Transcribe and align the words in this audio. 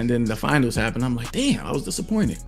And 0.00 0.08
then 0.08 0.24
the 0.24 0.34
finals 0.34 0.74
happened. 0.76 1.04
I'm 1.04 1.14
like, 1.14 1.30
damn, 1.30 1.66
I 1.66 1.72
was 1.72 1.84
disappointed. 1.84 2.38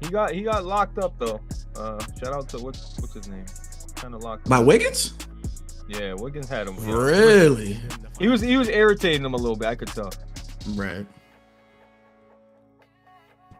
He 0.00 0.08
got 0.08 0.32
he 0.32 0.42
got 0.42 0.64
locked 0.66 0.98
up 0.98 1.16
though. 1.16 1.40
Uh, 1.76 2.04
shout 2.18 2.32
out 2.32 2.48
to 2.48 2.58
what's 2.58 2.98
what's 2.98 3.14
his 3.14 3.28
name? 3.28 3.44
Kind 3.94 4.16
of 4.16 4.24
locked. 4.24 4.48
By 4.48 4.58
Wiggins? 4.58 5.14
Yeah, 5.88 6.14
Wiggins 6.14 6.48
had 6.48 6.66
him. 6.66 6.76
Really? 6.84 7.78
He 8.18 8.26
was 8.26 8.40
he 8.40 8.56
was 8.56 8.68
irritating 8.68 9.24
him 9.24 9.34
a 9.34 9.36
little 9.36 9.54
bit. 9.54 9.68
I 9.68 9.76
could 9.76 9.88
tell. 9.88 10.10
Right. 10.70 11.06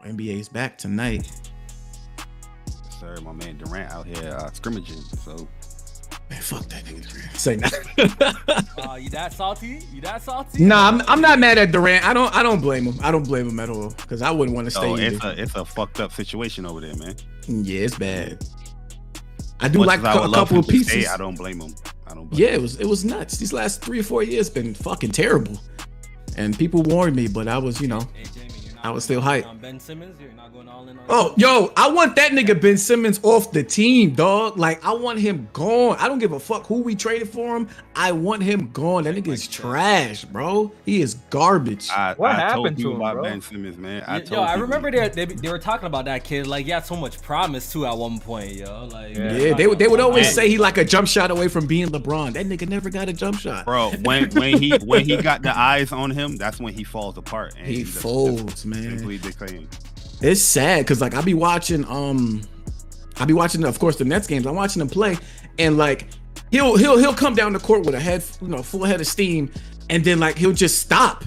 NBA's 0.05 0.49
back 0.49 0.77
tonight. 0.77 1.31
Sir, 2.99 3.15
my 3.23 3.31
man 3.31 3.57
Durant 3.57 3.89
out 3.89 4.05
here 4.05 4.31
uh, 4.31 4.51
scrimmaging. 4.51 4.99
So 5.23 5.47
Man, 6.33 6.41
fuck 6.41 6.65
that 6.69 6.83
nigga. 6.85 7.37
Say 7.37 7.55
that. 7.57 8.63
Uh, 8.83 8.95
you 8.95 9.09
that 9.09 9.31
salty? 9.33 9.79
You 9.93 10.01
that 10.01 10.21
salty? 10.21 10.63
nah, 10.63 10.87
I'm, 10.89 11.01
I'm 11.07 11.21
not 11.21 11.39
mad 11.39 11.57
at 11.57 11.71
Durant. 11.71 12.05
I 12.05 12.13
don't 12.13 12.33
I 12.35 12.43
don't 12.43 12.59
blame 12.61 12.85
him. 12.85 12.95
I 13.01 13.11
don't 13.11 13.25
blame 13.25 13.47
him 13.49 13.59
at 13.59 13.69
all 13.69 13.89
because 13.91 14.21
I 14.21 14.29
wouldn't 14.29 14.53
want 14.55 14.65
to 14.65 14.71
stay. 14.71 14.81
oh, 14.85 14.97
either. 14.97 15.15
it's 15.15 15.23
a 15.23 15.41
it's 15.41 15.55
a 15.55 15.63
fucked 15.65 15.99
up 15.99 16.11
situation 16.11 16.65
over 16.65 16.81
there, 16.81 16.95
man. 16.95 17.15
yeah, 17.47 17.81
it's 17.85 17.97
bad. 17.97 18.43
I 19.59 19.67
do 19.69 19.79
Much 19.79 19.87
like 19.87 19.99
as 19.99 20.05
I 20.05 20.25
a 20.25 20.29
couple 20.29 20.55
him 20.57 20.59
of 20.59 20.65
to 20.67 20.83
stay, 20.83 20.95
pieces. 20.95 21.07
I 21.11 21.17
don't 21.17 21.35
blame 21.35 21.61
him. 21.61 21.73
I 22.07 22.13
don't. 22.13 22.27
Blame 22.29 22.41
Yeah, 22.41 22.49
him. 22.49 22.55
it 22.55 22.61
was 22.61 22.79
it 22.81 22.85
was 22.85 23.05
nuts. 23.05 23.37
These 23.37 23.53
last 23.53 23.81
three 23.81 23.99
or 23.99 24.03
four 24.03 24.21
years 24.23 24.49
been 24.49 24.73
fucking 24.75 25.11
terrible, 25.11 25.59
and 26.37 26.57
people 26.57 26.83
warned 26.83 27.15
me, 27.15 27.27
but 27.27 27.47
I 27.47 27.57
was 27.57 27.79
you 27.81 27.87
know. 27.87 28.01
Hey, 28.13 28.23
Jamie, 28.35 28.35
you're 28.35 28.43
not 28.45 28.52
I 28.83 28.91
was 28.91 29.05
still 29.05 29.19
all 29.19 29.23
hype. 29.25 29.45
On 29.45 29.51
um, 29.51 29.57
Ben 29.59 29.79
Simmons, 29.79 30.19
you're 30.19 30.31
not 30.33 30.51
going 30.53 30.67
all 30.67 30.87
in 30.89 30.97
on. 30.97 31.05
Oh, 31.07 31.33
yo, 31.37 31.71
I 31.77 31.89
want 31.89 32.15
that 32.17 32.31
nigga 32.33 32.59
Ben 32.59 32.77
Simmons 32.77 33.19
off 33.23 33.51
the 33.51 33.63
team, 33.63 34.11
dog. 34.13 34.57
Like, 34.57 34.83
I 34.85 34.91
want 34.93 35.19
him 35.19 35.47
gone. 35.53 35.95
I 35.99 36.07
don't 36.09 36.19
give 36.19 36.33
a 36.33 36.39
fuck 36.39 36.67
who 36.67 36.81
we 36.81 36.93
traded 36.93 37.29
for 37.29 37.55
him. 37.55 37.69
I 37.95 38.11
want 38.11 38.43
him 38.43 38.69
gone. 38.73 39.05
That 39.05 39.15
nigga 39.15 39.29
is 39.29 39.47
trash, 39.47 40.25
bro. 40.25 40.71
He 40.85 41.01
is 41.01 41.15
garbage. 41.29 41.89
I, 41.89 42.13
What 42.15 42.31
I 42.31 42.35
happened 42.35 42.63
told 42.63 42.77
to 42.77 42.89
him, 42.91 42.95
about 42.97 43.13
bro? 43.15 43.23
Ben 43.23 43.41
Simmons, 43.41 43.77
man. 43.77 44.03
I 44.05 44.17
Yo, 44.17 44.25
told 44.25 44.47
I 44.47 44.55
remember 44.55 44.91
they, 44.91 45.07
they 45.09 45.25
they 45.25 45.49
were 45.49 45.59
talking 45.59 45.87
about 45.87 46.05
that 46.05 46.23
kid. 46.25 46.45
Like, 46.47 46.65
he 46.65 46.71
had 46.71 46.85
so 46.85 46.95
much 46.97 47.21
promise 47.21 47.71
too 47.71 47.85
at 47.85 47.97
one 47.97 48.19
point, 48.19 48.51
yo. 48.53 48.89
Like, 48.91 49.15
Yeah. 49.15 49.31
yeah, 49.37 49.53
they, 49.53 49.65
would- 49.67 49.79
they 49.79 49.87
would 49.87 50.01
always 50.01 50.25
Man. 50.25 50.33
say 50.33 50.49
he 50.49 50.57
like 50.57 50.77
a 50.77 50.83
jump 50.83 51.07
shot 51.07 51.31
away 51.31 51.47
from 51.47 51.67
being 51.67 51.87
LeBron. 51.87 52.33
That 52.33 52.47
nigga 52.47 52.67
never 52.67 52.89
got 52.89 53.07
a 53.07 53.13
jump 53.13 53.39
shot. 53.39 53.63
bro. 53.65 53.91
When 54.03 54.29
when 54.31 54.57
he 54.57 54.71
when 54.83 55.05
he 55.05 55.15
got 55.17 55.41
the 55.41 55.57
eyes 55.57 55.91
on 55.93 56.11
him, 56.11 56.35
that's 56.35 56.59
when 56.59 56.73
he 56.73 56.83
falls 56.83 57.17
apart. 57.17 57.53
And 57.57 57.65
He 57.67 57.83
just- 57.83 57.97
folds, 57.99 58.43
just 58.51 58.65
man. 58.65 58.72
Decaying. 58.73 59.67
It's 60.21 60.41
sad 60.41 60.85
because 60.85 61.01
like 61.01 61.13
I 61.13 61.21
be 61.21 61.33
watching 61.33 61.85
um 61.85 62.41
I 63.17 63.25
be 63.25 63.33
watching 63.33 63.63
of 63.63 63.77
course 63.79 63.97
the 63.97 64.05
Nets 64.05 64.27
games. 64.27 64.45
I'm 64.45 64.55
watching 64.55 64.79
them 64.79 64.89
play 64.89 65.17
and 65.59 65.77
like 65.77 66.07
he'll 66.51 66.77
he'll 66.77 66.97
he'll 66.97 67.13
come 67.13 67.35
down 67.35 67.53
the 67.53 67.59
court 67.59 67.85
with 67.85 67.95
a 67.95 67.99
head 67.99 68.23
you 68.41 68.47
know 68.47 68.63
full 68.63 68.83
head 68.83 69.01
of 69.01 69.07
steam 69.07 69.51
and 69.89 70.03
then 70.03 70.19
like 70.19 70.37
he'll 70.37 70.53
just 70.53 70.79
stop 70.79 71.25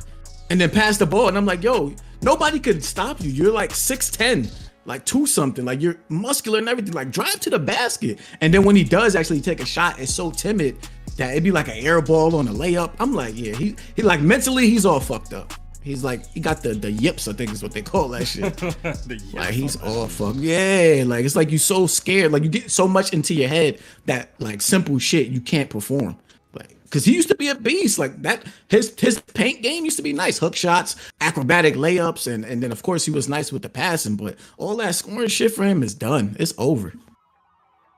and 0.50 0.60
then 0.60 0.70
pass 0.70 0.96
the 0.96 1.06
ball 1.06 1.28
and 1.28 1.36
I'm 1.36 1.46
like 1.46 1.62
yo 1.62 1.94
nobody 2.22 2.58
could 2.58 2.82
stop 2.82 3.20
you. 3.20 3.30
You're 3.30 3.52
like 3.52 3.70
6'10 3.70 4.50
like 4.86 5.04
two 5.04 5.26
something 5.26 5.64
like 5.64 5.82
you're 5.82 5.96
muscular 6.08 6.58
and 6.58 6.68
everything 6.68 6.94
like 6.94 7.10
drive 7.10 7.40
to 7.40 7.50
the 7.50 7.58
basket 7.58 8.20
and 8.40 8.54
then 8.54 8.62
when 8.62 8.76
he 8.76 8.84
does 8.84 9.16
actually 9.16 9.40
take 9.40 9.60
a 9.60 9.66
shot 9.66 9.98
it's 9.98 10.14
so 10.14 10.30
timid 10.30 10.76
that 11.16 11.32
it'd 11.32 11.42
be 11.42 11.50
like 11.50 11.68
an 11.68 11.74
air 11.74 12.00
ball 12.00 12.36
on 12.36 12.46
a 12.48 12.52
layup 12.52 12.92
i'm 13.00 13.12
like 13.12 13.34
yeah 13.36 13.52
he 13.52 13.74
he 13.96 14.02
like 14.02 14.20
mentally 14.20 14.70
he's 14.70 14.86
all 14.86 15.00
fucked 15.00 15.32
up 15.32 15.52
he's 15.86 16.04
like 16.04 16.26
he 16.32 16.40
got 16.40 16.62
the 16.62 16.74
the 16.74 16.90
yips 16.90 17.28
i 17.28 17.32
think 17.32 17.50
is 17.52 17.62
what 17.62 17.72
they 17.72 17.82
call 17.82 18.08
that 18.08 18.26
shit 18.26 18.60
like 19.34 19.54
he's 19.54 19.76
all 19.82 20.08
fucked. 20.08 20.38
Yeah, 20.38 21.04
like 21.06 21.24
it's 21.24 21.36
like 21.36 21.50
you 21.50 21.58
so 21.58 21.86
scared, 21.86 22.32
like 22.32 22.42
you 22.42 22.48
get 22.48 22.70
so 22.70 22.88
much 22.88 23.12
into 23.12 23.34
your 23.34 23.48
head 23.48 23.78
that 24.06 24.30
like 24.38 24.62
simple 24.62 24.98
shit 24.98 25.28
you 25.28 25.40
can't 25.40 25.70
perform. 25.70 26.16
Like, 26.54 26.74
cause 26.90 27.04
he 27.04 27.14
used 27.14 27.28
to 27.28 27.34
be 27.34 27.48
a 27.48 27.54
beast. 27.54 27.98
Like 27.98 28.22
that, 28.22 28.44
his 28.68 28.94
his 28.98 29.20
paint 29.20 29.62
game 29.62 29.84
used 29.84 29.96
to 29.96 30.02
be 30.02 30.12
nice, 30.12 30.38
hook 30.38 30.56
shots, 30.56 30.96
acrobatic 31.20 31.74
layups, 31.74 32.32
and 32.32 32.44
and 32.44 32.62
then 32.62 32.72
of 32.72 32.82
course 32.82 33.04
he 33.04 33.10
was 33.10 33.28
nice 33.28 33.52
with 33.52 33.62
the 33.62 33.68
passing. 33.68 34.16
But 34.16 34.36
all 34.56 34.76
that 34.76 34.94
scoring 34.94 35.28
shit 35.28 35.52
for 35.52 35.64
him 35.64 35.82
is 35.82 35.94
done. 35.94 36.36
It's 36.38 36.54
over. 36.58 36.92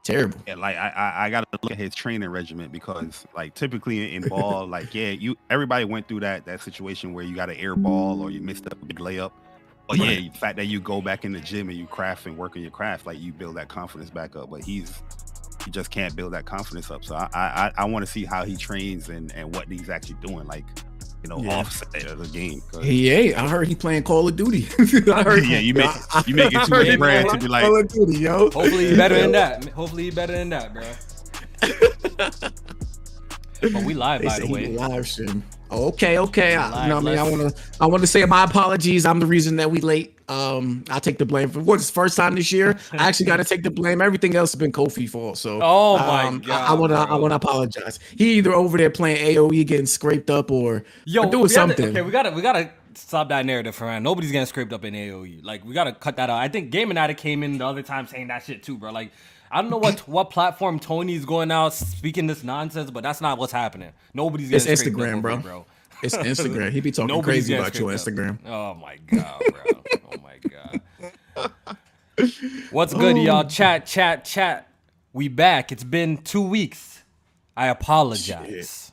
Terrible. 0.09 0.41
Yeah, 0.47 0.55
like 0.55 0.75
I, 0.75 0.89
I, 0.89 1.27
I 1.27 1.31
gotta 1.31 1.47
look 1.63 1.71
at 1.71 1.77
his 1.77 1.95
training 1.95 2.31
regimen 2.31 2.71
because 2.71 3.27
like 3.37 3.55
typically 3.55 4.15
in 4.15 4.27
ball, 4.27 4.67
like 4.77 4.95
yeah, 4.95 5.11
you 5.11 5.37
everybody 5.51 5.85
went 5.85 6.09
through 6.09 6.21
that 6.21 6.47
that 6.47 6.63
situation 6.63 7.13
where 7.13 7.23
you 7.23 7.37
got 7.37 7.51
an 7.51 7.57
air 7.57 7.77
ball 7.77 8.23
or 8.23 8.31
you 8.31 8.41
missed 8.41 8.67
up 8.67 8.81
a 8.81 8.87
big 8.87 9.01
layup. 9.01 9.33
But 9.87 9.99
yeah, 9.99 10.15
the 10.15 10.31
fact 10.31 10.57
that 10.57 10.65
you 10.65 10.81
go 10.81 11.03
back 11.03 11.27
in 11.27 11.33
the 11.33 11.41
gym 11.41 11.69
and 11.69 11.77
you 11.77 11.87
craft 11.87 12.25
and 12.25 12.39
work 12.39 12.57
on 12.57 12.63
your 12.63 12.71
craft, 12.71 13.05
like 13.05 13.21
you 13.21 13.35
build 13.35 13.57
that 13.59 13.69
confidence 13.69 14.09
back 14.09 14.35
up. 14.35 14.49
But 14.49 14.63
he's 14.63 15.03
he 15.63 15.71
just 15.71 15.91
can't 15.91 16.17
build 16.17 16.33
that 16.33 16.47
confidence 16.47 16.91
up. 16.91 17.05
So 17.05 17.15
I 17.15 17.29
I, 17.35 17.73
I 17.77 17.85
want 17.85 18.03
to 18.07 18.11
see 18.11 18.25
how 18.25 18.47
he 18.47 18.57
trains 18.57 19.11
and 19.11 19.31
and 19.35 19.55
what 19.55 19.69
he's 19.69 19.91
actually 19.91 20.17
doing, 20.27 20.47
like 20.47 20.65
you 21.23 21.29
know, 21.29 21.43
Yeah. 21.43 21.57
offset 21.57 22.07
of 22.07 22.19
the 22.19 22.27
game. 22.29 22.63
He 22.83 23.11
ain't. 23.11 23.37
I 23.37 23.49
heard 23.49 23.67
he 23.69 23.75
playing 23.75 24.05
Call 24.05 24.29
of 24.29 24.37
Duty. 24.37 24.69
I 25.13 25.23
heard, 25.23 25.45
Yeah, 25.47 25.59
you 25.59 25.75
make- 25.75 25.91
you 26.27 26.35
make 26.35 26.53
it 26.53 26.59
I 26.59 26.65
too 26.65 26.75
heard 26.75 26.99
much 26.99 27.25
he 27.25 27.31
to 27.33 27.39
be 27.39 27.49
like- 27.49 27.65
Call 27.65 27.77
of 27.81 27.89
Duty, 27.89 28.19
yo. 28.19 28.39
Hopefully, 28.51 28.91
he 28.91 28.97
better 28.97 29.19
than 29.21 29.33
that. 29.41 29.65
Hopefully, 29.71 30.05
he 30.05 30.11
better 30.11 30.33
than 30.35 30.51
that, 30.51 30.73
bro. 30.75 30.85
but 33.61 33.85
we 33.85 33.95
live, 33.95 34.23
by 34.23 34.39
the 34.39 34.47
he 34.47 34.53
way. 34.53 34.67
live 34.69 35.07
stream. 35.07 35.43
Okay, 35.71 36.19
okay. 36.19 36.57
I, 36.57 36.85
you 36.85 36.89
know, 36.89 36.99
I 36.99 37.01
mean, 37.01 37.19
I 37.19 37.23
want 37.23 37.55
to, 37.55 37.63
I 37.81 37.87
want 37.87 38.01
to 38.03 38.07
say 38.07 38.25
my 38.25 38.45
apologies. 38.45 39.05
I'm 39.05 39.21
the 39.21 39.27
reason 39.27 39.57
that 39.57 39.71
we 39.71 39.81
late. 39.81 40.15
Um, 40.29 40.85
I 40.91 40.99
take 40.99 41.19
the 41.19 41.27
blame 41.27 41.51
for 41.51 41.61
what's 41.61 41.91
first 41.91 42.17
time 42.17 42.35
this 42.35 42.53
year. 42.53 42.79
I 42.93 43.09
actually 43.09 43.27
got 43.27 43.39
to 43.39 43.45
take 43.45 43.63
the 43.63 43.71
blame. 43.71 44.01
Everything 44.01 44.35
else 44.35 44.53
has 44.53 44.59
been 44.59 44.73
Kofi 44.73 45.09
fault. 45.09 45.39
So, 45.39 45.61
Oh 45.63 45.99
my 45.99 46.25
um, 46.25 46.41
God, 46.41 46.71
I 46.71 46.75
want 46.75 46.93
to, 46.93 46.97
I 46.99 47.15
want 47.17 47.33
to 47.33 47.37
apologize. 47.37 47.99
He 48.17 48.35
either 48.35 48.53
over 48.55 48.77
there 48.79 48.91
playing 48.91 49.37
AOE 49.37 49.67
getting 49.67 49.87
scraped 49.87 50.31
up 50.31 50.51
or, 50.51 50.85
Yo, 51.05 51.25
or 51.25 51.31
doing 51.31 51.49
something. 51.49 51.91
okay, 51.91 52.03
we 52.03 52.11
gotta 52.11 52.31
we 52.31 52.43
gotta 52.43 52.71
stop 52.95 53.29
that 53.31 53.47
narrative 53.47 53.75
for 53.75 53.87
now. 53.87 53.99
Nobody's 53.99 54.33
getting 54.33 54.47
scraped 54.47 54.73
up 54.73 54.85
in 54.85 54.95
AOE. 54.95 55.45
Like 55.45 55.65
we 55.65 55.73
gotta 55.75 55.93
cut 55.93 56.17
that 56.17 56.31
out. 56.31 56.39
I 56.39 56.49
think 56.49 56.71
Game 56.71 56.95
Addict 56.97 57.21
came 57.21 57.43
in 57.43 57.59
the 57.59 57.67
other 57.67 57.83
time 57.83 58.07
saying 58.07 58.29
that 58.29 58.45
shit 58.45 58.63
too, 58.63 58.77
bro. 58.77 58.91
Like 58.93 59.13
I 59.51 59.61
don't 59.63 59.71
know 59.71 59.79
what 59.79 60.01
what 60.09 60.31
platform 60.31 60.79
Tony's 60.79 61.25
going 61.25 61.51
out 61.51 61.73
speaking 61.75 62.27
this 62.27 62.45
nonsense, 62.45 62.91
but 62.91 63.03
that's 63.03 63.21
not 63.21 63.39
what's 63.39 63.53
happening. 63.53 63.93
Nobody's 64.15 64.51
It's 64.51 64.67
Instagram, 64.67 65.23
bro. 65.23 65.39
bro. 65.39 65.67
It's 66.03 66.17
Instagram. 66.33 66.71
He 66.71 66.81
be 66.81 66.91
talking 66.91 67.09
Nobody's 67.09 67.47
crazy 67.47 67.55
about 67.55 67.79
your 67.79 67.91
Instagram. 67.91 68.39
Oh 68.47 68.75
my 68.75 68.99
god, 69.07 69.43
bro. 69.53 69.83
oh 70.13 70.17
my 70.23 70.39
god. 70.49 71.53
What's 72.71 72.93
good, 72.95 73.17
y'all? 73.17 73.45
Chat, 73.45 73.87
chat, 73.87 74.25
chat. 74.25 74.69
We 75.13 75.29
back. 75.29 75.73
It's 75.73 75.85
been 75.85 76.19
two 76.19 76.43
weeks. 76.43 77.03
I 77.57 77.69
apologize. 77.69 78.93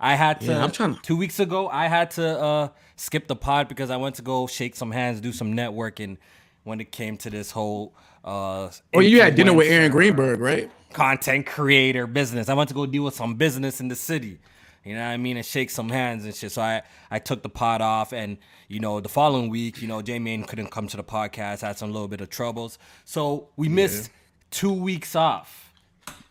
I 0.00 0.14
had 0.14 0.40
to. 0.40 0.46
Yeah, 0.46 0.64
I'm 0.64 0.70
trying 0.72 0.94
to- 0.94 1.00
Two 1.02 1.16
weeks 1.16 1.38
ago, 1.40 1.68
I 1.68 1.88
had 1.88 2.10
to 2.12 2.40
uh, 2.40 2.68
skip 2.96 3.26
the 3.26 3.36
pod 3.36 3.68
because 3.68 3.90
I 3.90 3.96
went 3.96 4.16
to 4.16 4.22
go 4.22 4.46
shake 4.46 4.76
some 4.76 4.90
hands, 4.92 5.20
do 5.20 5.32
some 5.32 5.54
networking. 5.54 6.16
When 6.64 6.80
it 6.80 6.90
came 6.92 7.18
to 7.18 7.28
this 7.30 7.50
whole, 7.50 7.94
uh, 8.24 8.70
Oh, 8.94 9.00
you 9.00 9.20
had 9.20 9.34
dinner 9.34 9.52
with 9.52 9.68
Aaron 9.68 9.90
Greenberg, 9.90 10.40
right? 10.40 10.70
content 10.92 11.44
creator 11.44 12.06
business. 12.06 12.48
I 12.48 12.54
went 12.54 12.68
to 12.68 12.74
go 12.74 12.86
deal 12.86 13.02
with 13.02 13.14
some 13.14 13.34
business 13.34 13.80
in 13.80 13.88
the 13.88 13.96
city. 13.96 14.38
You 14.84 14.94
know 14.94 15.00
what 15.00 15.08
I 15.08 15.16
mean? 15.16 15.36
And 15.36 15.44
shake 15.44 15.70
some 15.70 15.88
hands 15.88 16.24
and 16.24 16.32
shit. 16.34 16.52
So 16.52 16.62
I, 16.62 16.82
I 17.10 17.18
took 17.18 17.42
the 17.42 17.48
pod 17.48 17.80
off 17.80 18.12
and, 18.12 18.38
you 18.68 18.78
know, 18.80 19.00
the 19.00 19.08
following 19.08 19.48
week, 19.50 19.82
you 19.82 19.88
know, 19.88 20.02
Jamie 20.02 20.40
couldn't 20.42 20.70
come 20.70 20.86
to 20.88 20.96
the 20.96 21.02
podcast, 21.02 21.62
had 21.62 21.78
some 21.78 21.90
little 21.92 22.06
bit 22.06 22.20
of 22.20 22.30
troubles. 22.30 22.78
So 23.04 23.48
we 23.56 23.68
missed 23.68 24.10
two 24.50 24.72
weeks 24.72 25.16
off. 25.16 25.72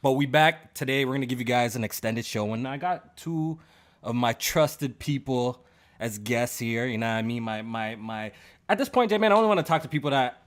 But 0.01 0.13
we 0.13 0.25
back 0.27 0.73
today. 0.75 1.03
We're 1.03 1.13
gonna 1.13 1.25
give 1.25 1.39
you 1.39 1.45
guys 1.45 1.75
an 1.75 1.83
extended 1.83 2.25
show. 2.25 2.53
And 2.53 2.67
I 2.67 2.77
got 2.77 3.17
two 3.17 3.59
of 4.03 4.15
my 4.15 4.33
trusted 4.33 4.99
people 4.99 5.65
as 5.99 6.19
guests 6.19 6.59
here. 6.59 6.85
You 6.85 6.97
know 6.99 7.07
what 7.07 7.17
I 7.19 7.21
mean? 7.21 7.41
My 7.43 7.61
my 7.63 7.95
my 7.95 8.31
at 8.69 8.77
this 8.77 8.87
point, 8.87 9.09
J-Man, 9.09 9.31
I 9.31 9.35
only 9.35 9.47
want 9.47 9.59
to 9.59 9.63
talk 9.65 9.81
to 9.81 9.87
people 9.89 10.11
that 10.11 10.42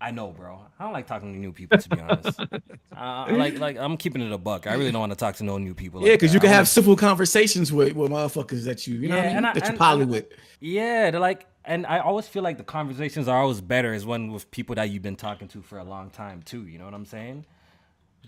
I 0.00 0.10
know, 0.10 0.28
bro. 0.30 0.60
I 0.78 0.84
don't 0.84 0.92
like 0.92 1.06
talking 1.06 1.32
to 1.32 1.38
new 1.38 1.52
people, 1.52 1.78
to 1.78 1.88
be 1.88 2.00
honest. 2.00 2.38
uh, 2.96 3.26
like, 3.30 3.58
like 3.58 3.78
I'm 3.78 3.96
keeping 3.96 4.20
it 4.20 4.30
a 4.30 4.36
buck. 4.38 4.66
I 4.66 4.74
really 4.74 4.92
don't 4.92 5.00
want 5.00 5.12
to 5.12 5.16
talk 5.16 5.36
to 5.36 5.44
no 5.44 5.56
new 5.58 5.72
people. 5.74 6.02
Yeah, 6.02 6.12
because 6.14 6.34
you 6.34 6.40
can 6.40 6.50
I 6.50 6.52
have 6.52 6.58
wanna- 6.60 6.66
civil 6.66 6.96
conversations 6.96 7.72
with, 7.72 7.94
with 7.94 8.10
motherfuckers 8.10 8.64
that 8.64 8.86
you, 8.86 8.96
you 8.96 9.08
know, 9.08 9.16
what 9.16 9.24
I 9.26 9.34
mean? 9.34 9.44
I- 9.46 9.52
that 9.54 9.72
you 9.72 9.78
poly 9.78 10.04
with. 10.04 10.26
Yeah, 10.60 11.10
they're 11.10 11.20
like, 11.20 11.46
and 11.64 11.86
I 11.86 12.00
always 12.00 12.28
feel 12.28 12.42
like 12.42 12.58
the 12.58 12.64
conversations 12.64 13.26
are 13.26 13.40
always 13.40 13.60
better 13.62 13.94
is 13.94 14.04
when 14.04 14.32
with 14.32 14.50
people 14.50 14.74
that 14.74 14.90
you've 14.90 15.02
been 15.02 15.16
talking 15.16 15.48
to 15.48 15.62
for 15.62 15.78
a 15.78 15.84
long 15.84 16.10
time 16.10 16.42
too. 16.42 16.66
You 16.66 16.78
know 16.78 16.84
what 16.84 16.94
I'm 16.94 17.06
saying? 17.06 17.46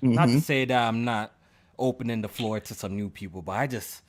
Not 0.00 0.28
Mm-hmm. 0.28 0.38
to 0.38 0.44
say 0.44 0.64
that 0.64 0.88
I'm 0.88 1.04
not 1.04 1.34
opening 1.78 2.22
the 2.22 2.28
floor 2.28 2.60
to 2.60 2.74
some 2.74 2.96
new 2.96 3.10
people, 3.10 3.42
but 3.42 3.52
I 3.52 3.66
just, 3.66 4.02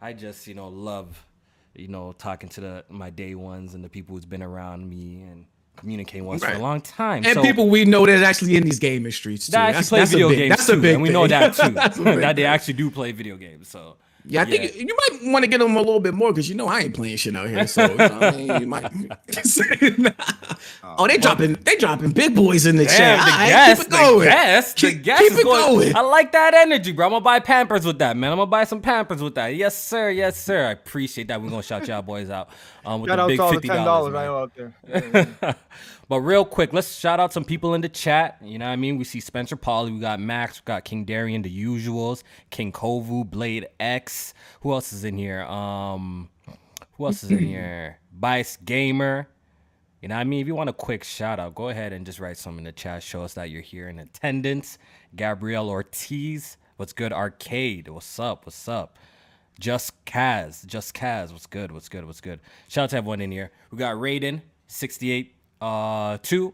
I 0.00 0.12
just, 0.14 0.46
you 0.46 0.54
know, 0.54 0.68
love, 0.68 1.26
you 1.74 1.88
know, 1.88 2.12
talking 2.12 2.48
to 2.50 2.60
the 2.60 2.84
my 2.88 3.10
day 3.10 3.34
ones 3.34 3.74
and 3.74 3.84
the 3.84 3.88
people 3.88 4.14
who's 4.16 4.24
been 4.24 4.42
around 4.42 4.88
me 4.88 5.22
and 5.22 5.44
communicating 5.76 6.26
once 6.26 6.42
us 6.42 6.50
for 6.50 6.56
a 6.56 6.60
long 6.60 6.80
time. 6.80 7.24
And 7.24 7.34
So- 7.34 7.42
people 7.42 7.68
we 7.68 7.84
know 7.84 8.06
that's 8.06 8.22
actually 8.22 8.56
in 8.56 8.62
these 8.64 8.78
gaming 8.78 9.12
streets 9.12 9.46
too. 9.46 9.52
that 9.52 9.70
actually 9.70 9.78
That's, 9.78 9.88
play 9.88 9.98
that's 10.00 10.10
a 10.10 10.14
video 10.14 10.28
big, 10.28 10.38
games 10.38 10.50
that's 10.50 10.66
too, 10.66 10.72
a 10.72 10.76
big 10.76 10.94
and 10.94 11.02
we 11.02 11.08
know 11.10 11.26
that 11.26 11.54
too. 11.56 11.70
That's 11.70 11.98
a 11.98 12.02
big 12.04 12.20
that 12.20 12.36
they 12.36 12.44
actually 12.44 12.74
do 12.74 12.90
play 12.90 13.12
video 13.12 13.36
games. 13.36 13.68
So 13.68 13.96
Yeah, 14.24 14.42
I 14.42 14.44
think 14.44 14.76
you 14.76 14.86
might 15.10 15.32
want 15.32 15.44
to 15.44 15.48
get 15.50 15.58
them 15.58 15.74
a 15.74 15.78
little 15.80 15.98
bit 16.00 16.14
more 16.14 16.30
because 16.32 16.48
you 16.48 16.54
know 16.54 16.68
I 16.68 16.80
ain't 16.80 16.94
playing 16.94 17.16
shit 17.16 17.34
out 17.34 17.48
here. 17.48 17.66
So 17.66 17.90
you 17.90 17.96
know 17.96 18.08
what 18.08 18.22
I 18.22 18.36
mean, 18.36 18.60
you 18.60 18.66
might. 18.68 18.84
oh, 20.84 21.06
they 21.06 21.18
dropping 21.18 21.54
they 21.54 21.76
dropping 21.76 22.12
big 22.12 22.34
boys 22.34 22.66
in 22.66 22.76
the 22.76 22.84
Damn, 22.84 22.96
chat. 23.18 23.26
the 23.26 23.32
All 23.32 23.38
right, 23.38 23.48
guest, 23.48 23.80
keep 23.82 23.86
it 23.88 23.90
going. 23.90 24.18
the 24.20 24.24
guest, 24.26 24.76
the 24.80 24.90
Keep- 24.92 25.02
guest 25.02 25.22
keep 25.22 25.32
it 25.38 25.44
going. 25.44 25.78
going. 25.78 25.96
I 25.96 26.00
like 26.02 26.32
that 26.32 26.54
energy, 26.54 26.92
bro. 26.92 27.06
I'm 27.06 27.12
gonna 27.12 27.24
buy 27.24 27.40
Pampers 27.40 27.84
with 27.84 27.98
that, 27.98 28.16
man. 28.16 28.30
I'm 28.32 28.38
gonna 28.38 28.46
buy 28.50 28.64
some 28.64 28.80
Pampers 28.80 29.22
with 29.22 29.34
that. 29.34 29.54
Yes, 29.56 29.76
sir. 29.76 30.10
Yes, 30.10 30.36
sir. 30.40 30.66
I 30.68 30.70
appreciate 30.72 31.28
that. 31.28 31.42
We're 31.42 31.50
gonna 31.50 31.62
shout 31.62 31.88
y'all 31.88 32.02
boys 32.02 32.30
out 32.30 32.48
um, 32.84 33.00
with 33.00 33.10
Shout 33.10 33.16
the 33.18 33.22
out 33.22 33.28
big 33.28 33.36
to 33.38 33.42
all 33.42 33.48
the 33.50 33.54
fifty 33.56 33.68
ten 33.68 33.84
dollars. 33.84 34.12
dollars 34.12 34.14
I 34.14 34.26
owe 34.28 34.38
out 34.38 34.52
there. 34.54 35.34
Yeah. 35.44 35.54
but 36.12 36.20
real 36.20 36.44
quick, 36.44 36.74
let's 36.74 36.94
shout 36.94 37.20
out 37.20 37.32
some 37.32 37.42
people 37.42 37.72
in 37.72 37.80
the 37.80 37.88
chat. 37.88 38.36
You 38.42 38.58
know 38.58 38.66
what 38.66 38.72
I 38.72 38.76
mean? 38.76 38.98
We 38.98 39.04
see 39.04 39.18
Spencer 39.18 39.56
Pauly, 39.56 39.94
we 39.94 39.98
got 39.98 40.20
Max, 40.20 40.60
we 40.60 40.64
got 40.66 40.84
King 40.84 41.06
Darian, 41.06 41.40
the 41.40 41.48
usuals, 41.48 42.22
King 42.50 42.70
Kovu, 42.70 43.24
Blade 43.24 43.66
X. 43.80 44.34
Who 44.60 44.74
else 44.74 44.92
is 44.92 45.04
in 45.04 45.16
here? 45.16 45.40
Um, 45.44 46.28
who 46.98 47.06
else 47.06 47.24
is 47.24 47.30
in 47.30 47.38
here? 47.48 47.98
Bice 48.12 48.58
Gamer. 48.58 49.26
You 50.02 50.08
know 50.08 50.16
what 50.16 50.20
I 50.20 50.24
mean? 50.24 50.42
If 50.42 50.46
you 50.46 50.54
want 50.54 50.68
a 50.68 50.74
quick 50.74 51.02
shout 51.02 51.40
out, 51.40 51.54
go 51.54 51.70
ahead 51.70 51.94
and 51.94 52.04
just 52.04 52.20
write 52.20 52.36
some 52.36 52.58
in 52.58 52.64
the 52.64 52.72
chat. 52.72 53.02
Show 53.02 53.22
us 53.22 53.32
that 53.32 53.48
you're 53.48 53.62
here 53.62 53.88
in 53.88 53.98
attendance. 53.98 54.76
Gabrielle 55.16 55.70
Ortiz. 55.70 56.58
What's 56.76 56.92
good? 56.92 57.14
Arcade. 57.14 57.88
What's 57.88 58.18
up? 58.18 58.44
What's 58.44 58.68
up? 58.68 58.98
Just 59.58 60.04
Kaz. 60.04 60.66
Just 60.66 60.92
Kaz. 60.92 61.32
What's 61.32 61.46
good? 61.46 61.72
What's 61.72 61.88
good? 61.88 62.04
What's 62.04 62.20
good? 62.20 62.40
Shout 62.68 62.84
out 62.84 62.90
to 62.90 62.98
everyone 62.98 63.22
in 63.22 63.32
here. 63.32 63.50
We 63.70 63.78
got 63.78 63.94
Raiden, 63.94 64.42
68 64.66 65.36
uh 65.62 66.18
2. 66.22 66.52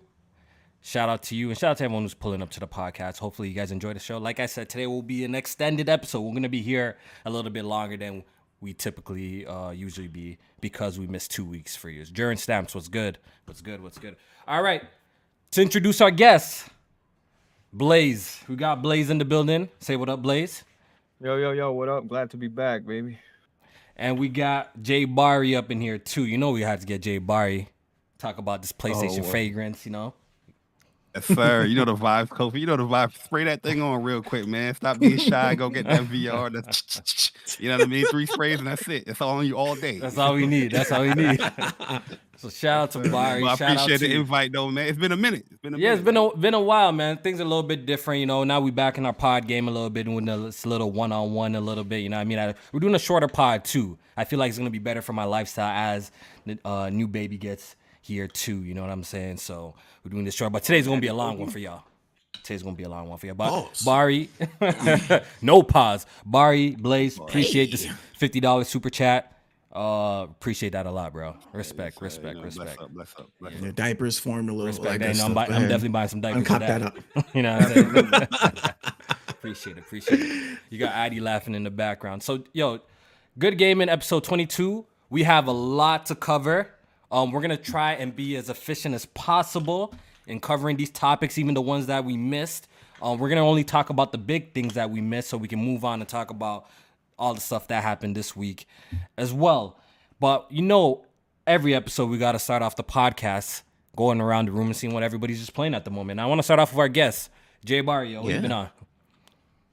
Shout 0.83 1.09
out 1.09 1.23
to 1.25 1.35
you 1.35 1.49
and 1.49 1.59
shout 1.59 1.73
out 1.73 1.77
to 1.79 1.85
everyone 1.85 2.03
who's 2.05 2.15
pulling 2.15 2.43
up 2.43 2.51
to 2.51 2.61
the 2.61 2.69
podcast. 2.69 3.19
Hopefully 3.19 3.49
you 3.49 3.55
guys 3.55 3.73
enjoy 3.73 3.93
the 3.95 3.99
show. 3.99 4.19
Like 4.19 4.39
I 4.39 4.47
said, 4.47 4.69
today 4.69 4.87
will 4.87 5.03
be 5.03 5.25
an 5.25 5.35
extended 5.35 5.89
episode. 5.89 6.21
We're 6.21 6.35
gonna 6.35 6.49
be 6.49 6.63
here 6.63 6.99
a 7.25 7.31
little 7.31 7.51
bit 7.51 7.65
longer 7.65 7.97
than 7.97 8.23
we 8.61 8.75
typically 8.75 9.47
uh 9.47 9.71
usually 9.71 10.09
be 10.09 10.37
because 10.61 10.99
we 10.99 11.07
missed 11.07 11.31
two 11.31 11.45
weeks 11.45 11.75
for 11.75 11.89
you. 11.89 12.05
During 12.05 12.37
stamps, 12.37 12.75
what's 12.75 12.89
good? 12.89 13.19
What's 13.47 13.63
good? 13.63 13.83
What's 13.83 13.99
good? 13.99 14.17
All 14.47 14.63
right. 14.63 14.83
To 15.53 15.63
introduce 15.63 16.03
our 16.03 16.11
guest, 16.11 16.69
Blaze. 17.73 18.43
We 18.47 18.57
got 18.57 18.83
Blaze 18.83 19.09
in 19.09 19.17
the 19.19 19.25
building. 19.25 19.71
Say 19.81 19.97
what 19.97 20.11
up, 20.11 20.21
Blaze. 20.21 20.65
yo, 21.21 21.37
yo, 21.37 21.53
yo, 21.53 21.73
what 21.73 21.89
up? 21.89 22.07
Glad 22.07 22.31
to 22.31 22.37
be 22.37 22.49
back, 22.49 22.85
baby. 22.85 23.19
And 23.97 24.19
we 24.19 24.29
got 24.29 24.81
Jay 24.83 25.07
Barry 25.07 25.57
up 25.57 25.71
in 25.71 25.81
here 25.81 25.97
too. 25.99 26.27
You 26.27 26.37
know 26.39 26.51
we 26.51 26.61
had 26.63 26.81
to 26.81 26.87
get 26.87 27.03
Jay 27.03 27.19
Barry. 27.19 27.69
Talk 28.19 28.39
about 28.39 28.63
this 28.63 28.73
PlayStation 28.73 29.21
well. 29.21 29.31
fragrance, 29.31 29.87
you 29.87 29.93
know. 29.93 30.13
Yes, 31.15 31.25
sir. 31.27 31.65
You 31.65 31.77
know 31.77 31.85
the 31.85 31.95
vibes, 31.95 32.29
Kofi. 32.29 32.61
You 32.61 32.67
know 32.67 32.77
the 32.77 32.83
vibes. 32.83 33.17
Spray 33.25 33.45
that 33.45 33.63
thing 33.63 33.81
on 33.81 34.03
real 34.03 34.23
quick, 34.23 34.47
man. 34.47 34.75
Stop 34.75 34.99
being 34.99 35.17
shy. 35.19 35.55
Go 35.55 35.71
get 35.71 35.87
that 35.87 36.03
VR. 36.03 36.53
That's, 36.53 37.33
you 37.61 37.69
know 37.69 37.79
what 37.79 37.87
I 37.87 37.89
mean? 37.89 38.05
Three 38.07 38.27
sprays 38.27 38.59
and 38.59 38.67
that's 38.67 38.87
it. 38.89 39.05
It's 39.07 39.21
all 39.21 39.39
on 39.39 39.47
you 39.47 39.57
all 39.57 39.75
day. 39.77 39.99
That's 39.99 40.19
all 40.19 40.35
we 40.35 40.47
need. 40.47 40.73
That's 40.73 40.91
all 40.93 41.03
we 41.03 41.15
need. 41.15 41.41
so 42.37 42.51
shout 42.51 42.83
out 42.83 42.91
to 43.03 43.09
Barry. 43.09 43.43
Well, 43.43 43.53
I 43.53 43.57
shout 43.57 43.71
out 43.71 43.77
appreciate 43.79 44.01
the 44.01 44.09
you. 44.15 44.21
invite, 44.21 44.53
though, 44.53 44.69
man. 44.69 44.89
It's 44.89 44.99
been 44.99 45.13
a 45.13 45.17
minute. 45.17 45.47
It's 45.51 45.61
been 45.63 45.75
a 45.75 45.79
Yeah, 45.79 45.95
it's 45.95 46.03
minute. 46.05 46.33
been 46.35 46.39
a 46.39 46.43
been 46.43 46.55
a 46.55 46.61
while, 46.61 46.91
man. 46.93 47.19
Things 47.19 47.39
are 47.41 47.45
a 47.45 47.47
little 47.47 47.63
bit 47.63 47.87
different, 47.87 48.21
you 48.21 48.27
know. 48.27 48.43
Now 48.45 48.61
we 48.61 48.71
back 48.73 48.99
in 48.99 49.07
our 49.07 49.13
pod 49.13 49.47
game 49.47 49.69
a 49.69 49.71
little 49.71 49.91
bit, 49.91 50.05
doing 50.07 50.25
this 50.27 50.67
little 50.67 50.91
one 50.91 51.13
on 51.13 51.33
one 51.33 51.55
a 51.55 51.61
little 51.61 51.85
bit. 51.85 51.99
You 51.99 52.09
know, 52.11 52.17
what 52.17 52.23
I 52.23 52.25
mean, 52.25 52.39
I, 52.41 52.55
we're 52.73 52.81
doing 52.81 52.95
a 52.97 52.99
shorter 52.99 53.29
pod 53.29 53.65
too. 53.65 53.97
I 54.17 54.25
feel 54.25 54.39
like 54.41 54.49
it's 54.51 54.59
gonna 54.59 54.71
be 54.71 54.79
better 54.81 55.03
for 55.03 55.13
my 55.15 55.25
lifestyle 55.25 55.71
as 55.71 56.11
the 56.45 56.59
uh, 56.65 56.91
new 56.91 57.07
baby 57.09 57.39
gets 57.39 57.77
here 58.09 58.27
too. 58.27 58.63
You 58.65 58.75
know 58.75 58.81
what 58.83 58.91
I'm 58.91 59.05
saying? 59.05 59.37
So 59.37 59.75
we're 60.05 60.11
doing 60.11 60.25
this 60.25 60.35
short, 60.35 60.53
but 60.53 60.63
today's 60.63 60.87
gonna 60.89 61.01
be 61.01 61.07
a 61.09 61.15
long 61.15 61.39
one 61.39 61.51
for 61.51 61.59
y'all. 61.59 61.85
Today's 62.43 62.63
gonna 62.63 62.75
be 62.77 62.85
a 62.85 62.89
long 62.89 63.09
one 63.09 63.19
for 63.19 63.27
y'all. 63.27 63.35
But 63.35 63.51
Pause. 63.51 63.83
Bari, 63.85 64.31
no 65.43 65.63
pause. 65.63 66.07
Bari 66.25 66.71
Blaze, 66.71 67.19
appreciate 67.19 67.71
this 67.71 67.87
fifty 68.17 68.41
dollars 68.41 68.69
super 68.69 68.91
chat. 68.91 69.35
Uh, 69.71 70.23
appreciate 70.31 70.73
that 70.73 70.87
a 70.87 70.91
lot, 70.91 71.13
bro. 71.13 71.37
Respect, 71.53 72.01
You 72.01 72.05
respect, 72.07 72.37
know, 72.37 72.43
respect. 72.45 72.77
Bless 72.79 72.87
up, 72.87 72.95
bless 72.95 73.15
up, 73.19 73.31
bless 73.39 73.61
Your 73.61 73.69
up. 73.69 73.75
diapers, 73.77 74.19
formula, 74.19 74.65
Respect 74.65 74.87
like 74.89 74.99
that. 75.01 75.05
that 75.05 75.11
I'm, 75.11 75.33
stuff. 75.33 75.35
buy- 75.35 75.55
I'm 75.55 75.63
definitely 75.63 75.89
buying 75.91 76.09
some 76.09 76.21
diapers. 76.23 76.47
for 76.47 76.55
Uncop 76.55 76.61
that. 76.61 76.81
that 76.81 77.17
up. 77.17 77.27
you 77.35 77.43
know 77.43 77.59
what 77.59 77.63
I'm 77.65 77.73
saying? 77.75 78.75
appreciate 79.29 79.77
it. 79.77 79.81
Appreciate 79.81 80.21
it. 80.21 80.59
You 80.71 80.79
got 80.79 80.95
Addy 80.95 81.21
laughing 81.21 81.55
in 81.55 81.65
the 81.65 81.71
background. 81.71 82.23
So, 82.23 82.45
yo, 82.55 82.81
good 83.39 83.59
game 83.59 83.81
in 83.83 83.89
episode 83.91 84.25
22. 84.25 84.87
We 85.11 85.23
have 85.25 85.47
a 85.47 85.53
lot 85.53 86.07
to 86.07 86.15
cover. 86.15 86.71
Um, 87.11 87.33
we're 87.33 87.41
gonna 87.41 87.57
try 87.57 87.93
and 87.95 88.15
be 88.15 88.37
as 88.37 88.51
efficient 88.51 88.95
as 88.95 89.07
possible 89.07 89.95
in 90.27 90.41
covering 90.41 90.77
these 90.77 90.91
topics, 90.91 91.39
even 91.39 91.55
the 91.55 91.63
ones 91.63 91.87
that 91.87 92.05
we 92.05 92.17
missed. 92.17 92.69
Um, 93.01 93.19
we're 93.19 93.29
gonna 93.29 93.47
only 93.47 93.65
talk 93.65 93.91
about 93.91 94.13
the 94.13 94.19
big 94.19 94.53
things 94.55 94.75
that 94.75 94.91
we 94.91 95.01
missed, 95.01 95.31
so 95.31 95.37
we 95.37 95.49
can 95.49 95.59
move 95.59 95.85
on 95.85 96.01
and 96.01 96.09
talk 96.09 96.31
about 96.31 96.67
all 97.19 97.35
the 97.35 97.41
stuff 97.41 97.69
that 97.69 97.83
happened 97.83 98.15
this 98.17 98.37
week 98.37 98.67
as 99.17 99.33
well. 99.33 99.79
But 100.21 100.47
you 100.51 100.63
know, 100.63 101.05
every 101.47 101.75
episode 101.75 102.11
we 102.11 102.19
gotta 102.19 102.39
start 102.39 102.63
off 102.63 102.77
the 102.77 102.85
podcast 102.85 103.63
going 103.97 104.21
around 104.21 104.47
the 104.47 104.53
room 104.53 104.67
and 104.67 104.77
seeing 104.77 104.93
what 104.93 105.03
everybody's 105.03 105.41
just 105.41 105.55
playing 105.55 105.75
at 105.75 105.85
the 105.85 105.91
moment. 105.91 106.21
And 106.21 106.21
I 106.21 106.27
want 106.27 106.39
to 106.41 106.43
start 106.45 106.61
off 106.61 106.73
with 106.73 106.79
our 106.79 106.89
guest, 106.89 107.31
Jay 107.65 107.81
Barrio. 107.81 108.23
What 108.23 108.29
you 108.29 108.35
Yeah. 108.37 108.41
been 108.43 108.53
on? 108.53 108.69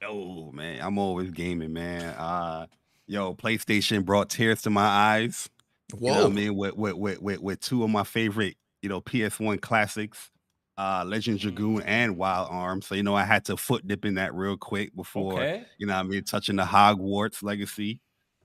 Yo, 0.02 0.52
man, 0.54 0.82
I'm 0.82 0.98
always 0.98 1.32
gaming, 1.32 1.74
man. 1.74 2.04
Uh, 2.16 2.68
yo, 3.08 3.34
PlayStation 3.36 4.04
brought 4.06 4.30
tears 4.30 4.62
to 4.64 4.70
my 4.70 4.86
eyes. 4.86 5.50
You 5.94 6.12
know 6.12 6.26
I 6.26 6.30
mean? 6.30 6.56
With, 6.56 6.76
with 6.76 6.96
with 6.96 7.42
with 7.42 7.60
two 7.60 7.84
of 7.84 7.90
my 7.90 8.04
favorite, 8.04 8.56
you 8.82 8.90
know, 8.90 9.02
PS1 9.02 9.62
classics, 9.62 10.30
uh, 10.78 11.04
Legend 11.08 11.40
Dragoon 11.40 11.82
and 11.84 12.18
Wild 12.18 12.48
Arms. 12.52 12.88
So 12.88 12.96
you 12.96 13.04
know, 13.04 13.16
I 13.16 13.24
had 13.24 13.46
to 13.46 13.58
foot 13.58 13.88
dip 13.88 14.04
in 14.06 14.16
that 14.16 14.34
real 14.34 14.58
quick 14.58 14.96
before 14.96 15.34
Okay. 15.42 15.66
you 15.78 15.86
know 15.88 15.94
what 15.94 16.00
I 16.00 16.04
mean, 16.04 16.24
touching 16.24 16.56
the 16.58 16.64
Hogwarts 16.64 17.44
legacy. 17.44 18.02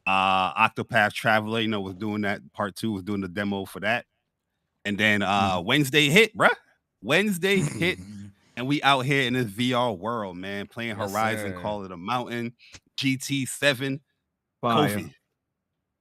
Uh 0.06 0.52
Octopath 0.54 1.12
Traveler, 1.12 1.60
you 1.60 1.68
know, 1.68 1.80
was 1.80 1.94
doing 1.94 2.22
that 2.22 2.40
part 2.52 2.74
two, 2.76 2.92
was 2.92 3.02
doing 3.02 3.20
the 3.20 3.28
demo 3.28 3.64
for 3.64 3.80
that. 3.80 4.06
And 4.84 4.96
then 4.98 5.22
uh 5.22 5.60
Wednesday 5.60 6.08
hit, 6.08 6.36
bruh. 6.36 6.54
Wednesday 7.02 7.56
hit, 7.56 7.98
and 8.56 8.66
we 8.66 8.82
out 8.82 9.00
here 9.06 9.22
in 9.26 9.34
this 9.34 9.46
VR 9.46 9.96
world, 9.96 10.36
man, 10.36 10.66
playing 10.66 10.96
Horizon, 10.96 11.52
sir. 11.54 11.60
Call 11.60 11.82
of 11.82 11.88
the 11.90 11.96
Mountain, 11.96 12.54
GT7, 12.98 14.00
Fire. 14.60 14.88
Kofi. 14.88 15.14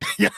yeah, 0.17 0.29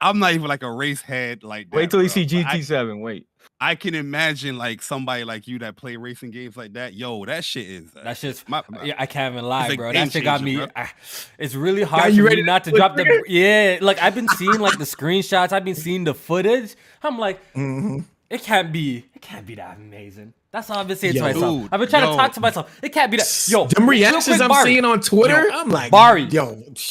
I'm 0.00 0.18
not 0.18 0.32
even 0.32 0.46
like 0.48 0.62
a 0.62 0.70
race 0.70 1.02
head 1.02 1.42
like 1.42 1.70
that. 1.70 1.76
Wait 1.76 1.90
till 1.90 2.02
you 2.02 2.08
see 2.08 2.24
GT7. 2.26 3.00
Wait. 3.00 3.26
I 3.60 3.74
can 3.76 3.94
imagine 3.94 4.56
like 4.58 4.82
somebody 4.82 5.22
like 5.24 5.46
you 5.46 5.58
that 5.60 5.76
play 5.76 5.96
racing 5.96 6.30
games 6.32 6.56
like 6.56 6.72
that. 6.72 6.94
Yo, 6.94 7.24
that 7.26 7.44
shit 7.44 7.68
is 7.68 7.94
uh, 7.96 8.02
That 8.04 8.16
shit's 8.16 8.44
my, 8.48 8.62
my- 8.68 8.82
yeah, 8.84 8.94
I 8.98 9.06
can't 9.06 9.34
even 9.34 9.44
lie, 9.46 9.74
bro. 9.76 9.92
That 9.92 10.10
shit 10.10 10.24
got 10.24 10.40
changer, 10.40 10.66
me. 10.66 10.72
I- 10.74 10.90
it's 11.38 11.54
really 11.54 11.82
hard 11.82 12.12
you 12.12 12.22
for 12.22 12.28
ready 12.28 12.36
me 12.36 12.42
to 12.42 12.46
not 12.46 12.64
to 12.64 12.70
drop 12.72 12.96
the 12.96 13.04
the. 13.04 13.22
Yeah, 13.28 13.78
like 13.80 14.00
I've 14.02 14.14
been 14.14 14.28
seeing 14.36 14.58
like 14.58 14.78
the 14.78 14.84
screenshots. 14.84 15.52
I've 15.52 15.64
been 15.64 15.74
seeing 15.76 16.04
the 16.04 16.14
footage. 16.14 16.74
I'm 17.02 17.18
like, 17.18 17.40
Mhm. 17.54 18.04
it 18.30 18.42
can't 18.42 18.72
be. 18.72 19.04
It 19.14 19.22
can't 19.22 19.46
be 19.46 19.54
that 19.56 19.76
amazing. 19.76 20.34
That's 20.52 20.68
all 20.68 20.76
I've 20.78 20.86
been 20.88 20.98
saying 20.98 21.14
Yo. 21.14 21.22
to 21.26 21.32
myself. 21.34 21.62
Dude, 21.62 21.68
I've 21.72 21.80
been 21.80 21.88
trying 21.88 22.04
yo. 22.04 22.10
to 22.10 22.16
talk 22.16 22.32
to 22.34 22.40
myself. 22.40 22.78
It 22.82 22.90
can't 22.90 23.10
be 23.10 23.16
that. 23.16 23.46
Yo, 23.48 23.64
them 23.66 23.88
reactions 23.88 24.24
quick, 24.26 24.40
I'm 24.42 24.48
Bari. 24.48 24.64
seeing 24.64 24.84
on 24.84 25.00
Twitter, 25.00 25.48
Yo, 25.48 25.50
I'm 25.58 25.70
like, 25.70 25.90
Bari. 25.90 26.24
yo, 26.24 26.44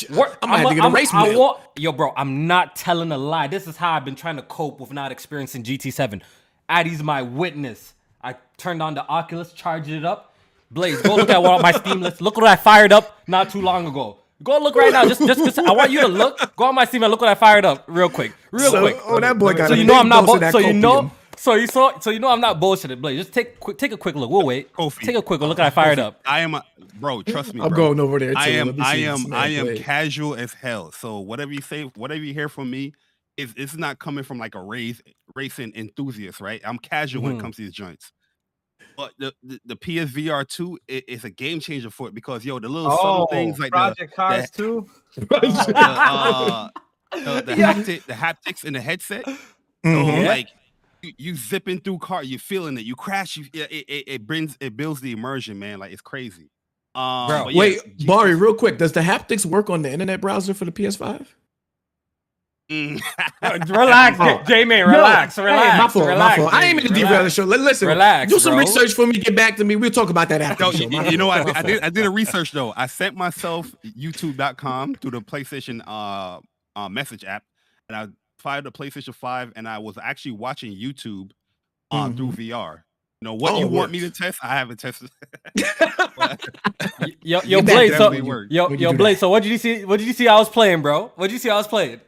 What- 0.10 0.40
I'm 0.42 0.50
gonna 0.50 0.58
have 0.62 0.70
to 0.70 0.76
get 0.76 0.82
a 0.82 0.84
I'm- 0.86 0.96
race 0.96 1.14
I 1.14 1.24
wheel. 1.30 1.40
want, 1.40 1.58
yo, 1.78 1.92
bro, 1.92 2.12
I'm 2.18 2.48
not 2.48 2.76
telling 2.76 3.12
a 3.12 3.20
lie. 3.20 3.46
This 3.48 3.68
is 3.68 3.78
how 3.78 3.92
I've 3.92 4.04
been 4.04 4.16
trying 4.16 4.38
to 4.38 4.42
cope 4.42 4.80
with 4.80 4.92
not 4.92 5.12
experiencing 5.12 5.62
GT7. 5.64 6.24
Addy's 6.68 7.04
my 7.04 7.22
witness. 7.22 7.94
I 8.24 8.36
turned 8.58 8.82
on 8.82 8.96
the 8.96 9.06
Oculus, 9.08 9.54
charged 9.54 9.90
it 9.90 10.06
up. 10.06 10.34
Blaze, 10.72 11.00
go 11.04 11.16
look 11.16 11.30
at 11.30 11.44
what 11.44 11.62
my 11.62 11.72
Steam 11.72 12.02
list. 12.02 12.20
Look 12.22 12.38
what 12.38 12.48
I 12.48 12.56
fired 12.56 12.92
up 12.92 13.20
not 13.28 13.52
too 13.52 13.62
long 13.62 13.86
ago. 13.86 14.18
Go 14.42 14.58
look 14.58 14.76
right 14.76 14.92
now. 14.92 15.06
Just, 15.08 15.22
just, 15.28 15.44
just 15.46 15.60
I 15.60 15.72
want 15.72 15.92
you 15.92 16.02
to 16.02 16.08
look. 16.08 16.56
Go 16.56 16.64
on 16.66 16.74
my 16.74 16.86
Steam 16.86 17.04
and 17.04 17.12
look 17.12 17.22
what 17.22 17.30
I 17.30 17.36
fired 17.36 17.64
up 17.66 17.84
real 17.88 18.10
quick, 18.10 18.32
real 18.52 18.72
So- 18.72 18.82
quick. 18.82 18.98
oh, 19.06 19.20
that 19.20 19.38
boy 19.38 19.54
got 19.54 19.68
So 19.68 19.76
a 19.76 19.78
you 19.78 19.84
know 19.84 20.00
I'm 20.00 20.10
not. 20.10 20.26
Bo- 20.26 20.40
that 20.40 20.52
so 20.52 20.58
you 20.58 20.74
know. 20.74 21.12
Copium. 21.42 21.44
So 21.44 21.54
you 21.56 21.68
saw. 21.68 22.00
So 22.00 22.10
you 22.10 22.20
know 22.20 22.30
I'm 22.30 22.42
not 22.42 22.60
bullshitting, 22.60 23.02
Blaze. 23.02 23.20
Just 23.20 23.34
take 23.34 23.60
quick, 23.60 23.78
take 23.78 23.92
a 23.92 23.98
quick 23.98 24.16
look. 24.16 24.30
We'll 24.30 24.46
wait. 24.46 24.72
Kofi. 24.74 25.00
Take 25.06 25.16
a 25.16 25.22
quick 25.22 25.40
look. 25.42 25.50
Look 25.50 25.60
I 25.60 25.70
fired 25.70 26.00
up. 26.00 26.22
I 26.26 26.40
am, 26.42 26.56
a, 26.56 26.64
bro. 27.00 27.22
Trust 27.24 27.54
me, 27.54 27.62
I'm 27.62 27.70
bro. 27.70 27.78
going 27.88 28.00
over 28.00 28.20
there. 28.20 28.32
Too. 28.34 28.40
I 28.40 28.48
am, 28.50 28.82
I 28.82 28.96
am, 28.98 29.34
I 29.34 29.48
am 29.48 29.66
play. 29.68 29.80
casual 29.80 30.36
as 30.36 30.54
hell. 30.54 30.92
So 30.92 31.20
whatever 31.20 31.52
you 31.52 31.62
say, 31.62 31.84
whatever 31.96 32.22
you 32.24 32.34
hear 32.34 32.50
from 32.50 32.70
me, 32.70 32.94
is 33.38 33.54
it's 33.58 33.76
not 33.76 33.98
coming 34.00 34.24
from 34.24 34.38
like 34.40 34.56
a 34.56 34.62
race 34.62 35.02
racing 35.36 35.74
enthusiast, 35.76 36.42
right? 36.42 36.62
I'm 36.66 36.78
casual 36.78 37.24
when 37.24 37.34
Mhm. 37.34 37.40
it 37.40 37.42
comes 37.42 37.56
to 37.58 37.62
these 37.64 37.72
joints. 37.74 38.12
But 38.98 39.14
the 39.18 39.34
the, 39.42 39.60
the 39.66 39.76
PSVR 39.76 40.44
two 40.48 40.78
i- 40.90 41.02
is 41.08 41.24
a 41.24 41.30
game 41.30 41.60
changer 41.60 41.90
for 41.90 42.08
it 42.10 42.14
because 42.14 42.44
yo, 42.44 42.60
the 42.60 42.68
little 42.68 42.92
subtle 42.92 43.28
Oh, 43.32 43.34
things 43.34 43.58
like 43.58 43.72
the, 43.72 43.78
Project 43.78 44.16
Cars 44.16 44.52
2. 44.52 44.86
the, 45.16 45.28
uh, 45.76 46.70
the, 47.14 47.42
the, 47.46 47.56
Yeah. 47.58 47.74
haptic, 47.74 48.04
the 48.06 48.14
haptics 48.14 48.64
in 48.66 48.74
the 48.74 48.82
headset. 48.82 49.24
So 49.26 49.34
Mhm. 49.86 50.24
Yeah. 50.24 50.28
like 50.28 50.50
you, 51.02 51.14
you 51.18 51.36
zipping 51.36 51.80
through 51.80 52.00
car, 52.00 52.24
you 52.24 52.40
feeling 52.40 52.78
it. 52.78 52.86
You 52.86 52.96
crash, 52.96 53.38
you 53.38 53.46
yeah, 53.54 53.66
it, 53.70 53.86
it, 53.88 54.04
it 54.08 54.28
brings 54.28 54.58
it 54.60 54.76
builds 54.78 55.02
the 55.02 55.12
immersion, 55.12 55.60
man. 55.60 55.80
Like 55.80 55.92
it's 55.92 56.02
crazy. 56.02 56.50
Um, 56.96 57.28
Bro, 57.28 57.44
but 57.46 57.54
yeah, 57.54 57.60
Wait, 57.60 57.98
G- 57.98 58.06
Bari, 58.06 58.36
real 58.36 58.54
quick, 58.54 58.78
does 58.78 58.92
the 58.92 59.00
haptics 59.02 59.46
work 59.46 59.70
on 59.70 59.82
the 59.82 59.92
internet 59.92 60.20
browser 60.22 60.54
for 60.54 60.66
the 60.66 60.72
PS5? 60.72 61.26
Mm. 62.70 63.02
relax, 63.70 64.18
Oh. 64.22 64.42
J 64.48 64.64
Man. 64.66 64.88
No, 64.88 64.94
Relax, 64.98 65.36
hey, 65.36 65.44
relax. 65.44 65.78
my 65.78 65.88
fault, 65.90 66.08
relax, 66.08 66.38
my 66.38 66.44
fault. 66.44 66.54
I 66.54 66.66
ain't 66.66 66.78
mean 66.78 66.88
to 66.88 66.94
J-Man, 66.94 67.12
derail 67.12 67.24
the 67.26 67.30
show. 67.30 67.44
Li- 67.44 67.58
Listen, 67.58 67.88
Relax, 67.90 68.32
do 68.32 68.40
some 68.40 68.54
bro. 68.54 68.60
research 68.60 68.94
for 68.94 69.06
me. 69.08 69.14
Get 69.14 69.36
back 69.36 69.58
to 69.58 69.64
me. 69.66 69.76
We'll 69.76 69.92
talk 69.92 70.10
about 70.10 70.30
that 70.30 70.42
after 70.42 70.64
No, 70.64 70.72
the 70.72 70.78
show. 70.78 70.84
you, 70.90 71.04
you 71.12 71.18
know 71.18 71.30
fault, 71.32 71.48
what? 71.48 71.58
I 71.58 71.62
did. 71.64 71.84
I 71.84 71.90
did 71.90 72.06
a 72.06 72.10
research 72.22 72.52
though. 72.52 72.74
I 72.78 72.86
sent 72.88 73.16
myself 73.18 73.74
YouTube.com 73.86 74.96
through 74.96 75.12
the 75.12 75.22
PlayStation 75.22 75.82
uh, 75.86 76.40
uh 76.78 76.88
message 76.90 77.26
app, 77.26 77.44
and 77.90 77.96
I 77.98 78.08
fired 78.42 78.66
the 78.66 78.72
PlayStation 78.72 79.16
Five, 79.16 79.54
and 79.56 79.68
I 79.68 79.78
was 79.78 79.98
actually 80.02 80.34
watching 80.34 80.74
YouTube 80.76 81.32
uh, 81.92 82.10
through 82.12 82.32
VR. 82.32 82.84
You 83.22 83.26
know 83.26 83.36
what 83.36 83.54
Oh, 83.54 83.60
you 83.60 83.66
it 83.68 83.72
want 83.72 83.92
me 83.92 84.00
to 84.00 84.10
test? 84.10 84.40
I 84.44 84.58
haven't 84.58 84.80
tested. 84.80 85.12
Yo, 87.24 87.40
yo, 87.44 87.60
Get 87.60 87.66
back 87.68 87.76
Blaze. 87.76 87.92
So, 87.92 87.98
definitely 87.98 88.22
work. 88.22 88.48
yo, 88.50 88.70
yo, 88.70 88.92
do 88.92 88.98
Blaze. 88.98 89.16
that. 89.18 89.20
So, 89.22 89.30
what 89.30 89.44
did 89.44 89.52
you 89.52 89.58
see? 89.58 89.86
What 89.86 89.98
did 90.00 90.08
you 90.08 90.14
see? 90.14 90.28
I 90.28 90.36
was 90.36 90.50
playing, 90.50 90.82
bro. 90.82 91.12
What 91.16 91.28
did 91.28 91.34
you 91.34 91.40
see? 91.40 91.50
I 91.50 91.56
was 91.56 91.68
playing. 91.68 92.02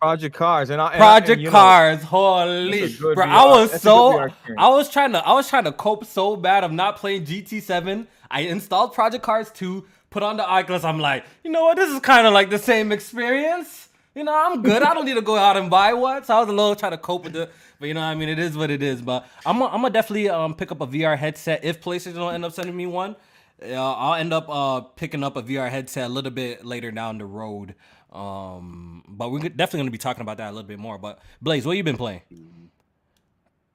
Project 0.00 0.36
Cars 0.36 0.68
and 0.70 0.80
I 0.80 0.88
and 0.90 0.96
Project 0.98 1.30
and, 1.30 1.40
you 1.40 1.46
know, 1.46 1.52
Cars. 1.52 2.02
Holy, 2.02 2.80
that's 2.80 2.94
a 2.94 2.98
good 3.02 3.14
bro! 3.14 3.24
VR 3.26 3.28
I 3.28 3.44
was 3.46 3.70
that's 3.72 3.82
so, 3.82 4.28
I 4.58 4.68
was 4.68 4.90
trying 4.90 5.12
to, 5.12 5.26
I 5.26 5.32
was 5.32 5.48
trying 5.48 5.64
to 5.64 5.72
cope 5.72 6.04
so 6.04 6.36
bad 6.36 6.64
of 6.64 6.70
not 6.72 6.96
playing 6.96 7.24
GT7. 7.24 8.06
I 8.30 8.40
installed 8.42 8.92
Project 8.92 9.24
Cars 9.24 9.50
2, 9.52 9.86
put 10.10 10.22
on 10.22 10.36
the 10.36 10.46
Oculus. 10.46 10.84
I'm 10.84 10.98
like, 11.00 11.24
you 11.44 11.50
know 11.50 11.64
what? 11.64 11.76
This 11.76 11.90
is 11.90 11.98
kind 12.00 12.26
of 12.26 12.34
like 12.34 12.50
the 12.50 12.58
same 12.58 12.92
experience. 12.92 13.88
You 14.16 14.24
know, 14.24 14.32
I'm 14.34 14.62
good. 14.62 14.82
I 14.82 14.94
don't 14.94 15.04
need 15.04 15.14
to 15.14 15.20
go 15.20 15.36
out 15.36 15.58
and 15.58 15.68
buy 15.68 15.92
one. 15.92 16.24
So 16.24 16.34
I 16.34 16.40
was 16.40 16.48
a 16.48 16.52
little 16.52 16.74
trying 16.74 16.92
to 16.92 16.98
cope 16.98 17.24
with 17.24 17.36
it. 17.36 17.52
But 17.78 17.88
you 17.88 17.92
know, 17.92 18.00
what 18.00 18.06
I 18.06 18.14
mean, 18.14 18.30
it 18.30 18.38
is 18.38 18.56
what 18.56 18.70
it 18.70 18.82
is. 18.82 19.02
But 19.02 19.26
I'm, 19.44 19.62
I'm 19.62 19.82
gonna 19.82 19.90
definitely 19.90 20.30
um 20.30 20.54
pick 20.54 20.72
up 20.72 20.80
a 20.80 20.86
VR 20.86 21.18
headset 21.18 21.62
if 21.62 21.82
PlayStation 21.82 22.14
don't 22.14 22.32
end 22.32 22.42
up 22.42 22.52
sending 22.52 22.74
me 22.74 22.86
one. 22.86 23.14
Uh, 23.62 23.74
I'll 23.74 24.14
end 24.14 24.32
up 24.32 24.48
uh 24.48 24.80
picking 24.80 25.22
up 25.22 25.36
a 25.36 25.42
VR 25.42 25.68
headset 25.68 26.06
a 26.06 26.12
little 26.12 26.30
bit 26.30 26.64
later 26.64 26.90
down 26.90 27.18
the 27.18 27.26
road. 27.26 27.74
Um, 28.10 29.04
but 29.06 29.30
we're 29.30 29.40
definitely 29.50 29.80
gonna 29.80 29.90
be 29.90 29.98
talking 29.98 30.22
about 30.22 30.38
that 30.38 30.48
a 30.48 30.52
little 30.52 30.66
bit 30.66 30.78
more. 30.78 30.96
But 30.96 31.18
Blaze, 31.42 31.66
what 31.66 31.76
you 31.76 31.84
been 31.84 31.98
playing? 31.98 32.22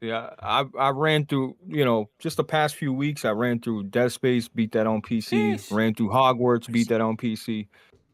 Yeah, 0.02 0.32
I 0.42 0.66
I 0.76 0.90
ran 0.90 1.28
through, 1.28 1.56
you 1.68 1.86
know, 1.86 2.10
just 2.18 2.38
the 2.38 2.44
past 2.44 2.76
few 2.76 2.92
weeks. 2.92 3.26
I 3.26 3.30
ran 3.30 3.60
through 3.60 3.84
Dead 3.84 4.12
Space, 4.12 4.48
beat 4.48 4.72
that 4.72 4.88
on 4.88 5.04
PC. 5.04 5.54
Sheesh. 5.54 5.72
Ran 5.72 5.94
through 5.94 6.10
Hogwarts, 6.10 6.72
beat 6.72 6.90
that 6.90 7.02
on 7.02 7.16
PC. 7.16 7.68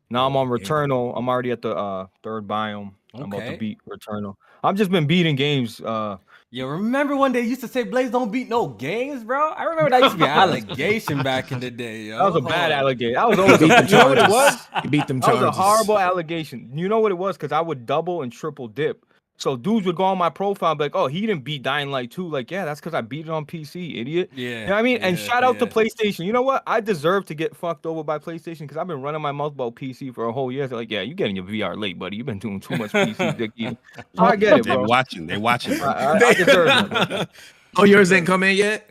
Now 0.10 0.26
I'm 0.28 0.36
on 0.38 0.48
Yeah. 0.48 0.54
Returnal. 0.56 1.14
I'm 1.18 1.28
already 1.30 1.52
at 1.52 1.62
the 1.62 1.76
uh, 1.76 2.08
third 2.24 2.48
biome. 2.48 2.92
Okay. 3.14 3.24
I'm 3.24 3.34
about 3.34 3.46
to 3.52 3.58
beat 3.58 3.80
Returnal. 3.88 4.36
I've 4.64 4.76
just 4.76 4.92
been 4.92 5.06
beating 5.08 5.36
games. 5.36 5.82
Uh, 5.82 6.18
Yo, 6.50 6.66
remember 6.66 7.16
when 7.18 7.34
they 7.34 7.42
used 7.42 7.60
to 7.60 7.68
say 7.68 7.84
Blaze 7.84 8.10
don't 8.10 8.32
beat 8.32 8.48
no 8.48 8.68
games, 8.70 9.22
bro? 9.22 9.50
I 9.52 9.64
remember 9.66 9.90
that 9.90 10.02
used 10.02 10.14
to 10.14 10.18
be 10.18 10.24
an 10.24 10.30
allegation 10.70 11.22
back 11.22 11.52
in 11.52 11.60
the 11.60 11.70
day, 11.70 12.04
yo. 12.04 12.18
that 12.18 12.24
was 12.24 12.36
a 12.38 12.42
bad 12.42 12.72
Hold 12.72 12.72
on. 12.72 12.80
allegation. 12.80 13.18
I 13.18 13.26
was 13.28 13.38
You 13.38 13.44
always 13.44 13.60
beat 13.60 13.68
them 13.68 13.88
you 13.88 13.92
know 13.98 14.08
what 14.08 14.18
it 14.18 14.30
was? 14.30 14.56
charges. 14.68 14.68
You 14.86 14.90
beat 14.90 15.08
them 15.08 15.20
That 15.20 15.34
was 15.34 15.42
a 15.44 15.52
horrible 15.52 16.00
allegation. 16.00 16.72
You 16.74 16.88
know 16.88 17.00
what 17.00 17.12
it 17.12 17.16
was? 17.16 17.36
Because 17.36 17.52
I 17.52 17.60
would 17.60 17.86
double 17.86 18.22
and 18.22 18.32
triple 18.32 18.70
dip. 18.70 19.06
So 19.40 19.56
dudes 19.56 19.86
would 19.86 19.96
go 19.96 20.04
on 20.04 20.18
my 20.18 20.30
profile 20.32 20.72
and 20.72 20.80
be 20.80 20.86
like, 20.86 20.96
"Oh, 20.96 21.06
he 21.06 21.22
didn't 21.22 21.44
beat 21.44 21.62
Dying 21.62 21.92
Light 21.92 22.10
2." 22.10 22.28
Like, 22.28 22.50
yeah, 22.50 22.66
that's 22.66 22.80
because 22.80 22.96
I 22.96 23.02
beat 23.02 23.28
it 23.28 23.30
on 23.30 23.46
PC, 23.46 24.00
idiot. 24.02 24.32
Yeah. 24.34 24.50
You 24.50 24.56
know 24.66 24.72
what 24.72 24.80
I 24.80 24.82
mean? 24.82 24.98
and 24.98 25.18
shout 25.18 25.44
out 25.44 25.60
to. 25.60 25.68
PlayStation. 25.68 26.26
You 26.26 26.34
know 26.34 26.42
what? 26.42 26.64
I 26.66 26.80
deserve 26.80 27.26
to 27.28 27.36
get 27.36 27.56
fucked 27.56 27.86
over 27.86 28.04
by 28.04 28.18
PlayStation 28.18 28.62
because 28.62 28.78
I've 28.78 28.88
been 28.88 29.02
running 29.02 29.22
my 29.22 29.32
mouth 29.32 29.52
about 29.52 29.76
PC 29.76 30.14
for 30.16 30.26
a 30.26 30.32
whole 30.32 30.52
year. 30.52 30.68
They're 30.68 30.78
like, 30.78 30.90
yeah, 30.90 31.02
you're 31.02 31.14
getting 31.14 31.36
your 31.36 31.46
VR 31.46 31.78
late, 31.78 32.00
buddy. 32.00 32.18
You've 32.18 32.26
been 32.26 32.40
doing 32.40 32.60
too 32.60 32.78
much 32.78 32.92
PC, 32.94 33.38
Dicky. 33.38 33.78
So 34.16 34.24
I 34.24 34.36
get 34.38 34.60
it, 34.60 34.66
They're 34.66 34.76
bro. 34.78 34.86
watching. 34.86 35.28
They're 35.28 35.40
watching. 35.40 35.80
I, 35.82 35.86
I, 35.86 36.12
I 36.14 36.34
deserve 36.34 36.68
it. 36.70 37.10
bro. 37.10 37.24
oh, 37.78 37.84
yours 37.84 38.12
ain't 38.12 38.26
come 38.26 38.42
in 38.44 38.56
yet. 38.56 38.90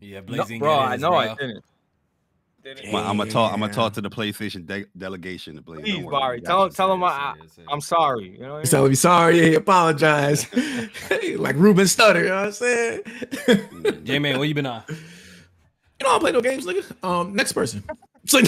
Yeah, 0.00 0.20
No, 0.26 0.44
bro, 0.44 0.44
get 0.44 0.62
I 0.62 0.96
know 0.96 1.10
bro. 1.10 1.18
I 1.18 1.34
didn't. 1.34 1.64
I'm 2.66 3.16
gonna 3.16 3.30
talk. 3.30 3.52
I'm 3.52 3.60
gonna 3.60 3.72
talk 3.72 3.92
to 3.94 4.00
the 4.00 4.10
PlayStation 4.10 4.66
de- 4.66 4.86
delegation. 4.96 5.56
To 5.56 5.62
play. 5.62 5.82
Please, 5.82 6.04
Barry, 6.06 6.40
tell 6.40 6.64
him, 6.64 6.72
tell 6.72 6.92
him 6.92 7.04
I, 7.04 7.08
I, 7.08 7.72
am 7.72 7.80
sorry. 7.80 8.30
You 8.30 8.38
know 8.40 8.48
what 8.48 8.54
I 8.54 8.58
mean? 8.58 8.66
So 8.66 8.88
be 8.88 8.94
sorry, 8.94 9.40
he 9.40 9.54
apologize. 9.54 10.46
like 11.36 11.56
Ruben 11.56 11.84
Studdard, 11.84 12.22
you 12.22 12.28
know 12.28 12.36
what 12.36 12.46
I'm 12.46 12.52
saying? 12.52 13.02
you 13.84 13.92
J 14.02 14.18
Man, 14.18 14.38
what 14.38 14.48
you 14.48 14.54
been 14.54 14.66
on? 14.66 14.82
You 14.88 14.96
know 16.02 16.08
I 16.08 16.12
don't 16.12 16.20
play 16.20 16.32
no 16.32 16.40
games, 16.40 16.66
nigga. 16.66 17.04
Um, 17.04 17.34
next 17.34 17.52
person. 17.52 17.82
So, 18.28 18.40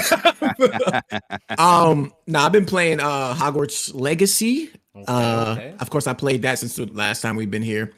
um, 1.57 2.13
nah, 2.27 2.47
I've 2.47 2.51
been 2.51 2.67
playing 2.67 2.99
uh 2.99 3.33
Hogwarts 3.33 3.95
Legacy. 3.95 4.73
uh, 5.07 5.55
okay. 5.57 5.75
of 5.79 5.89
course, 5.89 6.09
I 6.09 6.15
played 6.15 6.43
that 6.43 6.59
since 6.59 6.75
the 6.75 6.87
last 6.87 7.21
time 7.21 7.37
we've 7.37 7.49
been 7.49 7.63
here. 7.63 7.93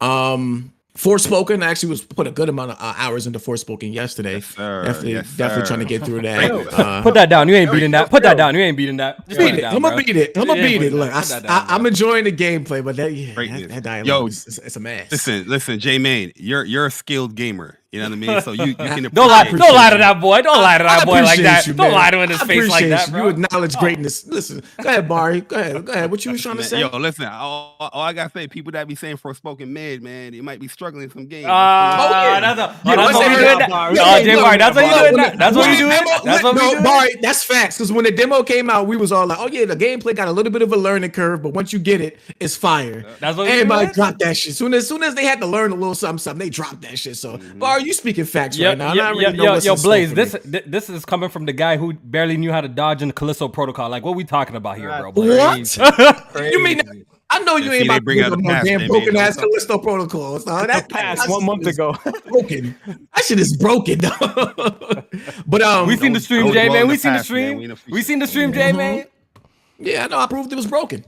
Um, 0.00 0.72
Forspoken. 1.00 1.62
I 1.62 1.70
actually 1.70 1.88
was 1.90 2.02
put 2.02 2.26
a 2.26 2.30
good 2.30 2.48
amount 2.50 2.72
of 2.72 2.76
uh, 2.78 2.94
hours 2.96 3.26
into 3.26 3.38
Forspoken 3.38 3.92
yesterday. 3.92 4.34
Yes. 4.34 4.54
Definitely, 4.54 5.12
Yes, 5.12 5.36
definitely 5.36 5.66
trying 5.66 5.78
to 5.78 5.84
get 5.86 6.04
through 6.04 6.22
that. 6.22 6.50
Uh, 6.80 7.02
Put 7.02 7.14
that 7.14 7.28
down. 7.28 7.48
You 7.48 7.54
ain't 7.54 7.70
beating 7.72 7.90
that. 7.92 8.10
Put 8.10 8.22
that 8.22 8.36
down. 8.36 8.54
You 8.54 8.60
ain't 8.60 8.76
beating 8.76 8.96
that. 8.98 9.26
Just 9.28 9.38
beat 9.38 9.54
it 9.54 9.58
it. 9.58 9.60
down, 9.62 9.74
I'm 9.76 9.82
gonna 9.82 9.96
beat 9.96 10.16
it. 10.16 10.36
I'm 10.36 10.46
gonna 10.46 10.62
beat 10.62 10.82
it. 10.82 10.92
Look, 10.92 11.12
I, 11.12 11.22
down, 11.24 11.46
I, 11.46 11.66
I'm 11.68 11.84
enjoying 11.86 12.24
the 12.24 12.32
gameplay, 12.32 12.84
but 12.84 12.96
that, 12.96 13.12
yeah, 13.12 13.34
that, 13.34 13.68
that 13.68 13.82
dialogue 13.82 14.06
Yo, 14.06 14.26
is 14.26 14.46
it's, 14.46 14.58
it's 14.58 14.76
a 14.76 14.80
mess. 14.80 15.10
Listen, 15.10 15.46
listen, 15.48 15.78
J 15.78 15.98
Main, 15.98 16.32
you're 16.36 16.64
you're 16.64 16.86
a 16.86 16.90
skilled 16.90 17.34
gamer. 17.34 17.79
You 17.92 17.98
know 17.98 18.04
what 18.10 18.12
I 18.12 18.16
mean? 18.18 18.40
So 18.42 18.52
you, 18.52 18.64
you 18.66 18.74
can 18.76 19.02
Don't 19.12 19.26
lie. 19.26 19.40
appreciate- 19.42 19.66
Don't 19.66 19.74
lie 19.74 19.90
to 19.90 19.98
that 19.98 20.20
boy. 20.20 20.42
Don't 20.42 20.62
lie 20.62 20.78
to 20.78 20.84
I 20.84 20.98
that 20.98 21.06
boy 21.06 21.22
like 21.24 21.40
that. 21.40 21.66
you, 21.66 21.72
Don't 21.72 21.90
lie 21.90 22.12
to 22.12 22.18
him 22.18 22.22
in 22.22 22.30
his 22.30 22.40
I 22.40 22.46
face 22.46 22.68
like 22.70 22.88
that, 22.88 23.06
you. 23.08 23.12
bro. 23.12 23.22
You 23.24 23.28
acknowledge 23.30 23.76
greatness. 23.78 24.24
Listen, 24.28 24.62
go 24.80 24.88
ahead, 24.90 25.08
Barry. 25.08 25.40
Go 25.40 25.56
ahead. 25.58 25.84
Go 25.84 25.92
ahead. 25.92 26.08
What 26.08 26.24
you 26.24 26.30
was 26.30 26.40
trying 26.40 26.58
to 26.58 26.62
say? 26.62 26.78
Yo, 26.78 26.96
listen, 26.98 27.24
all, 27.26 27.74
all 27.80 28.02
I 28.02 28.12
gotta 28.12 28.30
say, 28.30 28.46
people 28.46 28.70
that 28.72 28.86
be 28.86 28.94
saying 28.94 29.16
Forspoken 29.16 29.66
mid, 29.66 30.04
man, 30.04 30.30
they 30.30 30.40
might 30.40 30.60
be 30.60 30.68
struggling 30.68 31.10
some 31.10 31.26
games. 31.26 31.48
Ah, 31.50 32.34
yeah. 32.34 32.40
that's 32.40 32.60
a, 32.60 32.88
Yeah, 32.88 32.92
oh, 32.92 32.96
that's 32.96 33.14
what 33.14 33.28
we 33.28 33.34
that 33.34 33.40
doing. 33.40 33.42
about, 33.56 33.58
that- 33.58 33.68
Barry? 33.70 33.98
Oh, 33.98 34.16
Yeah, 34.18 34.22
J 34.22 34.36
look, 34.36 34.44
Barry, 34.44 34.58
that's 34.58 34.76
what 34.76 34.84
you 34.84 34.90
Barry, 34.92 35.10
doing. 35.10 35.16
that- 35.22 35.38
That's 35.38 35.56
what 35.56 35.62
When 35.62 35.70
we 35.72 35.76
doing. 35.76 35.90
That's 36.24 36.42
what 36.44 36.54
we 36.54 36.60
no, 36.60 36.70
doing. 36.70 36.82
Barry, 36.84 37.14
that's 37.20 37.42
facts. 37.42 37.78
Because 37.78 37.92
when 37.92 38.04
the 38.04 38.12
demo 38.12 38.44
came 38.44 38.70
out, 38.70 38.86
we 38.86 38.96
was 38.96 39.10
all 39.10 39.26
like, 39.26 39.38
"Oh 39.40 39.48
yeah, 39.48 39.64
the 39.64 39.74
gameplay 39.76 40.14
got 40.14 40.28
a 40.28 40.32
little 40.32 40.52
bit 40.52 40.62
of 40.62 40.72
a 40.72 40.76
learning 40.76 41.10
curve, 41.10 41.42
but 41.42 41.54
once 41.54 41.72
you 41.72 41.80
get 41.80 42.00
it, 42.00 42.20
it's 42.38 42.54
fire." 42.54 43.04
That's 43.18 43.36
what 43.36 43.46
we 43.46 43.52
Everybody 43.52 43.92
dropped 43.92 44.20
that 44.20 44.36
shit. 44.36 44.54
Soon 44.54 44.74
as 44.74 44.86
soon 44.86 45.02
as 45.02 45.16
they 45.16 45.24
had 45.24 45.40
to 45.40 45.46
learn 45.46 45.72
a 45.72 45.74
little 45.74 45.96
something, 45.96 46.18
something, 46.18 46.38
they 46.46 46.50
dropped 46.50 46.82
that 46.82 46.96
shit. 46.96 47.16
So, 47.16 47.38
Barry, 47.56 47.79
you 47.80 47.92
speaking 47.92 48.24
facts 48.24 48.56
Yo, 48.56 48.68
right 48.68 48.78
now? 48.78 48.90
and 48.92 49.00
I 49.00 49.02
yo, 49.04 49.08
already 49.14 49.22
yo, 49.22 49.30
know 49.32 49.44
yo, 49.44 49.52
what's 49.52 49.66
yo, 49.66 49.74
in 49.74 49.80
Blaze, 49.82 50.14
this 50.14 50.44
me. 50.44 50.60
this 50.66 50.88
is 50.90 51.04
coming 51.04 51.28
from 51.30 51.44
the 51.46 51.52
guy 51.52 51.76
who 51.76 51.92
barely 51.94 52.36
knew 52.36 52.52
how 52.52 52.60
to 52.60 52.68
dodge 52.68 53.02
in 53.02 53.08
the 53.08 53.14
Callisto 53.14 53.48
protocol. 53.48 53.88
Like, 53.90 54.04
what 54.04 54.14
we 54.16 54.24
talking 54.24 54.56
about 54.56 54.76
here, 54.78 54.88
bro? 55.00 55.12
Blaze? 55.12 55.76
what? 55.76 56.34
you 56.52 56.62
mean? 56.62 56.80
I 57.32 57.38
know 57.40 57.56
you 57.56 57.70
See, 57.70 57.76
ain't 57.76 57.88
they 57.88 57.94
about 57.94 58.04
bring 58.04 58.18
to 58.18 58.24
out 58.24 58.30
give 58.30 58.38
the 58.42 58.48
no 58.48 58.62
damn 58.64 58.88
broken 58.88 59.16
ass 59.16 59.36
up. 59.38 59.44
Callisto 59.44 59.78
protocols. 59.78 60.46
No, 60.46 60.66
that 60.66 60.88
Passed 60.88 61.28
one 61.28 61.44
month 61.44 61.64
ago. 61.66 61.96
broken. 62.26 62.74
That 62.86 63.24
shit 63.24 63.38
is 63.38 63.56
broken. 63.56 64.00
but 65.46 65.62
um, 65.62 65.86
we 65.86 65.96
seen 65.96 66.12
the 66.12 66.18
stream, 66.20 66.46
don't 66.46 66.54
J 66.54 66.68
man. 66.68 66.88
We 66.88 66.96
seen 66.96 67.12
the 67.12 67.22
stream. 67.22 67.58
We 67.58 67.64
in 67.64 67.70
the 67.70 67.74
We 67.86 67.92
future. 67.92 68.02
seen 68.04 68.18
the 68.18 68.26
stream, 68.26 68.52
J 68.52 68.72
man. 68.72 69.06
yeah, 69.78 70.04
I 70.04 70.08
know. 70.08 70.18
I 70.18 70.26
proved 70.26 70.52
it 70.52 70.56
was 70.56 70.66
broken. 70.66 71.04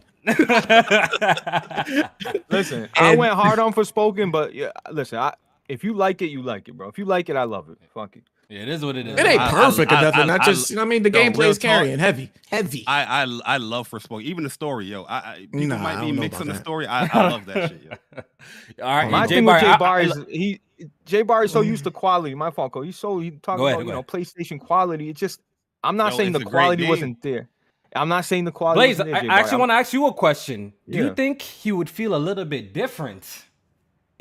Listen, 2.50 2.88
I 2.94 3.16
went 3.16 3.34
hard 3.34 3.58
on 3.58 3.72
Forspoken, 3.72 4.30
but 4.30 4.54
yeah, 4.54 4.70
listen, 4.92 5.18
I 5.18 5.34
if 5.72 5.82
you 5.82 5.94
like 5.94 6.20
it, 6.22 6.26
you 6.30 6.42
like 6.42 6.68
it, 6.68 6.76
bro. 6.76 6.88
If 6.88 6.98
you 6.98 7.04
like 7.04 7.28
it, 7.28 7.36
I 7.36 7.44
love 7.44 7.70
it. 7.70 7.78
Fuck 7.94 8.16
it. 8.16 8.24
Yeah, 8.48 8.60
it 8.60 8.68
is 8.68 8.84
what 8.84 8.96
it 8.96 9.06
is. 9.06 9.18
It 9.18 9.24
ain't 9.24 9.40
I- 9.40 9.46
I- 9.46 9.50
perfect 9.50 9.90
I- 9.92 9.98
or 9.98 10.02
nothing. 10.02 10.20
I- 10.20 10.24
Not 10.26 10.40
I- 10.42 10.44
just 10.44 10.68
you 10.70 10.76
know. 10.76 10.82
what 10.82 10.86
I 10.86 10.88
mean, 10.90 11.02
the 11.02 11.10
Yo, 11.10 11.18
gameplay 11.18 11.38
real 11.38 11.50
is 11.50 11.58
talk. 11.58 11.70
carrying 11.70 11.98
heavy, 11.98 12.30
heavy. 12.50 12.84
I, 12.86 13.22
I 13.22 13.40
I 13.46 13.56
love 13.56 13.88
Forspoken, 13.90 14.22
even 14.24 14.44
the 14.44 14.50
story, 14.50 14.84
yo. 14.86 15.04
I, 15.04 15.16
I 15.16 15.38
people 15.50 15.66
Nah, 15.68 15.78
might 15.78 16.00
be 16.00 16.08
don't 16.08 16.18
mixing 16.18 16.48
the 16.48 16.56
story. 16.56 16.86
I, 16.86 17.08
I 17.10 17.28
love 17.30 17.46
that 17.46 17.70
shit, 17.70 17.82
yo. 17.82 18.22
All 18.84 18.96
right, 18.96 19.10
My 19.10 19.26
J 19.26 19.36
thing 19.36 19.44
with 19.46 19.52
Bar. 19.54 19.60
Jay 19.60 19.66
I- 19.68 19.76
Bar 19.78 20.00
is 20.02 20.20
he 20.28 20.60
Jay 21.06 21.22
Bar 21.22 21.44
is 21.44 21.52
so 21.52 21.62
used 21.62 21.84
to 21.84 21.90
mm-hmm. 21.90 21.98
quality. 21.98 22.34
My 22.34 22.50
fault, 22.50 22.72
Cole. 22.72 22.82
He's 22.82 22.98
so 22.98 23.20
he 23.20 23.30
talking 23.30 23.58
Go 23.58 23.66
ahead, 23.68 23.80
about 23.80 23.86
you 23.86 23.92
know. 23.92 24.02
PlayStation 24.02 24.60
quality. 24.60 25.08
It 25.08 25.16
just 25.16 25.40
I'm 25.82 25.96
not 25.96 26.12
Yo, 26.12 26.18
saying 26.18 26.32
the 26.32 26.44
quality 26.44 26.86
wasn't 26.86 27.22
there. 27.22 27.48
I'm 27.94 28.08
not 28.08 28.24
saying 28.24 28.44
the 28.44 28.52
quality. 28.52 28.78
Blaze, 28.78 28.98
wasn't 28.98 29.14
there, 29.14 29.30
I, 29.30 29.36
I 29.36 29.40
actually 29.40 29.58
want 29.58 29.70
to 29.70 29.74
ask 29.74 29.92
you 29.92 30.06
a 30.06 30.12
question. 30.12 30.72
Do 30.90 30.98
you 30.98 31.14
think 31.14 31.40
he 31.40 31.72
would 31.72 31.88
feel 31.88 32.14
a 32.14 32.18
little 32.18 32.44
bit 32.44 32.72
different 32.74 33.44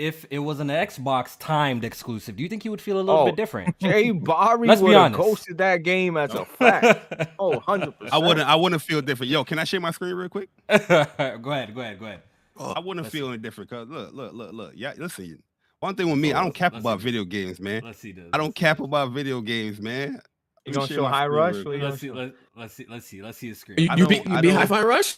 if 0.01 0.25
it 0.31 0.39
was 0.39 0.60
an 0.60 0.67
Xbox 0.70 1.38
timed 1.39 1.84
exclusive? 1.84 2.36
Do 2.36 2.43
you 2.43 2.50
think 2.50 2.63
he 2.63 2.70
would 2.70 2.81
feel 2.81 2.98
a 2.98 3.03
little 3.03 3.22
Oh, 3.22 3.25
bit 3.25 3.36
different? 3.36 3.77
Jay 3.79 4.12
Barry 4.12 4.67
Let's 4.67 4.81
be 4.81 4.86
would 4.88 4.93
have 4.93 5.13
honest. 5.13 5.17
ghosted 5.17 5.58
that 5.60 5.84
game 5.84 6.17
as 6.17 6.34
a 6.34 6.43
fact. 6.46 7.31
oh, 7.39 7.50
100 7.60 7.91
percent. 8.00 8.13
I 8.13 8.17
wouldn't 8.17 8.48
I 8.50 8.55
wouldn't 8.55 8.81
feel 8.81 9.01
different. 9.01 9.29
Yo, 9.31 9.43
can 9.43 9.60
I 9.60 9.63
share 9.63 9.79
my 9.79 9.91
screen 9.91 10.13
real 10.15 10.29
quick? 10.29 10.50
go 10.67 10.75
ahead, 10.77 11.43
go 11.43 11.51
ahead, 11.51 11.74
go 12.00 12.05
ahead. 12.05 12.22
I 12.60 12.79
wouldn't 12.79 13.08
feel 13.08 13.29
any 13.29 13.38
different. 13.38 13.70
Cause 13.70 13.88
look, 13.88 14.13
look, 14.13 14.34
look, 14.34 14.53
look. 14.53 14.74
Yeah, 14.75 14.93
listen. 14.98 15.41
One 15.79 15.96
thing 15.96 16.10
with 16.10 16.20
me, 16.20 16.31
I 16.34 16.39
Oh, 16.41 16.43
don't 16.43 16.53
cap 16.55 16.75
about 16.75 17.00
see. 17.00 17.05
video 17.05 17.24
games, 17.24 17.60
man. 17.60 17.81
Let's 17.84 17.98
see 18.00 18.12
this. 18.12 18.25
I 18.34 18.38
don't 18.38 18.53
cap 18.53 18.79
about 18.81 19.12
video 19.12 19.41
games, 19.41 19.79
man. 19.81 20.10
You 20.12 20.13
Let 20.13 20.67
me 20.67 20.74
gonna 20.74 20.88
show 20.88 21.05
High 21.08 21.25
Rush? 21.27 21.55
real 21.55 21.65
What 21.65 21.77
you 21.77 21.84
Let's 21.84 22.00
see. 22.01 22.08
show? 22.10 22.13
Let, 22.13 22.34
let's 22.55 22.74
see. 22.75 22.86
Let's 22.88 23.05
see. 23.08 23.22
Let's 23.24 23.38
see 23.39 23.48
his 23.48 23.60
screen. 23.60 23.79
You, 23.79 23.88
I 23.89 23.96
you 23.96 24.08
beat 24.08 24.24
don't- 24.24 24.31
you 24.34 24.38
I 24.38 24.41
beat 24.41 24.67
don't- 24.70 24.86
Rush? 24.86 25.17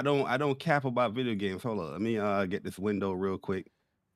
I 0.00 0.02
don't 0.02 0.26
I 0.26 0.36
don't 0.38 0.58
cap 0.58 0.86
about 0.86 1.12
video 1.12 1.34
games. 1.34 1.62
Hold 1.62 1.78
on, 1.80 1.92
let 1.92 2.00
me 2.00 2.16
uh 2.18 2.46
get 2.46 2.64
this 2.64 2.78
window 2.78 3.12
real 3.12 3.36
quick. 3.36 3.66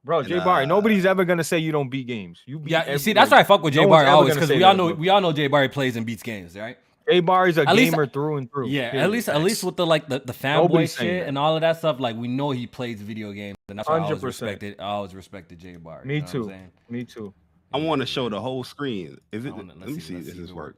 Bro, 0.03 0.21
And, 0.21 0.29
Jay 0.29 0.39
Barry, 0.39 0.65
uh, 0.65 0.67
nobody's 0.67 1.05
ever 1.05 1.25
gonna 1.27 1.45
say 1.45 1.59
you 1.59 1.73
don't 1.73 1.91
beat 1.91 2.07
games. 2.07 2.41
You 2.47 2.59
beat 2.59 2.71
Yeah, 2.73 2.81
every- 2.87 2.99
see, 2.99 3.13
that's 3.13 3.31
why 3.31 3.41
I 3.41 3.43
fuck 3.43 3.63
with 3.63 3.75
no 3.75 3.83
Jay 3.83 3.87
one's 3.87 4.01
Barry 4.05 4.11
always 4.11 4.35
because 4.35 4.49
we 4.51 4.63
all 4.63 4.75
know 4.75 4.89
bro. 4.89 4.97
we 4.97 5.09
all 5.11 5.21
know 5.21 5.33
Jay 5.33 5.47
Barry 5.47 5.69
plays 5.69 5.97
and 5.97 6.07
beats 6.07 6.23
games, 6.23 6.57
right? 6.57 6.79
Jay 7.07 7.21
Barry's 7.21 7.59
a 7.59 7.69
At 7.69 7.77
least- 7.77 7.93
gamer 7.93 8.07
through 8.07 8.39
and 8.39 8.51
through. 8.51 8.69
Yeah, 8.69 8.85
at 8.95 9.11
least 9.11 9.29
at 9.29 9.43
least 9.43 9.63
with 9.63 9.77
the 9.77 9.85
like 9.85 10.09
the, 10.09 10.21
the 10.21 10.33
fanboy 10.33 10.97
shit 10.99 11.21
that. 11.23 11.29
and 11.29 11.37
all 11.37 11.55
of 11.55 11.61
that 11.61 11.77
stuff, 11.77 12.01
like 12.01 12.17
we 12.17 12.29
know 12.29 12.51
he 12.51 12.67
plays 12.67 13.03
video 13.03 13.31
games, 13.33 13.59
and 13.69 13.79
that's 13.79 13.87
why 13.87 13.97
I 13.99 14.01
always 14.01 14.21
100%. 14.21 14.23
respected. 14.25 14.77
I 14.81 14.85
always 14.85 15.15
respected 15.15 15.59
Jay 15.59 15.77
Barry. 15.77 16.07
Me 16.07 16.15
you 16.17 16.21
know 16.23 16.27
too. 16.27 16.53
Me 16.89 17.05
too. 17.05 17.35
I 17.75 17.79
want 17.79 18.01
to 18.01 18.07
show 18.07 18.31
the 18.31 18.41
whole 18.41 18.65
screen. 18.65 19.19
Is 19.33 19.45
it? 19.45 19.55
wanna- 19.55 19.75
Let 19.79 19.89
me 19.91 20.01
see 20.01 20.15
if 20.15 20.21
let's 20.21 20.27
this 20.29 20.37
if 20.37 20.45
is 20.45 20.53
work. 20.55 20.77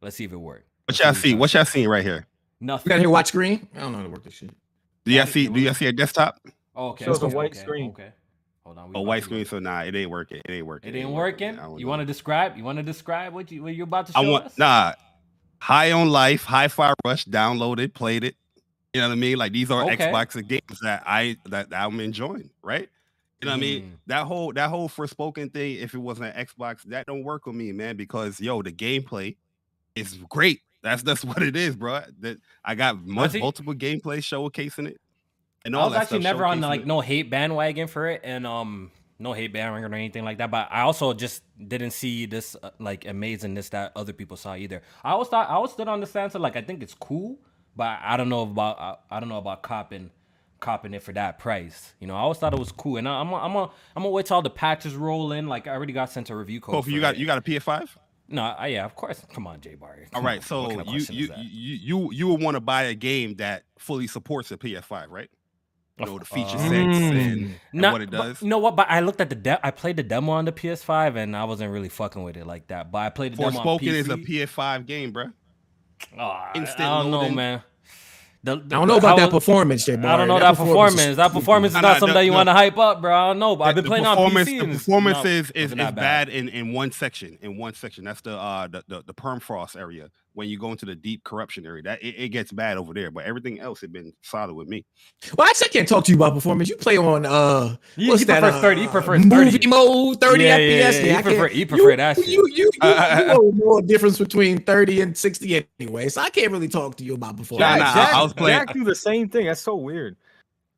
Let's 0.00 0.16
see 0.16 0.24
if 0.24 0.32
it 0.32 0.36
works. 0.36 0.64
What 0.86 0.98
y'all 0.98 1.12
see? 1.14 1.34
What 1.34 1.52
y'all 1.52 1.64
seeing 1.66 1.88
right 1.88 2.04
here? 2.04 2.26
You 2.60 2.66
got 2.66 2.98
here 2.98 3.10
watch 3.10 3.28
screen? 3.28 3.68
I 3.74 3.80
don't 3.80 3.92
know 3.92 3.98
how 3.98 4.04
to 4.04 4.10
work 4.10 4.24
this 4.24 4.34
shit. 4.34 4.50
Do 5.04 5.12
y'all 5.12 5.26
see? 5.26 5.48
Do 5.48 5.60
y'all 5.60 5.74
see 5.74 5.86
a 5.86 5.92
desktop? 5.92 6.40
Oh, 6.74 6.88
okay. 6.88 7.04
Shows 7.04 7.22
a 7.22 7.28
white 7.28 7.52
okay, 7.52 7.60
screen. 7.60 7.90
Okay. 7.90 8.10
Hold 8.64 8.78
on. 8.78 8.92
A 8.94 9.00
white 9.00 9.20
to- 9.20 9.24
screen. 9.24 9.44
So 9.44 9.58
nah, 9.58 9.82
it 9.82 9.94
ain't 9.94 10.10
working. 10.10 10.38
It 10.44 10.50
ain't 10.50 10.66
working. 10.66 10.94
It 10.94 10.98
ain't 10.98 11.10
working. 11.10 11.58
You 11.78 11.86
want 11.86 12.00
to 12.00 12.06
describe? 12.06 12.56
You 12.56 12.64
want 12.64 12.78
to 12.78 12.82
describe 12.82 13.32
what 13.32 13.50
you 13.50 13.62
what 13.62 13.74
you're 13.74 13.84
about 13.84 14.06
to 14.06 14.12
show 14.12 14.20
I 14.20 14.28
want 14.28 14.46
us? 14.46 14.58
nah. 14.58 14.92
High 15.58 15.92
on 15.92 16.10
life, 16.10 16.44
Hi-Fi 16.44 16.92
Rush, 17.04 17.24
downloaded, 17.24 17.94
played 17.94 18.24
it. 18.24 18.36
You 18.92 19.00
know 19.00 19.08
what 19.08 19.12
I 19.14 19.16
mean? 19.16 19.38
Like 19.38 19.52
these 19.52 19.70
are 19.70 19.84
Okay. 19.84 19.96
Xbox 19.96 20.46
games 20.46 20.80
that 20.82 21.02
I 21.06 21.36
that 21.46 21.68
I'm 21.72 22.00
enjoying, 22.00 22.50
right? 22.62 22.88
You 23.40 23.46
know 23.46 23.52
what 23.52 23.58
I 23.58 23.60
mean? 23.60 23.82
Mm. 23.82 23.90
That 24.06 24.26
whole 24.26 24.52
that 24.54 24.70
whole 24.70 24.88
Forspoken 24.88 25.52
thing, 25.52 25.76
if 25.76 25.94
it 25.94 25.98
wasn't 25.98 26.34
an 26.34 26.46
Xbox, 26.46 26.82
that 26.84 27.06
don't 27.06 27.22
work 27.22 27.46
with 27.46 27.54
me, 27.54 27.72
man, 27.72 27.96
because 27.96 28.40
yo, 28.40 28.62
the 28.62 28.72
gameplay 28.72 29.36
is 29.94 30.14
great. 30.28 30.60
That's 30.82 31.02
that's 31.02 31.24
what 31.24 31.42
it 31.42 31.56
is, 31.56 31.76
bro. 31.76 32.02
That 32.20 32.38
I 32.64 32.74
got 32.74 33.04
much, 33.04 33.34
multiple 33.34 33.74
gameplay 33.74 34.18
showcasing 34.18 34.88
it. 34.88 35.00
And 35.64 35.74
all 35.74 35.84
I 35.84 35.88
was 35.88 35.96
actually 35.96 36.20
never 36.20 36.44
on 36.46 36.60
the, 36.60 36.68
like 36.68 36.82
it. 36.82 36.86
no 36.86 37.00
hate 37.00 37.28
bandwagon 37.30 37.88
for 37.88 38.08
it, 38.08 38.20
and 38.24 38.46
um 38.46 38.92
no 39.18 39.32
hate 39.32 39.52
bandwagon 39.52 39.92
or 39.92 39.96
anything 39.96 40.24
like 40.24 40.38
that. 40.38 40.50
But 40.50 40.68
I 40.70 40.82
also 40.82 41.12
just 41.12 41.42
didn't 41.66 41.90
see 41.90 42.26
this 42.26 42.54
uh, 42.62 42.70
like 42.78 43.02
amazingness 43.04 43.70
that 43.70 43.92
other 43.96 44.12
people 44.12 44.36
saw 44.36 44.54
either. 44.54 44.82
I 45.02 45.10
always 45.10 45.28
thought 45.28 45.48
I 45.50 45.54
always 45.54 45.72
stood 45.72 45.88
on 45.88 46.00
the 46.00 46.06
stance 46.06 46.34
of 46.34 46.40
like 46.40 46.56
I 46.56 46.62
think 46.62 46.82
it's 46.82 46.94
cool, 46.94 47.38
but 47.74 47.98
I 48.02 48.16
don't 48.16 48.28
know 48.28 48.42
about 48.42 48.78
I, 48.78 49.16
I 49.16 49.20
don't 49.20 49.28
know 49.28 49.38
about 49.38 49.62
copping 49.62 50.10
copping 50.60 50.94
it 50.94 51.02
for 51.02 51.12
that 51.12 51.38
price. 51.38 51.94
You 52.00 52.06
know, 52.06 52.14
I 52.14 52.20
always 52.20 52.38
thought 52.38 52.52
it 52.52 52.58
was 52.58 52.72
cool, 52.72 52.96
and 52.96 53.08
I- 53.08 53.20
I'm 53.20 53.30
a, 53.30 53.36
I'm 53.36 53.54
a, 53.56 53.62
I'm 53.64 54.02
gonna 54.02 54.10
wait 54.10 54.26
till 54.26 54.36
all 54.36 54.42
the 54.42 54.50
patches 54.50 54.94
roll 54.94 55.32
in. 55.32 55.48
Like 55.48 55.66
I 55.66 55.72
already 55.72 55.92
got 55.92 56.10
sent 56.10 56.30
a 56.30 56.36
review 56.36 56.60
code. 56.60 56.76
Kofi, 56.76 56.84
for 56.84 56.90
you 56.90 57.00
got 57.00 57.14
it. 57.14 57.20
you 57.20 57.26
got 57.26 57.38
a 57.38 57.42
PS5? 57.42 57.88
No, 58.28 58.42
I, 58.42 58.66
yeah, 58.68 58.84
of 58.84 58.94
course. 58.94 59.22
Come 59.32 59.46
on, 59.46 59.60
J 59.60 59.74
Bar. 59.76 59.98
All 60.14 60.22
right, 60.22 60.42
so 60.42 60.70
you 60.82 61.04
you, 61.10 61.28
you 61.36 61.74
you 61.76 62.12
you 62.12 62.28
would 62.28 62.42
want 62.42 62.56
to 62.56 62.60
buy 62.60 62.84
a 62.84 62.94
game 62.94 63.34
that 63.36 63.64
fully 63.78 64.06
supports 64.06 64.48
the 64.48 64.56
PS5, 64.58 65.06
right? 65.10 65.30
You 65.98 66.04
know 66.06 66.18
the 66.18 66.26
feature 66.26 66.56
Uh, 66.56 66.68
sets 66.68 66.72
and, 66.72 67.16
and 67.18 67.54
Not- 67.72 67.92
what 67.92 68.02
it 68.02 68.10
but 68.10 68.22
does. 68.22 68.42
you 68.42 68.48
know 68.48 68.58
what? 68.58 68.76
But 68.76 68.88
I 68.90 69.00
looked 69.00 69.20
at 69.22 69.30
the 69.30 69.34
de- 69.36 69.66
I 69.66 69.70
played 69.70 69.96
the 69.96 70.02
demo 70.02 70.32
on 70.32 70.44
the 70.44 70.52
PS5 70.52 71.16
and 71.16 71.34
I 71.34 71.44
wasn't 71.44 71.72
really 71.72 71.88
fucking 71.88 72.22
with 72.22 72.36
it 72.36 72.46
like 72.46 72.66
that. 72.66 72.90
But 72.92 72.98
I 72.98 73.08
played 73.08 73.32
the 73.32 73.36
demo 73.38 73.58
on 73.60 73.64
Forspoken 73.66 73.80
PC. 73.80 73.86
is 73.94 74.08
a 74.10 74.16
PS5 74.18 74.84
game, 74.84 75.10
bruh. 75.12 75.32
Oh, 76.18 76.20
I- 76.22 76.52
instant 76.54 76.80
I 76.82 77.02
don't 77.02 77.10
know, 77.10 77.30
man. 77.30 77.62
The- 78.46 78.52
I 78.52 78.54
don't 78.68 78.86
know 78.86 78.96
about 78.98 79.18
how- 79.18 79.26
that 79.26 79.30
performance, 79.32 79.84
Jay. 79.84 79.94
I 79.94 80.16
don't 80.16 80.28
know 80.28 80.38
that 80.38 80.56
performance. 80.56 81.16
That 81.16 81.32
performance 81.32 81.72
is 81.72 81.74
Nah, 81.74 81.80
not 81.80 81.98
something 81.98 82.14
that 82.14 82.20
you 82.24 82.30
the- 82.30 82.36
want 82.36 82.48
to 82.48 82.52
hype 82.52 82.78
up, 82.78 83.00
bro. 83.00 83.12
I 83.12 83.26
don't 83.28 83.40
know, 83.40 83.56
but 83.56 83.64
I've 83.64 83.74
been 83.74 83.82
the 83.82 83.90
playing 83.90 84.06
on 84.06 84.16
performance, 84.16 84.48
PC. 84.48 84.58
The 84.58 84.64
and 84.64 84.72
performance 84.74 85.18
is 85.24 85.50
is, 85.50 85.64
wasn't 85.72 85.80
is 85.80 85.86
that 85.86 85.94
bad 85.96 86.28
in, 86.28 86.48
in 86.48 86.72
one 86.72 86.92
section. 86.92 87.38
In 87.42 87.56
one 87.56 87.74
section, 87.74 88.04
that's 88.04 88.20
the 88.20 88.36
uh 88.38 88.68
the, 88.68 88.84
the 88.86 89.02
the 89.04 89.14
permafrost 89.14 89.76
area. 89.76 90.10
When 90.36 90.50
you 90.50 90.58
go 90.58 90.70
into 90.70 90.84
the 90.84 90.94
deep 90.94 91.24
corruption 91.24 91.64
area, 91.64 91.82
that 91.84 92.02
it, 92.02 92.14
it 92.18 92.28
gets 92.28 92.52
bad 92.52 92.76
over 92.76 92.92
there. 92.92 93.10
But 93.10 93.24
everything 93.24 93.58
else 93.58 93.80
had 93.80 93.90
been 93.90 94.12
solid 94.22 94.52
with 94.52 94.68
me. 94.68 94.84
Well, 95.36 95.48
actually, 95.48 95.68
I 95.68 95.72
can't 95.72 95.88
talk 95.88 96.04
to 96.04 96.12
you 96.12 96.16
about 96.18 96.34
performance. 96.34 96.68
You 96.68 96.76
play 96.76 96.98
on 96.98 97.24
uh, 97.24 97.76
He- 97.96 98.06
what's 98.08 98.20
he 98.20 98.26
that? 98.26 98.40
prefers 98.42 98.58
uh, 98.58 98.60
30 98.60 98.80
he 98.82 98.86
prefers 98.88 99.24
movie 99.24 99.50
30. 99.52 99.66
mode, 99.68 100.20
thirty 100.20 100.44
Yeah, 100.44 100.58
FPS. 100.58 100.68
yeah, 100.68 100.90
yeah, 100.90 101.02
he 101.02 101.14
I 101.16 101.22
prefer- 101.22 101.38
can't- 101.48 101.52
he 101.52 101.64
prefer 101.64 101.90
you, 101.92 101.96
that 101.96 102.16
shit. 102.16 102.26
You 102.28 102.46
you 102.48 102.64
you, 102.64 102.70
Uh, 102.82 103.16
you 103.20 103.26
know 103.28 103.52
more 103.52 103.80
difference 103.80 104.18
between 104.18 104.62
thirty 104.62 105.00
and 105.00 105.16
sixty 105.16 105.66
anyway, 105.80 106.10
so 106.10 106.20
I 106.20 106.28
can't 106.28 106.52
really 106.52 106.68
talk 106.68 106.96
to 106.96 107.04
you 107.04 107.14
about 107.14 107.38
performance. 107.38 107.70
Nah, 107.70 107.76
nah, 107.86 107.94
Jack, 107.94 108.14
I 108.14 108.22
was 108.22 108.34
playing- 108.34 108.58
Jack 108.58 108.74
do 108.74 108.84
the 108.84 108.94
same 108.94 109.30
thing. 109.30 109.46
That's 109.46 109.62
so 109.62 109.74
weird. 109.76 110.16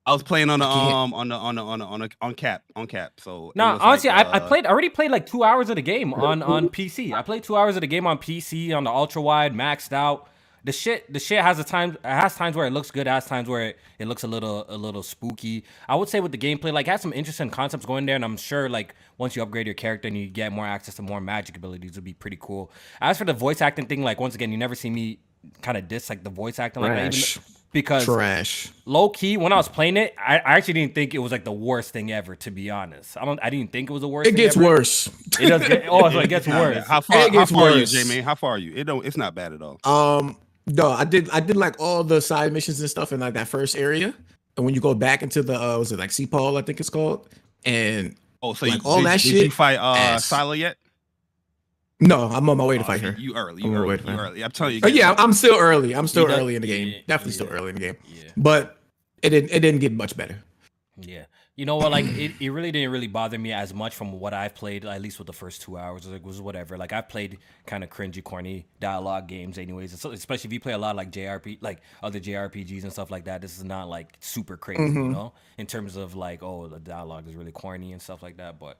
I 0.08 0.12
was 0.12 0.22
playing 0.22 0.48
on 0.50 0.58
the 0.60 0.66
I 0.66 0.72
can't- 0.74 0.94
um 0.94 1.14
on 1.14 1.28
the 1.28 1.34
on 1.34 1.54
the 1.56 1.62
on 1.62 1.78
the 1.80 1.84
on, 1.84 2.00
the, 2.00 2.10
on 2.20 2.34
cap 2.34 2.62
on 2.74 2.86
cap. 2.86 3.12
So 3.18 3.50
it 3.50 3.56
No, 3.56 3.72
was 3.72 3.80
honestly, 3.82 4.08
like, 4.10 4.26
I, 4.26 4.30
I 4.30 4.36
uh, 4.38 4.48
played. 4.48 4.66
I 4.66 4.70
already 4.70 4.88
played 4.88 5.10
like 5.10 5.26
two 5.26 5.44
hours 5.44 5.68
of 5.70 5.76
the 5.76 5.82
game 5.82 6.14
on 6.14 6.42
on 6.42 6.68
PC. 6.68 7.12
I 7.12 7.22
played 7.22 7.42
two 7.44 7.56
hours 7.56 7.76
of 7.76 7.82
the 7.82 7.86
game 7.86 8.06
on 8.06 8.18
PC 8.18 8.74
on 8.76 8.84
the 8.84 8.90
ultra 8.90 9.20
wide, 9.22 9.54
maxed 9.54 9.92
out. 9.92 10.28
The 10.64 10.72
shit, 10.72 11.10
the 11.10 11.20
shit 11.20 11.40
has 11.40 11.58
a 11.60 11.64
time. 11.64 11.96
Has 12.04 12.34
times 12.34 12.56
where 12.56 12.66
it 12.66 12.72
looks 12.72 12.90
good. 12.90 13.06
Has 13.06 13.24
times 13.26 13.48
where 13.48 13.68
it, 13.68 13.78
it 13.98 14.06
looks 14.08 14.24
a 14.24 14.26
little 14.26 14.66
a 14.68 14.76
little 14.76 15.02
spooky. 15.04 15.64
I 15.88 15.94
would 15.94 16.08
say 16.08 16.20
with 16.20 16.32
the 16.32 16.38
gameplay, 16.38 16.72
like 16.72 16.88
it 16.88 16.90
has 16.90 17.00
some 17.00 17.12
interesting 17.12 17.48
concepts 17.48 17.86
going 17.86 18.06
there, 18.06 18.16
and 18.16 18.24
I'm 18.24 18.36
sure 18.36 18.68
like 18.68 18.94
once 19.18 19.36
you 19.36 19.42
upgrade 19.42 19.66
your 19.66 19.74
character 19.74 20.08
and 20.08 20.16
you 20.18 20.26
get 20.26 20.50
more 20.52 20.66
access 20.66 20.96
to 20.96 21.02
more 21.02 21.20
magic 21.20 21.56
abilities, 21.56 21.92
it'd 21.92 22.02
be 22.04 22.12
pretty 22.12 22.38
cool. 22.40 22.72
As 23.00 23.16
for 23.18 23.24
the 23.24 23.32
voice 23.32 23.62
acting 23.62 23.86
thing, 23.86 24.02
like 24.02 24.18
once 24.20 24.34
again, 24.34 24.50
you 24.50 24.58
never 24.58 24.74
see 24.74 24.90
me 24.90 25.20
kind 25.62 25.78
of 25.78 25.86
diss 25.86 26.10
like 26.10 26.24
the 26.24 26.30
voice 26.30 26.58
acting 26.58 26.82
like 26.82 26.92
that, 26.92 26.98
even 26.98 27.12
Trash. 27.12 27.38
Because 27.70 28.06
Trash. 28.06 28.70
low 28.86 29.10
key 29.10 29.36
when 29.36 29.52
I 29.52 29.56
was 29.56 29.68
playing 29.68 29.98
it, 29.98 30.14
I, 30.18 30.38
I 30.38 30.56
actually 30.56 30.74
didn't 30.74 30.94
think 30.94 31.12
it 31.14 31.18
was 31.18 31.30
like 31.30 31.44
the 31.44 31.52
worst 31.52 31.92
thing 31.92 32.10
ever. 32.10 32.34
To 32.36 32.50
be 32.50 32.70
honest, 32.70 33.16
I 33.18 33.26
don't. 33.26 33.38
I 33.42 33.50
didn't 33.50 33.72
think 33.72 33.90
it 33.90 33.92
was 33.92 34.00
the 34.00 34.08
worst. 34.08 34.26
It 34.28 34.32
thing 34.32 34.44
gets 34.44 34.56
ever. 34.56 34.64
worse. 34.64 35.06
It 35.38 35.48
does 35.48 35.68
get. 35.68 35.84
Oh, 35.88 36.10
so 36.10 36.18
it 36.20 36.28
gets 36.30 36.46
Nah, 36.46 36.60
worse. 36.60 36.86
How 36.86 37.02
far? 37.02 37.18
It 37.18 37.20
How 37.34 37.40
gets 37.40 37.50
far 37.52 37.64
are 37.68 37.70
you, 37.72 37.80
worse. 37.80 37.92
J 37.92 38.04
man? 38.04 38.24
How 38.24 38.34
far 38.34 38.52
are 38.52 38.58
you? 38.58 38.72
It 38.74 38.84
don't. 38.84 39.04
It's 39.04 39.18
not 39.18 39.34
bad 39.34 39.52
at 39.52 39.60
all. 39.60 39.78
Um, 39.84 40.36
no, 40.66 40.90
I 40.90 41.04
did. 41.04 41.28
I 41.30 41.40
did 41.40 41.56
like 41.56 41.78
all 41.78 42.02
the 42.04 42.22
side 42.22 42.52
missions 42.54 42.80
and 42.80 42.88
stuff 42.88 43.12
in 43.12 43.20
like 43.20 43.34
that 43.34 43.48
first 43.48 43.76
area, 43.76 44.14
and 44.56 44.64
when 44.64 44.74
you 44.74 44.80
go 44.80 44.94
back 44.94 45.22
into 45.22 45.42
the 45.42 45.54
uh, 45.60 45.78
was 45.78 45.92
it 45.92 45.98
like 45.98 46.10
Cipal? 46.10 46.58
I 46.58 46.62
think 46.62 46.80
it's 46.80 46.90
called. 46.90 47.28
And 47.66 48.16
Oh, 48.42 48.54
so 48.54 48.66
like, 48.66 48.82
you, 48.82 48.88
all 48.88 48.96
did, 48.98 49.06
that 49.06 49.20
did 49.20 49.32
you 49.32 49.50
fight 49.50 49.76
uh 49.78 49.94
ass. 49.96 50.24
Sila 50.24 50.56
yet? 50.56 50.76
No, 52.00 52.28
I'm 52.28 52.48
on 52.48 52.56
my 52.56 52.64
way 52.64 52.76
to 52.78 52.84
Oh, 52.84 52.86
fight 52.86 53.00
her. 53.00 53.14
You 53.18 53.34
early. 53.34 53.62
I'm 53.64 53.72
You 53.72 53.80
way 53.82 53.94
early. 53.96 54.12
You 54.12 54.18
early. 54.18 54.44
I'm 54.44 54.50
telling 54.50 54.74
you. 54.74 54.80
Oh 54.84 54.88
yeah, 54.88 55.14
I'm 55.18 55.32
still 55.32 55.56
early. 55.58 55.94
I'm 55.94 56.06
still 56.08 56.26
early 56.30 56.54
in 56.56 56.62
the 56.62 56.68
game. 56.68 56.88
yeah, 56.88 56.98
Definitely 57.06 57.32
still 57.32 57.48
early 57.48 57.70
in 57.70 57.74
the 57.76 57.80
game. 57.80 57.96
Yeah. 58.06 58.30
But 58.36 58.76
it 59.22 59.30
didn't. 59.30 59.50
It 59.50 59.60
didn't 59.60 59.80
get 59.80 59.92
much 59.92 60.16
better. 60.16 60.38
Yeah. 61.00 61.24
You 61.56 61.66
know 61.66 61.74
what? 61.74 61.90
Like 61.90 62.04
it, 62.04 62.32
it 62.38 62.50
really 62.50 62.70
didn't 62.70 62.92
really 62.92 63.08
bother 63.08 63.36
me 63.36 63.52
as 63.52 63.74
much 63.74 63.96
from 63.96 64.12
what 64.20 64.32
I've 64.32 64.54
played, 64.54 64.84
at 64.84 65.02
least 65.02 65.18
with 65.18 65.26
the 65.26 65.32
first 65.32 65.60
two 65.60 65.76
hours. 65.76 66.06
It 66.06 66.22
was 66.22 66.40
whatever. 66.40 66.76
Like 66.78 66.92
I've 66.92 67.08
played 67.08 67.38
kind 67.66 67.82
of 67.82 67.90
cringy, 67.90 68.22
corny 68.22 68.66
dialogue 68.78 69.26
games, 69.26 69.58
anyways. 69.58 70.00
So, 70.00 70.12
especially 70.12 70.48
if 70.48 70.52
you 70.52 70.60
play 70.60 70.72
a 70.74 70.78
lot 70.78 70.90
of 70.92 70.96
like 70.98 71.10
JRP, 71.10 71.58
like 71.60 71.80
other 72.00 72.20
JRPGs 72.20 72.84
and 72.84 72.92
stuff 72.92 73.10
like 73.10 73.24
that. 73.24 73.40
This 73.40 73.58
is 73.58 73.64
not 73.64 73.88
like 73.88 74.16
super 74.20 74.56
crazy, 74.56 74.84
you 74.84 74.88
Mhm. 74.90 75.10
know, 75.12 75.32
in 75.56 75.66
terms 75.66 75.96
of 75.96 76.14
like, 76.14 76.44
oh, 76.44 76.68
the 76.68 76.78
dialogue 76.78 77.26
is 77.26 77.34
really 77.34 77.50
corny 77.50 77.90
and 77.92 78.00
stuff 78.00 78.22
like 78.22 78.36
that. 78.36 78.60
But 78.60 78.78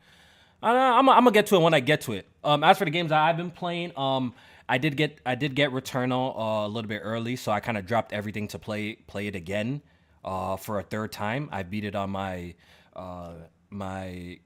I 0.63 0.99
I'm 0.99 1.07
gonna 1.07 1.31
get 1.31 1.47
to 1.47 1.57
it 1.57 1.61
when 1.61 1.75
I 1.75 1.81
get 1.81 2.01
to 2.03 2.13
it. 2.13 2.27
Um, 2.43 2.65
as 2.65 2.79
for 2.79 2.85
the 2.85 2.91
games 2.91 3.13
I've 3.13 3.37
been 3.37 3.51
playing, 3.51 3.93
um, 3.97 4.35
I 4.69 4.79
did 4.79 4.97
get 4.97 5.21
I 5.25 5.35
did 5.35 5.55
get 5.55 5.71
Returnal 5.71 6.37
uh, 6.37 6.67
a 6.67 6.69
little 6.69 6.89
bit 6.89 7.01
early, 7.05 7.37
so 7.37 7.53
I 7.53 7.61
kind 7.61 7.79
of 7.79 7.87
dropped 7.87 8.13
everything 8.13 8.49
to 8.49 8.59
play 8.59 8.95
play 8.95 9.29
it 9.29 9.37
again 9.37 9.83
uh, 10.25 10.57
for 10.57 10.79
a 10.79 10.83
third 10.83 11.13
time. 11.13 11.49
I 11.53 11.63
beat 11.63 11.85
it 11.85 11.95
on 11.95 12.11
my 12.11 12.55
uh, 12.97 13.33
my 13.71 14.41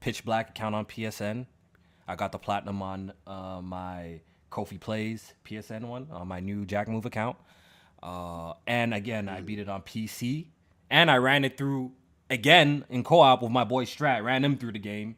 Pitch 0.00 0.24
Black 0.24 0.50
account 0.50 0.74
on 0.74 0.84
PSN. 0.86 1.46
I 2.06 2.16
got 2.16 2.32
the 2.32 2.38
platinum 2.38 2.80
on 2.82 3.12
uh, 3.26 3.60
my 3.62 4.20
Kofi 4.50 4.78
Plays 4.78 5.34
PSN 5.44 5.84
one 5.84 6.08
on 6.12 6.28
my 6.28 6.40
new 6.40 6.64
Jack 6.64 6.88
Move 6.88 7.04
account. 7.04 7.36
Uh, 8.02 8.54
and 8.66 8.94
again, 8.94 9.28
I 9.28 9.40
beat 9.40 9.58
it 9.58 9.68
on 9.68 9.82
PC, 9.82 10.46
and 10.90 11.10
I 11.10 11.16
ran 11.16 11.44
it 11.44 11.56
through 11.56 11.92
again 12.30 12.84
in 12.88 13.04
co-op 13.04 13.42
with 13.42 13.52
my 13.52 13.64
boy 13.64 13.84
Strat. 13.84 14.22
Ran 14.24 14.44
him 14.44 14.56
through 14.56 14.72
the 14.72 14.78
game 14.78 15.16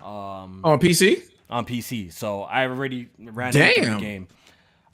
um, 0.00 0.60
On 0.64 0.78
PC. 0.78 1.22
on 1.50 1.64
PC, 1.66 2.12
so 2.12 2.42
I 2.42 2.66
already 2.66 3.08
ran 3.18 3.54
him 3.54 3.72
through 3.74 3.84
the 3.84 3.90
Damn. 3.90 4.00
game. 4.00 4.28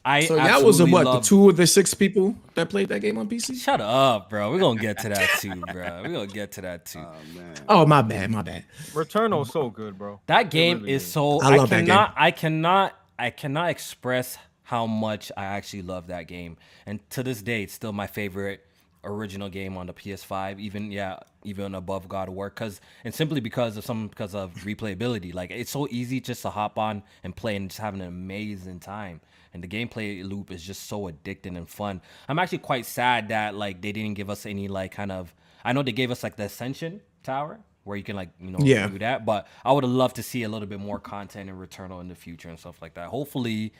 I 0.06 0.20
So 0.26 0.36
that 0.36 0.62
was 0.62 0.80
a, 0.80 0.86
what 0.86 1.06
love- 1.06 1.22
the 1.22 1.28
two 1.28 1.48
of 1.48 1.56
the 1.56 1.66
six 1.66 1.94
people 1.94 2.36
that 2.54 2.68
played 2.68 2.88
that 2.90 3.00
game 3.00 3.16
on 3.16 3.26
PC. 3.26 3.56
Shut 3.56 3.80
up, 3.80 4.28
bro. 4.28 4.50
We're 4.50 4.58
gonna 4.58 4.78
get 4.78 4.98
to 4.98 5.08
that 5.08 5.30
too, 5.40 5.54
bro. 5.72 6.02
We're 6.02 6.12
gonna 6.12 6.26
get 6.26 6.52
to 6.52 6.60
that 6.60 6.84
too. 6.84 6.98
Oh 6.98 7.38
man. 7.38 7.54
Oh 7.70 7.86
my 7.86 8.02
bad, 8.02 8.30
my 8.30 8.42
bad. 8.42 8.64
Returnal's 8.94 9.50
so 9.50 9.70
good, 9.70 9.96
bro. 9.96 10.20
That 10.26 10.50
game 10.50 10.80
really 10.80 10.92
is 10.92 11.04
is. 11.04 11.10
so 11.12 11.40
I 11.40 11.54
I, 11.54 11.56
love 11.56 11.70
that 11.70 11.76
game. 11.78 11.86
cannot 11.86 12.14
I 12.18 12.30
cannot 12.32 12.98
I 13.18 13.30
cannot 13.30 13.70
express 13.70 14.36
how 14.62 14.86
much 14.86 15.32
I 15.38 15.44
actually 15.46 15.82
love 15.82 16.08
that 16.08 16.26
game. 16.28 16.58
And 16.84 17.00
to 17.10 17.22
this 17.22 17.40
day 17.40 17.62
it's 17.62 17.72
still 17.72 17.92
my 17.94 18.06
favorite 18.06 18.60
original 19.04 19.48
game 19.48 19.76
on 19.76 19.86
the 19.86 19.92
PS5 19.92 20.58
even 20.58 20.90
yeah 20.90 21.18
even 21.44 21.74
above 21.74 22.08
God 22.08 22.28
of 22.28 22.34
War 22.34 22.50
cuz 22.50 22.80
and 23.04 23.14
simply 23.14 23.40
because 23.40 23.76
of 23.76 23.84
some 23.84 24.08
because 24.08 24.34
of 24.34 24.52
replayability 24.64 25.32
like 25.34 25.50
it's 25.50 25.70
so 25.70 25.86
easy 25.90 26.20
just 26.20 26.42
to 26.42 26.50
hop 26.50 26.78
on 26.78 27.02
and 27.22 27.34
play 27.36 27.56
and 27.56 27.68
just 27.70 27.80
having 27.80 28.00
an 28.00 28.08
amazing 28.08 28.80
time 28.80 29.20
and 29.52 29.62
the 29.62 29.68
gameplay 29.68 30.28
loop 30.28 30.50
is 30.50 30.62
just 30.62 30.84
so 30.88 31.02
addicting 31.08 31.56
and 31.56 31.68
fun. 31.68 32.00
I'm 32.28 32.40
actually 32.40 32.58
quite 32.58 32.86
sad 32.86 33.28
that 33.28 33.54
like 33.54 33.80
they 33.82 33.92
didn't 33.92 34.14
give 34.14 34.28
us 34.28 34.46
any 34.46 34.66
like 34.68 34.92
kind 34.92 35.12
of 35.12 35.32
I 35.64 35.72
know 35.72 35.82
they 35.82 35.92
gave 35.92 36.10
us 36.10 36.22
like 36.22 36.36
the 36.36 36.44
Ascension 36.44 37.00
Tower 37.22 37.60
where 37.84 37.96
you 37.96 38.02
can 38.02 38.16
like 38.16 38.30
you 38.40 38.50
know 38.50 38.58
Yeah. 38.62 38.88
do 38.88 38.98
that, 38.98 39.24
but 39.26 39.46
I 39.64 39.70
would 39.72 39.84
have 39.84 39.92
loved 39.92 40.16
to 40.16 40.22
see 40.22 40.42
a 40.42 40.48
little 40.48 40.66
bit 40.66 40.80
more 40.80 40.98
content 40.98 41.48
in 41.50 41.56
Returnal 41.56 42.00
in 42.00 42.08
the 42.08 42.14
future 42.14 42.48
and 42.48 42.58
stuff 42.58 42.80
like 42.82 42.94
that. 42.94 43.08
Hopefully, 43.08 43.72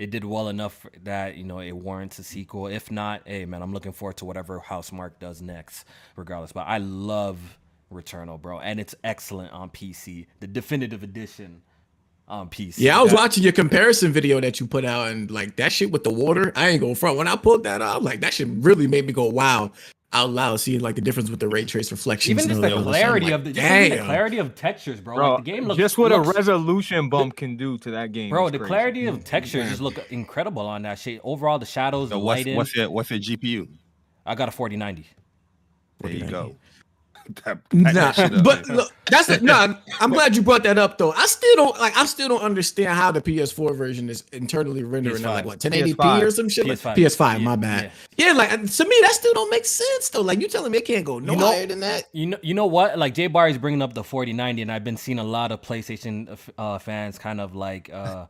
it 0.00 0.10
did 0.10 0.24
well 0.24 0.48
enough 0.48 0.86
that 1.04 1.36
you 1.36 1.44
know 1.44 1.60
it 1.60 1.72
warrants 1.72 2.18
a 2.18 2.24
sequel. 2.24 2.66
If 2.66 2.90
not, 2.90 3.22
hey 3.26 3.44
man, 3.44 3.62
I'm 3.62 3.72
looking 3.72 3.92
forward 3.92 4.16
to 4.18 4.24
whatever 4.24 4.58
Housemarque 4.60 5.18
does 5.20 5.42
next, 5.42 5.84
regardless. 6.16 6.52
But 6.52 6.66
I 6.66 6.78
love 6.78 7.38
Returnal, 7.92 8.40
bro, 8.40 8.60
and 8.60 8.80
it's 8.80 8.94
excellent 9.04 9.52
on 9.52 9.68
PC, 9.70 10.26
the 10.40 10.46
definitive 10.46 11.02
edition 11.02 11.62
on 12.28 12.48
PC. 12.48 12.78
Yeah, 12.78 12.98
I 12.98 13.02
was 13.02 13.10
That- 13.10 13.18
watching 13.18 13.42
your 13.42 13.52
comparison 13.52 14.12
video 14.12 14.40
that 14.40 14.60
you 14.60 14.66
put 14.66 14.84
out, 14.84 15.08
and 15.08 15.30
like 15.30 15.56
that 15.56 15.72
shit 15.72 15.90
with 15.90 16.04
the 16.04 16.10
water. 16.12 16.52
I 16.56 16.68
ain't 16.68 16.80
going 16.80 16.94
front. 16.94 17.18
When 17.18 17.26
I 17.28 17.36
pulled 17.36 17.64
that 17.64 17.82
up, 17.82 18.02
like 18.02 18.20
that 18.20 18.32
shit 18.32 18.48
really 18.48 18.86
made 18.86 19.06
me 19.06 19.12
go, 19.12 19.24
"Wow, 19.28 19.72
out 20.12 20.30
loud, 20.30 20.58
seeing 20.60 20.80
like 20.80 20.96
the 20.96 21.00
difference 21.00 21.30
with 21.30 21.40
the 21.40 21.48
ray 21.48 21.64
trace 21.64 21.90
reflections. 21.90 22.30
Even 22.30 22.48
just 22.48 22.62
and 22.62 22.64
the 22.64 22.76
all 22.76 22.82
that 22.82 22.94
stuff. 22.94 22.94
I'm 22.94 23.00
clarity 23.00 23.26
like, 23.26 23.34
of 23.34 23.44
the, 23.44 23.52
just 23.52 23.72
even 23.72 23.98
the 23.98 24.04
clarity 24.04 24.38
of 24.38 24.54
textures, 24.54 25.00
bro. 25.00 25.16
Bro, 25.16 25.34
like 25.34 25.44
the 25.44 25.50
game 25.52 25.64
looks 25.66 25.78
just 25.78 25.98
what 25.98 26.10
looks, 26.10 26.28
a 26.28 26.32
resolution 26.32 27.08
bump 27.08 27.36
can 27.36 27.56
do 27.56 27.78
to 27.78 27.90
that 27.92 28.12
game. 28.12 28.30
Bro, 28.30 28.50
the 28.50 28.58
crazy. 28.58 28.68
clarity 28.68 29.06
of 29.06 29.14
mm-hmm. 29.16 29.24
textures 29.24 29.68
just 29.68 29.80
look 29.80 29.98
incredible 30.10 30.66
on 30.66 30.82
that 30.82 30.98
shit. 30.98 31.20
Overall, 31.22 31.58
the 31.58 31.66
shadows, 31.66 32.08
So 32.08 32.16
the 32.16 32.18
what's 32.18 32.38
lighting. 32.38 32.56
what's 32.56 32.74
your 32.74 32.90
what's 32.90 33.10
your 33.10 33.20
GPU? 33.20 33.68
I 34.26 34.34
got 34.34 34.48
a 34.48 34.52
4090. 34.52 35.06
There 36.00 36.12
you 36.12 36.26
go. 36.26 36.56
That- 37.44 37.58
pack 37.70 37.72
Nah, 37.72 37.92
that 37.92 38.14
shit 38.16 38.34
up, 38.34 38.44
but 38.44 38.68
look, 38.68 38.92
that's 39.08 39.28
the, 39.28 39.40
nah. 39.40 39.74
I'm 40.00 40.10
glad 40.10 40.34
you 40.36 40.42
brought 40.42 40.62
that 40.64 40.78
up 40.78 40.98
though. 40.98 41.12
I 41.12 41.26
still 41.26 41.54
don't 41.56 41.78
like. 41.78 41.96
I 41.96 42.04
still 42.06 42.28
don't 42.28 42.42
understand 42.42 42.90
how 42.90 43.12
the 43.12 43.20
PS4 43.20 43.76
version 43.76 44.08
is 44.08 44.24
internally 44.32 44.82
rendering 44.84 45.22
like 45.22 45.44
what 45.44 45.58
1080p 45.60 45.94
PS5. 45.94 46.22
or 46.22 46.30
some 46.30 46.48
shit. 46.48 46.66
PS5. 46.66 46.96
PS5, 46.96 47.42
my 47.42 47.56
bad. 47.56 47.92
Yeah. 48.16 48.32
like 48.32 48.50
to 48.50 48.84
me 48.84 48.96
that 49.02 49.12
still 49.12 49.32
don't 49.34 49.50
make 49.50 49.64
sense 49.64 50.08
though. 50.08 50.22
Like 50.22 50.40
you 50.40 50.48
telling 50.48 50.72
me 50.72 50.78
it 50.78 50.84
can't 50.84 51.04
go 51.04 51.18
no 51.18 51.32
You 51.32 51.38
know- 51.38 51.46
higher 51.46 51.66
than 51.66 51.80
that. 51.80 52.04
You 52.12 52.26
know, 52.26 52.38
you 52.42 52.54
know 52.54 52.66
what? 52.66 52.98
Like 52.98 53.14
Jay 53.14 53.26
Bar 53.26 53.48
is 53.48 53.58
bringing 53.58 53.82
up 53.82 53.94
the 53.94 54.02
4090, 54.04 54.62
and 54.62 54.72
I've 54.72 54.84
been 54.84 54.96
seeing 54.96 55.18
a 55.18 55.24
lot 55.24 55.52
of 55.52 55.60
PlayStation 55.62 56.36
uh, 56.58 56.78
fans 56.78 57.18
kind 57.18 57.40
of 57.40 57.54
like, 57.54 57.90
uh, 57.92 58.26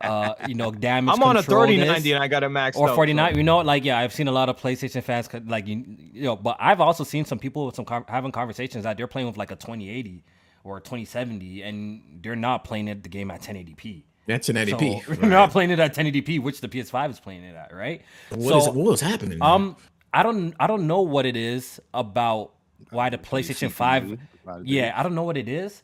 uh, 0.00 0.34
you 0.46 0.54
know, 0.54 0.70
damage. 0.70 1.14
I'm 1.14 1.22
on 1.22 1.36
a 1.36 1.42
3090 1.42 2.12
and 2.12 2.22
I 2.22 2.28
got 2.28 2.44
a 2.44 2.48
max 2.48 2.76
or 2.76 2.88
49 2.94 3.36
you 3.36 3.42
know 3.42 3.60
you 3.72 3.90
know 3.90 3.96
i've 3.96 4.12
seen 4.12 4.28
a 4.28 4.32
lot 4.32 4.48
of 4.48 4.58
playstation 4.60 5.02
fans 5.02 5.28
like 5.46 5.66
you, 5.66 5.84
you 6.12 6.22
know 6.22 6.36
but 6.36 6.56
i've 6.60 6.80
also 6.80 7.04
seen 7.04 7.24
some 7.24 7.38
people 7.38 7.66
with 7.66 7.74
some 7.74 7.84
con- 7.84 8.04
having 8.24 8.32
conversations 8.32 8.84
that 8.84 8.96
they're 8.96 9.06
playing 9.06 9.26
with 9.28 9.36
like 9.36 9.50
a 9.50 9.56
2080 9.56 10.24
or 10.64 10.78
a 10.78 10.80
2070 10.80 11.62
and 11.62 12.20
they're 12.22 12.34
not 12.36 12.64
playing 12.64 12.88
it 12.88 13.02
the 13.02 13.08
game 13.08 13.30
at 13.30 13.42
1080p 13.42 14.02
That's 14.26 14.46
so, 14.46 14.52
1080p. 14.54 15.04
they're 15.20 15.28
not 15.30 15.50
playing 15.50 15.70
it 15.70 15.78
at 15.78 15.94
1080p 15.94 16.40
which 16.40 16.60
the 16.60 16.68
ps5 16.68 17.10
is 17.10 17.20
playing 17.20 17.44
it 17.44 17.54
at 17.54 17.74
right 17.74 18.02
What 18.30 18.56
is 18.56 18.66
what 18.68 18.76
was 18.76 19.00
happening? 19.00 19.38
man? 19.38 19.48
um 19.50 19.76
i 20.12 20.22
don't 20.22 20.54
i 20.58 20.66
don't 20.66 20.86
know 20.86 21.02
what 21.02 21.26
it 21.26 21.36
is 21.36 21.80
about 21.92 22.52
why 22.90 23.10
the 23.10 23.18
playstation 23.18 23.70
5 23.70 24.18
yeah 24.64 24.92
i 24.96 25.02
don't 25.02 25.14
know 25.14 25.24
what 25.24 25.36
it 25.36 25.48
is 25.48 25.82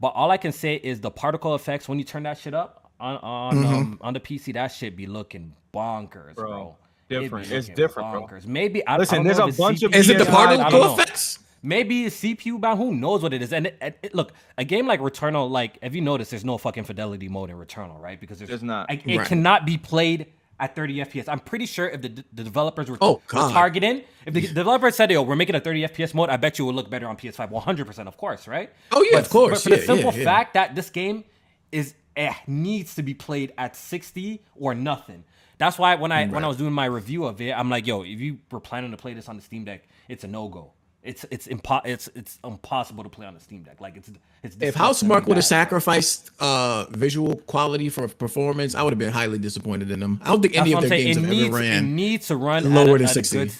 but 0.00 0.08
all 0.08 0.30
i 0.30 0.36
can 0.36 0.52
say 0.52 0.76
is 0.76 1.00
the 1.00 1.10
particle 1.10 1.54
effects 1.56 1.88
when 1.88 1.98
you 1.98 2.04
turn 2.04 2.22
that 2.22 2.38
shit 2.38 2.54
up 2.54 2.90
on 3.00 3.16
on 3.16 3.54
Mm-hmm. 3.56 3.74
um, 3.74 3.98
on 4.00 4.14
the 4.14 4.20
pc 4.20 4.52
that 4.54 4.68
shit 4.68 4.96
be 4.96 5.06
looking 5.06 5.52
bonkers 5.74 6.34
bro, 6.36 6.48
Bro, 6.48 6.76
It 7.08 7.14
be 7.18 7.20
different. 7.24 7.50
It's 7.50 7.68
looking 7.68 7.74
different, 7.74 8.12
bro. 8.12 8.26
bonkers. 8.26 8.46
maybe 8.46 8.86
I, 8.86 8.96
Listen, 8.98 9.14
I 9.14 9.18
don't 9.18 9.26
there's 9.26 9.38
know 9.38 9.44
a 9.44 9.48
if 9.48 9.50
it's 9.54 9.58
bunch 9.58 9.82
of 9.82 9.94
is 9.94 10.08
it 10.10 10.18
the 10.18 10.24
PS5, 10.24 10.32
bound, 10.32 10.50
I 10.50 10.56
particle 10.56 10.78
don't 10.80 10.96
know. 10.96 11.02
effects? 11.02 11.38
Maybe 11.62 12.04
it's 12.06 12.20
CPU 12.20 12.60
bound. 12.60 12.78
Who 12.78 12.94
knows 12.94 13.22
what 13.22 13.32
it 13.32 13.40
is? 13.42 13.52
And 13.52 13.66
it, 13.68 13.78
it- 13.80 13.98
it- 14.02 14.14
look, 14.14 14.32
a 14.58 14.64
game 14.64 14.86
like 14.86 15.00
Returnal, 15.00 15.50
like 15.50 15.78
if 15.82 15.94
you 15.94 16.00
notice, 16.00 16.30
there's 16.30 16.44
no 16.44 16.58
fucking 16.58 16.84
fidelity 16.84 17.28
mode 17.28 17.50
in 17.50 17.56
Returnal, 17.56 18.00
right? 18.00 18.20
Because 18.20 18.38
there's, 18.38 18.48
There's 18.48 18.62
not. 18.62 18.88
like, 18.88 19.06
it 19.06 19.18
Right. 19.18 19.26
cannot 19.26 19.64
be 19.64 19.78
played 19.78 20.26
at 20.58 20.74
30 20.76 20.96
FPS. 21.04 21.28
I'm 21.28 21.40
pretty 21.40 21.66
sure 21.66 21.88
if 21.88 22.02
the, 22.02 22.08
the 22.32 22.44
developers 22.44 22.88
were, 22.90 22.98
Oh, 23.00 23.14
were 23.32 23.50
targeting, 23.50 24.02
if 24.26 24.34
the 24.34 24.42
developers 24.46 24.94
said, 24.94 25.10
"Yo, 25.10 25.22
we're 25.22 25.34
making 25.34 25.54
a 25.56 25.60
30 25.60 25.82
FPS 25.88 26.14
mode," 26.14 26.28
I 26.30 26.36
bet 26.36 26.58
you 26.58 26.64
it 26.64 26.66
would 26.66 26.74
look 26.76 26.88
better 26.90 27.08
on 27.08 27.16
PS5. 27.16 27.50
100, 27.50 27.86
percent 27.86 28.06
of 28.08 28.16
course, 28.16 28.46
right? 28.46 28.70
Oh, 28.92 29.02
yeah, 29.02 29.16
But- 29.18 29.22
of 29.24 29.30
course. 29.30 29.52
But 29.54 29.62
for 29.62 29.70
Yeah, 29.70 29.76
the 29.76 29.82
simple 29.86 30.12
yeah, 30.12 30.18
yeah. 30.18 30.24
fact 30.24 30.54
that 30.54 30.74
this 30.74 30.90
game 30.90 31.24
is 31.72 31.94
it 32.16 32.32
needs 32.46 32.94
to 32.96 33.02
be 33.02 33.14
played 33.14 33.52
at 33.58 33.74
60 33.74 34.42
or 34.54 34.74
nothing. 34.74 35.24
That's 35.58 35.78
why 35.78 35.94
when 35.94 36.12
I 36.12 36.26
when 36.26 36.44
I 36.44 36.48
was 36.48 36.56
doing 36.58 36.72
my 36.72 36.84
review 36.86 37.24
of 37.24 37.40
it, 37.40 37.52
I'm 37.52 37.70
like, 37.70 37.86
yo, 37.86 38.02
if 38.02 38.20
you 38.20 38.38
were 38.50 38.60
planning 38.60 38.90
to 38.90 38.96
play 38.96 39.14
this 39.14 39.28
on 39.28 39.36
the 39.36 39.42
Steam 39.42 39.64
Deck, 39.64 39.88
it's 40.08 40.22
a 40.24 40.28
no 40.28 40.48
go. 40.48 40.72
It's 41.02 41.24
it's 41.32 41.48
impo- 41.48 41.84
it's 41.84 42.08
it's 42.14 42.38
impossible 42.44 43.02
to 43.02 43.08
play 43.10 43.26
on 43.26 43.34
the 43.34 43.40
Steam 43.40 43.62
Deck. 43.64 43.80
Like 43.80 43.96
it's 43.96 44.08
it's 44.44 44.54
If 44.56 44.60
disgusting 44.74 45.08
Housemarque 45.08 45.26
would 45.26 45.36
have 45.36 45.44
sacrificed 45.44 46.30
uh 46.38 46.84
visual 46.90 47.36
quality 47.46 47.88
for 47.88 48.06
performance, 48.06 48.74
I 48.76 48.82
would 48.82 48.92
have 48.92 48.98
been 49.00 49.12
highly 49.12 49.38
disappointed 49.38 49.90
in 49.90 49.98
them. 49.98 50.20
I 50.22 50.28
don't 50.28 50.42
think 50.42 50.56
any 50.56 50.72
of 50.74 50.80
their 50.80 50.90
saying. 50.90 51.04
games 51.06 51.16
It 51.16 51.20
have 51.22 51.30
needs, 51.30 51.46
ever 51.48 51.58
it 51.58 51.60
ran. 51.68 51.96
needs 51.96 52.26
to 52.28 52.36
run 52.36 52.72
lower 52.72 52.94
at 52.94 52.98
than 53.00 53.08
60. 53.08 53.36
good- 53.36 53.52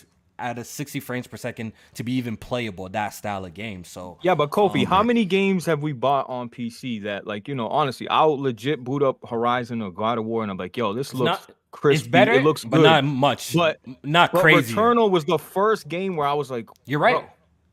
at 0.42 0.58
a 0.58 0.64
60 0.64 1.00
frames 1.00 1.26
per 1.26 1.36
second 1.36 1.72
to 1.94 2.02
be 2.04 2.12
even 2.14 2.36
playable. 2.36 2.88
That 2.88 3.10
style 3.10 3.44
of 3.44 3.54
game. 3.54 3.84
So 3.84 4.18
Yeah, 4.22 4.34
but 4.34 4.50
Kofi, 4.50 4.82
Oh, 4.84 4.88
how 4.88 5.02
many 5.02 5.24
games 5.24 5.64
have 5.66 5.82
we 5.82 5.92
bought 5.92 6.28
on 6.28 6.48
PC 6.50 7.04
that, 7.04 7.26
like, 7.26 7.48
you 7.48 7.54
know, 7.54 7.68
honestly, 7.68 8.08
I'll 8.08 8.38
legit 8.38 8.82
boot 8.84 9.02
up 9.02 9.18
Horizon 9.28 9.80
or 9.80 9.90
God 9.90 10.18
of 10.18 10.24
War, 10.24 10.42
and 10.42 10.50
I'm 10.50 10.56
like, 10.58 10.76
yo, 10.76 10.92
this 10.92 11.14
looks 11.14 11.46
not- 11.48 11.56
crispy. 11.70 12.04
it's 12.04 12.10
better, 12.10 12.32
It 12.32 12.44
looks 12.44 12.62
good. 12.64 12.70
but 12.72 12.76
good. 12.78 12.82
not 12.84 13.04
much. 13.04 13.54
But- 13.54 13.80
not 14.02 14.32
But 14.32 14.42
crazy. 14.42 14.74
Returnal 14.74 15.10
was 15.10 15.24
the 15.24 15.38
first 15.38 15.88
game 15.88 16.16
where 16.16 16.26
I 16.26 16.34
was 16.34 16.50
like, 16.50 16.68
You're 16.84 17.00
right. 17.00 17.24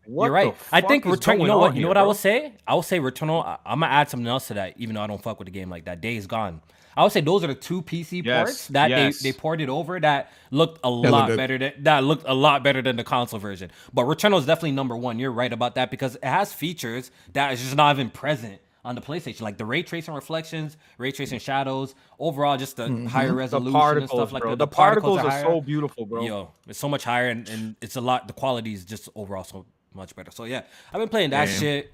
what 0.06 0.26
You're 0.26 0.34
right. 0.34 0.56
I 0.72 0.82
think 0.82 1.04
fuck 1.04 1.14
is 1.14 1.18
Return. 1.20 1.42
You 1.42 1.48
know 1.48 1.58
what? 1.58 1.76
You 1.76 1.82
know 1.82 1.88
here, 1.88 1.88
what 1.90 1.98
I 1.98 2.04
will 2.04 2.14
say? 2.14 2.54
I 2.68 2.74
will 2.76 2.82
say 2.84 3.00
Returnal. 3.00 3.46
I, 3.46 3.58
I'm 3.66 3.82
gonna 3.82 3.92
add 3.92 4.10
something 4.10 4.28
else 4.28 4.48
to 4.48 4.54
that, 4.56 4.74
even 4.78 4.96
though 4.96 5.02
I 5.02 5.08
don't 5.08 5.22
fuck 5.22 5.38
with 5.40 5.48
the 5.48 5.52
game 5.52 5.70
like 5.70 5.86
that. 5.86 6.02
Days 6.02 6.28
Gone. 6.28 6.62
I 7.00 7.04
would 7.04 7.14
say 7.14 7.22
those 7.22 7.46
are 7.46 7.48
the 7.48 7.56
two 7.56 7.82
PC 7.82 8.26
Yes, 8.26 8.44
ports 8.44 8.68
that 8.68 8.90
yes. 8.90 9.22
they, 9.22 9.32
they 9.32 9.38
ported 9.38 9.70
over 9.70 10.02
that 10.02 10.34
looked 10.52 10.82
a 10.84 10.90
look 10.92 11.10
lot 11.10 11.28
good. 11.30 11.38
better 11.38 11.58
than 11.58 11.72
that 11.84 12.04
looked 12.04 12.26
a 12.28 12.34
lot 12.34 12.62
better 12.62 12.82
than 12.82 12.98
the 12.98 13.06
console 13.06 13.40
version. 13.40 13.72
But 13.94 14.04
Returnal 14.04 14.38
is 14.38 14.46
definitely 14.46 14.74
number 14.74 14.98
one. 14.98 15.18
You're 15.18 15.32
right 15.32 15.54
about 15.54 15.76
that 15.76 15.92
because 15.92 16.16
it 16.16 16.26
has 16.26 16.52
features 16.52 17.10
that 17.32 17.54
is 17.54 17.62
just 17.62 17.78
not 17.78 17.96
even 17.96 18.10
present 18.10 18.60
on 18.84 18.96
the 18.96 19.02
PlayStation, 19.02 19.42
like 19.42 19.58
the 19.58 19.64
ray 19.64 19.82
tracing 19.82 20.14
reflections, 20.14 20.76
ray 20.98 21.14
tracing 21.14 21.40
shadows. 21.40 21.96
Overall, 22.20 22.58
just 22.58 22.76
the 22.76 22.90
mm-hmm. 22.90 23.06
higher 23.06 23.30
The 23.30 23.34
resolution 23.36 23.80
particles, 23.80 24.12
and 24.12 24.20
stuff 24.20 24.34
like 24.34 24.42
bro. 24.42 24.52
that. 24.52 24.58
The, 24.58 24.68
particles, 24.68 25.20
are 25.20 25.30
higher. 25.30 25.44
so 25.44 25.62
beautiful, 25.62 26.06
bro. 26.06 26.26
Yo, 26.26 26.52
it's 26.68 26.80
so 26.80 26.90
much 26.90 27.06
higher 27.06 27.30
and, 27.30 27.48
and 27.48 27.78
it's 27.82 27.96
a 27.96 28.02
lot. 28.02 28.28
The 28.28 28.34
quality 28.34 28.74
is 28.74 28.84
just 28.84 29.08
overall 29.16 29.46
so 29.46 29.66
much 29.94 30.14
better. 30.18 30.32
So 30.32 30.44
yeah, 30.44 30.64
I've 30.92 31.00
been 31.00 31.08
playing 31.08 31.30
that 31.30 31.46
Damn. 31.46 31.60
shit. 31.60 31.94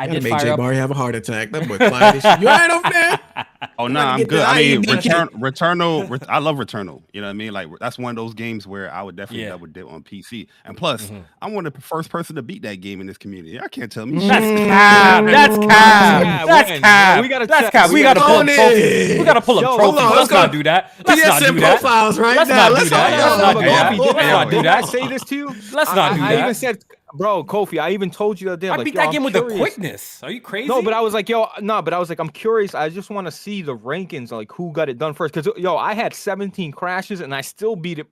I 0.00 0.06
did 0.06 0.22
make 0.22 0.32
fire 0.32 0.40
Jay 0.40 0.50
up. 0.50 0.58
Barry 0.58 0.76
have 0.76 0.90
a 0.90 0.94
heart 0.94 1.14
attack. 1.14 1.50
That 1.52 1.68
boy 1.68 1.76
quiet 1.78 2.16
as 2.16 2.22
shit. 2.22 2.40
You 2.40 2.48
alright 2.48 2.70
over 2.70 2.88
there? 2.90 3.20
Oh 3.78 3.88
no, 3.88 4.00
to 4.00 4.06
I'm 4.06 4.24
good. 4.24 4.40
I 4.40 4.56
mean, 4.62 4.80
Return, 4.90 5.28
Returnal. 5.28 6.08
Ret- 6.08 6.28
I 6.30 6.38
love 6.38 6.56
Returnal. 6.56 7.02
You 7.12 7.20
know 7.20 7.26
what 7.26 7.30
I 7.30 7.34
mean? 7.34 7.52
Like 7.52 7.68
that's 7.78 7.98
one 7.98 8.08
of 8.10 8.16
those 8.16 8.32
games 8.32 8.66
where 8.66 8.90
I 8.90 9.02
would 9.02 9.16
definitely 9.16 9.44
Yeah. 9.44 9.50
double 9.50 9.66
dip 9.66 9.86
on 9.86 10.02
PC. 10.02 10.46
And 10.64 10.76
plus, 10.78 11.06
Mm-hmm. 11.06 11.18
I'm 11.42 11.52
one 11.52 11.66
of 11.66 11.74
the 11.74 11.80
first 11.82 12.08
person 12.08 12.36
to 12.36 12.42
beat 12.42 12.62
that 12.62 12.76
game 12.76 13.02
in 13.02 13.06
this 13.06 13.18
community. 13.18 13.60
I 13.60 13.68
can't 13.68 13.92
tell 13.92 14.06
me 14.06 14.26
That's 14.26 14.46
cap. 14.66 15.24
That's 15.26 15.58
cap. 15.58 16.46
That's 16.46 16.80
cap. 16.80 17.22
We 17.22 17.28
gotta 17.28 17.46
That's 17.46 17.70
cap. 17.70 17.90
we 17.90 18.00
gotta 18.02 18.20
pull 18.20 18.36
up 18.38 18.46
trophies. 18.46 19.18
We 19.18 19.24
gotta 19.24 19.40
pull 19.42 19.58
up 19.58 19.64
hold 19.80 19.94
trophies. 19.96 20.16
Let's 20.16 20.30
not 20.30 20.52
do 20.52 20.62
that. 20.62 20.92
Let's 21.06 21.22
not 21.22 21.40
do 21.42 21.60
that. 21.60 21.80
profiles 21.80 22.18
right 22.18 22.36
Let's 22.38 22.48
now. 22.48 22.56
not 22.56 22.68
do 22.68 22.74
Let's 22.76 22.90
that. 22.90 23.10
Let's 23.10 23.42
not 23.42 23.54
do 23.54 23.60
that. 23.66 23.98
Let's 23.98 24.32
not 24.32 24.50
do 24.50 24.58
I 24.58 24.62
that. 24.62 24.84
say 24.86 25.06
this 25.06 25.24
to 25.24 25.36
you? 25.36 25.46
Let's 25.72 25.94
not 25.94 26.12
I, 26.12 26.16
do 26.16 26.22
I 26.22 26.32
that. 26.36 26.42
even 26.42 26.54
said, 26.54 26.84
bro, 27.14 27.44
Kofi, 27.44 27.80
I 27.80 27.90
even 27.90 28.10
told 28.10 28.40
you 28.40 28.46
the 28.46 28.52
other 28.52 28.60
day. 28.60 28.68
I 28.68 28.76
like, 28.76 28.84
beat 28.84 28.94
that 28.94 29.06
I'm 29.06 29.12
game 29.12 29.22
with 29.22 29.32
the 29.32 29.42
quickness. 29.42 30.22
Are 30.22 30.30
you 30.30 30.40
crazy? 30.40 30.68
No, 30.68 30.82
but 30.82 30.92
I 30.92 31.00
was 31.00 31.14
like, 31.14 31.28
yo, 31.28 31.48
no, 31.60 31.82
but 31.82 31.92
I 31.92 31.98
was 31.98 32.08
like, 32.08 32.18
I'm 32.18 32.28
curious. 32.28 32.74
I 32.74 32.88
just 32.88 33.10
want 33.10 33.26
to 33.26 33.30
see 33.30 33.62
the 33.62 33.76
rankings, 33.76 34.30
like 34.30 34.52
who 34.52 34.72
got 34.72 34.88
it 34.88 34.98
done 34.98 35.14
first. 35.14 35.34
Because 35.34 35.52
yo, 35.56 35.76
I 35.76 35.94
had 35.94 36.14
17 36.14 36.72
crashes 36.72 37.20
and 37.20 37.34
I 37.34 37.40
still 37.40 37.76
beat 37.76 37.98
it 37.98 38.06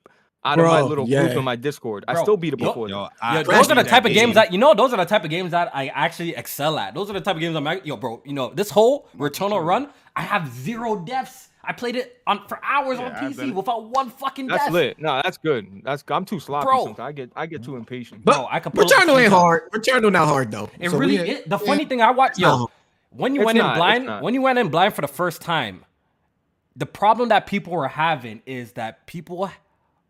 out 0.44 0.58
of 0.58 0.66
my 0.66 0.80
little 0.80 1.08
yeah. 1.08 1.22
group 1.22 1.36
in 1.36 1.44
my 1.44 1.56
Discord. 1.56 2.04
I 2.08 2.20
still 2.22 2.36
beat 2.36 2.54
it 2.54 2.58
before. 2.58 2.88
Yo, 2.88 3.04
that. 3.04 3.12
I- 3.20 3.36
Yeah, 3.38 3.42
those 3.42 3.70
are 3.70 3.74
the 3.74 3.82
type 3.82 4.04
that 4.04 4.10
of 4.10 4.14
games 4.14 4.28
game. 4.28 4.34
that 4.34 4.52
you 4.52 4.58
know. 4.58 4.74
Those 4.74 4.92
are 4.92 4.96
the 4.96 5.04
type 5.04 5.24
of 5.24 5.30
games 5.30 5.50
that 5.50 5.74
I 5.74 5.88
actually 5.88 6.34
excel 6.34 6.78
at. 6.78 6.94
Those 6.94 7.10
are 7.10 7.14
the 7.14 7.20
type 7.20 7.36
of 7.36 7.40
games 7.40 7.56
I'm 7.56 7.64
like, 7.64 7.84
yo, 7.84 7.96
bro. 7.96 8.22
You 8.24 8.32
know, 8.32 8.52
this 8.54 8.70
whole 8.70 9.08
Returnal 9.16 9.64
run, 9.64 9.90
I 10.16 10.22
have 10.22 10.48
zero 10.48 10.96
deaths. 10.96 11.47
I 11.64 11.72
played 11.72 11.96
it 11.96 12.22
on 12.26 12.46
for 12.48 12.58
hours 12.64 12.98
Yeah, 12.98 13.06
on 13.06 13.12
PC 13.32 13.36
done 13.36 13.54
without 13.54 13.84
one 13.90 14.10
fucking 14.10 14.46
That's 14.46 14.64
death. 14.64 14.72
lit. 14.72 14.98
No, 14.98 15.20
that's 15.22 15.36
good. 15.36 15.82
That's 15.84 16.02
I'm 16.08 16.24
too 16.24 16.40
sloppy 16.40 16.64
Bro. 16.66 16.84
sometimes. 16.84 17.00
I 17.08 17.12
get 17.12 17.30
I 17.36 17.46
get 17.46 17.62
too 17.62 17.76
impatient. 17.76 18.24
But 18.24 18.34
Bro, 18.36 18.48
I 18.50 18.60
could 18.60 18.72
pull 18.74 18.84
up 18.84 18.90
a 18.90 18.94
Returnal 18.94 19.04
few 19.04 19.18
ain't 19.18 19.30
times. 19.30 19.32
hard. 19.32 19.70
Returnal 19.72 20.12
not 20.12 20.28
hard 20.28 20.50
though. 20.50 20.70
It 20.78 20.90
So 20.90 20.98
really. 20.98 21.18
ain't- 21.18 21.28
It, 21.28 21.48
the 21.48 21.58
funny 21.58 21.84
thing 21.84 22.00
I 22.00 22.10
watched, 22.12 22.38
yo, 22.38 22.48
No. 22.48 22.70
when 23.10 23.34
you 23.34 23.42
It's 23.42 23.46
went 23.46 23.58
not, 23.58 23.72
in 23.72 24.04
blind, 24.04 24.22
when 24.24 24.34
you 24.34 24.40
went 24.42 24.58
in 24.58 24.68
blind 24.68 24.94
for 24.94 25.02
the 25.02 25.08
first 25.08 25.42
time, 25.42 25.84
the 26.76 26.86
problem 26.86 27.28
that 27.30 27.46
people 27.46 27.72
were 27.72 27.88
having 27.88 28.40
is 28.46 28.72
that 28.72 29.06
people 29.06 29.50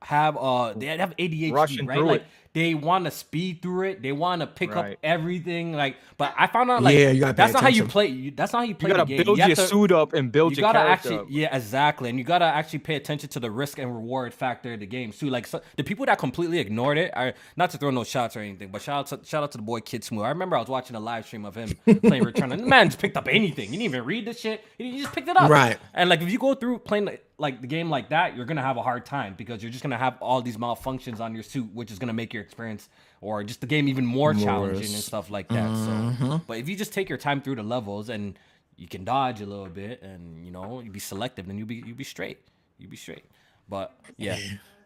have 0.03 0.37
uh 0.37 0.75
they 0.77 0.87
have 0.87 1.13
ADHD, 1.19 1.53
Rushing 1.53 1.87
right? 1.87 1.99
Like 2.01 2.21
it. 2.21 2.27
They 2.55 2.75
want 2.75 3.05
to 3.05 3.11
speed 3.11 3.61
through 3.63 3.89
it. 3.91 4.03
They 4.03 4.13
want 4.13 4.41
to 4.41 4.47
pick 4.47 4.75
up 4.75 4.87
everything. 5.03 5.73
Like, 5.75 5.97
but 6.17 6.35
I 6.37 6.47
found 6.47 6.71
out 6.71 6.83
like 6.83 6.97
Yeah, 6.97 7.11
you 7.11 7.21
gotta 7.21 7.35
that's 7.35 7.53
not 7.53 7.63
how 7.63 7.69
you 7.69 7.85
play. 7.85 8.31
That's 8.31 8.53
not 8.53 8.61
how 8.61 8.65
you 8.65 8.75
play. 8.75 8.89
you 8.91 8.97
gotta 8.97 9.07
the 9.09 9.17
game. 9.17 9.25
build 9.25 9.39
You 9.39 9.47
your 9.47 9.57
to- 9.57 9.67
suit 9.67 9.93
up 9.93 10.13
and 10.15 10.33
build 10.33 10.53
you 10.57 10.63
your 10.63 10.73
gotta 10.73 10.79
character 10.87 11.09
actually 11.09 11.19
up. 11.19 11.27
yeah 11.31 11.57
exactly 11.57 12.09
and 12.11 12.19
you 12.19 12.25
gotta 12.25 12.45
actually 12.45 12.79
pay 12.81 12.95
attention 12.97 13.29
to 13.31 13.41
the 13.41 13.51
risk 13.51 13.79
and 13.79 13.95
reward 13.95 14.33
factor 14.35 14.73
of 14.75 14.81
the 14.81 14.87
game 14.87 15.13
too 15.13 15.29
like 15.31 15.47
so, 15.47 15.61
the 15.77 15.85
people 15.85 16.07
that 16.07 16.19
completely 16.19 16.59
ignored 16.59 16.99
it 16.99 17.11
are 17.17 17.35
not 17.57 17.71
to 17.71 17.79
throw 17.79 17.91
no 17.91 18.05
shots 18.05 18.37
or 18.37 18.41
anything 18.41 18.69
but 18.69 18.81
shout 18.83 19.13
out 19.13 19.21
to, 19.23 19.27
shout 19.29 19.43
out 19.43 19.53
to 19.53 19.59
the 19.59 19.63
boy 19.63 19.81
kid 19.81 20.03
smooth 20.05 20.25
i 20.25 20.29
remember 20.29 20.57
i 20.57 20.61
was 20.61 20.69
watching 20.69 20.97
a 20.97 21.01
live 21.01 21.27
stream 21.27 21.45
of 21.45 21.55
him 21.55 21.71
playing 22.03 22.25
return 22.25 22.51
and 22.53 22.63
the 22.63 22.67
man 22.67 22.89
just 22.89 22.99
picked 23.01 23.17
up 23.17 23.29
anything 23.29 23.67
he 23.71 23.77
didn't 23.77 23.83
even 23.83 24.05
read 24.05 24.25
the 24.27 24.33
shit 24.35 24.65
he 24.79 24.91
he 24.93 25.01
just 25.03 25.13
picked 25.15 25.29
it 25.29 25.37
up 25.37 25.51
Right. 25.51 25.79
and 25.95 26.09
like 26.11 26.21
if 26.23 26.31
you 26.31 26.39
go 26.39 26.55
through 26.55 26.79
playing 26.79 27.05
like, 27.07 27.25
like 27.39 27.61
the 27.61 27.67
game 27.67 27.89
like 27.91 28.09
that 28.11 28.35
you're 28.37 28.47
gonna 28.47 28.63
have 28.63 28.77
a 28.77 28.83
hard 28.83 29.05
time 29.07 29.35
because 29.37 29.63
you're 29.63 29.71
just 29.73 29.83
gonna 29.83 29.99
have 29.99 30.17
all 30.21 30.43
these 30.43 30.57
malfunctions 30.57 31.21
on 31.21 31.35
your 31.35 31.43
suit 31.45 31.69
which 31.73 31.91
is 31.91 31.99
gonna 31.99 32.13
make 32.13 32.33
your 32.35 32.38
experience 32.43 32.89
or 33.21 33.43
just 33.45 33.61
the 33.61 33.67
game 33.67 33.89
even 33.89 34.07
more 34.07 34.35
challenging 34.35 34.93
and 34.95 35.03
stuff 35.03 35.31
like 35.31 35.49
that 35.49 35.69
so 35.69 35.91
mm-hmm. 35.91 36.37
but 36.47 36.59
if 36.59 36.69
you 36.69 36.77
just 36.77 36.93
take 36.93 37.09
your 37.09 37.19
time 37.19 37.41
through 37.41 37.57
the 37.57 37.63
levels 37.63 38.09
and 38.09 38.39
you 38.77 38.87
can 38.87 39.05
dodge 39.05 39.41
a 39.41 39.47
little 39.47 39.67
bit 39.67 40.03
and 40.03 40.45
you 40.45 40.51
know 40.51 40.81
you 40.81 40.91
be 40.91 41.01
selective 41.01 41.47
then 41.47 41.59
you 41.59 41.67
be 41.67 41.77
you 41.87 41.95
be 41.95 42.05
straight 42.05 42.39
you 42.79 42.89
be 42.89 42.97
straight 42.97 43.25
but 43.69 43.99
yeah 44.17 44.39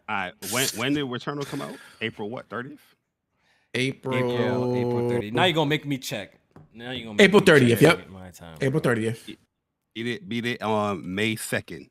All 0.09 0.15
right, 0.15 0.33
when 0.51 0.67
when 0.75 0.93
did 0.93 1.05
Returnal 1.05 1.45
come 1.45 1.61
out? 1.61 1.77
April 2.01 2.29
what? 2.29 2.49
30th? 2.49 2.77
April 3.73 4.15
april 4.15 4.75
april 4.75 5.09
30 5.09 5.31
now 5.31 5.45
you're 5.45 5.53
gonna 5.53 5.69
make 5.69 5.85
me 5.85 5.97
check 5.97 6.39
now 6.73 6.91
you're 6.91 7.05
gonna 7.05 7.17
make 7.17 7.27
April 7.27 7.41
30th, 7.41 7.81
yep. 7.81 8.09
my 8.09 8.29
time 8.29 8.57
April 8.61 8.81
30th. 8.81 9.37
Beat 9.93 10.07
it, 10.07 10.27
beat 10.27 10.45
it 10.45 10.61
on 10.61 10.91
um, 10.91 11.15
May 11.15 11.35
2nd. 11.35 11.89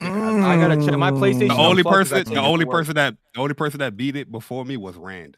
I 0.00 0.56
gotta 0.56 0.76
check 0.84 0.96
my 0.98 1.10
PlayStation. 1.10 1.48
The 1.48 1.54
only 1.56 1.82
person, 1.82 2.24
the 2.24 2.40
only 2.40 2.64
person 2.66 2.94
that, 2.96 3.16
the 3.34 3.40
only 3.40 3.54
person 3.54 3.78
that 3.80 3.96
beat 3.96 4.16
it 4.16 4.30
before 4.30 4.64
me 4.64 4.76
was 4.76 4.96
Rand. 4.96 5.36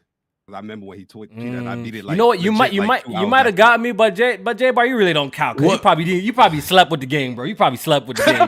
I 0.53 0.57
remember 0.59 0.85
when 0.85 0.97
he 0.97 1.03
tweeted 1.05 1.35
that 1.35 1.67
I 1.67 1.75
Mm. 1.75 1.83
beat 1.83 1.95
it. 1.95 2.05
Like, 2.05 2.13
you 2.13 2.17
know 2.17 2.27
what? 2.27 2.39
You 2.39 2.51
legit, 2.51 2.57
might, 2.57 2.73
you 2.73 2.79
like, 2.85 3.05
might, 3.05 3.19
you 3.21 3.27
might 3.27 3.45
have 3.47 3.55
got 3.57 3.81
me, 3.81 3.91
but 3.91 4.15
Jay, 4.15 4.37
but 4.37 4.57
Jay 4.57 4.71
Bar, 4.71 4.85
you 4.85 4.95
really 4.95 5.11
don't 5.11 5.29
count. 5.33 5.57
Cause 5.57 5.69
you 5.69 5.77
probably 5.77 6.05
didn't. 6.05 6.23
You 6.23 6.31
probably 6.31 6.61
slept 6.61 6.89
with 6.89 7.01
the 7.01 7.05
game, 7.05 7.35
bro. 7.35 7.43
You 7.43 7.53
probably 7.53 7.75
slept 7.77 8.07
with 8.07 8.15
the 8.15 8.23
game. 8.23 8.47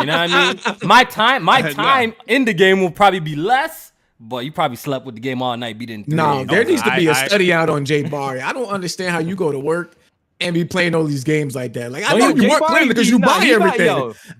you 0.00 0.06
know 0.06 0.18
what 0.18 0.30
I 0.30 0.52
mean? 0.52 0.76
My 0.82 1.02
time, 1.04 1.42
my 1.42 1.60
Nah. 1.62 1.70
time 1.70 2.14
in 2.26 2.44
the 2.44 2.52
game 2.52 2.82
will 2.82 2.90
probably 2.90 3.20
be 3.20 3.36
less, 3.36 3.92
but 4.20 4.44
you 4.44 4.52
probably 4.52 4.76
slept 4.76 5.06
with 5.06 5.14
the 5.14 5.20
game 5.22 5.40
all 5.40 5.56
night, 5.56 5.78
beating. 5.78 6.04
three 6.04 6.14
No, 6.14 6.40
days. 6.40 6.48
there 6.48 6.64
needs 6.64 6.82
to 6.82 6.94
be 6.94 7.06
a 7.06 7.12
I- 7.12 7.22
I- 7.22 7.26
study 7.26 7.52
out 7.54 7.70
on 7.70 7.86
Jay 7.86 8.02
Barry. 8.02 8.42
I 8.42 8.52
don't 8.52 8.68
understand 8.68 9.12
how 9.12 9.20
you 9.20 9.34
go 9.34 9.50
to 9.50 9.58
work 9.58 9.96
and 10.40 10.54
be 10.54 10.64
playing 10.64 10.94
all 10.94 11.04
these 11.04 11.24
games 11.24 11.54
like 11.54 11.72
that. 11.74 11.92
Like 11.92 12.04
I 12.04 12.14
Oh, 12.14 12.18
know 12.18 12.28
you 12.28 12.48
Barry 12.48 12.60
playing 12.66 12.88
because 12.88 13.08
you 13.10 13.18
nah, 13.18 13.26
buy 13.26 13.44
got- 13.44 13.62
everything. 13.62 13.90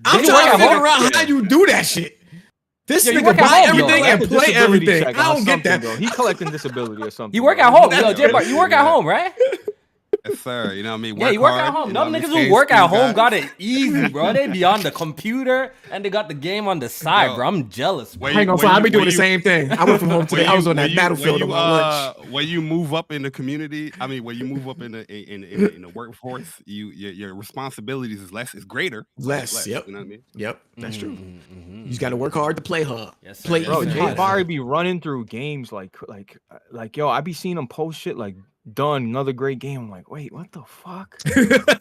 I'm 0.05 0.25
trying 0.25 0.51
to 0.51 0.57
figure 0.57 0.87
out 0.87 1.15
how 1.15 1.21
you 1.21 1.45
do 1.47 1.65
that 1.67 1.85
shit. 1.85 2.17
This 2.87 3.05
Yeah, 3.05 3.13
nigga 3.13 3.37
buy 3.37 3.45
home, 3.67 3.79
yo. 3.79 3.85
everything 3.85 4.05
and 4.05 4.21
play 4.27 4.53
everything. 4.53 5.03
I 5.05 5.33
don't 5.33 5.45
get 5.45 5.63
that. 5.63 5.81
Though. 5.81 5.95
He 5.95 6.07
collecting 6.07 6.49
disability 6.49 7.03
or 7.03 7.11
something. 7.17 7.35
You 7.35 7.43
work 7.43 7.59
at 7.59 7.71
home, 7.71 7.91
yo, 7.91 8.13
J 8.13 8.31
Bar. 8.31 8.43
You 8.43 8.57
work 8.57 8.71
at 8.73 8.85
home, 8.85 9.05
right? 9.05 9.31
Yes, 10.27 10.39
sir. 10.39 10.73
You 10.73 10.83
know 10.83 10.89
what 10.91 10.95
I 10.95 10.99
mean? 10.99 11.17
Yeah, 11.17 11.29
you 11.31 11.41
work 11.41 11.53
at 11.53 11.71
hard, 11.71 11.73
home. 11.73 11.87
you 11.89 11.93
Them 11.93 12.13
niggas 12.31 12.45
who 12.47 12.53
work 12.53 12.71
at 12.71 12.87
home 12.89 13.09
guy. 13.09 13.13
got 13.13 13.33
it 13.33 13.49
easy, 13.57 14.07
bro. 14.09 14.33
They 14.33 14.47
be 14.47 14.63
on 14.63 14.81
the 14.81 14.91
computer 14.91 15.73
and 15.91 16.05
they 16.05 16.09
got 16.09 16.27
the 16.27 16.33
game 16.35 16.67
on 16.67 16.79
the 16.79 16.89
side, 17.03 17.27
Yo. 17.31 17.35
bro. 17.35 17.47
I'm 17.47 17.69
jealous. 17.69 18.15
Bro. 18.15 18.25
When 18.29 18.37
I 18.37 18.41
ain't 18.41 18.47
gonna 18.47 18.57
when 18.57 18.61
fly. 18.67 18.71
I 18.73 18.77
you- 18.77 18.83
be 18.83 18.89
doing 18.91 18.99
when 19.01 19.05
the 19.07 19.11
you- 19.13 19.17
same 19.17 19.41
thing. 19.41 19.71
I 19.71 19.85
work 19.85 19.99
from 19.99 20.09
home 20.09 20.27
today. 20.27 20.43
when 20.43 20.51
I 20.51 20.55
was 20.55 20.67
on 20.67 20.75
that 20.75 20.89
you- 20.91 20.95
battlefield 20.95 21.41
when 21.41 21.43
on 21.43 21.47
you, 21.49 21.53
my 21.55 21.69
lunch. 21.71 22.17
uh, 22.17 22.23
When 22.31 22.47
you 22.47 22.61
move 22.61 22.93
up 22.93 23.11
in 23.11 23.23
the 23.23 23.31
community, 23.31 23.91
I 23.99 24.07
mean, 24.07 24.23
when 24.23 24.37
you 24.37 24.45
move 24.45 24.67
up 24.69 24.81
in 24.81 24.91
the 24.91 25.11
in 25.11 25.43
in, 25.43 25.69
in 25.75 25.81
the 25.81 25.89
workforce, 25.89 26.47
you 26.65 26.87
your, 26.91 27.11
your 27.11 27.35
responsibilities 27.35 28.21
is 28.21 28.31
less, 28.31 28.53
is 28.53 28.63
greater. 28.65 29.05
It's 29.17 29.25
Less, 29.25 29.65
yep. 29.67 29.87
You 29.87 29.93
know 29.93 29.99
what 29.99 30.05
I 30.05 30.07
mean? 30.09 30.23
Yep, 30.35 30.61
that's 30.77 30.97
true. 30.97 31.11
Mhm, 31.15 31.39
You 31.49 31.83
mhm. 31.83 31.87
just 31.87 31.99
got 31.99 32.09
to 32.09 32.15
work 32.15 32.33
hard 32.33 32.55
to 32.57 32.61
play 32.61 32.83
hard. 32.83 33.13
Yes, 33.23 33.39
sir. 33.39 33.47
play 33.47 33.63
Bro, 33.65 33.83
even 33.83 33.93
sir. 33.93 34.09
Jay. 34.09 34.13
Barry 34.15 34.43
be 34.43 34.59
running 34.59 35.01
through 35.01 35.25
games 35.25 35.71
like 35.71 35.97
like 36.07 36.37
uh, 36.51 36.57
like 36.71 36.95
yo, 36.95 37.09
I 37.09 37.21
be 37.21 37.33
seeing 37.33 37.57
him 37.57 37.67
post 37.67 37.99
shit 37.99 38.17
like 38.17 38.35
done 38.71 39.03
another 39.03 39.33
great 39.33 39.59
game. 39.59 39.79
I'm 39.81 39.89
like, 39.89 40.09
wait, 40.09 40.31
what 40.31 40.51
the 40.51 40.63
fuck? 40.63 41.17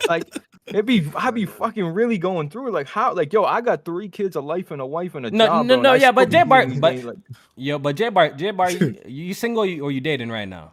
like 0.08 0.24
it'd 0.66 0.86
be 0.86 1.06
I'd 1.16 1.34
be 1.34 1.46
fucking 1.46 1.84
really 1.86 2.16
going 2.18 2.48
through 2.50 2.68
it. 2.68 2.72
Like 2.72 2.88
how 2.88 3.12
like 3.14 3.32
yo, 3.32 3.44
I 3.44 3.60
got 3.60 3.84
three 3.84 4.08
kids, 4.08 4.36
a 4.36 4.40
life 4.40 4.70
and 4.70 4.80
a 4.80 4.86
wife 4.86 5.14
and 5.14 5.26
a 5.26 5.30
No, 5.30 5.46
job. 5.46 5.66
no, 5.66 5.74
bro, 5.76 5.82
no, 5.82 5.92
yeah, 5.94 6.12
but 6.12 6.28
be 6.28 6.32
Jay 6.36 6.42
Bar- 6.44 6.66
but- 6.66 6.90
games, 6.92 7.04
like, 7.04 7.16
Yo, 7.56 7.78
but 7.78 7.96
J 7.96 8.08
Bar, 8.08 8.30
J 8.30 8.50
Bar, 8.52 8.70
you, 8.70 8.96
you 9.06 9.34
single 9.34 9.62
or 9.62 9.90
you, 9.90 10.00
dating 10.00 10.30
right 10.30 10.48
now? 10.48 10.72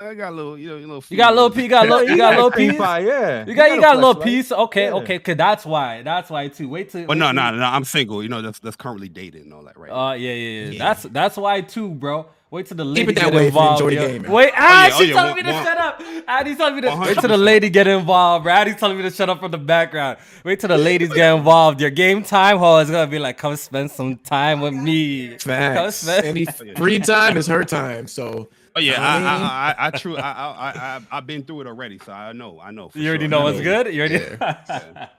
I 0.00 0.12
got 0.14 0.30
a 0.32 0.36
little, 0.36 0.58
you 0.58 0.68
know, 0.68 0.76
you 0.76 0.86
know. 0.88 1.00
You 1.08 1.16
got 1.16 1.32
a 1.32 1.34
little 1.34 1.50
P, 1.50 1.62
you 1.62 1.68
got 1.68 1.86
a 1.86 1.88
little, 1.94 2.08
you 2.10 2.16
got 2.16 2.34
a 2.34 2.36
little 2.36 2.50
piece. 2.50 2.72
yeah. 2.74 3.46
You 3.46 3.54
got, 3.54 3.70
you 3.70 3.80
gotta 3.80 3.80
got 3.80 3.94
a 3.94 3.98
little 3.98 4.14
flex, 4.14 4.24
piece. 4.24 4.52
Okay, 4.52 4.84
Yeah. 4.86 4.94
okay, 4.94 5.18
cause 5.20 5.36
that's 5.36 5.64
why, 5.64 6.02
that's 6.02 6.28
why 6.28 6.48
too. 6.48 6.68
Wait 6.68 6.90
till. 6.90 7.06
But 7.06 7.16
no, 7.16 7.30
no, 7.32 7.50
no. 7.52 7.62
I'm 7.64 7.84
single. 7.84 8.22
You 8.22 8.28
know, 8.28 8.42
that's 8.42 8.58
that's 8.58 8.76
currently 8.76 9.08
dating 9.08 9.42
and 9.42 9.54
all 9.54 9.62
that, 9.64 9.78
right? 9.78 9.90
Uh, 9.90 10.14
yeah, 10.14 10.32
yeah, 10.32 10.34
yeah, 10.64 10.70
Yeah. 10.72 10.78
That's 10.78 11.02
that's 11.04 11.36
why 11.36 11.60
too, 11.62 11.90
bro. 11.90 12.26
Wait 12.54 12.66
till 12.66 12.76
the 12.76 12.84
lady 12.84 13.00
Keep 13.00 13.08
it 13.08 13.14
that 13.16 13.24
get 13.24 13.34
way 13.34 13.38
if 13.48 13.54
you 13.54 13.58
involved. 13.60 13.80
enjoy 13.82 13.90
the 14.00 14.06
game, 14.12 14.22
man. 14.22 14.30
Wait, 14.30 14.52
ah, 14.56 14.86
yeah, 14.86 14.92
oh, 14.94 14.98
she 14.98 15.04
yeah, 15.08 15.14
telling 15.14 15.30
one- 15.30 15.36
me 15.36 15.42
to 15.42 15.52
one- 15.52 15.64
shut 15.64 15.78
up. 15.78 16.02
Addy's 16.28 16.56
telling 16.56 16.74
me 16.76 16.80
to 16.82 16.96
wait 17.00 17.18
till 17.18 17.28
the 17.28 17.36
lady 17.36 17.68
get 17.68 17.86
involved, 17.88 18.44
bro. 18.44 18.52
Addy's 18.52 18.76
telling 18.76 18.96
me 18.96 19.02
to 19.02 19.10
shut 19.10 19.28
up 19.28 19.40
from 19.40 19.50
the 19.50 19.58
background. 19.58 20.18
Wait 20.44 20.60
till 20.60 20.68
the 20.68 20.78
ladies 20.78 21.12
get 21.12 21.34
involved. 21.34 21.80
Your 21.80 21.90
game 21.90 22.22
time, 22.22 22.58
ho, 22.58 22.78
is 22.78 22.88
gonna 22.90 23.10
be 23.10 23.18
like, 23.18 23.38
come 23.38 23.56
spend 23.56 23.90
some 23.90 24.16
time 24.18 24.60
with 24.60 24.72
me. 24.72 25.30
Come 25.30 25.38
Facts. 25.38 25.96
spend- 25.96 26.26
Any 26.26 26.44
free 26.76 26.98
time 27.14 27.36
is 27.36 27.48
her 27.48 27.64
time. 27.64 28.06
So 28.06 28.48
oh 28.76 28.80
yeah, 28.80 29.02
I 29.02 29.16
I, 29.16 29.18
mean- 29.18 29.26
I, 29.26 29.74
I, 29.76 29.86
I, 29.86 29.90
true. 29.90 30.16
I, 30.16 30.30
I, 30.30 30.70
I, 30.70 31.00
I've 31.10 31.26
been 31.26 31.42
through 31.42 31.62
it 31.62 31.66
already, 31.66 31.98
so 31.98 32.12
I 32.12 32.32
know, 32.32 32.60
I 32.62 32.70
know. 32.70 32.88
for 32.88 32.98
You 32.98 33.08
already 33.08 33.24
sure. 33.24 33.30
know 33.30 33.42
what's 33.42 33.60
good. 33.60 33.92
You 33.92 34.00
already. 34.02 34.14
Yeah. 34.40 35.08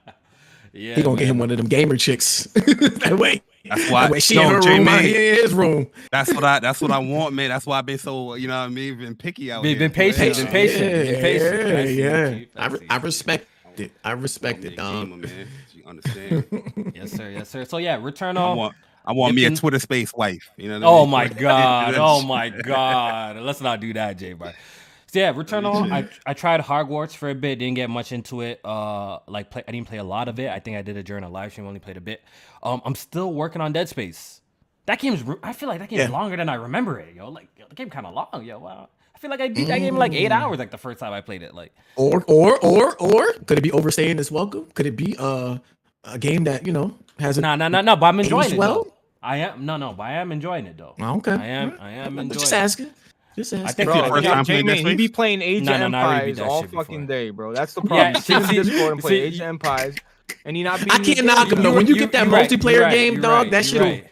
Yeah, 0.77 0.95
he 0.95 1.03
gonna 1.03 1.15
get 1.17 1.27
him 1.29 1.37
one 1.37 1.49
of 1.51 1.55
them 1.57 1.67
gamer 1.67 1.95
chicks. 1.95 2.43
that 2.53 3.15
way. 3.17 3.41
That's 3.69 3.89
why. 3.91 4.03
That 4.03 4.11
way 4.11 4.19
she 4.19 4.35
no, 4.35 4.43
in 4.43 4.49
her 4.55 4.59
J 4.61 4.69
room, 4.75 4.83
Man, 4.85 5.03
he 5.03 5.29
in 5.29 5.35
his 5.35 5.53
room. 5.53 5.87
That's 6.11 6.33
what 6.33 6.43
I. 6.43 6.59
That's 6.59 6.81
what 6.81 6.91
I 6.91 6.99
want, 6.99 7.33
man. 7.33 7.49
That's 7.49 7.65
why 7.65 7.79
I've 7.79 7.85
been 7.85 7.97
so, 7.97 8.35
you 8.35 8.47
know, 8.47 8.57
what 8.59 8.65
I 8.65 8.67
mean, 8.69 8.97
been 8.97 9.15
picky 9.15 9.51
out 9.51 9.63
Been- 9.63 9.71
here. 9.77 9.79
been 9.89 9.91
patient, 9.91 10.37
Yeah. 10.37 10.43
been 10.43 10.51
patient, 10.51 10.81
Yeah, 10.83 11.11
been 11.11 11.21
patient. 11.21 11.67
yeah, 11.69 11.77
I 11.77 11.85
see, 11.85 12.01
yeah. 12.01 12.33
Chief, 12.33 12.47
I 12.55 12.63
I, 12.63 12.67
re- 12.67 12.87
I 12.91 12.97
respect 12.97 13.47
it. 13.77 13.91
I 14.03 14.11
respect 14.11 14.65
it, 14.65 14.73
a 14.73 14.75
dog. 14.75 15.05
gamer, 15.09 15.17
man. 15.17 15.47
You 15.73 15.83
understand? 15.85 16.45
Yes, 16.95 17.11
sir. 17.11 17.29
Yes, 17.29 17.49
sir. 17.49 17.65
So 17.65 17.77
yeah, 17.77 17.97
return 18.01 18.37
I 18.37 18.41
on. 18.41 18.71
I 19.07 19.11
want 19.11 19.35
me 19.35 19.45
a 19.45 19.51
Twitter 19.55 19.77
space 19.79 20.11
wife. 20.15 20.49
You 20.57 20.67
know? 20.69 20.79
What 20.79 20.85
I 20.87 20.89
Oh 20.89 21.01
mean? 21.03 21.11
my 21.11 21.27
god! 21.41 21.95
Oh 21.95 22.21
my 22.23 22.49
god! 22.49 23.37
Let's 23.37 23.61
not 23.61 23.79
do 23.79 23.93
that, 23.93 24.17
J 24.17 24.33
Bar. 24.33 24.53
Yeah, 25.15 25.33
Returnal. 25.33 25.91
I 25.91 26.07
I 26.25 26.33
tried 26.33 26.61
Hogwarts 26.61 27.15
for 27.15 27.29
a 27.29 27.35
bit, 27.35 27.59
didn't 27.59 27.75
get 27.75 27.89
much 27.89 28.11
into 28.11 28.41
it. 28.41 28.59
Uh, 28.63 29.19
like 29.27 29.49
play, 29.49 29.63
I 29.67 29.71
didn't 29.71 29.87
play 29.87 29.97
a 29.97 30.03
lot 30.03 30.27
of 30.27 30.39
it. 30.39 30.49
I 30.49 30.59
think 30.59 30.77
I 30.77 30.81
did 30.81 30.97
it 30.97 31.03
during 31.03 31.23
a 31.23 31.29
live 31.29 31.51
stream. 31.51 31.67
Only 31.67 31.79
played 31.79 31.97
a 31.97 32.01
bit. 32.01 32.21
Um, 32.61 32.81
I'm 32.85 32.95
still 32.95 33.33
working 33.33 33.61
on 33.61 33.71
Dead 33.73 33.89
Space. 33.89 34.41
That 34.85 34.99
game's. 34.99 35.23
I 35.41 35.53
feel 35.53 35.69
like 35.69 35.79
that 35.79 35.89
game's 35.89 36.03
Yeah. 36.03 36.09
longer 36.09 36.35
than 36.37 36.49
I 36.49 36.55
remember 36.55 36.99
it. 36.99 37.15
Yo, 37.15 37.29
like 37.29 37.47
yo, 37.57 37.65
the 37.69 37.75
game 37.75 37.89
kind 37.89 38.05
of 38.05 38.13
long. 38.13 38.43
Yo, 38.43 38.59
wow. 38.59 38.89
I 39.15 39.17
feel 39.17 39.29
like 39.29 39.39
I 39.41 39.47
beat 39.47 39.67
that 39.67 39.79
game 39.79 39.93
in 39.93 39.99
like 39.99 40.13
eight 40.13 40.31
hours. 40.31 40.59
Like 40.59 40.71
the 40.71 40.77
first 40.77 40.99
time 40.99 41.13
I 41.13 41.21
played 41.21 41.41
it. 41.41 41.55
Like 41.55 41.73
Or 41.95 42.23
or 42.27 42.59
or 42.59 42.95
or 42.97 43.33
could 43.47 43.57
it 43.57 43.61
be 43.63 43.71
overstaying 43.71 44.19
its 44.19 44.29
welcome? 44.29 44.67
Could 44.73 44.85
it 44.85 44.97
be 44.97 45.15
uh, 45.17 45.57
a 46.03 46.19
game 46.19 46.43
that 46.43 46.67
you 46.67 46.73
know 46.73 46.93
has 47.19 47.37
a 47.37 47.41
no 47.41 47.55
no 47.55 47.69
nah, 47.69 47.81
no. 47.81 47.95
But 47.95 48.07
I'm 48.07 48.19
enjoying 48.19 48.51
it. 48.51 48.57
well? 48.57 48.83
Though. 48.83 48.93
I 49.23 49.37
am 49.37 49.65
no, 49.65 49.77
no. 49.77 49.93
But 49.93 50.03
I 50.03 50.11
am 50.13 50.31
enjoying 50.31 50.65
it 50.67 50.77
though. 50.77 50.95
Okay. 50.99 51.31
I 51.31 51.45
am. 51.47 51.77
I 51.79 51.91
am 51.91 52.19
enjoying. 52.19 52.39
just 52.39 52.79
it. 52.79 52.91
Asking. 53.37 53.43
Just 53.43 53.53
asking. 53.53 53.75
think 53.75 53.87
Bro, 53.89 54.01
the 54.01 54.09
first 54.09 54.25
time 54.27 54.45
Jay 54.45 54.53
playing 54.53 54.65
Man, 54.65 54.75
Dead 54.77 54.85
he 54.87 54.95
be 54.95 55.07
playing 55.07 55.41
Age 55.41 55.63
No, 55.63 55.73
of 55.73 55.79
no, 55.79 55.87
no, 55.89 55.97
I 55.97 56.03
already 56.05 56.31
beat 56.31 56.31
Empires 56.31 56.37
that 56.37 56.43
all 56.45 56.61
fucking 56.83 57.01
before. 57.01 57.07
day, 57.07 57.29
bro. 57.31 57.53
That's 57.53 57.73
the 57.73 57.81
Yeah, 57.83 57.87
problem. 57.87 58.21
see- 58.21 58.33
He 58.33 58.39
sits 58.39 58.49
in 58.49 58.63
see- 58.63 58.69
Discord 58.71 58.91
and 58.93 59.01
see, 59.01 59.07
play 59.07 59.21
Age 59.21 59.35
of 59.35 59.41
Empires, 59.41 59.95
and 60.45 60.57
he 60.57 60.63
not. 60.63 60.81
I 60.91 60.97
can't 60.99 61.25
knock 61.25 61.49
game. 61.49 61.57
him 61.57 61.63
though. 61.63 61.73
When 61.73 61.87
you 61.87 61.93
you- 61.95 61.99
get 61.99 62.11
that 62.13 62.27
multiplayer 62.27 62.81
right, 62.81 62.91
game, 62.93 63.21
dog, 63.21 63.43
right, 63.43 63.51
that 63.51 63.71
you're 63.71 63.83
shit'll 63.83 63.87
right. 64.01 64.09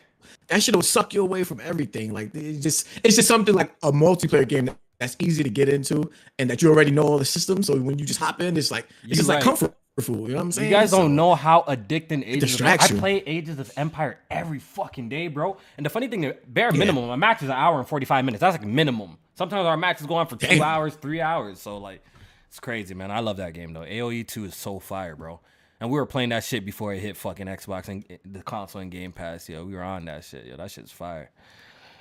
that 0.47 0.63
shit'll 0.63 0.81
suck 0.81 1.13
you 1.13 1.21
away 1.21 1.43
from 1.43 1.59
everything. 1.62 2.13
Like 2.13 2.33
it's 2.36 2.62
just 2.63 2.88
it's 3.03 3.15
just 3.15 3.27
something 3.27 3.55
like 3.55 3.73
a 3.83 3.91
multiplayer 3.91 4.47
game 4.47 4.69
that's 4.99 5.15
easy 5.19 5.43
to 5.43 5.49
get 5.49 5.67
into 5.69 6.09
and 6.39 6.49
that 6.49 6.62
you 6.62 6.69
already 6.69 6.91
know 6.91 7.03
all 7.03 7.17
the 7.17 7.25
systems. 7.25 7.67
So 7.67 7.77
when 7.79 7.97
you 7.99 8.05
just 8.05 8.19
hop 8.19 8.39
in, 8.41 8.55
it's 8.57 8.71
like 8.71 8.86
it's 8.86 9.07
You're 9.09 9.15
just 9.15 9.29
like 9.29 9.38
right. 9.38 9.43
comfort 9.43 9.67
food. 9.67 9.75
You 9.97 10.15
know 10.15 10.21
what 10.21 10.41
I'm 10.41 10.51
saying? 10.51 10.69
You 10.69 10.75
guys 10.75 10.89
So- 10.89 10.97
don't 10.99 11.15
know 11.15 11.36
how 11.36 11.62
addicting 11.67 12.23
Ages 12.25 12.60
of. 12.60 12.65
I 12.65 12.77
play 12.77 13.17
Ages 13.27 13.60
of 13.60 13.71
Empire 13.77 14.17
every 14.32 14.58
fucking 14.60 15.10
day, 15.10 15.27
bro. 15.27 15.58
And 15.77 15.86
the 15.86 15.89
funny 15.91 16.08
thing, 16.08 16.21
the 16.21 16.36
bare 16.47 16.71
minimum, 16.71 17.08
my 17.08 17.15
match 17.15 17.43
is 17.43 17.49
an 17.49 17.56
hour 17.56 17.77
and 17.77 17.88
45 17.88 18.25
minutes. 18.25 18.41
That's 18.41 18.58
like 18.58 18.65
minimum. 18.65 19.17
Sometimes 19.36 19.65
our 19.65 19.77
matches 19.77 20.08
go 20.08 20.15
on 20.15 20.25
for 20.27 20.36
two 20.36 20.47
Damn. 20.47 20.62
hours, 20.63 20.95
three 20.95 21.21
hours. 21.21 21.60
So, 21.62 21.77
like, 21.77 22.03
it's 22.47 22.60
crazy, 22.60 22.95
man. 22.95 23.12
I 23.12 23.19
love 23.19 23.38
that 23.38 23.53
game, 23.53 23.73
though. 23.73 23.82
AOE 23.84 24.23
2 24.23 24.45
is 24.45 24.56
so 24.56 24.79
fire, 24.79 25.15
bro. 25.15 25.39
And 25.79 25.91
we 25.91 25.99
were 25.99 26.06
playing 26.08 26.29
that 26.29 26.43
shit 26.43 26.65
before 26.65 26.93
it 26.93 26.99
hit 26.99 27.15
fucking 27.15 27.45
Xbox 27.45 27.88
and 27.88 28.03
the 28.25 28.41
console 28.41 28.82
and 28.82 28.89
Game 28.89 29.12
Pass, 29.12 29.47
yo. 29.47 29.63
We 29.65 29.73
were 29.75 29.84
on 29.84 30.06
that 30.06 30.23
shit, 30.23 30.45
yo. 30.47 30.58
That 30.58 30.71
shit's 30.71 30.91
fire. 30.91 31.29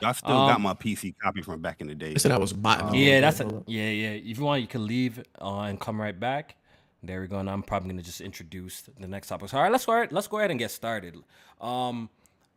I 0.02 0.12
still 0.12 0.31
Um, 0.33 0.48
got 0.50 0.61
my 0.61 0.74
PC 0.74 1.14
copy 1.22 1.42
from 1.42 1.61
back 1.61 1.81
in 1.81 1.88
the 1.88 1.94
day. 1.94 2.12
I 2.14 2.18
said 2.18 2.33
I 2.33 2.38
was 2.38 2.52
botting. 2.55 2.94
Yeah, 2.98 3.20
that's 3.20 3.40
a, 3.40 3.62
yeah, 3.66 3.88
yeah. 3.90 4.11
If 4.11 4.38
you 4.38 4.44
want, 4.44 4.62
you 4.62 4.66
can 4.68 4.87
leave 4.87 5.22
uh, 5.40 5.61
and 5.61 5.78
come 5.78 6.00
right 6.00 6.18
back. 6.18 6.57
There 7.02 7.20
we 7.20 7.26
go. 7.26 7.38
And 7.38 7.50
I'm 7.50 7.62
probably 7.62 7.90
gonna 7.90 8.02
just 8.02 8.20
introduce 8.20 8.82
the 8.82 9.08
next 9.08 9.28
topic. 9.28 9.48
So, 9.48 9.56
all 9.56 9.62
right, 9.62 9.72
let's 9.72 9.86
go. 9.86 9.92
Ahead, 9.94 10.12
let's 10.12 10.28
go 10.28 10.38
ahead 10.38 10.50
and 10.50 10.58
get 10.58 10.70
started. 10.70 11.16
Um, 11.60 12.08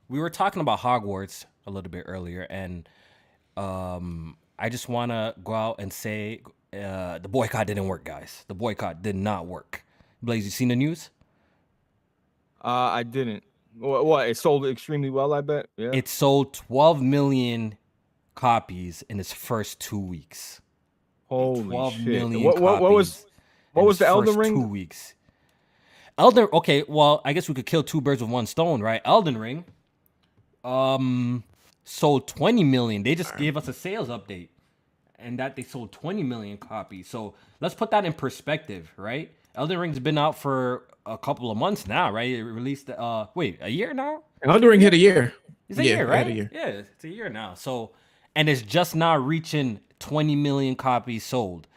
we 0.08 0.19
were 0.19 0.29
talking 0.29 0.62
about 0.62 0.79
Hogwarts 0.79 1.45
a 1.65 1.71
little 1.71 1.89
bit 1.89 2.03
earlier, 2.08 2.41
and 2.49 2.88
um, 3.58 4.38
I 4.60 4.69
just 4.69 4.88
want 4.88 5.12
to 5.12 5.34
go 5.43 5.53
out 5.53 5.77
and 5.79 5.91
say 5.91 6.41
uh, 6.73 7.19
the 7.19 7.27
boycott 7.27 7.67
didn't 7.67 7.88
work, 7.88 8.03
guys. 8.03 8.45
The 8.47 8.53
boycott 8.53 9.01
did 9.01 9.15
not 9.15 9.47
work. 9.47 9.84
Blaze, 10.21 10.45
you 10.45 10.51
seen 10.51 10.67
the 10.67 10.75
news? 10.75 11.10
Uh, 12.63 12.67
I 12.67 13.03
didn't. 13.03 13.43
What, 13.77 14.05
what? 14.05 14.29
It 14.29 14.38
sold 14.38 14.65
extremely 14.65 15.10
well. 15.10 15.34
I 15.34 15.41
bet. 15.41 15.67
Yeah. 15.77 15.91
It 15.93 16.08
sold 16.08 16.53
12 16.53 17.01
million 17.01 17.77
copies 18.34 19.03
in 19.10 19.19
its 19.19 19.34
first 19.34 19.79
two 19.79 19.99
weeks. 19.99 20.62
Holy 21.27 21.63
12 21.63 21.93
shit. 21.93 22.05
million 22.05 22.43
What, 22.43 22.60
what, 22.60 22.81
what 22.81 22.91
was? 22.91 23.25
Copies 23.76 23.84
What 23.84 23.88
was 23.88 23.98
the 24.00 24.08
Elden 24.08 24.28
first 24.28 24.38
Ring? 24.38 24.54
Two 24.56 24.68
weeks. 24.68 25.14
Elden. 26.18 26.48
Okay, 26.54 26.84
well, 26.88 27.22
I 27.26 27.34
guess 27.34 27.50
we 27.50 27.56
could 27.56 27.66
kill 27.66 27.84
two 27.84 28.02
birds 28.02 28.22
with 28.22 28.32
one 28.32 28.46
stone, 28.48 28.82
right? 28.82 29.02
Elden 29.06 29.38
Ring, 29.38 29.66
um, 30.64 31.44
sold 31.84 32.28
20 32.28 32.64
million. 32.64 33.04
They 33.04 33.16
just 33.16 33.36
gave 33.38 33.58
us 33.58 33.68
a 33.68 33.74
sales 33.74 34.10
update, 34.10 34.50
and 35.20 35.40
that 35.40 35.56
they 35.56 35.64
sold 35.64 35.92
20 35.92 36.24
million 36.24 36.58
copies. 36.58 37.10
So 37.10 37.36
let's 37.60 37.76
put 37.76 37.92
that 37.92 38.06
in 38.06 38.14
perspective, 38.14 38.92
right? 38.98 39.32
Elden 39.56 39.78
Ring's 39.78 40.00
been 40.00 40.18
out 40.18 40.38
for 40.38 40.84
a 41.06 41.18
couple 41.18 41.52
of 41.52 41.58
months 41.58 41.88
now, 41.88 42.12
right? 42.12 42.30
It 42.30 42.44
released. 42.44 42.90
Uh, 42.90 43.28
wait, 43.36 43.58
a 43.62 43.70
year 43.70 43.94
now? 43.94 44.24
Elden 44.42 44.70
Ring 44.70 44.80
hit 44.82 44.94
a 44.94 44.98
year. 44.98 45.34
It's 45.70 45.80
a 45.80 45.84
Yeah, 45.84 45.96
year, 45.98 46.08
right? 46.08 46.18
had 46.20 46.28
a 46.28 46.32
year. 46.32 46.50
Yeah, 46.54 46.68
it's 46.68 47.04
a 47.04 47.10
year 47.10 47.30
now. 47.30 47.56
So, 47.56 47.92
and 48.36 48.48
it's 48.48 48.62
just 48.62 48.96
now 48.96 49.18
reaching 49.18 49.80
20 50.00 50.36
million 50.36 50.76
copies 50.76 51.24
sold. 51.26 51.68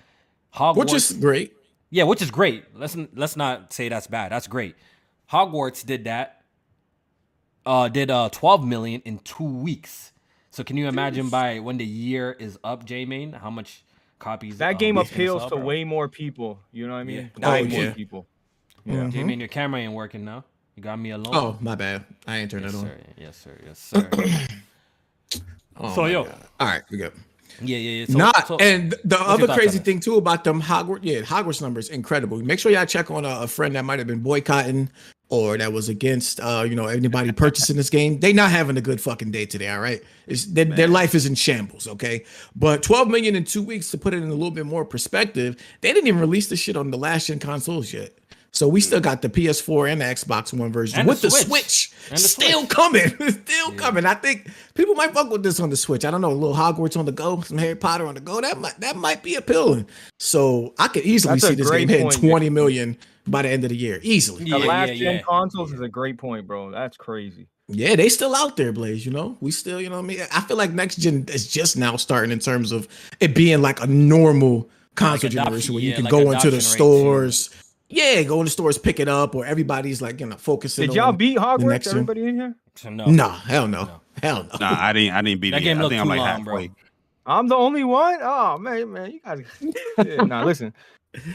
Hogwarts, 0.54 0.76
Which 0.76 0.92
is 0.94 1.12
great. 1.12 1.54
Yeah, 1.90 2.04
which 2.04 2.22
is 2.22 2.30
great. 2.30 2.64
Let's 2.74 2.96
let's 3.14 3.36
not 3.36 3.72
say 3.72 3.88
that's 3.88 4.06
bad. 4.06 4.32
That's 4.32 4.46
great. 4.46 4.74
Hogwarts 5.30 5.84
did 5.84 6.04
that. 6.04 6.42
Uh, 7.66 7.88
did 7.88 8.10
uh 8.10 8.28
12 8.30 8.66
million 8.66 9.02
in 9.04 9.18
two 9.18 9.44
weeks. 9.44 10.12
So 10.50 10.64
can 10.64 10.76
you 10.76 10.88
imagine 10.88 11.28
by 11.28 11.58
when 11.58 11.76
the 11.76 11.84
year 11.84 12.32
is 12.38 12.58
up, 12.64 12.84
J 12.84 13.04
Main, 13.04 13.32
how 13.32 13.50
much 13.50 13.84
copies 14.18 14.58
That 14.58 14.74
uh, 14.76 14.78
game 14.78 14.96
it's 14.98 15.10
appeals 15.10 15.42
to 15.44 15.50
bro? 15.50 15.60
way 15.60 15.84
more 15.84 16.08
people. 16.08 16.58
You 16.72 16.86
know 16.86 16.94
what 16.94 17.00
I 17.00 17.04
mean? 17.04 17.30
Yeah. 17.38 17.50
Way 17.50 17.60
Oh, 17.60 17.64
more 17.68 17.84
yeah. 17.84 17.92
people. 17.92 18.26
Mhm. 18.86 19.12
J 19.12 19.22
Main, 19.22 19.38
your 19.38 19.48
camera 19.48 19.80
ain't 19.80 19.92
working 19.92 20.24
now. 20.24 20.44
You 20.76 20.82
got 20.82 20.98
me 20.98 21.10
alone. 21.10 21.34
Oh, 21.34 21.58
my 21.60 21.74
bad. 21.74 22.04
I 22.26 22.38
ain't 22.38 22.50
turned 22.50 22.64
yes, 22.64 22.72
that 22.72 22.78
on. 22.78 22.84
sir. 22.86 22.98
Yes, 23.16 23.36
sir. 23.36 23.58
Yes, 23.66 23.78
sir. 23.78 24.10
Oh, 25.80 25.94
So, 25.94 26.06
yo. 26.06 26.24
God. 26.24 26.34
All 26.58 26.66
right, 26.66 26.82
we 26.90 26.98
go. 26.98 27.10
Yeah, 27.60 27.76
yeah, 27.76 27.90
yeah. 28.00 28.06
So, 28.06 28.18
Not 28.18 28.48
so- 28.48 28.56
and 28.58 28.94
the 29.04 29.20
other 29.20 29.46
crazy 29.48 29.78
thing 29.78 30.00
too 30.00 30.16
about 30.16 30.44
them 30.44 30.62
Hogwarts, 30.62 31.00
yeah, 31.02 31.20
Hogwarts 31.20 31.60
numbers 31.60 31.88
incredible. 31.88 32.38
Make 32.38 32.58
sure 32.58 32.72
y'all 32.72 32.86
check 32.86 33.10
on 33.10 33.24
a, 33.24 33.40
a 33.40 33.48
friend 33.48 33.74
that 33.74 33.84
might 33.84 33.98
have 33.98 34.08
been 34.08 34.20
boycotting 34.20 34.90
or 35.30 35.58
that 35.58 35.72
was 35.72 35.88
against, 35.88 36.40
uh, 36.40 36.64
you 36.66 36.74
know, 36.74 36.86
anybody 36.86 37.32
purchasing 37.32 37.76
this 37.76 37.90
game. 37.90 38.18
They 38.20 38.32
not 38.32 38.50
having 38.50 38.76
a 38.76 38.80
good 38.80 39.00
fucking 39.00 39.30
day 39.30 39.44
today. 39.46 39.68
All 39.68 39.80
right, 39.80 40.02
it's, 40.26 40.46
their, 40.46 40.64
their 40.64 40.88
life 40.88 41.14
is 41.14 41.26
in 41.26 41.34
shambles. 41.34 41.86
Okay, 41.86 42.24
but 42.56 42.82
12 42.82 43.08
million 43.08 43.36
in 43.36 43.44
two 43.44 43.62
weeks 43.62 43.90
to 43.90 43.98
put 43.98 44.14
it 44.14 44.18
in 44.18 44.28
a 44.28 44.34
little 44.34 44.50
bit 44.50 44.66
more 44.66 44.84
perspective. 44.84 45.56
They 45.80 45.92
didn't 45.92 46.08
even 46.08 46.20
release 46.20 46.48
the 46.48 46.56
shit 46.56 46.76
on 46.76 46.90
the 46.90 46.98
last 46.98 47.26
gen 47.26 47.38
consoles 47.38 47.92
yet. 47.92 48.16
So 48.52 48.66
we 48.66 48.80
still 48.80 49.00
mm. 49.00 49.04
got 49.04 49.22
the 49.22 49.28
PS4 49.28 49.92
and 49.92 50.00
the 50.00 50.06
Xbox 50.06 50.52
One 50.52 50.72
version 50.72 51.00
And 51.00 51.08
with 51.08 51.20
the 51.20 51.30
Switch. 51.30 51.46
Switch, 51.46 51.92
And 52.10 52.18
the 52.18 52.22
still 52.22 52.60
Switch. 52.60 52.70
coming, 52.70 53.08
still 53.44 53.72
coming. 53.72 54.06
I 54.06 54.14
think 54.14 54.50
people 54.74 54.94
might 54.94 55.12
fuck 55.12 55.30
with 55.30 55.42
this 55.42 55.60
on 55.60 55.70
the 55.70 55.76
Switch. 55.76 56.04
I 56.04 56.10
don't 56.10 56.20
know, 56.20 56.30
a 56.30 56.32
little 56.32 56.56
Hogwarts 56.56 56.96
on 56.96 57.04
the 57.04 57.12
go, 57.12 57.40
some 57.42 57.58
Harry 57.58 57.76
Potter 57.76 58.06
on 58.06 58.14
the 58.14 58.20
go. 58.20 58.40
That 58.40 58.58
might 58.58 58.80
that 58.80 58.96
might 58.96 59.22
be 59.22 59.34
appealing. 59.34 59.86
So 60.18 60.74
I 60.78 60.88
could 60.88 61.04
easily 61.04 61.34
That's 61.34 61.48
see 61.48 61.54
this 61.54 61.70
game 61.70 61.88
hitting 61.88 62.04
point, 62.04 62.22
Nick. 62.22 62.30
20 62.30 62.50
million 62.50 62.96
by 63.26 63.42
the 63.42 63.50
end 63.50 63.64
of 63.64 63.70
the 63.70 63.76
year, 63.76 64.00
easily. 64.02 64.44
Yeah, 64.44 64.58
the 64.58 64.66
last 64.66 64.88
yeah, 64.88 64.94
gen 64.94 65.14
yeah. 65.16 65.22
consoles 65.22 65.72
is 65.72 65.80
a 65.80 65.88
great 65.88 66.16
point, 66.18 66.46
bro. 66.46 66.70
That's 66.70 66.96
crazy. 66.96 67.46
Yeah, 67.68 67.96
they 67.96 68.08
still 68.08 68.34
out 68.34 68.56
there, 68.56 68.72
Blaze. 68.72 69.04
You 69.04 69.12
know, 69.12 69.36
we 69.40 69.50
still, 69.50 69.80
you 69.80 69.90
know, 69.90 69.96
what 69.96 70.04
I 70.04 70.08
mean, 70.08 70.20
I 70.32 70.40
feel 70.40 70.56
like 70.56 70.72
next 70.72 70.96
gen 70.96 71.26
is 71.28 71.46
just 71.46 71.76
now 71.76 71.96
starting 71.96 72.30
in 72.32 72.38
terms 72.38 72.72
of 72.72 72.88
it 73.20 73.34
being 73.34 73.60
like 73.60 73.82
a 73.82 73.86
normal 73.86 74.70
console 74.94 75.28
adoption- 75.28 75.44
generation 75.44 75.74
where 75.74 75.82
you 75.82 75.90
yeah, 75.90 75.96
can 75.96 76.04
like 76.04 76.10
go 76.10 76.30
into 76.30 76.50
the 76.50 76.62
stores. 76.62 77.48
too. 77.48 77.54
Stores. 77.90 78.16
Yeah, 78.16 78.22
go 78.22 78.38
in 78.40 78.44
the 78.44 78.50
stores, 78.50 78.78
pick 78.78 79.00
it 79.00 79.08
up, 79.08 79.34
or 79.34 79.44
everybody's 79.46 80.00
like, 80.02 80.20
you 80.20 80.26
know, 80.26 80.36
focusing. 80.36 80.86
Did 80.88 80.96
y'all 80.96 81.08
on 81.08 81.16
beat 81.16 81.36
Hogwarts? 81.38 81.68
next 81.68 81.84
gen. 81.86 81.94
Everybody 81.94 82.24
in 82.26 82.36
here? 82.36 82.54
No. 82.90 83.06
No, 83.06 83.28
hell 83.28 83.66
no, 83.66 83.84
No. 83.84 84.00
hell 84.22 84.44
no. 84.44 84.58
Nah, 84.60 84.76
I 84.78 84.92
didn't. 84.92 85.14
I 85.14 85.22
didn't 85.22 85.40
beat 85.40 85.50
That 85.50 85.62
it. 85.62 85.64
game. 85.64 85.78
I 85.78 85.82
looked 85.82 85.90
think 85.92 86.00
I'm 86.00 86.06
too 86.06 86.10
like 86.10 86.18
long, 86.36 86.44
bro. 86.44 86.66
I'm 87.26 87.48
the 87.48 87.56
only 87.56 87.84
one. 87.84 88.18
Oh 88.22 88.56
man, 88.58 88.92
man, 88.92 89.10
you 89.12 89.20
guys. 89.24 89.44
yeah, 90.06 90.22
nah, 90.22 90.44
listen, 90.44 90.72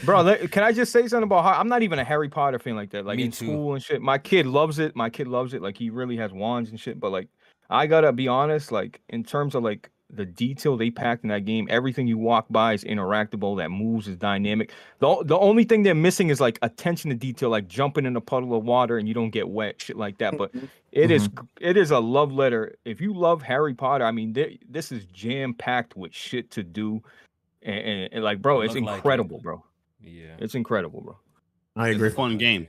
bro. 0.04 0.22
let- 0.22 0.50
can 0.50 0.62
I 0.64 0.72
just 0.72 0.90
say 0.90 1.06
something 1.06 1.24
about? 1.24 1.42
Har- 1.42 1.54
I'm 1.54 1.68
not 1.68 1.82
even 1.82 1.98
a 1.98 2.04
Harry 2.04 2.28
Potter 2.28 2.58
fan 2.58 2.74
like 2.76 2.90
that. 2.90 3.04
Like 3.04 3.18
Me 3.18 3.24
in 3.24 3.30
too. 3.30 3.46
school 3.46 3.74
and 3.74 3.82
shit. 3.82 4.00
My 4.02 4.18
kid 4.18 4.46
loves 4.46 4.78
it. 4.78 4.96
My 4.96 5.10
kid 5.10 5.28
loves 5.28 5.54
it. 5.54 5.62
Like 5.62 5.76
he 5.76 5.90
really 5.90 6.16
has 6.16 6.32
wands 6.32 6.70
and 6.70 6.80
shit. 6.80 6.98
But 6.98 7.12
like, 7.12 7.28
I 7.70 7.86
gotta 7.86 8.12
be 8.12 8.26
honest. 8.26 8.72
Like 8.72 9.00
in 9.10 9.22
terms 9.22 9.54
of 9.54 9.62
like 9.62 9.90
the 10.10 10.24
detail 10.26 10.76
they 10.76 10.90
packed 10.90 11.24
in 11.24 11.30
that 11.30 11.44
game, 11.44 11.66
everything 11.70 12.06
you 12.06 12.18
walk 12.18 12.46
by 12.50 12.74
is 12.74 12.84
interactable. 12.84 13.56
That 13.56 13.70
moves 13.70 14.06
is 14.06 14.16
dynamic. 14.16 14.72
The 15.00 15.22
the 15.24 15.38
only 15.38 15.64
thing 15.64 15.82
they're 15.82 15.94
missing 15.94 16.28
is 16.30 16.40
like 16.40 16.58
attention 16.62 17.10
to 17.10 17.16
detail, 17.16 17.48
like 17.50 17.66
jumping 17.66 18.06
in 18.06 18.14
a 18.16 18.20
puddle 18.20 18.54
of 18.54 18.64
water 18.64 18.98
and 18.98 19.08
you 19.08 19.14
don't 19.14 19.30
get 19.30 19.48
wet, 19.48 19.80
shit 19.80 19.96
like 19.96 20.18
that. 20.18 20.36
But 20.38 20.52
it 20.92 21.10
is 21.10 21.28
Mm-hmm. 21.28 21.44
it 21.60 21.76
is 21.76 21.90
a 21.90 21.98
love 21.98 22.32
letter. 22.32 22.76
If 22.84 23.00
you 23.00 23.12
love 23.14 23.42
Harry 23.42 23.74
Potter, 23.74 24.04
I 24.04 24.10
mean, 24.12 24.34
thi- 24.34 24.60
this 24.68 24.92
is 24.92 25.04
jam 25.06 25.54
packed 25.54 25.96
with 25.96 26.14
shit 26.14 26.50
to 26.52 26.62
do, 26.62 27.02
and, 27.62 27.76
and, 27.78 28.12
and, 28.12 28.24
like, 28.24 28.40
bro, 28.42 28.60
it's 28.60 28.74
look 28.74 28.84
like 28.84 28.92
it. 28.92 28.96
incredible, 28.98 29.40
bro. 29.40 29.64
Yeah. 30.02 30.36
It's 30.38 30.54
incredible, 30.54 31.00
bro. 31.00 31.16
I 31.76 31.88
It's 31.88 31.96
agree. 31.96 32.08
a 32.08 32.12
fun 32.12 32.36
game. 32.38 32.68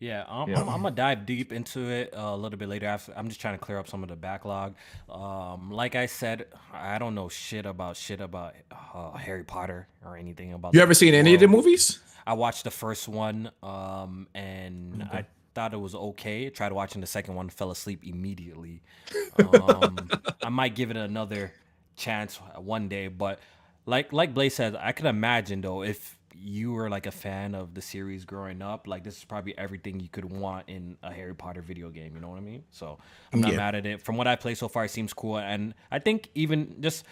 Yeah, 0.00 0.24
um, 0.28 0.48
Yeah. 0.48 0.62
I'm, 0.62 0.68
I'm 0.68 0.82
gonna 0.82 0.94
dive 0.94 1.26
deep 1.26 1.52
into 1.52 1.90
it 1.90 2.14
uh, 2.16 2.22
a 2.22 2.36
little 2.36 2.58
bit 2.58 2.68
later. 2.68 2.98
I'm 3.14 3.28
just 3.28 3.40
trying 3.40 3.54
to 3.54 3.58
clear 3.58 3.78
up 3.78 3.86
some 3.86 4.02
of 4.02 4.08
the 4.08 4.16
backlog. 4.16 4.74
Um, 5.10 5.70
like 5.70 5.94
I 5.94 6.06
said, 6.06 6.46
I 6.72 6.98
don't 6.98 7.14
know 7.14 7.28
shit 7.28 7.66
about 7.66 7.96
shit 7.96 8.20
about 8.20 8.54
uh, 8.94 9.12
Harry 9.12 9.44
Potter 9.44 9.86
or 10.04 10.16
anything 10.16 10.54
about. 10.54 10.74
It. 10.74 10.78
You 10.78 10.82
ever 10.82 10.94
seen 10.94 11.12
any 11.12 11.34
of 11.34 11.40
the 11.40 11.48
movies? 11.48 12.00
I 12.26 12.32
watched 12.32 12.64
the 12.64 12.70
first 12.70 13.08
one, 13.08 13.50
um, 13.62 14.26
and 14.34 15.02
I 15.02 15.26
thought 15.54 15.74
it 15.74 15.80
was 15.80 15.94
okay. 15.94 16.48
Tried 16.48 16.72
watching 16.72 17.02
the 17.02 17.06
second 17.06 17.34
one, 17.34 17.50
fell 17.50 17.70
asleep 17.70 18.00
immediately. 18.04 18.82
Um, 19.38 20.10
I 20.42 20.48
might 20.50 20.74
give 20.74 20.90
it 20.90 20.96
another 20.96 21.52
chance 21.96 22.36
one 22.56 22.88
day, 22.88 23.08
but 23.08 23.38
like 23.86 24.12
like 24.12 24.34
Blaze 24.34 24.54
said, 24.54 24.76
I 24.76 24.92
can 24.92 25.06
imagine 25.06 25.60
though 25.60 25.82
if 25.82 26.18
you 26.42 26.72
were 26.72 26.88
like 26.88 27.06
a 27.06 27.10
fan 27.10 27.54
of 27.54 27.74
the 27.74 27.82
series 27.82 28.24
growing 28.24 28.62
up, 28.62 28.86
like 28.86 29.04
this 29.04 29.18
is 29.18 29.24
probably 29.24 29.56
everything 29.58 30.00
you 30.00 30.08
could 30.08 30.24
want 30.24 30.68
in 30.68 30.96
a 31.02 31.12
Harry 31.12 31.34
Potter 31.34 31.60
video 31.60 31.90
game. 31.90 32.14
You 32.14 32.20
know 32.20 32.28
what 32.30 32.38
I 32.38 32.40
mean? 32.40 32.64
So 32.70 32.98
I'm 33.32 33.40
not 33.40 33.50
Yeah. 33.50 33.56
mad 33.58 33.74
at 33.74 33.86
it. 33.86 34.02
From 34.02 34.16
what 34.16 34.26
I 34.26 34.36
play 34.36 34.54
so 34.54 34.66
far, 34.68 34.84
it 34.86 34.90
seems 34.90 35.12
cool, 35.12 35.38
and 35.38 35.74
I 35.90 35.98
think 35.98 36.28
even 36.34 36.80
just 36.80 37.04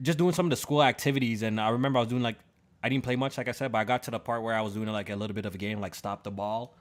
just 0.00 0.18
doing 0.18 0.32
some 0.32 0.46
of 0.46 0.50
the 0.50 0.56
school 0.56 0.82
activities 0.82 1.42
and 1.42 1.60
I 1.60 1.68
remember 1.68 1.98
I 1.98 2.02
was 2.02 2.08
doing 2.08 2.22
like 2.22 2.38
I 2.82 2.88
didn't 2.88 3.04
play 3.04 3.16
much 3.16 3.38
like 3.38 3.48
I 3.48 3.52
said, 3.52 3.70
but 3.72 3.78
I 3.78 3.84
got 3.84 4.02
to 4.04 4.10
the 4.10 4.18
part 4.18 4.42
where 4.42 4.54
I 4.54 4.60
was 4.60 4.74
doing 4.74 4.88
like 4.88 5.10
a 5.10 5.16
little 5.16 5.34
bit 5.34 5.46
of 5.46 5.54
a 5.54 5.58
game 5.58 5.80
like 5.80 5.94
stop 5.94 6.22
the 6.24 6.30
ball. 6.30 6.74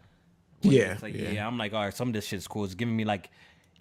Yeah, 0.61 0.97
like, 1.01 1.15
yeah. 1.15 1.29
yeah. 1.31 1.47
I'm 1.47 1.57
like, 1.57 1.73
all 1.73 1.83
right, 1.83 1.93
some 1.93 2.09
of 2.09 2.13
this 2.13 2.25
shit's 2.27 2.47
cool. 2.47 2.65
It's 2.65 2.75
giving 2.75 2.95
me 2.95 3.05
like 3.05 3.29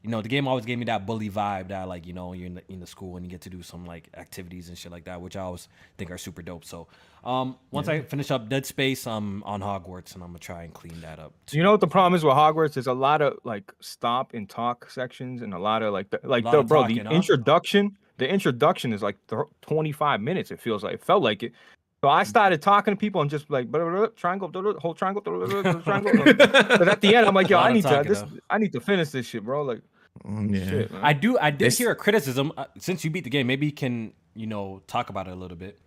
you 0.02 0.08
know, 0.08 0.22
the 0.22 0.28
game 0.30 0.48
always 0.48 0.64
gave 0.64 0.78
me 0.78 0.86
that 0.86 1.04
bully 1.04 1.28
vibe 1.28 1.68
that 1.68 1.86
like, 1.86 2.06
you 2.06 2.14
know, 2.14 2.32
you're 2.32 2.46
in 2.46 2.54
the, 2.54 2.62
in 2.72 2.80
the 2.80 2.86
school 2.86 3.16
and 3.16 3.26
you 3.26 3.30
get 3.30 3.42
to 3.42 3.50
do 3.50 3.62
some 3.62 3.84
like 3.84 4.08
activities 4.16 4.70
and 4.70 4.78
shit 4.78 4.90
like 4.90 5.04
that, 5.04 5.20
which 5.20 5.36
I 5.36 5.40
always 5.42 5.68
think 5.98 6.10
are 6.10 6.16
super 6.16 6.40
dope. 6.40 6.64
So, 6.64 6.88
um, 7.24 7.56
once 7.70 7.88
I 7.88 8.00
finish 8.00 8.30
up 8.30 8.48
Dead 8.48 8.64
Space, 8.66 9.06
I'm 9.06 9.42
on 9.44 9.60
Hogwarts 9.60 10.14
and 10.14 10.22
I'm 10.22 10.30
gonna 10.30 10.38
try 10.38 10.62
and 10.62 10.72
clean 10.72 11.00
that 11.02 11.18
up. 11.18 11.32
You 11.50 11.62
know 11.62 11.70
what 11.72 11.80
the 11.80 11.86
problem 11.88 12.14
is 12.14 12.24
with 12.24 12.34
Hogwarts? 12.34 12.74
There's 12.74 12.86
a 12.86 12.92
lot 12.94 13.20
of 13.22 13.38
like 13.44 13.72
stop 13.80 14.32
and 14.34 14.48
talk 14.48 14.90
sections, 14.90 15.42
and 15.42 15.52
a 15.54 15.58
lot 15.58 15.82
of 15.82 15.92
like 15.92 16.10
the, 16.10 16.20
like 16.24 16.44
the 16.44 16.60
of 16.60 16.66
bro 16.68 16.82
talking, 16.82 16.96
the 17.04 17.04
huh? 17.10 17.14
introduction. 17.14 17.96
The 18.18 18.28
introduction 18.28 18.92
is 18.92 19.02
like 19.02 19.16
th- 19.28 19.42
25 19.62 20.20
minutes. 20.20 20.50
It 20.50 20.60
feels 20.60 20.82
like 20.84 20.94
it 20.94 21.04
felt 21.04 21.22
like 21.22 21.42
it. 21.42 21.52
So 22.02 22.08
I 22.08 22.22
started 22.22 22.62
talking 22.62 22.92
to 22.94 22.96
people 22.98 23.20
and 23.20 23.30
just 23.30 23.50
like 23.50 23.70
blah, 23.70 23.80
blah, 23.80 23.90
blah, 23.90 24.06
triangle, 24.16 24.48
blah, 24.48 24.62
blah, 24.62 24.72
whole 24.80 24.94
triangle, 24.94 25.22
blah, 25.22 25.46
blah, 25.46 25.62
blah, 25.62 25.72
triangle. 25.82 26.12
but 26.34 26.88
at 26.88 27.00
the 27.02 27.14
end, 27.14 27.26
I'm 27.26 27.34
like, 27.34 27.48
yo, 27.50 27.58
I 27.58 27.72
need 27.72 27.82
to 27.84 28.02
this. 28.06 28.20
though. 28.22 28.28
I 28.48 28.58
need 28.58 28.72
to 28.72 28.80
finish 28.80 29.10
this 29.10 29.26
shit, 29.26 29.44
bro. 29.44 29.62
Like, 29.62 29.80
Mm, 30.26 30.54
Yeah. 30.54 30.68
shit. 30.68 30.90
I 31.02 31.12
do. 31.12 31.38
I 31.38 31.50
did 31.50 31.60
This- 31.66 31.78
hear 31.78 31.92
a 31.92 31.96
criticism 31.96 32.52
uh, 32.56 32.64
since 32.78 33.04
you 33.04 33.10
beat 33.10 33.24
the 33.24 33.30
game. 33.30 33.46
Maybe 33.46 33.66
you 33.66 33.72
can 33.72 34.12
you 34.34 34.46
know 34.46 34.82
talk 34.86 35.08
about 35.08 35.28
it 35.28 35.32
a 35.32 35.36
little 35.36 35.56
bit. 35.56 35.78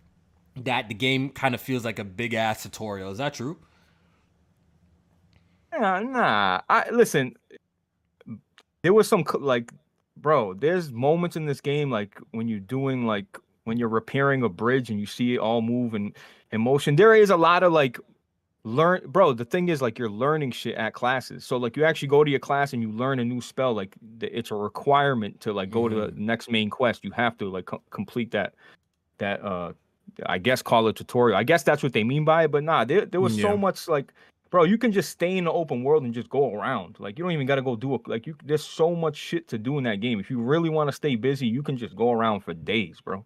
That 0.56 0.88
the 0.88 0.94
game 0.94 1.30
kind 1.30 1.54
of 1.54 1.60
feels 1.60 1.84
like 1.84 1.98
a 1.98 2.04
big 2.04 2.34
ass 2.34 2.62
tutorial. 2.62 3.10
Is 3.10 3.18
that 3.18 3.34
true? 3.34 3.58
Nah, 5.72 6.00
nah. 6.00 6.60
I 6.68 6.88
listen. 6.90 7.34
There 8.82 8.92
was 8.92 9.08
some 9.08 9.24
like, 9.34 9.72
bro. 10.16 10.54
There's 10.54 10.92
moments 10.92 11.36
in 11.36 11.46
this 11.46 11.60
game 11.60 11.90
like 11.90 12.20
when 12.30 12.46
you're 12.46 12.60
doing 12.60 13.06
like 13.06 13.38
when 13.64 13.78
you're 13.78 13.88
repairing 13.88 14.42
a 14.42 14.48
bridge 14.48 14.90
and 14.90 15.00
you 15.00 15.06
see 15.06 15.34
it 15.34 15.38
all 15.38 15.62
move 15.62 15.94
and 15.94 16.14
in 16.52 16.60
motion. 16.60 16.96
There 16.96 17.14
is 17.14 17.30
a 17.30 17.36
lot 17.36 17.62
of 17.62 17.72
like 17.72 17.98
learn, 18.62 19.02
bro. 19.06 19.32
The 19.32 19.44
thing 19.44 19.68
is 19.68 19.82
like 19.82 19.98
you're 19.98 20.10
learning 20.10 20.52
shit 20.52 20.76
at 20.76 20.94
classes. 20.94 21.44
So 21.44 21.56
like 21.56 21.76
you 21.76 21.84
actually 21.84 22.08
go 22.08 22.24
to 22.24 22.30
your 22.30 22.40
class 22.40 22.72
and 22.72 22.82
you 22.82 22.90
learn 22.90 23.18
a 23.18 23.24
new 23.24 23.40
spell. 23.40 23.74
Like 23.74 23.94
it's 24.20 24.50
a 24.50 24.54
requirement 24.54 25.40
to 25.40 25.52
like 25.52 25.70
go 25.70 25.88
to 25.88 25.94
the 25.94 26.12
next 26.16 26.50
main 26.50 26.70
quest. 26.70 27.04
You 27.04 27.10
have 27.12 27.36
to 27.38 27.50
like 27.50 27.66
co- 27.66 27.82
complete 27.90 28.30
that 28.32 28.54
that 29.18 29.44
uh 29.44 29.72
I 30.26 30.38
guess 30.38 30.62
call 30.62 30.88
it 30.88 30.96
tutorial. 30.96 31.36
I 31.38 31.42
guess 31.44 31.62
that's 31.62 31.82
what 31.82 31.92
they 31.92 32.04
mean 32.04 32.24
by 32.24 32.44
it. 32.44 32.50
But 32.50 32.64
nah, 32.64 32.84
there 32.84 33.04
there 33.06 33.20
was 33.20 33.36
Yeah. 33.36 33.42
so 33.50 33.56
much 33.56 33.88
like 33.88 34.12
bro, 34.50 34.62
you 34.62 34.78
can 34.78 34.92
just 34.92 35.10
stay 35.10 35.36
in 35.36 35.44
the 35.44 35.52
open 35.52 35.82
world 35.82 36.04
and 36.04 36.14
just 36.14 36.28
go 36.30 36.54
around. 36.54 36.94
Like 37.00 37.18
you 37.18 37.24
don't 37.24 37.32
even 37.32 37.46
got 37.46 37.56
to 37.56 37.62
go 37.62 37.74
do 37.74 37.96
it. 37.96 38.06
Like 38.06 38.24
you, 38.24 38.36
there's 38.44 38.62
so 38.62 38.94
much 38.94 39.16
shit 39.16 39.48
to 39.48 39.58
do 39.58 39.78
in 39.78 39.84
that 39.84 40.00
game. 40.00 40.20
If 40.20 40.30
you 40.30 40.40
really 40.40 40.70
want 40.70 40.86
to 40.86 40.92
stay 40.92 41.16
busy, 41.16 41.48
you 41.48 41.60
can 41.60 41.76
just 41.76 41.96
go 41.96 42.12
around 42.12 42.42
for 42.42 42.54
days, 42.54 43.00
bro. 43.00 43.24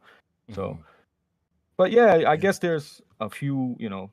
So, 0.55 0.79
but 1.77 1.91
yeah, 1.93 2.23
I 2.27 2.37
guess 2.37 2.59
there's 2.59 3.03
a 3.21 3.29
few, 3.29 3.77
you 3.79 3.91
know, 3.91 4.11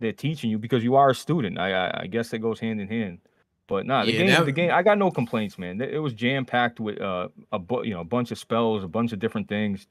they're 0.00 0.12
teaching 0.12 0.50
you 0.50 0.58
because 0.58 0.82
you 0.82 0.96
are 0.96 1.10
a 1.10 1.14
student. 1.14 1.56
I, 1.58 1.72
I, 1.72 2.00
I 2.02 2.06
guess 2.08 2.32
it 2.32 2.38
goes 2.38 2.58
hand 2.58 2.80
in 2.80 2.88
hand. 2.88 3.20
But 3.68 3.86
nah, 3.86 4.04
the 4.04 4.12
Yeah, 4.12 4.18
game, 4.18 4.30
that- 4.30 4.44
the 4.46 4.52
game, 4.52 4.70
I 4.72 4.82
got 4.82 4.98
no 4.98 5.10
complaints, 5.12 5.58
man. 5.58 5.80
It 5.80 5.98
was 5.98 6.12
jam 6.14 6.44
packed 6.44 6.80
with 6.80 7.00
uh, 7.00 7.28
a 7.52 7.58
bu- 7.60 7.84
you 7.84 7.94
know, 7.94 8.00
a 8.00 8.04
bunch 8.04 8.32
of 8.32 8.38
spells, 8.38 8.82
a 8.84 8.88
bunch 8.88 9.12
of 9.12 9.18
different 9.20 9.48
things, 9.48 9.86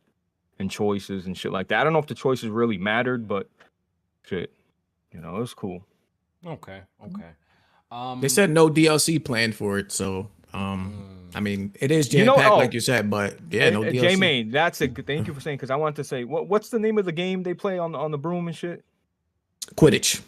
and 0.59 0.69
choices 0.71 1.25
and 1.25 1.37
shit 1.37 1.51
like 1.51 1.67
that. 1.69 1.81
I 1.81 1.83
don't 1.83 1.93
know 1.93 1.99
if 1.99 2.07
the 2.07 2.15
choices 2.15 2.49
really 2.49 2.77
mattered, 2.77 3.27
but 3.27 3.49
shit, 4.23 4.51
you 5.11 5.19
know, 5.19 5.35
it 5.37 5.39
was 5.39 5.53
cool. 5.53 5.83
Okay. 6.45 6.81
Okay. 7.03 7.29
Um, 7.91 8.21
They 8.21 8.29
said 8.29 8.49
no 8.49 8.69
DLC 8.69 9.23
planned 9.23 9.55
for 9.55 9.77
it, 9.77 9.91
so 9.91 10.29
um, 10.53 11.29
I 11.35 11.39
mean, 11.39 11.73
it 11.79 11.91
is 11.91 12.11
You 12.13 12.19
jam 12.19 12.25
know- 12.27 12.35
packed 12.35 12.51
oh, 12.51 12.57
like 12.57 12.73
you 12.73 12.79
said, 12.79 13.09
but 13.09 13.37
yeah, 13.49 13.69
no 13.69 13.83
Uh, 13.83 13.87
DLC. 13.91 14.01
J 14.01 14.15
Main, 14.15 14.51
that's 14.51 14.81
a 14.81 14.87
good. 14.87 15.05
Thank 15.05 15.27
you 15.27 15.33
for 15.35 15.41
saying 15.41 15.57
because 15.57 15.69
I 15.69 15.75
wanted 15.75 15.97
to 15.97 16.03
say 16.03 16.23
what 16.23 16.47
what's 16.47 16.69
the 16.69 16.79
name 16.79 16.97
of 16.97 17.05
the 17.05 17.11
game 17.11 17.43
they 17.43 17.53
play 17.53 17.77
on 17.77 17.91
the 17.91 17.97
on 17.97 18.11
the 18.11 18.17
broom 18.17 18.47
and 18.47 18.55
shit. 18.55 18.83
Quidditch. 19.75 20.21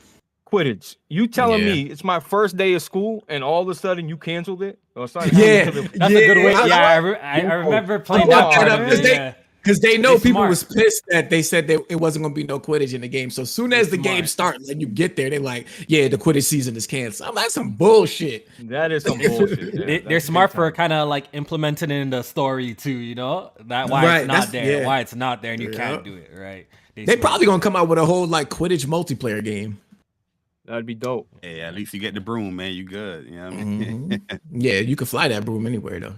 Quidditch. 0.46 0.96
You 1.10 1.28
telling 1.28 1.62
Yeah. 1.66 1.74
me 1.74 1.82
it's 1.84 2.04
my 2.04 2.20
first 2.20 2.56
day 2.58 2.74
of 2.74 2.82
school 2.82 3.24
and 3.28 3.44
all 3.44 3.62
of 3.62 3.70
a 3.70 3.76
sudden 3.76 4.08
you 4.10 4.18
canceled 4.18 4.64
it? 4.64 4.80
Or 4.96 5.04
it's 5.06 5.14
not 5.16 5.32
Yeah, 5.34 5.66
because 5.66 5.86
of- 5.86 5.92
That's 5.94 6.14
a 6.14 6.26
good 6.28 6.38
way. 6.38 6.52
Yeah, 6.54 6.76
I, 6.76 6.96
I, 6.96 7.40
I 7.42 7.54
remember 7.56 8.00
playing 8.00 8.28
brought 8.28 8.52
that 8.54 8.60
that 8.62 8.68
part 8.68 8.68
up 8.72 8.80
of 8.82 8.88
'cause 8.90 9.00
it. 9.00 9.04
they- 9.04 9.14
yeah. 9.14 9.34
Because 9.68 9.82
they 9.82 9.98
know 9.98 10.14
They 10.16 10.24
people 10.30 10.40
smart. 10.40 10.50
was 10.50 10.64
pissed 10.64 11.04
that 11.10 11.30
they 11.30 11.42
said 11.42 11.68
that 11.68 11.82
it 11.90 11.98
wasn't 11.98 12.24
gonna 12.24 12.34
be 12.34 12.46
no 12.46 12.58
Quidditch 12.58 12.94
in 12.94 13.02
the 13.02 13.10
game. 13.10 13.30
So 13.30 13.44
soon 13.44 13.74
as 13.74 13.90
the 13.90 13.98
game 13.98 14.26
starts 14.26 14.70
and 14.70 14.80
you 14.80 14.88
get 14.88 15.18
there, 15.18 15.30
they're 15.30 15.42
like, 15.42 15.68
"Yeah, 15.90 16.08
the 16.08 16.18
Quidditch 16.18 16.44
season 16.46 16.78
is 16.78 16.88
canceled." 16.88 17.28
I'm 17.28 17.36
like, 17.36 17.50
"Some 17.50 17.72
bullshit." 17.72 18.48
that 18.70 18.94
is 18.94 19.04
some 19.04 19.18
bullshit. 19.18 19.74
yeah, 19.74 19.86
they, 19.86 20.00
they're 20.00 20.20
smart 20.22 20.54
for 20.54 20.72
kind 20.72 20.94
of 20.94 21.10
like 21.10 21.26
implementing 21.34 21.92
in 21.92 22.10
the 22.12 22.22
story 22.24 22.76
too, 22.76 22.92
you 22.92 23.16
know 23.16 23.52
that 23.66 23.90
why 23.90 24.06
Right, 24.06 24.18
it's 24.20 24.28
not 24.30 24.52
there, 24.54 24.80
yeah. 24.82 24.86
why 24.88 25.02
it's 25.02 25.14
not 25.16 25.42
there, 25.42 25.52
and 25.52 25.62
you 25.62 25.72
Yeah. 25.72 25.78
can't 25.78 26.04
do 26.06 26.16
it, 26.16 26.32
right? 26.34 26.66
They 26.96 27.04
smart. 27.04 27.20
probably 27.20 27.46
gonna 27.48 27.62
come 27.62 27.76
out 27.76 27.90
with 27.90 28.00
a 28.00 28.06
whole 28.06 28.26
like 28.26 28.50
Quidditch 28.50 28.86
multiplayer 28.86 29.44
game. 29.44 29.80
That'd 30.66 30.86
be 30.86 30.96
dope. 30.96 31.28
Hey, 31.42 31.60
at 31.60 31.76
least 31.76 31.94
you 31.94 32.00
get 32.00 32.14
the 32.14 32.22
broom, 32.22 32.56
man. 32.56 32.72
You 32.72 32.84
good. 32.86 33.26
You 33.26 33.36
know 33.36 33.46
what 33.50 33.54
I 33.54 33.64
mean? 33.64 34.10
Mhm. 34.30 34.40
yeah, 34.54 34.80
you 34.80 34.96
can 34.96 35.08
fly 35.08 35.28
that 35.28 35.44
broom 35.44 35.68
anywhere 35.68 36.00
though. 36.00 36.16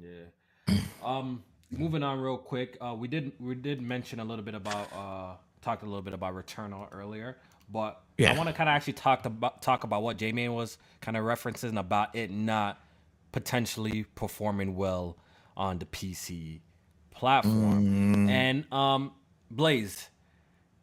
Yeah. 0.00 0.78
Um, 1.04 1.42
moving 1.72 2.02
on 2.02 2.20
real 2.20 2.36
quick. 2.38 2.76
Uh, 2.80 2.94
we 2.98 3.08
did 3.08 3.32
we 3.40 3.54
did 3.54 3.80
mention 3.82 4.20
a 4.20 4.24
little 4.24 4.44
bit 4.44 4.54
about 4.54 4.92
uh 4.92 5.36
talked 5.60 5.82
a 5.82 5.86
little 5.86 6.02
bit 6.02 6.12
about 6.14 6.34
Returnal 6.34 6.88
earlier, 6.92 7.38
but 7.70 8.02
Yeah. 8.18 8.32
I 8.32 8.36
want 8.36 8.48
to 8.48 8.52
kind 8.52 8.68
of 8.68 8.74
actually 8.74 8.94
talk 8.94 9.24
about 9.26 9.62
talk 9.62 9.84
about 9.84 10.02
what 10.02 10.16
J 10.16 10.32
Main 10.32 10.54
was 10.54 10.78
kind 11.00 11.16
of 11.16 11.24
referencing 11.24 11.78
about 11.78 12.14
it 12.16 12.30
not 12.30 12.80
potentially 13.32 14.04
performing 14.14 14.76
well 14.76 15.16
on 15.56 15.78
the 15.78 15.86
PC 15.86 16.60
platform. 17.10 18.28
And 18.28 18.70
um, 18.72 19.12
Blaze, 19.50 20.08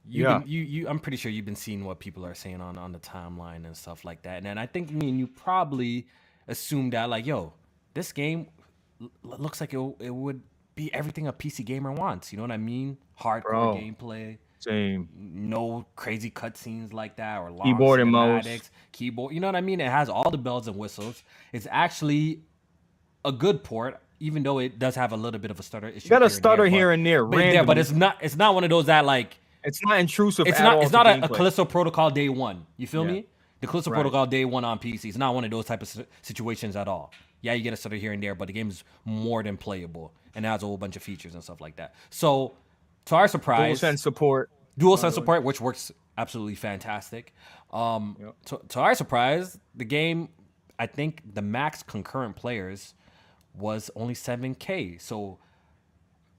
you 0.07 0.23
Yeah. 0.23 0.41
you 0.45 0.61
you 0.61 0.87
I'm 0.87 0.99
pretty 0.99 1.17
sure 1.17 1.31
you've 1.31 1.45
been 1.45 1.55
seeing 1.55 1.83
what 1.85 1.99
people 1.99 2.25
are 2.25 2.33
saying 2.35 2.61
on 2.61 2.77
on 2.77 2.91
the 2.91 2.99
timeline 2.99 3.65
and 3.65 3.75
stuff 3.75 4.05
like 4.05 4.21
that. 4.23 4.37
And 4.37 4.45
then 4.45 4.57
I 4.57 4.65
think 4.65 4.91
me 4.91 5.09
and 5.09 5.19
you 5.19 5.27
probably 5.27 6.07
assumed 6.47 6.93
that 6.93 7.09
like, 7.09 7.25
yo, 7.25 7.53
this 7.93 8.11
game 8.11 8.47
l- 9.01 9.09
looks 9.23 9.59
like 9.61 9.73
it, 9.73 9.95
it 9.99 10.09
would 10.13 10.41
be 10.80 10.93
everything 10.93 11.27
a 11.27 11.34
PC 11.34 11.65
gamer 11.65 11.91
wants. 11.91 12.32
You 12.32 12.38
know 12.38 12.43
what 12.43 12.51
I 12.51 12.57
mean? 12.57 12.97
Hardcore 13.19 13.43
Bro. 13.43 13.75
gameplay, 13.75 14.38
Same. 14.59 15.09
no 15.17 15.86
crazy 15.97 16.32
cutscenes 16.32 16.93
like 16.93 17.17
that 17.17 17.39
or 17.41 17.51
long 17.51 17.67
Keyboard 17.67 17.99
and 17.99 18.09
mouse. 18.11 18.47
Keyboard, 18.93 19.34
you 19.34 19.41
know 19.41 19.47
what 19.47 19.57
I 19.57 19.61
mean? 19.61 19.82
It 19.82 19.89
has 19.91 20.07
all 20.07 20.32
the 20.32 20.38
bells 20.38 20.67
and 20.69 20.77
whistles. 20.77 21.23
It's 21.51 21.67
actually 21.69 22.43
a 23.25 23.32
good 23.34 23.61
port, 23.63 23.99
even 24.21 24.41
though 24.43 24.59
it 24.59 24.80
does 24.80 24.95
have 24.95 25.11
a 25.11 25.17
little 25.17 25.39
bit 25.41 25.51
of 25.51 25.59
a 25.59 25.63
stutter 25.63 25.89
issue. 25.89 26.05
You 26.05 26.09
got 26.11 26.21
a 26.21 26.25
and 26.25 26.34
stutter 26.34 26.63
there, 26.63 26.69
here 26.71 26.88
but- 26.88 26.93
and 26.93 27.05
there. 27.05 27.25
but, 27.25 27.38
yeah, 27.45 27.63
but 27.63 27.77
it's 27.77 27.91
not. 27.91 28.17
It's 28.21 28.38
not 28.38 28.55
one 28.55 28.63
of 28.63 28.69
those 28.69 28.86
that 28.86 29.03
like 29.03 29.36
it's 29.65 29.84
not 29.84 29.99
intrusive. 29.99 30.47
it's 30.47 30.59
at 30.59 30.63
not 30.63 30.75
all 30.77 30.82
it's 30.84 30.93
not 30.93 31.07
a, 31.07 31.25
a. 31.25 31.27
Callisto 31.27 31.65
Protocol 31.65 32.09
day 32.09 32.30
one. 32.30 32.65
You 32.77 32.88
feel 32.88 33.05
Yeah. 33.05 33.11
me? 33.11 33.25
The 33.62 33.68
Callisto 33.68 33.91
Right. 33.91 33.97
Protocol 33.97 34.26
day 34.26 34.45
one 34.45 34.64
on 34.66 34.80
PC. 34.80 35.05
It's 35.05 35.18
not 35.18 35.36
one 35.36 35.43
of 35.43 35.51
those 35.51 35.66
type 35.66 35.82
of 35.82 36.05
situations 36.22 36.76
at 36.76 36.88
all. 36.88 37.12
Yeah, 37.41 37.53
you 37.53 37.64
get 37.64 37.74
a 37.74 37.78
stutter 37.78 37.95
here 37.95 38.12
and 38.14 38.22
there, 38.22 38.36
but 38.36 38.47
the 38.47 38.53
game 38.53 38.70
is 38.70 38.84
more 39.05 39.43
than 39.43 39.57
playable 39.57 40.14
and 40.36 40.45
has 40.45 40.64
a 40.64 40.66
whole 40.66 40.78
bunch 40.78 40.95
of 40.95 41.03
features 41.03 41.34
and 41.34 41.43
stuff 41.43 41.62
like 41.62 41.76
that. 41.78 41.95
So, 42.10 42.55
to 43.05 43.16
our 43.16 43.28
surprise, 43.28 43.80
DualSense 43.80 43.99
support. 43.99 44.49
dual 44.78 44.97
sense 44.97 45.16
support, 45.16 45.43
which 45.43 45.60
works 45.62 45.91
absolutely 46.18 46.55
fantastic. 46.55 47.34
Um, 47.72 48.18
Yep. 48.20 48.36
to, 48.45 48.62
to 48.70 48.80
our 48.82 48.93
surprise, 48.95 49.57
the 49.76 49.86
game, 49.86 50.30
I 50.78 50.86
think 50.86 51.22
the 51.34 51.41
max 51.41 51.82
concurrent 51.84 52.36
players 52.36 52.93
was 53.55 53.89
only 53.95 54.14
7k. 54.14 55.01
So 55.01 55.39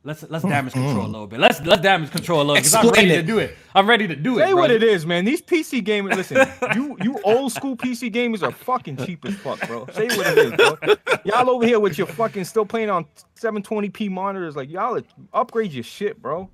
let's 0.04 0.22
let's 0.28 0.44
damage 0.44 0.72
control 0.72 0.92
a 0.92 1.02
mm-hmm. 1.02 1.12
little 1.12 1.26
bit. 1.26 1.40
Let's 1.40 1.60
let's 1.62 1.82
damage 1.82 2.10
control 2.10 2.40
a 2.40 2.42
little 2.42 2.54
because 2.56 2.74
I'm 2.74 2.86
Explain 2.86 3.08
ready 3.08 3.20
to 3.20 3.26
do 3.26 3.38
it. 3.38 3.56
I'm 3.74 3.88
ready 3.88 4.08
to 4.08 4.16
do 4.16 4.38
it. 4.38 4.46
Say 4.46 4.54
what 4.54 4.70
it 4.70 4.82
is, 4.82 5.06
man. 5.06 5.24
These 5.24 5.42
PC 5.42 5.82
gamers, 5.82 6.16
listen, 6.16 6.46
you 6.74 6.96
you 7.02 7.20
old 7.24 7.52
school 7.52 7.76
PC 7.76 8.12
gamers 8.12 8.42
are 8.42 8.52
fucking 8.52 8.96
cheap 8.98 9.24
as 9.24 9.34
fuck, 9.34 9.60
bro. 9.66 9.86
Say 9.92 10.06
what 10.08 10.26
it 10.26 10.38
is, 10.38 10.52
bro. 10.52 10.76
Y'all 11.24 11.50
over 11.50 11.66
here 11.66 11.80
with 11.80 11.98
your 11.98 12.06
fucking 12.06 12.44
still 12.44 12.66
playing 12.66 12.90
on 12.90 13.06
720p 13.38 14.10
monitors, 14.10 14.56
like 14.56 14.70
y'all 14.70 15.00
upgrade 15.32 15.72
your 15.72 15.84
shit, 15.84 16.20
bro. 16.20 16.48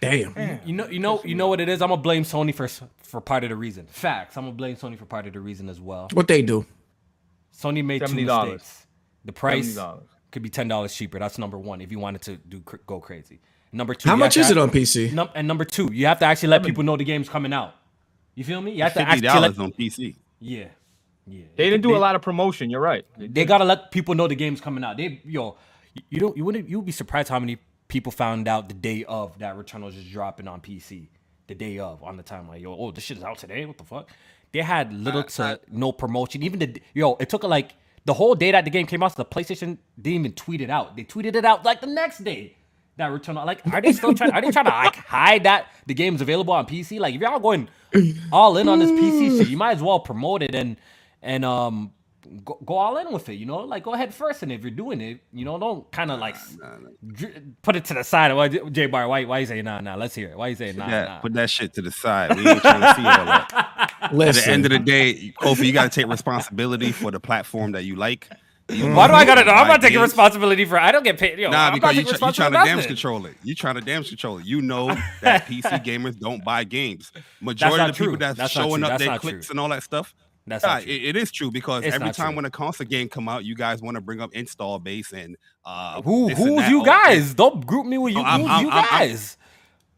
Damn. 0.00 0.60
You 0.64 0.74
know, 0.74 0.86
you 0.88 0.98
know, 0.98 1.20
you 1.24 1.34
know 1.34 1.48
what 1.48 1.60
it 1.60 1.68
is. 1.68 1.82
I'm 1.82 1.88
gonna 1.88 2.00
blame 2.00 2.22
Sony 2.22 2.54
for 2.54 2.68
for 3.02 3.20
part 3.20 3.44
of 3.44 3.50
the 3.50 3.56
reason. 3.56 3.86
Facts. 3.86 4.36
I'm 4.36 4.44
gonna 4.44 4.56
blame 4.56 4.76
Sony 4.76 4.98
for 4.98 5.06
part 5.06 5.26
of 5.26 5.32
the 5.32 5.40
reason 5.40 5.68
as 5.68 5.80
well. 5.80 6.08
What 6.12 6.28
they 6.28 6.42
do? 6.42 6.66
Sony 7.56 7.84
made 7.84 8.04
two 8.06 8.14
$70. 8.14 8.52
mistakes. 8.52 8.86
The 9.24 9.32
price 9.32 9.74
$70. 9.74 10.02
Could 10.36 10.42
be 10.42 10.50
ten 10.50 10.68
dollars 10.68 10.94
cheaper. 10.94 11.18
That's 11.18 11.38
number 11.38 11.58
one. 11.58 11.80
If 11.80 11.90
you 11.90 11.98
wanted 11.98 12.20
to 12.22 12.36
do 12.36 12.60
go 12.86 13.00
crazy. 13.00 13.40
Number 13.72 13.94
two. 13.94 14.10
How 14.10 14.16
much 14.16 14.36
is 14.36 14.48
to 14.48 14.52
it 14.52 14.58
on 14.58 14.70
PC? 14.70 15.10
Num- 15.14 15.30
and 15.34 15.48
number 15.48 15.64
two, 15.64 15.88
you 15.92 16.04
have 16.04 16.18
to 16.18 16.26
actually 16.26 16.50
let 16.50 16.62
people 16.62 16.84
know 16.84 16.96
the 16.98 17.04
game's 17.04 17.30
coming 17.30 17.54
out. 17.54 17.74
You 18.34 18.44
feel 18.44 18.60
me? 18.60 18.72
You 18.72 18.82
have 18.82 18.92
to 18.94 19.06
fifty 19.06 19.22
dollars 19.22 19.58
on 19.58 19.72
PC. 19.72 20.16
yeah, 20.40 20.66
yeah. 21.26 21.44
They 21.56 21.70
didn't 21.70 21.82
do 21.82 21.96
a 21.96 22.02
lot 22.06 22.14
of 22.16 22.20
promotion. 22.20 22.68
You're 22.68 22.82
right. 22.82 23.06
They 23.16 23.28
They 23.28 23.44
gotta 23.46 23.64
let 23.64 23.90
people 23.90 24.14
know 24.14 24.28
the 24.28 24.34
game's 24.36 24.60
coming 24.60 24.84
out. 24.84 24.98
They 24.98 25.22
yo, 25.24 25.56
you- 25.94 26.02
you 26.10 26.20
don't 26.20 26.36
you 26.36 26.44
wouldn't 26.44 26.68
you 26.68 26.78
would 26.78 26.86
be 26.86 26.92
surprised 26.92 27.30
how 27.30 27.40
many 27.40 27.56
people 27.88 28.12
found 28.12 28.46
out 28.46 28.68
the 28.68 28.74
day 28.74 29.04
of 29.04 29.38
that 29.38 29.56
Returnal 29.56 29.90
just 29.90 30.10
dropping 30.12 30.48
on 30.48 30.60
PC. 30.60 31.08
The 31.46 31.54
day 31.54 31.78
of 31.78 32.02
on 32.02 32.18
the 32.18 32.22
time 32.22 32.46
like 32.48 32.60
yo, 32.60 32.76
oh 32.76 32.90
this 32.90 33.04
shit 33.04 33.16
is 33.16 33.24
out 33.24 33.38
today. 33.38 33.64
What 33.64 33.78
the 33.78 33.84
fuck? 33.84 34.10
They 34.52 34.60
had 34.60 34.92
little 34.92 35.22
to 35.24 35.60
no 35.70 35.92
promotion. 35.92 36.42
Even 36.42 36.58
the 36.58 36.82
yo, 36.92 37.14
it 37.16 37.30
took 37.30 37.42
like 37.42 37.72
the 38.06 38.14
whole 38.14 38.34
day 38.34 38.52
that 38.52 38.64
the 38.64 38.70
game 38.70 38.86
came 38.86 39.02
out. 39.02 39.14
The 39.16 39.24
PlayStation 39.24 39.78
didn't 40.00 40.20
even 40.20 40.32
tweet 40.32 40.60
it 40.60 40.70
out. 40.70 40.96
They 40.96 41.04
tweeted 41.04 41.34
it 41.34 41.44
out 41.44 41.64
like 41.64 41.80
the 41.80 41.86
next 41.88 42.24
day. 42.24 42.56
That 42.98 43.10
Returnal, 43.10 43.44
like, 43.44 43.60
are 43.74 43.82
they 43.82 43.92
still 43.92 44.14
trying? 44.14 44.30
Are 44.30 44.40
they 44.40 44.50
trying 44.50 44.64
to 44.64 44.70
like 44.70 44.96
hide 44.96 45.42
that 45.44 45.66
the 45.84 45.92
game's 45.92 46.22
available 46.22 46.54
on 46.54 46.64
PC? 46.64 46.98
Like, 46.98 47.14
if 47.14 47.20
y'all 47.20 47.38
going 47.38 47.68
all 48.32 48.56
in 48.56 48.70
on 48.70 48.78
this 48.78 48.90
PC 48.90 49.36
shit, 49.36 49.48
you 49.48 49.58
might 49.58 49.72
as 49.72 49.82
well 49.82 50.00
promote 50.00 50.42
it 50.42 50.54
and 50.54 50.78
and 51.20 51.44
um 51.44 51.92
go, 52.44 52.58
go 52.64 52.74
all 52.76 52.96
in 52.98 53.12
with 53.12 53.28
it. 53.28 53.34
You 53.34 53.46
know, 53.46 53.58
like 53.60 53.82
go 53.84 53.94
ahead 53.94 54.12
first. 54.14 54.42
And 54.42 54.52
if 54.52 54.62
you're 54.62 54.70
doing 54.70 55.00
it, 55.00 55.20
you 55.32 55.44
know, 55.44 55.58
don't 55.58 55.90
kind 55.92 56.10
of 56.10 56.18
like 56.20 56.36
dr- 57.12 57.42
put 57.62 57.76
it 57.76 57.84
to 57.86 57.94
the 57.94 58.04
side. 58.04 58.34
Why, 58.34 58.48
J 58.48 58.86
Bar? 58.86 59.08
Why 59.08 59.24
why 59.24 59.38
you 59.40 59.46
say 59.46 59.62
nah 59.62 59.80
nah? 59.80 59.94
Let's 59.96 60.14
hear 60.14 60.30
it. 60.30 60.38
Why 60.38 60.48
you 60.48 60.54
say 60.56 60.72
nah 60.72 60.88
Yeah, 60.88 61.04
nah? 61.04 61.18
put 61.20 61.32
that 61.34 61.50
shit 61.50 61.74
to 61.74 61.82
the 61.82 61.90
side. 61.90 62.36
We 62.36 62.48
ain't 62.48 62.60
trying 62.62 62.80
to 62.80 62.94
see 62.94 63.06
all 63.06 63.24
that. 63.26 63.92
At 64.02 64.14
Listen, 64.14 64.44
the 64.44 64.52
end 64.52 64.64
of 64.66 64.70
the 64.72 64.78
day, 64.78 65.32
Kofi, 65.40 65.64
you 65.66 65.72
got 65.72 65.90
to 65.90 66.00
take 66.00 66.10
responsibility 66.10 66.92
for 66.92 67.10
the 67.10 67.20
platform 67.20 67.72
that 67.72 67.84
you 67.84 67.96
like. 67.96 68.28
You 68.68 68.92
Why 68.92 69.06
do 69.06 69.12
I 69.12 69.24
gotta 69.24 69.44
know? 69.44 69.52
I'm 69.52 69.68
not 69.68 69.80
taking 69.80 70.00
responsibility 70.00 70.64
for. 70.64 70.76
I 70.76 70.90
don't 70.90 71.04
get 71.04 71.18
paid. 71.20 71.38
Yo, 71.38 71.50
Nah, 71.50 71.68
I'm 71.68 71.74
because 71.74 71.94
you 71.94 72.02
taking 72.02 72.18
try, 72.18 72.28
you 72.28 72.34
trying 72.34 72.50
to 72.52 72.58
damage 72.64 72.82
for 72.84 72.88
control 72.88 73.26
it. 73.26 73.36
You 73.44 73.54
trying 73.54 73.76
to 73.76 73.80
damage 73.80 74.08
control 74.08 74.38
it. 74.38 74.44
You 74.44 74.60
know 74.60 74.88
that 75.22 75.46
PC 75.48 75.84
gamers 75.84 76.18
don't 76.18 76.42
buy 76.44 76.64
games. 76.64 77.12
Majority 77.40 77.84
of 77.84 77.96
the 77.96 78.04
people 78.04 78.16
that's, 78.16 78.36
That's 78.36 78.52
showing 78.52 78.80
true. 78.82 78.84
up 78.90 78.98
That's 78.98 79.04
their 79.04 79.18
clicks 79.20 79.46
true. 79.46 79.52
and 79.52 79.60
all 79.60 79.68
that 79.68 79.84
stuff. 79.84 80.16
That's 80.46 80.64
Yeah, 80.64 80.74
not 80.74 80.82
true. 80.84 80.92
it- 80.92 81.04
it 81.04 81.16
is 81.16 81.32
true 81.32 81.50
because 81.50 81.84
It's 81.84 81.94
every 81.94 82.12
time 82.12 82.28
true. 82.30 82.36
when 82.36 82.44
a 82.44 82.50
console 82.50 82.86
game 82.86 83.08
come 83.08 83.28
out, 83.28 83.44
you 83.44 83.54
guys 83.56 83.82
want 83.82 83.96
to 83.96 84.00
bring 84.00 84.20
up 84.20 84.30
install 84.32 84.78
base 84.78 85.12
and 85.12 85.36
uh 85.64 86.00
Who 86.02 86.28
this 86.28 86.38
and 86.38 86.48
who's 86.60 86.68
you 86.68 86.80
Oh, 86.82 86.84
guys? 86.84 87.34
Don't 87.34 87.66
group 87.66 87.86
me 87.86 87.98
with 87.98 88.14
you. 88.14 88.20
I'm- 88.20 88.40
who's 88.42 88.50
I'm- 88.50 88.64
you 88.64 88.70
guys? 88.70 89.36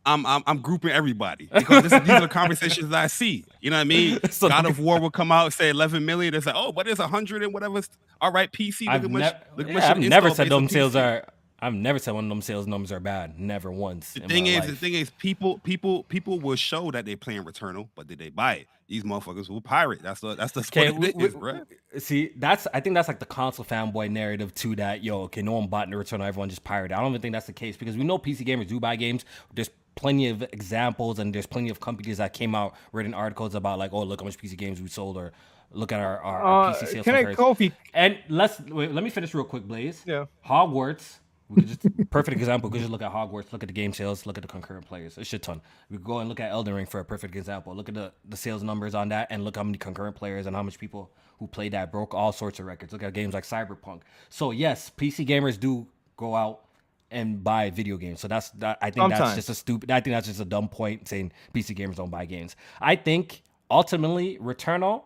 I'm, 0.06 0.24
I'm 0.24 0.42
I'm 0.46 0.58
grouping 0.60 0.90
everybody 0.90 1.50
because 1.52 1.82
this, 1.82 1.92
these 2.00 2.08
are 2.10 2.20
the 2.22 2.28
conversations 2.28 2.88
that 2.88 3.02
I 3.04 3.06
see. 3.08 3.44
You 3.60 3.68
know 3.70 3.76
what 3.76 3.82
I 3.82 3.84
mean? 3.84 4.18
So- 4.30 4.48
God 4.48 4.64
of 4.64 4.78
War 4.78 4.98
will 5.00 5.10
come 5.10 5.30
out 5.30 5.52
say 5.52 5.68
11 5.68 6.06
million. 6.06 6.34
It's 6.34 6.46
like, 6.46 6.54
oh, 6.56 6.72
but 6.72 6.88
it's 6.88 6.98
100 7.00 7.42
and 7.42 7.52
whatever. 7.52 7.82
All 8.20 8.32
right, 8.32 8.50
PC. 8.50 8.86
Look 8.86 8.88
I've, 8.94 9.10
much, 9.10 9.20
nev- 9.20 9.34
look 9.56 9.66
yeah, 9.68 9.74
much 9.74 9.82
I've 9.82 9.98
never 9.98 10.30
said 10.30 10.48
them 10.48 10.68
sales 10.68 10.96
are. 10.96 11.24
I've 11.60 11.74
never 11.74 11.98
said 11.98 12.12
one 12.14 12.24
of 12.24 12.28
them 12.28 12.40
sales 12.40 12.66
numbers 12.68 12.92
are 12.92 13.00
bad. 13.00 13.38
Never 13.40 13.70
once. 13.72 14.12
The 14.12 14.20
thing 14.20 14.46
is, 14.46 14.60
life. 14.60 14.68
the 14.68 14.76
thing 14.76 14.94
is, 14.94 15.10
people, 15.10 15.58
people, 15.58 16.04
people 16.04 16.38
will 16.38 16.54
show 16.56 16.90
that 16.92 17.04
they're 17.04 17.16
playing 17.16 17.42
Returnal, 17.44 17.88
but 17.96 18.06
did 18.06 18.18
they 18.20 18.28
buy 18.30 18.54
it? 18.54 18.68
These 18.86 19.02
motherfuckers 19.02 19.48
will 19.50 19.60
pirate. 19.60 20.00
That's 20.02 20.20
the 20.20 20.34
that's 20.34 20.52
the 20.52 20.60
Okay, 20.60 20.90
what 20.92 21.14
we- 21.16 21.24
is, 21.26 21.34
we- 21.34 22.00
see, 22.00 22.30
that's 22.36 22.66
I 22.72 22.80
think 22.80 22.94
that's 22.94 23.08
like 23.08 23.18
the 23.18 23.26
console 23.26 23.64
fanboy 23.64 24.10
narrative 24.10 24.54
to 24.54 24.76
That 24.76 25.02
yo, 25.04 25.22
okay, 25.22 25.42
no 25.42 25.52
one 25.52 25.66
bought 25.66 25.90
the 25.90 25.96
Returnal, 25.96 26.26
everyone 26.26 26.48
just 26.48 26.64
pirated. 26.64 26.96
I 26.96 27.00
don't 27.00 27.10
even 27.10 27.20
think 27.20 27.32
that's 27.32 27.46
the 27.46 27.52
case 27.52 27.76
because 27.76 27.96
we 27.96 28.04
know 28.04 28.18
PC 28.18 28.46
gamers 28.46 28.66
do 28.68 28.78
buy 28.80 28.96
games. 28.96 29.24
There's 29.52 29.68
plenty 29.96 30.28
of 30.28 30.42
examples 30.44 31.18
and 31.18 31.34
there's 31.34 31.44
plenty 31.46 31.70
of 31.70 31.80
companies 31.80 32.16
that 32.18 32.32
came 32.32 32.54
out 32.54 32.76
written 32.92 33.12
articles 33.14 33.54
about 33.56 33.78
like, 33.80 33.92
oh, 33.92 34.04
look 34.04 34.20
how 34.20 34.24
much 34.26 34.38
PC 34.38 34.56
games 34.56 34.80
we 34.80 34.88
sold 34.88 35.16
or 35.16 35.32
look 35.72 35.90
at 35.92 35.98
our, 36.00 36.18
our, 36.20 36.40
our 36.40 36.70
Uh, 36.70 36.74
PC 36.74 36.86
sales. 36.88 37.04
can 37.04 37.14
I. 37.16 37.24
Kofi? 37.34 37.72
And 37.92 38.16
let's 38.28 38.60
wait, 38.60 38.92
let 38.92 39.02
me 39.04 39.10
finish 39.10 39.34
real 39.34 39.44
quick, 39.44 39.64
Blaze. 39.64 40.02
Yeah. 40.06 40.26
Hogwarts. 40.46 41.18
We 41.48 41.62
could 41.62 41.68
just 41.68 42.10
perfect 42.10 42.36
example. 42.36 42.68
We 42.68 42.74
could 42.74 42.80
just 42.82 42.90
look 42.90 43.02
at 43.02 43.12
Hogwarts, 43.12 43.52
look 43.52 43.62
at 43.62 43.68
the 43.68 43.72
game 43.72 43.92
sales, 43.92 44.26
look 44.26 44.36
at 44.36 44.42
the 44.42 44.48
concurrent 44.48 44.86
players. 44.86 45.16
A 45.16 45.24
shit 45.24 45.42
ton. 45.42 45.60
We 45.90 45.96
could 45.96 46.04
go 46.04 46.18
and 46.18 46.28
look 46.28 46.40
at 46.40 46.50
Elden 46.50 46.74
Ring 46.74 46.86
for 46.86 47.00
a 47.00 47.04
perfect 47.04 47.36
example. 47.36 47.74
Look 47.74 47.88
at 47.88 47.94
the, 47.94 48.12
the 48.28 48.36
sales 48.36 48.62
numbers 48.62 48.94
on 48.94 49.08
that 49.10 49.28
and 49.30 49.44
look 49.44 49.56
how 49.56 49.62
many 49.62 49.78
concurrent 49.78 50.16
players 50.16 50.46
and 50.46 50.54
how 50.54 50.62
much 50.62 50.78
people 50.78 51.10
who 51.38 51.46
played 51.46 51.72
that 51.72 51.90
broke 51.90 52.14
all 52.14 52.32
sorts 52.32 52.58
of 52.58 52.66
records. 52.66 52.92
Look 52.92 53.02
at 53.02 53.14
games 53.14 53.32
like 53.32 53.44
Cyberpunk. 53.44 54.02
So 54.28 54.50
yes, 54.50 54.90
PC 54.96 55.26
gamers 55.26 55.58
do 55.58 55.86
go 56.16 56.34
out 56.34 56.64
and 57.10 57.42
buy 57.42 57.70
video 57.70 57.96
games. 57.96 58.20
So 58.20 58.28
that's 58.28 58.50
that, 58.50 58.78
I 58.82 58.90
think 58.90 59.08
that's 59.10 59.34
just 59.34 59.48
a 59.48 59.54
stupid 59.54 59.90
I 59.90 60.00
think 60.00 60.14
that's 60.14 60.26
just 60.26 60.40
a 60.40 60.44
dumb 60.44 60.68
point 60.68 61.08
saying 61.08 61.32
PC 61.54 61.76
gamers 61.76 61.96
don't 61.96 62.10
buy 62.10 62.26
games. 62.26 62.56
I 62.80 62.96
think 62.96 63.42
ultimately 63.70 64.38
Returnal 64.38 65.04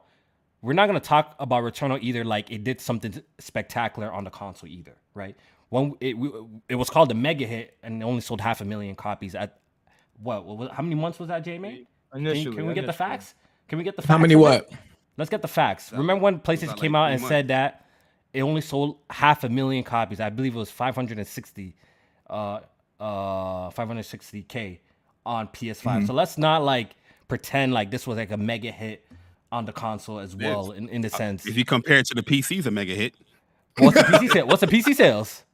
we're 0.62 0.72
not 0.72 0.86
going 0.86 0.98
to 1.00 1.06
talk 1.06 1.34
about 1.40 1.64
Returnal 1.64 1.98
either 2.00 2.24
like 2.24 2.50
it 2.50 2.62
did 2.62 2.80
something 2.80 3.20
spectacular 3.40 4.10
on 4.12 4.22
the 4.24 4.30
console 4.30 4.70
either, 4.70 4.96
right? 5.12 5.36
When 5.72 5.94
it 6.02 6.18
we, 6.18 6.30
it 6.68 6.74
was 6.74 6.90
called 6.90 7.10
a 7.12 7.14
mega 7.14 7.46
hit 7.46 7.78
and 7.82 8.02
it 8.02 8.04
only 8.04 8.20
sold 8.20 8.42
half 8.42 8.60
a 8.60 8.64
million 8.66 8.94
copies 8.94 9.34
at 9.34 9.58
what, 10.22 10.44
what 10.44 10.70
how 10.70 10.82
many 10.82 10.96
months 10.96 11.18
was 11.18 11.28
that, 11.28 11.42
J 11.42 11.58
Man? 11.58 11.86
Can, 12.12 12.26
Initially, 12.26 12.54
can 12.54 12.66
we 12.66 12.74
get 12.74 12.84
the 12.84 12.92
facts? 12.92 13.34
Can 13.68 13.78
we 13.78 13.84
get 13.84 13.96
the 13.96 14.02
facts? 14.02 14.10
how 14.10 14.18
many 14.18 14.36
what? 14.36 14.68
that? 14.68 14.78
Let's 15.16 15.30
get 15.30 15.40
the 15.40 15.48
facts. 15.48 15.90
Remember 15.90 16.22
when 16.22 16.40
PlayStation 16.40 16.76
came 16.76 16.92
like 16.92 17.00
out 17.00 17.12
and 17.12 17.22
months. 17.22 17.26
said 17.26 17.48
that 17.48 17.86
it 18.34 18.42
only 18.42 18.60
sold 18.60 18.98
half 19.08 19.44
a 19.44 19.48
million 19.48 19.82
copies. 19.82 20.20
I 20.20 20.28
believe 20.28 20.54
it 20.54 20.58
was 20.58 20.70
560 20.70 21.74
uh 22.28 22.60
uh 23.00 23.70
560k 23.70 24.78
on 25.24 25.48
PS5. 25.48 25.82
Mm-hmm. 25.82 26.04
So 26.04 26.12
let's 26.12 26.36
not 26.36 26.62
like 26.62 26.96
pretend 27.28 27.72
like 27.72 27.90
this 27.90 28.06
was 28.06 28.18
like 28.18 28.30
a 28.30 28.36
mega 28.36 28.70
hit 28.70 29.06
on 29.50 29.64
the 29.64 29.72
console 29.72 30.18
as 30.18 30.36
well 30.36 30.72
in, 30.72 30.90
in 30.90 31.00
the 31.00 31.08
sense. 31.08 31.46
If 31.46 31.56
you 31.56 31.64
compare 31.64 31.96
it 31.96 32.06
to 32.08 32.14
the 32.14 32.22
PC's 32.22 32.66
a 32.66 32.70
mega 32.70 32.94
hit. 32.94 33.14
What's 33.78 33.96
the 33.96 34.02
PC 34.02 34.32
sale? 34.32 34.46
What's 34.46 34.60
the 34.60 34.66
PC 34.66 34.94
sales? 34.94 35.44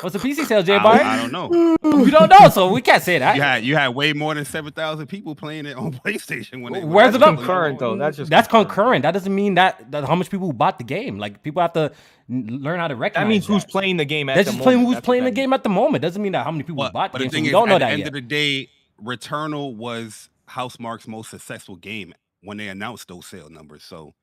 What's 0.00 0.14
the 0.14 0.18
PC 0.18 0.46
sales, 0.46 0.64
Jay 0.64 0.76
I, 0.76 0.82
Bar? 0.82 0.96
don't- 0.98 1.06
I 1.06 1.16
don't 1.16 1.32
know. 1.32 1.76
We 2.02 2.10
don't 2.10 2.28
know, 2.30 2.48
so 2.48 2.72
we 2.72 2.80
can't 2.80 3.02
say 3.02 3.18
that. 3.18 3.36
You 3.36 3.42
had 3.42 3.64
you 3.64 3.76
had 3.76 3.88
way 3.88 4.12
more 4.14 4.34
than 4.34 4.44
seven 4.46 4.72
thousand 4.72 5.06
people 5.08 5.34
playing 5.34 5.66
it 5.66 5.76
on 5.76 5.92
PlayStation 6.04 6.62
when 6.62 6.74
it 6.74 6.84
Where's 6.84 7.12
that 7.12 7.20
it 7.20 7.28
up? 7.28 7.36
Concurrent 7.36 7.78
though. 7.78 7.96
That's 7.96 8.16
just 8.16 8.30
That's 8.30 8.48
concurrent. 8.48 8.68
concurrent. 8.70 9.02
That 9.02 9.10
doesn't 9.12 9.34
mean 9.34 9.54
that, 9.56 9.90
that 9.92 10.04
how 10.04 10.14
much 10.14 10.30
people 10.30 10.52
bought 10.54 10.78
the 10.78 10.84
game. 10.84 11.18
Like 11.18 11.42
people 11.42 11.60
have 11.60 11.74
to 11.74 11.92
learn 12.28 12.80
how 12.80 12.88
to 12.88 12.96
recognize. 12.96 13.24
That 13.24 13.28
means 13.28 13.46
who's 13.46 13.64
playing 13.66 13.98
the 13.98 14.06
game 14.06 14.30
at 14.30 14.36
That's 14.36 14.46
the 14.46 14.52
just 14.52 14.58
moment. 14.60 14.64
playing 14.64 14.86
who's 14.86 14.94
That's 14.96 15.04
playing 15.04 15.24
the 15.24 15.30
game 15.30 15.52
at 15.52 15.62
the 15.62 15.68
moment. 15.68 16.00
Doesn't 16.02 16.22
mean 16.22 16.32
that 16.32 16.44
how 16.44 16.50
many 16.50 16.62
people 16.64 16.76
But, 16.84 16.92
bought 16.94 17.12
but 17.12 17.18
the 17.18 17.24
the 17.24 17.28
game. 17.28 17.30
So 17.30 17.34
thing 17.36 17.42
we 17.44 17.48
is, 17.48 17.52
don't 17.52 17.68
know 17.68 17.74
at 17.74 17.78
the 17.80 17.84
that 17.84 17.90
end 17.92 17.98
yet. 18.00 18.08
of 18.08 18.14
the 18.14 18.20
day, 18.22 18.70
Returnal 19.04 19.76
was 19.76 20.30
Housemarque's 20.48 21.06
most 21.06 21.30
successful 21.30 21.76
game 21.76 22.14
when 22.42 22.56
they 22.56 22.68
announced 22.68 23.08
those 23.08 23.26
sale 23.26 23.50
numbers. 23.50 23.82
So 23.84 24.14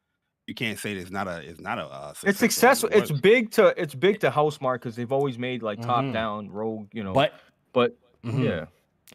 you 0.50 0.56
can't 0.56 0.78
say 0.80 0.94
it's 0.94 1.12
not 1.12 1.28
a 1.28 1.38
it's 1.50 1.62
not 1.62 1.78
a 1.80 1.86
uh, 1.86 2.14
It's 2.24 2.40
successful. 2.40 2.90
It's 2.92 3.12
big 3.12 3.52
to 3.52 3.68
it's 3.82 3.96
big 3.96 4.20
to 4.22 4.30
Housemarque 4.32 4.80
because 4.82 4.96
they've 4.98 5.12
always 5.12 5.38
made 5.38 5.62
like 5.64 5.80
top 5.82 6.04
Mhm. 6.04 6.14
down 6.14 6.50
rogue. 6.50 6.88
You 6.92 7.04
know, 7.04 7.14
But 7.14 7.34
but 7.72 7.96
mhm. 8.26 8.44
yeah. 8.44 8.66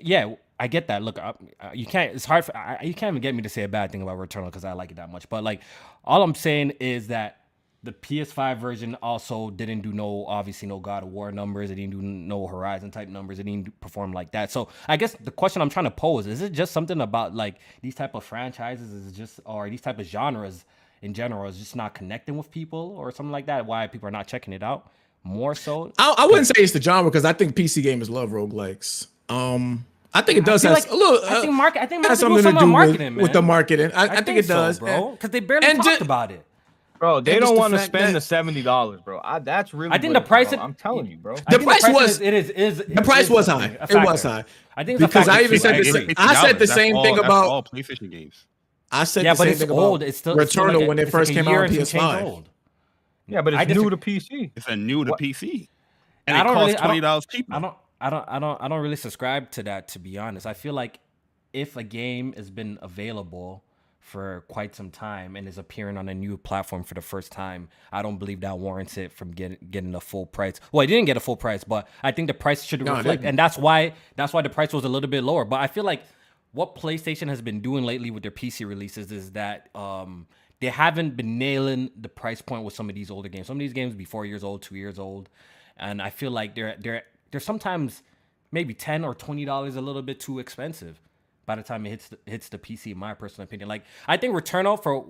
yeah, 0.00 0.34
I 0.60 0.66
get 0.68 0.86
that. 0.88 1.02
Look, 1.02 1.18
I, 1.18 1.34
I- 1.60 1.72
you 1.74 1.86
can't. 1.86 2.14
It's 2.14 2.24
hard 2.24 2.44
for 2.44 2.56
I, 2.56 2.78
you 2.82 2.94
can't 2.94 3.12
even 3.12 3.20
get 3.22 3.34
me 3.34 3.42
to 3.42 3.48
say 3.48 3.62
a 3.64 3.68
bad 3.68 3.90
thing 3.92 4.02
about 4.02 4.16
Returnal 4.18 4.46
because 4.46 4.64
I 4.64 4.72
like 4.72 4.90
it 4.92 4.96
that 4.96 5.10
much. 5.10 5.28
But 5.28 5.42
like, 5.44 5.60
all 6.04 6.22
I'm 6.22 6.34
saying 6.36 6.70
is 6.80 7.08
that 7.08 7.40
the 7.82 7.92
PS5 7.92 8.56
version 8.60 8.94
also 9.02 9.50
didn't 9.50 9.82
do 9.82 9.92
no 9.92 10.24
obviously 10.26 10.66
no 10.66 10.78
God 10.78 11.02
of 11.02 11.10
War 11.10 11.30
numbers. 11.30 11.70
It 11.70 11.74
didn't 11.74 11.90
do 11.90 12.00
no 12.00 12.46
Horizon 12.46 12.90
type 12.90 13.08
numbers. 13.10 13.38
It 13.38 13.42
didn't 13.44 13.78
perform 13.80 14.12
like 14.12 14.30
that. 14.32 14.50
So 14.50 14.68
I 14.88 14.96
guess 14.96 15.12
the 15.20 15.30
question 15.30 15.60
I'm 15.60 15.68
trying 15.68 15.84
to 15.84 15.90
pose 15.90 16.26
is: 16.26 16.40
It 16.40 16.52
just 16.52 16.72
something 16.72 17.00
about 17.02 17.34
like 17.34 17.56
these 17.82 17.94
type 17.94 18.14
of 18.14 18.24
franchises 18.24 18.90
is 18.90 19.12
just 19.12 19.38
or 19.44 19.68
these 19.68 19.82
type 19.82 19.98
of 19.98 20.06
genres 20.06 20.64
in 21.04 21.12
general 21.14 21.46
is 21.48 21.58
just 21.58 21.76
not 21.76 21.94
connecting 21.94 22.36
with 22.36 22.50
people 22.50 22.94
or 22.98 23.12
something 23.12 23.30
like 23.32 23.46
that? 23.46 23.66
Why 23.66 23.86
people 23.86 24.08
are 24.08 24.12
not 24.12 24.26
checking 24.26 24.52
it 24.52 24.62
out 24.62 24.90
more 25.22 25.54
so? 25.54 25.92
I, 25.98 26.14
I 26.18 26.26
wouldn't 26.26 26.46
say 26.46 26.54
it's 26.62 26.72
the 26.72 26.80
genre 26.82 27.10
because 27.10 27.24
I 27.24 27.32
think 27.34 27.54
PC 27.54 27.82
gamers 27.84 28.08
love 28.10 28.30
roguelikes. 28.30 29.06
Um, 29.28 29.84
I 30.12 30.22
think 30.22 30.38
it 30.38 30.44
does 30.44 30.62
feel 30.62 30.74
have 30.74 30.82
like- 30.84 30.90
a 30.90 30.94
little. 30.96 31.24
I 31.28 31.40
think 31.40 31.48
uh, 31.48 31.52
market. 31.52 31.82
I 31.82 31.86
think 31.86 32.06
has 32.06 32.22
marketing 32.22 32.42
something 32.42 32.54
to 32.60 32.66
do 32.66 32.72
marketing, 32.72 33.14
with, 33.16 33.22
with 33.24 33.32
the 33.32 33.42
marketing. 33.42 33.90
I, 33.94 34.04
I, 34.04 34.20
think, 34.22 34.38
it 34.38 34.46
so, 34.46 34.54
does, 34.54 34.78
bro. 34.78 35.10
Because 35.12 35.30
they 35.30 35.40
barely 35.40 35.66
and 35.66 35.82
talked 35.82 35.98
ju- 35.98 36.04
about 36.04 36.30
it. 36.30 36.44
Bro, 37.00 37.20
they 37.22 37.32
And 37.32 37.40
don't 37.40 37.56
want 37.58 37.74
to 37.74 37.80
spend 37.80 38.08
that- 38.08 38.12
the 38.12 38.20
seventy 38.20 38.62
dollars, 38.62 39.00
bro. 39.00 39.20
I, 39.22 39.40
that's 39.40 39.74
really. 39.74 39.90
I 39.92 39.98
think 39.98 40.14
the 40.14 40.20
price 40.20 40.50
bro, 40.50 40.60
I'm 40.60 40.74
telling 40.74 41.06
you, 41.06 41.16
bro. 41.18 41.34
I 41.34 41.36
The 41.50 41.58
think 41.58 41.64
price 41.64 41.84
is- 41.84 41.94
was- 41.94 42.20
it 42.20 42.32
is 42.32 42.50
is 42.50 42.78
the 42.78 43.02
price 43.02 43.28
was 43.28 43.46
high. 43.48 43.76
It 43.90 43.94
was 44.04 44.22
high 44.22 44.44
I 44.76 44.84
think 44.84 45.00
because 45.00 45.28
I 45.28 45.42
even 45.42 45.58
said 45.58 45.76
the 45.78 45.84
same. 45.84 46.10
I 46.16 46.34
said 46.46 46.58
the 46.58 46.66
same 46.66 46.94
thing 47.02 47.16
that's 47.16 47.26
about. 47.26 47.46
all 47.46 47.62
PlayStation 47.62 48.10
games. 48.10 48.46
I 49.00 49.04
said 49.04 49.24
yeah, 49.24 49.34
the 49.34 49.38
but 49.38 49.44
same 49.44 49.52
it's 49.52 49.60
thing 49.60 49.70
old. 49.70 50.00
about 50.02 50.08
It's 50.08 50.18
still 50.18 50.38
it's 50.40 50.50
still 50.52 50.64
Returnal 50.64 50.74
like 50.74 50.82
a- 50.84 50.86
when 50.88 50.98
it 50.98 51.02
it's 51.02 51.14
like 51.14 51.20
first 51.20 51.32
came 51.32 51.48
out 51.48 51.54
on 51.56 51.64
and 51.64 51.74
some 51.74 51.84
change 52.00 52.02
PS5. 52.02 52.22
old. 52.22 52.48
Yeah, 53.26 53.42
but 53.42 53.54
I 53.54 53.62
it's 53.62 53.74
new 53.74 53.90
to 53.90 53.96
PC. 53.96 54.50
It's 54.56 54.66
a 54.68 54.76
new 54.76 55.04
to 55.04 55.10
What- 55.12 55.20
PC, 55.20 55.68
and 56.26 56.36
I 56.36 56.40
it 56.40 56.44
don't 56.44 56.54
costs 56.54 56.74
really- 56.74 56.86
twenty 56.86 57.00
dollars 57.00 57.26
cheaper. 57.26 57.54
I 57.54 57.58
don't, 57.60 57.74
I 58.00 58.10
don't, 58.10 58.24
I 58.28 58.38
don't, 58.38 58.62
I 58.62 58.68
don't 58.68 58.80
really 58.82 58.96
subscribe 58.96 59.50
to 59.52 59.62
that. 59.64 59.88
To 59.88 59.98
be 59.98 60.18
honest, 60.18 60.46
I 60.46 60.52
feel 60.54 60.74
like 60.74 60.98
if 61.52 61.76
a 61.76 61.82
game 61.82 62.32
has 62.36 62.50
been 62.50 62.78
available 62.82 63.64
for 64.00 64.44
quite 64.48 64.74
some 64.74 64.90
time 64.90 65.34
and 65.36 65.48
is 65.48 65.56
appearing 65.56 65.96
on 65.96 66.10
a 66.10 66.14
new 66.14 66.36
platform 66.36 66.82
for 66.84 66.92
the 66.92 67.00
first 67.00 67.32
time, 67.32 67.68
I 67.90 68.02
don't 68.02 68.18
believe 68.18 68.40
that 68.42 68.58
warrants 68.58 68.98
it 68.98 69.10
from 69.12 69.30
getting 69.30 69.56
getting 69.70 69.92
the 69.92 70.00
full 70.00 70.26
price. 70.26 70.60
Well, 70.72 70.82
it 70.82 70.88
didn't 70.88 71.06
get 71.06 71.16
a 71.16 71.20
full 71.20 71.36
price, 71.36 71.64
but 71.64 71.88
I 72.02 72.12
think 72.12 72.26
the 72.28 72.34
price 72.34 72.62
should 72.64 72.84
No, 72.84 72.96
reflect, 72.96 73.24
and 73.24 73.38
that's 73.38 73.56
why 73.56 73.94
that's 74.16 74.34
why 74.34 74.42
the 74.42 74.50
price 74.50 74.74
was 74.74 74.84
a 74.84 74.88
little 74.90 75.08
bit 75.08 75.24
lower. 75.24 75.46
But 75.46 75.60
I 75.60 75.66
feel 75.68 75.84
like 75.84 76.02
what 76.54 76.76
PlayStation 76.76 77.28
has 77.28 77.42
been 77.42 77.60
doing 77.60 77.84
lately 77.84 78.10
with 78.10 78.22
their 78.22 78.32
PC 78.32 78.66
releases 78.66 79.12
is 79.12 79.32
that 79.32 79.68
um, 79.74 80.26
they 80.60 80.68
haven't 80.68 81.16
been 81.16 81.36
nailing 81.36 81.90
the 82.00 82.08
price 82.08 82.40
point 82.40 82.64
with 82.64 82.74
some 82.74 82.88
of 82.88 82.94
these 82.94 83.10
older 83.10 83.28
games. 83.28 83.48
Some 83.48 83.56
of 83.56 83.60
these 83.60 83.72
games 83.72 83.94
be 83.94 84.04
four 84.04 84.24
years 84.24 84.44
old, 84.44 84.62
two 84.62 84.76
years 84.76 84.98
old, 84.98 85.28
and 85.76 86.00
I 86.00 86.10
feel 86.10 86.30
like 86.30 86.54
they're 86.54 86.76
they're 86.78 87.02
they're 87.30 87.40
sometimes 87.40 88.02
maybe 88.52 88.72
ten 88.72 89.04
or 89.04 89.14
twenty 89.14 89.44
dollars 89.44 89.74
a 89.76 89.80
little 89.80 90.02
bit 90.02 90.20
too 90.20 90.38
expensive 90.38 91.00
by 91.44 91.56
the 91.56 91.62
time 91.62 91.84
it 91.86 91.90
hits 91.90 92.08
the, 92.08 92.18
hits 92.26 92.48
the 92.48 92.58
PC. 92.58 92.92
In 92.92 92.98
my 92.98 93.14
personal 93.14 93.44
opinion, 93.44 93.68
like 93.68 93.82
I 94.06 94.16
think 94.16 94.34
Returnal 94.34 94.80
for 94.80 95.04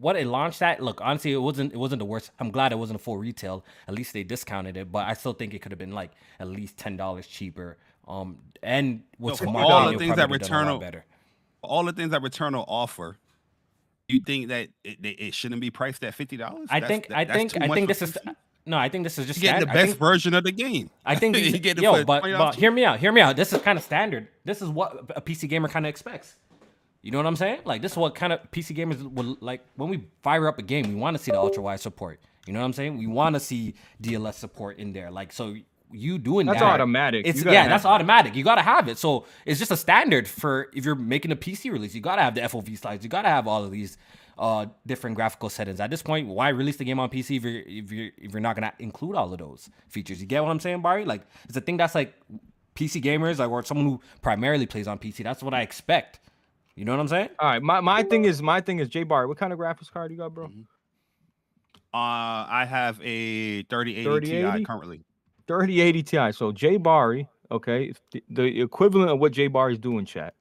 what 0.00 0.16
it 0.16 0.26
launched 0.26 0.62
at. 0.62 0.82
Look, 0.82 1.00
honestly, 1.00 1.32
it 1.32 1.38
wasn't 1.38 1.72
it 1.72 1.78
wasn't 1.78 2.00
the 2.00 2.06
worst. 2.06 2.32
I'm 2.40 2.50
glad 2.50 2.72
it 2.72 2.78
wasn't 2.78 3.00
a 3.00 3.02
full 3.02 3.18
retail. 3.18 3.64
At 3.86 3.94
least 3.94 4.12
they 4.12 4.24
discounted 4.24 4.76
it, 4.76 4.90
but 4.90 5.06
I 5.06 5.14
still 5.14 5.32
think 5.32 5.54
it 5.54 5.60
could 5.62 5.70
have 5.70 5.78
been 5.78 5.92
like 5.92 6.10
at 6.40 6.48
least 6.48 6.76
ten 6.76 6.96
dollars 6.96 7.28
cheaper. 7.28 7.78
Um, 8.08 8.38
and 8.62 9.02
No, 9.18 9.34
some 9.34 9.54
all 9.54 9.92
the 9.92 9.98
things 9.98 10.16
that 10.16 10.30
Returnal- 10.30 10.80
better. 10.80 11.04
all 11.62 11.84
the 11.84 11.92
things 11.92 12.10
that 12.10 12.22
Returnal 12.22 12.64
offer. 12.66 13.16
You 14.08 14.20
think 14.20 14.48
that 14.48 14.68
it, 14.82 14.98
it, 15.02 15.34
shouldn't 15.34 15.60
be 15.60 15.70
priced 15.70 16.02
at 16.02 16.14
fifty 16.14 16.38
dollars? 16.38 16.68
I 16.70 16.80
think 16.80 17.10
I 17.10 17.26
think 17.26 17.60
I 17.60 17.68
think 17.68 17.88
this 17.88 18.00
is 18.00 18.16
no, 18.64 18.78
I 18.78 18.88
think 18.88 19.04
this 19.04 19.18
is 19.18 19.26
just 19.26 19.42
you 19.42 19.48
get 19.50 19.60
the 19.60 19.66
best 19.66 19.86
think- 19.88 19.98
version 19.98 20.34
of 20.34 20.44
the 20.44 20.52
game. 20.52 20.90
I 21.04 21.14
think 21.14 21.36
you 21.38 21.58
get 21.58 21.78
yo, 21.80 22.04
but, 22.04 22.22
but 22.22 22.54
hear 22.54 22.70
me 22.70 22.84
out. 22.84 22.98
Hear 23.00 23.12
me 23.12 23.20
out. 23.20 23.36
This 23.36 23.52
is 23.52 23.60
kind 23.60 23.78
of 23.78 23.84
standard. 23.84 24.28
This 24.44 24.62
is 24.62 24.68
what 24.68 25.10
a 25.14 25.20
PC 25.20 25.48
gamer 25.48 25.68
kind 25.68 25.84
of 25.84 25.90
expects. 25.90 26.36
You 27.02 27.10
know 27.10 27.18
what 27.18 27.26
I'm 27.26 27.36
saying? 27.36 27.60
Like 27.64 27.82
this 27.82 27.92
is 27.92 27.98
what 27.98 28.14
kind 28.14 28.32
of 28.32 28.50
PC 28.50 28.76
gamers 28.76 29.02
will 29.12 29.36
like 29.40 29.62
when 29.76 29.90
we 29.90 30.04
fire 30.22 30.48
up 30.48 30.58
a 30.58 30.62
game. 30.62 30.88
We 30.88 30.94
want 30.94 31.16
to 31.16 31.22
see 31.22 31.30
the 31.30 31.38
ultra 31.38 31.62
wide 31.62 31.80
support. 31.80 32.20
You 32.46 32.54
know 32.54 32.60
what 32.60 32.66
I'm 32.66 32.72
saying? 32.72 32.96
We 32.96 33.06
want 33.06 33.34
to 33.36 33.40
see 33.40 33.74
DLSS 34.02 34.34
support 34.34 34.78
in 34.78 34.94
there. 34.94 35.10
Like 35.10 35.32
so, 35.32 35.54
you 35.92 36.18
doing 36.18 36.46
That's 36.46 36.60
that? 36.60 36.74
automatic. 36.74 37.26
It's 37.26 37.42
yeah, 37.44 37.68
that's 37.68 37.82
that. 37.84 37.88
automatic. 37.88 38.34
You 38.34 38.44
gotta 38.44 38.62
have 38.62 38.88
it. 38.88 38.98
So 38.98 39.24
it's 39.46 39.58
just 39.58 39.70
a 39.70 39.76
standard 39.76 40.28
for 40.28 40.68
if 40.74 40.84
you're 40.84 40.94
making 40.94 41.32
a 41.32 41.36
PC 41.36 41.70
release. 41.72 41.94
You 41.94 42.00
gotta 42.00 42.22
have 42.22 42.34
the 42.34 42.42
FOV 42.42 42.76
slides. 42.78 43.04
You 43.04 43.10
gotta 43.10 43.28
have 43.28 43.46
all 43.48 43.64
of 43.64 43.70
these 43.70 43.96
uh 44.38 44.66
different 44.86 45.16
graphical 45.16 45.48
settings. 45.48 45.80
At 45.80 45.90
this 45.90 46.02
point, 46.02 46.28
why 46.28 46.50
release 46.50 46.76
the 46.76 46.84
game 46.84 47.00
on 47.00 47.08
PC 47.10 47.36
if 47.38 47.42
you're 47.44 47.62
if 47.66 47.90
you're 47.92 48.10
if 48.18 48.32
you're 48.32 48.40
not 48.40 48.54
gonna 48.56 48.72
include 48.78 49.16
all 49.16 49.32
of 49.32 49.38
those 49.38 49.68
features? 49.88 50.20
You 50.20 50.26
get 50.26 50.42
what 50.42 50.50
I'm 50.50 50.60
saying, 50.60 50.82
Barry? 50.82 51.04
Like 51.04 51.22
it's 51.48 51.56
a 51.56 51.60
thing 51.60 51.76
that's 51.76 51.94
like 51.94 52.14
PC 52.74 53.02
gamers, 53.02 53.38
like 53.38 53.50
or 53.50 53.64
someone 53.64 53.86
who 53.86 54.00
primarily 54.22 54.66
plays 54.66 54.86
on 54.86 54.98
PC. 54.98 55.24
That's 55.24 55.42
what 55.42 55.54
I 55.54 55.62
expect. 55.62 56.20
You 56.76 56.84
know 56.84 56.92
what 56.92 57.00
I'm 57.00 57.08
saying? 57.08 57.30
All 57.40 57.48
right, 57.48 57.60
my, 57.60 57.80
my 57.80 58.04
thing 58.04 58.24
is 58.24 58.40
my 58.40 58.60
thing 58.60 58.78
is 58.78 58.88
J 58.88 59.02
Bar. 59.02 59.26
What 59.26 59.36
kind 59.38 59.52
of 59.52 59.58
graphics 59.58 59.90
card 59.90 60.12
you 60.12 60.16
got, 60.18 60.32
bro? 60.32 60.46
Mhm. 60.46 60.66
Uh, 61.92 62.44
I 62.48 62.66
have 62.68 63.00
a 63.02 63.62
3080 63.64 63.94
Ti 63.94 64.04
3080? 64.04 64.64
currently. 64.64 65.00
3080 65.48 66.02
Ti. 66.02 66.32
So 66.32 66.52
Jay 66.52 66.78
okay, 67.50 67.92
the, 68.12 68.22
the 68.30 68.60
equivalent 68.60 69.10
of 69.10 69.18
what 69.18 69.32
Jay 69.32 69.48
Bari 69.48 69.72
is 69.72 69.78
doing, 69.78 70.04
chat. 70.04 70.34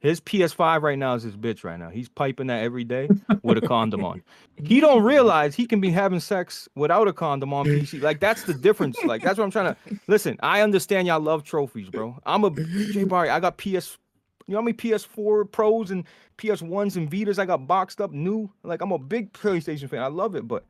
His 0.00 0.18
PS5 0.18 0.80
right 0.80 0.98
now 0.98 1.14
is 1.14 1.22
his 1.22 1.36
bitch 1.36 1.62
right 1.62 1.78
now. 1.78 1.90
He's 1.90 2.08
piping 2.08 2.46
that 2.46 2.62
every 2.62 2.84
day 2.84 3.10
with 3.42 3.58
a 3.58 3.60
condom 3.60 4.02
on. 4.02 4.22
He 4.56 4.80
don't 4.80 5.02
realize 5.02 5.54
he 5.54 5.66
can 5.66 5.78
be 5.78 5.90
having 5.90 6.20
sex 6.20 6.68
without 6.74 7.06
a 7.06 7.12
condom 7.12 7.52
on 7.52 7.66
PC. 7.66 8.00
Like 8.00 8.18
that's 8.18 8.44
the 8.44 8.54
difference. 8.54 8.96
Like 9.04 9.22
that's 9.22 9.36
what 9.36 9.44
I'm 9.44 9.50
trying 9.50 9.74
to 9.74 10.00
listen. 10.06 10.38
I 10.42 10.62
understand 10.62 11.06
y'all 11.06 11.20
love 11.20 11.44
trophies, 11.44 11.90
bro. 11.90 12.18
I'm 12.24 12.44
a 12.44 12.50
Jay 12.50 13.04
Bari. 13.04 13.28
I 13.28 13.40
got 13.40 13.58
PS. 13.58 13.98
You 14.46 14.54
know 14.54 14.58
how 14.58 14.62
many 14.62 14.76
PS4 14.76 15.52
Pros 15.52 15.90
and 15.90 16.04
PS1s 16.38 16.96
and 16.96 17.08
Vitas 17.08 17.38
I 17.38 17.44
got 17.44 17.68
boxed 17.68 18.00
up 18.00 18.10
new? 18.10 18.50
Like 18.64 18.80
I'm 18.80 18.92
a 18.92 18.98
big 18.98 19.32
PlayStation 19.34 19.88
fan. 19.88 20.02
I 20.02 20.08
love 20.08 20.34
it, 20.34 20.48
but 20.48 20.64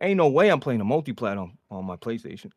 ain't 0.00 0.16
no 0.16 0.28
way 0.28 0.50
I'm 0.50 0.60
playing 0.60 0.80
a 0.80 0.84
multi-plat 0.84 1.38
on, 1.38 1.56
on 1.70 1.84
my 1.84 1.96
PlayStation. 1.96 2.50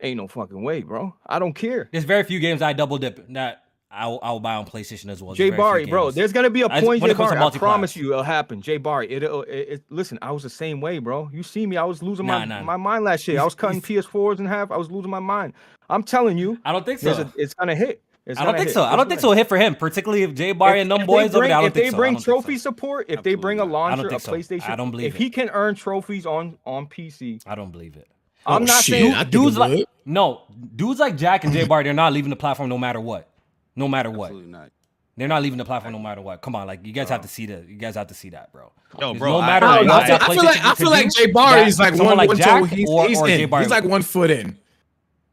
Ain't 0.00 0.18
no 0.18 0.28
fucking 0.28 0.62
way, 0.62 0.82
bro. 0.82 1.14
I 1.26 1.38
don't 1.38 1.54
care. 1.54 1.88
There's 1.92 2.04
very 2.04 2.24
few 2.24 2.40
games 2.40 2.62
I 2.62 2.72
double 2.72 2.98
dip 2.98 3.26
that 3.32 3.64
I'll, 3.94 4.18
I'll 4.22 4.40
buy 4.40 4.56
on 4.56 4.66
PlayStation 4.66 5.08
as 5.08 5.22
well. 5.22 5.34
Jay 5.34 5.50
Barry, 5.50 5.86
bro, 5.86 6.10
there's 6.10 6.32
gonna 6.32 6.50
be 6.50 6.62
a 6.62 6.68
point. 6.68 6.84
when 6.84 7.00
Jay 7.00 7.10
it 7.10 7.16
Barry, 7.16 7.38
I 7.38 7.50
promise 7.50 7.94
you, 7.96 8.12
it'll 8.12 8.24
happen. 8.24 8.60
Jay 8.60 8.76
Barry, 8.76 9.10
it'll. 9.10 9.42
It, 9.42 9.54
it, 9.54 9.84
listen, 9.88 10.18
I 10.20 10.32
was 10.32 10.42
the 10.42 10.50
same 10.50 10.80
way, 10.80 10.98
bro. 10.98 11.30
You 11.32 11.42
see 11.42 11.66
me, 11.66 11.76
I 11.76 11.84
was 11.84 12.02
losing 12.02 12.26
my, 12.26 12.44
Nah, 12.44 12.58
nah. 12.58 12.64
my 12.64 12.76
mind 12.76 13.04
last 13.04 13.26
year. 13.28 13.40
I 13.40 13.44
was 13.44 13.54
cutting 13.54 13.80
PS4s 13.82 14.40
in 14.40 14.46
half. 14.46 14.70
I 14.70 14.76
was 14.76 14.90
losing 14.90 15.10
my 15.10 15.20
mind. 15.20 15.52
I'm 15.88 16.02
telling 16.02 16.38
you, 16.38 16.58
I 16.64 16.72
don't 16.72 16.84
think 16.84 16.98
so. 17.00 17.12
a, 17.12 17.32
it's 17.36 17.54
gonna 17.54 17.76
hit. 17.76 18.02
It's 18.26 18.40
I 18.40 18.44
don't 18.44 18.54
think 18.54 18.68
hit. 18.68 18.74
so. 18.74 18.82
I 18.82 18.96
don't 18.96 19.08
think 19.08 19.20
so. 19.20 19.32
hit 19.32 19.48
for 19.48 19.58
him, 19.58 19.76
particularly 19.76 20.22
if 20.22 20.34
Jay 20.34 20.52
Barry 20.52 20.80
and 20.80 20.90
them 20.90 21.02
if 21.02 21.06
boys 21.06 21.30
they 21.30 21.38
over 21.38 21.46
there. 21.46 21.56
I 21.56 21.60
don't 21.60 21.68
if 21.68 21.74
think 21.74 21.84
they 21.86 21.90
so. 21.90 21.96
I 21.96 21.98
bring 21.98 22.18
so. 22.18 22.24
trophy 22.24 22.58
support, 22.58 23.06
if 23.08 23.22
they 23.22 23.34
bring 23.34 23.60
a 23.60 23.62
Absolutely 23.62 24.10
launcher, 24.10 24.56
a 24.56 24.60
so. 24.60 24.72
I 24.72 24.76
don't 24.76 24.90
believe 24.90 25.06
if 25.06 25.16
he 25.16 25.30
can 25.30 25.50
earn 25.50 25.74
trophies 25.74 26.26
on 26.26 26.58
on 26.64 26.86
PC, 26.86 27.42
I 27.46 27.54
don't 27.54 27.70
believe 27.70 27.96
it. 27.96 28.08
I'm 28.46 28.62
Oh, 28.62 28.64
not 28.66 28.84
shit, 28.84 28.92
saying 29.00 29.12
I 29.14 29.20
think 29.20 29.30
dudes 29.30 29.56
it 29.56 29.60
like 29.60 29.70
would. 29.78 29.86
no 30.04 30.42
dudes 30.76 31.00
like 31.00 31.16
Jack 31.16 31.44
and 31.44 31.52
Jay 31.52 31.64
Barry, 31.68 31.84
they're 31.84 31.92
not 31.92 32.12
leaving 32.12 32.30
the 32.30 32.36
platform 32.36 32.68
no 32.68 32.78
matter 32.78 33.00
what. 33.00 33.28
No 33.76 33.88
matter 33.88 34.10
what, 34.10 34.26
Absolutely 34.26 34.52
not. 34.52 34.70
they're 35.16 35.28
not 35.28 35.42
leaving 35.42 35.58
the 35.58 35.64
platform 35.64 35.92
no 35.92 35.98
matter 35.98 36.20
what. 36.20 36.40
Come 36.42 36.54
on, 36.54 36.66
like 36.66 36.84
you 36.86 36.92
guys 36.92 37.08
have 37.08 37.22
to 37.22 37.28
see 37.28 37.46
that. 37.46 37.68
You 37.68 37.76
guys 37.76 37.94
have 37.96 38.06
to 38.08 38.14
see 38.14 38.30
that, 38.30 38.52
bro. 38.52 38.70
Yo, 39.00 39.14
bro, 39.14 39.32
no 39.32 39.40
matter 39.40 39.66
I, 39.66 39.82
what 39.82 39.90
I, 39.90 40.06
feel, 40.06 40.16
I 40.20 40.34
feel 40.34 40.44
like 40.44 40.64
I 40.64 40.74
feel 40.74 40.90
like 40.90 41.02
can 41.02 41.10
Jay 41.10 41.26
do, 41.26 41.32
Barry 41.32 41.60
that 41.60 41.68
is 41.68 41.78
like 41.80 41.94
someone 41.94 42.06
one, 42.06 42.16
like 42.18 42.28
one 42.28 42.36
Jack 42.36 42.60
toe. 42.60 42.64
He's, 42.66 42.88
or, 42.88 43.08
he's 43.08 43.20
or 43.20 43.26
Jay 43.26 43.42
in. 43.42 43.50
Barry. 43.50 43.64
He's 43.64 43.70
like 43.70 43.84
one 43.84 44.02
foot 44.02 44.30
in. 44.30 44.58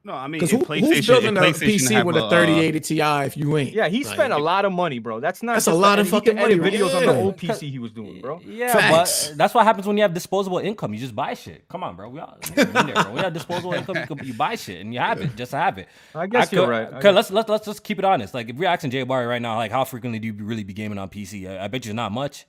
No, 0.03 0.13
I 0.13 0.25
mean, 0.27 0.39
Because 0.39 0.49
who, 0.49 0.57
PlayStation, 0.65 0.95
who's 0.95 1.07
building 1.07 1.37
if 1.37 1.61
a 1.61 1.65
PC 1.65 2.03
with 2.03 2.15
a 2.15 2.23
uh, 2.23 2.29
3080 2.31 2.79
Ti 2.79 3.01
if 3.27 3.37
you 3.37 3.55
ain't? 3.55 3.71
yeah, 3.71 3.87
he 3.87 4.03
Like, 4.03 4.13
spent 4.15 4.33
a 4.33 4.37
lot 4.39 4.65
of 4.65 4.71
money, 4.71 4.97
bro. 4.97 5.19
That's 5.19 5.43
not 5.43 5.53
That's 5.53 5.67
a 5.67 5.75
lot 5.75 5.99
of 5.99 6.09
fucking 6.09 6.35
money, 6.37 6.55
videos 6.55 6.95
on 6.95 7.05
the 7.05 7.15
old 7.15 7.37
PC 7.37 7.69
he 7.69 7.77
was 7.77 7.91
doing, 7.91 8.19
bro. 8.19 8.41
Yeah, 8.43 8.73
Facts. 8.73 9.27
but 9.29 9.37
that's 9.37 9.53
what 9.53 9.63
happens 9.63 9.85
when 9.85 9.97
you 9.97 10.01
have 10.01 10.11
disposable 10.15 10.57
income. 10.57 10.91
You 10.95 10.99
just 10.99 11.15
buy 11.15 11.35
shit. 11.35 11.67
Come 11.69 11.83
on, 11.83 11.95
bro. 11.95 12.09
We 12.09 12.19
all 12.19 12.35
we've 12.41 12.55
been 12.55 12.73
there, 12.87 12.95
bro. 12.95 13.03
When 13.03 13.17
you 13.17 13.23
have 13.23 13.33
disposable 13.33 13.73
income, 13.73 13.97
you, 13.97 14.07
can- 14.15 14.25
you 14.27 14.33
buy 14.33 14.55
shit 14.55 14.81
and 14.81 14.91
you 14.91 14.99
have 14.99 15.21
it. 15.21 15.35
Just 15.35 15.51
have 15.51 15.77
it. 15.77 15.87
I 16.15 16.25
guess 16.25 16.51
you're 16.51 16.67
right. 16.67 16.87
Okay, 16.87 17.01
guess- 17.01 17.13
let's 17.13 17.29
let's 17.31 17.49
let's 17.49 17.65
just 17.67 17.83
keep 17.83 17.99
it 17.99 18.05
honest. 18.05 18.33
Like 18.33 18.49
if 18.49 18.55
we're 18.55 18.69
asking 18.69 18.89
Jay 18.89 19.03
Barry 19.03 19.27
right 19.27 19.41
now, 19.41 19.55
like 19.57 19.71
how 19.71 19.83
frequently 19.83 20.17
do 20.17 20.27
you 20.29 20.33
really 20.33 20.63
be 20.63 20.73
gaming 20.73 20.97
on 20.97 21.09
PC? 21.09 21.47
I, 21.47 21.65
I 21.65 21.67
bet 21.67 21.85
you 21.85 21.91
it's 21.91 21.95
not 21.95 22.11
much. 22.11 22.47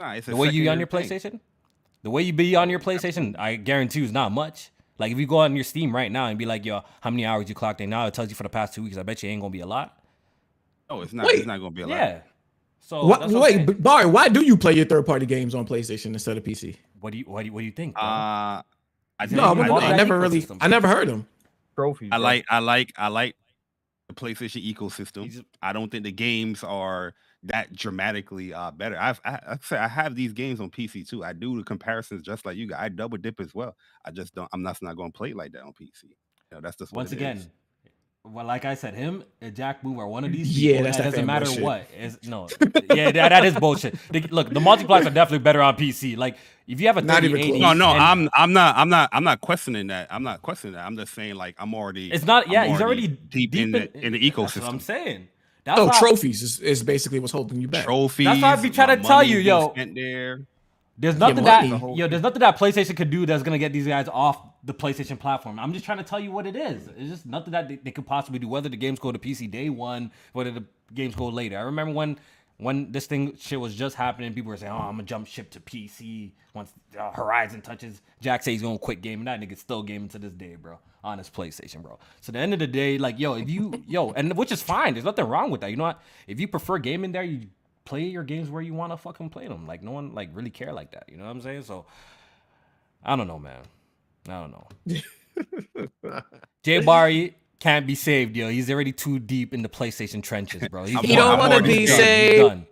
Nah, 0.00 0.14
it's 0.14 0.26
The 0.26 0.34
way 0.34 0.48
you 0.48 0.68
on 0.68 0.78
your 0.78 0.88
thing. 0.88 1.08
PlayStation, 1.08 1.40
the 2.02 2.10
way 2.10 2.22
you 2.22 2.32
be 2.32 2.56
on 2.56 2.70
your 2.70 2.80
PlayStation, 2.80 3.36
I 3.38 3.54
guarantee 3.54 4.00
you 4.00 4.04
is 4.04 4.12
not 4.12 4.32
much. 4.32 4.70
Like 4.98 5.12
if 5.12 5.18
you 5.18 5.26
go 5.26 5.38
on 5.38 5.54
your 5.54 5.64
Steam 5.64 5.94
right 5.94 6.10
now 6.10 6.26
and 6.26 6.38
be 6.38 6.44
like, 6.44 6.64
yo, 6.64 6.82
how 7.00 7.10
many 7.10 7.24
hours 7.24 7.48
you 7.48 7.54
clocked 7.54 7.80
in 7.80 7.90
now? 7.90 8.06
It 8.06 8.14
tells 8.14 8.28
you 8.28 8.34
for 8.34 8.42
the 8.42 8.48
past 8.48 8.74
two 8.74 8.82
weeks. 8.82 8.96
I 8.96 9.02
bet 9.02 9.22
you 9.22 9.30
ain't 9.30 9.40
gonna 9.40 9.50
be 9.50 9.60
a 9.60 9.66
lot. 9.66 9.98
Oh, 10.90 11.02
it's 11.02 11.12
not. 11.12 11.26
Wait. 11.26 11.36
It's 11.36 11.46
not 11.46 11.58
gonna 11.58 11.70
be 11.70 11.82
a 11.82 11.86
lot. 11.86 11.96
Yeah. 11.96 12.20
So 12.80 13.04
What, 13.04 13.20
that's 13.20 13.32
what 13.32 13.42
wait, 13.42 13.66
but 13.66 13.82
Barry, 13.82 14.06
why 14.06 14.28
do 14.28 14.42
you 14.42 14.56
play 14.56 14.72
your 14.72 14.86
third 14.86 15.04
party 15.06 15.26
games 15.26 15.54
on 15.54 15.66
PlayStation 15.66 16.06
instead 16.06 16.36
of 16.36 16.44
PC? 16.44 16.76
what 17.00 17.12
do 17.12 17.18
you 17.18 17.24
what 17.26 17.40
do 17.42 17.46
you, 17.46 17.52
what 17.52 17.60
do 17.60 17.66
you 17.66 17.72
think? 17.72 17.94
bro? 17.94 18.02
Uh, 18.02 18.62
I 19.20 19.24
Is 19.24 19.30
think 19.30 19.42
No, 19.42 19.52
I, 19.52 19.66
you 19.66 19.72
I 19.74 19.96
never 19.96 20.18
really, 20.18 20.42
ecosystem. 20.42 20.58
I 20.60 20.68
never 20.68 20.88
heard 20.88 21.08
them. 21.08 21.26
Trophies. 21.74 22.08
I 22.12 22.16
like. 22.16 22.44
I 22.48 22.58
like. 22.58 22.92
I 22.96 23.08
like 23.08 23.36
the 24.08 24.14
PlayStation 24.14 24.74
ecosystem. 24.74 25.30
Just- 25.30 25.44
I 25.62 25.72
don't 25.72 25.90
think 25.90 26.04
the 26.04 26.12
games 26.12 26.64
are 26.64 27.14
that 27.48 27.74
dramatically 27.74 28.54
uh, 28.54 28.70
better. 28.70 28.96
I've, 28.98 29.20
I, 29.24 29.40
I 29.46 29.58
say 29.62 29.76
I 29.76 29.88
have 29.88 30.14
these 30.14 30.32
games 30.32 30.60
on 30.60 30.70
PC 30.70 31.08
too. 31.08 31.24
I 31.24 31.32
do 31.32 31.56
the 31.58 31.64
comparisons 31.64 32.22
just 32.22 32.46
like 32.46 32.56
you 32.56 32.66
guys. 32.66 32.78
I 32.80 32.88
double 32.88 33.18
dip 33.18 33.40
as 33.40 33.54
well. 33.54 33.76
I 34.04 34.10
just 34.10 34.34
don't. 34.34 34.48
I'm 34.52 34.62
not 34.62 34.80
not 34.82 34.96
going 34.96 35.12
to 35.12 35.16
play 35.16 35.32
like 35.32 35.52
that 35.52 35.62
on 35.62 35.72
PC. 35.72 36.04
You 36.04 36.10
know, 36.52 36.60
that's 36.62 36.76
just 36.76 36.92
Once 36.92 37.12
again, 37.12 37.36
is. 37.38 37.48
well, 38.24 38.46
like 38.46 38.64
I 38.64 38.74
said, 38.74 38.94
him 38.94 39.22
and 39.40 39.54
Jack 39.54 39.82
Boom 39.82 39.98
are 39.98 40.08
one 40.08 40.24
of 40.24 40.32
these 40.36 40.58
Yeah, 40.58 40.82
that's 40.82 40.96
that 40.96 41.04
that 41.04 41.10
doesn't 41.10 41.26
matter 41.26 41.46
fanboy 41.46 41.54
shit. 41.54 41.62
what. 41.62 41.86
Is 41.98 42.18
no, 42.26 42.48
yeah, 42.94 43.10
that, 43.12 43.28
that 43.30 43.44
is 43.44 43.54
bullshit. 43.54 43.96
The- 44.10 44.20
look, 44.30 44.48
the 44.48 44.60
multipliers 44.60 45.06
are 45.06 45.10
definitely 45.10 45.40
better 45.40 45.60
on 45.62 45.76
PC. 45.76 46.16
Like 46.16 46.36
if 46.66 46.80
you 46.80 46.86
have 46.86 46.96
a 46.98 47.02
Not 47.02 47.24
even 47.24 47.42
close. 47.42 47.60
No, 47.60 47.72
no, 47.72 47.90
and- 47.90 48.02
I'm 48.02 48.28
I'm 48.34 48.52
not 48.52 48.76
I'm 48.76 48.88
not 48.88 49.08
I'm 49.12 49.24
not 49.24 49.40
questioning 49.40 49.88
that. 49.88 50.08
I'm 50.10 50.22
not 50.22 50.42
questioning 50.42 50.74
that. 50.74 50.84
I'm 50.86 50.96
just 50.96 51.14
saying 51.14 51.34
like 51.34 51.54
I'm 51.58 51.74
already. 51.74 52.10
It's 52.12 52.24
not. 52.24 52.46
I'm 52.46 52.52
Yeah, 52.52 52.66
he's 52.66 52.80
already 52.80 53.08
deep, 53.08 53.54
in, 53.54 53.72
the 53.72 53.98
in 53.98 54.12
the 54.12 54.30
That's 54.30 54.56
what 54.56 54.64
I'm 54.64 54.80
saying. 54.80 55.28
That's 55.68 55.80
Oh, 55.80 55.86
why- 55.86 55.98
trophies 55.98 56.42
is, 56.42 56.60
is 56.60 56.82
basically 56.82 57.18
what's 57.20 57.32
holding 57.32 57.60
you 57.60 57.68
back. 57.68 57.84
Trophies. 57.84 58.24
That's 58.24 58.40
why 58.40 58.52
I 58.52 58.56
be 58.56 58.70
trying 58.70 58.96
to 58.98 59.06
tell 59.06 59.22
you, 59.22 59.36
yo. 59.36 59.70
Spent 59.72 59.94
there. 59.94 60.40
There's 61.00 61.18
nothing 61.18 61.44
money. 61.44 61.68
that 61.70 61.96
yo, 61.96 62.08
there's 62.08 62.22
nothing 62.22 62.40
that 62.40 62.58
PlayStation 62.58 62.96
could 62.96 63.10
do 63.10 63.26
that's 63.26 63.42
gonna 63.42 63.58
get 63.58 63.72
these 63.72 63.86
guys 63.86 64.08
off 64.08 64.38
the 64.64 64.72
PlayStation 64.72 65.18
platform. 65.18 65.58
I'm 65.60 65.72
just 65.74 65.84
trying 65.84 65.98
to 65.98 66.04
tell 66.04 66.18
you 66.18 66.32
what 66.32 66.46
it 66.46 66.56
is. 66.56 66.88
It's 66.96 67.10
just 67.10 67.26
nothing 67.26 67.52
that 67.52 67.68
they, 67.68 67.76
they 67.76 67.90
could 67.90 68.06
possibly 68.06 68.38
do. 68.40 68.48
Whether 68.48 68.68
the 68.70 68.76
games 68.78 68.98
go 68.98 69.12
to 69.12 69.18
PC 69.18 69.48
day 69.50 69.68
one, 69.68 70.10
whether 70.32 70.50
the 70.50 70.64
games 70.94 71.14
go 71.14 71.26
later. 71.28 71.58
I 71.58 71.60
remember 71.62 71.92
when 71.92 72.18
when 72.58 72.90
this 72.90 73.06
thing 73.06 73.36
shit 73.36 73.58
was 73.58 73.74
just 73.74 73.94
happening, 73.96 74.34
people 74.34 74.50
were 74.50 74.56
saying, 74.56 74.72
"Oh, 74.72 74.78
I'm 74.78 74.92
gonna 74.92 75.04
jump 75.04 75.26
ship 75.26 75.50
to 75.50 75.60
PC 75.60 76.32
once 76.54 76.72
uh, 76.98 77.12
Horizon 77.12 77.62
touches." 77.62 78.02
Jack 78.20 78.42
says 78.42 78.52
he's 78.52 78.62
gonna 78.62 78.78
quit 78.78 79.00
gaming. 79.00 79.24
That 79.26 79.40
nigga's 79.40 79.60
still 79.60 79.82
gaming 79.82 80.08
to 80.10 80.18
this 80.18 80.32
day, 80.32 80.56
bro, 80.56 80.78
on 81.04 81.18
his 81.18 81.30
PlayStation, 81.30 81.82
bro. 81.82 81.98
So 82.20 82.32
the 82.32 82.40
end 82.40 82.52
of 82.52 82.58
the 82.58 82.66
day, 82.66 82.98
like, 82.98 83.18
yo, 83.18 83.34
if 83.34 83.48
you 83.48 83.84
yo, 83.88 84.10
and 84.10 84.36
which 84.36 84.50
is 84.50 84.60
fine. 84.60 84.94
There's 84.94 85.04
nothing 85.04 85.26
wrong 85.26 85.50
with 85.50 85.60
that. 85.60 85.70
You 85.70 85.76
know 85.76 85.84
what? 85.84 86.02
If 86.26 86.40
you 86.40 86.48
prefer 86.48 86.78
gaming 86.78 87.12
there, 87.12 87.22
you 87.22 87.46
play 87.84 88.02
your 88.02 88.24
games 88.24 88.50
where 88.50 88.60
you 88.60 88.74
want 88.74 88.92
to 88.92 88.96
fucking 88.96 89.30
play 89.30 89.46
them. 89.46 89.66
Like 89.66 89.82
no 89.82 89.92
one 89.92 90.14
like 90.14 90.30
really 90.34 90.50
care 90.50 90.72
like 90.72 90.90
that. 90.92 91.04
You 91.08 91.16
know 91.16 91.24
what 91.24 91.30
I'm 91.30 91.40
saying? 91.40 91.62
So 91.62 91.86
I 93.04 93.14
don't 93.14 93.28
know, 93.28 93.38
man. 93.38 93.62
I 94.28 94.40
don't 94.40 94.50
know. 94.50 96.20
Jay 96.64 96.80
Barry 96.80 97.36
can't 97.60 97.86
be 97.86 97.94
saved, 97.94 98.36
yo. 98.36 98.48
He's 98.48 98.70
already 98.70 98.92
too 98.92 99.18
deep 99.18 99.52
in 99.54 99.62
the 99.62 99.68
PlayStation 99.68 100.22
trenches, 100.22 100.66
bro. 100.68 100.84
He's 100.84 100.96
I'm 100.96 101.04
He 101.04 101.16
don't 101.16 101.38
want 101.38 101.52
to 101.54 101.62
be 101.62 101.86
saved. 101.86 101.96
saved. 101.96 102.32
He's 102.32 102.48
done. 102.48 102.66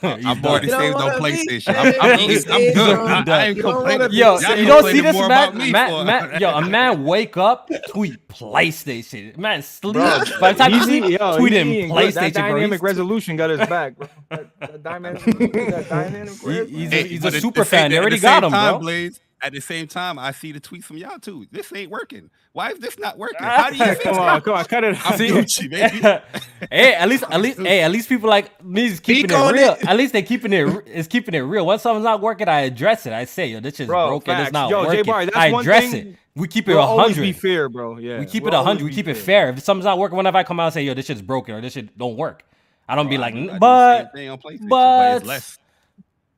He's 0.00 0.26
I'm 0.26 0.40
done. 0.42 0.46
already 0.52 0.66
You 0.68 0.72
don't 0.72 0.80
saved 0.80 0.96
on 0.96 1.20
PlayStation. 1.20 1.74
I'm, 1.76 1.94
I'm, 2.00 2.18
saved. 2.18 2.30
easy. 2.30 2.50
I'm 2.52 2.74
good. 2.74 2.98
I, 2.98 3.24
I 3.40 3.46
ain't 3.46 3.60
complaining. 3.60 4.00
wanna 4.00 4.14
Yo, 4.14 4.38
Y'all 4.38 4.56
you 4.56 4.66
don't 4.66 4.84
see 4.92 5.00
this 5.00 5.12
more 5.12 5.24
about 5.26 5.54
man, 5.56 5.72
man, 5.72 6.06
man, 6.06 6.40
yo, 6.40 6.50
a 6.56 6.62
man 6.68 7.02
wake 7.04 7.36
up, 7.36 7.68
tweet 7.88 8.28
PlayStation. 8.28 9.36
Man, 9.36 9.60
sleep. 9.62 9.94
Bro, 9.94 10.20
By 10.40 10.52
the 10.52 10.58
time 10.58 10.70
you 10.72 10.76
Easy, 10.82 11.00
sleep, 11.00 11.18
yo, 11.18 11.36
tweet 11.38 11.52
him 11.52 11.68
and 11.68 11.90
good. 11.90 12.14
That 12.14 12.14
PlayStation, 12.14 12.32
bro. 12.34 12.42
dynamic 12.42 12.70
He's- 12.70 12.82
resolution 12.82 13.36
got 13.36 13.50
his 13.50 13.58
back, 13.68 13.96
bro. 13.96 14.08
That, 14.30 14.60
that 14.60 14.82
dynamic, 14.84 15.24
that 15.24 15.86
dynamic 15.88 16.32
he- 16.40 16.64
he's, 16.66 16.92
a, 16.92 17.02
he's 17.02 17.20
but 17.22 17.34
a 17.34 17.40
super 17.40 17.60
the 17.60 17.64
fan. 17.64 17.90
They 17.90 17.98
already 17.98 18.16
the 18.16 18.22
got 18.22 18.44
him, 18.44 18.50
time, 18.52 18.74
bro. 18.74 18.78
Blaze, 18.80 19.18
at 19.40 19.52
the 19.52 19.60
same 19.60 19.86
time, 19.86 20.18
I 20.18 20.32
see 20.32 20.52
the 20.52 20.60
tweets 20.60 20.84
from 20.84 20.96
y'all 20.96 21.18
too. 21.18 21.46
This 21.52 21.72
ain't 21.72 21.90
working. 21.90 22.30
Why 22.52 22.70
is 22.70 22.78
this 22.78 22.98
not 22.98 23.16
working? 23.18 23.38
Ah. 23.40 23.62
How 23.64 23.70
do 23.70 23.76
you 23.76 23.84
fix 23.94 24.02
Come 24.02 24.18
on, 24.18 24.40
come 24.40 24.54
on, 24.54 24.64
cut 24.64 24.84
it. 24.84 24.88
I'm 25.06 25.18
Gucci, 25.18 25.70
baby. 25.70 26.00
hey, 26.70 26.94
at 26.94 27.08
least, 27.08 27.24
at 27.30 27.40
least, 27.40 27.58
hey, 27.60 27.82
at 27.82 27.90
least 27.90 28.08
people 28.08 28.28
like 28.28 28.62
me 28.64 28.86
is 28.86 29.00
keeping 29.00 29.30
Speak 29.30 29.38
it 29.40 29.52
real. 29.52 29.72
it. 29.74 29.86
At 29.86 29.96
least 29.96 30.12
they 30.12 30.22
keeping 30.22 30.52
it 30.52 30.88
is 30.88 31.06
keeping 31.06 31.34
it 31.34 31.40
real. 31.40 31.66
When 31.66 31.78
something's 31.78 32.04
not 32.04 32.20
working, 32.20 32.48
I 32.48 32.60
address 32.62 33.06
it. 33.06 33.12
I 33.12 33.24
say, 33.26 33.46
yo, 33.48 33.60
this 33.60 33.76
shit's 33.76 33.86
Bro, 33.88 34.08
broken. 34.08 34.40
It's 34.40 34.52
not 34.52 34.70
Yo, 34.70 34.84
working. 34.86 35.12
I 35.34 35.48
address 35.48 35.92
it. 35.94 36.16
We 36.34 36.46
keep 36.46 36.68
it 36.68 36.74
We'll 36.74 36.82
a 36.82 36.86
always 36.86 37.16
be 37.16 37.32
fair, 37.32 37.68
bro. 37.68 37.98
Yeah, 37.98 38.20
We 38.20 38.26
keep 38.26 38.44
We'll 38.44 38.54
it 38.54 38.56
a 38.56 38.62
hundred. 38.62 38.84
We 38.84 38.90
be 38.90 38.94
keep 38.96 39.08
it 39.08 39.16
fair. 39.16 39.50
If 39.50 39.60
something's 39.62 39.84
not 39.86 39.98
working, 39.98 40.16
whenever 40.16 40.38
I 40.38 40.44
come 40.44 40.60
out 40.60 40.66
and 40.66 40.74
say, 40.74 40.82
yo, 40.84 40.94
this 40.94 41.06
shit's 41.06 41.20
broken 41.22 41.54
or 41.54 41.60
this 41.60 41.72
shit 41.72 41.96
don't 41.98 42.16
work, 42.16 42.44
I 42.88 42.94
don't 42.94 43.08
be 43.08 43.16
Bro, 43.16 43.24
I 43.26 43.30
like, 43.30 43.34
I 43.34 43.52
the 43.54 43.58
but 43.58 43.98
same 43.98 44.10
thing 44.14 44.30
on 44.30 44.38
PlayStation, 44.38 44.68
but- 44.68 45.16
it's 45.16 45.26
less. 45.26 45.58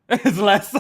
it's 0.09 0.39
less. 0.39 0.75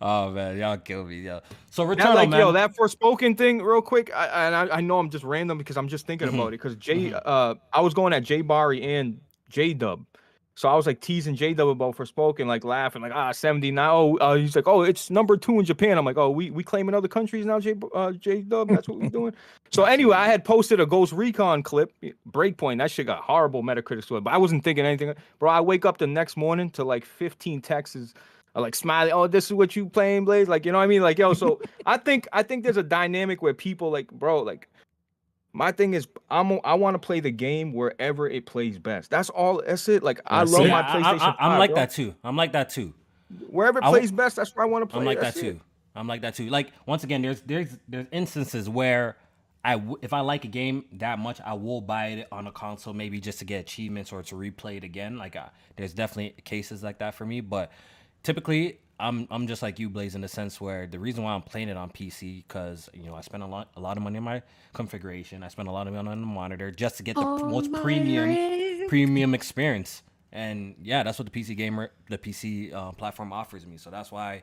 Oh 0.00 0.30
man, 0.30 0.56
y'all 0.58 0.76
kill 0.78 1.04
me, 1.04 1.20
yo. 1.22 1.40
So 1.70 1.82
That, 1.84 1.88
return, 1.90 2.14
like 2.14 2.28
man. 2.30 2.40
yo, 2.40 2.52
that 2.52 2.74
Forspoken 2.76 3.36
thing, 3.36 3.62
real 3.62 3.82
quick. 3.82 4.14
I, 4.14 4.46
and 4.46 4.54
I, 4.54 4.76
I 4.76 4.80
know 4.80 4.98
I'm 4.98 5.10
just 5.10 5.24
random 5.24 5.58
because 5.58 5.76
I'm 5.76 5.88
just 5.88 6.06
thinking 6.06 6.28
about 6.28 6.48
it. 6.48 6.52
Because 6.52 6.76
Jay, 6.76 7.10
Mhm. 7.10 7.22
uh, 7.24 7.54
I 7.72 7.80
was 7.80 7.94
going 7.94 8.12
at 8.12 8.22
Jay 8.24 8.40
Barry 8.42 8.82
and 8.82 9.20
J 9.48 9.74
Dub, 9.74 10.04
so 10.54 10.68
I 10.68 10.74
was 10.74 10.86
like 10.88 11.00
teasing 11.00 11.36
J 11.36 11.54
Dub 11.54 11.68
about 11.68 11.96
Forspoken, 11.96 12.46
like 12.46 12.64
laughing, 12.64 13.00
like 13.00 13.12
ah 13.14 13.30
79. 13.30 13.88
Oh, 13.88 14.16
uh, 14.16 14.34
he's 14.34 14.56
like, 14.56 14.66
oh, 14.66 14.82
it's 14.82 15.08
number 15.08 15.36
two 15.36 15.58
in 15.60 15.64
Japan. 15.64 15.96
I'm 15.96 16.04
like, 16.04 16.18
oh, 16.18 16.30
we 16.30 16.50
we 16.50 16.64
claiming 16.64 16.94
other 16.96 17.06
countries 17.06 17.46
now, 17.46 17.60
J 17.60 17.76
uh, 17.94 18.10
J 18.12 18.42
Dub. 18.42 18.68
That's 18.68 18.88
what 18.88 18.98
we're 18.98 19.08
doing. 19.08 19.34
so 19.70 19.84
anyway, 19.84 20.16
I 20.16 20.26
had 20.26 20.44
posted 20.44 20.80
a 20.80 20.86
Ghost 20.86 21.12
Recon 21.12 21.62
clip, 21.62 21.92
Breakpoint. 22.28 22.78
That 22.78 22.90
shit 22.90 23.06
got 23.06 23.20
horrible 23.22 23.62
Metacritic 23.62 24.02
score, 24.04 24.20
but 24.20 24.32
I 24.32 24.38
wasn't 24.38 24.64
thinking 24.64 24.84
anything. 24.84 25.14
Bro, 25.38 25.50
I 25.50 25.60
wake 25.60 25.84
up 25.84 25.98
the 25.98 26.08
next 26.08 26.36
morning 26.36 26.70
to 26.70 26.82
like 26.84 27.04
15 27.04 27.60
texts 27.60 28.14
are 28.58 28.62
like 28.62 28.74
smiling. 28.74 29.12
Oh, 29.12 29.26
this 29.26 29.46
is 29.46 29.52
what 29.52 29.74
you 29.76 29.86
playing, 29.88 30.24
Blaze. 30.24 30.48
Like, 30.48 30.66
you 30.66 30.72
know 30.72 30.78
what 30.78 30.84
I 30.84 30.88
mean? 30.88 31.02
Like, 31.02 31.18
yo, 31.18 31.32
so 31.34 31.60
I 31.86 31.96
think 31.96 32.26
I 32.32 32.42
think 32.42 32.64
there's 32.64 32.76
a 32.76 32.82
dynamic 32.82 33.40
where 33.42 33.54
people 33.54 33.90
like, 33.90 34.10
bro, 34.10 34.42
like 34.42 34.68
my 35.52 35.72
thing 35.72 35.94
is 35.94 36.06
I'm 36.30 36.60
I 36.64 36.74
want 36.74 36.94
to 36.94 36.98
play 36.98 37.20
the 37.20 37.30
game 37.30 37.72
wherever 37.72 38.28
it 38.28 38.46
plays 38.46 38.78
best. 38.78 39.10
That's 39.10 39.30
all. 39.30 39.62
That's 39.66 39.88
it. 39.88 40.02
Like 40.02 40.20
I 40.26 40.40
That's 40.40 40.52
love 40.52 40.66
it. 40.66 40.68
my 40.70 40.80
Yeah, 40.80 40.86
I- 40.86 41.14
PlayStation. 41.16 41.20
I, 41.20 41.46
am 41.46 41.50
5, 41.52 41.58
like 41.58 41.70
bro. 41.70 41.74
that 41.76 41.90
too. 41.90 42.14
I'm 42.24 42.36
like 42.36 42.52
that 42.52 42.70
too. 42.70 42.92
Wherever 43.48 43.78
it 43.78 43.82
I 43.82 43.86
w- 43.86 44.00
plays 44.00 44.10
best, 44.12 44.36
that's 44.36 44.54
where 44.56 44.64
I 44.64 44.68
want 44.68 44.82
to 44.82 44.86
play. 44.86 45.00
I'm 45.00 45.06
like 45.06 45.18
that 45.20 45.34
That's 45.34 45.36
it. 45.38 45.52
too. 45.54 45.60
I'm 45.94 46.06
like 46.06 46.20
that 46.22 46.34
too. 46.34 46.48
Like 46.48 46.68
once 46.86 47.04
again, 47.04 47.22
there's 47.22 47.40
there's 47.42 47.76
there's 47.88 48.06
instances 48.12 48.68
where 48.68 49.16
I 49.64 49.72
w- 49.74 49.98
if 50.00 50.12
I 50.12 50.20
like 50.20 50.44
a 50.44 50.48
game 50.48 50.84
that 50.92 51.18
much, 51.18 51.40
I 51.44 51.52
will 51.54 51.80
buy 51.80 52.06
it 52.08 52.28
on 52.30 52.46
a 52.46 52.52
console, 52.52 52.94
maybe 52.94 53.20
just 53.20 53.40
to 53.40 53.44
get 53.44 53.60
achievements 53.60 54.12
or 54.12 54.22
to 54.22 54.34
replay 54.36 54.76
it 54.76 54.84
again. 54.84 55.18
Like 55.18 55.34
uh, 55.34 55.46
there's 55.76 55.92
definitely 55.92 56.40
cases 56.44 56.82
like 56.82 56.98
that 57.00 57.14
for 57.16 57.26
me, 57.26 57.40
but 57.40 57.72
typically. 58.22 58.80
I'm, 59.00 59.28
I'm 59.30 59.46
just 59.46 59.62
like 59.62 59.78
you, 59.78 59.88
Blaze, 59.88 60.16
in 60.16 60.22
the 60.22 60.28
sense 60.28 60.60
where 60.60 60.88
the 60.88 60.98
reason 60.98 61.22
why 61.22 61.32
I'm 61.32 61.42
playing 61.42 61.68
it 61.68 61.76
on 61.76 61.88
PC 61.88 62.42
because 62.48 62.90
you 62.92 63.04
know 63.04 63.14
I 63.14 63.20
spend 63.20 63.44
a 63.44 63.46
lot 63.46 63.68
a 63.76 63.80
lot 63.80 63.96
of 63.96 64.02
money 64.02 64.18
on 64.18 64.24
my 64.24 64.42
configuration. 64.72 65.44
I 65.44 65.48
spend 65.48 65.68
a 65.68 65.70
lot 65.70 65.86
of 65.86 65.92
money 65.92 66.08
on 66.08 66.20
the 66.20 66.26
monitor 66.26 66.72
just 66.72 66.96
to 66.96 67.04
get 67.04 67.14
the 67.14 67.36
p- 67.36 67.44
most 67.44 67.72
premium 67.72 68.88
premium 68.88 69.34
experience. 69.34 70.02
And 70.32 70.74
yeah, 70.82 71.04
that's 71.04 71.18
what 71.18 71.32
the 71.32 71.40
PC 71.40 71.56
gamer, 71.56 71.90
the 72.10 72.18
PC 72.18 72.74
uh, 72.74 72.92
platform 72.92 73.32
offers 73.32 73.66
me. 73.66 73.76
So 73.76 73.90
that's 73.90 74.10
why 74.10 74.42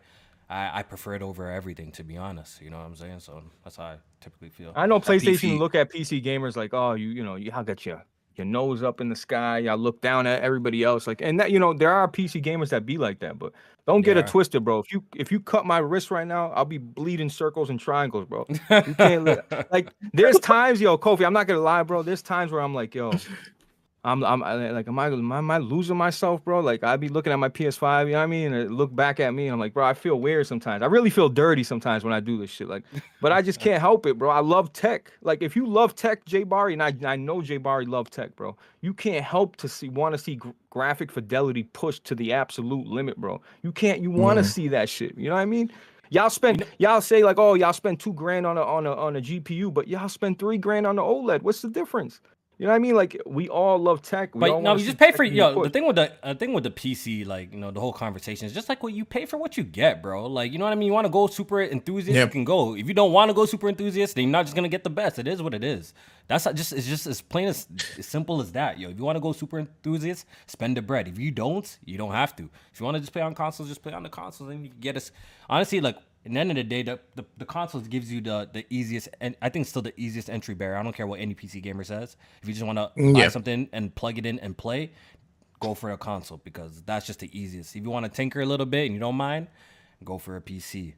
I, 0.50 0.80
I 0.80 0.84
prefer 0.84 1.16
it 1.16 1.22
over 1.22 1.52
everything, 1.52 1.92
to 1.94 2.04
be 2.04 2.18
honest. 2.18 2.62
You 2.62 2.70
know 2.70 2.78
what 2.78 2.86
I'm 2.86 2.96
saying? 2.96 3.20
So 3.20 3.44
that's 3.64 3.76
how 3.76 3.84
I 3.84 3.98
typically 4.22 4.50
feel. 4.50 4.72
I 4.76 4.88
know 4.88 5.00
PlayStation 5.00 5.52
PC. 5.52 5.60
look 5.60 5.76
at 5.76 5.92
PC 5.92 6.24
gamers 6.24 6.56
like, 6.56 6.74
oh, 6.74 6.94
you 6.94 7.10
you 7.10 7.24
know, 7.24 7.36
you 7.36 7.52
all 7.52 7.64
got 7.64 7.86
your 7.86 8.04
your 8.38 8.46
nose 8.46 8.84
up 8.84 9.02
in 9.02 9.10
the 9.10 9.16
sky. 9.16 9.60
Y'all 9.60 9.78
look 9.78 10.02
down 10.02 10.28
at 10.28 10.42
everybody 10.42 10.84
else. 10.84 11.08
Like, 11.08 11.22
and 11.22 11.40
that 11.40 11.52
you 11.52 11.60
know, 11.60 11.74
there 11.74 11.92
are 11.92 12.08
PC 12.08 12.44
gamers 12.44 12.70
that 12.70 12.86
be 12.86 12.98
like 12.98 13.20
that, 13.20 13.40
but 13.40 13.54
don't 13.88 14.02
get 14.02 14.16
There 14.16 14.24
it 14.24 14.28
twisted, 14.28 14.64
bro. 14.64 14.80
If 14.80 14.92
you 14.92 15.04
if 15.16 15.32
you 15.32 15.40
cut 15.40 15.66
my 15.66 15.78
wrist 15.78 16.10
right 16.10 16.26
now, 16.26 16.52
I'll 16.52 16.66
be 16.66 16.80
bleeding 16.80 17.30
circles 17.30 17.70
and 17.70 17.80
triangles, 17.80 18.26
bro. 18.26 18.46
You 18.50 18.96
can't 18.96 19.26
like. 19.72 19.90
There's 20.14 20.40
times, 20.40 20.82
yo, 20.82 20.98
Kofi. 20.98 21.26
I'm 21.26 21.34
not 21.34 21.46
gonna 21.48 21.60
lie, 21.60 21.84
bro. 21.84 22.02
There's 22.02 22.24
times 22.24 22.52
where 22.52 22.62
I'm 22.62 22.74
like, 22.74 22.96
yo. 22.96 23.12
I'm, 24.06 24.24
I'm 24.24 24.44
I- 24.44 24.70
like, 24.72 24.88
am 24.88 25.00
I, 25.00 25.08
am 25.08 25.32
I, 25.32 25.38
am 25.40 25.52
I 25.52 25.58
losing 25.58 25.98
myself, 25.98 26.44
bro? 26.46 26.60
Like, 26.60 26.84
I'd 26.84 27.00
be 27.00 27.10
looking 27.10 27.34
at 27.34 27.40
my 27.40 27.50
PS5, 27.50 28.06
you 28.06 28.12
know 28.12 28.20
what 28.20 28.24
I 28.24 28.28
mean? 28.28 28.54
And 28.54 28.56
it 28.68 28.72
look 28.72 28.96
back 28.96 29.20
at 29.20 29.34
me, 29.34 29.48
and 29.48 29.54
I'm 29.54 29.60
like, 29.60 29.74
bro, 29.74 29.84
I 29.84 29.96
feel 29.96 30.18
weird 30.20 30.46
sometimes. 30.46 30.84
I 30.84 30.86
really 30.86 31.10
feel 31.10 31.28
dirty 31.28 31.64
sometimes 31.64 32.04
when 32.04 32.14
I 32.14 32.20
do 32.20 32.38
this 32.38 32.50
shit. 32.52 32.68
Like, 32.70 32.84
but 33.22 33.32
I 33.32 33.42
just 33.42 33.60
can't 33.60 33.82
help 33.82 34.06
it, 34.06 34.18
bro. 34.20 34.30
I 34.30 34.40
love 34.42 34.72
tech. 34.74 35.12
Like, 35.24 35.42
if 35.42 35.56
you 35.56 35.66
love 35.66 35.96
tech, 35.96 36.24
Jay 36.26 36.44
Barry, 36.44 36.74
and 36.74 36.84
I, 36.84 36.94
I 37.04 37.16
know 37.16 37.42
Jay 37.42 37.58
Barry 37.58 37.86
love 37.88 38.10
tech, 38.12 38.36
bro. 38.36 38.56
You 38.82 38.94
can't 38.94 39.26
help 39.26 39.56
to 39.58 39.68
see, 39.68 39.90
want 39.90 40.14
to 40.14 40.20
see 40.20 40.36
gr- 40.36 40.50
graphic 40.70 41.12
fidelity 41.12 41.64
pushed 41.64 42.04
to 42.06 42.16
the 42.16 42.32
absolute 42.32 42.86
limit, 42.88 43.18
bro. 43.18 43.42
You 43.64 43.72
can't, 43.72 44.02
you 44.02 44.12
want 44.12 44.38
to 44.38 44.44
Mhm. 44.44 44.54
see 44.54 44.68
that 44.68 44.88
shit. 44.88 45.18
You 45.18 45.30
know 45.30 45.36
what 45.36 45.42
I 45.42 45.46
mean? 45.46 45.72
Y'all 46.12 46.30
spend, 46.30 46.64
y'all 46.78 47.02
say 47.02 47.24
like, 47.24 47.40
oh, 47.40 47.56
y'all 47.56 47.74
spend 47.74 48.00
two 48.00 48.14
grand 48.14 48.46
on 48.46 48.60
a 48.60 48.62
on 48.62 48.86
a 48.86 48.94
on 48.94 49.16
a 49.16 49.20
GPU, 49.22 49.74
but 49.74 49.88
y'all 49.88 50.08
spend 50.08 50.38
three 50.38 50.60
grand 50.60 50.86
on 50.86 50.98
the 50.98 51.02
OLED. 51.02 51.42
What's 51.42 51.64
the 51.64 51.68
difference? 51.70 52.22
You 52.58 52.66
know 52.66 52.72
what 52.72 52.78
I 52.78 52.80
mean? 52.80 52.96
Like 52.96 53.22
we 53.26 53.50
all 53.50 53.78
love 53.78 54.02
tech. 54.02 54.34
We 54.34 54.40
all 54.50 54.58
But 54.58 54.64
no, 54.64 54.70
wanna 54.70 54.80
you 54.80 54.86
just 54.86 54.98
pay 54.98 55.12
for 55.12 55.24
being 55.24 55.36
yo. 55.36 55.64
The 55.64 55.70
thing 55.70 55.86
with 55.86 55.98
the 55.98 56.14
uh, 56.24 56.34
thing 56.36 56.54
with 56.54 56.64
the 56.64 56.72
PC, 56.72 57.26
like 57.26 57.52
you 57.52 57.60
know, 57.60 57.72
the 57.72 57.82
whole 57.82 57.92
conversation 57.92 58.46
is 58.46 58.54
just 58.54 58.70
like 58.70 58.82
what 58.82 58.94
you 58.94 59.04
pay 59.04 59.26
for 59.26 59.38
what 59.38 59.58
you 59.58 59.64
get, 59.64 60.02
bro. 60.02 60.26
Like 60.28 60.54
you 60.54 60.58
know 60.58 60.66
what 60.66 60.72
I 60.72 60.76
mean. 60.76 60.88
You 60.88 60.94
want 60.94 61.06
to 61.06 61.12
go 61.12 61.28
super 61.28 61.62
enthusiast, 61.62 62.16
you 62.16 62.28
can 62.28 62.46
go. 62.46 62.76
If 62.76 62.88
you 62.88 62.94
don't 62.94 63.12
want 63.12 63.30
to 63.30 63.34
go 63.34 63.46
super 63.46 63.68
enthusiast, 63.68 64.16
then 64.16 64.26
you're 64.26 64.32
not 64.32 64.46
just 64.46 64.56
gonna 64.56 64.70
get 64.70 64.86
the 64.86 64.90
best. 64.90 65.20
It 65.20 65.28
is 65.28 65.42
what 65.42 65.54
it 65.54 65.64
is. 65.64 65.94
That's 66.28 66.46
not 66.46 66.56
just 66.56 66.72
it's 66.72 66.88
just 66.88 67.08
as 67.08 67.22
plain 67.22 67.50
as, 67.50 67.68
as 68.00 68.06
simple 68.06 68.40
as 68.42 68.54
that, 68.54 68.80
yo. 68.80 68.90
If 68.90 68.98
you 68.98 69.04
want 69.04 69.18
to 69.18 69.22
go 69.22 69.34
super 69.34 69.60
enthusiast, 69.60 70.26
spend 70.48 70.78
the 70.78 70.82
bread. 70.82 71.08
If 71.10 71.20
you 71.20 71.32
don't, 71.32 71.78
you 71.84 71.98
don't 71.98 72.14
have 72.14 72.36
to. 72.38 72.50
If 72.72 72.80
you 72.80 72.86
want 72.86 72.96
to 72.96 73.02
just 73.02 73.12
play 73.12 73.22
on 73.22 73.36
consoles, 73.36 73.68
just 73.68 73.84
play 73.84 73.94
on 73.94 74.04
the 74.04 74.10
consoles, 74.10 74.50
and 74.50 74.64
you 74.64 74.70
can 74.70 74.80
get 74.80 74.96
us. 74.96 75.12
Honestly, 75.50 75.82
like 75.82 75.98
in 76.26 76.34
the 76.34 76.40
end 76.40 76.52
of 76.52 76.56
the 76.58 76.64
day, 76.64 76.82
the, 76.84 77.00
the, 77.16 77.24
the 77.38 77.46
consoles 77.46 77.88
gives 77.88 78.12
you 78.12 78.20
the 78.22 78.50
the 78.52 78.66
easiest, 78.70 79.10
and 79.22 79.36
I 79.42 79.50
think 79.50 79.68
still 79.68 79.82
the 79.82 79.94
easiest 80.00 80.30
entry 80.30 80.56
barrier. 80.56 80.78
I 80.78 80.84
don't 80.84 80.96
care 80.96 81.08
what 81.08 81.20
any 81.20 81.36
PC 81.36 81.62
gamer 81.62 81.84
says. 81.84 82.18
If 82.42 82.48
you 82.48 82.54
just 82.54 82.66
want 82.66 82.78
to 82.80 82.92
Mm, 82.98 83.14
buy 83.14 83.20
yeah. 83.22 83.30
something 83.30 83.70
and 83.72 83.94
plug 83.94 84.18
it 84.18 84.26
in 84.26 84.40
and 84.40 84.58
play, 84.58 84.92
go 85.60 85.74
for 85.74 85.92
a 85.92 85.98
console 85.98 86.42
because 86.44 86.82
that's 86.86 87.06
just 87.08 87.20
the 87.20 87.30
easiest. 87.40 87.76
If 87.76 87.84
you 87.84 87.90
want 87.90 88.06
to 88.06 88.12
tinker 88.12 88.42
a 88.42 88.46
little 88.46 88.66
bit 88.66 88.86
and 88.86 88.94
you 88.94 89.00
don't 89.00 89.16
mind, 89.16 89.48
go 90.04 90.18
for 90.18 90.36
a 90.38 90.42
PC. 90.42 90.94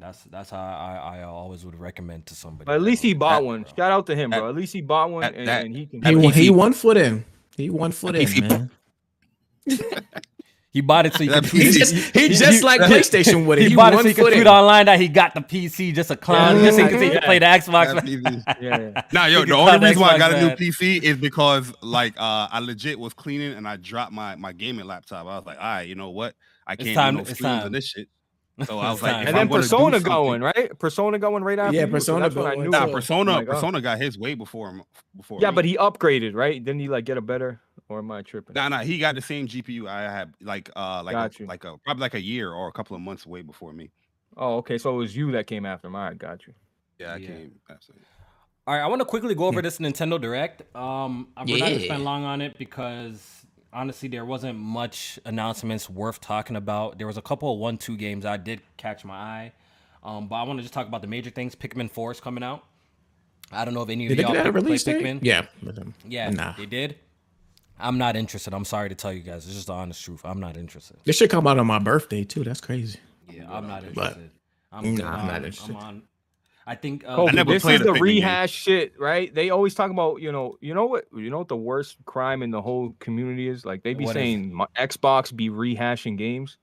That's 0.00 0.22
that's 0.24 0.50
how 0.50 0.58
I, 0.58 1.18
I 1.18 1.22
always 1.24 1.64
would 1.64 1.74
recommend 1.78 2.26
to 2.26 2.34
somebody. 2.36 2.66
But 2.66 2.76
at 2.76 2.82
least 2.82 3.02
he 3.02 3.14
bought 3.14 3.40
That- 3.40 3.44
one. 3.46 3.64
Shout 3.76 3.90
out 3.90 4.06
to 4.06 4.14
him, 4.14 4.30
that- 4.30 4.38
bro. 4.38 4.48
At 4.48 4.54
least 4.54 4.72
he 4.72 4.80
bought 4.80 5.10
one, 5.10 5.22
that- 5.22 5.34
and, 5.34 5.48
that- 5.48 5.64
and 5.66 5.74
he 5.76 5.86
can. 5.86 6.02
He, 6.02 6.14
That 6.14 6.20
won- 6.22 6.32
he 6.32 6.50
one 6.50 6.72
foot 6.72 6.96
in. 6.96 7.24
He 7.56 7.68
one 7.68 7.90
foot 7.90 8.14
in, 8.14 8.48
man. 8.48 8.70
He 10.70 10.82
bought 10.82 11.06
it 11.06 11.14
so 11.14 11.20
he 11.20 11.28
That 11.28 11.44
could 11.44 11.52
He 11.62 11.70
just, 11.72 11.94
he 12.14 12.28
just 12.28 12.62
like 12.62 12.80
PlayStation 12.82 13.46
with 13.46 13.58
it. 13.58 13.62
He, 13.62 13.68
He, 13.70 13.74
bought 13.74 13.94
it 13.94 14.00
so 14.00 14.08
he 14.08 14.12
could 14.14 14.24
foot 14.24 14.34
tweet 14.34 14.46
online 14.46 14.84
that 14.86 15.00
he 15.00 15.08
got 15.08 15.32
the 15.34 15.40
PC 15.40 15.94
just 15.94 16.10
a 16.10 16.16
clown, 16.16 16.60
just 16.62 16.76
so 16.76 16.82
he 16.84 16.90
could 16.90 16.98
say 16.98 17.06
he 17.06 17.12
could 17.12 17.22
play 17.22 17.38
the 17.38 17.46
Xbox. 17.46 17.94
That 17.94 18.04
PC. 18.04 18.42
yeah, 18.60 18.78
yeah. 18.94 19.02
Nah, 19.12 19.26
yo, 19.26 19.44
the 19.46 19.54
only 19.54 19.70
call 19.72 19.80
reason 19.80 20.00
why 20.02 20.10
I 20.10 20.18
got 20.18 20.34
a 20.34 20.40
new 20.42 20.48
bad. 20.48 20.58
PC 20.58 21.02
is 21.02 21.16
because 21.16 21.72
like 21.82 22.14
uh 22.18 22.48
I 22.50 22.58
legit 22.60 22.98
was 22.98 23.14
cleaning 23.14 23.54
and 23.54 23.66
I 23.66 23.76
dropped 23.76 24.12
my 24.12 24.36
my 24.36 24.52
gaming 24.52 24.86
laptop. 24.86 25.26
I 25.26 25.36
was 25.38 25.46
like, 25.46 25.56
all 25.58 25.64
right, 25.64 25.88
you 25.88 25.94
know 25.94 26.10
what? 26.10 26.34
I 26.66 26.76
can't 26.76 26.94
time- 26.94 27.14
do 27.14 27.18
no 27.18 27.20
it's 27.22 27.30
streams 27.34 27.58
time. 27.58 27.66
of 27.66 27.72
this 27.72 27.86
shit. 27.86 28.08
So 28.66 28.78
I 28.78 28.90
was 28.90 29.00
like, 29.00 29.12
time. 29.12 29.22
if 29.22 29.28
And 29.28 29.36
I'm 29.38 29.48
then 29.48 29.56
Persona 29.60 30.00
going 30.00 30.42
right. 30.42 30.78
Persona 30.78 31.18
going 31.18 31.44
right 31.44 31.58
after. 31.60 31.76
Yeah, 31.76 31.82
you, 31.82 31.86
so 31.86 31.92
Persona 31.92 32.20
that's 32.24 32.34
when 32.34 32.46
I 32.46 32.50
going 32.56 32.64
knew. 32.64 32.70
Nah, 32.70 32.86
too. 32.86 32.92
Persona, 32.92 33.38
Oh. 33.38 33.44
Persona 33.44 33.80
got 33.80 33.98
his 33.98 34.18
way 34.18 34.34
before 34.34 34.68
him. 34.70 34.82
Before 35.16 35.38
Yeah, 35.40 35.50
me. 35.50 35.54
but 35.54 35.64
he 35.64 35.76
upgraded, 35.76 36.34
right? 36.34 36.62
Didn't 36.62 36.80
he 36.80 36.88
like 36.88 37.04
get 37.04 37.16
a 37.16 37.20
better? 37.22 37.60
Or 37.88 37.98
am 38.00 38.10
I 38.10 38.22
tripping? 38.22 38.54
Nah, 38.54 38.68
nah, 38.68 38.80
he 38.80 38.98
got 38.98 39.14
the 39.14 39.22
same 39.22 39.48
GPU 39.48 39.88
I 39.88 40.02
had, 40.02 40.34
like, 40.42 40.70
uh, 40.76 41.02
like, 41.04 41.14
Got 41.14 41.36
a, 41.38 41.42
you. 41.42 41.46
like 41.48 41.64
a 41.64 41.78
probably 41.78 42.02
like 42.02 42.14
a 42.14 42.20
year 42.20 42.52
or 42.52 42.68
a 42.68 42.72
couple 42.72 42.94
of 42.94 43.00
months 43.02 43.26
way 43.26 43.40
before 43.42 43.72
me. 43.72 43.90
Oh, 44.36 44.56
okay. 44.58 44.76
So 44.78 44.94
it 44.94 44.98
was 44.98 45.16
you 45.16 45.32
that 45.32 45.46
came 45.46 45.64
after 45.64 45.86
him. 45.88 45.96
All 45.96 46.02
right, 46.02 46.16
got 46.18 46.46
you. 46.46 46.52
Yeah, 46.98 47.14
I 47.14 47.16
Yeah. 47.16 47.26
came. 47.28 47.52
Absolutely. 47.70 48.04
All 48.66 48.74
right, 48.74 48.82
I 48.82 48.86
want 48.88 49.00
to 49.00 49.06
quickly 49.06 49.34
go 49.34 49.46
over 49.46 49.62
this 49.62 49.78
Nintendo 49.78 50.20
Direct. 50.20 50.62
Um, 50.76 51.28
I'm 51.36 51.46
not 51.46 51.58
gonna 51.60 51.80
spend 51.80 52.04
long 52.04 52.24
on 52.24 52.42
it 52.42 52.58
because 52.58 53.46
honestly, 53.72 54.08
there 54.10 54.26
wasn't 54.26 54.58
much 54.58 55.18
announcements 55.24 55.88
worth 55.88 56.20
talking 56.20 56.56
about. 56.56 56.98
There 56.98 57.06
was 57.06 57.16
a 57.16 57.22
couple 57.22 57.50
of 57.52 57.58
one-two 57.58 57.96
games 57.96 58.26
I 58.26 58.36
did 58.36 58.60
catch 58.76 59.04
my 59.06 59.14
eye, 59.14 59.52
um, 60.02 60.28
but 60.28 60.36
I 60.36 60.42
want 60.42 60.58
to 60.58 60.62
just 60.62 60.74
talk 60.74 60.86
about 60.86 61.00
the 61.00 61.08
major 61.08 61.30
things. 61.30 61.54
Pikmin 61.54 61.90
Four 61.90 62.12
is 62.12 62.20
coming 62.20 62.44
out. 62.44 62.64
I 63.50 63.64
don't 63.64 63.72
know 63.72 63.80
if 63.82 63.88
any 63.88 64.04
of 64.04 64.10
Did 64.10 64.18
y'all 64.18 64.32
get 64.34 64.46
a 64.46 64.52
pick- 64.52 64.62
release 64.62 64.84
play? 64.84 65.02
Pikmin. 65.02 65.20
Yeah. 65.22 65.46
um, 65.66 65.94
Yeah, 66.06 66.28
Nah. 66.28 66.52
they 66.52 66.66
did. 66.66 66.96
I'm 67.80 67.98
not 67.98 68.16
interested. 68.16 68.52
I'm 68.54 68.64
sorry 68.64 68.88
to 68.88 68.94
tell 68.94 69.12
you 69.12 69.20
guys. 69.20 69.46
It's 69.46 69.54
just 69.54 69.66
the 69.68 69.72
honest 69.72 70.02
truth. 70.04 70.20
I'm 70.24 70.40
not 70.40 70.56
interested. 70.56 70.96
This 71.04 71.16
should 71.16 71.30
come 71.30 71.46
out 71.46 71.58
on 71.58 71.66
my 71.66 71.78
birthday 71.78 72.24
too. 72.24 72.44
That's 72.44 72.60
crazy. 72.60 72.98
Yeah, 73.30 73.44
I'm 73.50 73.66
not 73.68 73.82
But- 73.94 74.16
interested. 74.16 74.30
I'm, 74.70 74.94
Nah, 74.96 75.10
I'm 75.16 75.26
not 75.26 75.36
interested. 75.44 75.76
I'm 75.76 75.82
on. 75.82 76.02
I 76.66 76.74
think. 76.74 77.02
Uh, 77.06 77.16
Kobe, 77.16 77.32
never 77.32 77.52
this 77.52 77.64
is 77.64 77.78
the 77.80 77.86
Pikmin 77.86 77.94
game. 77.94 78.02
rehash 78.02 78.50
shit, 78.52 78.92
right? 79.00 79.34
They 79.34 79.48
always 79.48 79.74
talk 79.74 79.90
about, 79.90 80.20
you 80.20 80.30
know, 80.30 80.58
you 80.60 80.74
know 80.74 80.84
what, 80.84 81.06
you 81.16 81.30
know 81.30 81.38
what 81.38 81.48
the 81.48 81.56
worst 81.56 81.96
crime 82.04 82.42
in 82.42 82.50
the 82.50 82.60
whole 82.60 82.94
community 82.98 83.48
is. 83.48 83.64
Like 83.64 83.82
they 83.82 83.94
be 83.94 84.04
What 84.04 84.10
is 84.10 84.16
it? 84.16 84.18
saying 84.20 84.52
my 84.52 84.66
Xbox 84.76 85.34
be 85.34 85.48
rehashing 85.48 86.18
games, 86.18 86.58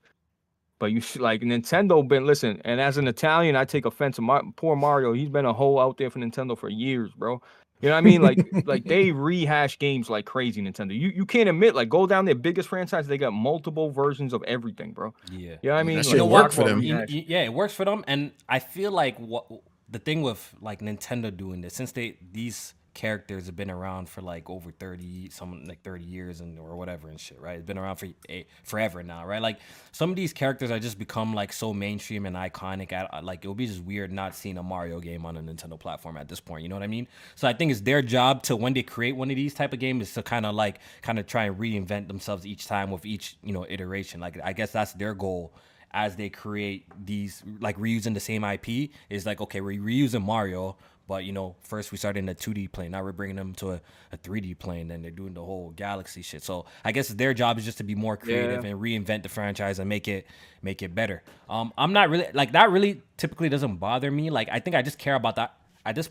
but 0.78 0.92
you 0.92 1.00
should, 1.00 1.20
like 1.22 1.40
Nintendo 1.40 2.06
been 2.06 2.24
listen. 2.26 2.60
And 2.64 2.80
as 2.80 2.96
an 2.98 3.08
Italian, 3.08 3.56
I 3.56 3.64
take 3.64 3.84
offense 3.86 4.14
to 4.16 4.22
my 4.22 4.40
poor 4.54 4.76
Mario. 4.76 5.12
He's 5.12 5.28
been 5.30 5.44
a 5.46 5.52
hole 5.52 5.80
out 5.80 5.98
there 5.98 6.10
for 6.10 6.20
Nintendo 6.20 6.56
for 6.56 6.68
years, 6.68 7.10
bro. 7.16 7.42
You 7.80 7.88
know 7.90 7.94
what 7.94 7.98
I 7.98 8.00
mean? 8.02 8.22
Like, 8.22 8.38
like 8.66 8.84
they 8.84 9.12
rehash 9.12 9.78
games 9.78 10.08
like 10.08 10.24
crazy. 10.24 10.62
Nintendo, 10.62 10.98
you 10.98 11.08
you 11.08 11.26
can't 11.26 11.48
admit 11.48 11.74
like 11.74 11.88
go 11.88 12.06
down 12.06 12.24
their 12.24 12.34
biggest 12.34 12.68
franchise. 12.68 13.06
They 13.06 13.18
got 13.18 13.32
multiple 13.32 13.90
versions 13.90 14.32
of 14.32 14.42
everything, 14.44 14.92
bro. 14.92 15.12
yeah. 15.30 15.56
You 15.62 15.68
know 15.70 15.74
what 15.74 15.80
I 15.80 15.82
mean? 15.82 15.96
That 15.96 16.06
Like, 16.06 16.10
shit 16.12 16.18
talk 16.20 16.30
work 16.30 16.52
for 16.52 16.64
them. 16.64 16.80
You- 16.82 17.04
you- 17.08 17.24
yeah, 17.26 17.42
it 17.44 17.52
works 17.52 17.74
for 17.74 17.84
them, 17.84 18.02
and 18.06 18.32
I 18.48 18.58
feel 18.60 18.92
like 18.92 19.18
what 19.18 19.46
the 19.88 19.98
thing 19.98 20.22
with 20.22 20.54
like 20.60 20.80
Nintendo 20.80 21.34
doing 21.36 21.60
this 21.60 21.74
since 21.74 21.92
they 21.92 22.16
these 22.32 22.74
characters 22.96 23.44
have 23.46 23.54
been 23.54 23.70
around 23.70 24.08
for 24.08 24.22
like 24.22 24.48
over 24.48 24.72
thirty, 24.72 25.28
some 25.28 25.64
like 25.66 25.82
thirty 25.82 26.02
years 26.04 26.40
and 26.40 26.58
or 26.58 26.74
whatever 26.74 27.08
and 27.08 27.20
shit, 27.20 27.38
right? 27.38 27.56
It's 27.58 27.66
been 27.66 27.76
around 27.78 27.96
for 27.96 28.08
eh, 28.28 28.44
forever 28.64 29.02
now, 29.02 29.26
right? 29.26 29.42
Like 29.42 29.60
some 29.92 30.08
of 30.08 30.16
these 30.16 30.32
characters 30.32 30.70
are 30.70 30.78
just 30.78 30.98
become 30.98 31.34
like 31.34 31.52
so 31.52 31.74
mainstream 31.74 32.24
and 32.24 32.34
iconic. 32.34 32.92
I, 32.92 33.20
like 33.20 33.44
it 33.44 33.48
would 33.48 33.58
be 33.58 33.66
just 33.66 33.84
weird 33.84 34.10
not 34.10 34.34
seeing 34.34 34.56
a 34.56 34.62
Mario 34.62 34.98
game 34.98 35.26
on 35.26 35.36
a 35.36 35.40
Nintendo 35.40 35.78
platform 35.78 36.16
at 36.16 36.26
this 36.26 36.40
point. 36.40 36.62
You 36.62 36.70
know 36.70 36.74
what 36.74 36.82
I 36.82 36.88
mean? 36.88 37.06
So 37.34 37.46
I 37.46 37.52
think 37.52 37.70
it's 37.70 37.82
their 37.82 38.00
job 38.00 38.42
to 38.44 38.56
when 38.56 38.72
they 38.72 38.82
create 38.82 39.14
one 39.14 39.30
of 39.30 39.36
these 39.36 39.52
type 39.52 39.74
of 39.74 39.78
games 39.78 40.08
is 40.08 40.14
to 40.14 40.22
kind 40.22 40.46
of 40.46 40.54
like 40.54 40.80
kind 41.02 41.18
of 41.18 41.26
try 41.26 41.44
and 41.44 41.56
reinvent 41.56 42.08
themselves 42.08 42.46
each 42.46 42.66
time 42.66 42.90
with 42.90 43.04
each 43.04 43.36
you 43.42 43.52
know 43.52 43.66
iteration. 43.68 44.20
Like 44.20 44.38
I 44.42 44.54
guess 44.54 44.72
that's 44.72 44.94
their 44.94 45.14
goal 45.14 45.52
as 45.92 46.16
they 46.16 46.28
create 46.28 46.86
these 47.04 47.42
like 47.60 47.78
reusing 47.78 48.14
the 48.14 48.20
same 48.20 48.42
IP 48.44 48.90
is 49.08 49.24
like 49.24 49.40
okay 49.40 49.60
we're 49.60 49.80
reusing 49.80 50.22
Mario 50.22 50.76
but 51.08 51.24
you 51.24 51.32
know 51.32 51.54
first 51.60 51.92
we 51.92 51.98
started 51.98 52.18
in 52.20 52.28
a 52.28 52.34
2D 52.34 52.72
plane. 52.72 52.90
Now 52.90 53.02
we're 53.02 53.12
bringing 53.12 53.36
them 53.36 53.54
to 53.56 53.72
a, 53.72 53.80
a 54.12 54.18
3D 54.18 54.58
plane 54.58 54.90
and 54.90 55.04
they're 55.04 55.10
doing 55.10 55.34
the 55.34 55.44
whole 55.44 55.70
galaxy 55.70 56.22
shit. 56.22 56.42
So 56.42 56.66
I 56.84 56.92
guess 56.92 57.08
their 57.08 57.32
job 57.34 57.58
is 57.58 57.64
just 57.64 57.78
to 57.78 57.84
be 57.84 57.94
more 57.94 58.16
creative 58.16 58.64
Yeah. 58.64 58.70
and 58.70 58.80
reinvent 58.80 59.22
the 59.22 59.28
franchise 59.28 59.78
and 59.78 59.88
make 59.88 60.08
it 60.08 60.26
make 60.62 60.82
it 60.82 60.94
better. 60.94 61.22
Um 61.48 61.72
I'm 61.78 61.92
not 61.92 62.10
really 62.10 62.26
like 62.34 62.52
that 62.52 62.70
really 62.70 63.02
typically 63.16 63.48
doesn't 63.48 63.76
bother 63.76 64.10
me. 64.10 64.30
Like 64.30 64.48
I 64.50 64.58
think 64.60 64.74
I 64.76 64.82
just 64.82 64.98
care 64.98 65.14
about 65.14 65.36
that 65.36 65.54
at 65.84 65.94
this 65.94 66.10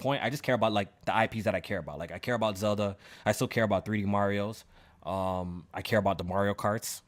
point 0.00 0.22
I 0.22 0.28
just 0.28 0.42
care 0.42 0.54
about 0.54 0.72
like 0.72 0.88
the 1.06 1.22
IPs 1.24 1.44
that 1.44 1.54
I 1.54 1.60
care 1.60 1.78
about. 1.78 1.98
Like 1.98 2.12
I 2.12 2.18
care 2.18 2.34
about 2.34 2.58
Zelda. 2.58 2.96
I 3.24 3.32
still 3.32 3.48
care 3.48 3.64
about 3.64 3.86
3D 3.86 4.04
Marios. 4.06 4.64
Um 5.08 5.64
I 5.72 5.82
care 5.82 5.98
about 5.98 6.18
the 6.18 6.24
Mario 6.24 6.54
Karts. 6.54 7.00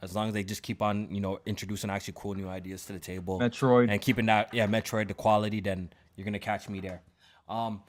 As 0.00 0.14
long 0.14 0.28
as 0.28 0.34
they 0.34 0.44
just 0.44 0.62
keep 0.62 0.80
on, 0.80 1.12
you 1.12 1.20
know, 1.20 1.40
introducing 1.44 1.90
actually 1.90 2.14
cool 2.16 2.34
new 2.34 2.46
ideas 2.48 2.86
to 2.86 2.92
the 2.92 3.00
table. 3.00 3.40
Metroid. 3.40 3.90
And 3.90 4.00
keeping 4.00 4.26
that, 4.26 4.54
yeah, 4.54 4.68
Metroid, 4.68 5.08
the 5.08 5.14
quality, 5.14 5.60
then 5.60 5.90
you're 6.18 6.24
gonna 6.24 6.38
catch 6.38 6.68
me 6.68 6.80
there. 6.80 7.02
Um 7.48 7.82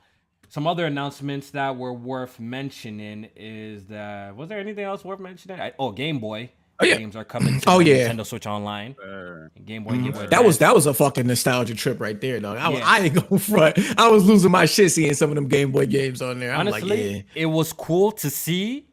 some 0.48 0.66
other 0.66 0.86
announcements 0.86 1.52
that 1.52 1.76
were 1.76 1.94
worth 1.94 2.40
mentioning 2.40 3.30
is 3.36 3.88
that 3.88 4.36
was 4.36 4.48
there 4.48 4.60
anything 4.60 4.86
else 4.86 5.04
worth 5.04 5.20
mentioning? 5.20 5.60
I, 5.60 5.74
oh, 5.78 5.92
Game 5.92 6.20
Boy 6.20 6.52
Oh, 6.82 6.86
yeah. 6.86 6.96
games 6.96 7.16
are 7.18 7.26
coming 7.26 7.60
to 7.60 7.70
Oh, 7.70 7.80
yeah. 7.80 8.08
Nintendo 8.08 8.26
Switch 8.26 8.48
Online. 8.48 8.96
Uh, 9.04 9.50
Game 9.66 9.84
Boy, 9.84 9.98
Game 9.98 10.12
Boy. 10.14 10.28
That 10.28 10.46
was 10.46 10.60
that 10.60 10.74
was 10.74 10.86
a 10.86 10.94
fucking 10.94 11.28
nostalgia 11.28 11.76
trip 11.76 12.00
right 12.00 12.20
there, 12.22 12.40
dog. 12.40 12.58
I, 12.58 12.70
was, 12.70 12.80
Yeah. 12.80 12.88
I 12.88 13.00
ain't 13.00 13.14
going 13.30 13.40
front. 13.40 13.78
I 14.00 14.08
was 14.10 14.26
losing 14.26 14.52
my 14.52 14.66
shit 14.66 14.92
seeing 14.92 15.14
some 15.14 15.30
of 15.30 15.36
them 15.36 15.50
Game 15.50 15.72
Boy 15.72 15.88
games 15.88 16.22
on 16.22 16.40
there. 16.40 16.54
I'm 16.54 16.62
honestly, 16.62 16.90
like, 16.90 17.26
yeah. 17.36 17.42
it 17.42 17.48
was 17.48 17.74
cool 17.74 18.14
to 18.14 18.30
see, 18.30 18.88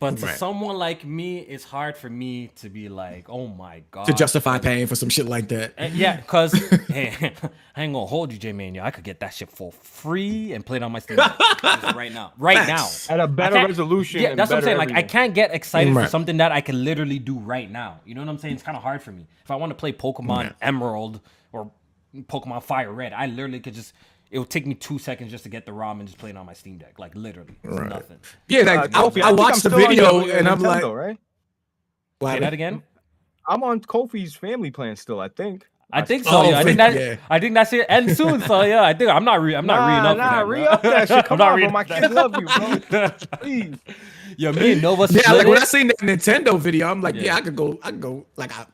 but 0.00 0.16
to 0.16 0.26
Right. 0.26 0.36
someone 0.36 0.76
like 0.76 1.04
me, 1.04 1.38
it's 1.38 1.62
hard 1.62 1.96
for 1.96 2.08
me 2.10 2.48
to 2.56 2.68
be 2.70 2.88
like, 2.88 3.28
oh 3.28 3.46
my 3.46 3.82
god, 3.90 4.06
To 4.06 4.12
justify 4.12 4.58
paying 4.58 4.86
for 4.86 4.96
some 4.96 5.10
shit 5.10 5.26
like 5.26 5.48
that. 5.48 5.74
Uh, 5.78 5.88
yeah, 5.92 6.16
because 6.16 6.52
hey, 6.88 7.12
I 7.76 7.82
ain't 7.82 7.92
gonna 7.92 8.06
hold 8.06 8.32
you, 8.32 8.38
J 8.38 8.52
Man. 8.52 8.74
Yo, 8.74 8.82
I 8.82 8.90
could 8.90 9.04
get 9.04 9.20
that 9.20 9.34
shit 9.34 9.50
for 9.50 9.70
free 9.72 10.52
and 10.54 10.64
play 10.66 10.78
it 10.78 10.82
on 10.82 10.90
my 10.90 10.98
Steam 10.98 11.18
right 11.62 12.10
now. 12.12 12.32
Right 12.38 12.56
Facts. 12.56 13.08
At 13.10 13.20
a 13.20 13.28
better 13.28 13.56
resolution. 13.66 14.22
Yeah, 14.22 14.34
that's 14.34 14.50
what 14.50 14.56
I'm 14.56 14.64
better 14.64 14.78
saying. 14.78 14.78
Like, 14.78 14.92
I 14.96 15.02
can't 15.02 15.34
get 15.34 15.52
excited 15.54 15.92
for 15.94 16.06
something 16.08 16.38
that 16.38 16.50
I 16.50 16.62
can 16.62 16.82
literally 16.82 17.18
do 17.18 17.38
right 17.38 17.70
now. 17.70 18.00
You 18.04 18.14
know 18.14 18.22
what 18.22 18.30
I'm 18.30 18.38
saying? 18.38 18.54
It's 18.54 18.62
kind 18.62 18.76
of 18.76 18.82
hard 18.82 19.02
for 19.02 19.12
me. 19.12 19.26
If 19.44 19.50
I 19.50 19.56
want 19.56 19.70
to 19.70 19.74
play 19.76 19.92
Pokemon 19.92 20.54
Emerald 20.62 21.20
or 21.52 21.70
Pokemon 22.16 22.62
Fire 22.62 22.90
Red, 22.90 23.12
I 23.12 23.26
literally 23.26 23.60
could 23.60 23.74
just. 23.74 23.92
It 24.30 24.38
would 24.38 24.50
take 24.50 24.66
me 24.66 24.74
two 24.74 24.98
seconds 24.98 25.30
just 25.30 25.44
to 25.44 25.50
get 25.50 25.66
the 25.66 25.72
ROM 25.72 26.00
and 26.00 26.08
just 26.08 26.18
play 26.18 26.30
it 26.30 26.36
on 26.36 26.46
my 26.46 26.52
Steam 26.52 26.78
Deck. 26.78 26.98
Like 26.98 27.14
literally, 27.16 27.56
it's 27.64 27.76
nothing. 27.78 28.18
Yeah, 28.48 28.60
Uh, 28.60 28.64
like 28.64 28.90
Kofi, 28.92 29.22
I, 29.22 29.26
I 29.26 29.28
think 29.28 29.38
watched 29.38 29.62
the 29.64 29.70
still 29.70 29.74
on 29.74 29.88
video 29.88 30.24
your 30.26 30.36
and 30.36 30.48
I'm 30.48 30.60
like, 30.60 30.84
right? 30.84 31.18
Say 32.22 32.40
that 32.40 32.52
again. 32.52 32.82
I'm 33.48 33.62
on 33.64 33.80
Kofi's 33.80 34.36
family 34.36 34.70
plan 34.70 34.96
still. 34.96 35.20
I 35.20 35.28
think. 35.28 35.66
I 35.92 36.02
think 36.02 36.22
so. 36.24 36.30
Oh, 36.42 36.50
yeah, 36.50 36.58
I 36.60 36.62
think 36.64 36.76
that. 36.76 36.94
yeah. 36.94 37.16
I 37.28 37.40
think 37.40 37.54
that's 37.54 37.72
it. 37.72 37.86
And 37.88 38.16
soon, 38.16 38.40
so 38.42 38.62
yeah, 38.74 38.82
I 38.84 38.94
think 38.94 39.10
I'm 39.10 39.24
not. 39.24 39.42
Re- 39.42 39.56
I'm 39.56 39.66
not 39.66 39.80
nah, 39.80 39.86
reading 39.88 40.06
up. 40.06 40.16
nah, 40.18 40.30
that, 40.30 40.46
re 40.46 40.66
up 40.66 40.82
that 40.82 41.08
shit. 41.08 41.24
I'm 41.30 41.36
Come 41.36 41.38
not 41.38 41.52
on, 41.54 41.60
bro. 41.60 41.70
My 41.70 41.84
kids 41.84 42.08
love 42.10 42.36
you, 42.36 42.48
bro. 42.48 42.78
Please. 43.40 43.76
Yeah, 44.36 44.52
me 44.52 44.72
and 44.72 44.82
Nova 44.82 45.08
Yeah, 45.10 45.22
split 45.22 45.38
like 45.38 45.46
when 45.48 45.58
I 45.58 45.62
it. 45.62 45.66
seen 45.66 45.88
that 45.88 45.98
Nintendo 45.98 46.58
video, 46.60 46.88
I'm 46.88 47.02
like, 47.02 47.16
yeah, 47.16 47.22
Yeah. 47.22 47.34
I 47.36 47.40
could 47.40 47.56
go, 47.56 47.78
I 47.82 47.90
could 47.90 48.00
go, 48.00 48.26
like 48.36 48.56
I, 48.56 48.66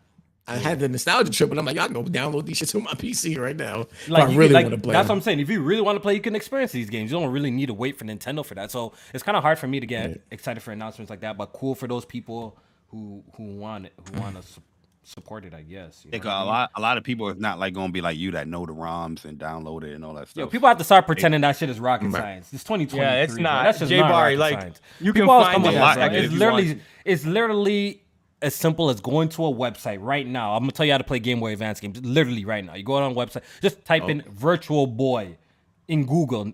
I 0.49 0.57
had 0.57 0.79
the 0.79 0.89
nostalgia 0.89 1.31
trip, 1.31 1.51
and 1.51 1.59
I'm 1.59 1.67
like, 1.67 1.77
I 1.77 1.87
can 1.87 1.95
go 1.95 2.05
download 2.05 2.47
these 2.47 2.61
shits 2.61 2.75
on 2.77 2.85
my 2.85 2.93
PC 2.93 3.37
right 3.39 3.57
now. 3.57 3.81
if 3.81 4.09
Like, 4.09 4.29
I 4.29 4.31
you 4.31 4.39
really 4.39 4.55
like, 4.55 4.67
want 4.67 4.77
to 4.77 4.81
play. 4.81 4.93
That's 4.93 5.09
what. 5.09 5.17
I'm 5.17 5.21
saying. 5.21 5.41
If 5.41 5.51
you 5.51 5.61
really 5.61 5.81
want 5.83 5.97
to 5.97 6.01
play, 6.01 6.15
you 6.15 6.21
can 6.21 6.37
experience 6.37 6.71
these 6.73 6.89
games. 6.89 7.11
You 7.11 7.19
don't 7.19 7.33
really 7.33 7.51
need 7.51 7.67
to 7.67 7.75
wait 7.75 7.99
for 7.99 8.05
Nintendo 8.05 8.45
for 8.45 8.55
that. 8.55 8.71
So 8.71 8.93
it's 9.13 9.23
kind 9.25 9.37
of 9.37 9.43
hard 9.43 9.59
for 9.59 9.67
me 9.67 9.81
to 9.81 9.87
get 9.87 10.21
excited 10.31 10.63
for 10.63 10.71
announcements 10.73 11.11
like 11.11 11.21
that. 11.21 11.37
But 11.37 11.53
cool 11.53 11.75
for 11.75 11.89
those 11.89 12.05
people 12.05 12.57
who 12.89 13.25
who 13.37 13.57
want 13.57 13.87
it, 13.87 13.93
who 14.15 14.21
want 14.21 14.37
to 14.37 14.43
su- 14.43 14.61
support 15.03 15.45
it. 15.45 15.53
I 15.53 15.63
guess. 15.63 16.05
You 16.05 16.13
know 16.13 16.17
Like 16.19 16.25
what 16.25 16.33
I 16.33 16.43
a 16.43 16.45
lot, 16.45 16.71
a 16.77 16.81
lot 16.81 16.97
of 16.99 17.03
people 17.03 17.29
is 17.31 17.39
not 17.39 17.59
like 17.59 17.75
gonna 17.75 17.93
be 17.93 18.01
like 18.01 18.17
you 18.17 18.31
that 18.31 18.47
know 18.47 18.65
the 18.67 18.73
ROMs 18.73 19.25
and 19.25 19.39
download 19.41 19.83
it 19.83 19.95
and 19.95 20.05
all 20.05 20.15
that 20.15 20.29
stuff. 20.29 20.41
Yo, 20.43 20.47
people 20.47 20.69
have 20.69 20.79
to 20.79 20.85
start 20.85 21.07
pretending 21.09 21.41
that 21.41 21.57
shit 21.57 21.71
is 21.71 21.81
rocket 21.81 22.07
Right. 22.11 22.23
science. 22.23 22.53
It's 22.53 22.63
2023. 22.63 23.01
Yeah, 23.01 23.23
it's 23.25 23.35
bro. 23.35 23.43
not. 23.43 23.65
That's 23.65 23.79
just 23.81 23.89
Jay 23.91 23.99
not 23.99 24.11
rocket 24.13 24.39
like, 24.39 24.61
science. 24.61 24.81
you 25.01 25.13
can 25.13 25.23
People 25.23 25.35
always 25.35 25.49
find 25.49 25.65
it 25.65 25.69
with 25.69 25.77
out 25.77 25.97
that, 25.97 25.97
there 25.97 26.09
bro. 26.11 26.19
if 26.19 26.25
It's 26.25 26.35
literally, 26.35 26.81
it's 27.05 27.27
literally 27.27 28.03
as 28.43 28.55
simple 28.55 28.91
as 28.91 29.01
going 29.01 29.29
to 29.31 29.45
a 29.47 29.53
website 29.53 29.99
right 30.01 30.27
now. 30.27 30.55
I'm 30.55 30.63
gonna 30.63 30.73
tell 30.73 30.87
you 30.87 30.93
how 30.93 30.99
to 30.99 31.05
play 31.05 31.19
Game 31.19 31.41
Boy 31.41 31.53
Advance 31.53 31.81
games. 31.81 32.05
Literally 32.05 32.45
right 32.45 32.65
now. 32.65 32.75
You 32.75 32.83
go 32.83 32.95
on 32.95 33.13
a 33.13 33.15
website, 33.15 33.43
just 33.63 33.85
type 33.85 34.09
in 34.09 34.23
oh. 34.27 34.31
Visual 34.31 34.87
Boy 34.87 35.37
in 35.89 36.07
Google, 36.07 36.53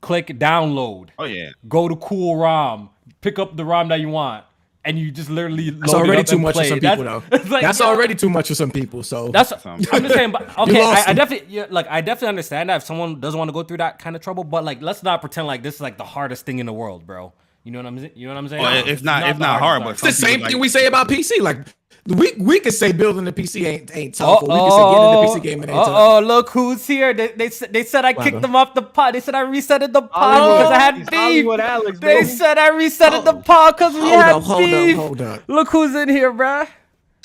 click 0.00 0.28
download, 0.28 1.10
Oh 1.18 1.24
yeah, 1.24 1.50
go 1.68 1.88
to 1.88 1.96
CoolROM, 1.96 2.90
pick 3.20 3.38
up 3.38 3.56
the 3.56 3.64
ROM 3.64 3.88
that 3.88 4.00
you 4.00 4.08
want, 4.08 4.44
and 4.84 4.98
you 4.98 5.10
just 5.10 5.28
literally 5.28 5.70
That's 5.70 5.92
load 5.92 6.04
it 6.04 6.06
already 6.06 6.20
up 6.20 6.26
too 6.26 6.34
and 6.36 6.42
much 6.44 6.54
for 6.54 6.60
play. 6.60 6.68
some 6.68 6.78
That's- 6.78 6.98
people, 6.98 7.38
though. 7.38 7.50
like, 7.50 7.62
That's 7.62 7.80
yo, 7.80 7.86
already 7.86 8.14
too 8.14 8.30
much 8.30 8.48
for 8.48 8.54
some 8.54 8.70
people. 8.70 9.02
So 9.02 9.28
That's 9.28 9.52
I'm 9.66 9.82
just 9.82 10.14
saying, 10.14 10.30
but 10.30 10.56
okay, 10.58 10.80
I, 10.80 11.04
I 11.08 11.12
definitely 11.12 11.52
yeah, 11.52 11.66
like 11.70 11.88
I 11.88 12.00
definitely 12.00 12.28
understand 12.28 12.70
that 12.70 12.76
if 12.76 12.82
someone 12.84 13.18
doesn't 13.18 13.36
want 13.36 13.48
to 13.48 13.52
go 13.52 13.64
through 13.64 13.78
that 13.78 13.98
kind 13.98 14.14
of 14.14 14.22
trouble, 14.22 14.44
but 14.44 14.64
like 14.64 14.80
let's 14.80 15.02
not 15.02 15.20
pretend 15.20 15.48
like 15.48 15.62
this 15.62 15.76
is 15.76 15.80
like 15.80 15.96
the 15.96 16.04
hardest 16.04 16.46
thing 16.46 16.60
in 16.60 16.66
the 16.66 16.72
world, 16.72 17.04
bro. 17.04 17.32
You 17.66 17.72
know 17.72 17.78
what 17.80 17.86
I'm 17.86 17.98
saying? 17.98 18.12
You 18.14 18.28
know 18.28 18.34
what 18.34 18.38
I'm 18.38 18.48
saying? 18.48 18.62
Well, 18.62 18.86
it's 18.86 19.02
not- 19.02 19.28
it's 19.28 19.38
the 19.38 19.44
not 19.44 19.58
hardest 19.58 19.62
hard, 19.64 19.82
but 19.82 19.90
it's 19.90 20.00
the 20.02 20.12
some 20.12 20.16
people 20.16 20.28
same 20.30 20.40
like- 20.42 20.50
thing 20.52 20.60
we 20.60 20.68
say 20.68 20.86
about 20.86 21.08
PC. 21.08 21.40
Like 21.40 21.58
we 22.06 22.32
we 22.38 22.60
could 22.60 22.74
say 22.74 22.92
building 22.92 23.24
the 23.24 23.32
PC 23.32 23.66
ain't 23.66 23.90
ain't 23.96 24.20
Oh, 24.20 24.36
tough, 24.38 24.46
but 24.46 24.54
we 24.54 24.60
could 24.60 24.70
say 24.70 24.92
getting 24.92 25.10
the 25.10 25.26
PC 25.26 25.42
game 25.42 25.62
it 25.64 25.70
ain't 25.70 25.84
tough. 25.84 25.88
oh, 25.88 26.20
look 26.20 26.50
who's 26.50 26.86
here! 26.86 27.12
They 27.12 27.26
they, 27.28 27.50
said- 27.50 27.72
they 27.72 27.82
said 27.82 28.04
I 28.04 28.12
kicked 28.12 28.40
them 28.40 28.54
off 28.54 28.74
the 28.74 28.82
pod. 28.82 29.14
They 29.16 29.20
said 29.20 29.34
I 29.34 29.42
resetted 29.42 29.92
the 29.92 30.02
pod 30.02 30.10
Hollywood. 30.12 30.58
because 30.60 30.70
I 30.70 30.78
had 30.78 30.94
He's 30.94 31.08
beef. 31.08 31.18
Hollywood 31.18 31.58
Alex, 31.60 31.98
They 31.98 32.14
baby. 32.20 32.28
said 32.28 32.56
I 32.58 32.70
resetted 32.70 33.24
the 33.24 33.34
oh. 33.34 33.42
pod 33.42 33.76
because 33.76 33.94
we 33.94 34.00
Hold 34.02 34.12
had 34.12 34.34
up, 34.36 34.42
hold 34.44 34.58
beef. 34.60 34.96
up, 34.96 35.02
hold 35.04 35.20
up. 35.22 35.42
Look 35.48 35.68
who's 35.70 35.94
in 35.96 36.08
here, 36.08 36.32
bruh. 36.32 36.68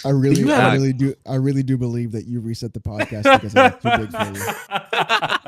I 0.05 0.09
really, 0.09 0.39
You 0.41 0.51
I 0.51 0.55
have- 0.55 0.73
really 0.73 0.93
do, 0.93 1.13
I 1.27 1.35
really 1.35 1.63
do 1.63 1.77
believe 1.77 2.11
that 2.13 2.25
you 2.25 2.39
reset 2.39 2.73
the 2.73 2.79
podcast 2.79 3.23
because 3.23 3.55
I'm 3.55 3.73
too 3.79 4.05
big 4.05 4.11
for 4.11 4.39
you. 4.39 5.37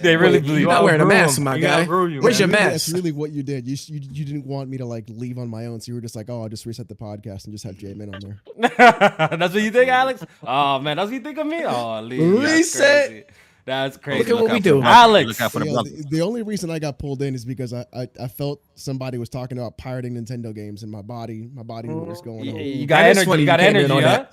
They 0.00 0.16
really 0.16 0.38
Wait, 0.38 0.42
believe 0.46 0.60
you're 0.62 0.70
not 0.70 0.82
wearing 0.82 1.00
a 1.00 1.06
mask, 1.06 1.40
my 1.40 1.54
You 1.54 1.62
guy. 1.62 1.82
you, 1.82 2.20
Where's 2.20 2.40
man. 2.40 2.48
your 2.48 2.48
mask? 2.48 2.70
That's 2.86 2.92
really 2.92 3.12
what 3.12 3.30
you 3.30 3.42
did. 3.44 3.66
You, 3.66 3.76
you 3.88 4.00
you 4.12 4.24
didn't 4.24 4.44
want 4.46 4.68
me 4.68 4.76
to 4.78 4.84
like 4.84 5.04
leave 5.08 5.38
on 5.38 5.48
my 5.48 5.66
own, 5.66 5.80
so 5.80 5.90
you 5.90 5.94
were 5.94 6.00
just 6.00 6.16
like, 6.16 6.28
oh, 6.30 6.42
I'll 6.42 6.48
just 6.48 6.66
reset 6.66 6.88
the 6.88 6.94
podcast 6.96 7.44
and 7.44 7.52
just 7.54 7.62
have 7.64 7.76
J 7.76 7.94
Man 7.94 8.12
on 8.14 8.20
there. 8.20 8.42
that's 9.36 9.54
what 9.54 9.62
you 9.62 9.70
think, 9.70 9.88
Alex? 9.88 10.24
Oh 10.44 10.80
man, 10.80 10.96
that's 10.96 11.06
what 11.08 11.14
you 11.14 11.20
think 11.20 11.38
of 11.38 11.46
me? 11.46 11.64
Oh, 11.64 12.00
Lee, 12.00 12.18
that's 12.40 12.52
Reset. 12.52 13.30
Crazy. 13.64 13.76
That's 13.76 13.96
crazy. 13.96 14.18
Look 14.18 14.28
at 14.40 14.42
what 14.42 14.52
we 14.52 14.60
do. 14.60 14.82
Alex. 14.82 15.28
Look 15.28 15.40
out 15.40 15.52
for 15.52 15.60
the 15.60 15.66
the, 15.66 16.04
the 16.10 16.20
only 16.20 16.42
reason 16.42 16.70
I 16.70 16.78
got 16.78 16.98
pulled 16.98 17.22
in 17.22 17.34
is 17.34 17.44
because 17.44 17.72
I, 17.72 17.84
I 17.94 18.08
I 18.20 18.26
felt 18.28 18.60
somebody 18.74 19.18
was 19.18 19.28
talking 19.28 19.56
about 19.58 19.78
pirating 19.78 20.14
Nintendo 20.14 20.54
games, 20.54 20.82
and 20.82 20.90
my 20.90 21.02
body 21.02 21.48
my 21.54 21.62
body 21.62 21.88
knew 21.88 21.98
what 21.98 22.08
was 22.08 22.20
going 22.20 22.44
You, 22.44 22.52
on. 22.52 22.58
you 22.58 22.86
got 22.86 23.04
energy. 23.04 23.24
funny 23.26 23.42
You 23.42 23.46
got 23.46 23.60
you 23.60 23.66
energy, 23.66 24.00
huh? 24.00 24.26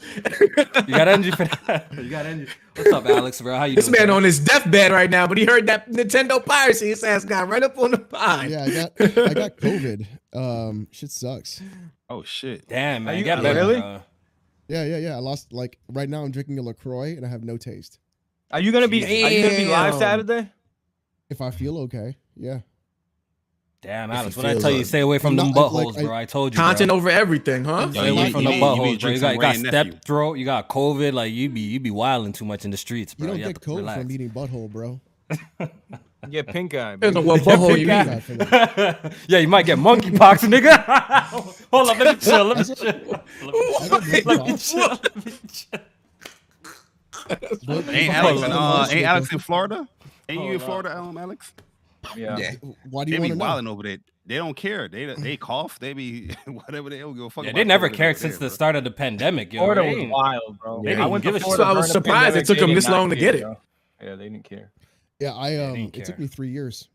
You 0.88 0.94
got 0.96 1.08
energy 1.08 1.32
for 1.32 1.46
that. 1.46 1.88
You 2.04 2.10
got 2.10 2.26
energy. 2.26 2.52
What's 2.76 2.92
up, 2.92 3.06
Alex, 3.06 3.42
bro? 3.42 3.58
How 3.58 3.66
you 3.66 3.76
This 3.76 3.86
doing? 3.86 4.00
man 4.00 4.08
bro? 4.08 4.16
on 4.18 4.24
his 4.24 4.40
deathbed 4.40 4.92
right 4.92 5.10
now, 5.10 5.28
but 5.28 5.38
he 5.38 5.46
heard 5.46 5.68
that 5.68 5.90
Nintendo 5.92 6.44
piracy. 6.44 6.88
His 6.90 7.04
ass 7.04 7.26
got 7.26 7.48
right 7.50 7.62
up 7.62 7.78
on 7.78 7.92
the 7.92 7.98
pod. 8.00 8.50
Yeah, 8.50 8.64
I 8.64 8.70
got 8.72 8.92
I 9.30 9.34
got 9.34 9.58
COVID. 9.58 10.08
Um, 10.34 10.88
shit 10.92 11.12
sucks. 11.12 11.62
Oh 12.10 12.24
shit. 12.24 12.68
Damn, 12.68 13.04
man. 13.04 13.18
you- 13.20 13.26
got 13.26 13.44
better, 13.44 13.60
really? 13.60 13.80
bro. 13.80 14.02
Yeah, 14.68 14.86
yeah, 14.86 14.98
yeah. 14.98 15.16
I 15.16 15.20
lost 15.20 15.52
like 15.52 15.80
right 15.90 16.08
now. 16.10 16.24
I'm 16.24 16.32
drinking 16.32 16.58
a 16.60 16.62
LaCroix 16.62 17.10
and 17.18 17.26
I 17.26 17.30
have 17.30 17.44
no 17.44 17.58
taste. 17.58 18.00
Are 18.52 18.60
you 18.60 18.72
gonna 18.72 18.88
be? 18.88 19.04
Are 19.24 19.30
you 19.30 19.44
gonna 19.44 19.58
be 19.58 19.66
live 19.66 19.96
Saturday? 19.96 20.50
If 21.30 21.42
I 21.42 21.52
feel 21.52 21.78
okay, 21.80 22.18
yeah. 22.36 22.60
Damn, 23.82 24.12
If 24.12 24.18
Alex. 24.18 24.36
he 24.36 24.40
What 24.42 24.46
I 24.46 24.52
feels 24.54 24.64
tell 24.64 24.72
you? 24.72 24.84
Stay 24.84 25.00
away 25.00 25.20
from 25.20 25.32
I'm 25.40 25.46
them 25.48 25.52
not- 25.54 25.72
like, 25.74 25.88
buttholes, 25.88 25.98
I- 26.00 26.04
bro. 26.04 26.14
I 26.16 26.26
told 26.26 26.54
you. 26.54 26.58
Content 26.60 26.90
bro. 26.90 26.98
over 26.98 27.10
everything, 27.10 27.64
huh? 27.64 27.90
Stay 27.92 28.10
away 28.10 28.26
you 28.26 28.32
from 28.32 28.44
the 28.44 28.50
you 28.50 28.56
you 28.58 28.62
buttholes, 28.64 29.00
bro. 29.02 29.10
You 29.12 29.20
got, 29.22 29.34
you 29.36 29.40
got 29.40 29.56
Wray 29.56 29.62
nephew. 29.62 29.92
step 29.92 30.04
throat. 30.06 30.34
You 30.34 30.44
got 30.46 30.68
COVID. 30.68 31.14
Like 31.14 31.32
you 31.32 31.48
be 31.50 31.62
you 31.62 31.80
be 31.80 31.92
wilding 31.92 32.34
too 32.34 32.44
much 32.46 32.66
in 32.66 32.72
the 32.72 32.78
streets, 32.78 33.14
bro. 33.14 33.28
You 33.28 33.34
bro. 33.34 33.38
don't 33.38 33.44
have 33.46 33.54
get 33.54 33.62
to 33.62 33.70
COVID 33.70 33.78
relax. 33.78 34.02
from 34.02 34.12
eating 34.12 34.30
butthole, 34.32 34.70
bro. 34.70 35.00
Yeah, 36.30 36.42
pink 36.42 36.74
eye. 36.74 36.94
Depends 36.98 37.16
on 37.16 37.24
baby. 37.26 37.28
what 37.30 37.42
butthole 37.42 37.80
you 37.80 37.88
Yeah, 37.88 38.02
eat. 38.02 38.06
God, 38.10 38.24
for 38.24 38.34
that. 38.36 39.14
yeah, 39.30 39.38
you 39.40 39.48
might 39.48 39.66
get 39.66 39.78
monkeypox, 39.80 40.40
nigga. 40.50 40.84
Hold 41.72 41.90
up, 41.90 41.98
let 42.00 42.16
me 42.16 42.22
chill. 42.26 42.44
Let 42.44 42.58
me 42.58 42.76
chill. 42.76 43.22
I 43.82 43.88
got 43.88 44.26
Let 44.26 44.46
me 44.48 44.58
chill. 44.58 44.90
Let 44.90 45.26
me 45.26 45.32
chill. 45.50 45.80
What- 47.66 47.88
Ain't 47.90 48.14
Alex 48.14 48.42
in 48.44 48.52
uh, 48.52 48.88
ain't 48.92 49.06
Alex 49.06 49.32
in 49.32 49.40
Florida? 49.40 49.88
Ain't 50.28 50.44
you 50.44 50.54
in 50.54 50.60
Florida, 50.60 50.98
um, 50.98 51.18
Alex? 51.18 51.54
Yeah. 52.16 52.38
Why 52.90 53.04
do 53.04 53.12
They 53.12 53.18
you 53.18 53.22
be 53.22 53.30
want 53.30 53.32
to 53.32 53.36
know? 53.38 53.46
wilding 53.46 53.68
over 53.68 53.84
there. 53.84 53.98
They 54.26 54.36
don't 54.36 54.56
care. 54.56 54.88
They 54.88 55.06
they 55.16 55.38
cough. 55.38 55.80
They 55.80 55.94
be 55.94 56.36
whatever 56.46 56.90
they 56.90 57.00
don't 57.00 57.16
give 57.16 57.24
a 57.26 57.30
fuck. 57.30 57.46
Yeah, 57.46 57.52
they 57.54 57.64
never 57.64 57.90
COVID 57.90 57.94
cared 57.94 58.16
over 58.16 58.20
since 58.22 58.38
there, 58.38 58.48
the 58.50 58.54
start 58.56 58.76
of 58.76 58.84
the 58.84 58.92
pandemic, 58.92 59.52
yo. 59.54 59.62
Florida 59.62 59.82
They 59.82 59.90
was 59.90 59.98
ain't- 60.04 60.12
wild, 60.12 60.60
bro. 60.60 60.82
They 60.84 60.96
I 60.96 61.06
went 61.08 61.24
give 61.24 61.34
to. 61.34 61.40
Florida 61.40 61.64
So 61.64 61.70
I 61.70 61.74
was 61.74 61.92
surprised 61.92 62.38
it 62.38 62.46
took 62.46 62.60
them 62.60 62.74
this 62.74 62.88
long 62.88 63.10
to 63.10 63.16
get 63.16 63.36
it. 63.36 63.46
Yeah, 64.02 64.16
they 64.16 64.30
didn't 64.30 64.44
care. 64.44 64.72
Yeah, 65.20 65.34
I 65.34 65.58
um, 65.58 65.74
didn't 65.74 65.98
it 65.98 66.06
took 66.06 66.20
me 66.20 66.28
three 66.28 66.50
years. 66.50 66.88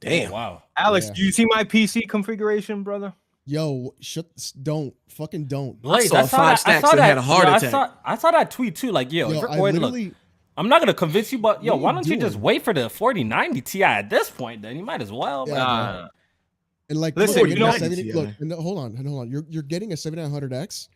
Damn. 0.00 0.30
Oh, 0.30 0.34
wow. 0.34 0.62
Alex, 0.76 1.06
Yeah. 1.08 1.12
do 1.14 1.22
you 1.24 1.32
see 1.32 1.44
my 1.44 1.62
PC 1.64 2.08
configuration, 2.08 2.82
brother? 2.82 3.12
Yo, 3.44 3.94
shut, 4.00 4.26
don't, 4.62 4.94
fucking 5.08 5.46
don't. 5.46 5.80
Blaze, 5.82 6.10
saw 6.10 6.18
I 6.18 6.26
saw, 6.26 6.36
five 6.36 6.46
that. 6.46 6.52
I 6.52 6.54
stacks 6.54 6.80
saw 6.82 6.90
and 6.92 6.98
that. 7.00 7.04
had 7.04 7.18
a 7.18 7.22
heart 7.22 7.44
yo, 7.44 7.50
I 7.52 7.56
attack. 7.56 7.70
saw, 7.70 7.90
I 8.04 8.16
saw 8.16 8.30
that 8.30 8.50
tweet 8.52 8.76
too. 8.76 8.92
Like, 8.92 9.10
yo, 9.12 9.28
Yo, 9.28 9.34
if 9.34 9.40
you're 9.40 9.50
I 9.50 9.56
going, 9.56 9.74
look, 9.74 9.92
literally, 9.92 10.14
I'm 10.56 10.68
not 10.68 10.80
gonna 10.80 10.94
convince 10.94 11.32
you, 11.32 11.38
but 11.38 11.64
yo, 11.64 11.74
why 11.76 11.90
don't 11.92 12.06
you 12.06 12.16
just 12.16 12.36
wait 12.36 12.62
for 12.62 12.72
the 12.72 12.88
4090 12.88 13.60
Ti 13.62 13.82
at 13.82 14.10
this 14.10 14.30
point? 14.30 14.62
Then 14.62 14.76
you 14.76 14.84
might 14.84 15.02
as 15.02 15.10
well. 15.10 15.44
Yeah, 15.48 15.54
bro. 15.54 15.62
Nah. 15.64 16.08
and 16.90 17.00
like, 17.00 17.16
Listen, 17.16 17.42
look, 17.42 17.50
you 17.50 17.56
know- 17.56 17.72
70 17.72 18.02
Ti. 18.04 18.12
look, 18.12 18.28
no, 18.40 18.56
hold 18.60 18.78
on, 18.78 18.94
hold 18.94 19.22
on. 19.22 19.30
You're 19.30 19.44
you're 19.48 19.62
getting 19.64 19.92
a 19.92 19.96
7900X 19.96 20.88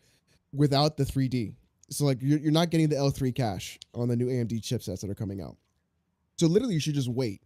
without 0.52 0.96
the 0.96 1.04
3D. 1.04 1.54
So 1.90 2.04
like, 2.04 2.18
you're 2.20 2.38
you're 2.38 2.52
not 2.52 2.70
getting 2.70 2.88
the 2.88 2.96
L3 2.96 3.34
cache 3.34 3.78
on 3.92 4.06
the 4.08 4.14
new 4.16 4.26
AMD 4.26 4.60
chipsets 4.60 5.00
that 5.00 5.10
are 5.10 5.14
coming 5.14 5.40
out. 5.40 5.56
So 6.36 6.46
literally, 6.46 6.74
you 6.74 6.80
should 6.80 6.94
just 6.94 7.08
wait 7.08 7.40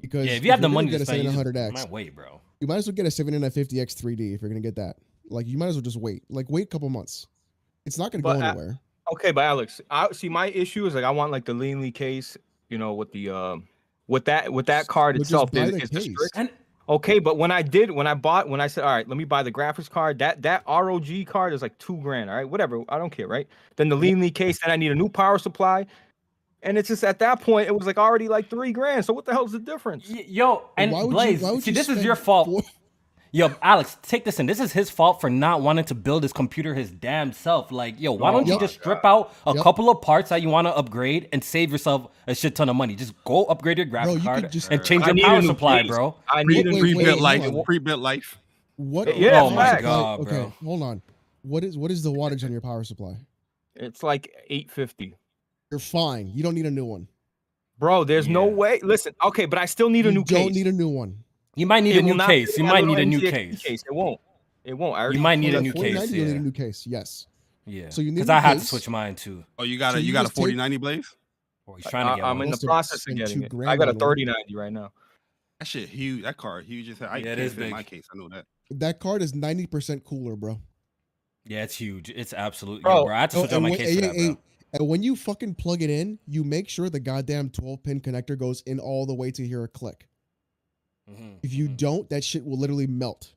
because 0.00 0.26
Yeah, 0.26 0.32
if 0.32 0.44
you 0.44 0.50
have 0.50 0.60
the 0.60 0.68
you're 0.68 0.74
gonna 0.74 0.74
money 0.74 0.90
get 0.90 0.96
to 0.98 1.02
a 1.04 1.06
spend, 1.06 1.22
you 1.24 1.30
just 1.30 1.38
7900X, 1.38 1.72
might 1.72 1.90
wait, 1.90 2.14
bro. 2.14 2.40
You 2.60 2.66
might 2.66 2.76
as 2.76 2.86
well 2.86 2.94
get 2.94 3.06
a 3.06 3.10
7950X 3.10 3.94
3D 4.00 4.34
if 4.34 4.42
you're 4.42 4.48
gonna 4.48 4.60
get 4.60 4.76
that. 4.76 4.96
Like, 5.30 5.46
you 5.46 5.58
might 5.58 5.68
as 5.68 5.74
well 5.74 5.82
just 5.82 5.96
wait. 5.96 6.22
Like, 6.28 6.46
wait 6.48 6.64
a 6.64 6.66
couple 6.66 6.88
months. 6.88 7.26
It's 7.86 7.98
not 7.98 8.12
gonna 8.12 8.22
But, 8.22 8.34
go 8.34 8.40
uh, 8.40 8.48
anywhere. 8.48 8.80
Okay, 9.12 9.32
but 9.32 9.44
Alex, 9.44 9.80
I 9.90 10.10
see 10.12 10.28
my 10.28 10.46
issue 10.46 10.86
is 10.86 10.94
like 10.94 11.04
I 11.04 11.10
want 11.10 11.30
like 11.30 11.44
the 11.44 11.52
Lian 11.52 11.82
Li 11.82 11.90
case, 11.90 12.38
you 12.70 12.78
know, 12.78 12.94
with 12.94 13.12
the 13.12 13.28
um 13.28 13.68
with 14.06 14.24
that 14.24 14.52
with 14.52 14.66
that 14.66 14.86
card 14.86 15.16
But 15.16 15.22
itself. 15.22 15.50
Is, 15.54 15.70
the 15.70 15.82
is 15.82 15.90
the 15.90 16.30
And 16.34 16.50
Okay, 16.86 17.18
but 17.18 17.38
when 17.38 17.50
I 17.50 17.62
did, 17.62 17.90
when 17.90 18.06
I 18.06 18.12
bought, 18.12 18.48
when 18.48 18.60
I 18.60 18.66
said, 18.66 18.84
all 18.84 18.94
right, 18.94 19.08
let 19.08 19.16
me 19.16 19.24
buy 19.24 19.42
the 19.42 19.50
graphics 19.50 19.88
card, 19.88 20.18
that 20.18 20.42
that 20.42 20.62
ROG 20.68 21.24
card 21.26 21.54
is 21.54 21.62
like 21.62 21.78
two 21.78 21.96
grand. 21.96 22.28
All 22.28 22.36
right, 22.36 22.48
whatever, 22.48 22.82
I 22.90 22.98
don't 22.98 23.08
care, 23.08 23.26
right? 23.26 23.48
Then 23.76 23.88
the 23.88 23.96
Lian 23.96 24.20
Li 24.20 24.30
case, 24.30 24.60
then 24.60 24.70
I 24.70 24.76
need 24.76 24.92
a 24.92 24.94
new 24.94 25.08
power 25.08 25.38
supply, 25.38 25.86
and 26.64 26.76
it's 26.78 26.88
just 26.88 27.04
at 27.04 27.18
that 27.20 27.40
point 27.40 27.68
it 27.68 27.74
was 27.76 27.86
like 27.86 27.98
already 27.98 28.28
like 28.28 28.50
three 28.50 28.72
grand. 28.72 29.04
So 29.04 29.12
what 29.12 29.24
the 29.24 29.32
hell's 29.32 29.52
the 29.52 29.58
difference? 29.60 30.08
y- 30.10 30.24
yo, 30.26 30.68
and 30.76 30.90
Why 30.92 31.02
you- 31.02 31.08
Blaze, 31.08 31.62
see, 31.64 31.70
this 31.70 31.88
is 31.88 32.02
your 32.04 32.16
fault. 32.16 32.46
four- 32.48 32.62
Yo, 33.32 33.50
Alex, 33.62 33.96
take 34.02 34.24
this 34.24 34.38
in. 34.38 34.46
This 34.46 34.60
is 34.60 34.72
his 34.72 34.90
fault 34.90 35.20
for 35.20 35.28
not 35.28 35.60
wanting 35.60 35.84
to 35.86 35.94
build 35.96 36.22
his 36.22 36.32
computer 36.32 36.72
his 36.72 36.88
damn 36.92 37.32
self. 37.32 37.72
Like, 37.72 38.00
yo, 38.00 38.12
why 38.12 38.30
don't 38.30 38.46
you 38.46 38.52
Yep. 38.52 38.60
just 38.60 38.74
strip 38.74 39.04
out 39.04 39.34
a 39.44 39.54
Yep. 39.54 39.62
couple 39.64 39.90
of 39.90 40.00
parts 40.02 40.28
that 40.28 40.40
you 40.40 40.48
want 40.50 40.68
to 40.68 40.76
upgrade 40.76 41.28
and 41.32 41.42
save 41.42 41.72
yourself 41.72 42.06
a 42.28 42.34
shit 42.36 42.54
ton 42.54 42.68
of 42.68 42.76
money? 42.76 42.94
Just 42.94 43.12
go 43.24 43.44
upgrade 43.46 43.78
your 43.78 43.88
graphics 43.88 44.04
Bro, 44.04 44.14
you 44.14 44.20
card 44.22 44.52
just- 44.52 44.70
and 44.70 44.84
change 44.84 45.04
your 45.04 45.16
power 45.16 45.42
supply, 45.42 45.82
case. 45.82 45.90
bro. 45.90 46.14
I 46.28 46.44
need 46.44 46.66
a 46.68 46.70
wait, 46.70 46.74
new 46.74 46.74
wait, 46.74 46.80
Pre-built 46.94 47.08
hold 47.08 47.20
life. 47.22 47.42
on. 47.42 47.64
Pre-built 47.64 48.00
life. 48.00 48.38
What? 48.76 49.16
Yeah, 49.16 49.42
Oh 49.42 49.50
my 49.50 49.64
facts. 49.64 49.82
God, 49.82 50.20
okay, 50.20 50.30
bro. 50.30 50.52
hold 50.64 50.82
on. 50.84 51.02
What 51.42 51.64
is 51.64 51.76
what 51.76 51.90
is 51.90 52.04
the 52.04 52.12
wattage 52.12 52.44
on 52.44 52.52
your 52.52 52.60
power 52.60 52.84
supply? 52.84 53.16
It's 53.74 54.04
like 54.04 54.32
eight 54.48 54.70
fifty, 54.70 55.16
You're 55.74 55.80
fine. 55.80 56.30
You 56.32 56.44
don't 56.44 56.54
need 56.54 56.66
a 56.66 56.70
new 56.70 56.84
one. 56.84 57.08
bro. 57.80 58.04
There's 58.04 58.28
no 58.28 58.44
way. 58.46 58.78
Listen, 58.84 59.12
okay, 59.24 59.44
but 59.46 59.58
I 59.58 59.64
still 59.66 59.90
need 59.90 60.06
a 60.06 60.10
you 60.10 60.18
new 60.18 60.24
don't 60.24 60.46
case. 60.46 60.54
need 60.54 60.68
a 60.68 60.72
new 60.72 60.88
one. 60.88 61.18
You 61.56 61.66
might 61.66 61.82
need 61.82 61.96
It 61.96 61.98
a 61.98 62.02
new 62.02 62.16
case. 62.16 62.56
You 62.56 62.62
might 62.62 62.84
need 62.84 62.98
a 63.00 63.04
new 63.04 63.18
NZXT 63.20 63.60
case. 63.64 63.82
It 63.84 63.92
won't. 63.92 64.20
It 64.62 64.74
won't. 64.74 64.96
I 64.96 65.00
already 65.02 65.18
might 65.18 65.40
need 65.40 65.54
a 65.56 65.60
new 65.60 65.72
case, 65.72 65.94
4090, 65.96 66.16
You'll 66.16 66.26
need 66.28 66.36
a 66.36 66.40
new 66.40 66.52
case. 66.52 66.86
Yes. 66.86 67.26
Yeah, 67.66 67.88
So 67.88 68.02
you 68.02 68.10
need 68.12 68.16
because 68.16 68.30
I 68.30 68.38
had 68.40 68.60
to 68.60 68.64
switch 68.64 68.88
mine 68.88 69.16
too. 69.16 69.42
Oh, 69.58 69.64
you 69.64 69.76
got 69.78 69.92
So 69.94 69.98
a 69.98 70.00
you 70.00 70.06
you 70.08 70.12
got 70.12 70.26
a 70.26 70.28
4090 70.28 70.76
blaze? 70.76 71.16
Or 71.66 71.76
he's 71.76 71.86
trying 71.86 72.06
to 72.06 72.12
I, 72.12 72.16
get 72.16 72.24
I'm 72.24 72.38
one. 72.38 72.46
in 72.46 72.50
the 72.52 72.58
process 72.58 73.04
of 73.08 73.16
getting 73.16 73.42
it. 73.42 73.52
I 73.66 73.76
got 73.76 73.88
a 73.88 73.94
3090 73.94 74.54
right 74.54 74.72
now. 74.72 74.92
That 75.58 75.66
shit 75.66 75.88
huge. 75.88 76.22
That 76.22 76.36
card 76.36 76.66
huge 76.66 76.88
as 76.90 76.98
hell. 77.00 77.08
I 77.10 77.16
Yeah, 77.16 77.22
it 77.22 77.24
can't 77.36 77.40
is 77.40 77.54
fit 77.54 77.64
in 77.64 77.70
my 77.70 77.82
case. 77.82 78.06
I 78.14 78.16
know 78.16 78.28
that. 78.28 78.44
That 78.70 79.00
card 79.00 79.22
is 79.22 79.32
90% 79.32 80.04
cooler, 80.04 80.36
bro. 80.36 80.60
Yeah, 81.46 81.62
it's 81.64 81.76
huge. 81.76 82.08
It's 82.10 82.32
absolutely, 82.32 82.82
Bro, 82.82 82.96
yo, 82.96 83.04
bro. 83.06 83.14
I 83.14 83.20
had 83.20 83.30
to 83.32 83.36
Oh, 83.36 83.40
switch 83.40 83.52
out 83.52 83.62
my 83.62 83.68
when, 83.70 83.78
case 83.78 83.94
for 83.96 84.00
that, 84.02 84.14
hey, 84.14 84.26
bro. 84.28 84.38
And 84.74 84.88
when 84.88 85.02
you 85.02 85.16
fucking 85.16 85.54
plug 85.56 85.82
it 85.82 85.90
in, 85.90 86.18
you 86.26 86.44
make 86.44 86.68
sure 86.68 86.90
the 86.90 87.00
goddamn 87.00 87.50
12 87.50 87.82
pin 87.82 88.00
connector 88.02 88.38
goes 88.38 88.62
in 88.62 88.78
all 88.80 89.06
the 89.06 89.14
way 89.14 89.30
to 89.32 89.46
hear 89.46 89.64
a 89.64 89.68
click. 89.68 90.08
Mhm, 91.06 91.44
If 91.44 91.52
you 91.54 91.68
mhm. 91.68 91.76
don't, 91.76 92.10
that 92.10 92.24
shit 92.24 92.44
will 92.44 92.58
literally 92.58 92.88
melt. 92.88 93.34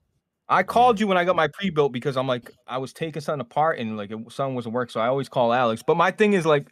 I 0.50 0.64
called 0.64 1.00
you 1.00 1.08
when 1.08 1.18
I 1.18 1.26
got 1.26 1.36
my 1.36 1.50
pre-built 1.50 1.92
because 1.92 2.16
I'm 2.16 2.28
like 2.28 2.52
I 2.68 2.78
was 2.78 2.94
taking 2.94 3.22
something 3.22 3.42
apart 3.42 3.80
and 3.80 3.98
like 3.98 4.12
it, 4.12 4.32
something 4.32 4.56
wasn't 4.56 4.76
work, 4.76 4.90
so 4.92 5.00
I 5.02 5.08
always 5.08 5.28
call 5.30 5.54
Alex. 5.54 5.84
But 5.86 5.98
my 5.98 6.12
thing 6.12 6.34
is 6.34 6.46
like 6.46 6.72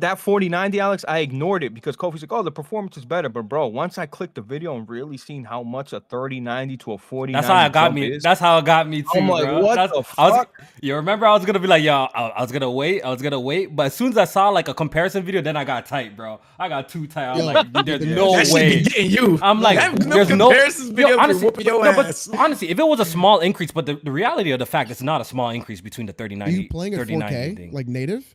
that 0.00 0.18
4090 0.18 0.80
Alex, 0.80 1.04
I 1.06 1.20
ignored 1.20 1.62
it 1.62 1.72
because 1.72 1.96
Kofi's 1.96 2.20
like, 2.22 2.32
oh, 2.32 2.42
the 2.42 2.50
performance 2.50 2.96
is 2.96 3.04
better. 3.04 3.28
But 3.28 3.42
bro, 3.42 3.68
once 3.68 3.98
I 3.98 4.06
clicked 4.06 4.34
the 4.34 4.40
video 4.42 4.76
and 4.76 4.88
really 4.88 5.16
seen 5.16 5.44
how 5.44 5.62
much 5.62 5.92
a 5.92 6.00
3090 6.00 6.76
to 6.78 6.92
a 6.94 6.98
40 6.98 7.32
That's 7.32 7.46
how 7.46 7.64
it 7.66 7.72
got 7.72 7.94
me. 7.94 8.12
is, 8.12 8.22
That's 8.22 8.40
how 8.40 8.58
it 8.58 8.64
got 8.64 8.88
me 8.88 9.02
too, 9.02 9.08
I'm 9.14 9.28
like, 9.28 9.44
bro. 9.44 9.60
what 9.60 9.76
That's- 9.76 9.90
the 9.92 10.20
I 10.20 10.28
was, 10.30 10.36
fuck? 10.38 10.62
you 10.82 10.96
remember 10.96 11.24
I 11.26 11.32
was 11.34 11.44
gonna 11.44 11.60
be 11.60 11.68
like, 11.68 11.84
yo, 11.84 11.92
I, 12.14 12.28
I 12.36 12.42
was 12.42 12.50
gonna 12.50 12.70
wait. 12.70 13.02
I 13.02 13.10
was 13.10 13.22
gonna 13.22 13.38
wait, 13.40 13.76
but 13.76 13.86
as 13.86 13.94
soon 13.94 14.08
as 14.10 14.18
I 14.18 14.24
saw 14.24 14.48
like 14.48 14.66
a 14.68 14.74
comparison 14.74 15.22
video, 15.22 15.40
then 15.40 15.56
I 15.56 15.62
got 15.64 15.86
tight, 15.86 16.16
bro. 16.16 16.40
I 16.58 16.68
got 16.68 16.88
too 16.88 17.06
tight. 17.06 17.26
I 17.26 17.30
was 17.32 17.40
Yo, 17.40 17.46
like, 17.46 17.72
there's 17.84 18.00
that 18.00 18.06
no 18.16 18.32
that 18.36 18.48
way. 18.52 18.78
be 18.78 18.82
getting 18.84 19.10
you. 19.12 19.38
I'm 19.40 19.60
like, 19.60 19.78
That- 19.78 20.00
there's 20.00 20.30
no 20.30 20.48
comparisons 20.48 20.98
Yo, 20.98 21.16
honestly, 21.18 21.44
whooping 21.44 21.64
your 21.66 21.84
no, 21.84 21.94
but 21.94 22.28
honestly, 22.36 22.70
if 22.70 22.78
it 22.78 22.86
was 22.86 22.98
a 22.98 23.04
small 23.04 23.38
increase, 23.40 23.70
but 23.70 23.86
the, 23.86 23.94
the 24.02 24.10
reality 24.10 24.50
of 24.50 24.58
the 24.58 24.66
fact 24.66 24.90
it's 24.90 25.02
not 25.02 25.20
a 25.20 25.24
small 25.24 25.50
increase 25.50 25.80
between 25.80 26.06
the 26.06 26.12
Are 26.12 26.26
3090, 26.28 26.62
you 26.62 26.68
playing 26.68 26.94
at 26.94 27.06
3090 27.06 27.36
4K, 27.36 27.56
thing. 27.56 27.72
like 27.72 27.86
native? 27.86 28.34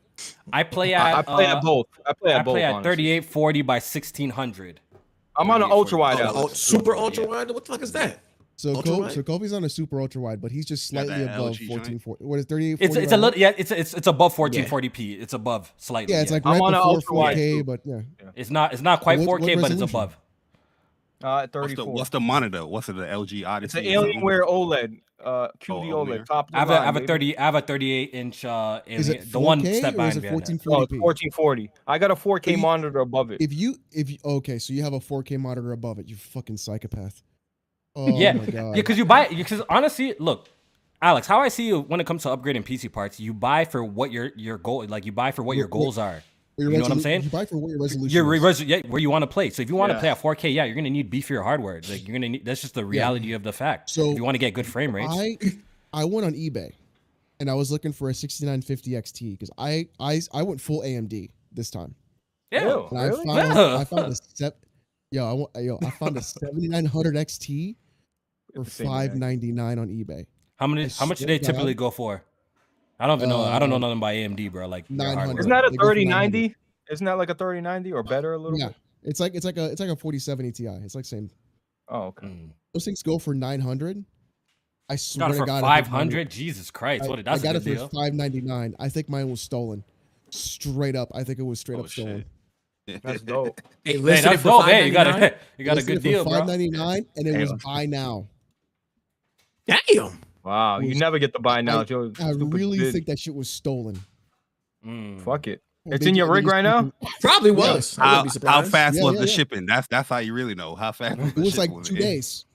I 0.53 0.63
play 0.63 0.93
at 0.93 1.01
I, 1.01 1.19
I 1.19 1.21
play 1.21 1.45
uh, 1.45 1.57
at 1.57 1.63
both. 1.63 1.87
I 2.05 2.13
play 2.13 2.31
at 2.33 2.41
I 2.41 2.43
both. 2.43 2.53
play 2.53 2.63
at 2.63 2.83
3840 2.83 3.61
by 3.61 3.75
1600. 3.75 4.79
I'm 5.37 5.49
on 5.49 5.63
an 5.63 5.71
ultra 5.71 5.97
wide. 5.97 6.19
Oh, 6.21 6.31
oh, 6.35 6.47
super 6.47 6.95
ultra 6.95 7.25
wide. 7.25 7.49
What 7.51 7.65
the 7.65 7.71
fuck 7.71 7.81
is 7.81 7.91
that? 7.93 8.19
So 8.61 8.75
Ultra 8.75 8.91
Col- 8.91 9.01
wide? 9.01 9.11
so 9.11 9.23
Kobe's 9.23 9.53
on 9.53 9.63
a 9.63 9.69
super 9.69 9.99
ultra 9.99 10.21
wide, 10.21 10.39
but 10.39 10.51
he's 10.51 10.67
just 10.67 10.87
slightly 10.87 11.15
that 11.15 11.35
above 11.35 11.55
LG 11.55 11.67
1440. 11.67 12.23
What 12.23 12.37
is 12.37 12.45
38? 12.45 12.77
It's 12.79 12.95
it's 12.95 13.11
a 13.11 13.17
little 13.17 13.39
yeah. 13.39 13.53
It's 13.57 13.71
it's 13.71 13.95
it's 13.95 14.05
above 14.05 14.35
1440p. 14.35 15.19
It's 15.19 15.33
above 15.33 15.73
slightly. 15.77 16.13
Yeah, 16.13 16.21
it's 16.21 16.31
like 16.31 16.45
I'm 16.45 16.53
right 16.53 16.61
on 16.61 16.73
a 16.75 16.79
ultra 16.79 17.15
wide 17.15 17.37
4K, 17.37 17.65
but 17.65 17.79
yeah. 17.83 18.01
it's 18.35 18.51
not 18.51 18.73
it's 18.73 18.83
not 18.83 19.01
quite 19.01 19.17
What- 19.17 19.41
what 19.41 19.41
4K, 19.41 19.59
but 19.59 19.71
it's 19.71 19.81
above. 19.81 20.15
Uh, 21.23 21.47
What's 21.53 21.75
the, 21.75 21.85
what's 21.85 22.09
the 22.09 22.19
monitor? 22.19 22.65
What's 22.65 22.89
it? 22.89 22.93
The 22.95 23.03
LG 23.05 23.45
Odyssey? 23.45 23.79
it's 23.79 23.87
an? 23.87 24.03
Alienware 24.03 24.41
OLED. 24.43 25.01
Uh, 25.23 25.49
QD 25.59 25.91
Oh, 25.93 26.05
OLED. 26.05 26.25
Top. 26.25 26.49
I 26.53 26.59
have 26.59 26.69
a, 26.71 26.79
I 26.79 26.85
have 26.85 26.95
a 26.95 26.99
baby. 27.01 27.07
30 27.33 27.37
I 27.37 27.41
have 27.43 27.55
a 27.55 27.61
38 27.61 28.09
inch 28.13 28.43
uh 28.43 28.81
Is 28.87 29.07
it 29.07 29.21
4K 29.21 29.31
the 29.31 29.39
one 29.39 29.59
step 29.59 29.69
or 29.83 29.87
is 29.87 29.93
behind 29.93 30.17
it 30.17 30.23
me. 30.23 30.29
Oh, 30.29 30.37
1440p? 30.39 30.83
it's 30.83 31.37
1440. 31.37 31.69
I 31.85 31.97
got 31.99 32.09
a 32.11 32.15
4K 32.15 32.47
you- 32.51 32.57
monitor 32.57 32.99
above 32.99 33.29
it. 33.31 33.39
If 33.39 33.53
you 33.53 33.75
if 33.91 34.09
you 34.09 34.17
okay, 34.25 34.57
so 34.57 34.73
you 34.73 34.81
have 34.83 34.93
a 34.93 34.99
4K 34.99 35.37
monitor 35.39 35.71
above 35.73 35.99
it, 35.99 36.07
you 36.07 36.15
fucking 36.15 36.57
psychopath. 36.57 37.21
Oh 37.95 38.07
yeah, 38.17 38.31
my 38.33 38.45
yeah, 38.45 38.71
because 38.73 38.97
you 38.97 39.05
buy 39.05 39.27
because 39.27 39.61
honestly, 39.69 40.15
look, 40.17 40.49
Alex, 41.01 41.27
how 41.27 41.39
I 41.41 41.49
see 41.49 41.67
you 41.67 41.81
when 41.81 41.99
it 41.99 42.07
comes 42.07 42.23
to 42.23 42.29
upgrading 42.29 42.63
PC 42.63 42.91
parts, 42.91 43.19
you 43.19 43.33
buy 43.33 43.65
for 43.65 43.83
what 43.83 44.11
your 44.11 44.31
your 44.37 44.57
goal 44.57 44.85
like 44.87 45.05
you 45.05 45.11
buy 45.11 45.31
for 45.31 45.43
what 45.43 45.55
your 45.57 45.67
What- 45.67 45.77
what- 45.77 45.83
goals 45.83 45.97
are. 45.99 46.23
Your 46.61 46.71
you 46.71 46.77
know 46.77 46.83
what 46.83 46.91
I'm 46.91 46.99
saying? 46.99 47.23
You 47.23 47.29
buy 47.29 47.45
for 47.45 47.57
what 47.57 47.69
your 47.69 47.79
resolution. 47.79 48.13
Your 48.15 48.33
is. 48.35 48.41
res- 48.41 48.63
yeah, 48.63 48.81
where 48.87 49.01
you 49.01 49.09
want 49.09 49.23
to 49.23 49.27
play. 49.27 49.49
So 49.49 49.61
if 49.61 49.69
you 49.69 49.75
want 49.75 49.89
to 49.91 49.95
Yeah. 49.95 49.99
play 49.99 50.09
at 50.09 50.21
4K, 50.21 50.53
yeah, 50.53 50.65
you're 50.65 50.75
gonna 50.75 50.89
need 50.89 51.11
beefier 51.11 51.43
hardware. 51.43 51.81
Like 51.89 52.07
you're 52.07 52.13
gonna 52.13 52.29
need 52.29 52.45
that's 52.45 52.61
just 52.61 52.73
the 52.75 52.85
reality 52.85 53.33
of 53.33 53.43
the 53.43 53.53
fact. 53.53 53.89
So 53.89 54.11
if 54.11 54.17
you 54.17 54.23
want 54.23 54.35
to 54.35 54.39
get 54.39 54.53
good 54.53 54.67
frame 54.67 54.95
rates, 54.95 55.11
I 55.11 55.37
I 55.93 56.05
went 56.05 56.25
on 56.25 56.33
eBay 56.33 56.71
and 57.39 57.49
I 57.49 57.53
was 57.55 57.71
looking 57.71 57.91
for 57.93 58.09
a 58.09 58.13
6950 58.13 58.91
XT 58.91 59.31
because 59.31 59.51
I 59.57 59.87
I 59.99 60.21
I 60.33 60.43
went 60.43 60.61
full 60.61 60.81
AMD 60.81 61.29
this 61.51 61.69
time. 61.71 61.95
yeah, 62.51 62.63
Ew. 62.67 62.87
And 62.91 62.99
I 62.99 63.09
found 63.11 63.27
Yeah. 63.27 63.77
I 63.77 63.83
found 63.85 64.11
a 64.11 64.15
step 64.15 64.57
yo 65.11 65.25
I 65.29 65.33
wa- 65.33 65.49
yo 65.59 65.79
I 65.85 65.89
found 65.91 66.17
a 66.17 66.21
7900 66.21 67.15
XT 67.15 67.75
for 68.53 68.63
the 68.63 68.69
599 68.69 69.79
on 69.79 69.87
eBay. 69.89 70.25
how 70.57 70.67
many 70.67 70.85
I 70.85 70.89
how 70.89 71.05
much 71.05 71.19
do 71.19 71.25
they 71.25 71.39
typically 71.39 71.73
God. 71.73 71.85
go 71.85 71.91
for? 71.91 72.23
I 73.01 73.07
don't 73.07 73.17
even 73.19 73.29
know. 73.29 73.41
I 73.43 73.57
don't 73.59 73.69
know 73.69 73.75
Uh, 73.77 73.79
nothing 73.79 73.97
about 73.97 74.13
AMD, 74.13 74.51
bro. 74.51 74.67
Like 74.67 74.85
their 74.87 74.97
900. 75.15 75.39
Isn't 75.39 75.49
that 75.49 75.65
a 75.65 75.69
They 75.71 75.77
3090? 75.77 76.55
Isn't 76.91 77.05
that 77.05 77.13
like 77.17 77.29
a 77.29 77.33
3090 77.35 77.91
or 77.93 78.03
better 78.03 78.33
a 78.33 78.37
little 78.37 78.59
Yeah. 78.59 78.67
bit? 78.67 78.75
It's 79.03 79.19
like 79.19 79.33
it's 79.33 79.45
like 79.45 79.57
a 79.57 79.65
it's 79.71 79.79
like 79.81 79.89
a 79.89 79.95
4070 79.95 80.51
Ti. 80.51 80.65
It's 80.83 80.93
like 80.95 81.05
same. 81.05 81.29
Oh, 81.89 82.03
okay. 82.03 82.27
Mm. 82.27 82.51
Those 82.73 82.85
things 82.85 83.01
go 83.01 83.17
for 83.17 83.33
900. 83.33 84.05
I 84.87 84.95
swear 84.97 85.19
Got 85.27 85.29
it 85.31 85.33
to 85.33 85.39
for 85.39 85.45
God, 85.47 85.63
I 85.63 85.81
think 85.81 85.91
mine- 85.91 86.09
500. 86.09 86.29
Jesus 86.29 86.69
Christ, 86.69 87.05
I, 87.05 87.07
what? 87.07 87.19
I 87.19 87.21
That's 87.23 87.41
got 87.41 87.55
a 87.55 87.59
it 87.59 87.63
for 87.63 87.87
599. 87.89 88.75
I 88.79 88.89
think 88.89 89.09
mine 89.09 89.29
was 89.29 89.41
stolen. 89.41 89.83
Straight 90.29 90.95
up, 90.95 91.11
I 91.15 91.23
think 91.23 91.39
it 91.39 91.43
was 91.43 91.59
straight 91.59 91.79
Oh, 91.79 91.83
up 91.83 91.89
stolen. 91.89 92.25
shit. 92.87 93.01
That's 93.03 93.21
dope. 93.21 93.59
Hey, 93.83 93.93
Hey, 93.93 93.97
listed 93.97 94.25
it 94.25 94.29
that's 94.31 94.41
for 94.43 94.49
dope. 94.49 94.65
Hey, 94.65 94.85
you 94.87 94.91
got 94.93 95.07
a 95.07 95.35
you 95.57 95.65
got 95.65 95.77
a 95.77 95.83
good 95.83 96.03
deal, 96.03 96.23
bro. 96.23 96.33
599 96.39 97.05
and 97.15 97.27
it 97.27 97.33
Hey, 97.33 97.39
was 97.41 97.49
let's- 97.51 97.63
buy 97.63 97.85
now. 97.87 98.27
Damn. 99.67 100.19
Wow, 100.43 100.79
you 100.79 100.95
never 100.95 101.19
get 101.19 101.33
the 101.33 101.39
buy 101.39 101.61
now, 101.61 101.81
I- 101.81 101.83
Joe. 101.83 102.11
I 102.19 102.31
stupid 102.31 102.53
really 102.53 102.79
bid. 102.79 102.93
think 102.93 103.05
that 103.07 103.19
shit 103.19 103.35
was 103.35 103.49
stolen. 103.49 103.99
Mm. 104.85 105.21
Fuck 105.21 105.47
it. 105.47 105.61
Well, 105.85 105.95
It's 105.95 106.05
in 106.05 106.15
your 106.15 106.31
rig 106.31 106.45
right 106.47 106.61
now? 106.63 106.91
Probably 107.21 107.51
was. 107.51 107.97
I 107.99 108.03
How, 108.05 108.25
how 108.45 108.61
fast 108.63 108.97
Yeah, 108.97 109.03
was 109.03 109.13
yeah, 109.15 109.21
the 109.21 109.27
yeah. 109.27 109.33
shipping? 109.33 109.65
That's 109.65 109.87
that's 109.87 110.09
how 110.09 110.17
you 110.17 110.33
really 110.33 110.55
know 110.55 110.75
how 110.75 110.91
fast. 110.91 111.19
It 111.19 111.35
was 111.35 111.57
like 111.57 111.69
two 111.83 111.95
it? 111.95 111.99
days. 111.99 112.45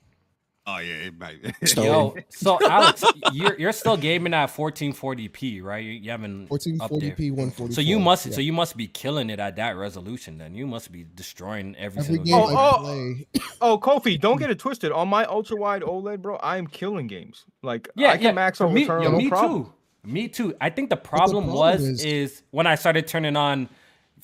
Oh 0.69 0.79
yeah, 0.79 0.95
it 0.95 1.19
might. 1.19 1.39
Yo, 1.77 2.17
so 2.29 2.59
Alex, 2.69 3.05
you're 3.33 3.57
you're 3.59 3.73
still 3.73 3.97
gaming 3.97 4.35
at 4.35 4.51
1440p, 4.51 5.62
right? 5.62 5.85
You, 5.85 5.93
you 5.93 6.11
haven't 6.11 6.49
1440p, 6.49 7.31
144. 7.31 7.71
So 7.71 7.81
you 7.81 8.01
must 8.01 8.27
yeah. 8.27 8.33
so 8.33 8.41
you 8.41 8.53
must 8.53 8.77
be 8.77 8.89
killing 8.89 9.31
it 9.31 9.39
at 9.39 9.57
that 9.57 9.77
resolution. 9.77 10.39
Then 10.39 10.57
you 10.57 10.67
must 10.67 10.91
be 10.91 11.07
destroying 11.14 11.77
every, 11.77 12.01
every 12.01 12.03
single 12.03 12.25
game 12.25 12.47
game. 12.49 12.57
Oh, 12.57 13.25
oh. 13.39 13.43
Oh, 13.61 13.79
Kofi, 13.79 14.21
don't 14.21 14.39
get 14.39 14.51
it 14.51 14.59
twisted. 14.59 14.93
On 14.93 15.09
my 15.09 15.25
ultra 15.25 15.57
wide 15.57 15.83
OLED, 15.83 16.21
bro, 16.21 16.37
I 16.37 16.57
am 16.59 16.67
killing 16.67 17.07
games. 17.07 17.45
Like, 17.62 17.89
Yeah, 17.97 18.11
I 18.11 18.17
can 18.17 18.25
yeah. 18.25 18.33
max 18.33 18.59
for 18.59 18.67
out 18.67 18.73
me, 18.73 18.83
return, 18.83 19.03
yo, 19.03 19.12
no 19.12 19.19
me 19.19 19.29
problem. 19.29 19.64
too. 19.64 19.73
Me 20.05 20.29
too. 20.29 20.55
I 20.61 20.71
think 20.71 20.91
the 20.91 20.97
problem, 20.97 21.45
problem 21.45 21.55
was 21.55 21.81
is- 21.83 22.05
is, 22.05 22.43
when 22.51 22.67
I 22.67 22.75
started 22.75 23.07
turning 23.07 23.35
on 23.37 23.69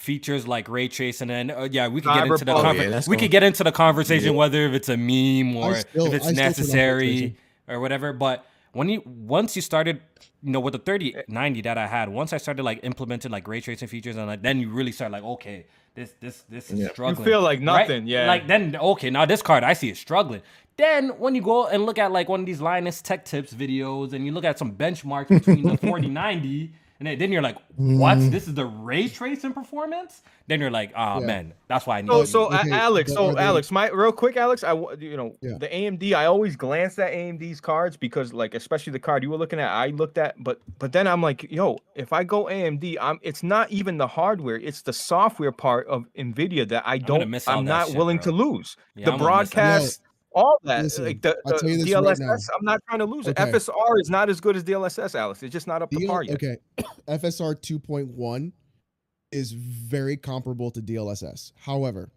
features 0.03 0.49
like 0.49 0.69
ray 0.69 0.89
tracing 0.89 1.31
and 1.31 1.51
uh, 1.53 1.69
yeah, 1.71 1.87
we 1.87 2.01
could 2.01 2.13
get 2.15 2.27
into 2.27 2.45
the 2.45 2.53
conver- 2.55 2.69
Oh, 2.69 2.73
yeah, 2.73 2.83
we 3.07 3.17
gonna- 3.17 3.19
could 3.21 3.31
get 3.31 3.43
into 3.45 3.63
the 3.63 3.71
conversation 3.73 4.35
whether 4.35 4.67
if 4.67 4.73
it's 4.75 4.89
a 4.89 4.97
meme 4.97 5.57
or 5.57 5.77
still- 5.77 6.07
if 6.09 6.15
it's 6.15 6.27
I 6.27 6.33
still 6.33 6.37
turn 6.37 6.37
on 6.37 6.37
ray 6.37 6.49
necessary 6.49 7.37
or 7.69 7.79
whatever. 7.81 8.13
But 8.13 8.45
when 8.73 8.89
you 8.89 9.03
once 9.07 9.55
you 9.55 9.63
started, 9.63 10.01
you 10.43 10.51
know, 10.51 10.59
with 10.61 10.73
the 10.73 10.81
3090 10.81 11.61
that 11.63 11.79
I 11.79 11.87
had, 11.87 12.09
once 12.09 12.33
I 12.33 12.39
started 12.39 12.65
like 12.65 12.81
implementing 12.83 13.31
like 13.31 13.47
ray 13.47 13.61
tracing 13.61 13.87
features 13.89 14.17
and 14.17 14.27
like 14.27 14.43
then 14.43 14.59
you 14.59 14.71
really 14.71 14.93
start 14.93 15.13
like 15.13 15.23
okay, 15.23 15.67
this 15.95 16.15
this 16.21 16.45
this 16.49 16.71
is 16.73 16.81
Yeah. 16.81 16.89
You 17.09 17.15
feel 17.15 17.41
like 17.41 17.59
right? 17.61 17.65
nothing, 17.87 18.07
yeah. 18.09 18.27
Like 18.27 18.49
then 18.49 18.75
okay, 18.75 19.09
now 19.11 19.25
this 19.25 19.41
card 19.41 19.63
I 19.63 19.75
see 19.75 19.89
it 19.91 19.97
struggling. 19.97 20.43
Then 20.79 21.11
when 21.11 21.35
you 21.37 21.43
go 21.43 21.67
and 21.69 21.87
look 21.87 21.99
at 21.99 22.11
like 22.11 22.29
one 22.29 22.41
of 22.41 22.47
these 22.47 22.61
Linus 22.61 23.03
Tech 23.03 23.25
Tips 23.25 23.53
videos 23.55 24.15
and 24.15 24.27
you 24.27 24.33
look 24.33 24.45
at 24.45 24.59
some 24.59 24.73
benchmarks 24.73 25.29
between 25.29 25.63
the 25.69 25.77
4090 25.87 26.73
and 27.03 27.09
then, 27.09 27.19
then 27.19 27.33
you're 27.33 27.43
like, 27.43 27.59
what? 27.75 28.17
Mm. 28.19 28.31
This 28.31 28.47
is 28.47 28.55
the 28.55 28.65
ray 28.65 29.09
tracing 29.09 29.53
performance? 29.53 30.23
Then 30.47 30.61
you're 30.61 30.71
like, 30.71 30.93
oh 30.97 31.19
Yeah. 31.19 31.27
man, 31.27 31.53
that's 31.67 31.85
why 31.85 31.99
I 31.99 32.03
need 32.03 32.09
So, 32.09 32.25
so 32.25 32.53
Okay, 32.55 32.71
Alex, 32.71 33.13
so 33.13 33.33
they- 33.33 33.41
Alex, 33.43 33.73
my 33.73 33.89
real 33.91 34.13
quick, 34.13 34.37
Alex, 34.37 34.63
I 34.63 34.73
you 35.01 35.17
know 35.17 35.33
Yeah. 35.41 35.59
the 35.59 35.67
AMD. 35.75 36.15
I 36.15 36.27
always 36.27 36.55
glance 36.55 36.99
at 37.01 37.13
AMD's 37.13 37.61
cards 37.61 37.97
because, 37.97 38.33
like, 38.33 38.55
especially 38.55 38.93
the 38.93 39.01
card 39.01 39.25
you 39.25 39.31
were 39.31 39.37
looking 39.37 39.59
at, 39.59 39.69
I 39.69 39.89
looked 39.89 40.17
at, 40.17 40.37
but 40.45 40.61
but 40.79 40.93
then 40.93 41.09
I'm 41.09 41.21
like, 41.23 41.51
yo, 41.51 41.79
if 41.97 42.13
I 42.13 42.23
go 42.23 42.45
AMD, 42.45 42.97
I'm 43.01 43.19
it's 43.23 43.43
not 43.43 43.73
even 43.73 43.99
the 43.99 44.07
hardware, 44.07 44.57
it's 44.57 44.83
the 44.83 44.93
software 44.93 45.51
part 45.53 45.89
of 45.89 46.05
Nvidia 46.17 46.69
that 46.69 46.85
I 46.87 46.99
gonna 46.99 47.21
don't, 47.21 47.31
miss 47.31 47.49
all 47.49 47.59
I'm 47.59 47.65
not 47.65 47.89
shit, 47.89 47.97
willing 47.97 48.19
bro. 48.19 48.25
to 48.25 48.33
lose. 48.33 48.77
Yeah, 48.95 49.07
the 49.07 49.13
I'm 49.13 49.19
gonna 49.19 49.41
miss 49.41 49.51
that. 49.51 49.55
broadcast, 49.57 50.01
all 50.35 50.59
that, 50.65 50.81
uh, 50.81 50.83
Listen, 50.83 51.05
like 51.05 51.23
the, 51.23 51.37
I'll 51.47 51.53
the 51.53 51.59
tell 51.59 51.71
you 51.71 51.85
this 51.85 51.95
right 51.95 52.05
DLSS, 52.05 52.19
now. 52.21 52.33
I'm 52.33 52.65
not 52.65 52.81
trying 52.89 52.99
to 53.01 53.05
lose 53.05 53.27
it. 53.27 53.37
FSR 53.37 54.01
is 54.01 54.11
not 54.11 54.29
as 54.29 54.41
good 54.41 54.57
as 54.57 54.65
DLSS, 54.65 55.15
Alex. 55.15 55.43
It's 55.43 55.53
just 55.53 55.67
not 55.67 55.83
up 55.83 55.91
to 55.91 56.07
par 56.07 56.23
yet. 56.23 56.35
okay, 56.35 56.57
FSR 57.09 57.57
2.1 57.61 58.53
is 59.31 59.53
very 59.53 60.17
comparable 60.17 60.71
to 60.71 60.81
DLSS. 60.81 61.53
However, 61.57 62.13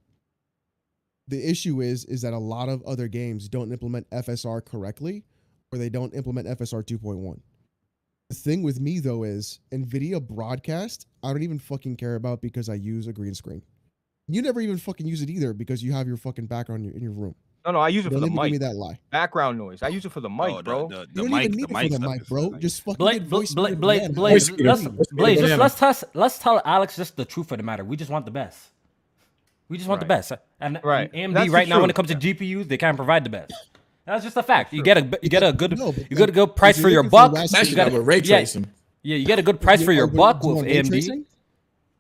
the 1.28 1.50
issue 1.50 1.82
is 1.82 2.06
is 2.06 2.22
that 2.22 2.34
a 2.34 2.38
lot 2.38 2.70
of 2.70 2.84
other 2.84 3.08
games 3.08 3.50
don't 3.50 3.72
implement 3.72 4.10
FSR 4.12 4.64
correctly, 4.64 5.24
or 5.72 5.80
they 5.80 5.90
don't 5.90 6.14
implement 6.14 6.48
FSR 6.48 6.84
2.1. 6.84 7.40
The 8.30 8.36
thing 8.36 8.64
with 8.64 8.80
me 8.80 9.00
though 9.00 9.24
is 9.24 9.60
NVIDIA 9.72 10.22
broadcast. 10.26 11.08
I 11.24 11.32
don't 11.32 11.44
even 11.44 11.60
fucking 11.60 11.98
care 11.98 12.16
about 12.16 12.42
because 12.42 12.70
I 12.70 12.76
use 12.76 13.08
a 13.08 13.14
green 13.14 13.34
screen. 13.34 13.62
You 14.28 14.42
never 14.42 14.60
even 14.60 14.78
fucking 14.78 15.06
use 15.06 15.22
it 15.22 15.30
either 15.30 15.54
because 15.54 15.84
you 15.84 15.94
have 15.94 16.08
your 16.08 16.18
fucking 16.18 16.48
background 16.48 16.84
in 16.84 16.86
your, 16.86 16.98
in 16.98 17.04
your 17.04 17.12
room. 17.12 17.36
No, 17.66 17.72
no, 17.72 17.80
I 17.80 17.90
use 17.90 18.06
it 18.06 18.10
for 18.10 18.20
Don't 18.20 18.22
the 18.22 18.28
even 18.28 18.36
give 18.36 18.44
me 18.44 18.52
mic. 18.52 18.60
that 18.62 18.76
lie. 18.76 19.00
Background 19.10 19.58
noise. 19.58 19.82
I 19.82 19.88
use 19.88 20.06
it 20.06 20.12
for 20.12 20.22
the 20.22 20.30
mic, 20.30 20.50
Oh, 20.52 20.58
the- 20.58 20.64
bro. 20.64 20.88
The, 20.88 20.96
You 21.00 21.06
the 21.14 21.22
don't 21.24 21.32
mic, 21.32 21.46
even 21.46 21.58
need 21.58 21.62
the 21.62 21.64
it 21.64 21.68
for 21.68 21.74
mic 21.84 21.92
the 21.92 22.00
mic, 22.00 22.28
bro. 22.28 22.50
nice. 22.50 22.62
Just 22.62 22.82
fucking 22.84 22.98
Blake, 22.98 23.20
get 23.22 23.30
Blake, 23.30 23.42
voice 23.42 23.54
Blake, 23.56 23.80
Blake, 23.80 24.02
again. 24.04 24.14
Blake, 24.14 24.34
Voice 24.34 24.52
let's, 24.60 24.82
Voice 24.84 25.08
Blake, 25.12 25.40
just, 25.40 25.58
let's 25.58 25.76
tell 25.80 25.96
let's 26.14 26.38
tell 26.40 26.62
Alex 26.64 26.96
just 26.96 27.16
the 27.18 27.26
truth 27.26 27.52
of 27.52 27.58
the 27.58 27.64
matter. 27.64 27.84
We 27.84 27.98
just 27.98 28.12
want 28.12 28.26
the 28.26 28.32
best. 28.32 28.70
We 29.68 29.78
just 29.78 29.90
want 29.90 30.00
the 30.00 30.06
best. 30.06 30.32
And, 30.60 30.80
Right. 30.84 31.10
and 31.12 31.34
AMD 31.34 31.34
That's 31.34 31.50
right 31.50 31.68
now 31.68 31.82
when 31.82 31.90
it 31.90 31.96
comes 31.96 32.10
to 32.10 32.16
GPUs, 32.16 32.68
they 32.68 32.78
can't 32.78 32.96
provide 32.96 33.24
the 33.24 33.32
best. 33.32 33.52
That's 34.06 34.24
just 34.24 34.38
a 34.38 34.44
fact. 34.44 34.72
You 34.72 34.84
get 34.84 34.98
a 35.00 35.20
you 35.24 35.30
get 35.30 35.42
a 35.42 35.52
good 35.52 35.76
No, 35.80 35.88
you 36.10 36.16
get 36.16 36.30
a 36.30 36.32
good 36.32 36.56
price 36.56 36.80
for 36.80 36.90
your 36.90 37.02
buck. 37.02 37.32
last- 37.32 37.68
You 37.70 37.76
got 37.76 37.92
now 37.92 37.98
ray 38.00 38.18
yeah, 38.18 38.38
tracing. 38.38 38.68
yeah, 39.02 39.16
you 39.16 39.26
get 39.26 39.40
a 39.40 39.42
good 39.42 39.60
price 39.60 39.82
for 39.84 39.92
your 39.92 40.06
buck 40.06 40.42
do 40.42 40.50
with 40.50 40.66
AMD, 40.68 41.26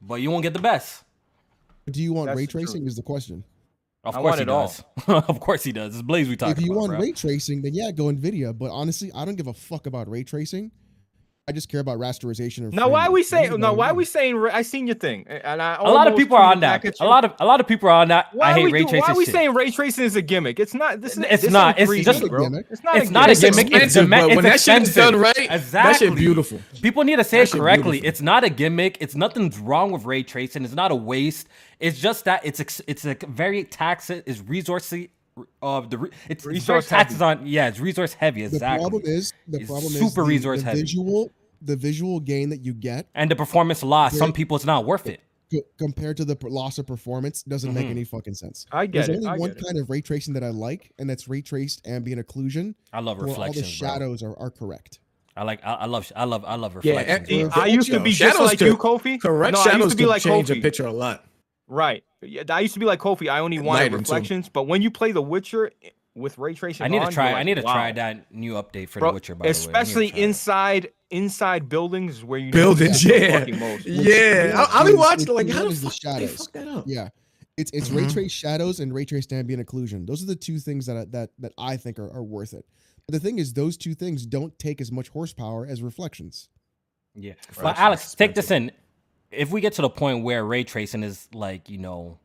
but 0.03 0.15
you 0.21 0.29
won't 0.29 0.43
get 0.43 0.53
the 0.53 0.59
best. 0.59 1.03
Do 1.89 2.03
you 2.03 2.13
want 2.13 2.27
That's 2.27 2.37
ray 2.37 2.45
the 2.45 2.51
truth. 2.51 2.65
tracing? 2.65 2.85
Is 2.85 2.95
the 2.95 3.01
question. 3.01 3.43
Of 4.05 4.15
I 4.15 4.19
course 4.21 4.23
want 4.31 4.37
he 4.37 4.43
it 4.43 4.49
all. 4.49 4.67
does. 4.67 4.83
of 5.29 5.39
course 5.39 5.63
he 5.63 5.71
does. 5.71 5.95
It's 5.95 6.01
Blaze 6.03 6.29
we 6.29 6.35
talking 6.35 6.51
about. 6.51 6.59
if 6.61 6.65
you 6.65 6.71
about, 6.71 6.79
want 6.81 6.91
bro. 6.91 6.99
ray 7.01 7.11
tracing, 7.11 7.61
then 7.61 7.73
yeah, 7.73 7.91
go 7.91 8.05
Nvidia. 8.05 8.57
But 8.57 8.71
honestly, 8.71 9.11
I 9.13 9.25
don't 9.25 9.35
give 9.35 9.47
a 9.47 9.53
fuck 9.53 9.87
about 9.87 10.07
ray 10.09 10.23
tracing. 10.23 10.71
I 11.47 11.51
just 11.51 11.69
care 11.69 11.79
about 11.79 11.99
rasterization. 11.99 12.73
Now 12.73 12.83
frame 12.85 12.91
why 12.91 13.05
are 13.05 13.11
we 13.11 13.21
Those 13.21 13.29
saying 13.29 13.53
are 13.53 13.57
now 13.59 13.73
why 13.75 13.91
are 13.91 13.93
we 13.93 14.03
saying 14.03 14.35
ra- 14.35 14.49
I 14.51 14.63
seen 14.63 14.87
your 14.87 14.95
thing 14.95 15.27
and 15.27 15.61
I 15.61 15.75
a 15.75 15.83
lot 15.83 16.07
of 16.07 16.17
people 16.17 16.35
are 16.37 16.51
on 16.51 16.61
that. 16.61 16.83
A 16.99 17.05
lot 17.05 17.23
of 17.23 17.33
a 17.39 17.45
lot 17.45 17.59
of 17.59 17.67
people 17.67 17.87
are 17.87 18.01
on 18.01 18.07
that. 18.07 18.33
why 18.33 18.49
I 18.49 18.53
hate 18.53 18.73
ray 18.73 18.79
do- 18.81 18.89
tracing. 18.89 19.01
Why 19.01 19.07
are 19.13 19.15
we 19.15 19.25
shit. 19.25 19.33
saying 19.35 19.53
ray 19.53 19.69
tracing 19.69 20.05
is 20.05 20.15
a 20.15 20.23
gimmick? 20.23 20.59
It's 20.59 20.73
not. 20.73 21.01
This 21.01 21.17
is 21.17 21.23
It's 21.29 21.43
this 21.43 21.51
not. 21.51 21.77
It's 21.77 21.91
3D, 21.91 22.03
just- 22.03 22.27
bro. 22.27 22.45
gimmick. 22.45 22.65
It's 22.71 22.83
not. 22.83 22.97
It's 22.97 23.09
a 23.11 23.13
not 23.13 23.29
a 23.29 23.35
gimmick. 23.35 23.67
gimmick. 23.67 23.73
It's 23.83 23.95
expensive, 23.95 24.07
dema- 24.07 24.09
but 24.21 24.25
it's 24.29 24.35
when 24.37 24.43
that 24.45 24.59
shit 24.59 24.81
is 24.81 24.87
expensive. 24.89 24.95
done 24.95 25.21
right, 25.21 25.37
exactly. 25.37 25.69
that 25.69 25.99
shit 25.99 26.15
beautiful. 26.15 26.61
People 26.81 27.03
need 27.03 27.17
to 27.17 27.23
say 27.23 27.41
it 27.43 27.51
correctly. 27.51 27.91
beautiful. 27.99 28.09
It's 28.09 28.21
not 28.21 28.43
a 28.43 28.49
gimmick. 28.49 28.97
It's 28.99 29.13
nothing's 29.13 29.59
wrong 29.59 29.91
with 29.91 30.03
ray 30.03 30.23
tracing. 30.23 30.65
It's 30.65 30.73
not 30.73 30.89
a 30.91 30.95
waste. 30.95 31.47
It's 31.79 31.99
just 31.99 32.25
that 32.25 32.41
it's 32.43 32.59
ex- 32.59 32.81
it's 32.87 33.05
a 33.05 33.15
very 33.27 33.65
tax 33.65 34.09
is 34.09 34.41
resourcey 34.41 35.09
of 35.61 35.89
the 35.89 35.97
re- 35.97 36.09
it's 36.29 36.45
Resource 36.45 36.85
resource 36.85 36.89
taxes 36.89 37.21
on 37.21 37.45
yeah 37.45 37.67
it's 37.67 37.79
resource 37.79 38.13
heavy 38.13 38.43
exactly. 38.43 38.83
The 38.85 38.89
problem 38.89 39.01
is 39.05 39.33
the 39.47 39.59
It's 39.59 39.67
problem 39.69 39.93
is 39.93 39.99
super 39.99 40.23
resource 40.23 40.59
the 40.61 40.65
heavy. 40.65 40.81
visual 40.81 41.29
the 41.61 41.75
visual 41.75 42.19
gain 42.19 42.49
that 42.49 42.63
you 42.63 42.73
get 42.73 43.07
and 43.15 43.29
the 43.29 43.35
performance 43.35 43.83
loss. 43.83 44.17
Some 44.17 44.31
people 44.31 44.55
it's 44.55 44.65
not 44.65 44.85
worth 44.85 45.07
it. 45.07 45.21
compared 45.77 46.17
to 46.17 46.25
the 46.25 46.37
loss 46.43 46.77
of 46.77 46.87
performance 46.87 47.43
doesn't 47.43 47.73
make 47.73 47.87
Mhm. 47.87 47.91
any 47.91 48.03
fucking 48.03 48.33
sense. 48.33 48.65
I 48.71 48.85
get 48.87 49.05
There's 49.07 49.09
it. 49.09 49.15
only 49.17 49.27
I 49.27 49.37
one 49.37 49.49
get 49.51 49.57
it. 49.59 49.63
kind 49.65 49.77
of 49.79 49.89
ray 49.89 50.01
tracing 50.01 50.33
that 50.33 50.43
I 50.43 50.49
like, 50.49 50.91
and 50.99 51.09
that's 51.09 51.27
ray 51.27 51.41
traced 51.41 51.85
ambient 51.87 52.25
occlusion, 52.25 52.75
I 52.91 52.99
love 52.99 53.17
where 53.17 53.27
all 53.27 53.33
the 53.35 53.39
reflections. 53.41 53.79
bro. 53.79 53.89
shadows 53.89 54.23
are, 54.23 54.37
are 54.37 54.49
correct. 54.51 54.99
I 55.37 55.43
like 55.43 55.59
I, 55.65 55.73
I 55.73 55.85
love 55.85 56.11
I 56.15 56.23
love 56.25 56.43
I 56.45 56.55
love 56.55 56.77
Yeah, 56.83 56.97
reflections. 56.97 57.29
and- 57.43 57.53
I 57.53 57.67
used 57.67 57.91
to 57.91 57.99
be 57.99 58.11
just 58.11 58.33
Shadows 58.35 58.47
like 58.47 58.59
could- 58.59 58.67
you, 58.67 58.77
Kofi. 58.77 59.21
Correct 59.21 59.53
No, 59.53 59.59
I 59.59 59.63
used 59.63 59.71
shadows 59.71 59.91
to 59.91 59.97
be 59.97 60.05
like 60.05 60.21
change 60.21 60.49
a 60.51 60.55
picture 60.61 60.85
a 60.85 60.91
lot. 60.93 61.25
Right. 61.67 62.03
Yeah, 62.21 62.43
I 62.49 62.59
used 62.61 62.73
to 62.75 62.79
be 62.79 62.85
like 62.85 62.99
Kofi. 62.99 63.29
I 63.29 63.39
only 63.39 63.57
And 63.57 63.65
wanted 63.65 63.79
lighting, 63.79 63.91
too. 63.93 63.97
reflections, 63.99 64.49
but 64.49 64.63
when 64.67 64.81
you 64.81 64.91
play 64.91 65.11
The 65.11 65.21
Witcher, 65.21 65.71
with 66.15 66.37
ray 66.37 66.53
tracing. 66.53 66.85
I 66.85 66.87
need 66.87 66.99
on, 66.99 67.07
to 67.09 67.13
try. 67.13 67.29
you're 67.31 67.37
I 67.39 67.43
need 67.43 67.55
to 67.55 67.61
try 67.61 67.91
that 67.91 68.31
new 68.33 68.53
update 68.53 68.87
for 68.89 68.99
Bro, 68.99 69.09
The 69.09 69.13
Witcher. 69.15 69.35
By 69.35 69.47
especially 69.47 70.11
the 70.11 70.13
way, 70.17 70.23
I 70.23 70.27
need 70.27 70.33
to 70.33 70.43
try 70.43 70.71
it. 70.71 70.79
inside 70.85 70.89
inside 71.11 71.69
buildings 71.69 72.23
where 72.23 72.39
you 72.39 72.47
know 72.47 72.73
Buildings, 72.73 73.03
it's 73.05 73.45
the 73.45 73.51
yeah. 73.51 73.57
most. 73.59 73.85
Yeah, 73.85 74.45
Yeah, 74.47 74.61
I, 74.61 74.79
I'll 74.79 74.85
be 74.85 74.93
watching 74.93 75.27
like 75.27 75.49
how 75.49 75.63
the 75.63 75.69
is 75.69 75.81
the 75.81 75.89
they 75.89 75.93
shadows. 75.95 76.37
fuck 76.37 76.51
that 76.53 76.67
up. 76.69 76.85
Yeah, 76.87 77.09
it's 77.57 77.69
it's 77.73 77.89
ray 77.89 78.03
Mhm. 78.03 78.13
trace 78.13 78.31
shadows 78.31 78.79
and 78.79 78.93
ray 78.93 79.03
trace 79.05 79.27
ambient 79.31 79.65
occlusion. 79.67 80.07
Those 80.07 80.23
are 80.23 80.27
the 80.27 80.35
two 80.37 80.57
things 80.59 80.85
that 80.85 80.95
I, 80.97 81.05
that 81.05 81.31
that 81.39 81.51
I 81.57 81.75
think 81.77 81.99
are, 81.99 82.09
are 82.11 82.23
worth 82.23 82.53
it. 82.53 82.65
But 83.07 83.13
the 83.13 83.19
thing 83.19 83.37
is, 83.37 83.51
those 83.53 83.75
two 83.75 83.93
things 83.93 84.25
don't 84.25 84.57
take 84.57 84.79
as 84.79 84.91
much 84.93 85.09
horsepower 85.09 85.67
as 85.67 85.83
reflections. 85.83 86.47
Yeah. 87.13 87.33
Right. 87.57 87.63
But 87.63 87.77
Alex, 87.77 88.15
take 88.15 88.35
this 88.35 88.51
in. 88.51 88.71
If 89.35 89.51
we 89.51 89.61
get 89.61 89.73
to 89.73 89.81
the 89.81 89.89
point 89.89 90.23
where 90.23 90.43
ray 90.45 90.63
tracing 90.63 91.03
is 91.03 91.27
like, 91.33 91.69
you 91.69 91.77
know, 91.77 92.19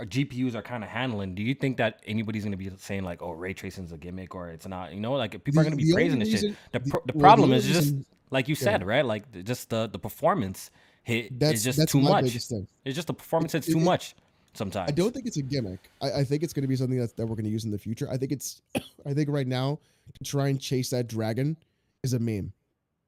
our 0.00 0.06
GPUs 0.06 0.54
are 0.54 0.62
kind 0.62 0.84
of 0.84 0.90
handling, 0.90 1.34
do 1.34 1.42
you 1.42 1.54
think 1.54 1.76
that 1.78 2.00
anybody's 2.06 2.44
going 2.44 2.52
to 2.52 2.56
be 2.58 2.70
saying 2.78 3.02
like, 3.02 3.20
"Oh, 3.22 3.32
ray 3.32 3.52
tracing 3.52 3.84
is 3.84 3.92
a 3.92 3.96
gimmick," 3.96 4.34
or 4.34 4.48
it's 4.50 4.66
not? 4.66 4.92
You 4.94 5.00
know, 5.00 5.12
like 5.12 5.32
people 5.44 5.60
are 5.60 5.64
going 5.64 5.76
to 5.76 5.82
be 5.84 5.92
praising 5.92 6.18
this 6.20 6.28
shit. 6.30 6.42
reason- 6.42 6.56
The, 6.72 6.78
the- 6.78 6.84
the 6.84 6.90
well, 6.94 7.02
the 7.06 7.12
problem 7.14 7.44
only 7.50 7.56
is 7.58 7.66
just 7.66 7.78
reason- 7.80 8.06
like 8.30 8.48
you 8.48 8.54
yeah. 8.58 8.64
said, 8.64 8.86
right? 8.86 9.04
Like 9.04 9.44
just 9.44 9.70
the 9.70 9.88
the 9.88 9.98
performance 9.98 10.70
hit 11.02 11.38
That's 11.40 11.54
is 11.54 11.64
just 11.76 11.88
too 11.88 12.00
much. 12.00 12.24
It's 12.34 12.48
just 12.94 13.06
the 13.08 13.14
performance 13.14 13.52
hits 13.52 13.66
it- 13.68 13.72
too 13.72 13.78
it- 13.78 13.84
much 13.84 14.14
sometimes. 14.54 14.88
I 14.90 14.92
don't 14.94 15.12
think 15.12 15.26
it's 15.26 15.36
a 15.36 15.42
gimmick. 15.42 15.80
I, 16.00 16.12
I 16.20 16.24
think 16.24 16.42
it's 16.42 16.52
going 16.52 16.62
to 16.62 16.68
be 16.68 16.76
something 16.76 16.98
that, 16.98 17.16
that 17.16 17.26
we're 17.26 17.34
going 17.36 17.44
to 17.44 17.50
use 17.50 17.64
in 17.64 17.70
the 17.70 17.78
future. 17.78 18.08
I 18.10 18.16
think 18.16 18.32
it's, 18.32 18.60
I 19.06 19.14
think 19.14 19.28
right 19.30 19.46
now 19.46 19.78
to 20.18 20.24
try 20.24 20.48
and 20.48 20.60
chase 20.60 20.90
that 20.90 21.06
dragon 21.08 21.56
is 22.02 22.12
a 22.12 22.18
meme. 22.18 22.52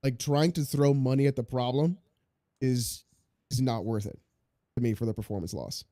Like 0.02 0.18
trying 0.18 0.52
to 0.52 0.62
throw 0.62 0.92
money 0.94 1.26
at 1.26 1.36
the 1.36 1.42
problem 1.42 1.98
is 2.60 3.04
is 3.50 3.60
not 3.60 3.84
worth 3.84 4.06
it 4.06 4.18
to 4.76 4.82
me 4.82 4.94
for 4.94 5.06
the 5.06 5.14
performance 5.14 5.52
loss. 5.54 5.84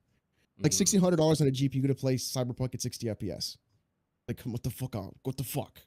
Like 0.60 0.72
Mm. 0.72 0.74
sixteen 0.74 1.00
hundred 1.00 1.16
dollars 1.16 1.40
on 1.40 1.46
a 1.48 1.50
GPU 1.50 1.86
to 1.86 1.94
play 1.94 2.16
Cyberpunk 2.16 2.74
at 2.74 2.82
sixty 2.82 3.06
FPS. 3.08 3.56
Like 4.26 4.38
come 4.38 4.52
what 4.52 4.62
the 4.62 4.70
fuck 4.70 4.94
on? 4.96 5.14
What 5.22 5.36
the 5.36 5.44
fuck? 5.44 5.80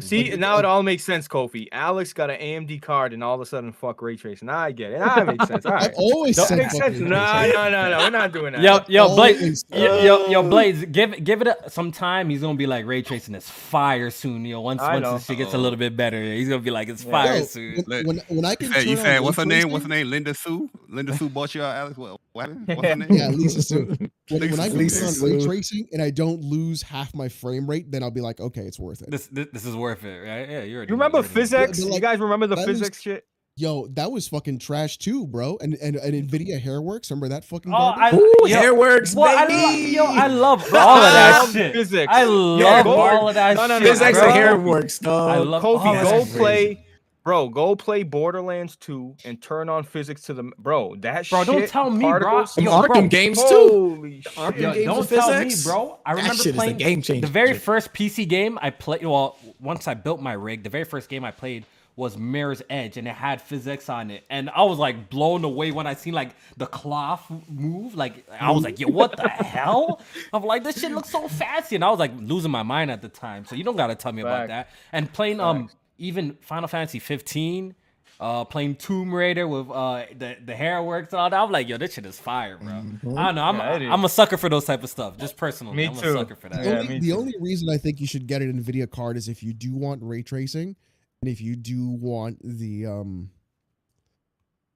See, 0.00 0.30
now 0.36 0.58
it 0.58 0.64
all 0.64 0.82
makes 0.82 1.04
sense, 1.04 1.28
Kofi. 1.28 1.66
Alex 1.72 2.12
got 2.12 2.30
an 2.30 2.38
AMD 2.40 2.80
card, 2.82 3.12
and 3.12 3.22
all 3.24 3.34
of 3.34 3.40
a 3.40 3.46
sudden, 3.46 3.72
fuck 3.72 4.00
ray 4.02 4.16
tracing. 4.16 4.46
Now 4.46 4.58
I 4.58 4.72
get 4.72 4.92
it. 4.92 4.98
That 4.98 5.26
makes 5.26 5.46
sense. 5.46 5.64
All 5.66 5.72
I've 5.74 5.94
always 5.96 6.36
That 6.36 6.46
said 6.48 6.58
makes 6.58 6.76
sense. 6.76 6.98
No, 6.98 7.08
no, 7.08 7.70
no, 7.70 7.90
no. 7.90 7.98
We're 7.98 8.10
not 8.10 8.32
doing 8.32 8.52
that. 8.54 8.62
Yo, 8.62 8.80
yo, 8.88 9.14
Blaze, 9.14 9.64
yo, 9.70 10.00
yo, 10.02 10.26
yo, 10.28 10.42
Blaze, 10.48 10.84
give 10.86 11.22
give 11.24 11.42
it 11.42 11.48
a, 11.48 11.70
some 11.70 11.92
time. 11.92 12.28
He's 12.30 12.40
gonna 12.40 12.56
be 12.56 12.66
like 12.66 12.86
ray 12.86 13.02
tracing 13.02 13.34
is 13.34 13.48
fire 13.48 14.10
soon. 14.10 14.44
Yo, 14.44 14.60
once 14.60 14.80
I 14.82 14.94
once 14.94 15.02
know. 15.02 15.14
this 15.14 15.26
shit 15.26 15.38
gets 15.38 15.54
a 15.54 15.58
little 15.58 15.78
bit 15.78 15.96
better, 15.96 16.22
he's 16.22 16.48
gonna 16.48 16.60
be 16.62 16.70
like 16.70 16.88
it's 16.88 17.04
Yeah. 17.04 17.10
fire 17.10 17.36
Yo, 17.38 17.44
soon. 17.44 17.84
when, 17.86 18.06
when, 18.06 18.18
when 18.28 18.44
I 18.44 18.50
You 18.52 18.56
can 18.56 18.72
said, 18.72 18.82
you 18.84 18.96
turn 18.96 19.04
said 19.04 19.16
on 19.18 19.24
what's 19.24 19.36
her 19.36 19.42
ray 19.44 19.48
name? 19.48 19.70
What's 19.70 19.84
her 19.84 19.88
name? 19.88 20.10
Linda 20.10 20.34
Sue. 20.34 20.70
Linda 20.88 21.16
Sue 21.16 21.28
bought 21.28 21.54
you 21.54 21.62
out, 21.62 21.76
Alex. 21.76 21.96
What? 21.98 22.20
What? 22.32 22.50
What's 22.66 22.88
her 22.88 22.96
name? 22.96 23.08
Yeah, 23.10 23.28
Lisa 23.28 23.62
Su. 23.62 23.96
When, 24.30 24.42
when 24.50 24.60
I 24.60 24.68
can 24.68 24.76
Lisa 24.76 24.98
turn 24.98 25.08
on 25.08 25.14
Sue. 25.14 25.26
ray 25.38 25.44
tracing 25.46 25.88
and 25.92 26.02
I 26.02 26.10
don't 26.10 26.42
lose 26.42 26.82
half 26.82 27.14
my 27.14 27.30
frame 27.30 27.66
rate, 27.68 27.90
then 27.90 28.02
I'll 28.02 28.10
be 28.10 28.20
like, 28.20 28.40
okay, 28.40 28.60
it's 28.60 28.78
worth 28.78 29.00
it. 29.00 29.10
This, 29.10 29.26
this 29.28 29.46
this 29.54 29.64
is 29.64 29.74
worth 29.74 29.87
it, 29.92 30.18
right? 30.20 30.48
Yeah, 30.48 30.62
you 30.62 30.76
already 30.76 30.92
You 30.92 30.96
know, 30.96 31.04
remember 31.04 31.18
already 31.18 31.28
PhysX? 31.34 31.84
but 31.84 31.94
You 31.94 32.00
guys 32.00 32.18
remember 32.18 32.46
the 32.46 32.56
that 32.56 32.66
was- 32.68 32.80
PhysX 32.80 33.00
shit? 33.02 33.24
Yo, 33.60 33.88
that 33.88 34.12
was 34.12 34.28
fucking 34.28 34.60
trash 34.60 34.98
too, 34.98 35.26
bro. 35.26 35.58
And 35.60 35.74
and, 35.82 35.96
and 35.96 36.30
Nvidia 36.30 36.62
Hairworks, 36.62 37.10
remember 37.10 37.28
that 37.30 37.44
fucking? 37.44 37.72
Oh. 37.74 37.76
I, 37.76 38.14
Ooh, 38.14 38.46
yo, 38.46 38.56
Hairworks, 38.56 39.16
well, 39.16 39.36
I 39.36 39.46
baby. 39.48 39.90
yo, 39.96 40.04
I 40.04 40.28
love 40.28 40.60
all 40.72 40.98
of 40.98 41.12
that 41.12 41.50
shit. 41.52 41.74
PhysX. 41.74 42.06
I 42.08 42.22
love 42.22 42.84
go- 42.84 42.92
all 42.94 43.28
of 43.28 43.34
that 43.34 43.56
no, 43.56 43.66
no, 43.66 43.80
no, 43.80 43.84
shit. 43.84 43.96
PhysX 43.96 44.12
bro. 44.12 44.28
and 44.30 44.62
HairWorks, 44.64 45.02
I 45.02 45.34
dog. 45.36 45.48
love 45.48 45.64
all 45.64 45.78
Kofi, 45.80 45.96
of 45.96 46.02
go 46.04 46.10
that 46.20 46.26
shit. 46.28 46.78
Play, 47.24 47.32
bro. 47.32 47.48
Go 47.48 47.76
play 47.76 48.02
Borderlands 48.02 48.76
2 48.76 49.16
and 49.24 49.40
turn 49.42 49.68
on 49.68 49.84
PhysX 49.84 50.24
to 50.26 50.34
the 50.34 50.44
bro. 50.58 50.96
That 50.96 51.28
Bro, 51.28 51.44
shit. 51.44 51.46
don't 51.54 51.68
tell 51.68 51.90
me, 51.90 52.00
bro. 52.00 52.10
particles, 52.20 52.54
Some 52.54 52.64
Yo, 52.64 52.70
Arkham 52.72 52.86
bro, 52.88 53.08
games 53.08 53.38
too. 53.38 53.44
Holy 53.48 54.22
Arkham 54.36 54.52
shit. 54.54 54.60
Yo, 54.60 54.72
games 54.74 54.84
don't 54.86 55.08
tell 55.08 55.28
PhysX? 55.30 55.66
me, 55.66 55.70
bro. 55.70 55.98
I 56.06 56.14
That 56.14 56.20
remember 56.22 56.34
shit 56.36 56.46
is 56.46 56.52
the 56.52 56.58
playing 56.58 56.76
game 56.78 57.02
changer. 57.02 57.26
The 57.26 57.32
very 57.32 57.54
first 57.54 57.92
PC 57.92 58.28
game 58.28 58.58
I 58.62 58.70
played. 58.70 59.04
Well, 59.04 59.36
once 59.60 59.86
I 59.88 59.94
built 59.94 60.20
my 60.20 60.32
rig, 60.34 60.62
the 60.62 60.70
very 60.70 60.84
first 60.84 61.08
game 61.08 61.24
I 61.24 61.30
played 61.30 61.64
was 61.96 62.16
Mirror's 62.16 62.62
Edge, 62.70 62.96
and 62.96 63.08
it 63.08 63.14
had 63.14 63.40
PhysX 63.42 63.92
on 63.92 64.12
it, 64.12 64.22
and 64.30 64.48
I 64.50 64.62
was 64.62 64.78
like 64.78 65.10
blown 65.10 65.42
away 65.42 65.72
when 65.72 65.84
I 65.88 65.94
seen 65.94 66.14
like 66.14 66.30
the 66.56 66.66
cloth 66.66 67.24
move. 67.48 67.96
Like 67.96 68.24
I 68.40 68.52
was 68.52 68.62
like, 68.62 68.78
yo, 68.78 68.86
what 68.86 69.16
the 69.16 69.28
hell? 69.28 70.00
I'm 70.32 70.44
like, 70.44 70.62
this 70.62 70.78
shit 70.80 70.92
looks 70.92 71.10
so 71.10 71.26
fancy, 71.26 71.74
and 71.74 71.82
I 71.84 71.90
was 71.90 71.98
like 71.98 72.12
losing 72.20 72.52
my 72.52 72.62
mind 72.62 72.92
at 72.92 73.02
the 73.02 73.08
time. 73.08 73.44
So 73.44 73.56
you 73.56 73.64
don't 73.64 73.74
gotta 73.76 73.96
tell 73.96 74.12
me 74.12 74.22
about 74.22 74.46
that. 74.46 74.68
And 74.92 75.12
playing 75.12 75.40
um 75.40 75.70
even 75.98 76.36
Final 76.40 76.68
Fantasy 76.68 76.98
15. 76.98 77.74
Uh, 78.20 78.44
playing 78.44 78.74
Tomb 78.74 79.14
Raider 79.14 79.46
with 79.46 79.70
uh 79.70 80.04
the 80.10 80.36
the 80.44 80.52
HairWorks 80.52 81.10
and 81.10 81.14
all 81.14 81.30
that. 81.30 81.38
I'm 81.38 81.52
like, 81.52 81.68
yo, 81.68 81.76
this 81.76 81.94
shit 81.94 82.04
is 82.04 82.18
fire, 82.18 82.58
bro. 82.58 82.72
I 83.16 83.26
don't 83.26 83.34
know. 83.36 83.42
I'm 83.44 83.58
Yeah, 83.58 83.76
it 83.76 83.82
is. 83.82 83.90
I'm 83.92 84.04
a 84.04 84.08
sucker 84.08 84.36
for 84.36 84.48
those 84.48 84.64
type 84.64 84.82
of 84.82 84.90
stuff. 84.90 85.16
Just 85.18 85.36
personally, 85.36 85.76
Me 85.76 85.86
I'm 85.86 85.94
too. 85.94 86.08
a 86.08 86.12
sucker 86.14 86.34
for 86.34 86.48
that. 86.48 86.64
The, 86.64 86.68
Yeah, 86.68 86.78
only, 86.80 86.88
me 86.88 86.98
the 86.98 87.12
only 87.12 87.34
reason 87.38 87.68
I 87.70 87.76
think 87.76 88.00
you 88.00 88.08
should 88.08 88.26
get 88.26 88.42
an 88.42 88.60
Nvidia 88.60 88.90
card 88.90 89.16
is 89.16 89.28
if 89.28 89.40
you 89.44 89.52
do 89.52 89.72
want 89.72 90.02
ray 90.02 90.24
tracing, 90.24 90.74
and 91.22 91.30
if 91.30 91.40
you 91.40 91.54
do 91.54 91.90
want 91.90 92.40
the 92.42 92.86
um, 92.86 93.30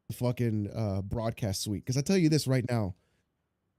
the 0.09 0.15
fucking 0.15 0.71
uh, 0.73 1.03
broadcast 1.03 1.63
suite. 1.63 1.85
Because 1.85 1.97
I 1.97 2.03
tell 2.03 2.17
you 2.17 2.29
this 2.29 2.47
right 2.47 2.65
now, 2.71 2.95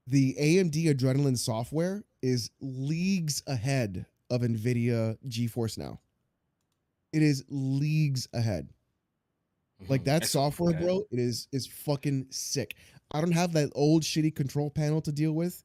the 0.06 0.36
AMD 0.38 0.94
Adrenalin 0.94 1.38
software 1.38 2.04
is 2.22 2.50
leagues 2.60 3.42
ahead 3.46 4.04
of 4.30 4.42
Nvidia 4.42 5.16
GeForce 5.26 5.78
now. 5.78 6.00
It 7.14 7.22
is 7.22 7.44
leagues 7.48 8.28
ahead. 8.32 8.68
Like 9.88 10.02
Mhm. 10.02 10.04
that 10.06 10.26
software, 10.26 10.72
yeah. 10.72 10.80
bro, 10.80 11.04
it 11.10 11.18
is 11.18 11.48
is 11.52 11.66
fucking 11.66 12.26
sick. 12.30 12.76
I 13.12 13.20
don't 13.20 13.32
have 13.32 13.52
that 13.52 13.70
old 13.74 14.02
shitty 14.02 14.34
control 14.34 14.70
panel 14.70 15.00
to 15.02 15.12
deal 15.12 15.32
with. 15.32 15.62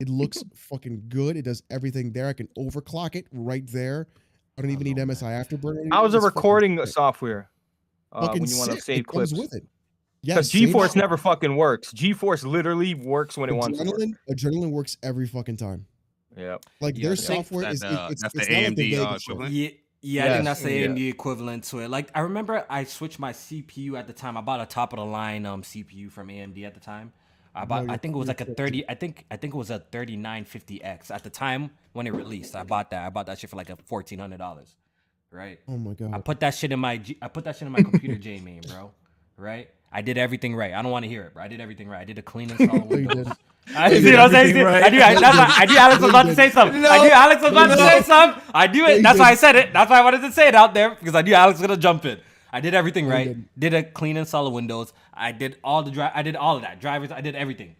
It 0.00 0.08
looks 0.08 0.42
fucking 0.54 1.04
good. 1.08 1.36
It 1.36 1.42
does 1.42 1.62
everything 1.70 2.12
there. 2.12 2.28
I 2.28 2.32
can 2.32 2.48
overclock 2.58 3.14
it 3.16 3.26
right 3.32 3.66
there. 3.70 4.08
I 4.56 4.62
don't 4.62 4.70
even 4.70 4.84
need 4.84 4.96
know, 4.96 5.06
man. 5.06 5.16
MSI 5.16 5.32
Afterburner. 5.44 5.88
I 5.92 6.00
was 6.00 6.14
a 6.14 6.16
It's 6.18 6.24
fucking 6.24 6.36
recording 6.36 6.86
software? 6.86 7.50
Uh, 8.10 8.26
Fucking 8.26 8.40
when 8.42 8.50
you 8.50 8.56
want 8.58 8.70
to 8.70 8.76
sick. 8.76 8.84
save 8.84 8.98
it 9.00 9.06
comes 9.06 9.32
clips. 9.32 9.52
with 9.52 9.54
it. 9.62 9.68
Yeah, 10.22 10.34
Because 10.34 10.50
same 10.50 10.68
GeForce 10.70 10.86
shit. 10.88 10.96
never 10.96 11.16
fucking 11.16 11.54
works. 11.56 11.92
GeForce 11.92 12.44
literally 12.44 12.94
works 12.94 13.36
when 13.36 13.50
it 13.50 13.52
wants 13.54 13.78
to 13.78 13.84
work. 13.84 13.94
Adrenalin, 14.00 14.14
Adrenalin 14.30 14.70
works 14.70 14.96
every 15.02 15.26
fucking 15.28 15.56
time. 15.58 15.86
Yeah. 16.36 16.56
Like 16.80 16.96
Yeah, 16.96 17.08
their 17.08 17.16
software 17.16 17.62
that's 17.62 17.76
is 17.76 17.82
it, 17.82 17.86
it's, 18.10 18.22
that's 18.22 18.34
it's 18.34 18.46
the 18.48 18.52
not 18.52 18.62
like 18.68 18.76
the 18.76 18.92
AMD, 18.94 18.98
uh, 19.12 19.14
equivalent? 19.16 19.52
Yeah, 19.54 19.68
yeah, 20.00 20.24
I 20.24 20.26
think 20.28 20.36
Yes, 20.36 20.44
that's 20.44 20.62
the 20.62 20.72
yeah. 20.72 20.86
AMD 20.86 21.10
equivalent 21.10 21.64
to 21.64 21.80
it. 21.80 21.90
Like 21.90 22.10
I 22.14 22.20
remember 22.20 22.64
I 22.68 22.84
switched 22.84 23.18
my 23.18 23.32
CPU 23.32 23.98
at 23.98 24.06
the 24.06 24.12
time. 24.12 24.36
I 24.36 24.40
bought 24.40 24.60
a 24.60 24.66
top 24.66 24.92
of 24.92 24.98
the 24.98 25.04
line 25.04 25.46
um 25.46 25.62
CPU 25.62 26.10
from 26.10 26.28
AMD 26.28 26.64
at 26.64 26.74
the 26.74 26.80
time. 26.80 27.12
I 27.54 27.64
bought 27.64 27.86
No, 27.86 27.92
I 27.92 27.96
think 27.96 28.14
it 28.14 28.18
was 28.18 28.28
like 28.28 28.40
a 28.40 28.44
30 28.44 28.88
I 28.88 28.94
think 28.94 29.24
I 29.30 29.36
think 29.36 29.54
it 29.54 29.56
was 29.56 29.70
a 29.70 29.80
3950X 29.80 31.10
at 31.10 31.24
the 31.24 31.30
time 31.30 31.70
when 31.92 32.06
it 32.06 32.14
released. 32.14 32.54
I 32.54 32.62
bought 32.62 32.90
that. 32.90 33.04
I 33.04 33.10
bought 33.10 33.26
that 33.26 33.38
shit 33.40 33.50
for 33.50 33.56
like 33.56 33.70
a 33.70 33.76
$1400. 33.76 34.74
Right? 35.30 35.58
Oh 35.68 35.76
my 35.76 35.94
god. 35.94 36.14
I 36.14 36.18
put 36.20 36.40
that 36.40 36.54
shit 36.54 36.72
in 36.72 36.78
my 36.78 37.02
I 37.20 37.28
put 37.28 37.44
that 37.44 37.56
shit 37.56 37.66
in 37.66 37.72
my 37.72 37.82
computer 37.82 38.16
J 38.18 38.40
main, 38.40 38.60
bro. 38.62 38.92
Right? 39.36 39.70
I 39.90 40.02
did 40.02 40.18
everything 40.18 40.54
right. 40.54 40.74
I 40.74 40.82
don't 40.82 40.92
want 40.92 41.04
to 41.04 41.08
hear 41.08 41.24
it, 41.24 41.34
bro. 41.34 41.42
I 41.42 41.48
did 41.48 41.60
everything 41.60 41.88
right. 41.88 42.00
I 42.00 42.04
did 42.04 42.18
a 42.18 42.22
clean 42.22 42.50
install 42.58 42.76
of 42.76 42.86
Windows. 42.86 43.28
I 43.76 43.90
You 43.90 44.10
what 44.12 44.20
I'm 44.20 44.30
saying. 44.30 44.64
right. 44.64 44.84
I 44.84 44.88
knew. 44.88 45.00
I, 45.00 45.14
that's 45.14 45.36
why 45.36 45.54
I 45.56 45.66
knew 45.66 45.76
Alex 45.76 46.00
was 46.00 46.10
about 46.10 46.22
to 46.24 46.34
say 46.34 46.50
something. 46.50 46.84
I 46.84 46.98
knew 46.98 47.10
Alex 47.10 47.42
was 47.42 47.52
about 47.52 47.66
to 47.68 47.76
say 47.76 48.02
something. 48.02 48.42
I 48.54 48.66
knew 48.66 48.86
it. 48.86 49.02
That's 49.02 49.18
why 49.18 49.30
I 49.30 49.34
said 49.34 49.56
it. 49.56 49.72
That's 49.72 49.90
why 49.90 49.98
I 50.00 50.04
wanted 50.04 50.22
to 50.22 50.32
say 50.32 50.48
it 50.48 50.54
out 50.54 50.74
there 50.74 50.90
because 50.94 51.14
I 51.14 51.22
knew 51.22 51.34
Alex 51.34 51.58
was 51.58 51.66
gonna 51.66 51.78
jump 51.80 52.04
in. 52.04 52.18
I 52.52 52.60
did 52.60 52.74
everything 52.74 53.06
right. 53.06 53.36
didn't. 53.58 53.78
A 53.78 53.82
clean 53.90 54.16
install 54.16 54.46
of 54.46 54.52
Windows. 54.52 54.92
I 55.12 55.32
did 55.32 55.56
all 55.62 55.82
the 55.82 55.90
dri- 55.90 56.02
I 56.14 56.22
did 56.22 56.36
all 56.36 56.56
of 56.56 56.62
that. 56.62 56.80
Drivers. 56.80 57.10
I 57.10 57.20
did 57.20 57.34
everything. 57.34 57.76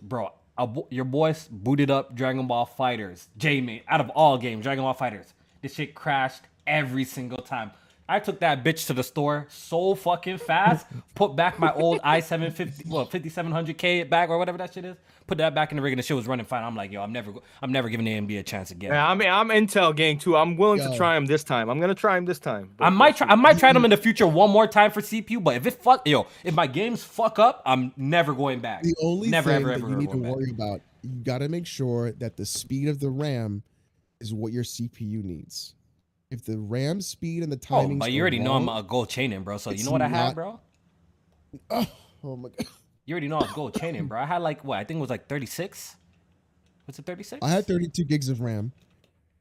Bro, 0.00 0.32
bo- 0.56 0.86
your 0.90 1.04
boys 1.04 1.48
booted 1.50 1.90
up 1.90 2.14
Dragon 2.14 2.46
Ball 2.46 2.68
FighterZ. 2.78 3.26
Jamie, 3.36 3.82
out 3.88 4.00
of 4.00 4.08
all 4.10 4.38
games, 4.38 4.62
Dragon 4.62 4.82
Ball 4.84 4.94
FighterZ. 4.94 5.26
This 5.60 5.74
shit 5.74 5.94
crashed 5.94 6.42
every 6.66 7.04
single 7.04 7.38
time. 7.42 7.72
I 8.08 8.18
took 8.18 8.40
that 8.40 8.64
bitch 8.64 8.86
to 8.88 8.92
the 8.92 9.02
store 9.02 9.46
so 9.48 9.94
fucking 9.94 10.38
fast. 10.38 10.86
put 11.14 11.36
back 11.36 11.58
my 11.58 11.72
old 11.72 12.00
i750, 12.00 12.86
well, 12.88 13.06
5700K 13.06 14.10
back 14.10 14.28
or 14.28 14.38
whatever 14.38 14.58
that 14.58 14.74
shit 14.74 14.84
is. 14.84 14.96
Put 15.26 15.38
that 15.38 15.54
back 15.54 15.70
in 15.70 15.76
the 15.76 15.82
rig 15.82 15.92
and 15.92 15.98
the 15.98 16.02
shit 16.02 16.16
was 16.16 16.26
running 16.26 16.44
fine. 16.44 16.64
I'm 16.64 16.76
like, 16.76 16.90
yo, 16.90 17.00
I'm 17.00 17.12
never, 17.12 17.32
I'm 17.62 17.72
never 17.72 17.88
giving 17.88 18.06
AMD 18.06 18.38
a 18.38 18.42
chance 18.42 18.70
again. 18.70 18.90
Yeah, 18.90 19.08
I 19.08 19.14
mean, 19.14 19.28
I'm 19.28 19.48
Intel 19.48 19.94
gang 19.94 20.18
too. 20.18 20.36
I'm 20.36 20.56
willing 20.56 20.80
to 20.80 20.94
try 20.96 21.16
him 21.16 21.26
this 21.26 21.44
time. 21.44 21.70
I'm 21.70 21.80
gonna 21.80 21.94
try 21.94 22.18
him 22.18 22.24
this 22.24 22.38
time. 22.38 22.70
I 22.80 22.90
might 22.90 23.16
try. 23.16 23.28
I 23.28 23.34
might 23.34 23.58
try 23.58 23.72
them 23.72 23.84
in 23.84 23.90
the 23.90 23.96
future 23.96 24.26
one 24.26 24.50
more 24.50 24.66
time 24.66 24.90
for 24.90 25.00
CPU. 25.00 25.42
But 25.42 25.56
if 25.56 25.66
it 25.66 25.82
fuck, 25.82 26.06
yo, 26.06 26.26
if 26.44 26.54
my 26.54 26.66
games 26.66 27.02
fuck 27.04 27.38
up, 27.38 27.62
I'm 27.64 27.92
never 27.96 28.34
going 28.34 28.60
back. 28.60 28.82
The 28.82 28.94
only 29.00 29.28
never, 29.28 29.50
thing 29.50 29.60
ever, 29.60 29.68
that 29.68 29.74
ever, 29.74 29.86
you 29.86 29.92
ever 29.92 30.00
need 30.00 30.10
to 30.10 30.18
going 30.18 30.22
back. 30.24 30.34
worry 30.34 30.50
about, 30.50 30.80
you 31.02 31.24
got 31.24 31.38
to 31.38 31.48
make 31.48 31.66
sure 31.66 32.12
that 32.12 32.36
the 32.36 32.44
speed 32.44 32.88
of 32.88 33.00
the 33.00 33.10
RAM 33.10 33.62
is 34.20 34.34
what 34.34 34.52
your 34.52 34.64
CPU 34.64 35.22
needs. 35.22 35.74
If 36.32 36.46
the 36.46 36.58
RAM 36.58 37.02
speed 37.02 37.42
and 37.42 37.52
the 37.52 37.56
Oh, 37.70 37.82
timing, 37.82 37.98
but 37.98 38.10
you 38.10 38.22
already 38.22 38.38
know 38.38 38.54
I'm 38.54 38.66
a 38.68 38.82
gold 38.82 39.10
chaining, 39.10 39.42
bro. 39.42 39.58
So 39.58 39.70
you 39.70 39.84
know 39.84 39.90
what 39.90 40.00
I 40.00 40.08
had, 40.08 40.24
not- 40.28 40.34
bro? 40.34 40.60
oh, 41.70 41.86
oh 42.24 42.36
my 42.36 42.48
god, 42.48 42.66
You 43.04 43.12
already 43.12 43.28
know 43.28 43.36
I 43.36 43.42
was 43.42 43.52
gold 43.52 43.78
chaining, 43.78 44.06
bro. 44.06 44.18
I 44.18 44.24
had 44.24 44.38
like 44.38 44.64
what? 44.64 44.78
I 44.78 44.84
think 44.84 44.96
it 44.96 45.00
was 45.02 45.10
like 45.10 45.28
36. 45.28 45.94
What's 46.86 46.98
it 46.98 47.04
36? 47.04 47.40
I 47.44 47.48
had 47.50 47.66
32 47.66 48.04
gigs 48.04 48.30
of 48.30 48.40
RAM, 48.40 48.72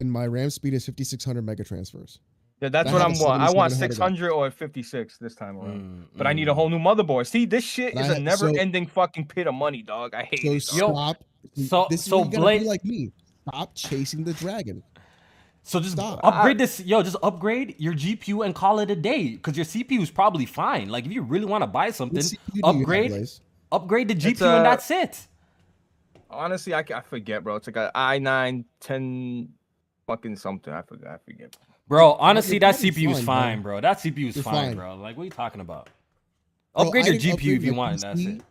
and 0.01 0.11
my 0.11 0.27
RAM 0.27 0.49
speed 0.49 0.73
is 0.73 0.85
5600 0.85 1.41
mega 1.45 1.63
transfers. 1.63 2.19
Yeah, 2.59 2.68
that's 2.69 2.89
I 2.89 2.93
what 2.93 3.01
I'm 3.01 3.18
want. 3.19 3.41
I 3.41 3.49
want 3.51 3.72
600 3.72 4.30
or 4.30 4.51
56 4.51 5.18
this 5.18 5.34
time 5.34 5.57
around. 5.57 5.81
Mm, 5.81 6.03
But 6.18 6.27
I 6.27 6.34
need 6.34 6.49
a 6.49 6.51
mm. 6.51 6.55
whole 6.55 6.69
new 6.69 6.77
motherboard. 6.77 7.26
See, 7.26 7.45
this 7.45 7.63
shit 7.63 7.93
is 7.93 7.99
I 8.01 8.01
a 8.01 8.05
had- 8.07 8.18
so- 8.18 8.22
never-ending 8.47 8.88
fucking 8.88 9.27
pit 9.27 9.47
of 9.47 9.53
money, 9.55 9.81
dog. 9.81 10.13
I 10.13 10.23
hate 10.30 10.61
So 10.61 10.76
it. 10.76 10.80
dog. 10.81 10.89
Yo, 10.89 10.93
stop. 10.93 11.23
so- 11.69 11.88
this 11.89 12.03
so 12.03 12.18
what 12.19 12.34
you 12.34 12.39
Blade- 12.39 12.59
be 12.59 12.65
like 12.65 12.84
me. 12.84 13.11
Stop 13.47 13.73
chasing 13.76 14.23
the 14.26 14.34
dragon. 14.34 14.84
So 15.63 15.79
just 15.79 15.93
Stop. 15.93 16.19
upgrade 16.23 16.57
this, 16.57 16.79
yo. 16.79 17.03
Just 17.03 17.17
upgrade 17.21 17.75
your 17.77 17.93
GPU 17.93 18.45
and 18.45 18.55
call 18.55 18.79
it 18.79 18.89
a 18.89 18.95
day, 18.95 19.29
because 19.31 19.55
your 19.55 19.65
CPU 19.65 20.01
is 20.01 20.09
probably 20.09 20.45
fine. 20.45 20.89
Like 20.89 21.05
if 21.05 21.11
you 21.11 21.21
really 21.21 21.45
want 21.45 21.61
to 21.61 21.67
buy 21.67 21.91
something, 21.91 22.17
What 22.17 22.25
CPU 22.25 22.51
do 22.51 22.59
you 22.59 22.65
have, 22.65 22.75
upgrade, 22.75 23.29
upgrade 23.71 24.07
the 24.07 24.15
GPU, 24.15 24.41
uh, 24.41 24.57
and 24.57 24.65
that's 24.65 24.89
it. 24.89 25.27
Honestly, 26.29 26.73
I, 26.73 26.79
I 26.79 27.01
forget, 27.01 27.43
bro. 27.43 27.57
It's 27.57 27.67
like 27.67 27.75
a 27.75 27.91
i9 27.93 28.63
10 28.79 29.49
fucking 30.07 30.35
something. 30.35 30.73
I 30.73 30.81
forgot. 30.81 31.11
I 31.11 31.17
forget. 31.17 31.55
Bro, 31.88 32.13
honestly, 32.13 32.57
that 32.59 32.75
CPU 32.75 33.11
is 33.11 33.17
fine, 33.17 33.25
fine, 33.25 33.61
bro. 33.61 33.73
bro. 33.73 33.81
That 33.81 33.99
CPU 33.99 34.29
is 34.29 34.41
fine, 34.41 34.53
fine. 34.53 34.75
bro. 34.75 34.95
Like, 34.95 35.17
what 35.17 35.23
are 35.23 35.25
you 35.25 35.31
talking 35.31 35.61
about? 35.61 35.89
Bro, 36.73 36.85
Upgrade 36.85 37.05
I 37.05 37.09
your 37.09 37.19
GPU 37.19 37.25
if 37.25 37.33
upgrade 37.33 37.63
you 37.63 37.71
my 37.73 37.77
want. 37.77 38.01
That's 38.01 38.21
it. 38.21 38.41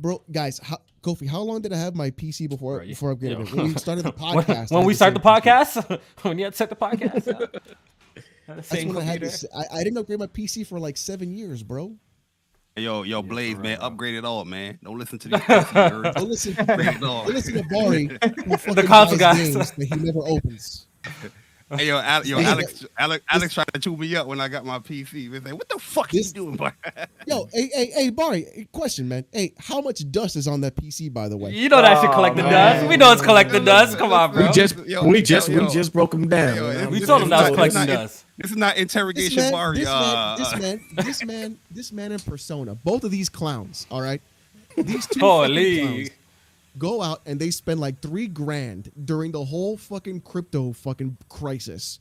Bro, 0.00 0.22
guys, 0.32 0.58
how, 0.62 0.78
Kofi, 1.04 1.28
how 1.28 1.40
long 1.42 1.60
did 1.60 1.72
I 1.72 1.76
have 1.76 1.94
my 1.94 2.10
PC 2.10 2.48
before 2.48 2.76
Bro, 2.78 2.84
you- 2.84 2.92
before 2.94 3.10
I 3.12 3.14
upgraded 3.14 3.30
yo. 3.30 3.40
it? 3.42 3.52
When 3.52 3.66
we 3.68 3.74
started 3.86 4.04
the 4.04 4.12
podcast. 4.26 4.72
I 4.72 4.76
when 4.76 4.86
we 4.86 4.92
the 4.94 4.96
start 4.96 5.14
the 5.14 5.20
same 5.20 5.40
PC. 5.42 5.42
podcast, 5.42 6.00
when 6.22 6.38
you 6.38 6.44
had 6.44 6.52
to 6.54 6.56
set 6.56 6.70
the 6.70 6.76
podcast, 6.76 7.26
yeah. 7.26 7.60
That's 8.46 8.68
same 8.68 8.88
when 8.88 8.98
I 8.98 9.00
had 9.02 9.20
computer. 9.20 9.26
this. 9.26 9.44
I, 9.56 9.78
I 9.80 9.84
didn't 9.84 9.98
upgrade 9.98 10.18
my 10.18 10.26
PC 10.26 10.66
for 10.66 10.78
like 10.80 10.96
seven 10.96 11.34
years, 11.34 11.62
bro. 11.62 11.94
Yo, 12.76 13.04
yo, 13.04 13.22
Blaze, 13.22 13.54
real, 13.54 13.62
man, 13.62 13.78
bro. 13.78 13.86
upgrade 13.86 14.14
it 14.16 14.24
all, 14.24 14.44
man. 14.44 14.78
Don't 14.82 14.98
listen 14.98 15.18
to 15.20 15.28
these 15.28 15.40
pussy 15.40 15.64
nerds. 15.74 16.14
Don't 16.14 16.28
listen. 16.28 16.58
Upgrade 16.58 16.88
it 16.88 17.02
all. 17.04 17.24
don't 17.24 17.34
listen 17.34 17.54
to 17.54 17.62
Bari. 17.70 18.06
Who 18.46 18.56
fucking 18.56 18.86
console 18.86 19.16
buys 19.16 19.18
guys. 19.18 19.54
games 19.54 19.70
that 19.72 19.84
he 19.86 19.96
never 19.96 20.18
opens. 20.26 20.86
Hey, 21.70 21.88
yo, 21.88 21.96
Al- 21.98 22.26
yo, 22.26 22.38
Alex, 22.38 22.84
Alex, 22.98 23.24
Alex 23.28 23.54
tried 23.54 23.66
to 23.72 23.80
chew 23.80 23.96
me 23.96 24.14
up 24.16 24.26
when 24.26 24.38
I 24.38 24.48
got 24.48 24.66
my 24.66 24.78
PC. 24.78 25.08
He 25.12 25.28
was 25.30 25.42
like, 25.42 25.54
"What 25.54 25.68
the 25.68 25.78
fuck 25.78 26.10
This- 26.10 26.28
you 26.28 26.32
doing, 26.34 26.56
boy?" 26.56 26.70
Yo, 27.26 27.48
hey, 27.52 27.70
hey, 27.72 27.86
hey, 27.90 28.10
Bari, 28.10 28.68
question, 28.70 29.08
man. 29.08 29.24
Hey, 29.32 29.54
how 29.58 29.80
much 29.80 30.02
dust 30.12 30.36
is 30.36 30.46
on 30.46 30.60
that 30.60 30.76
PC, 30.76 31.12
by 31.12 31.26
the 31.28 31.36
way? 31.38 31.52
You 31.52 31.70
know 31.70 31.80
that 31.80 32.02
should 32.02 32.12
collect 32.12 32.36
the 32.36 32.46
Oh, 32.46 32.50
dust. 32.50 32.86
We 32.86 32.96
know 32.98 33.10
it's 33.12 33.22
collecting 33.22 33.60
Yo, 33.60 33.64
dust. 33.64 33.96
Come 33.96 34.12
on, 34.12 34.30
yo, 34.30 34.36
bro. 34.36 34.46
We 34.46 34.52
just 34.52 34.76
Yo, 34.86 35.04
we 35.06 35.22
just 35.22 35.48
yo, 35.48 35.60
yo. 35.60 35.64
we 35.66 35.72
just 35.72 35.92
broke 35.94 36.10
them 36.10 36.28
down. 36.28 36.54
Yo, 36.56 36.80
you 36.82 36.88
We 36.90 37.00
told 37.00 37.22
him 37.22 37.30
that 37.30 37.50
was 37.50 37.56
collecting 37.56 37.80
not- 37.80 37.86
dust. 37.88 38.24
This 38.36 38.50
is 38.50 38.56
not 38.56 38.74
This 38.74 38.82
interrogation 38.82 39.36
man, 39.44 39.52
Barry. 39.52 39.78
this, 39.78 39.88
uh, 39.88 40.36
man, 40.36 40.36
this 40.36 40.60
man, 40.60 40.80
this 41.06 41.24
man, 41.24 41.58
this 41.70 41.92
man 41.92 42.12
in 42.12 42.20
persona. 42.20 42.74
Both 42.74 43.04
of 43.04 43.10
these 43.10 43.28
clowns, 43.30 43.86
all 43.90 44.02
right. 44.02 44.20
These 44.76 45.06
two 45.06 45.20
Holy. 45.20 45.80
clowns 45.82 46.10
go 46.78 47.02
out 47.02 47.20
and 47.26 47.38
they 47.40 47.50
spend 47.50 47.80
like 47.80 48.00
three 48.02 48.26
grand 48.26 48.90
during 49.04 49.32
the 49.32 49.44
whole 49.44 49.76
fucking 49.76 50.20
crypto 50.22 50.72
fucking 50.72 51.16
crisis, 51.28 52.00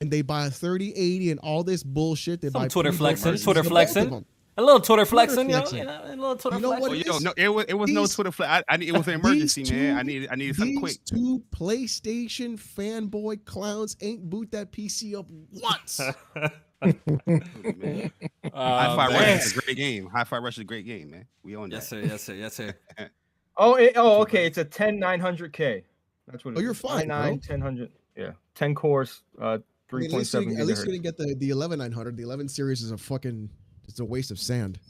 and 0.00 0.10
they 0.10 0.22
buy 0.22 0.46
a 0.46 0.50
thirty 0.50 0.92
eighty 0.94 1.30
and 1.30 1.40
all 1.40 1.62
this 1.64 1.82
bullshit. 1.82 2.40
They 2.40 2.48
buy 2.48 2.68
Twitter 2.68 2.92
flexing, 2.92 3.36
Twitter 3.38 3.60
of 3.60 3.64
both 3.68 3.86
of 3.88 3.92
flexing. 3.92 4.24
A 4.56 4.62
little 4.62 4.80
Twitter 4.80 5.04
flexing, 5.04 5.50
yo. 5.50 5.56
flexing. 5.56 5.78
You 5.78 5.84
know, 5.86 6.00
a 6.04 6.08
little 6.10 6.36
Twitter 6.36 6.56
You 6.58 6.62
know 6.62 6.70
what 6.70 6.78
flexing. 6.78 7.00
it 7.00 7.06
yo, 7.06 7.18
no, 7.18 7.32
it 7.36 7.48
was, 7.48 7.64
it 7.68 7.74
was 7.74 7.90
no 7.90 8.06
Twitter 8.06 8.30
flag. 8.30 8.62
I, 8.68 8.74
I 8.76 8.78
it 8.78 8.92
was 8.92 9.08
an 9.08 9.14
emergency, 9.14 9.62
These 9.62 9.72
man. 9.72 9.96
I 9.96 10.02
two- 10.02 10.06
needed, 10.06 10.28
I 10.30 10.34
needed 10.36 10.54
something 10.54 10.74
These 10.76 10.80
quick. 10.80 11.04
two 11.06 11.42
PlayStation 11.50 12.56
fanboy 12.56 13.44
clowns 13.44 13.96
ain't 14.00 14.30
boot 14.30 14.52
that 14.52 14.70
PC 14.70 15.18
up 15.18 15.26
once. 15.52 16.00
Man. 16.84 18.12
Uh, 18.44 18.50
Hi-Fi. 18.52 19.06
Rush 19.08 19.46
is 19.46 19.56
a 19.56 19.60
great 19.60 19.76
game. 19.76 20.06
Hi-Fi 20.12 20.38
Rush 20.38 20.54
is 20.54 20.60
a 20.60 20.64
great 20.64 20.84
game, 20.86 21.10
man. 21.10 21.26
We 21.42 21.56
own 21.56 21.70
that. 21.70 21.76
Yes, 21.76 21.88
sir. 21.88 22.00
Yes, 22.00 22.22
sir. 22.22 22.34
Yes, 22.34 22.54
sir. 22.54 22.74
Oh, 23.56 23.74
it, 23.74 23.92
oh, 23.96 24.20
okay. 24.22 24.46
It's 24.46 24.58
a 24.58 24.64
10 24.64 24.98
900K. 24.98 25.82
That's 26.26 26.44
what 26.44 26.52
it 26.52 26.58
Oh, 26.58 26.60
you're 26.60 26.72
is. 26.72 26.80
fine, 26.80 27.08
bro. 27.08 27.16
i9 27.16 27.48
1000. 27.50 27.88
Yeah. 28.16 28.30
10 28.54 28.74
cores, 28.74 29.22
uh, 29.40 29.58
I 29.92 29.96
mean, 29.96 30.06
at 30.06 30.12
least, 30.16 30.34
you 30.34 30.40
3.7 30.40 30.44
didn't- 30.48 30.60
at 30.60 30.66
least 30.66 30.86
you 30.86 30.92
didn't 30.92 31.04
get 31.04 31.16
the 31.16 31.34
the 31.38 31.50
eleven 31.50 31.78
nine 31.78 31.92
hundred. 31.92 32.16
The 32.16 32.22
eleven 32.24 32.48
series 32.48 32.82
is 32.82 32.90
a 32.90 32.96
fucking 32.98 33.48
it's 33.86 34.00
a 34.00 34.04
waste 34.04 34.30
of 34.32 34.40
sand. 34.40 34.80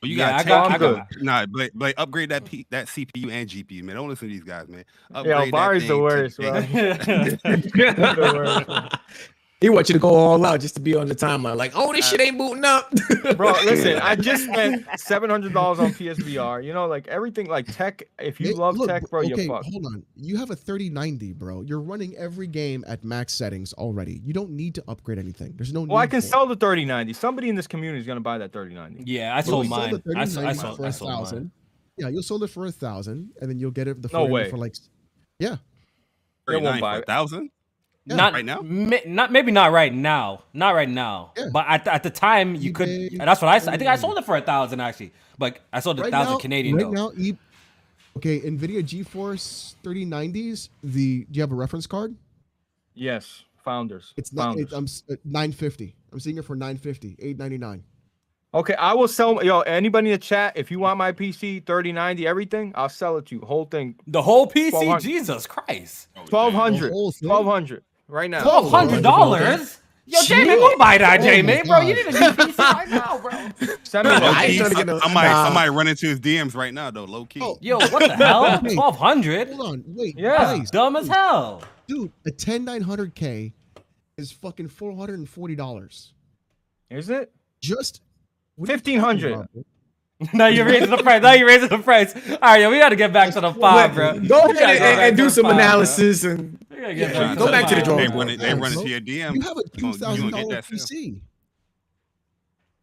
But 0.00 0.08
you 0.10 0.16
Yeah, 0.16 0.30
got 0.30 0.34
I 0.34 0.42
to 0.42 0.48
got- 0.48 0.66
I 0.66 0.70
take, 0.70 0.80
got- 0.80 1.22
nah, 1.22 1.46
but, 1.46 1.70
but 1.74 1.94
upgrade 1.98 2.28
that 2.30 2.44
P, 2.44 2.66
that 2.70 2.86
CPU 2.86 3.30
and 3.30 3.48
GPU, 3.50 3.82
man. 3.82 3.96
Don't 3.96 4.08
listen 4.08 4.28
to 4.28 4.34
these 4.34 4.44
guys, 4.44 4.68
man. 4.68 4.84
Yo, 5.10 5.16
Upgrade 5.18 5.36
that 5.36 5.52
Barry's 5.52 5.82
the 5.82 5.88
thing 5.88 5.96
to- 5.96 6.02
worst, 6.02 6.36
bro. 6.38 6.52
The 7.44 8.32
worst. 8.34 8.96
He 9.64 9.70
wants 9.70 9.88
you 9.88 9.94
to 9.94 9.98
go 9.98 10.10
all 10.14 10.44
out 10.44 10.60
just 10.60 10.74
to 10.74 10.80
be 10.82 10.94
on 10.94 11.06
the 11.06 11.14
timeline. 11.14 11.56
Like, 11.56 11.72
oh, 11.74 11.90
this 11.94 12.06
shit 12.06 12.20
ain't 12.20 12.36
booting 12.36 12.66
up. 12.66 12.92
Bro, 13.38 13.52
listen, 13.64 13.96
I 13.98 14.14
just 14.14 14.44
spent 14.44 14.84
seven 14.96 15.30
hundred 15.30 15.54
dollars 15.54 15.78
on 15.78 15.92
PSVR. 15.92 16.62
You 16.62 16.74
know, 16.74 16.86
like 16.86 17.08
everything, 17.08 17.46
like 17.48 17.74
tech. 17.74 18.02
If 18.18 18.38
you 18.40 18.48
Hey, 18.48 18.52
love 18.52 18.76
look, 18.76 18.88
tech, 18.90 19.08
bro, 19.08 19.20
okay, 19.20 19.28
you're 19.30 19.38
fucked. 19.46 19.64
hold 19.72 19.86
on. 19.86 20.02
You 20.16 20.36
have 20.36 20.50
a 20.50 20.54
thirty 20.54 20.90
ninety, 20.90 21.32
bro. 21.32 21.62
You're 21.62 21.80
running 21.80 22.14
every 22.16 22.46
game 22.46 22.84
at 22.86 23.04
max 23.04 23.32
settings 23.32 23.72
already. 23.72 24.20
You 24.22 24.34
don't 24.34 24.50
need 24.50 24.74
to 24.74 24.84
upgrade 24.86 25.18
anything. 25.18 25.54
There's 25.56 25.72
no. 25.72 25.80
Need. 25.86 25.88
Well, 25.92 25.96
I 25.96 26.08
can 26.08 26.20
for 26.20 26.26
it. 26.26 26.28
sell 26.28 26.46
the 26.46 26.56
thirty 26.56 26.84
ninety. 26.84 27.14
Somebody 27.14 27.48
in 27.48 27.54
this 27.54 27.66
community 27.66 28.00
is 28.02 28.06
gonna 28.06 28.20
buy 28.20 28.36
that 28.36 28.52
thirty 28.52 28.74
ninety. 28.74 29.02
yeah, 29.10 29.34
I 29.34 29.40
sold 29.40 29.64
you 29.64 29.70
mine. 29.70 29.98
the 30.04 30.14
I, 30.14 30.26
sold- 30.26 30.46
I 30.46 30.52
sold. 30.52 30.76
for 30.76 30.84
I 30.84 30.88
a 30.88 30.92
sold 30.92 31.32
mine. 31.32 31.50
Yeah, 31.96 32.08
you'll 32.08 32.22
sold 32.22 32.42
it 32.42 32.48
for 32.48 32.66
a 32.66 32.70
thousand, 32.70 33.30
and 33.40 33.48
then 33.48 33.58
you'll 33.58 33.70
get 33.70 33.88
it 33.88 34.02
the 34.02 34.10
No 34.12 34.26
for, 34.26 34.30
way. 34.30 34.50
for 34.50 34.58
like. 34.58 34.74
Yeah, 35.38 35.56
They 36.46 36.56
won't 36.58 36.82
buy 36.82 36.98
it. 36.98 37.06
thousand. 37.06 37.48
Yeah, 38.06 38.16
not 38.16 38.34
right 38.34 38.44
now. 38.44 38.60
Ma- 38.60 38.98
not 39.06 39.32
maybe 39.32 39.50
not 39.50 39.72
right 39.72 39.92
now. 39.92 40.42
Not 40.52 40.74
right 40.74 40.88
now. 40.88 41.32
Yeah. 41.36 41.48
But 41.52 41.66
at, 41.66 41.86
at 41.88 42.02
the 42.02 42.10
time 42.10 42.54
you 42.54 42.70
eBay, 42.70 42.74
could. 42.74 42.88
And 42.88 43.20
that's 43.20 43.40
what 43.40 43.48
I. 43.48 43.56
I 43.56 43.76
think 43.78 43.88
I 43.88 43.96
sold 43.96 44.18
it 44.18 44.26
for 44.26 44.36
a 44.36 44.42
thousand 44.42 44.80
actually. 44.80 45.12
But 45.38 45.60
I 45.72 45.80
sold 45.80 45.98
it 45.98 46.02
right 46.02 46.08
a 46.08 46.10
thousand 46.10 46.34
now, 46.34 46.38
Canadian. 46.38 46.76
Right 46.76 46.84
though. 46.84 47.08
now, 47.08 47.12
e- 47.16 47.36
okay. 48.16 48.40
Nvidia 48.40 48.82
GeForce 48.82 49.76
3090s. 49.82 50.68
The 50.82 51.24
do 51.30 51.36
you 51.36 51.40
have 51.40 51.52
a 51.52 51.54
reference 51.54 51.86
card? 51.86 52.14
Yes, 52.92 53.44
founders. 53.64 54.12
It's 54.16 54.32
not. 54.34 54.54
Founders. 54.54 54.72
I'm 54.72 55.14
uh, 55.14 55.16
950. 55.24 55.96
I'm 56.12 56.20
seeing 56.20 56.36
it 56.36 56.44
for 56.44 56.54
950. 56.54 57.16
899. 57.18 57.84
Okay, 58.52 58.74
I 58.74 58.92
will 58.92 59.08
sell 59.08 59.42
yo 59.42 59.60
anybody 59.62 60.10
in 60.10 60.12
the 60.12 60.18
chat 60.18 60.56
if 60.56 60.70
you 60.70 60.78
want 60.78 60.96
my 60.96 61.10
PC 61.10 61.66
3090 61.66 62.26
everything, 62.26 62.72
I'll 62.76 62.88
sell 62.88 63.16
it 63.16 63.26
to 63.26 63.36
you. 63.36 63.40
Whole 63.40 63.64
thing. 63.64 63.96
The 64.06 64.22
whole 64.22 64.46
PC? 64.46 65.00
Jesus 65.00 65.46
Christ. 65.46 66.08
1200. 66.28 66.92
1200 66.92 67.82
right 68.08 68.30
now. 68.30 68.42
Twelve 68.42 68.70
hundred 68.70 69.02
dollars. 69.02 69.78
Yo, 70.06 70.20
Jamie, 70.24 70.56
go 70.56 70.76
buy 70.76 70.98
that, 70.98 71.22
Jamie, 71.22 71.54
my 71.56 71.62
bro. 71.62 71.80
You 71.80 71.94
need 71.94 72.12
God. 72.12 72.38
a 72.38 72.46
new 72.46 72.52
PC 72.52 72.58
right 72.58 72.88
now, 72.90 73.18
bro. 73.18 73.30
Send 73.84 74.06
me 74.06 74.14
Low 74.14 74.32
I 74.32 74.46
key, 74.48 74.58
trying 74.58 74.90
I, 74.90 74.98
I 74.98 75.14
might, 75.14 75.28
I 75.32 75.54
might 75.54 75.68
run 75.70 75.88
into 75.88 76.06
his 76.06 76.20
DMs 76.20 76.54
right 76.54 76.74
now, 76.74 76.90
though. 76.90 77.04
Low 77.04 77.24
key. 77.24 77.40
Oh, 77.42 77.56
Yo, 77.62 77.78
what 77.78 78.00
the 78.00 78.14
hell? 78.14 78.60
Wait. 78.62 78.74
Twelve 78.74 78.98
hundred. 78.98 79.48
Hold 79.48 79.60
on, 79.66 79.84
wait. 79.86 80.18
Yeah. 80.18 80.56
Blaze, 80.56 80.70
Dumb 80.70 80.96
as 80.96 81.08
hell. 81.08 81.62
dude. 81.86 82.12
A 82.26 82.30
10900K 82.30 83.52
is 84.18 84.30
fucking 84.30 84.68
440 84.68 85.54
dollars. 85.54 86.12
Is 86.90 87.08
it? 87.08 87.32
Just 87.62 88.02
what 88.56 88.68
are 88.68 88.72
you 88.74 88.78
talking 88.78 89.00
1500. 89.00 89.32
about, 89.32 89.52
bro? 89.54 89.62
now 90.34 90.46
you're 90.46 90.66
raising 90.66 90.90
the 90.90 90.98
price. 90.98 91.22
Now 91.22 91.32
you're 91.32 91.46
raising 91.48 91.68
the 91.70 91.78
price. 91.78 92.14
All 92.14 92.38
right, 92.40 92.60
yo, 92.60 92.70
we 92.70 92.78
got 92.78 92.90
to 92.90 92.96
get 92.96 93.12
back 93.12 93.32
to 93.34 93.40
the 93.40 93.52
five, 93.54 93.94
bro. 93.94 94.20
Go 94.20 94.38
ahead 94.50 94.56
and, 94.56 94.84
and, 94.84 95.00
and 95.00 95.16
do 95.16 95.24
the 95.24 95.30
some 95.30 95.44
pod, 95.44 95.54
bro. 95.54 95.64
analysis 95.64 96.24
and 96.24 96.63
We 96.74 96.94
Yeah, 97.00 97.12
back 97.12 97.38
go 97.38 97.50
back 97.50 97.68
to 97.68 97.74
the 97.76 97.82
drawing 97.82 97.98
They 97.98 98.06
board. 98.08 98.28
run. 98.28 98.36
They 98.38 98.44
Yeah, 98.46 98.50
run 98.52 98.58
bro. 98.60 98.68
into 98.82 98.88
your 98.88 99.00
DM. 99.00 99.34
You 99.34 99.40
have 99.42 99.56
a 99.56 99.60
You 99.60 99.62
two 99.74 99.80
gonna- 99.80 99.92
you 99.92 99.98
thousand 99.98 100.20
gonna 100.30 100.30
dollar 100.30 100.42
get 100.54 100.70
that 100.70 100.78
still. 100.78 100.98
PC. 100.98 101.20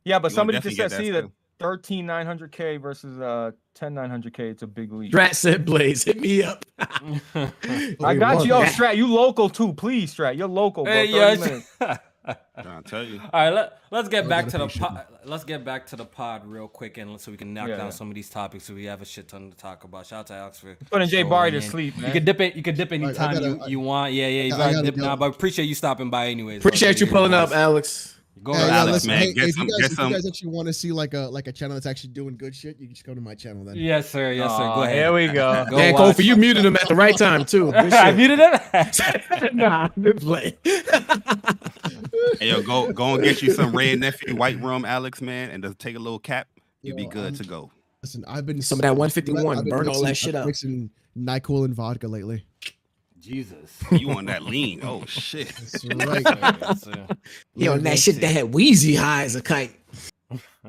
Yeah, 0.05 0.19
but 0.19 0.31
You 0.31 0.35
somebody 0.35 0.59
just 0.59 0.75
said, 0.75 0.89
get 0.91 0.97
see 0.97 1.09
that 1.11 1.21
that 1.23 1.31
13 1.59 2.05
900K 2.07 2.77
versus 2.81 3.19
uh 3.19 3.51
10 3.75 3.93
900K. 3.93 4.49
It's 4.49 4.63
a 4.63 4.67
big 4.67 4.91
leap. 4.91 5.11
Strat 5.13 5.35
said 5.35 5.63
Blaze, 5.65 6.03
hit 6.03 6.19
me 6.19 6.41
up. 6.43 6.65
I 6.79 8.15
got 8.15 8.45
you. 8.45 8.55
Yeah. 8.55 8.65
Strat, 8.67 8.95
you 8.97 9.07
local 9.13 9.47
too. 9.49 9.73
Please, 9.73 10.13
Strat. 10.15 10.37
You're 10.37 10.47
local, 10.47 10.83
bro. 10.85 10.93
Hey, 10.93 11.11
30 11.11 11.63
yo, 11.81 11.95
minutes. 12.25 12.41
I'll 12.57 12.81
tell 12.83 13.03
you. 13.03 13.19
All 13.33 13.41
right, 13.45 13.49
let, 13.49 13.79
let's 13.91 14.09
get 14.09 14.27
back 14.29 14.45
gotta 14.45 14.57
the 14.59 14.67
pay 14.67 14.79
pod. 14.79 15.05
Let's 15.25 15.43
get 15.43 15.63
back 15.65 15.85
to 15.87 15.95
the 15.95 16.05
pod 16.05 16.45
real 16.45 16.67
quick, 16.67 16.97
and 16.97 17.19
so 17.19 17.31
we 17.31 17.37
can 17.37 17.53
knock 17.53 17.67
Yeah, 17.69 17.77
down 17.77 17.87
yeah. 17.87 17.91
some 17.91 18.09
of 18.09 18.15
these 18.15 18.29
topics. 18.29 18.65
So 18.65 18.73
we 18.73 18.85
have 18.85 19.01
a 19.01 19.05
shit 19.05 19.27
ton 19.27 19.51
to 19.51 19.57
talk 19.57 19.83
about. 19.83 20.05
Shout 20.07 20.19
out 20.19 20.27
to 20.27 20.33
Alex 20.35 20.59
for 20.59 20.75
Putting 20.89 21.07
Jay 21.09 21.23
Barry 21.23 21.51
to 21.51 21.57
in. 21.57 21.63
sleep, 21.63 21.95
You 21.97 22.03
man. 22.03 22.11
can 22.11 22.25
dip 22.25 22.41
it. 22.41 22.55
You 22.55 22.63
can 22.63 22.75
dip 22.75 22.91
I 22.91 22.95
anytime 22.95 23.33
gotta- 23.33 23.45
you, 23.47 23.59
I- 23.61 23.67
you 23.67 23.79
want. 23.79 24.13
Yeah, 24.13 24.27
yeah. 24.27 24.43
You 24.43 24.49
gotta 24.51 24.73
gotta 24.73 24.85
dip 24.85 24.95
go. 24.95 25.01
now, 25.03 25.15
but 25.15 25.31
appreciate 25.31 25.65
you 25.65 25.75
stopping 25.75 26.09
by 26.09 26.27
anyways. 26.27 26.59
Appreciate 26.65 26.99
you 26.99 27.07
pulling 27.07 27.33
up, 27.33 27.51
Alex. 27.51 28.15
Go 28.43 28.53
Hey, 28.53 28.59
ahead, 28.59 28.69
yeah, 28.71 28.79
Alex, 28.79 28.93
listen, 28.93 29.07
man, 29.09 29.17
hey, 29.19 29.33
get 29.33 29.49
if, 29.49 29.55
some- 29.55 29.67
you 29.67 29.69
get 29.77 29.81
guys, 29.81 29.91
if 29.91 29.95
some- 29.97 30.09
you 30.09 30.15
guys 30.15 30.25
actually 30.25 30.49
want 30.49 30.65
to 30.67 30.73
see 30.73 30.91
like 30.91 31.13
a 31.13 31.19
like 31.19 31.47
a 31.47 31.51
channel 31.51 31.75
that's 31.75 31.85
actually 31.85 32.09
doing 32.11 32.35
good 32.37 32.55
shit, 32.55 32.79
you 32.79 32.87
can 32.87 32.95
just 32.95 33.05
go 33.05 33.13
to 33.13 33.21
my 33.21 33.35
channel 33.35 33.63
then. 33.63 33.75
Yes, 33.75 34.09
sir. 34.09 34.31
Yes, 34.31 34.49
sir. 34.51 34.57
Go 34.57 34.63
Aw, 34.63 34.83
ahead. 34.83 34.95
Here 34.95 35.13
we 35.13 35.27
go. 35.27 35.65
Go 35.69 35.77
Dan 35.77 35.93
watch. 35.93 36.15
Kofi, 36.17 36.23
you 36.23 36.35
muted 36.35 36.65
him 36.65 36.75
at 36.75 36.87
the 36.87 36.95
right 36.95 37.15
time 37.15 37.45
too. 37.45 37.71
I 37.75 38.11
muted 38.13 38.39
him. 38.39 38.53
nah, 39.57 39.89
good 39.89 40.19
play. 40.21 40.57
Hey, 42.39 42.49
yo, 42.49 42.61
go 42.63 42.91
go 42.91 43.13
and 43.15 43.23
get 43.23 43.41
you 43.43 43.51
some 43.51 43.75
Wray 43.75 43.95
& 43.95 43.97
Nephew, 43.97 44.35
white 44.35 44.59
rum, 44.59 44.85
Alex, 44.85 45.21
man, 45.21 45.51
and 45.51 45.63
just 45.63 45.77
take 45.77 45.95
a 45.95 45.99
little 45.99 46.19
cap. 46.19 46.47
You'll 46.81 46.97
be 46.97 47.05
good 47.07 47.25
I'm- 47.25 47.35
to 47.35 47.43
go. 47.43 47.71
Listen, 48.01 48.25
I've 48.27 48.47
been 48.47 48.63
Some 48.63 48.79
of 48.79 48.81
that 48.81 48.95
151, 48.95 49.59
I've 49.59 49.65
burn 49.65 49.87
all 49.87 50.01
that 50.03 50.17
shit 50.17 50.33
up. 50.33 50.47
Mixing 50.47 50.89
Nyquil 51.15 51.65
and 51.65 51.75
vodka 51.75 52.07
lately. 52.07 52.43
Jesus. 53.21 53.77
You 53.91 54.11
on 54.11 54.25
that 54.25 54.43
lean? 54.43 54.81
Oh 54.83 55.05
shit. 55.07 55.49
That's 55.49 55.85
right. 55.85 56.23
Yes, 56.61 56.81
sir. 56.83 57.07
He 57.55 57.67
on 57.67 57.83
that 57.83 57.99
shit 57.99 58.19
that 58.21 58.27
had 58.31 58.51
Weezy 58.51 58.97
high 58.97 59.23
as 59.23 59.35
a 59.35 59.41
kite. 59.41 59.75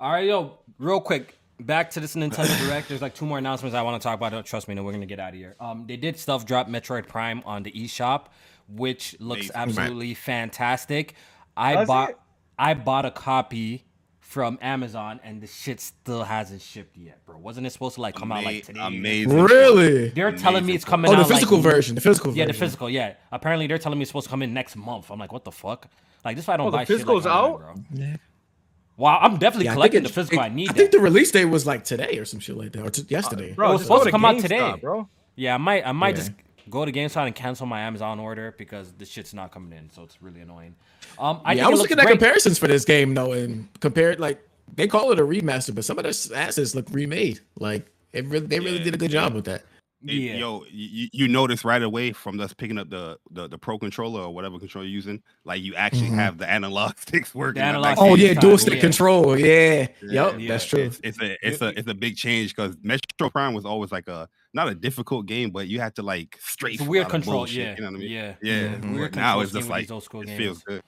All 0.00 0.12
right, 0.12 0.26
yo, 0.26 0.58
real 0.78 1.00
quick, 1.00 1.36
back 1.60 1.90
to 1.90 2.00
this 2.00 2.14
Nintendo 2.16 2.58
Direct. 2.66 2.88
There's 2.88 3.02
like 3.02 3.14
two 3.14 3.26
more 3.26 3.38
announcements 3.38 3.74
I 3.74 3.82
want 3.82 4.00
to 4.00 4.06
talk 4.06 4.16
about. 4.16 4.32
Don't 4.32 4.46
trust 4.46 4.66
me, 4.68 4.74
then 4.74 4.84
we're 4.84 4.92
gonna 4.92 5.06
get 5.06 5.20
out 5.20 5.30
of 5.30 5.34
here. 5.34 5.56
Um, 5.60 5.84
they 5.86 5.96
did 5.96 6.18
stuff 6.18 6.46
drop 6.46 6.68
Metroid 6.68 7.06
Prime 7.06 7.42
on 7.44 7.62
the 7.62 7.72
eShop, 7.72 8.26
which 8.68 9.14
looks 9.20 9.50
Amazing. 9.50 9.56
absolutely 9.56 10.14
fantastic. 10.14 11.14
I 11.56 11.74
Does 11.74 11.88
bought 11.88 12.10
it? 12.10 12.18
I 12.58 12.74
bought 12.74 13.04
a 13.06 13.10
copy 13.10 13.84
from 14.30 14.60
Amazon, 14.62 15.18
and 15.24 15.40
the 15.42 15.46
shit 15.48 15.80
still 15.80 16.22
hasn't 16.22 16.62
shipped 16.62 16.96
yet, 16.96 17.18
bro. 17.26 17.36
Wasn't 17.36 17.66
it 17.66 17.70
supposed 17.70 17.96
to 17.96 18.00
like 18.00 18.14
come 18.14 18.30
out 18.30 18.44
like 18.44 18.64
today? 18.64 18.78
Amazing. 18.80 19.36
Really? 19.42 20.10
They're 20.10 20.30
telling 20.30 20.64
me 20.64 20.72
it's 20.74 20.84
coming 20.84 21.10
Oh, 21.10 21.14
out 21.16 21.26
the 21.26 21.34
physical 21.34 21.56
like, 21.56 21.64
version. 21.72 21.96
The 21.96 22.00
physical 22.00 22.30
Yeah, 22.30 22.44
version. 22.44 22.60
the 22.60 22.66
physical. 22.66 22.88
Yeah. 22.88 23.14
Apparently, 23.32 23.66
they're 23.66 23.76
telling 23.78 23.98
me 23.98 24.02
it's 24.02 24.10
supposed 24.10 24.26
to 24.26 24.30
come 24.30 24.42
in 24.42 24.54
next 24.54 24.76
month. 24.76 25.10
I'm 25.10 25.18
like, 25.18 25.32
what 25.32 25.42
the 25.42 25.50
fuck? 25.50 25.88
Like 26.24 26.36
this, 26.36 26.44
is 26.44 26.48
why 26.48 26.54
I 26.54 26.56
don't 26.58 26.68
Oh, 26.68 26.70
the 26.70 26.76
buy 26.76 26.84
shit 26.84 26.90
like 26.90 26.98
physical's 26.98 27.26
online, 27.26 27.44
out? 27.52 27.58
bro. 27.58 27.74
Yeah. 28.04 28.16
Well, 28.96 29.18
I'm 29.20 29.36
definitely 29.38 29.64
Yeah, 29.64 29.72
collecting 29.74 30.04
it- 30.04 30.06
the 30.06 30.12
physical. 30.12 30.38
it- 30.38 30.42
I 30.42 30.48
need 30.48 30.68
I 30.68 30.72
that. 30.74 30.78
think 30.78 30.90
the 30.92 31.00
release 31.00 31.32
date 31.32 31.46
was 31.46 31.66
like 31.66 31.82
today 31.82 32.16
or 32.18 32.24
some 32.24 32.38
shit 32.38 32.56
like 32.56 32.70
that, 32.72 32.86
or 32.86 32.90
t- 32.90 33.02
yesterday. 33.08 33.52
Bro, 33.54 33.70
It 33.70 33.72
was 33.72 33.82
supposed 33.82 34.04
to 34.04 34.10
come 34.12 34.24
out 34.24 34.36
GameStop, 34.36 34.42
today. 34.42 34.74
bro. 34.80 35.08
Yeah, 35.34 35.54
I 35.54 35.58
might 35.58 35.84
I 35.84 35.90
might 35.92 36.10
Yeah. 36.10 36.14
just 36.22 36.32
go 36.70 36.84
to 36.84 36.92
GameStop 36.92 37.26
and 37.26 37.34
cancel 37.34 37.66
my 37.66 37.80
Amazon 37.80 38.20
order 38.20 38.54
because 38.56 38.92
this 38.92 39.08
shit's 39.08 39.34
not 39.34 39.52
coming 39.52 39.76
in, 39.76 39.90
so 39.90 40.02
it's 40.02 40.22
really 40.22 40.40
annoying. 40.40 40.74
Um, 41.18 41.40
I 41.44 41.54
yeah, 41.54 41.66
I 41.66 41.68
was 41.70 41.80
looking 41.80 41.98
at 41.98 42.04
great. 42.06 42.18
comparisons 42.18 42.58
for 42.58 42.68
this 42.68 42.84
game 42.84 43.14
though, 43.14 43.32
and 43.32 43.68
compared 43.80 44.20
like 44.20 44.40
they 44.74 44.86
call 44.86 45.10
it 45.12 45.18
a 45.18 45.22
remaster, 45.24 45.74
but 45.74 45.84
some 45.84 45.98
of 45.98 46.04
their 46.04 46.38
assets 46.38 46.74
look 46.74 46.86
remade. 46.90 47.40
Like 47.58 47.90
it 48.12 48.24
really, 48.26 48.46
they 48.46 48.60
really 48.60 48.78
Yeah. 48.78 48.84
did 48.84 48.94
a 48.94 48.98
good 48.98 49.10
job 49.10 49.34
with 49.34 49.44
that. 49.46 49.64
It- 50.06 50.14
Yeah. 50.14 50.34
Yo, 50.36 50.64
you, 50.70 51.08
you 51.12 51.28
notice 51.28 51.62
right 51.64 51.82
away 51.82 52.12
from 52.12 52.40
us 52.40 52.54
picking 52.54 52.78
up 52.78 52.88
the, 52.88 53.18
the 53.30 53.48
the 53.48 53.58
pro 53.58 53.78
controller 53.78 54.22
or 54.22 54.34
whatever 54.34 54.58
controller 54.58 54.86
you're 54.86 54.94
using, 54.94 55.22
like 55.44 55.60
you 55.62 55.74
actually 55.74 56.08
Mhm. 56.08 56.14
have 56.14 56.38
the 56.38 56.48
analog 56.48 56.96
sticks 56.98 57.34
working. 57.34 57.60
Analog 57.62 57.96
Oh 57.98 58.14
yeah, 58.14 58.32
dual 58.34 58.56
stick 58.56 58.74
yeah. 58.76 58.80
control. 58.80 59.38
Yeah, 59.38 59.46
Yeah, 59.46 59.86
yep, 60.02 60.40
yeah. 60.40 60.48
that's 60.48 60.64
true. 60.64 60.80
It's, 60.84 61.00
it's 61.04 61.20
a 61.20 61.36
it's 61.46 61.60
a 61.60 61.78
it's 61.78 61.88
a 61.88 61.94
big 61.94 62.16
change 62.16 62.56
because 62.56 62.76
Metroid 62.76 63.32
Prime 63.32 63.52
was 63.52 63.66
always 63.66 63.92
like 63.92 64.08
a 64.08 64.26
not 64.54 64.68
a 64.68 64.74
difficult 64.74 65.26
game, 65.26 65.50
but 65.50 65.68
you 65.68 65.80
had 65.80 65.94
to 65.96 66.02
like 66.02 66.38
straight. 66.40 66.74
It's 66.76 66.82
a 66.82 66.88
weird 66.88 67.08
control. 67.10 67.40
bullshit, 67.40 67.56
Yeah, 67.58 67.74
You 67.76 67.82
know 67.82 67.90
what 67.90 67.96
I 67.96 68.00
mean? 68.00 68.10
yeah, 68.10 68.34
Yeah, 68.42 68.74
Mhm. 68.76 68.94
Weird 68.94 69.16
now 69.16 69.40
it's 69.40 69.52
just 69.52 69.68
like 69.68 69.90
old 69.90 70.02
school 70.02 70.22
it 70.22 70.26
games. 70.28 70.38
feels 70.38 70.62
good. 70.62 70.82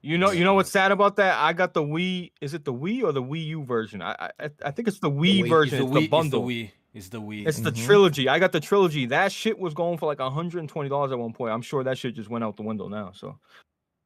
You 0.00 0.16
know, 0.16 0.30
you 0.30 0.44
know 0.44 0.54
what's 0.54 0.70
sad 0.70 0.92
about 0.92 1.16
that? 1.16 1.36
I 1.38 1.52
got 1.52 1.74
the 1.74 1.82
Wii. 1.82 2.30
Is 2.40 2.54
it 2.54 2.64
the 2.64 2.72
Wii 2.72 3.02
or 3.02 3.10
the 3.12 3.22
Wii 3.22 3.46
U 3.46 3.64
version? 3.64 4.00
I 4.00 4.30
I, 4.38 4.50
I 4.66 4.70
think 4.70 4.86
it's 4.86 5.00
the 5.00 5.10
Wii, 5.10 5.42
Wii. 5.42 5.48
version. 5.48 5.78
It's 5.78 5.84
It's 5.86 5.94
the 5.94 6.00
the, 6.02 6.06
bundle. 6.08 6.48
It's 6.48 6.58
the 6.58 6.64
Wii. 6.66 6.70
It's 6.98 7.08
the 7.08 7.20
Wii. 7.20 7.46
It's 7.46 7.60
the 7.60 7.72
Mhm. 7.72 7.86
trilogy. 7.86 8.28
I 8.28 8.38
got 8.38 8.52
the 8.52 8.60
trilogy. 8.60 9.06
That 9.06 9.32
shit 9.32 9.58
was 9.58 9.72
going 9.74 9.98
for 9.98 10.06
like 10.06 10.18
$120 10.20 11.12
at 11.12 11.18
one 11.18 11.32
point. 11.32 11.52
I'm 11.52 11.62
sure 11.62 11.82
that 11.84 11.96
shit 11.98 12.14
just 12.14 12.28
went 12.28 12.44
out 12.44 12.56
the 12.56 12.62
window 12.62 12.88
now. 12.88 13.12
So 13.14 13.38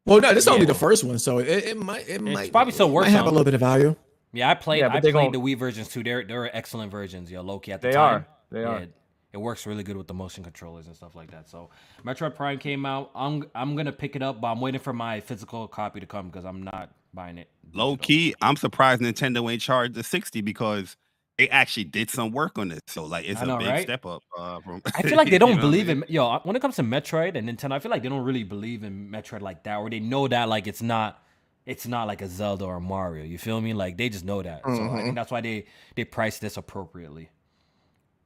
Well, 0.07 0.21
no, 0.21 0.33
this 0.35 0.45
is 0.45 0.49
only 0.49 0.67
the 0.67 0.75
first 0.75 1.05
one, 1.05 1.19
so 1.19 1.39
it, 1.39 1.49
it 1.49 1.77
might 1.77 2.09
it 2.09 2.21
might 2.23 2.53
probably 2.53 2.73
still 2.73 2.89
might 2.89 2.95
works 2.95 3.09
have 3.11 3.23
on- 3.23 3.29
a 3.29 3.31
little 3.31 3.45
bit 3.45 3.55
of 3.55 3.61
value. 3.61 3.95
yeah, 4.33 4.51
I 4.51 4.55
played. 4.55 4.81
Yeah, 4.81 4.89
I 4.93 5.01
they 5.01 5.13
played 5.13 5.33
gon- 5.33 5.33
the 5.33 5.41
Wii 5.41 5.59
versions 5.59 5.89
too. 5.89 6.03
They're 6.03 6.25
they're 6.25 6.55
excellent 6.57 6.91
versions. 6.91 7.31
Yo, 7.31 7.43
Loki 7.43 7.73
at 7.73 7.81
the 7.81 7.89
they 7.89 7.95
time. 7.95 8.15
are. 8.15 8.27
They 8.51 8.61
Yeah, 8.61 8.67
are. 8.69 8.79
it, 8.83 8.93
it 9.33 9.37
works 9.39 9.65
really 9.67 9.83
good 9.85 9.97
with 9.97 10.09
the 10.09 10.15
motion 10.15 10.43
controllers 10.45 10.87
and 10.87 10.95
stuff 10.97 11.15
like 11.15 11.31
that. 11.31 11.49
So, 11.49 11.71
Metroid 12.05 12.35
Prime 12.35 12.59
came 12.59 12.85
out. 12.85 13.11
I'm 13.15 13.45
I'm 13.55 13.77
gonna 13.77 13.93
pick 13.93 14.17
it 14.17 14.23
up, 14.23 14.41
but 14.41 14.49
I'm 14.49 14.61
waiting 14.61 14.81
for 14.81 14.93
my 14.93 15.21
physical 15.21 15.67
copy 15.69 16.01
to 16.01 16.07
come 16.07 16.27
because 16.29 16.45
I'm 16.45 16.63
not 16.63 16.91
buying 17.15 17.39
it. 17.39 17.49
Low 17.73 17.97
key, 17.97 18.35
I'm 18.43 18.57
surprised 18.57 19.01
Nintendo 19.01 19.51
ain't 19.51 19.63
charged 19.63 19.95
the 19.95 20.03
60 20.03 20.41
because 20.41 20.97
they 21.43 21.49
actually 21.49 21.85
did 21.85 22.09
some 22.09 22.31
work 22.31 22.57
on 22.59 22.69
this. 22.69 22.81
So 22.87 23.05
like 23.05 23.27
it's 23.27 23.41
I 23.41 23.45
a 23.45 23.47
know, 23.47 23.59
big 23.59 23.69
right? 23.69 23.83
step 23.83 24.07
up. 24.07 24.23
Uh, 24.37 24.61
from 24.61 24.81
I 24.95 25.03
feel 25.03 25.17
like 25.17 25.31
they 25.31 25.39
don't 25.39 25.51
know 25.51 25.57
what 25.57 25.59
I 25.59 25.63
believe 25.63 25.87
mean? 25.89 26.05
in 26.09 26.15
yo. 26.15 26.39
When 26.45 26.55
it 26.55 26.61
comes 26.63 26.77
to 26.77 26.83
Metroid 26.83 27.37
and 27.37 27.49
Nintendo, 27.49 27.73
I 27.73 27.79
feel 27.81 27.91
like 27.91 28.03
they 28.03 28.09
don't 28.09 28.25
really 28.25 28.45
believe 28.45 28.85
in 28.85 29.11
Metroid 29.11 29.41
like 29.41 29.65
that, 29.65 29.77
or 29.79 29.91
they 29.91 30.01
know 30.01 30.29
that 30.29 30.49
like 30.49 30.67
it's 30.67 30.83
not, 30.83 31.23
it's 31.67 31.87
not 31.87 32.07
like 32.07 32.23
a 32.23 32.29
Zelda 32.29 32.65
or 32.65 32.77
a 32.77 32.81
Mario. 32.81 33.25
You 33.25 33.39
feel 33.39 33.61
me? 33.61 33.73
Like 33.75 33.97
they 33.97 34.09
just 34.09 34.25
know 34.25 34.41
that. 34.43 34.63
So 34.65 34.91
I 34.91 35.03
think 35.03 35.15
that's 35.17 35.31
why 35.31 35.41
they 35.41 35.67
they 35.97 36.05
price 36.05 36.39
this 36.39 36.57
appropriately. 36.57 37.29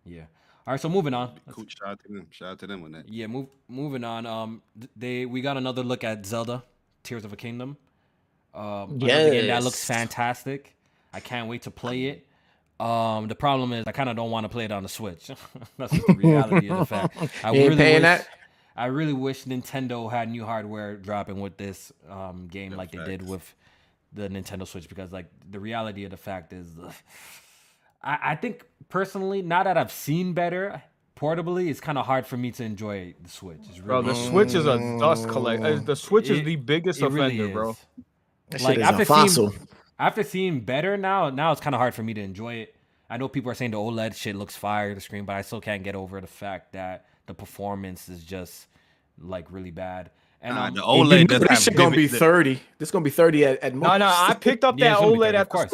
Yeah. 0.04 0.26
All 0.66 0.72
right. 0.72 0.80
So 0.80 0.88
moving 0.90 1.14
on. 1.14 1.40
Cool, 1.50 1.64
shout 1.68 1.88
out 1.88 2.00
to 2.04 2.12
them. 2.12 2.26
Shout 2.30 2.48
out 2.50 2.58
to 2.60 2.66
them 2.66 2.84
on 2.84 2.92
that. 2.92 3.08
Yeah. 3.08 3.28
Move 3.28 3.46
moving 3.68 4.04
on. 4.04 4.26
Um, 4.26 4.62
they 4.94 5.24
we 5.24 5.40
got 5.40 5.56
another 5.56 5.82
look 5.82 6.04
at 6.04 6.26
Zelda, 6.26 6.62
Tears 7.02 7.24
of 7.24 7.32
a 7.32 7.36
Kingdom. 7.36 7.78
Um, 8.54 8.98
game 8.98 9.46
that 9.48 9.62
looks 9.64 9.84
fantastic. 9.84 10.74
I 11.12 11.20
can't 11.20 11.48
wait 11.48 11.62
to 11.62 11.70
play 11.70 12.06
it. 12.06 12.25
Um, 12.78 13.28
the 13.28 13.34
problem 13.34 13.72
is 13.72 13.86
I 13.86 13.92
kind 13.92 14.08
of 14.10 14.16
don't 14.16 14.30
want 14.30 14.44
to 14.44 14.48
play 14.48 14.64
it 14.66 14.72
on 14.72 14.82
the 14.82 14.88
Switch. 14.88 15.28
That's 15.78 15.92
just 15.92 16.06
the 16.06 16.14
reality 16.14 16.68
of 16.68 16.78
the 16.80 16.84
fact. 16.94 17.16
I 17.42 17.52
You 17.52 17.60
ain't 17.62 17.76
paying 17.78 17.94
wish, 17.94 18.02
that? 18.02 18.28
I 18.76 18.86
really 18.86 19.14
wish 19.14 19.44
Nintendo 19.44 20.10
had 20.10 20.30
new 20.30 20.44
hardware 20.44 20.96
dropping 20.96 21.40
with 21.40 21.56
this 21.56 21.90
um, 22.10 22.48
game 22.48 22.72
Yeah, 22.72 22.76
like 22.78 22.90
they 22.92 23.02
did 23.04 23.26
with 23.26 23.54
the 24.12 24.28
Nintendo 24.28 24.66
Switch 24.66 24.88
because 24.88 25.10
like 25.12 25.26
the 25.50 25.58
reality 25.58 26.04
of 26.04 26.10
the 26.10 26.16
fact 26.18 26.52
is, 26.52 26.66
uh, 26.78 26.92
I, 28.02 28.18
I 28.32 28.36
think 28.36 28.64
personally, 28.90 29.40
now 29.40 29.62
that 29.62 29.78
I've 29.78 29.90
seen 29.92 30.34
better 30.34 30.82
portably, 31.18 31.68
it's 31.70 31.80
kind 31.80 31.96
of 31.96 32.04
hard 32.04 32.26
for 32.26 32.36
me 32.36 32.50
to 32.52 32.62
enjoy 32.64 33.14
the 33.22 33.30
Switch. 33.30 33.60
It's 33.70 33.78
Bro, 33.78 34.02
really, 34.02 34.12
the 34.12 34.28
Switch 34.28 34.54
is 34.54 34.66
a 34.66 34.76
dust 34.98 35.28
collect. 35.30 35.62
uh, 35.64 35.76
The 35.76 35.96
Switch 35.96 36.28
is 36.28 36.44
the 36.44 36.56
biggest 36.56 37.00
it 37.00 37.08
really 37.10 37.36
offender, 37.40 37.52
bro. 37.54 37.76
That 38.50 38.60
Like, 38.60 38.74
shit 38.74 38.82
is 38.82 38.88
after 38.88 39.02
a 39.02 39.06
seeing- 39.06 39.18
fossil. 39.20 39.54
After 39.98 40.22
seeing 40.22 40.60
better 40.60 40.96
now, 40.96 41.30
now 41.30 41.52
it's 41.52 41.60
kind 41.60 41.74
of 41.74 41.80
hard 41.80 41.94
for 41.94 42.02
me 42.02 42.14
to 42.14 42.20
enjoy 42.20 42.54
it. 42.54 42.76
I 43.08 43.16
know 43.16 43.28
people 43.28 43.50
are 43.50 43.54
saying 43.54 43.70
the 43.70 43.78
OLED 43.78 44.14
shit 44.14 44.36
looks 44.36 44.56
fire 44.56 44.94
the 44.94 45.00
screen, 45.00 45.24
but 45.24 45.36
I 45.36 45.42
still 45.42 45.60
can't 45.60 45.82
get 45.82 45.94
over 45.94 46.20
the 46.20 46.26
fact 46.26 46.72
that 46.72 47.06
the 47.26 47.34
performance 47.34 48.08
is 48.08 48.22
just 48.22 48.66
like 49.18 49.46
really 49.50 49.70
bad. 49.70 50.10
And 50.42 50.54
Nah, 50.54 50.66
um, 50.66 50.74
the 50.74 50.82
OLED 50.82 51.48
this 51.48 51.62
shit 51.62 51.76
gonna 51.76 51.96
be 51.96 52.08
thirty. 52.08 52.60
This 52.78 52.88
is 52.88 52.90
gonna 52.90 53.04
be 53.04 53.10
thirty 53.10 53.44
at, 53.44 53.62
at 53.62 53.74
most. 53.74 53.88
No, 53.88 53.96
no, 53.98 54.06
I 54.06 54.34
picked 54.34 54.64
up 54.64 54.76
that 54.78 54.92
it's 54.92 55.00
OLED 55.00 55.20
better, 55.20 55.38
at 55.38 55.50
the 55.50 55.66
course. 55.68 55.70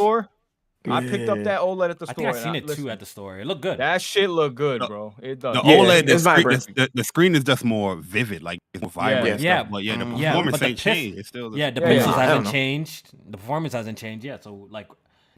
Store. 0.84 0.94
I 0.94 1.08
picked 1.08 1.28
up 1.28 1.42
that 1.44 1.60
OLED 1.60 1.90
at 1.90 1.98
the 1.98 2.06
store. 2.06 2.28
I 2.28 2.32
store. 2.32 2.32
think 2.32 2.36
I've 2.36 2.42
seen 2.42 2.54
I- 2.70 2.72
it 2.72 2.76
too 2.76 2.90
at 2.90 3.00
the 3.00 3.06
store. 3.06 3.38
It 3.40 3.46
looked 3.46 3.60
good. 3.62 3.78
That 3.78 4.00
shit 4.02 4.28
looked 4.30 4.54
good, 4.56 4.80
bro. 4.86 5.14
It 5.22 5.40
does. 5.40 5.54
The 5.56 5.62
Yeah, 5.68 5.76
OLED, 5.76 6.06
the 6.06 6.18
screen, 6.18 6.74
the, 6.76 6.90
the 6.94 7.04
screen 7.04 7.34
is 7.34 7.44
just 7.44 7.64
more 7.64 7.96
vivid, 7.96 8.42
like 8.42 8.58
it's 8.74 8.82
more 8.82 8.90
vibrant. 8.90 9.28
and 9.28 9.40
Yeah. 9.40 9.60
stuff, 9.60 9.70
but 9.72 9.84
yeah, 9.84 9.96
the 9.96 10.04
Mm. 10.04 10.18
Yeah, 10.18 10.30
performance 10.32 10.58
the 10.58 10.66
ain't 10.66 10.78
changed. 10.78 11.18
It's 11.18 11.28
still 11.28 11.50
the 11.50 11.58
yeah, 11.58 11.70
the 11.70 11.80
Yeah, 11.80 11.86
pixels 11.88 12.06
yeah. 12.16 12.22
Hasn't 12.24 12.50
changed. 12.50 13.10
The 13.30 13.36
performance 13.38 13.72
hasn't 13.74 13.98
changed 13.98 14.24
yet. 14.24 14.44
So 14.44 14.68
like 14.70 14.88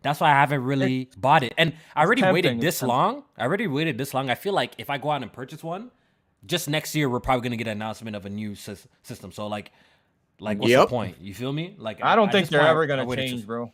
that's 0.03 0.21
why 0.21 0.29
I 0.31 0.35
haven't 0.35 0.63
really 0.65 1.09
bought 1.17 1.43
it. 1.43 1.55
And 1.57 1.73
I 1.97 2.05
already 2.05 2.21
tempting, 2.21 2.35
waited 2.35 2.61
this 2.61 2.83
long. 2.83 3.25
I 3.39 3.43
already 3.45 3.67
waited 3.67 3.97
this 3.99 4.13
long. 4.13 4.29
I 4.31 4.35
feel 4.35 4.53
like 4.53 4.73
if 4.79 4.91
I 4.91 4.99
go 4.99 5.11
out 5.11 5.23
and 5.23 5.33
purchase 5.33 5.63
one, 5.65 5.91
just 6.47 6.69
next 6.69 6.95
year 6.95 7.09
we're 7.09 7.21
probably 7.21 7.43
gonna 7.49 7.57
get 7.57 7.67
an 7.69 7.73
announcement 7.79 8.15
of 8.15 8.27
a 8.27 8.31
new 8.31 8.51
sys- 8.51 8.85
system. 9.03 9.33
So 9.33 9.47
like, 9.47 9.73
like 10.41 10.59
what's 10.59 10.73
the 10.75 10.87
point? 10.87 11.17
You 11.21 11.33
feel 11.33 11.53
me? 11.53 11.75
Like 11.79 12.03
I 12.03 12.17
don't 12.17 12.29
at 12.29 12.33
think 12.33 12.49
this 12.49 12.51
they're 12.59 12.67
ever 12.69 12.87
gonna 12.87 13.07
change, 13.17 13.41
to- 13.43 13.47
bro. 13.47 13.73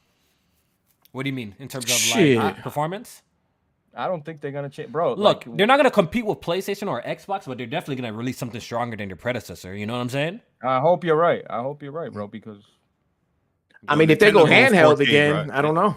What 1.12 1.24
do 1.24 1.28
you 1.30 1.34
mean 1.34 1.54
in 1.58 1.68
terms 1.68 1.84
of 1.84 1.90
Shit. 1.90 2.38
like 2.38 2.62
performance? 2.62 3.22
I 3.94 4.06
don't 4.06 4.24
think 4.24 4.40
they're 4.40 4.52
gonna 4.52 4.68
change, 4.68 4.92
bro. 4.92 5.14
Look, 5.14 5.44
like, 5.46 5.56
they're 5.56 5.66
not 5.66 5.76
gonna 5.76 5.90
compete 5.90 6.24
with 6.24 6.40
PlayStation 6.40 6.88
or 6.88 7.02
Xbox, 7.02 7.46
but 7.46 7.58
they're 7.58 7.66
definitely 7.66 7.96
gonna 7.96 8.12
release 8.12 8.38
something 8.38 8.60
stronger 8.60 8.96
than 8.96 9.08
their 9.08 9.16
predecessor. 9.16 9.74
You 9.74 9.86
know 9.86 9.94
what 9.94 10.00
I'm 10.00 10.08
saying? 10.08 10.40
I 10.62 10.78
hope 10.78 11.02
you're 11.02 11.16
right. 11.16 11.42
I 11.50 11.60
hope 11.60 11.82
you're 11.82 11.90
right, 11.92 12.12
bro. 12.12 12.28
Because 12.28 12.62
I 13.88 13.96
mean, 13.96 14.10
if 14.10 14.20
they 14.20 14.30
go 14.30 14.44
handheld 14.44 14.98
4K, 14.98 15.00
again, 15.00 15.46
bro. 15.48 15.56
I 15.56 15.62
don't 15.62 15.74
know. 15.74 15.96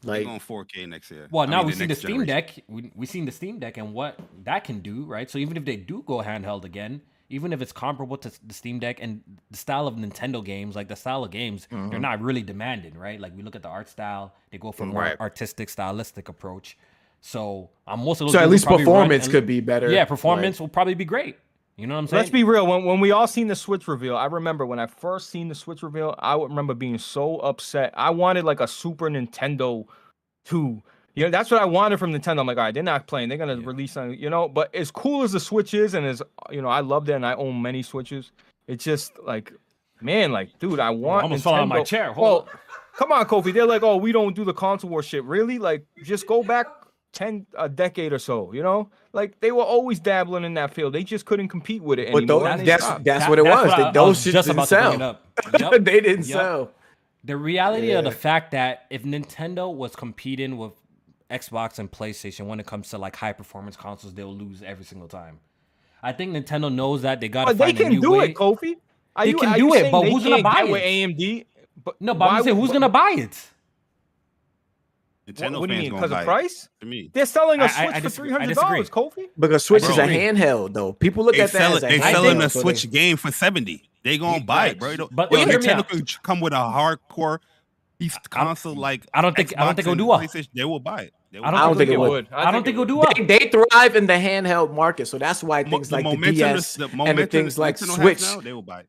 They're 0.00 0.14
Like, 0.14 0.24
going 0.26 0.38
4K 0.40 0.88
next 0.88 1.10
year. 1.10 1.26
Well, 1.30 1.46
I 1.46 1.50
now 1.50 1.58
mean, 1.58 1.66
we 1.66 1.72
the 1.72 1.76
see 1.78 1.84
the 1.84 1.88
next 1.88 2.00
Steam 2.00 2.10
generation. 2.20 2.54
Deck. 2.56 2.64
We 2.68 2.92
we 2.94 3.04
seen 3.06 3.24
the 3.26 3.32
Steam 3.32 3.58
Deck 3.58 3.76
and 3.76 3.92
what 3.92 4.18
that 4.44 4.64
can 4.64 4.80
do, 4.80 5.04
right? 5.04 5.28
So 5.30 5.38
even 5.38 5.56
if 5.56 5.64
they 5.64 5.76
do 5.76 6.02
go 6.06 6.22
handheld 6.22 6.64
again, 6.64 7.02
even 7.30 7.52
if 7.52 7.60
it's 7.60 7.72
comparable 7.72 8.16
to 8.16 8.30
the 8.46 8.54
Steam 8.54 8.78
Deck 8.78 8.98
and 9.00 9.20
the 9.50 9.56
style 9.56 9.86
of 9.86 9.94
Nintendo 9.96 10.42
games, 10.44 10.74
like 10.74 10.88
the 10.88 10.96
style 10.96 11.24
of 11.24 11.30
games, 11.30 11.68
Mm-hmm. 11.70 11.90
they're 11.90 11.98
not 11.98 12.20
really 12.22 12.42
demanding, 12.42 12.96
right? 12.96 13.20
Like 13.20 13.36
we 13.36 13.42
look 13.42 13.54
at 13.56 13.62
the 13.62 13.68
art 13.68 13.88
style, 13.88 14.34
they 14.50 14.58
go 14.58 14.72
for 14.72 14.86
more 14.86 15.02
Right. 15.02 15.20
artistic, 15.20 15.68
stylistic 15.68 16.28
approach. 16.28 16.78
So 17.20 17.68
um, 17.86 18.00
most 18.04 18.20
of 18.20 18.26
those 18.28 18.32
so 18.32 18.38
at 18.38 18.48
least 18.48 18.64
probably 18.66 18.84
run 18.86 18.92
performance 18.94 19.24
and- 19.24 19.32
could 19.32 19.46
be 19.46 19.60
better. 19.60 19.90
Yeah, 19.90 20.00
like- 20.00 20.08
performance 20.08 20.58
will 20.60 20.68
probably 20.68 20.94
be 20.94 21.04
great. 21.04 21.36
You 21.76 21.86
know 21.86 21.94
what 21.94 22.00
I'm 22.00 22.06
saying? 22.08 22.18
let's 22.18 22.30
be 22.30 22.42
real. 22.42 22.66
When 22.66 22.84
when 22.84 22.98
we 22.98 23.12
all 23.12 23.28
seen 23.28 23.46
the 23.46 23.54
Switch 23.54 23.86
reveal, 23.86 24.16
I 24.16 24.26
remember 24.26 24.66
when 24.66 24.80
I 24.80 24.86
first 24.88 25.30
seen 25.30 25.46
the 25.48 25.54
Switch 25.54 25.80
reveal, 25.84 26.12
I 26.18 26.34
would 26.34 26.50
remember 26.50 26.74
being 26.74 26.98
so 26.98 27.36
upset. 27.38 27.94
I 27.96 28.10
wanted 28.10 28.44
like 28.44 28.58
a 28.58 28.66
Super 28.66 29.08
Nintendo 29.08 29.84
2. 30.46 30.82
You 31.18 31.24
know, 31.24 31.30
that's 31.30 31.50
what 31.50 31.60
I 31.60 31.64
wanted 31.64 31.98
from 31.98 32.12
Nintendo. 32.12 32.40
I'm 32.40 32.46
like, 32.46 32.56
all 32.58 32.64
right, 32.64 32.72
they're 32.74 32.82
not 32.82 33.06
playing. 33.06 33.28
They're 33.28 33.38
gonna 33.38 33.56
Yeah. 33.56 33.66
release 33.66 33.96
on, 33.96 34.14
you 34.14 34.30
know. 34.30 34.48
But 34.48 34.74
as 34.74 34.90
cool 34.90 35.22
as 35.24 35.32
the 35.32 35.40
Switch 35.40 35.74
is, 35.74 35.94
and 35.94 36.06
as 36.06 36.22
you 36.50 36.62
know, 36.62 36.68
I 36.68 36.80
love 36.80 37.08
it, 37.08 37.14
and 37.14 37.26
I 37.26 37.34
own 37.34 37.60
many 37.60 37.82
Switches. 37.82 38.30
It's 38.66 38.84
just 38.84 39.12
like, 39.24 39.52
man, 40.00 40.30
like, 40.32 40.58
dude, 40.58 40.78
I 40.80 40.88
I 40.88 40.90
want. 40.90 41.24
almost 41.24 41.44
fell 41.44 41.54
out 41.54 41.62
of 41.62 41.68
my 41.68 41.82
chair. 41.82 42.12
Hold 42.12 42.22
Well, 42.24 42.36
on. 42.40 42.58
come 42.96 43.12
on, 43.12 43.24
Kofi. 43.26 43.52
They're 43.52 43.66
like, 43.66 43.82
oh, 43.82 43.96
we 43.96 44.12
don't 44.12 44.34
do 44.36 44.44
the 44.44 44.52
console 44.54 44.90
war 44.90 45.02
shit. 45.02 45.24
Really? 45.24 45.58
Like, 45.58 45.84
just 46.04 46.26
go 46.26 46.42
back 46.42 46.66
ten 47.12 47.46
a 47.58 47.68
decade 47.68 48.12
or 48.12 48.18
so. 48.18 48.52
You 48.52 48.62
know, 48.62 48.90
like 49.12 49.40
they 49.40 49.50
were 49.50 49.62
always 49.64 49.98
dabbling 49.98 50.44
in 50.44 50.54
that 50.54 50.72
field. 50.74 50.92
They 50.92 51.02
just 51.02 51.24
couldn't 51.24 51.48
compete 51.48 51.82
with 51.82 51.98
it 51.98 52.12
But 52.12 52.26
those, 52.26 52.44
and 52.44 52.60
they 52.60 52.64
that's 52.64 52.86
that's 53.02 53.28
what 53.28 53.38
it 53.38 53.44
that's 53.44 53.62
was. 53.62 53.70
what 53.70 53.76
They- 53.78 53.82
I- 53.84 53.88
I 53.88 53.92
those 53.92 54.24
was 54.24 54.32
just 54.34 54.46
didn't 54.48 54.58
about 54.58 54.68
to 54.68 54.74
bring 54.76 54.84
sell. 54.84 54.92
it 54.92 55.02
up. 55.02 55.72
Yep. 55.72 55.84
they 55.84 56.00
didn't 56.00 56.26
Yep. 56.28 56.38
sell. 56.38 56.70
The 57.24 57.36
reality 57.36 57.90
of 57.92 58.04
the 58.04 58.10
fact 58.12 58.52
that 58.52 58.84
if 58.90 59.02
Nintendo 59.02 59.74
was 59.74 59.96
competing 59.96 60.56
with 60.58 60.72
Xbox 61.30 61.78
and 61.78 61.90
PlayStation 61.90 62.46
when 62.46 62.58
it 62.60 62.66
comes 62.66 62.88
to 62.90 62.98
like 62.98 63.14
high 63.16 63.32
performance 63.32 63.76
consoles, 63.76 64.14
they'll 64.14 64.34
lose 64.34 64.62
every 64.62 64.84
single 64.84 65.08
time. 65.08 65.40
I 66.02 66.12
think 66.12 66.32
Nintendo 66.34 66.72
knows 66.72 67.02
that 67.02 67.20
they 67.20 67.28
gotta 67.28 67.54
But 67.54 67.58
they 67.58 67.64
find 67.72 67.80
a 67.80 67.82
can 67.84 67.92
new 67.92 68.00
do 68.00 68.12
way. 68.12 68.26
it, 68.30 68.34
Kofi. 68.34 68.74
Are 69.16 69.24
They 69.24 69.30
you- 69.32 69.36
can 69.38 69.58
do 69.58 69.74
it, 69.74 69.90
but 69.90 70.02
who's 70.08 70.22
gonna 70.24 70.42
buy 70.42 70.62
get 70.62 70.70
with 70.70 70.82
it? 70.82 70.86
AMD? 70.86 71.46
But 71.84 72.00
No, 72.00 72.14
but 72.14 72.26
I'm 72.30 72.42
saying 72.44 72.56
would- 72.56 72.62
who's 72.62 72.72
gonna 72.72 72.88
buy 72.88 73.14
it? 73.18 73.48
Nintendo 75.26 75.52
What, 75.52 75.60
what 75.60 75.68
do 75.68 75.74
you 75.74 75.80
fans 75.80 75.82
mean? 75.82 75.90
gonna 76.00 76.06
Because 76.08 76.18
of 76.20 76.24
price? 76.24 76.68
To 76.80 76.86
me, 76.86 77.10
They're 77.12 77.26
selling 77.26 77.60
a 77.60 77.64
I- 77.64 77.66
I- 77.66 77.68
Switch 77.68 77.78
I 77.78 77.92
for 77.94 78.00
disagree. 78.00 78.28
three 78.28 78.30
I 78.36 78.40
hundred 78.40 78.54
disagree. 78.54 78.74
dollars, 78.76 78.90
Kofi. 78.90 79.28
Because 79.38 79.64
Switch 79.64 79.82
is 79.82 79.90
a 79.90 79.94
Bro. 79.96 80.06
handheld 80.06 80.72
though. 80.72 80.92
People 80.94 81.24
look 81.24 81.36
at 81.36 81.50
that 81.52 81.58
sell 81.58 81.76
as 81.76 81.82
it. 81.82 81.86
a 81.86 81.88
They 81.90 81.98
handheld. 81.98 82.12
selling 82.12 82.42
a 82.42 82.48
so 82.48 82.58
they- 82.58 82.62
Switch 82.62 82.90
game 82.90 83.16
for 83.18 83.30
seventy. 83.30 83.90
They 84.04 84.16
gonna 84.16 84.42
buy 84.42 84.68
it, 84.68 84.78
bro. 84.78 84.90
It 84.92 84.96
don't- 84.96 85.14
But 85.14 85.30
yo, 85.30 85.38
hear 85.38 85.46
me 85.58 85.66
Nintendo 85.66 85.78
out. 85.80 85.88
can 85.90 86.04
ch- 86.06 86.22
come 86.22 86.40
with 86.40 86.52
a 86.54 86.56
hardcore 86.56 87.40
These 87.98 88.16
console 88.30 88.76
like 88.76 89.04
I 89.12 89.20
don't 89.20 89.34
think- 89.34 89.52
I 89.58 89.64
don't 89.64 89.72
Xbox 89.72 89.76
think 89.76 89.78
it'll 89.80 89.92
and 89.92 89.98
do 89.98 90.06
well. 90.06 90.20
PlayStation, 90.20 90.48
They 90.54 90.64
will 90.64 90.78
buy 90.80 91.02
it. 91.02 91.14
They 91.30 91.38
will 91.40 91.46
I 91.46 91.48
I 91.48 91.50
don't 91.52 91.74
I 91.74 91.78
think 91.78 91.90
it 91.90 91.98
would. 92.00 92.10
would. 92.10 92.28
I 92.32 92.50
don't 92.50 92.64
think 92.64 92.76
it 92.76 92.78
would 92.78 92.88
do 92.88 92.96
well. 92.98 93.12
They, 93.14 93.24
they 93.24 93.50
thrive 93.50 93.96
in 93.96 94.06
the 94.06 94.14
handheld 94.14 94.74
market, 94.74 95.06
so 95.06 95.18
that's 95.18 95.42
why 95.42 95.62
Mo- 95.62 95.70
things 95.70 95.92
like 95.92 96.04
the, 96.04 96.10
momentum 96.10 96.34
DS 96.34 96.74
the 96.76 96.84
and 96.84 96.92
the 96.92 96.96
momentum 96.96 97.28
things 97.28 97.58
like 97.58 97.78
Switch. 97.78 98.22
now, 98.22 98.40
they 98.40 98.52
will 98.52 98.62
buy 98.62 98.80
it. 98.80 98.88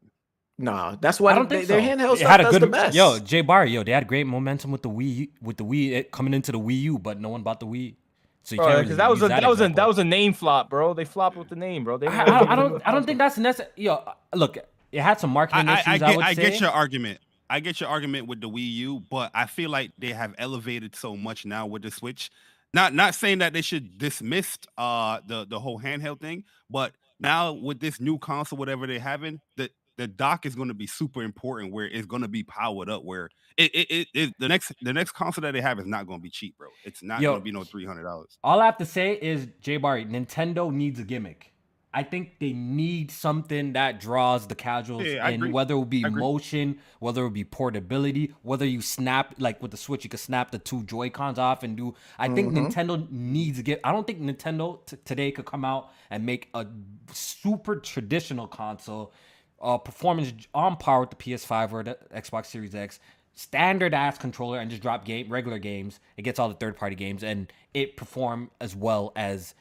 No, 0.57 0.97
that's 0.99 1.19
why 1.21 1.31
I 1.31 1.35
don't 1.35 1.47
they, 1.49 1.57
think 1.65 1.67
their 1.69 1.81
so. 1.81 1.87
handheld 1.87 2.13
It 2.15 2.19
stuff 2.19 2.31
had 2.31 2.41
a 2.41 2.49
good 2.51 2.61
the 2.61 2.67
best. 2.67 2.95
yo 2.95 3.19
Jay 3.19 3.41
Bar 3.41 3.65
yo. 3.65 3.83
They 3.83 3.91
had 3.91 4.07
great 4.07 4.25
momentum 4.27 4.71
with 4.71 4.81
the 4.81 4.89
Wii 4.89 5.29
with 5.41 5.57
the 5.57 5.63
Wii 5.65 5.91
it, 5.91 6.11
coming 6.11 6.33
into 6.33 6.51
the 6.51 6.59
Wii 6.59 6.81
U, 6.81 6.99
but 6.99 7.19
no 7.19 7.29
one 7.29 7.43
bought 7.43 7.59
the 7.59 7.65
Wii. 7.65 7.95
So 8.43 8.55
you 8.55 8.59
can't 8.61 8.67
Bro, 8.67 8.71
really 8.71 8.83
because 8.83 8.97
that 8.97 9.09
was 9.09 9.21
a 9.21 9.27
that, 9.27 9.47
was 9.47 9.61
a 9.61 9.67
that 9.69 9.87
was 9.87 9.97
a 9.99 10.03
name 10.03 10.33
flop, 10.33 10.69
bro. 10.69 10.93
They 10.93 11.05
flopped 11.05 11.37
with 11.37 11.49
the 11.49 11.55
name, 11.55 11.83
bro. 11.83 11.97
They 11.97 12.07
I, 12.07 12.23
I, 12.23 12.53
I 12.53 12.55
don't 12.55 12.81
I 12.87 12.91
don't 12.91 13.05
think 13.05 13.17
that's 13.19 13.37
necessary. 13.37 13.69
Yo, 13.75 14.01
look, 14.33 14.57
it 14.91 15.01
had 15.01 15.19
some 15.19 15.29
marketing 15.29 15.69
I, 15.69 15.73
issues. 15.75 15.87
I 15.87 15.93
I, 15.93 15.97
get, 15.97 16.15
would 16.17 16.25
I 16.25 16.33
get 16.33 16.59
your 16.61 16.71
argument. 16.71 17.19
I 17.49 17.59
get 17.59 17.79
your 17.79 17.89
argument 17.89 18.27
with 18.27 18.41
the 18.41 18.49
Wii 18.49 18.71
U, 18.73 19.03
but 19.09 19.31
I 19.33 19.45
feel 19.45 19.69
like 19.69 19.91
they 19.97 20.11
have 20.11 20.35
elevated 20.37 20.95
so 20.95 21.15
much 21.15 21.45
now 21.45 21.65
with 21.65 21.81
the 21.81 21.91
Switch. 21.91 22.29
Not 22.73 22.93
not 22.93 23.15
saying 23.15 23.39
that 23.39 23.53
they 23.53 23.63
should 23.63 23.97
dismiss 23.97 24.59
uh 24.77 25.21
the 25.25 25.45
the 25.49 25.59
whole 25.59 25.79
handheld 25.79 26.21
thing, 26.21 26.43
but 26.69 26.93
now 27.19 27.53
with 27.53 27.79
this 27.79 27.99
new 27.99 28.19
console, 28.19 28.59
whatever 28.59 28.85
they're 28.85 28.99
having, 28.99 29.41
the 29.57 29.71
the 29.97 30.07
dock 30.07 30.45
is 30.45 30.55
going 30.55 30.67
to 30.69 30.73
be 30.73 30.87
super 30.87 31.23
important. 31.23 31.73
Where 31.73 31.87
it's 31.87 32.05
going 32.05 32.21
to 32.21 32.27
be 32.27 32.43
powered 32.43 32.89
up. 32.89 33.03
Where 33.03 33.29
it 33.57 33.73
it, 33.73 33.91
it, 33.91 34.07
it 34.13 34.33
the 34.39 34.47
next 34.47 34.71
the 34.81 34.93
next 34.93 35.13
console 35.13 35.41
that 35.41 35.53
they 35.53 35.61
have 35.61 35.79
is 35.79 35.87
not 35.87 36.05
going 36.05 36.19
to 36.19 36.23
be 36.23 36.29
cheap, 36.29 36.57
bro. 36.57 36.67
It's 36.85 37.01
not 37.01 37.21
going 37.21 37.39
to 37.39 37.43
be 37.43 37.51
no 37.51 37.63
three 37.63 37.85
hundred 37.85 38.03
dollars. 38.03 38.37
All 38.43 38.61
I 38.61 38.65
have 38.65 38.77
to 38.77 38.85
say 38.85 39.13
is, 39.13 39.47
J 39.61 39.77
Bar, 39.77 39.97
Nintendo 39.99 40.71
needs 40.71 40.99
a 40.99 41.03
gimmick. 41.03 41.48
I 41.91 42.03
think 42.03 42.37
they 42.39 42.53
need 42.53 43.09
something 43.09 43.73
that 43.73 43.99
draws 43.99 44.45
the 44.45 44.53
casuals 44.53 45.05
Yeah, 45.05 45.27
in, 45.29 45.35
agree. 45.41 45.51
whether 45.51 45.75
it 45.75 45.89
be 45.89 46.03
motion, 46.03 46.77
whether 46.99 47.21
it 47.21 47.23
will 47.23 47.29
be 47.31 47.43
portability, 47.43 48.33
whether 48.43 48.65
you 48.65 48.79
snap 48.81 49.33
like 49.39 49.59
with 49.59 49.71
the 49.71 49.77
Switch, 49.77 50.03
you 50.03 50.09
could 50.09 50.19
snap 50.19 50.51
the 50.51 50.59
two 50.59 50.83
Joy 50.83 51.09
Cons 51.09 51.39
off 51.39 51.63
and 51.63 51.75
do. 51.75 51.95
I 52.19 52.27
think 52.29 52.53
Mm-hmm. 52.53 52.67
Nintendo 52.67 53.09
needs 53.11 53.57
to 53.57 53.63
get. 53.63 53.79
I 53.83 53.91
don't 53.91 54.05
think 54.05 54.21
Nintendo 54.21 54.85
t- 54.85 54.97
today 55.03 55.31
could 55.31 55.45
come 55.45 55.65
out 55.65 55.89
and 56.11 56.25
make 56.25 56.49
a 56.53 56.67
super 57.11 57.77
traditional 57.77 58.45
console, 58.47 59.11
uh, 59.59 59.77
performance 59.79 60.31
on 60.53 60.77
par 60.77 60.99
with 61.01 61.09
the 61.09 61.15
PS5 61.15 61.73
or 61.73 61.83
the 61.83 61.97
Xbox 62.15 62.45
Series 62.47 62.75
X, 62.75 62.99
standard 63.33 63.93
ass 63.95 64.17
controller, 64.17 64.59
and 64.59 64.69
just 64.69 64.83
drop 64.83 65.05
game 65.05 65.27
regular 65.29 65.57
games. 65.57 65.99
It 66.17 66.21
gets 66.21 66.37
all 66.39 66.49
the 66.49 66.55
third 66.55 66.77
party 66.77 66.95
games 66.95 67.23
and 67.23 67.51
it 67.73 67.97
perform 67.97 68.51
as 68.61 68.75
well 68.75 69.11
as 69.15 69.55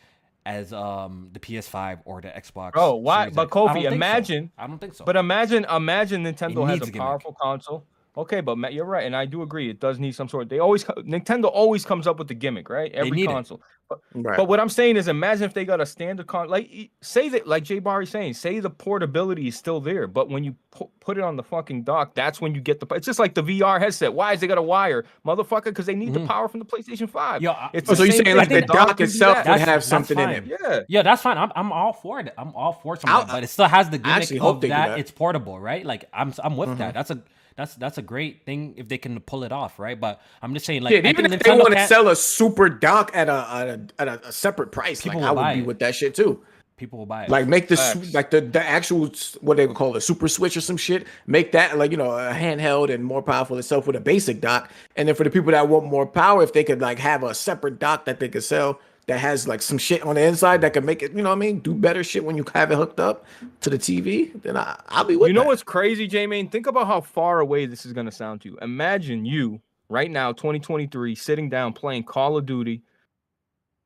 as 0.49 0.73
um 0.73 1.29
the 1.33 1.39
PS5 1.39 2.01
or 2.07 2.21
the 2.23 2.29
Xbox. 2.29 2.73
Oh, 2.75 2.95
why- 2.97 3.29
but 3.29 3.51
Kofi, 3.51 3.75
don't 3.75 3.83
so. 3.83 3.89
imagine- 3.91 4.51
I 4.57 4.67
don't 4.67 4.79
think 4.79 4.95
so. 4.95 5.05
But 5.05 5.17
imagine, 5.17 5.67
imagine 5.67 6.25
Nintendo 6.25 6.67
has 6.67 6.81
a 6.81 6.91
a 6.91 6.93
powerful 6.93 7.37
console. 7.41 7.85
Okay, 8.17 8.41
but 8.41 8.57
Matt, 8.59 8.73
you're 8.73 8.87
right, 8.87 9.05
and 9.07 9.15
I 9.15 9.27
do 9.27 9.43
agree. 9.43 9.71
It 9.71 9.79
does 9.79 10.01
need 10.01 10.13
some 10.13 10.29
sort. 10.29 10.49
They 10.49 10.59
always 10.59 10.85
Nintendo 10.85 11.45
always 11.53 11.85
comes 11.85 12.07
up 12.07 12.19
with 12.19 12.29
the 12.29 12.35
gimmick, 12.35 12.69
right? 12.71 12.91
Every 12.93 13.11
need 13.11 13.31
it. 13.31 13.61
Console. 13.89 14.03
But, 14.23 14.29
Right. 14.29 14.37
but 14.37 14.49
what 14.49 14.61
I'm 14.61 14.69
saying 14.69 14.97
is, 14.97 15.09
imagine 15.09 15.45
if 15.45 15.55
they 15.55 15.65
got 15.65 15.81
a 15.81 15.87
standard 15.87 16.27
con. 16.27 16.49
Like, 16.49 16.91
say 17.01 17.29
that, 17.31 17.47
like 17.47 17.65
Jay 17.65 17.79
Barry's 17.79 18.11
saying, 18.11 18.35
say 18.35 18.61
the 18.61 18.71
portability 18.71 19.49
is 19.49 19.57
still 19.57 19.81
there, 19.81 20.07
but 20.07 20.29
when 20.29 20.45
you 20.45 20.55
pu- 20.71 20.91
put 21.01 21.17
it 21.19 21.25
on 21.25 21.37
the 21.37 21.43
fucking 21.43 21.83
dock, 21.85 22.15
that's 22.15 22.41
when 22.41 22.55
you 22.55 22.61
get 22.61 22.81
the. 22.81 22.87
It's 22.95 23.07
just 23.07 23.19
like 23.19 23.35
the 23.35 23.43
VR 23.43 23.79
headset. 23.79 24.13
Why 24.13 24.33
is 24.33 24.43
it 24.43 24.47
got 24.49 24.59
a 24.59 24.63
wire, 24.63 25.05
motherfucker? 25.27 25.65
Because 25.65 25.87
they 25.87 25.95
need 25.95 26.15
the 26.15 26.21
Mhm. 26.21 26.27
power 26.29 26.49
from 26.49 26.61
the 26.61 26.67
PlayStation 26.67 27.09
Five. 27.09 27.43
Yo, 27.43 27.53
I- 27.53 27.71
it's 27.73 27.91
Oh, 27.91 27.95
so 27.95 28.03
you're 28.03 28.13
saying 28.13 28.37
like 28.37 28.49
the 28.49 28.63
dock 28.63 28.89
dock 28.89 29.01
itself 29.01 29.39
would 29.47 29.61
have 29.61 29.85
something 29.85 30.19
in 30.19 30.31
it? 30.31 30.45
Yeah. 30.47 30.81
Yeah, 30.89 31.03
that's 31.03 31.23
fine. 31.23 31.39
I'm, 31.39 31.53
I'm 31.57 31.73
all 31.73 31.93
for 31.93 32.21
it. 32.21 32.33
I'm 32.37 32.55
all 32.55 32.73
for 32.73 32.97
some 32.97 33.11
of 33.11 33.17
I'll- 33.17 33.27
but 33.35 33.45
it 33.45 33.49
still 33.49 33.69
has 33.69 33.89
the 33.91 34.01
I 34.05 34.21
gimmick 34.21 34.41
hope 34.41 34.57
of 34.57 34.69
that, 34.71 34.89
that. 34.89 34.99
it's 34.99 35.11
portable, 35.11 35.59
right? 35.61 35.85
Like 35.85 36.05
I'm 36.13 36.33
I'm 36.43 36.57
with 36.57 36.71
Mhm. 36.71 36.79
that. 36.79 36.95
That's 36.95 37.11
a 37.11 37.21
that's 37.59 37.75
that's 37.75 37.99
a 37.99 38.03
great 38.03 38.45
thing 38.47 38.73
if 38.79 38.89
they 38.89 38.97
can 38.97 39.19
pull 39.21 39.43
it 39.45 39.51
off, 39.53 39.79
right? 39.79 40.01
But 40.01 40.23
I'm 40.41 40.55
just 40.55 40.65
saying, 40.65 40.81
like, 40.83 40.93
yeah, 40.93 40.99
even 41.01 41.17
think 41.17 41.35
if 41.35 41.41
they 41.41 41.51
want 41.51 41.75
to 41.75 41.87
sell 41.89 42.09
a 42.09 42.15
super 42.17 42.69
dock 42.71 43.11
at 43.13 43.29
a 43.29 43.33
at 43.51 43.69
a, 43.69 43.81
at 43.99 44.09
a, 44.09 44.29
a 44.29 44.33
separate 44.33 44.71
price, 44.73 45.03
People 45.03 45.21
like 45.21 45.29
I 45.29 45.33
will 45.33 45.37
would 45.37 45.43
buy 45.43 45.55
be 45.55 45.61
it. 45.61 45.67
with 45.67 45.79
that 45.81 45.95
shit 45.97 46.15
too. 46.15 46.43
people 46.77 47.01
will 47.01 47.07
buy 47.07 47.25
it. 47.25 47.29
Like 47.31 47.49
make 47.49 47.67
the 47.67 47.77
su- 47.77 47.99
Facts. 47.99 48.15
like 48.15 48.31
the 48.31 48.41
the 48.43 48.63
actual 48.63 49.11
what 49.41 49.57
they 49.57 49.67
would 49.67 49.75
call 49.77 49.97
a 49.97 50.01
super 50.01 50.29
switch 50.29 50.57
or 50.57 50.61
some 50.61 50.77
shit. 50.77 51.07
Make 51.27 51.51
that 51.53 51.77
like 51.77 51.91
you 51.91 51.97
know 51.97 52.13
a 52.13 52.33
handheld 52.33 52.95
and 52.95 53.05
more 53.05 53.23
powerful 53.23 53.59
itself 53.59 53.89
with 53.89 53.97
a 53.97 54.01
basic 54.01 54.41
dock. 54.41 54.71
And 54.95 55.09
then 55.09 55.17
for 55.17 55.25
the 55.25 55.31
people 55.31 55.51
that 55.51 55.69
want 55.69 55.85
more 55.87 56.07
power, 56.07 56.43
if 56.45 56.53
they 56.53 56.63
could 56.63 56.81
like 56.81 57.01
have 57.01 57.25
a 57.25 57.35
separate 57.35 57.81
dock 57.81 58.05
that 58.05 58.21
they 58.21 58.29
could 58.29 58.45
sell 58.45 58.81
that 59.09 59.19
has 59.19 59.49
like 59.49 59.63
some 59.63 59.79
shit 59.79 60.03
on 60.03 60.15
the 60.15 60.23
inside 60.23 60.61
that 60.61 60.75
can 60.75 60.85
make 60.85 61.03
it, 61.03 61.13
you 61.13 61.23
know 61.23 61.31
what 61.31 61.37
I 61.37 61.39
mean, 61.39 61.59
do 61.61 61.75
better 61.75 62.05
shit 62.05 62.25
when 62.25 62.37
you 62.37 62.45
have 62.55 62.71
it 62.71 62.77
hooked 62.77 63.01
up 63.01 63.25
to 63.63 63.71
the 63.71 63.79
TV, 63.79 64.31
then 64.43 64.57
I, 64.57 64.79
I'll 64.89 65.05
be 65.05 65.17
with 65.17 65.29
You 65.29 65.35
know 65.35 65.41
that. 65.41 65.47
what's 65.49 65.63
crazy, 65.63 66.07
J 66.07 66.27
Main? 66.27 66.49
Think 66.49 66.67
about 66.67 66.87
how 66.87 67.01
far 67.01 67.41
away 67.41 67.67
this 67.67 67.85
is 67.87 67.93
gonna 67.95 68.13
sound 68.13 68.43
to 68.43 68.51
you. 68.51 68.59
Imagine 68.63 69.25
you 69.25 69.61
right 69.89 70.11
now, 70.11 70.33
2023, 70.33 71.15
sitting 71.15 71.49
down 71.49 71.73
playing 71.73 72.05
Call 72.05 72.37
of 72.37 72.45
Duty 72.47 72.83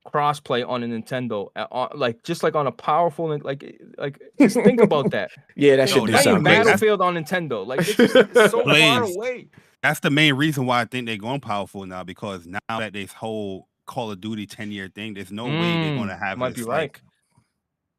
crossplay 0.06 0.68
on 0.68 0.82
a 0.82 0.86
Nintendo, 0.86 1.48
on- 1.70 1.90
like 1.94 2.24
just 2.24 2.42
like 2.42 2.56
on 2.56 2.66
a 2.66 2.72
powerful, 2.72 3.38
like 3.38 3.64
like 3.98 4.20
just 4.40 4.56
think 4.56 4.80
about 4.82 5.12
that. 5.12 5.30
Yeah, 5.54 5.76
that 5.76 5.88
should 5.88 6.00
shit 6.00 6.06
do 6.06 6.12
that's 6.12 6.24
Playing 6.24 6.34
sound 6.42 6.44
Battlefield 6.44 7.00
on 7.00 7.14
Nintendo, 7.14 7.64
like 7.64 7.80
it's, 7.80 7.94
just, 7.94 8.16
it's 8.16 8.50
so 8.50 8.64
far 8.66 9.04
away. 9.04 9.46
That's 9.84 10.00
the 10.00 10.10
main 10.10 10.34
reason 10.34 10.66
why 10.66 10.80
I 10.80 10.84
think 10.84 11.06
they're 11.06 11.16
going 11.16 11.40
powerful 11.40 11.86
now 11.86 12.02
because 12.02 12.46
now 12.46 12.58
that 12.68 12.92
this 12.92 13.12
whole 13.12 13.68
Call 13.92 14.10
of 14.10 14.20
Duty 14.20 14.46
10 14.46 14.72
year 14.72 14.88
thing, 14.88 15.12
there's 15.14 15.30
no 15.30 15.44
way 15.44 15.50
they're 15.52 15.92
Mm, 15.92 15.96
going 15.98 16.08
to 16.08 16.16
have 16.16 16.38
might 16.38 16.54
this 16.54 16.64
be 16.64 16.70
right. 16.70 16.80
like 16.82 17.02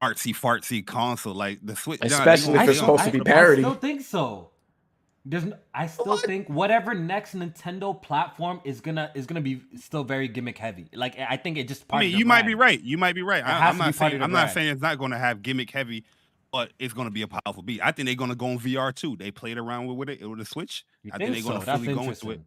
artsy 0.04 0.36
fartsy 0.36 0.86
console 0.86 1.34
like 1.36 1.60
the 1.62 1.76
Switch. 1.76 2.00
Especially 2.04 2.56
if 2.56 2.70
it's 2.70 2.80
gonna- 2.80 2.98
supposed 2.98 3.04
to 3.06 3.12
be 3.12 3.20
parody. 3.20 3.32
I 3.32 3.34
parody. 3.34 3.62
still 3.62 3.74
think 3.76 4.02
so. 4.02 4.50
There's, 5.26 5.44
n- 5.46 5.56
I 5.74 5.88
still 5.88 6.18
think 6.18 6.50
whatever 6.50 6.94
next 6.94 7.34
Nintendo 7.36 8.00
platform 8.02 8.60
is 8.66 8.82
gonna 8.82 9.10
is 9.16 9.26
gonna 9.26 9.40
be 9.40 9.62
still 9.78 10.04
very 10.04 10.28
gimmick 10.28 10.58
heavy. 10.58 10.90
Like 10.94 11.18
I 11.18 11.38
think 11.38 11.58
it 11.58 11.70
just. 11.70 11.84
I 11.84 11.86
part 11.86 12.02
of 12.02 12.06
mean, 12.08 12.12
their 12.12 12.20
you 12.20 12.26
might 12.26 12.46
be 12.46 12.56
right. 12.56 12.82
You 12.82 12.98
might 12.98 13.16
be 13.16 13.22
right. 13.22 13.40
It 13.40 13.46
I, 13.48 13.70
am 13.70 13.78
not 13.78 13.96
saying 13.96 14.22
I'm 14.22 14.32
not 14.34 14.52
saying 14.52 14.68
it's 14.70 14.82
not 14.82 14.98
going 14.98 15.12
to 15.12 15.18
have 15.18 15.42
gimmick 15.42 15.72
heavy, 15.72 16.04
but 16.52 16.74
it's 16.78 16.94
going 16.94 17.08
to 17.08 17.12
be 17.14 17.22
a 17.22 17.28
powerful 17.28 17.64
beat. 17.64 17.80
I 17.82 17.94
think 17.94 18.08
they're 18.08 18.16
going 18.16 18.32
to 18.32 18.36
go 18.36 18.48
on 18.48 18.60
VR 18.60 18.94
too. 18.94 19.16
They 19.16 19.32
played 19.32 19.58
around 19.58 19.86
with, 19.88 19.96
with 19.98 20.10
it 20.10 20.30
with 20.30 20.40
the 20.40 20.46
Switch. 20.46 20.84
You 21.04 21.12
I 21.14 21.18
think, 21.20 21.32
think 21.36 21.46
they're 21.46 21.52
going 21.54 21.62
so? 21.62 21.66
to 21.66 21.66
That's 21.68 21.84
fully 21.86 21.96
go 21.96 22.10
into 22.10 22.32
it. 22.32 22.42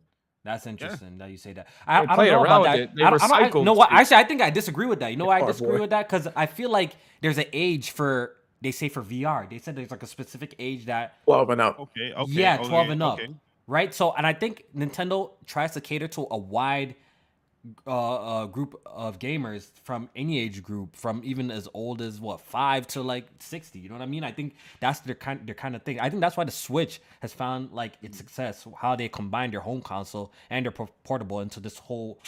That's 0.46 0.66
interesting 0.66 1.18
that 1.18 1.28
you 1.28 1.36
say 1.36 1.52
that. 1.54 1.66
I, 1.86 2.02
I 2.02 2.06
don't 2.06 2.26
know 2.26 2.44
about 2.44 2.62
that. 2.64 2.78
it. 2.78 2.90
They 2.96 3.02
I, 3.02 3.10
don't- 3.10 3.22
I, 3.22 3.26
don't- 3.40 3.52
recycled 3.52 3.64
no, 3.64 3.72
what? 3.74 3.90
Actually, 3.92 4.18
I 4.18 4.24
think 4.24 4.40
I 4.40 4.50
disagree 4.50 4.86
with 4.86 5.00
that. 5.00 5.10
You 5.10 5.16
know 5.16 5.24
why 5.26 5.38
I 5.38 5.40
Cardboard. 5.40 5.54
disagree 5.58 5.80
with 5.80 5.90
that? 5.90 6.08
Because 6.08 6.28
I 6.36 6.46
feel 6.46 6.70
like 6.70 6.94
there's 7.20 7.36
an 7.38 7.46
age 7.52 7.90
for 7.90 8.36
they 8.60 8.70
say 8.70 8.88
for 8.88 9.02
VR. 9.02 9.50
They 9.50 9.58
said 9.58 9.76
there's 9.76 9.90
like 9.90 10.02
a 10.02 10.06
specific 10.06 10.54
age 10.58 10.86
that 10.86 11.22
12 11.24 11.50
and 11.50 11.60
up. 11.60 11.80
Okay. 11.80 12.12
Okay. 12.16 12.32
yeah, 12.32 12.58
okay, 12.60 12.68
12 12.68 12.88
and 12.90 13.02
up. 13.02 13.14
okay. 13.14 13.34
Right? 13.66 13.92
So, 13.92 14.12
and 14.12 14.24
I 14.26 14.32
think 14.32 14.64
Nintendo 14.74 15.32
tries 15.44 15.72
to 15.72 15.80
cater 15.80 16.06
to 16.08 16.26
a 16.30 16.38
wide 16.38 16.94
uh, 17.86 18.14
uh, 18.42 18.46
group 18.46 18.80
of 18.86 19.18
gamers 19.18 19.70
from 19.84 20.08
any 20.14 20.38
age 20.40 20.62
group, 20.62 20.94
from 20.96 21.20
even 21.24 21.50
as 21.50 21.68
old 21.74 22.00
as 22.02 22.20
what 22.20 22.40
five 22.40 22.86
to 22.88 23.02
like 23.02 23.26
sixty. 23.40 23.78
You 23.78 23.88
know 23.88 23.94
what 23.96 24.02
I 24.02 24.06
mean? 24.06 24.24
I 24.24 24.32
think 24.32 24.54
that's 24.80 25.00
their 25.00 25.14
kind 25.14 25.40
their 25.46 25.54
kind 25.54 25.74
of 25.76 25.82
thing. 25.82 25.98
I 26.00 26.08
think 26.10 26.20
that's 26.20 26.36
why 26.36 26.44
the 26.44 26.50
Switch 26.52 27.00
has 27.20 27.32
found 27.32 27.72
like 27.72 27.92
its 28.02 28.16
success. 28.18 28.66
How 28.78 28.96
they 28.96 29.08
combine 29.08 29.50
their 29.50 29.60
home 29.60 29.80
console 29.82 30.32
and 30.50 30.64
their 30.64 30.72
portable 30.72 31.40
into 31.40 31.60
this 31.60 31.78
whole 31.78 32.18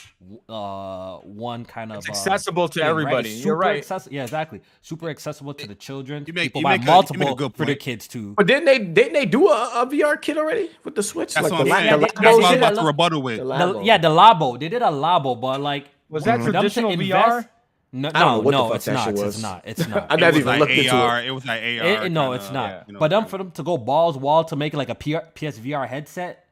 uh 0.48 1.18
one 1.18 1.64
kind 1.64 1.92
of 1.92 1.98
It's 1.98 2.08
uh, 2.08 2.12
accessible 2.12 2.68
to 2.68 2.78
thing, 2.80 2.88
everybody. 2.88 3.30
It's 3.30 3.44
You're 3.44 3.56
right. 3.56 3.82
accessi- 3.82 4.08
yeah, 4.12 4.22
exactly. 4.22 4.60
Super 4.82 5.08
accessible 5.10 5.54
to 5.54 5.66
the 5.66 5.74
children. 5.74 6.24
You 6.26 6.32
make- 6.32 6.48
People 6.48 6.60
you 6.60 6.64
buy 6.64 6.78
make 6.78 6.80
a- 6.80 6.84
you 6.84 6.86
make 6.86 6.88
a 6.88 6.94
multiple 6.94 7.34
good 7.34 7.54
for 7.56 7.66
their 7.66 7.74
kids 7.74 8.08
too. 8.08 8.34
But 8.34 8.46
didn't 8.46 8.64
they 8.64 8.78
didn't 8.78 9.12
they 9.12 9.26
do 9.26 9.48
a, 9.48 9.82
a 9.82 9.86
VR 9.86 10.20
kit 10.20 10.38
already 10.38 10.70
with 10.84 10.94
the 10.94 11.02
Switch? 11.02 11.34
That's 11.34 11.44
like 11.50 11.52
what 11.52 11.58
the, 11.58 11.62
I'm 11.64 11.68
la- 11.68 11.76
saying. 11.76 11.90
the 11.92 11.98
they- 12.06 12.12
That's 12.22 12.36
what 12.36 12.44
I'm 12.44 12.50
shit? 12.52 12.58
about 12.58 12.74
to 12.80 12.86
rebuttal 12.86 13.22
with. 13.22 13.38
The 13.38 13.44
The- 13.44 13.80
yeah, 13.82 13.98
the 13.98 14.08
Labo. 14.08 14.58
They 14.58 14.68
did 14.68 14.82
a 14.82 14.86
Labo, 14.86 15.27
but 15.34 15.60
like 15.60 15.88
Was 16.08 16.24
that 16.24 16.38
for 16.38 16.44
them 16.44 16.52
to 16.52 16.58
traditional 16.70 16.90
invest- 16.92 17.12
VR? 17.12 17.48
No, 17.90 18.10
I 18.10 18.12
don't 18.12 18.20
know 18.20 18.36
no, 18.36 18.40
what 18.42 18.50
no, 18.52 18.72
it's 18.74 18.86
not. 18.86 19.04
shit 19.16 19.18
It's 19.26 19.40
not. 19.42 19.62
It's 19.64 19.88
not. 19.88 20.10
I 20.10 20.14
It 20.14 20.20
never 20.20 20.32
was 20.32 20.40
even 20.40 20.46
like 20.46 20.60
looked 20.60 20.72
into 20.72 20.94
AR. 20.94 21.20
it. 21.22 21.26
It 21.26 21.30
was 21.30 21.46
like 21.46 21.60
AR. 21.62 21.66
It- 21.66 22.02
it- 22.04 22.12
no, 22.12 22.20
kinda, 22.30 22.36
it's 22.36 22.52
not. 22.52 22.70
yeah. 22.70 22.82
you 22.86 22.92
know, 22.92 22.98
but 22.98 23.08
them 23.08 23.24
for 23.26 23.38
them 23.38 23.50
to 23.52 23.62
go 23.62 23.78
balls 23.78 24.18
wall 24.18 24.44
to 24.44 24.56
make 24.56 24.74
like 24.74 24.90
a 24.90 24.94
PR, 24.94 25.18
PSVR 25.34 25.88
headset, 25.88 26.44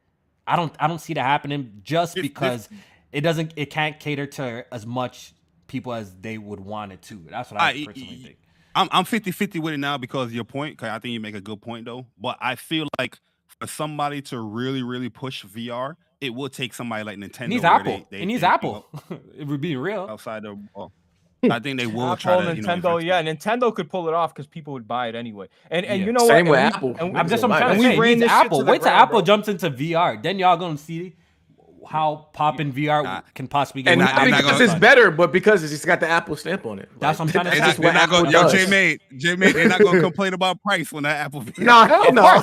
I 0.46 0.56
don't 0.56 0.74
I 0.80 0.86
don't 0.86 0.98
see 1.00 1.12
that 1.14 1.22
happening 1.22 1.80
just 1.84 2.14
This- 2.14 2.22
this- 2.22 2.28
because 2.30 2.68
it 3.12 3.20
doesn't 3.20 3.52
it 3.56 3.66
can't 3.70 4.00
cater 4.00 4.26
to 4.26 4.64
as 4.72 4.86
much 4.86 5.32
people 5.66 5.92
as 5.92 6.14
they 6.20 6.38
would 6.38 6.60
want 6.60 6.92
it 6.92 7.02
to. 7.02 7.16
That's 7.28 7.50
what 7.50 7.60
I 7.60 7.68
I- 7.70 7.84
personally 7.84 8.16
y- 8.16 8.22
think. 8.24 8.38
I'm 8.74 8.88
I'm 8.90 9.04
50 9.04 9.30
50 9.30 9.58
with 9.58 9.74
it 9.74 9.78
now 9.78 9.98
because 9.98 10.28
of 10.28 10.32
your 10.34 10.44
point. 10.44 10.78
'cause 10.78 10.88
I 10.88 10.98
think 10.98 11.12
you 11.12 11.20
make 11.20 11.34
a 11.34 11.40
good 11.42 11.60
point 11.60 11.84
though. 11.84 12.06
But 12.18 12.38
I 12.40 12.54
feel 12.56 12.88
like 12.98 13.18
for 13.60 13.66
somebody 13.66 14.22
to 14.22 14.40
really 14.40 14.82
really 14.82 15.08
push 15.10 15.44
VR, 15.44 15.96
it 16.20 16.34
will 16.34 16.48
take 16.48 16.72
somebody 16.74 17.04
like 17.04 17.18
Nintendo. 17.18 17.42
It 17.44 17.48
needs 17.48 17.64
Apple. 17.64 17.92
They, 17.92 18.06
they, 18.10 18.22
it 18.22 18.26
needs 18.26 18.40
they 18.40 18.46
Apple. 18.46 18.86
it 19.36 19.46
would 19.46 19.60
be 19.60 19.76
real. 19.76 20.06
outside 20.08 20.42
the. 20.44 20.58
Well, 20.74 20.92
hmm. 21.42 21.52
I 21.52 21.60
think 21.60 21.78
they 21.78 21.86
will 21.86 22.04
Apple, 22.12 22.16
try 22.16 22.42
to. 22.44 22.56
You 22.56 22.62
know, 22.62 22.68
Nintendo, 22.76 23.02
yeah, 23.02 23.22
Nintendo 23.22 23.74
could 23.74 23.90
pull 23.90 24.08
it 24.08 24.14
off 24.14 24.32
because 24.34 24.46
people 24.46 24.72
would 24.72 24.88
buy 24.88 25.08
it 25.08 25.14
anyway. 25.14 25.48
And 25.70 25.84
and 25.84 26.00
Yeah. 26.00 26.06
you 26.06 26.12
know 26.12 26.26
Same 26.26 26.46
what? 26.46 26.52
with 26.52 26.58
And 26.60 26.70
we- 26.72 26.76
Apple. 26.76 26.96
and 27.00 27.12
we- 27.14 27.20
I'm 27.20 27.28
just 27.28 27.44
I'm 27.44 27.50
trying 27.50 27.76
to 27.76 27.82
say 27.82 27.98
We 27.98 28.06
it 28.06 28.08
needs 28.14 28.20
this 28.22 28.30
Apple. 28.30 28.60
to 28.60 28.64
Wait 28.64 28.80
till 28.82 28.90
Apple 28.90 29.20
bro. 29.20 29.26
jumps 29.26 29.48
into 29.48 29.70
VR. 29.70 30.22
Then 30.22 30.38
y'all 30.38 30.56
gonna 30.56 30.78
see 30.78 31.16
how 31.88 32.28
popping 32.32 32.72
VR 32.72 33.04
Nah. 33.04 33.20
can 33.34 33.46
possibly 33.46 33.82
get. 33.82 33.92
And 33.92 34.00
not- 34.00 34.14
not 34.28 34.42
because 34.42 34.60
it's 34.60 34.74
better, 34.74 35.10
but 35.12 35.30
because 35.32 35.62
it's 35.70 35.84
got 35.84 36.00
the 36.00 36.08
Apple 36.08 36.34
stamp 36.34 36.64
on 36.66 36.78
it. 36.80 36.88
That's 36.98 37.18
what 37.18 37.26
I'm 37.26 37.32
trying 37.32 37.44
to 37.44 37.50
They're 37.50 37.58
say. 37.58 37.60
not, 37.60 37.66
that's 37.66 37.78
what 37.78 37.92
not 37.94 38.02
Apple 38.02 38.20
going. 38.22 38.32
Yo, 38.32 38.42
does. 38.42 38.52
J 38.52 38.66
Mate, 38.70 39.02
J 39.16 39.36
Mate, 39.36 39.52
they're 39.52 39.68
not 39.68 39.80
going 39.80 39.94
to 39.96 40.00
complain 40.00 40.32
about 40.34 40.60
price 40.62 40.90
when 40.90 41.04
that 41.04 41.24
Apple. 41.26 41.42
VR 41.42 41.64
No, 41.64 41.84
hell 41.84 42.12
no. 42.12 42.42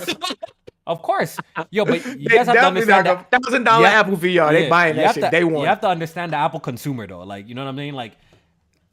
Of 0.85 1.01
course, 1.01 1.37
yo, 1.71 1.85
but 1.85 2.05
you 2.19 2.27
guys 2.27 2.47
have 2.47 2.55
to 2.55 2.65
understand 2.65 3.05
that 3.07 3.31
thousand 3.31 3.63
dollar 3.63 3.87
Apple 3.87 4.17
VR. 4.17 4.51
They 4.51 4.67
buying 4.69 4.95
that 4.97 5.13
shit 5.15 5.23
to- 5.23 5.29
day 5.31 5.43
one. 5.43 5.61
You 5.61 5.67
have 5.67 5.81
to 5.81 5.87
understand 5.87 6.33
the 6.33 6.37
Apple 6.37 6.59
consumer 6.59 7.07
though. 7.07 7.21
Like, 7.23 7.47
you 7.47 7.55
know 7.55 7.63
what 7.63 7.69
I 7.69 7.73
mean? 7.73 7.93
Like, 7.93 8.17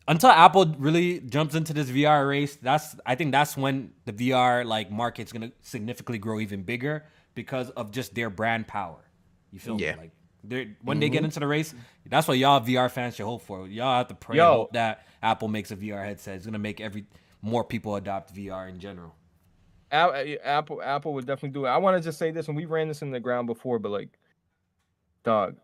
until 0.06 0.30
Apple 0.30 0.66
really 0.78 1.20
jumps 1.20 1.54
into 1.54 1.72
this 1.72 1.90
VR 1.90 2.28
race, 2.28 2.56
that's 2.56 2.94
I 3.04 3.14
think 3.16 3.32
that's 3.32 3.56
when 3.56 3.92
the 4.04 4.12
VR 4.12 4.64
like 4.64 4.90
market's 4.90 5.32
gonna 5.32 5.50
significantly 5.62 6.18
grow 6.18 6.38
even 6.40 6.62
bigger 6.62 7.04
because 7.34 7.70
of 7.70 7.90
just 7.90 8.14
their 8.14 8.30
brand 8.30 8.68
power. 8.68 8.98
You 9.50 9.58
feel 9.58 9.80
Yeah. 9.80 9.92
me? 9.94 9.98
Like, 9.98 10.10
they're 10.44 10.66
when 10.82 11.00
they 11.00 11.06
Mm-hmm. 11.06 11.12
get 11.14 11.24
into 11.24 11.40
the 11.40 11.46
race, 11.48 11.74
that's 12.06 12.28
what 12.28 12.38
y'all 12.38 12.60
VR 12.60 12.88
fans 12.90 13.16
should 13.16 13.26
hope 13.26 13.42
for. 13.42 13.66
Y'all 13.66 13.98
have 13.98 14.08
to 14.08 14.14
pray 14.14 14.36
Yo. 14.36 14.68
that 14.72 15.06
Apple 15.22 15.48
makes 15.48 15.70
a 15.72 15.76
VR 15.76 16.04
headset. 16.04 16.36
It's 16.36 16.46
gonna 16.46 16.58
make 16.58 16.80
every 16.80 17.04
more 17.42 17.64
people 17.64 17.96
adopt 17.96 18.32
VR 18.34 18.68
in 18.68 18.78
general. 18.78 19.14
A- 19.92 20.32
eh, 20.32 20.36
Apple 20.42 20.80
Apple 20.82 21.14
would 21.14 21.26
definitely 21.26 21.50
do 21.50 21.66
it. 21.66 21.68
I 21.68 21.78
want 21.78 21.96
to 21.96 22.02
just 22.02 22.18
say 22.18 22.30
this, 22.30 22.48
and 22.48 22.56
we 22.56 22.64
ran 22.64 22.88
this 22.88 23.02
in 23.02 23.10
the 23.10 23.20
ground 23.20 23.46
before, 23.46 23.78
but 23.78 23.90
like, 23.90 24.18
dog, 25.24 25.56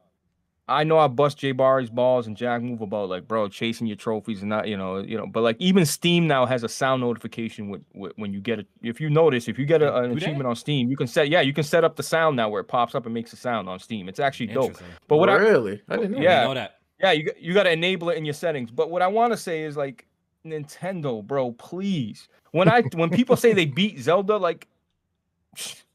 I 0.69 0.83
know 0.83 0.99
I 0.99 1.07
bust 1.07 1.39
Jay 1.39 1.53
Barry's 1.53 1.91
balls 1.91 2.27
and 2.27 2.37
Jack 2.37 2.61
Move 2.61 2.81
about 2.81 3.09
like, 3.09 3.29
bro, 3.29 3.49
chasing 3.49 3.87
your 3.87 3.97
trophies 3.97 4.41
and 4.41 4.49
not, 4.49 4.67
you 4.67 4.77
know, 4.77 4.99
you 4.99 5.17
know, 5.17 5.27
but 5.27 5.43
like 5.43 5.57
even 5.61 5.87
Steam 5.87 6.27
now 6.27 6.45
has 6.45 6.65
a 6.65 6.69
sound 6.69 7.03
notification 7.03 7.69
with, 7.69 7.83
with 7.95 8.13
when 8.17 8.33
you 8.33 8.41
get 8.41 8.59
it. 8.59 8.67
If 8.83 9.01
you 9.01 9.09
notice, 9.09 9.47
if 9.47 9.61
you 9.61 9.65
get 9.65 9.81
a, 9.81 9.97
an 9.97 10.09
Do 10.09 10.19
they? 10.19 10.25
achievement 10.25 10.49
on 10.49 10.57
Steam, 10.57 10.91
you 10.91 10.97
can 10.97 11.07
set, 11.07 11.29
yeah, 11.29 11.41
you 11.41 11.53
can 11.53 11.63
set 11.63 11.85
up 11.85 11.95
the 11.95 12.03
sound 12.03 12.35
now 12.37 12.49
where 12.49 12.61
it 12.61 12.65
pops 12.65 12.97
up 12.97 13.05
and 13.05 13.15
makes 13.15 13.33
a 13.33 13.37
sound 13.37 13.69
on 13.69 13.79
Steam. 13.79 14.09
It's 14.09 14.19
actually 14.19 14.49
dope. 14.49 14.77
But 15.07 15.19
what 15.19 15.31
I, 15.31 15.35
really? 15.35 15.83
I 15.89 15.97
didn't 15.97 16.13
know. 16.13 16.19
Oh, 16.19 16.23
yeah. 16.23 16.45
Know 16.45 16.55
that. 16.55 16.79
yeah, 17.01 17.13
you 17.13 17.31
you 17.39 17.55
got 17.55 17.63
to 17.65 17.71
enable 17.71 18.11
it 18.11 18.19
in 18.19 18.25
your 18.25 18.35
settings. 18.35 18.73
But 18.73 18.91
what 18.91 19.03
I 19.03 19.07
want 19.07 19.33
to 19.33 19.37
say 19.37 19.63
is 19.63 19.77
like 19.77 20.05
Nintendo, 20.45 21.25
bro, 21.25 21.53
please. 21.53 22.29
When 22.57 22.71
I 22.71 22.81
when 22.95 23.11
people 23.11 23.37
say 23.37 23.53
they 23.53 23.67
beat 23.67 23.99
Zelda, 24.01 24.39
like 24.39 24.67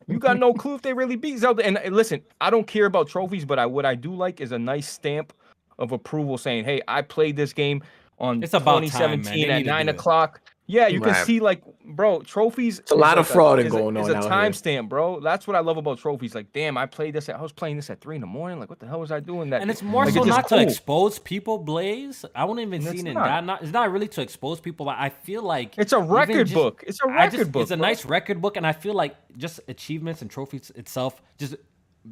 you 0.08 0.20
got 0.20 0.38
no 0.38 0.54
clue 0.54 0.76
if 0.76 0.84
they 0.84 0.94
really 0.94 1.16
beat 1.16 1.40
Zelda. 1.40 1.66
And 1.66 1.80
listen, 1.92 2.22
I 2.40 2.52
don't 2.52 2.68
care 2.68 2.86
about 2.86 3.08
trophies, 3.08 3.46
but 3.46 3.58
I 3.58 3.66
what 3.66 3.84
I 3.84 3.96
do 3.96 4.14
like 4.14 4.40
is 4.40 4.52
a 4.52 4.60
nice 4.60 4.88
stamp 4.88 5.34
of 5.80 5.92
approval 5.92 6.38
saying, 6.38 6.66
"Hey, 6.66 6.80
I 6.88 7.02
played 7.02 7.36
this 7.36 7.52
game 7.52 7.82
on 8.20 8.44
It's 8.44 8.54
about 8.54 8.84
time, 8.88 9.22
man. 9.24 9.24
2017 9.24 9.48
They 9.48 9.54
at 9.54 9.66
nine 9.66 9.90
o'clock." 9.90 10.40
Yeah, 10.72 10.88
you 10.88 11.02
can 11.02 11.14
see 11.26 11.39
like, 11.41 11.61
bro, 11.84 12.22
trophies. 12.22 12.80
It's 12.80 12.91
a 12.91 12.95
lot 12.95 13.18
of 13.18 13.27
frauding 13.30 13.65
is 13.65 13.73
a, 13.73 13.77
going 13.77 13.98
on. 13.98 14.03
on 14.15 14.23
a 14.23 14.27
timestamp, 14.27 14.88
bro. 14.88 15.19
That's 15.19 15.45
what 15.45 15.56
I 15.56 15.60
love 15.60 15.77
about 15.77 15.99
trophies. 15.99 16.34
Like, 16.34 16.53
damn, 16.53 16.77
I 16.77 16.85
played 16.85 17.14
this. 17.14 17.27
At, 17.27 17.35
I 17.38 17.41
was 17.41 17.52
playing 17.52 17.76
this 17.76 17.89
at 17.89 17.99
three 17.99 18.15
in 18.15 18.22
the 18.22 18.27
morning. 18.27 18.60
Like, 18.60 18.69
what 18.69 18.80
the 18.80 18.88
hell 18.88 19.02
was 19.02 19.11
I 19.11 19.19
doing 19.19 19.49
that? 19.49 19.61
And 19.61 19.69
it's 19.69 19.84
more 19.84 20.06
Like, 20.06 20.14
so 20.14 20.23
just 20.23 20.30
not 20.30 20.48
to 20.49 20.61
expose 20.61 21.19
people, 21.19 21.57
Blaze. 21.57 22.23
I 22.34 22.45
wouldn't 22.45 22.65
even 22.65 22.88
And 22.88 22.98
see 22.98 23.03
it 23.03 23.07
in 23.10 23.14
not. 23.15 23.26
that. 23.26 23.43
Not, 23.45 23.64
it's 23.64 23.73
not 23.73 23.91
really 23.91 24.07
to 24.10 24.22
expose 24.22 24.61
people, 24.61 24.85
but 24.85 24.95
I 24.98 25.10
feel 25.10 25.43
like 25.43 25.77
It's 25.77 25.93
a 25.93 25.99
record 25.99 26.48
just- 26.48 26.53
book. 26.53 26.84
It's 26.88 27.02
a 27.03 27.07
I 27.07 27.26
record 27.26 27.31
just, 27.39 27.52
book. 27.52 27.61
It's 27.64 27.72
a 27.72 27.77
bro. 27.77 27.88
nice 27.88 28.06
record 28.06 28.41
book, 28.41 28.56
and 28.56 28.65
I 28.65 28.72
feel 28.72 28.93
like 28.93 29.15
just 29.38 29.60
achievements 29.68 30.22
and 30.22 30.31
trophies 30.31 30.72
itself 30.76 31.22
just 31.38 31.56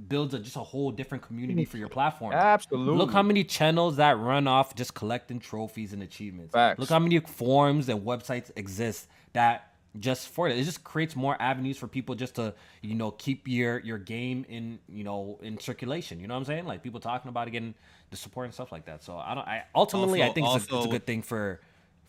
builds 0.07 0.33
a 0.33 0.39
just 0.39 0.55
a 0.55 0.59
whole 0.59 0.91
different 0.91 1.23
community 1.23 1.65
for 1.65 1.77
your 1.77 1.89
platform. 1.97 2.33
Absolutely. 2.33 2.95
Look 2.95 3.11
how 3.11 3.23
many 3.23 3.43
channels 3.43 3.97
that 3.97 4.17
run 4.17 4.47
off 4.47 4.75
just 4.75 4.93
collecting 4.93 5.39
trophies 5.39 5.93
and 5.93 6.03
achievements. 6.03 6.53
Facts. 6.53 6.79
Look 6.79 6.89
how 6.89 6.99
many 6.99 7.19
forums 7.19 7.89
and 7.89 8.01
websites 8.01 8.51
exist 8.55 9.07
that 9.33 9.73
just 9.99 10.27
for 10.27 10.47
it. 10.47 10.57
It 10.57 10.63
just 10.65 10.83
creates 10.83 11.15
more 11.15 11.35
avenues 11.41 11.77
for 11.77 11.87
people 11.87 12.13
just 12.13 12.35
to, 12.35 12.53
you 12.81 12.93
know, 12.93 13.09
keep 13.11 13.47
your 13.47 13.79
your 13.79 13.97
game 13.97 14.45
in, 14.47 14.77
you 14.87 15.03
know, 15.03 15.39
in 15.41 15.59
circulation. 15.59 16.19
You 16.19 16.27
know 16.27 16.35
what 16.35 16.41
I'm 16.41 16.45
saying? 16.45 16.65
Like 16.65 16.83
people 16.83 16.99
talking 16.99 17.29
about 17.29 17.47
it, 17.47 17.51
getting 17.51 17.73
the 18.11 18.17
support 18.17 18.45
and 18.45 18.53
stuff 18.53 18.71
like 18.71 18.85
that. 18.85 19.03
So 19.03 19.17
I 19.17 19.33
don't 19.33 19.47
I 19.47 19.63
ultimately 19.73 20.21
I 20.21 20.27
Also- 20.27 20.33
think 20.35 20.47
it's, 20.55 20.71
a, 20.71 20.77
it's 20.77 20.85
a 20.85 20.89
good 20.89 21.05
thing 21.07 21.23
for 21.23 21.61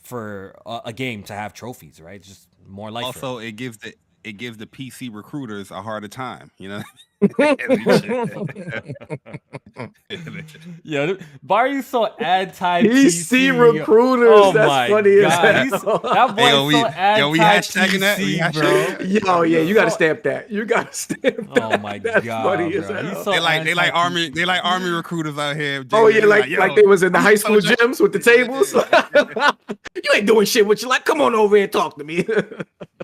for 0.02 0.54
a, 0.66 0.80
a 0.86 0.92
game 0.92 1.22
to 1.24 1.32
have 1.34 1.54
trophies, 1.54 2.00
right? 2.00 2.16
It's 2.16 2.28
just 2.28 2.48
more 2.66 2.90
life. 2.90 3.04
Also, 3.04 3.38
it 3.38 3.52
gives 3.52 3.78
the 3.78 3.94
it 4.22 4.32
gives 4.32 4.58
the 4.58 4.66
PC 4.66 5.12
recruiters 5.14 5.70
a 5.70 5.80
harder 5.80 6.08
time. 6.08 6.50
You 6.58 6.68
know. 6.68 6.82
Yeah, 10.82 11.12
Barry's 11.42 11.86
so 11.86 12.06
anti 12.06 12.82
PC 12.82 13.58
recruiters. 13.58 14.54
that's 14.54 14.90
funny 14.90 15.18
as 15.20 15.32
hell. 15.82 15.98
That 15.98 16.36
boy 16.36 16.42
Hey, 16.42 16.50
yo, 16.50 16.66
we- 16.66 16.72
so 16.72 16.78
yo, 16.78 16.84
anti 16.86 17.30
we 17.30 17.38
hashtagging 17.38 18.00
that? 18.00 18.18
We 18.18 18.38
PC, 18.38 18.52
bro. 18.52 18.62
hashtagging 18.62 19.26
Yo, 19.26 19.42
yeah, 19.42 19.60
you 19.60 19.74
gotta 19.74 19.90
stamp 19.90 20.22
that. 20.24 20.50
You 20.50 20.64
gotta 20.64 20.92
stamp 20.92 21.22
that. 21.54 21.62
Oh 21.62 21.78
my 21.78 21.98
That's 22.02 22.24
god, 22.24 22.42
funny 22.44 22.74
as 22.76 22.88
hell. 22.88 23.04
He's 23.04 23.24
so 23.24 23.32
they 23.32 23.40
like 23.40 23.64
they 23.64 23.74
like 23.74 23.94
army 23.94 24.30
they 24.30 24.44
like 24.44 24.64
army 24.64 24.90
recruiters 24.90 25.38
out 25.38 25.56
here. 25.56 25.84
Oh 25.92 26.08
yeah, 26.08 26.20
They 26.20 26.26
like 26.26 26.46
yo, 26.46 26.58
like 26.58 26.76
they 26.76 26.82
was 26.82 27.02
in 27.02 27.12
the 27.12 27.20
high 27.20 27.30
I'm 27.32 27.36
school 27.36 27.60
so 27.60 27.68
gyms 27.74 28.00
with 28.00 28.12
the 28.12 28.18
tables. 28.18 28.72
you 30.04 30.10
ain't 30.14 30.26
doing 30.26 30.46
shit 30.46 30.66
with 30.66 30.82
you. 30.82 30.88
Like, 30.88 31.04
come 31.04 31.20
on 31.20 31.34
over 31.34 31.56
here 31.56 31.64
and 31.64 31.72
talk 31.72 31.96
to 31.98 32.04
me. 32.04 32.24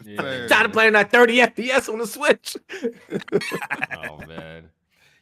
Yeah. 0.05 0.47
Tired 0.47 0.67
of 0.67 0.73
playing 0.73 0.93
that 0.93 1.11
30 1.11 1.39
FPS 1.39 1.89
on 1.93 1.99
the 1.99 2.07
Switch. 2.07 2.57
Oh 3.97 4.06
Oh, 4.11 4.27
man. 4.27 4.71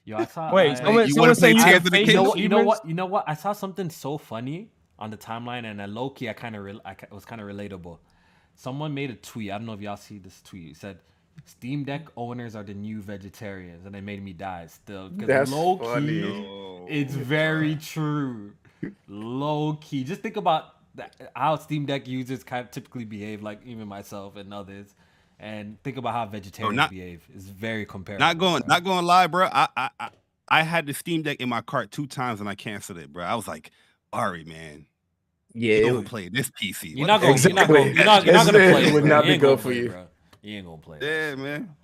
Yo, 0.04 0.18
I 0.18 0.26
saw. 0.26 0.52
Wait, 0.52 0.72
I- 0.72 0.74
someone, 0.74 1.08
you 1.08 1.14
wanna 1.16 1.34
saying 1.34 1.56
play 1.56 1.60
you 1.60 1.64
Tears 1.64 1.74
have 1.74 1.84
the 1.84 1.90
fake 1.90 2.06
you 2.08 2.14
know, 2.14 2.22
what, 2.24 2.38
you 2.38 2.48
know 2.48 2.62
what? 2.62 2.86
You 2.88 2.94
know 2.94 3.06
what? 3.06 3.24
I 3.26 3.34
saw 3.34 3.52
something 3.52 3.88
so 3.88 4.18
funny 4.18 4.70
on 4.98 5.10
the 5.10 5.16
timeline, 5.16 5.64
and 5.64 5.80
uh, 5.80 5.84
I 5.84 5.86
low 5.86 6.10
key, 6.10 6.28
I 6.28 6.34
kind 6.34 6.54
of, 6.54 6.62
re- 6.64 6.80
I, 6.84 6.94
was 7.10 7.24
kind 7.24 7.40
of 7.40 7.46
relatable. 7.48 7.98
Someone 8.54 8.92
made 8.94 9.10
a 9.10 9.14
tweet. 9.14 9.50
I 9.50 9.56
don't 9.58 9.66
know 9.66 9.72
if 9.72 9.80
y'all 9.80 9.96
see 9.96 10.18
this 10.18 10.42
tweet. 10.42 10.72
It 10.72 10.76
said, 10.76 10.98
"Steam 11.46 11.84
Deck 11.84 12.06
owners 12.16 12.54
are 12.54 12.62
the 12.62 12.74
new 12.74 13.00
vegetarians," 13.00 13.86
and 13.86 13.96
it 13.96 14.02
made 14.02 14.22
me 14.22 14.32
die. 14.34 14.66
Still, 14.66 15.08
That's 15.08 15.16
because 15.16 15.50
low 15.52 15.78
funny. 15.78 16.06
key, 16.22 16.42
No. 16.42 16.86
it's 16.88 17.14
very 17.14 17.76
true. 17.76 18.52
Low 19.08 19.78
key, 19.80 20.04
just 20.04 20.20
think 20.20 20.36
about 20.36 20.74
that, 20.96 21.16
how 21.34 21.56
Steam 21.56 21.86
Deck 21.86 22.06
users 22.06 22.44
kind 22.44 22.62
of 22.64 22.70
typically 22.70 23.06
behave, 23.06 23.42
like 23.42 23.60
even 23.64 23.88
myself 23.88 24.36
and 24.36 24.52
others. 24.52 24.94
And 25.40 25.82
think 25.82 25.96
about 25.96 26.12
how 26.14 26.26
vegetarians 26.26 26.72
oh, 26.72 26.76
not- 26.76 26.90
behave. 26.90 27.22
It's 27.34 27.44
very 27.44 27.84
comparable. 27.84 28.20
Not 28.24 28.38
going, 28.38 28.60
bro. 28.62 28.68
not 28.68 28.84
going 28.84 29.00
to 29.00 29.06
lie, 29.06 29.26
bro. 29.26 29.46
I, 29.52 29.68
I, 29.76 29.90
I, 30.00 30.08
I 30.48 30.62
had 30.62 30.86
the 30.86 30.94
Steam 30.94 31.22
Deck 31.22 31.40
in 31.40 31.48
my 31.48 31.60
cart 31.60 31.90
two 31.90 32.06
times 32.06 32.40
and 32.40 32.48
I 32.48 32.54
canceled 32.54 32.98
it, 32.98 33.12
bro. 33.12 33.24
I 33.24 33.34
was 33.34 33.48
like, 33.48 33.70
Ari, 34.12 34.44
man, 34.44 34.86
Yeah, 35.52 35.76
you 35.76 35.82
it 35.82 35.86
don't 35.88 36.00
was- 36.00 36.08
play 36.08 36.28
this 36.28 36.50
PC. 36.50 36.90
You're 36.90 37.00
What 37.00 37.06
not 37.08 37.20
the 37.20 37.26
going. 37.26 37.38
fuck? 37.38 37.44
You're 37.50 37.54
not 37.56 37.68
going. 37.68 37.94
You're 37.96 38.04
not, 38.04 38.24
you're 38.24 38.34
not 38.34 38.46
gonna 38.46 38.58
play. 38.72 38.84
It 38.88 38.92
would 38.94 39.00
bro. 39.04 39.08
not 39.08 39.24
be 39.24 39.36
good 39.36 39.58
for 39.58 39.64
play, 39.64 39.76
you. 39.78 39.88
bro. 39.90 40.06
You 40.42 40.56
ain't 40.58 40.66
gonna 40.66 40.78
play. 40.78 40.98
Yeah, 41.02 41.34
man. 41.34 41.74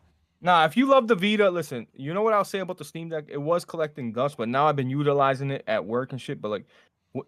Nah, 0.43 0.64
if 0.64 0.77
you 0.77 0.86
love 0.86 1.06
the 1.09 1.14
Vita, 1.16 1.51
listen, 1.51 1.86
you 1.94 2.14
know 2.14 2.22
what 2.22 2.32
I'll 2.32 2.44
say 2.44 2.60
about 2.60 2.78
the 2.78 2.85
Steam 2.85 3.09
Deck? 3.10 3.24
It 3.28 3.36
was 3.43 3.64
collecting 3.66 4.12
dust, 4.12 4.36
but 4.39 4.48
now 4.48 4.66
I've 4.68 4.77
been 4.77 4.89
utilizing 4.89 5.51
it 5.51 5.64
at 5.66 5.85
work 5.85 6.12
and 6.12 6.20
shit. 6.20 6.40
But 6.40 6.48
like, 6.51 6.64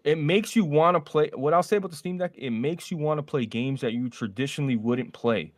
it 0.03 0.17
makes 0.17 0.55
you 0.55 0.65
want 0.65 0.95
to 0.95 0.99
play. 0.99 1.29
What 1.35 1.53
I'll 1.53 1.61
say 1.63 1.75
about 1.75 1.91
the 1.91 1.97
Steam 1.97 2.17
Deck, 2.17 2.31
it 2.35 2.49
makes 2.51 2.89
you 2.89 2.97
want 2.97 3.19
to 3.19 3.23
play 3.23 3.45
games 3.45 3.81
that 3.81 3.93
you 3.93 4.09
traditionally 4.09 4.77
wouldn't 4.77 5.13
play. 5.13 5.51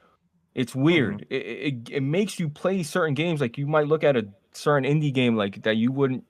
It's 0.55 0.73
weird. 0.73 1.25
It, 1.29 1.35
it 1.35 1.39
it- 1.45 1.89
it 1.97 2.01
makes 2.01 2.39
you 2.39 2.49
play 2.49 2.81
certain 2.83 3.13
games 3.13 3.41
like 3.41 3.57
you 3.57 3.67
might 3.67 3.87
look 3.87 4.03
at 4.03 4.15
a 4.15 4.25
certain 4.53 4.89
indie 4.89 5.13
game 5.13 5.35
like 5.35 5.61
that 5.63 5.75
you 5.77 5.91
wouldn't 5.91 6.23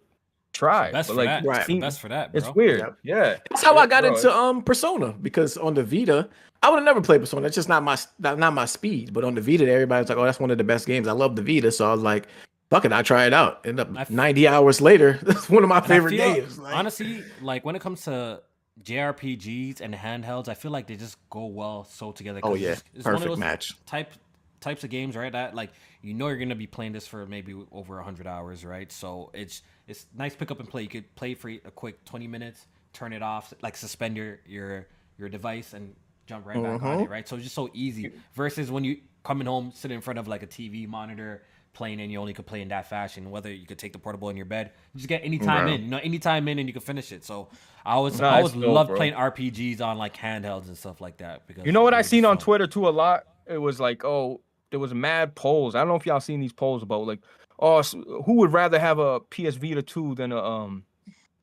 try. 0.53 0.91
Best 0.91 1.09
but 1.09 1.13
for 1.13 1.17
like, 1.17 1.27
that. 1.27 1.45
right. 1.45 1.57
It's 1.59 1.67
the 1.67 1.79
best 1.79 1.99
for 2.01 2.09
that, 2.09 2.31
bro. 2.31 2.37
it's 2.39 2.55
weird. 2.55 2.79
Yep. 2.79 2.97
Yeah. 3.03 3.35
That's 3.49 3.63
how 3.63 3.77
I 3.77 3.85
got 3.87 4.03
Bro, 4.03 4.15
into 4.15 4.33
um 4.35 4.61
Persona 4.63 5.13
because 5.21 5.57
on 5.57 5.73
the 5.75 5.83
Vita, 5.83 6.27
I 6.63 6.69
would 6.69 6.77
have 6.77 6.85
never 6.85 7.01
played 7.01 7.21
Persona. 7.21 7.45
It's 7.45 7.55
just 7.55 7.69
not 7.69 7.83
my 7.83 7.97
not, 8.19 8.39
not 8.39 8.53
my 8.53 8.65
speed. 8.65 9.13
But 9.13 9.23
on 9.23 9.35
the 9.35 9.41
Vita, 9.41 9.69
everybody's 9.71 10.09
like, 10.09 10.17
"Oh, 10.17 10.25
that's 10.25 10.39
one 10.39 10.49
of 10.51 10.57
the 10.57 10.63
best 10.63 10.87
games." 10.87 11.07
I 11.07 11.11
love 11.11 11.35
the 11.35 11.43
Vita, 11.43 11.71
so 11.71 11.87
I 11.87 11.91
was 11.93 12.01
like, 12.01 12.27
"Fuck 12.71 12.85
it, 12.85 12.93
I 12.93 13.03
try 13.03 13.25
it 13.27 13.33
out." 13.33 13.63
End 13.65 13.79
up 13.79 13.89
I 13.95 14.01
f- 14.01 14.09
90 14.09 14.47
hours 14.47 14.81
later, 14.81 15.19
that's 15.23 15.49
one 15.49 15.61
of 15.61 15.69
my 15.69 15.81
favorite 15.81 16.11
feel- 16.11 16.33
games. 16.33 16.57
Like, 16.57 16.73
honestly, 16.75 17.23
like 17.41 17.63
when 17.65 17.75
it 17.75 17.81
comes 17.81 18.01
to 18.05 18.41
JRPGs 18.83 19.81
and 19.81 19.93
handhelds, 19.93 20.47
I 20.47 20.53
feel 20.53 20.71
like 20.71 20.87
they 20.87 20.95
just 20.95 21.17
go 21.29 21.45
well 21.45 21.85
so 21.85 22.11
together. 22.11 22.41
oh 22.43 22.55
yeah, 22.55 22.75
it's 22.93 23.05
one 23.05 23.15
of 23.15 23.21
perfect 23.21 23.27
those 23.27 23.37
match. 23.37 23.85
type 23.85 24.11
types 24.59 24.83
of 24.83 24.89
games, 24.89 25.15
right? 25.15 25.31
That 25.31 25.55
like 25.55 25.71
you 26.01 26.13
know 26.13 26.27
you're 26.27 26.37
gonna 26.37 26.55
be 26.55 26.67
playing 26.67 26.91
this 26.91 27.07
for 27.07 27.25
maybe 27.25 27.55
over 27.71 28.01
hundred 28.01 28.27
hours, 28.27 28.65
right? 28.65 28.91
So 28.91 29.31
it's 29.33 29.61
it's 29.87 30.05
nice 30.17 30.35
pick 30.35 30.51
up 30.51 30.59
and 30.59 30.69
play. 30.69 30.81
You 30.81 30.89
could 30.89 31.15
play 31.15 31.35
for 31.35 31.49
a 31.49 31.71
quick 31.71 32.03
twenty 32.03 32.27
minutes, 32.27 32.67
turn 32.91 33.13
it 33.13 33.21
off, 33.21 33.53
like 33.61 33.77
suspend 33.77 34.17
your 34.17 34.39
your 34.45 34.87
your 35.17 35.29
device 35.29 35.73
and 35.73 35.95
jump 36.25 36.45
right 36.45 36.61
back 36.61 36.83
on 36.83 36.99
it, 36.99 37.03
mm-hmm. 37.03 37.11
right? 37.11 37.27
So 37.27 37.35
it's 37.35 37.43
just 37.43 37.55
so 37.55 37.69
easy. 37.73 38.11
Versus 38.33 38.69
when 38.69 38.83
you 38.83 38.97
coming 39.23 39.47
home, 39.47 39.71
sitting 39.73 39.95
in 39.95 40.01
front 40.01 40.19
of 40.19 40.27
like 40.27 40.43
a 40.43 40.47
TV 40.47 40.87
monitor. 40.87 41.43
Playing 41.75 41.99
in, 41.99 42.09
you 42.09 42.19
only 42.19 42.33
could 42.33 42.45
play 42.47 42.61
in 42.61 42.69
that 42.69 42.89
fashion. 42.89 43.29
Whether 43.29 43.53
you 43.53 43.67
could 43.67 43.77
take 43.77 43.93
the 43.93 43.99
portable 43.99 44.29
in 44.29 44.37
your 44.37 44.45
bed, 44.47 44.71
you 44.93 44.99
just 44.99 45.07
get 45.09 45.21
any 45.23 45.37
time 45.37 45.65
Right. 45.65 45.75
in. 45.75 45.83
You 45.83 45.89
know, 45.89 45.99
any 46.01 46.17
time 46.17 46.47
in, 46.47 46.57
and 46.57 46.67
you 46.67 46.73
can 46.73 46.81
finish 46.81 47.11
it. 47.11 47.23
So 47.25 47.49
I 47.85 47.93
always, 47.93 48.19
Nah, 48.19 48.29
I 48.29 48.37
always 48.37 48.53
it's 48.53 48.61
dope, 48.61 48.73
love 48.73 48.87
bro. 48.87 48.95
playing 48.95 49.13
RPGs 49.13 49.81
on 49.81 49.97
like 49.97 50.15
handhelds 50.17 50.67
and 50.67 50.77
stuff 50.77 51.01
like 51.01 51.17
that. 51.17 51.45
Because 51.47 51.65
You 51.65 51.71
know 51.73 51.83
what 51.83 51.93
I 51.93 51.97
they're 51.97 52.03
seen 52.03 52.25
on. 52.25 52.37
Twitter 52.37 52.65
too 52.65 52.87
a 52.87 52.91
lot? 52.91 53.23
It 53.45 53.57
was 53.59 53.79
like, 53.79 54.03
oh, 54.03 54.41
there 54.71 54.79
was 54.79 54.93
mad 54.93 55.35
polls. 55.35 55.75
I 55.75 55.79
don't 55.79 55.89
know 55.89 55.95
if 55.95 56.05
y'all 56.05 56.19
seen 56.19 56.39
these 56.39 56.53
polls 56.53 56.81
about 56.81 57.05
like, 57.05 57.19
oh, 57.59 57.79
s- 57.79 57.93
who 58.25 58.33
would 58.35 58.51
rather 58.53 58.79
have 58.79 58.97
a 58.97 59.19
PS 59.19 59.55
Vita 59.55 59.81
2 59.83 60.15
than 60.15 60.31
a 60.31 60.41
um 60.43 60.85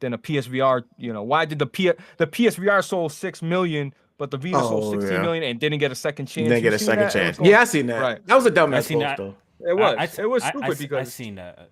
than 0.00 0.12
a 0.14 0.18
PSVR? 0.18 0.82
You 0.98 1.12
know, 1.12 1.22
why 1.22 1.44
did 1.44 1.58
the 1.58 1.66
P 1.66 1.92
the 2.16 2.26
PSVR 2.26 2.82
sold 2.82 3.12
six 3.12 3.40
million, 3.42 3.94
but 4.18 4.30
the 4.30 4.36
Vita 4.38 4.58
sold 4.58 4.84
Oh, 4.84 4.90
sixteen 4.92 5.12
yeah. 5.18 5.22
million 5.22 5.44
and 5.44 5.60
didn't 5.60 5.78
get 5.78 5.92
a 5.92 5.94
second 5.94 6.26
chance? 6.26 6.48
They 6.48 6.56
You 6.56 6.62
get 6.62 6.72
a 6.72 6.78
second 6.78 7.04
that? 7.04 7.12
Chance. 7.12 7.38
Yeah, 7.42 7.60
I 7.60 7.64
seen 7.64 7.86
that. 7.86 8.00
Right. 8.00 8.26
That 8.26 8.34
was 8.34 8.46
a 8.46 8.48
I 8.48 8.52
dumbass 8.52 8.84
seen 8.84 8.98
post 8.98 9.08
that. 9.08 9.16
though. 9.18 9.34
It 9.66 9.76
was. 9.76 9.96
I, 9.98 10.22
it 10.22 10.26
was 10.26 10.42
I- 10.42 10.46
I 10.46 10.50
stupid 10.50 10.70
s- 10.70 10.76
I 10.76 10.82
because 10.82 11.14
seen 11.14 11.34
that. 11.36 11.70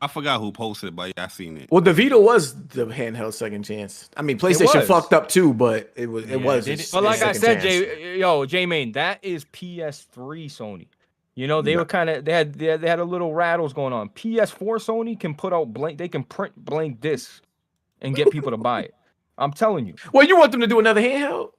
I 0.00 0.06
forgot 0.06 0.38
who 0.40 0.52
posted 0.52 0.90
it, 0.90 0.96
but 0.96 1.12
yeah, 1.16 1.24
I 1.24 1.28
seen 1.28 1.56
it. 1.56 1.68
Well, 1.72 1.80
the 1.80 1.92
Vita 1.92 2.16
was 2.16 2.54
the 2.68 2.86
handheld 2.86 3.32
second 3.34 3.64
chance. 3.64 4.08
I 4.16 4.22
mean, 4.22 4.38
PlayStation 4.38 4.84
fucked 4.84 5.12
up 5.12 5.28
too, 5.28 5.52
but 5.52 5.92
it 5.96 6.06
was 6.06 6.22
it 6.24 6.30
Yeah, 6.30 6.36
was. 6.46 6.66
they 6.66 6.74
its- 6.74 6.84
did- 6.90 6.92
But 6.92 7.02
like 7.02 7.20
I 7.22 7.32
said, 7.32 7.60
chance. 7.60 7.64
J 7.64 8.18
yo, 8.18 8.46
J 8.46 8.64
Main, 8.66 8.92
that 8.92 9.18
is 9.22 9.44
PS3 9.46 10.46
Sony. 10.46 10.86
You 11.34 11.46
know, 11.48 11.62
they 11.62 11.72
Yeah. 11.72 11.78
were 11.78 11.84
kind 11.84 12.10
of 12.10 12.24
they 12.24 12.32
had, 12.32 12.54
they 12.54 12.66
had 12.66 12.80
they 12.80 12.88
had 12.88 12.98
a 13.00 13.04
little 13.04 13.34
rattles 13.34 13.72
going 13.72 13.92
on. 13.92 14.08
PS4 14.10 14.78
Sony 14.78 15.18
can 15.18 15.34
put 15.34 15.52
out 15.52 15.72
blank, 15.72 15.98
they 15.98 16.08
can 16.08 16.22
print 16.22 16.52
blank 16.56 17.00
discs 17.00 17.42
and 18.00 18.14
get 18.14 18.30
people 18.30 18.50
to 18.52 18.56
buy 18.56 18.82
it. 18.82 18.94
I'm 19.36 19.52
telling 19.52 19.86
you, 19.86 19.94
Well, 20.12 20.26
you 20.26 20.36
want 20.36 20.52
them 20.52 20.60
to 20.60 20.66
do 20.68 20.78
another 20.78 21.00
handheld? 21.00 21.50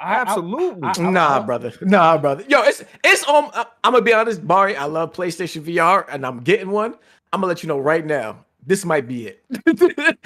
I- 0.00 0.14
I- 0.14 0.20
absolutely. 0.20 0.82
I- 0.82 0.94
I- 0.98 1.10
Nah, 1.10 1.42
brother. 1.44 1.72
Nah, 1.82 2.18
brother. 2.18 2.44
Yo, 2.48 2.62
it's 2.62 2.84
it's 3.04 3.26
um. 3.28 3.50
I'm 3.84 3.92
gonna 3.92 4.02
be 4.02 4.12
honest, 4.12 4.46
Barry. 4.46 4.76
I 4.76 4.84
love 4.84 5.12
PlayStation 5.12 5.62
VR, 5.62 6.04
and 6.08 6.24
I'm 6.26 6.40
getting 6.40 6.70
one. 6.70 6.94
I'm 7.32 7.40
gonna 7.40 7.46
let 7.48 7.62
you 7.62 7.68
know 7.68 7.78
right 7.78 8.04
now. 8.04 8.44
This 8.66 8.84
might 8.84 9.08
be 9.08 9.28
it. 9.28 9.44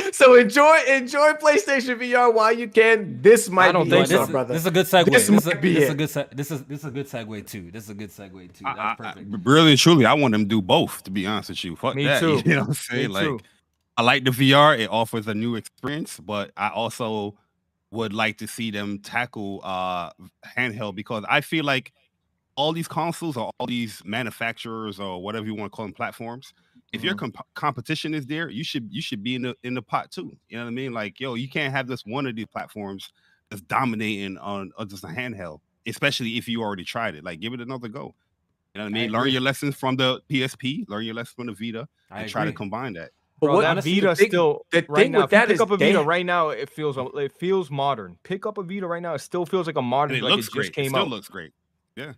so 0.15 0.35
enjoy 0.35 0.79
enjoy 0.89 1.33
PlayStation 1.35 1.97
VR 2.01 2.33
while 2.35 2.53
you 2.53 2.67
can. 2.67 3.21
This 3.23 3.49
might 3.49 3.69
I 3.69 3.73
don't 3.73 3.85
be 3.85 3.91
think 3.91 4.07
it, 4.07 4.09
so. 4.09 4.17
this, 4.19 4.27
is, 4.27 4.33
brother. 4.33 4.53
this 4.55 4.63
is 4.63 4.67
a 4.67 4.71
good 4.73 4.87
segue. 4.87 5.05
This 5.13 5.27
This, 5.29 5.45
might 5.47 5.55
a- 5.55 5.61
be 5.61 5.75
this 5.75 5.85
is 5.85 5.91
a 5.91 5.95
good 5.95 6.11
se- 6.11 6.27
this 6.35 6.51
is 6.51 6.63
this 6.65 6.79
is 6.81 6.85
a 6.87 6.91
good 6.91 7.07
segue 7.07 7.47
too. 7.47 7.71
This 7.71 7.85
is 7.85 7.91
a 7.91 7.95
good 7.95 8.11
segue 8.11 8.53
too. 8.53 8.65
That's 8.65 8.79
I, 8.79 8.91
I, 8.93 8.95
perfect. 8.97 9.47
really 9.47 9.71
and 9.73 9.79
truly, 9.79 10.07
I 10.07 10.15
want 10.15 10.33
them 10.33 10.43
to 10.43 10.49
do 10.49 10.61
both. 10.61 11.05
To 11.05 11.11
be 11.13 11.25
honest 11.27 11.51
with 11.51 11.63
you, 11.65 11.77
fuck 11.77 11.95
Me 11.95 12.05
that. 12.05 12.19
too. 12.21 12.43
You 12.45 12.57
know 12.57 12.61
what 12.61 12.63
I'm 12.65 12.69
Me 12.71 12.75
saying? 12.75 13.11
Like, 13.11 13.25
too. 13.25 13.41
I 13.97 14.03
like 14.03 14.25
the 14.25 14.31
VR. 14.33 14.77
It 14.79 14.91
offers 14.91 15.29
a 15.29 15.35
new 15.35 15.55
experience, 15.55 16.19
but 16.19 16.51
I 16.57 16.71
also 16.71 17.35
would 17.93 18.13
like 18.13 18.39
to 18.39 18.47
see 18.49 18.71
them 18.71 18.99
tackle 18.99 19.61
uh 19.63 20.11
handheld 20.57 20.97
because 20.97 21.25
I 21.29 21.41
feel 21.41 21.65
like 21.65 21.93
all 22.57 22.73
these 22.73 22.89
consoles 22.89 23.37
or 23.37 23.51
all 23.59 23.67
these 23.67 24.03
manufacturers 24.05 25.01
or 25.01 25.23
whatever 25.23 25.47
you 25.47 25.55
want 25.55 25.73
to 25.73 25.77
call 25.77 25.87
them 25.87 25.95
platforms. 25.95 26.53
If 26.93 27.03
your 27.03 27.15
comp- 27.15 27.47
competition 27.55 28.13
is 28.13 28.27
there, 28.27 28.51
you 28.51 28.65
should 28.65 28.89
you 28.93 29.01
should 29.01 29.23
be 29.23 29.35
in 29.35 29.43
the 29.43 29.57
in 29.63 29.73
the 29.73 29.81
pot 29.81 30.11
too. 30.11 30.37
You 30.49 30.59
know 30.59 30.65
what 30.65 30.69
I 30.69 30.73
mean? 30.73 30.93
Like, 30.93 31.19
yo, 31.21 31.35
you 31.35 31.49
can't 31.49 31.73
have 31.73 31.87
this 31.87 32.05
one 32.05 32.27
of 32.27 32.37
these 32.37 32.47
platforms 32.47 33.11
that's 33.49 33.63
dominating 33.63 34.37
on, 34.37 34.73
on 34.77 34.89
just 34.89 35.05
a 35.05 35.09
handheld, 35.09 35.61
especially 35.87 36.37
if 36.37 36.49
you 36.49 36.61
already 36.61 36.85
tried 36.85 37.15
it. 37.15 37.25
Like, 37.25 37.41
give 37.41 37.55
it 37.55 37.61
another 37.61 37.89
go. 37.89 38.15
You 38.75 38.79
know 38.81 38.85
what 38.85 38.91
I 38.91 38.93
mean? 38.93 39.11
Learn 39.11 39.29
your 39.29 39.41
lessons 39.41 39.75
from 39.75 39.97
the 39.97 40.21
PSP, 40.31 40.89
learn 40.89 41.05
your 41.05 41.15
lessons 41.15 41.35
from 41.35 41.47
the 41.47 41.53
Vita, 41.55 41.89
I 42.11 42.23
and 42.23 42.31
try 42.31 42.45
to 42.45 42.53
combine 42.53 42.95
that. 42.95 43.11
But 43.43 43.47
Bro, 43.49 43.55
what- 43.57 43.61
that 43.63 43.71
honestly, 43.73 43.95
Vita 43.97 44.07
the 44.07 44.15
thing- 44.15 44.29
still 44.31 44.67
the 44.71 44.85
right 44.89 45.03
thing 45.03 45.13
now. 45.13 45.19
with 45.19 45.25
if 45.25 45.33
you 45.33 45.39
that 45.39 45.49
pick 45.49 45.55
is 45.57 45.61
up 45.61 45.71
a 45.73 45.77
Vita 45.77 45.99
they- 45.99 46.05
right 46.05 46.25
now, 46.25 46.51
it 46.51 46.71
feels 46.71 46.97
it 47.17 47.33
feels 47.33 47.71
modern. 47.73 48.17
Pick 48.23 48.47
up 48.47 48.57
a 48.57 48.63
Vita 48.63 48.87
right 48.87 49.03
now, 49.03 49.15
it 49.15 49.19
still 49.19 49.45
feels 49.45 49.67
like 49.67 49.77
a 49.77 49.83
modern. 49.83 50.15
And 50.17 50.25
it 50.25 50.29
like 50.29 50.37
looks 50.37 50.47
it 50.47 50.53
great. 50.53 50.67
just 50.69 50.79
It 50.79 50.89
still 50.91 51.01
out. 51.01 51.09
looks 51.09 51.29
great. 51.29 51.51
Yeah. 51.97 52.13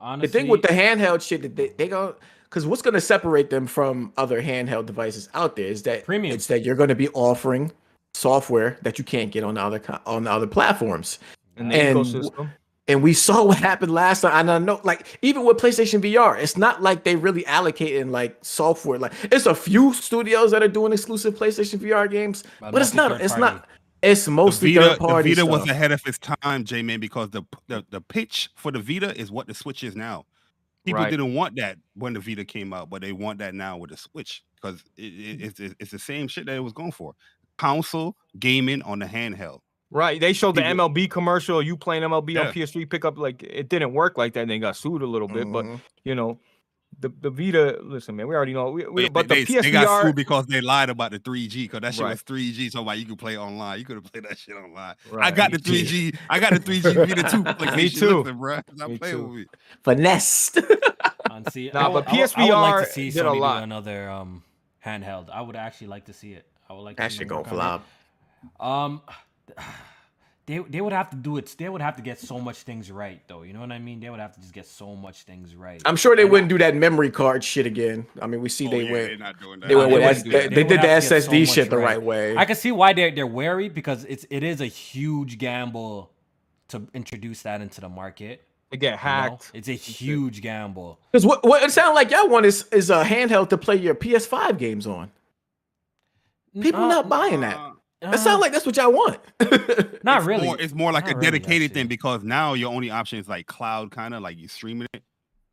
Honestly, 0.00 0.26
the 0.26 0.32
thing 0.32 0.48
with 0.48 0.62
the 0.62 0.68
handheld 0.68 1.22
shit 1.26 1.42
that 1.42 1.54
they, 1.54 1.68
they 1.68 1.86
go 1.86 2.16
because 2.44 2.66
what's 2.66 2.82
going 2.82 2.94
to 2.94 3.00
separate 3.00 3.48
them 3.50 3.68
from 3.68 4.12
other 4.16 4.42
handheld 4.42 4.86
devices 4.86 5.28
out 5.34 5.54
there 5.54 5.66
is 5.66 5.84
that 5.84 6.04
Premium. 6.04 6.34
it's 6.34 6.48
that 6.48 6.64
you're 6.64 6.74
going 6.74 6.88
to 6.88 6.96
be 6.96 7.08
offering 7.10 7.70
software 8.14 8.76
that 8.82 8.98
you 8.98 9.04
can't 9.04 9.30
get 9.30 9.44
on 9.44 9.54
the 9.54 9.62
other 9.62 9.80
on 10.04 10.24
the 10.24 10.32
other 10.32 10.48
platforms 10.48 11.20
and 11.56 11.70
the 11.70 11.76
and 11.76 11.96
ecosystem. 11.98 12.50
And 12.90 13.02
we 13.02 13.12
saw 13.12 13.44
what 13.48 13.58
happened 13.58 13.92
last 13.92 14.22
time 14.22 14.32
and 14.32 14.50
i 14.50 14.58
know 14.58 14.80
like 14.84 15.18
even 15.22 15.44
with 15.44 15.56
playstation 15.56 16.00
vr 16.00 16.38
it's 16.38 16.56
not 16.56 16.82
like 16.82 17.04
they 17.04 17.16
really 17.16 17.44
allocating 17.44 18.10
like 18.10 18.36
software 18.42 18.98
like 18.98 19.12
it's 19.24 19.46
a 19.46 19.54
few 19.54 19.92
studios 19.94 20.50
that 20.50 20.62
are 20.62 20.68
doing 20.68 20.92
exclusive 20.92 21.34
playstation 21.34 21.78
vr 21.78 22.10
games 22.10 22.44
But 22.60 22.72
but, 22.72 22.82
it's 22.82 22.94
not 22.94 23.20
it's 23.20 23.34
third 23.34 23.40
not 23.40 23.68
it's 24.02 24.26
mostly 24.28 24.74
the 24.74 24.80
Vita, 24.80 24.90
third 24.90 24.98
party 24.98 25.34
the 25.34 25.42
Vita 25.42 25.46
was 25.46 25.68
ahead 25.68 25.92
of 25.92 26.02
its 26.06 26.18
time, 26.18 26.64
J 26.64 26.82
man, 26.82 27.00
because 27.00 27.30
the, 27.30 27.42
the 27.66 27.84
the 27.90 28.00
pitch 28.00 28.48
for 28.56 28.72
the 28.72 28.78
Vita 28.78 29.14
is 29.18 29.30
what 29.30 29.46
the 29.46 29.54
Switch 29.54 29.84
is 29.84 29.94
now. 29.94 30.24
People 30.84 31.02
Right. 31.02 31.10
didn't 31.10 31.34
want 31.34 31.56
that 31.56 31.76
when 31.94 32.14
the 32.14 32.20
Vita 32.20 32.44
came 32.44 32.72
out, 32.72 32.88
but 32.88 33.02
they 33.02 33.12
want 33.12 33.38
that 33.40 33.54
now 33.54 33.76
with 33.76 33.90
the 33.90 33.98
Switch 33.98 34.42
because 34.54 34.82
it, 34.96 35.02
it, 35.02 35.42
it's 35.42 35.60
it's 35.60 35.74
it's 35.78 35.90
the 35.90 35.98
same 35.98 36.28
shit 36.28 36.46
that 36.46 36.56
it 36.56 36.60
was 36.60 36.72
going 36.72 36.92
for. 36.92 37.14
Console 37.58 38.16
gaming 38.38 38.80
on 38.82 39.00
the 39.00 39.06
handheld. 39.06 39.60
Right. 39.90 40.20
They 40.20 40.32
showed 40.32 40.54
the 40.54 40.62
MLB 40.62 41.10
commercial. 41.10 41.60
You 41.62 41.76
playing 41.76 42.02
MLB 42.04 42.40
on 42.40 42.52
PS3 42.52 42.88
pickup. 42.88 43.18
Like 43.18 43.42
it 43.42 43.68
didn't 43.68 43.92
work 43.92 44.16
like 44.16 44.34
that. 44.34 44.42
And 44.42 44.50
they 44.50 44.58
got 44.60 44.76
sued 44.76 45.02
a 45.02 45.06
little 45.06 45.26
bit. 45.28 45.50
But 45.50 45.64
Mhm. 45.64 45.80
you 46.04 46.14
know, 46.14 46.38
the 47.00 47.08
the 47.20 47.28
Vita. 47.30 47.78
Listen, 47.82 48.14
man, 48.14 48.28
we 48.28 48.34
already 48.36 48.52
know. 48.52 48.70
We, 48.70 48.86
we, 48.86 49.02
They, 49.04 49.08
but 49.08 49.26
they, 49.28 49.42
the 49.44 49.60
they 49.62 49.70
got 49.72 50.02
sued 50.02 50.14
because 50.14 50.46
they 50.46 50.60
lied 50.60 50.90
about 50.90 51.10
the 51.10 51.18
3G 51.18 51.62
because 51.64 51.80
that 51.80 51.94
shit 51.94 52.04
Right. 52.04 52.10
was 52.10 52.22
3G. 52.22 52.70
So 52.70 52.82
about 52.82 52.98
you 52.98 53.04
could 53.06 53.18
play 53.18 53.36
online. 53.36 53.80
You 53.80 53.84
could 53.84 53.96
have 53.96 54.04
played 54.12 54.24
that 54.26 54.38
shit 54.38 54.54
online. 54.54 54.94
I 55.20 55.30
got 55.32 55.50
the 55.50 55.58
3G. 55.58 56.16
I 56.28 56.38
got 56.38 56.52
the 56.52 56.60
3G 56.60 56.94
Vita 57.06 57.28
too. 57.28 57.76
Me 57.76 57.88
too. 57.90 58.18
Listen, 58.20 58.38
bro. 58.38 58.60
Stop 58.76 58.90
Me 58.90 58.98
playing 58.98 59.16
too. 59.16 59.24
with 59.24 59.36
me. 59.38 59.46
finesse 59.82 60.52
On 61.30 61.44
see, 61.50 61.70
Nah, 61.74 61.80
I 61.86 61.88
would, 61.88 62.04
but 62.04 62.12
I 62.12 62.16
would- 62.20 62.32
I 62.36 62.44
would 62.44 62.54
like 62.54 62.84
to 62.86 62.90
PSVR 62.90 62.92
see 62.92 63.10
did 63.10 63.26
a 63.26 63.32
lot. 63.32 63.62
another 63.64 64.08
um 64.10 64.42
handheld. 64.84 65.30
I 65.30 65.40
would 65.42 65.56
actually 65.56 65.88
like 65.88 66.04
to 66.06 66.12
see 66.12 66.32
it. 66.32 66.46
I 66.68 66.74
would 66.74 66.82
like 66.82 66.96
to 66.96 67.02
that 67.02 67.10
see 67.12 67.18
shit 67.18 67.28
them 67.28 67.42
gonna 67.42 67.54
work 67.56 67.64
on 67.64 67.80
it. 67.80 67.82
flop 68.58 68.60
Um, 68.60 69.02
they 70.46 70.58
they 70.58 70.80
would 70.80 70.92
have 70.92 71.10
to 71.10 71.16
do 71.16 71.36
it. 71.36 71.54
They 71.58 71.68
would 71.68 71.80
have 71.82 71.96
to 71.96 72.02
get 72.02 72.18
so 72.18 72.38
much 72.40 72.58
things 72.58 72.90
right, 72.90 73.20
though. 73.28 73.42
You 73.42 73.52
know 73.52 73.60
what 73.60 73.70
I 73.72 73.78
mean? 73.78 74.00
They 74.00 74.10
would 74.10 74.20
have 74.20 74.34
to 74.34 74.40
just 74.40 74.52
get 74.52 74.66
so 74.66 74.96
much 74.96 75.22
things 75.22 75.54
right. 75.54 75.80
i'm 75.86 75.96
sure 75.96 76.16
they 76.16 76.22
And 76.22 76.30
wouldn't 76.32 76.48
do 76.48 76.58
that 76.58 76.74
memory 76.74 77.10
card 77.10 77.44
shit 77.44 77.66
again 77.66 78.06
i 78.20 78.26
mean 78.26 78.40
we 78.40 78.48
see 78.48 78.66
Oh, 78.66 78.70
they 78.70 78.82
yeah, 78.86 78.92
went 78.92 79.06
they're 79.08 79.16
not 79.18 79.40
doing 79.40 79.60
that. 79.60 79.68
they 79.68 79.74
went 79.76 79.90
They 79.90 79.94
with 79.96 80.04
S- 80.04 80.22
they, 80.22 80.30
they 80.30 80.48
They 80.48 80.64
did 80.64 80.80
the 80.82 80.88
have 80.88 81.02
to 81.02 81.08
get 81.08 81.22
so 81.22 81.30
ssd 81.30 81.54
shit 81.54 81.70
the 81.70 81.76
right. 81.76 81.84
right 81.98 82.02
way 82.02 82.36
I 82.36 82.44
can 82.44 82.56
see 82.56 82.72
why 82.72 82.92
they're 82.92 83.10
they're 83.14 83.26
wary 83.26 83.68
because 83.68 84.04
it's 84.04 84.26
it 84.30 84.42
is 84.42 84.60
a 84.60 84.66
huge 84.66 85.38
gamble 85.38 86.10
to 86.68 86.82
introduce 86.94 87.42
that 87.42 87.60
into 87.60 87.80
the 87.80 87.88
market. 87.88 88.42
They 88.70 88.76
get 88.76 88.86
you 88.86 88.90
know? 88.92 88.96
hacked. 88.98 89.50
It's 89.54 89.68
a 89.68 89.72
huge 89.72 90.40
gamble. 90.42 91.00
Because 91.10 91.26
what, 91.26 91.42
what 91.44 91.62
it 91.64 91.72
sounds 91.72 91.96
like 91.96 92.10
y'all 92.12 92.28
want 92.28 92.46
is 92.46 92.64
is 92.72 92.88
a 92.90 93.02
handheld 93.02 93.48
to 93.50 93.58
play 93.58 93.74
your 93.76 93.94
PS5 93.96 94.56
games 94.58 94.86
on. 94.86 95.10
People 96.60 96.84
Uh, 96.84 96.88
not 96.88 97.08
buying 97.08 97.40
that. 97.40 97.58
Uh, 98.02 98.10
That 98.12 98.20
sounds 98.20 98.40
like 98.40 98.52
that's 98.52 98.64
what 98.66 98.76
y'all 98.76 98.92
want. 98.92 99.18
not 100.04 100.18
it's 100.18 100.26
really. 100.26 100.46
More, 100.46 100.60
it's 100.60 100.72
more 100.74 100.92
like 100.92 101.04
Not 101.06 101.14
a 101.14 101.16
really, 101.18 101.30
dedicated 101.38 101.74
thing 101.74 101.86
because 101.86 102.22
now 102.24 102.54
your 102.54 102.72
only 102.72 102.90
option 102.90 103.18
is 103.18 103.28
like 103.28 103.46
cloud, 103.46 103.90
kind 103.90 104.14
of 104.14 104.22
like 104.22 104.38
you 104.38 104.48
streaming 104.48 104.88
it. 104.94 105.02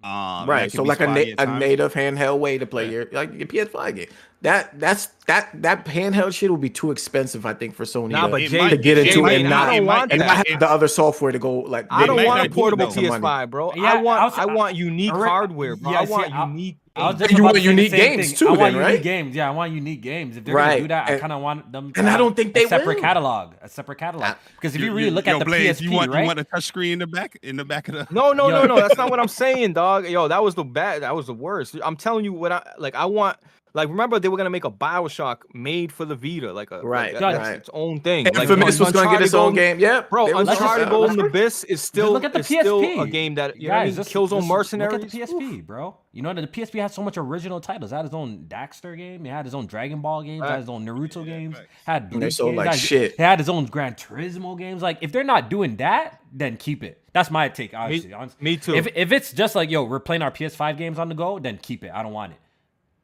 Um, 0.04 0.48
right. 0.48 0.72
So 0.72 0.84
like 0.84 1.00
a, 1.00 1.08
na- 1.08 1.34
a 1.40 1.60
native 1.60 1.92
handheld 1.94 2.38
way 2.40 2.58
to 2.60 2.66
play 2.68 2.86
Yeah. 2.86 2.92
your 2.92 3.06
like 3.12 3.34
your 3.34 3.48
PS5 3.48 3.96
game. 3.96 4.08
That 4.44 4.80
that's 4.80 5.08
that 5.26 5.50
that 5.64 5.86
handheld 5.86 6.34
shit 6.36 6.52
will 6.52 6.58
be 6.58 6.70
too 6.70 6.92
expensive, 6.92 7.48
I 7.48 7.54
think, 7.56 7.74
for 7.74 7.84
Sony 7.84 8.12
Nah, 8.12 8.26
to, 8.28 8.32
but 8.32 8.42
Jay, 8.42 8.70
to 8.70 8.78
get 8.78 9.00
it 9.00 9.08
into 9.08 9.24
might 9.24 9.40
and 9.42 9.50
not- 9.50 9.50
not 9.50 9.70
I 9.70 9.78
don't 9.78 9.86
want 9.88 10.12
and 10.14 10.22
it 10.22 10.26
not 10.26 10.48
have 10.48 10.60
the 10.60 10.70
other 10.70 10.88
software 10.88 11.32
to 11.32 11.40
go 11.40 11.62
like. 11.62 11.88
I 11.90 12.06
don't 12.06 12.24
want 12.24 12.46
a 12.46 12.50
portable 12.54 12.88
though. 12.88 13.02
PS5, 13.02 13.50
bro. 13.50 13.74
Yeah, 13.74 13.82
I 13.86 13.92
I 13.98 14.02
want 14.04 14.22
was- 14.24 14.34
I 14.38 14.46
want 14.46 14.76
unique 14.76 15.12
Alright, 15.12 15.28
hardware, 15.30 15.76
bro. 15.76 15.92
yeah, 15.92 16.00
I 16.02 16.06
see, 16.06 16.12
want 16.12 16.34
I- 16.34 16.46
unique. 16.48 16.78
I 16.98 17.12
was 17.12 17.20
just 17.20 17.32
You 17.32 17.44
want 17.44 17.56
to 17.56 17.62
say 17.62 17.68
the 17.68 17.72
unique 17.72 17.92
games 17.92 18.28
thing. 18.30 18.36
too 18.38 18.48
I 18.48 18.50
want 18.50 18.60
then, 18.60 18.74
unique 18.74 18.86
right? 18.88 19.02
games. 19.04 19.36
Yeah, 19.36 19.48
I 19.48 19.52
want 19.52 19.72
unique 19.74 20.02
games. 20.02 20.36
If 20.38 20.44
they're 20.46 20.56
gonna 20.56 20.76
do 20.78 20.82
Right, 20.82 20.88
that, 20.90 21.10
I 21.10 21.20
kind 21.20 21.32
of 21.32 21.42
want 21.42 21.72
them. 21.72 21.94
to 21.94 22.00
and 22.00 22.10
I 22.10 22.18
don't 22.18 22.36
think 22.36 22.50
a 22.50 22.54
they 22.54 22.66
separate 22.68 22.96
will. 22.96 23.02
catalog. 23.04 23.54
A 23.62 23.70
separate 23.70 23.98
catalog. 24.00 24.24
Uh, 24.32 24.36
because 24.56 24.74
if 24.76 24.82
You- 24.82 24.88
you 24.88 24.94
really 24.94 25.12
look 25.12 25.26
yo, 25.28 25.34
at 25.34 25.40
the 25.40 25.46
Blaze, 25.46 25.80
PSP, 25.80 25.84
you 25.84 25.92
want 25.92 26.12
right? 26.12 26.22
you 26.22 26.28
want 26.28 26.40
a 26.40 26.44
touch 26.44 26.66
screen 26.66 26.94
in 26.94 27.00
the 27.00 27.08
back 27.08 27.38
in 27.44 27.56
the 27.56 27.66
back 27.66 27.88
of 27.88 27.96
the 27.96 28.08
No, 28.10 28.32
no, 28.34 28.50
Yo. 28.50 28.62
no, 28.62 28.76
no. 28.76 28.76
That's 28.82 28.98
not 28.98 29.10
what 29.10 29.20
I'm 29.20 29.28
saying, 29.28 29.74
dog. 29.74 30.08
Yo, 30.08 30.28
that 30.28 30.44
was 30.44 30.56
the 30.56 30.64
bad. 30.64 31.04
That 31.04 31.16
was 31.16 31.28
the 31.28 31.34
worst. 31.34 31.76
I'm 31.84 31.96
telling 31.98 32.26
you 32.26 32.34
what 32.34 32.52
I 32.52 32.64
like. 32.78 32.96
I 32.96 33.06
want. 33.06 33.38
Like, 33.74 33.90
remember 33.90 34.18
they 34.20 34.28
were 34.30 34.38
gonna 34.38 34.50
make 34.50 34.66
a 34.66 34.72
Bioshock 34.72 35.38
made 35.54 35.92
for 35.92 36.04
the 36.06 36.16
Vita, 36.16 36.52
like 36.52 36.72
a 36.72 36.82
Right, 36.82 37.14
like, 37.14 37.22
right. 37.38 37.56
its 37.58 37.70
own 37.74 38.00
thing. 38.02 38.26
Like, 38.26 38.38
Infamous 38.40 38.80
was 38.80 38.92
gonna 38.92 39.12
get 39.12 39.22
its 39.22 39.34
own 39.34 39.50
Uncharted 39.50 39.78
game. 39.78 39.80
Yeah, 39.80 40.02
Bro, 40.10 40.26
they 40.28 40.32
Uncharted 40.34 40.90
Golden 40.90 41.20
Abyss 41.20 41.64
is 41.66 41.82
still 41.82 42.12
look 42.12 42.24
at 42.24 42.34
the 42.34 42.40
is 42.40 42.46
still 42.48 43.02
a 43.02 43.08
game 43.08 43.36
that 43.36 43.60
you 43.62 43.68
know 43.68 43.76
what 43.76 43.82
I 43.82 43.86
mean? 43.86 43.96
just- 43.96 44.10
Killzone 44.14 44.38
just 44.40 44.48
Mercenaries. 44.48 44.94
Look 44.94 45.04
at 45.04 45.12
the 45.12 45.18
PSP, 45.20 45.66
bro. 45.66 45.96
You 46.14 46.24
know 46.24 46.34
the 46.34 46.48
PSP 46.48 46.80
had 46.82 46.92
so 46.92 47.04
much 47.04 47.18
original 47.18 47.60
titles. 47.62 47.92
It 47.92 47.96
had 47.96 48.06
its 48.06 48.14
own 48.16 48.46
Daxter 48.48 48.98
game. 48.98 49.24
It 49.26 49.30
had 49.30 49.46
its 49.46 49.54
own 49.54 49.68
Dragon 49.68 50.02
Ball 50.02 50.24
games. 50.24 50.44
It 50.44 50.50
had 50.50 50.60
its 50.62 50.70
own 50.70 50.84
Naruto 50.84 51.24
games. 51.24 51.58
facts. 51.58 51.68
Had 51.86 52.10
And 52.14 52.24
they 52.24 52.30
sold 52.32 52.52
games. 52.56 52.58
like 52.58 52.66
it 52.68 52.70
had, 52.72 52.80
shit. 52.80 53.12
It 53.14 53.20
had 53.20 53.40
its 53.40 53.50
own 53.50 53.66
Gran 53.66 53.94
Turismo 53.94 54.58
games. 54.58 54.82
Like 54.82 54.98
if 55.02 55.12
they're 55.12 55.24
not 55.24 55.50
doing 55.52 55.76
that, 55.78 56.20
then 56.34 56.58
keep 56.58 56.84
it. 56.84 57.02
That's 57.14 57.30
my 57.30 57.50
take. 57.50 57.76
Honestly, 57.76 58.14
honestly. 58.14 58.44
me 58.44 58.58
too. 58.58 58.74
If 58.76 58.88
if 58.96 59.12
it's 59.12 59.32
just 59.32 59.54
like 59.56 59.70
yo, 59.70 59.84
we're 59.84 60.00
playing 60.00 60.24
our 60.24 60.32
PS5 60.32 60.78
games 60.78 60.98
on 60.98 61.10
the 61.10 61.16
go, 61.16 61.38
then 61.38 61.60
keep 61.62 61.84
it. 61.84 61.92
I 61.94 62.02
don't 62.02 62.14
want 62.14 62.32
it. 62.34 62.40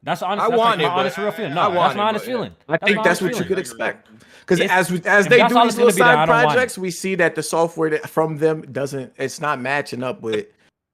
That's 0.04 0.22
honest. 0.22 0.44
I 0.44 0.48
that's 0.50 0.58
want 0.58 0.78
like 0.78 0.86
it, 0.86 0.88
my 0.88 0.94
honest 1.00 1.18
real 1.18 1.32
feeling. 1.32 1.52
I 1.52 1.54
No, 1.54 1.60
want 1.70 1.74
that's 1.74 1.94
it, 1.94 1.96
my 1.98 2.02
honest 2.04 2.24
but 2.24 2.30
yeah. 2.30 2.36
feeling. 2.36 2.56
I 2.68 2.76
think 2.78 2.96
my 2.98 3.02
that's 3.02 3.22
honest 3.22 3.34
what 3.38 3.42
you 3.42 3.48
could 3.48 3.58
expect. 3.58 4.08
Because 4.40 4.60
as 4.60 4.90
we, 4.92 5.00
as 5.06 5.26
they 5.26 5.38
do 5.48 5.54
these 5.64 5.76
little 5.78 5.86
be, 5.86 5.92
then 5.92 6.02
I 6.02 6.14
side 6.14 6.26
don't 6.26 6.28
want 6.28 6.42
it. 6.42 6.44
projects, 6.54 6.76
we 6.78 6.90
see 6.90 7.14
that 7.14 7.34
the 7.34 7.42
software 7.42 7.88
that, 7.90 8.08
from 8.10 8.36
them 8.36 8.60
doesn't. 8.72 9.14
It's 9.16 9.40
not 9.40 9.60
matching 9.60 10.02
up 10.02 10.20
with. 10.20 10.46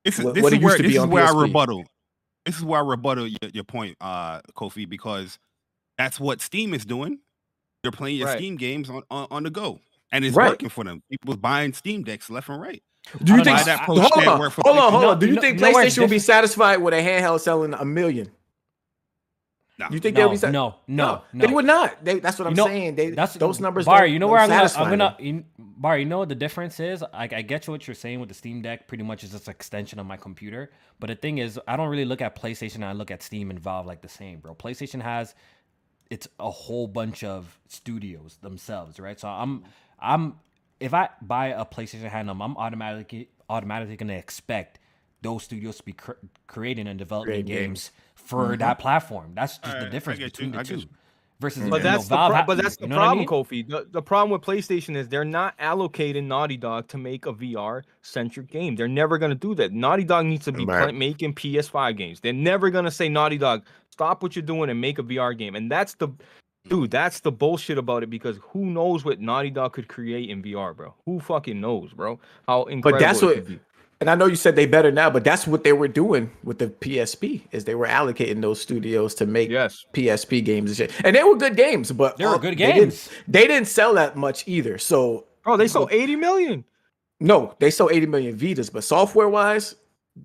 This 0.05 0.19
what- 0.21 0.35
this 0.35 0.43
what 0.45 0.53
is 0.53 0.59
it 0.59 0.63
used 0.63 0.65
where 0.65 0.77
to 0.77 0.83
this 0.85 0.93
be 0.93 0.97
is 0.97 1.03
on 1.03 1.11
where 1.11 1.25
I 1.27 1.33
rebuttal. 1.33 1.85
This 2.47 2.57
is 2.57 2.65
where 2.65 2.81
I 2.81 2.85
rebuttal 2.87 3.27
your, 3.27 3.51
your 3.53 3.65
point, 3.65 3.97
uh, 4.01 4.41
Kofi, 4.57 4.89
because 4.89 5.39
that's 5.99 6.19
what 6.21 6.41
Steam 6.41 6.73
is 6.73 6.85
doing. 6.87 7.19
They're 7.83 7.93
playing 7.93 8.17
your 8.17 8.29
Right. 8.29 8.39
Steam 8.39 8.57
games 8.57 8.89
on, 8.89 9.03
on, 9.11 9.27
on 9.31 9.43
the 9.43 9.51
go, 9.51 9.81
and 10.13 10.25
it's 10.25 10.37
Right. 10.37 10.51
working 10.51 10.69
for 10.69 10.85
them. 10.85 11.03
People 11.11 11.37
buying 11.37 11.73
Steam 11.73 12.03
decks 12.03 12.31
left 12.31 12.49
and 12.49 12.61
right. 12.61 12.83
Do 13.25 13.33
you 13.35 13.43
think? 13.45 13.59
know, 13.59 13.65
that 13.65 13.81
I- 13.81 13.83
approach 13.83 13.99
hold 13.99 14.13
on, 14.13 14.23
hold 14.25 14.29
on, 14.29 14.51
PlayStation. 14.51 14.91
hold 14.91 15.05
on. 15.05 15.19
Do 15.19 15.27
you 15.27 15.35
you 15.35 15.41
think 15.41 15.59
know 15.61 15.73
where 15.73 15.85
it's 15.85 15.97
PlayStation 15.97 16.01
will 16.03 16.09
be 16.09 16.19
satisfied 16.19 16.77
with 16.79 16.95
a 16.95 16.99
handheld 17.03 17.41
selling 17.41 17.75
a 17.75 17.85
million? 17.85 18.31
Nah. 19.81 19.89
You 19.91 19.99
think 19.99 20.15
they'll 20.15 20.29
be 20.29 20.37
sa- 20.37 20.51
no, 20.51 20.77
no, 20.87 21.23
no. 21.33 21.47
They 21.47 21.53
would 21.53 21.65
not. 21.65 22.05
They, 22.05 22.21
that's 22.21 22.39
what 22.39 22.47
I'm 22.47 22.53
You 22.53 22.57
know, 22.59 22.67
saying. 22.67 22.95
They 22.97 23.11
That's 23.11 23.35
those 23.35 23.61
numbers. 23.61 23.87
Bar, 23.87 24.01
don't- 24.03 24.13
you 24.13 24.19
know 24.19 24.29
where 24.29 24.39
I'm 24.41 24.49
gonna, 24.51 24.71
I'm 24.77 24.91
gonna, 24.91 25.17
them. 25.19 25.27
you, 25.27 25.45
Bar, 25.59 25.99
you 25.99 26.05
know 26.05 26.19
what 26.19 26.29
the 26.29 26.35
difference 26.35 26.79
is? 26.79 27.03
Like, 27.15 27.33
I 27.33 27.41
get 27.43 27.67
you 27.67 27.73
what 27.73 27.87
you're 27.89 27.95
saying 27.95 28.21
with 28.21 28.29
the 28.29 28.35
Steam 28.35 28.61
Deck. 28.63 28.87
Pretty 28.89 29.03
much 29.05 29.25
is 29.25 29.31
just 29.31 29.49
an 29.49 29.53
extension 29.53 29.99
of 29.99 30.07
my 30.07 30.19
computer. 30.19 30.71
But 30.99 31.09
the 31.09 31.17
thing 31.17 31.39
is, 31.39 31.59
I 31.67 31.77
don't 31.77 31.89
really 31.89 32.05
look 32.05 32.21
at 32.21 32.37
PlayStation. 32.41 32.85
I 32.85 32.93
look 32.93 33.11
at 33.11 33.23
Steam 33.23 33.51
and 33.51 33.59
Valve 33.59 33.87
like 33.87 34.03
the 34.03 34.09
same, 34.09 34.41
bro. 34.41 34.55
PlayStation 34.55 35.01
has 35.03 35.35
it's 36.11 36.29
a 36.39 36.51
whole 36.51 36.87
bunch 36.89 37.25
of 37.25 37.59
studios 37.69 38.37
themselves, 38.43 38.99
right? 39.01 39.19
So 39.19 39.29
I'm, 39.29 39.65
I'm, 39.99 40.35
if 40.81 40.93
I 40.93 41.09
buy 41.23 41.49
a 41.49 41.65
PlayStation 41.65 42.11
handheld, 42.11 42.45
I'm 42.45 42.57
automatically 42.57 43.29
automatically 43.49 43.97
gonna 43.97 44.15
expect 44.15 44.79
those 45.23 45.43
studios 45.45 45.77
to 45.79 45.83
be 45.85 45.93
cr- 45.93 46.13
creating 46.47 46.87
and 46.89 46.99
developing 46.99 47.33
Create 47.45 47.47
games, 47.47 47.91
for 48.31 48.49
mm-hmm. 48.51 48.59
that 48.59 48.79
platform. 48.79 49.33
That's 49.35 49.59
just 49.59 49.81
the 49.81 49.91
difference 49.91 50.19
get 50.21 50.39
you, 50.39 50.47
between 50.47 50.53
the 50.53 50.63
two. 50.65 50.89
Versus, 51.41 51.63
But 51.63 51.71
But 51.71 51.77
know, 51.79 51.83
that's 51.91 52.05
the 52.05 52.17
Valve 52.17 52.33
pro- 52.33 52.45
but 52.45 52.63
that's 52.63 52.77
the 52.77 52.83
you 52.83 52.89
know 52.89 52.97
what 52.97 53.03
I 53.03 53.07
problem, 53.07 53.19
mean? 53.19 53.65
Kofi. 53.65 53.69
The, 53.69 53.87
the 53.91 54.03
problem 54.03 54.31
with 54.31 54.43
PlayStation 54.43 54.95
is 54.95 55.09
they're 55.09 55.25
not 55.25 55.57
allocating 55.59 56.25
Naughty 56.25 56.59
Dog 56.59 56.87
to 56.89 56.99
make 56.99 57.25
a 57.25 57.33
VR 57.33 57.83
centric 58.03 58.49
game. 58.49 58.77
They're 58.77 58.89
never 58.89 59.17
gonna 59.17 59.35
do 59.35 59.55
that. 59.55 59.73
Naughty 59.73 60.05
Dog 60.05 60.27
needs 60.27 60.45
to 60.45 60.53
be 60.53 60.67
Right. 60.67 60.91
pla- 60.91 60.93
making 60.93 61.35
PS5 61.35 61.97
games. 61.97 62.21
They're 62.21 62.35
never 62.35 62.69
gonna 62.69 62.91
say 62.91 63.09
Naughty 63.09 63.39
Dog, 63.39 63.65
stop 63.91 64.23
what 64.23 64.37
you're 64.37 64.43
doing 64.43 64.69
and 64.69 64.79
make 64.81 64.99
a 64.99 65.03
VR 65.03 65.37
game. 65.37 65.57
And 65.57 65.71
that's 65.71 65.95
the 65.95 66.09
dude, 66.69 66.91
that's 66.91 67.21
the 67.21 67.33
bullshit 67.33 67.79
about 67.79 68.03
it 68.03 68.11
because 68.11 68.39
who 68.43 68.67
knows 68.67 69.03
what 69.03 69.19
Naughty 69.19 69.49
Dog 69.51 69.73
could 69.73 69.89
create 69.89 70.29
in 70.29 70.43
VR, 70.43 70.77
bro? 70.77 70.95
Who 71.07 71.21
fucking 71.21 71.59
knows, 71.59 71.95
bro? 71.95 72.21
How 72.47 72.65
incredible 72.65 73.01
But 73.01 73.01
that's 73.01 73.23
it 73.23 73.25
what- 73.25 73.35
could 73.37 73.47
be. 73.47 73.61
And 74.01 74.09
I 74.09 74.15
know 74.15 74.25
you 74.25 74.35
said 74.37 74.57
they 74.57 74.65
better 74.65 74.91
now, 74.91 75.11
but 75.11 75.25
that's 75.25 75.47
what 75.47 75.63
they 75.63 75.75
were 75.75 75.87
doing 75.89 76.31
with 76.43 76.59
the 76.59 76.69
PSP 76.69 77.43
is 77.53 77.65
they 77.67 77.75
were 77.75 77.87
allocating 77.87 78.41
those 78.41 78.59
studios 78.59 79.15
to 79.17 79.27
make 79.27 79.51
Yes. 79.51 79.85
PSP 79.93 80.43
games 80.43 80.71
and 80.71 80.77
shit. 80.91 81.05
And 81.05 81.15
they 81.15 81.23
were 81.23 81.37
good 81.37 81.55
games, 81.55 81.93
but 81.93 82.17
They 82.17 82.25
were 82.25 82.33
all- 82.33 82.39
good 82.39 82.53
They 82.57 82.73
didn't, 82.73 82.81
games. 82.91 83.09
they 83.29 83.47
didn't 83.47 83.69
sell 83.69 83.93
that 83.95 84.17
much 84.17 84.45
either. 84.47 84.79
So 84.79 85.27
oh, 85.45 85.59
they 85.59 85.69
sold 85.69 85.91
80 85.93 86.17
million. 86.17 86.65
no, 87.21 87.55
they 87.59 87.71
sold 87.71 87.93
80 87.93 88.07
million 88.07 88.35
Vitas, 88.39 88.73
but 88.73 88.85
software 88.85 89.29
wise, 89.29 89.75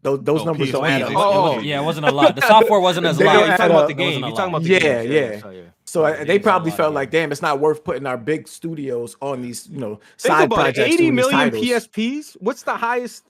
those, 0.01 0.21
those 0.23 0.41
Oh, 0.41 0.45
numbers 0.45 0.71
don't 0.71 0.85
add 0.85 0.99
yeah, 1.01 1.05
up. 1.07 1.09
they- 1.11 1.15
oh, 1.17 1.55
oh, 1.55 1.59
Yeah, 1.59 1.81
it 1.81 1.83
wasn't 1.83 2.07
a 2.07 2.11
lot. 2.11 2.33
The 2.37 2.41
software 2.43 2.79
wasn't 2.79 3.05
as 3.07 3.17
They 3.17 3.25
Yeah, 3.25 3.33
don't 3.33 3.41
lot. 3.41 3.45
you're 3.45 3.53
add 3.53 3.57
talking 3.57 3.71
about 3.75 3.87
the 3.89 3.93
game. 3.93 4.21
You're 4.23 4.31
talking 4.31 4.49
about 4.53 4.63
the 4.63 4.69
Yeah, 4.69 4.79
games. 4.79 5.09
yeah. 5.11 5.39
so, 5.41 5.49
yeah. 5.49 5.61
So 5.83 6.07
Yeah, 6.07 6.23
they 6.23 6.39
probably 6.39 6.71
felt 6.71 6.93
like, 6.93 7.11
damn, 7.11 7.33
it's 7.33 7.41
not 7.41 7.59
worth 7.59 7.83
putting 7.83 8.05
our 8.05 8.17
big 8.17 8.47
studios 8.47 9.17
on 9.21 9.41
these, 9.41 9.67
you 9.69 9.79
know, 9.79 9.95
Think 10.17 10.33
side 10.33 10.43
about 10.45 10.55
projects. 10.59 10.79
80 10.79 10.97
doing 10.97 11.15
these 11.15 11.25
million 11.25 11.39
titles. 11.51 11.65
PSPs. 11.65 12.37
What's 12.39 12.63
the 12.63 12.75
highest 12.75 13.23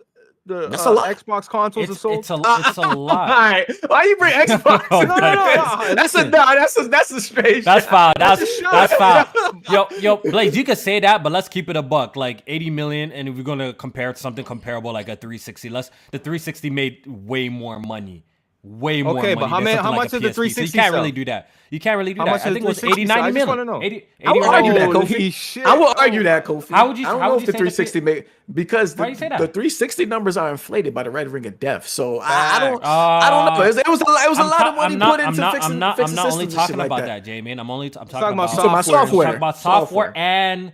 the 0.45 0.67
That's 0.67 0.85
uh, 0.85 0.91
a 0.91 0.93
lot. 0.93 1.09
Xbox 1.15 1.49
consoles 1.49 1.87
have 1.87 1.93
It's, 1.93 2.01
sold? 2.01 2.19
it's 2.19 2.29
a 2.29 2.35
it's 2.69 2.77
a 2.77 2.81
lot. 2.95 3.29
right, 3.29 3.65
why 3.87 4.03
you 4.03 4.15
bring 4.17 4.33
Xbox? 4.33 4.85
No, 4.91 5.01
no, 5.01 5.15
no, 5.15 5.55
no, 5.87 5.95
That's 5.95 6.13
a 6.15 6.23
no. 6.25 6.29
That's 6.31 6.77
a 6.77 6.87
that's 6.87 7.11
a 7.11 7.21
strange. 7.21 7.65
That's 7.65 7.85
foul. 7.95 8.13
That's 8.17 8.41
a 8.41 8.61
that's 8.61 8.93
foul. 8.93 9.25
Yo, 9.71 9.87
yo, 9.99 10.17
Blaze, 10.17 10.55
you 10.55 10.63
could 10.63 10.77
say 10.77 10.99
that, 10.99 11.23
but 11.23 11.31
let's 11.31 11.47
keep 11.49 11.69
it 11.69 11.75
a 11.75 11.81
buck. 11.81 12.15
Like 12.15 12.43
80 12.47 12.69
million, 12.69 13.11
and 13.11 13.27
if 13.27 13.35
we're 13.35 13.43
gonna 13.43 13.73
compare 13.73 14.09
it 14.11 14.15
to 14.17 14.21
something 14.21 14.45
comparable 14.45 14.93
like 14.93 15.09
a 15.09 15.15
360, 15.15 15.69
let's 15.69 15.89
the 16.11 16.19
360 16.19 16.69
made 16.69 17.05
way 17.07 17.49
more 17.49 17.79
money. 17.79 18.23
Way 18.67 19.03
more 19.03 19.19
Okay, 19.19 19.35
money. 19.35 19.41
but 19.41 19.47
how 19.49 19.57
than 19.57 19.63
many- 19.65 19.77
how 19.77 19.91
like 19.91 19.97
much 19.99 20.07
a 20.13 20.19
did 20.19 20.23
the 20.31 20.33
360? 20.33 20.65
So 20.67 20.75
you 20.77 20.81
can't 20.81 20.93
really 20.95 21.11
do 21.11 21.23
that. 21.25 21.49
You 21.69 21.79
can't 21.79 21.97
really 21.99 22.15
do 22.15 22.21
How 22.21 22.25
that. 22.25 22.31
much 22.31 22.41
I 22.41 22.43
think 22.45 22.57
it 22.57 22.61
the 22.61 22.67
was 22.69 22.77
80, 22.83 22.93
360 22.93 23.05
sell? 23.07 23.21
90 23.21 23.37
I 23.37 23.39
just 23.39 23.47
wanna 23.47 23.65
know. 23.65 23.83
80, 23.83 23.95
I 23.95 23.99
80 23.99 24.31
will 24.31 24.37
or 24.47 24.51
90 24.51 24.55
argue 24.69 24.73
that. 24.79 24.89
Kofi. 24.89 25.07
Holy 25.17 25.29
shit. 25.29 25.65
I 25.67 25.77
will 25.77 25.93
argue 25.99 26.23
that, 26.23 26.45
Kofi. 26.45 26.69
How 26.71 26.87
would 26.87 26.97
you- 26.97 27.05
I 27.07 27.11
don't 27.11 27.21
how 27.21 27.27
know 27.27 27.33
would 27.35 27.41
if 27.43 27.45
the 27.45 27.51
360 27.51 28.01
made 28.01 28.25
because 28.51 28.95
the, 28.95 29.03
Why 29.03 29.09
you 29.09 29.15
say 29.15 29.29
that? 29.29 29.37
the 29.39 29.47
360 29.47 30.05
numbers 30.07 30.35
are 30.37 30.49
inflated 30.49 30.95
by 30.95 31.03
the 31.03 31.11
Red 31.11 31.29
Ring 31.29 31.45
of 31.45 31.59
Death. 31.59 31.87
So 31.87 32.19
I, 32.21 32.55
I 32.55 32.59
don't. 32.59 32.83
I 32.83 33.29
don't 33.29 33.45
know. 33.45 33.61
Uh, 33.61 33.65
It 33.65 33.67
was, 33.67 33.77
it 33.77 33.87
was 33.87 34.01
a, 34.01 34.25
it 34.25 34.29
was 34.29 34.39
a 34.39 34.41
I'm 34.41 34.49
lot 34.49 34.57
ta- 34.57 34.69
of 34.69 34.75
money 34.77 34.93
I'm 34.93 34.99
not, 34.99 35.11
put 35.11 35.19
into 35.19 35.29
I'm 35.29 35.35
not, 35.37 35.53
fixing, 35.53 35.71
I'm 35.73 35.79
not, 35.79 35.97
fixing 35.97 36.17
I'm 36.17 36.23
not 36.25 36.31
only 36.33 36.45
systems 36.45 36.53
and 36.55 36.61
shit 36.67 36.75
talking 36.75 36.85
about 36.87 36.99
that. 37.01 37.05
that, 37.05 37.25
J 37.25 37.41
man. 37.41 37.59
I'm 37.59 37.69
only 37.69 37.87
I'm 37.87 37.91
talking, 37.93 38.09
talking 38.09 38.33
about 38.33 38.43
about, 38.45 38.55
talking 38.55 38.69
about 38.71 38.85
software. 38.85 39.05
software. 39.05 39.25
talking 39.27 39.37
about 39.37 39.57
software, 39.57 40.05
Software. 40.07 40.13
and 40.17 40.73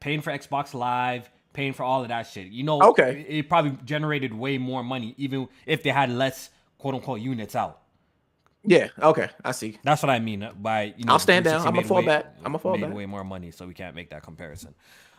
paying 0.00 0.20
for 0.20 0.30
Xbox 0.30 0.74
Live, 0.74 1.30
paying 1.52 1.72
for 1.72 1.82
all 1.84 2.02
of 2.02 2.08
that 2.08 2.26
shit. 2.26 2.48
You 2.48 2.64
know, 2.64 2.82
Okay. 2.82 3.24
it, 3.28 3.34
it 3.38 3.48
probably 3.48 3.76
generated 3.84 4.32
way 4.34 4.58
more 4.58 4.82
money, 4.84 5.14
even 5.16 5.48
if 5.66 5.82
they 5.82 5.90
had 5.90 6.10
less 6.10 6.50
quote 6.78 6.94
unquote 6.94 7.20
units 7.20 7.54
out. 7.54 7.82
Yeah. 8.64 8.88
Okay. 9.00 9.28
I 9.44 9.52
see. 9.52 9.78
That's 9.84 10.02
what 10.02 10.10
I 10.10 10.18
mean 10.18 10.48
by 10.60 10.94
you 10.96 11.04
know. 11.04 11.12
I'll 11.12 11.18
stand 11.18 11.44
down. 11.44 11.66
I'ma 11.66 11.82
fall 11.82 11.98
way- 11.98 12.06
back. 12.06 12.34
I'ma 12.44 12.58
fall 12.58 12.72
made 12.76 12.82
back. 12.88 12.94
way 12.94 13.06
more 13.06 13.24
money, 13.24 13.50
so 13.50 13.66
we 13.66 13.74
can't 13.74 13.94
make 13.94 14.10
that 14.10 14.22
comparison. 14.22 14.74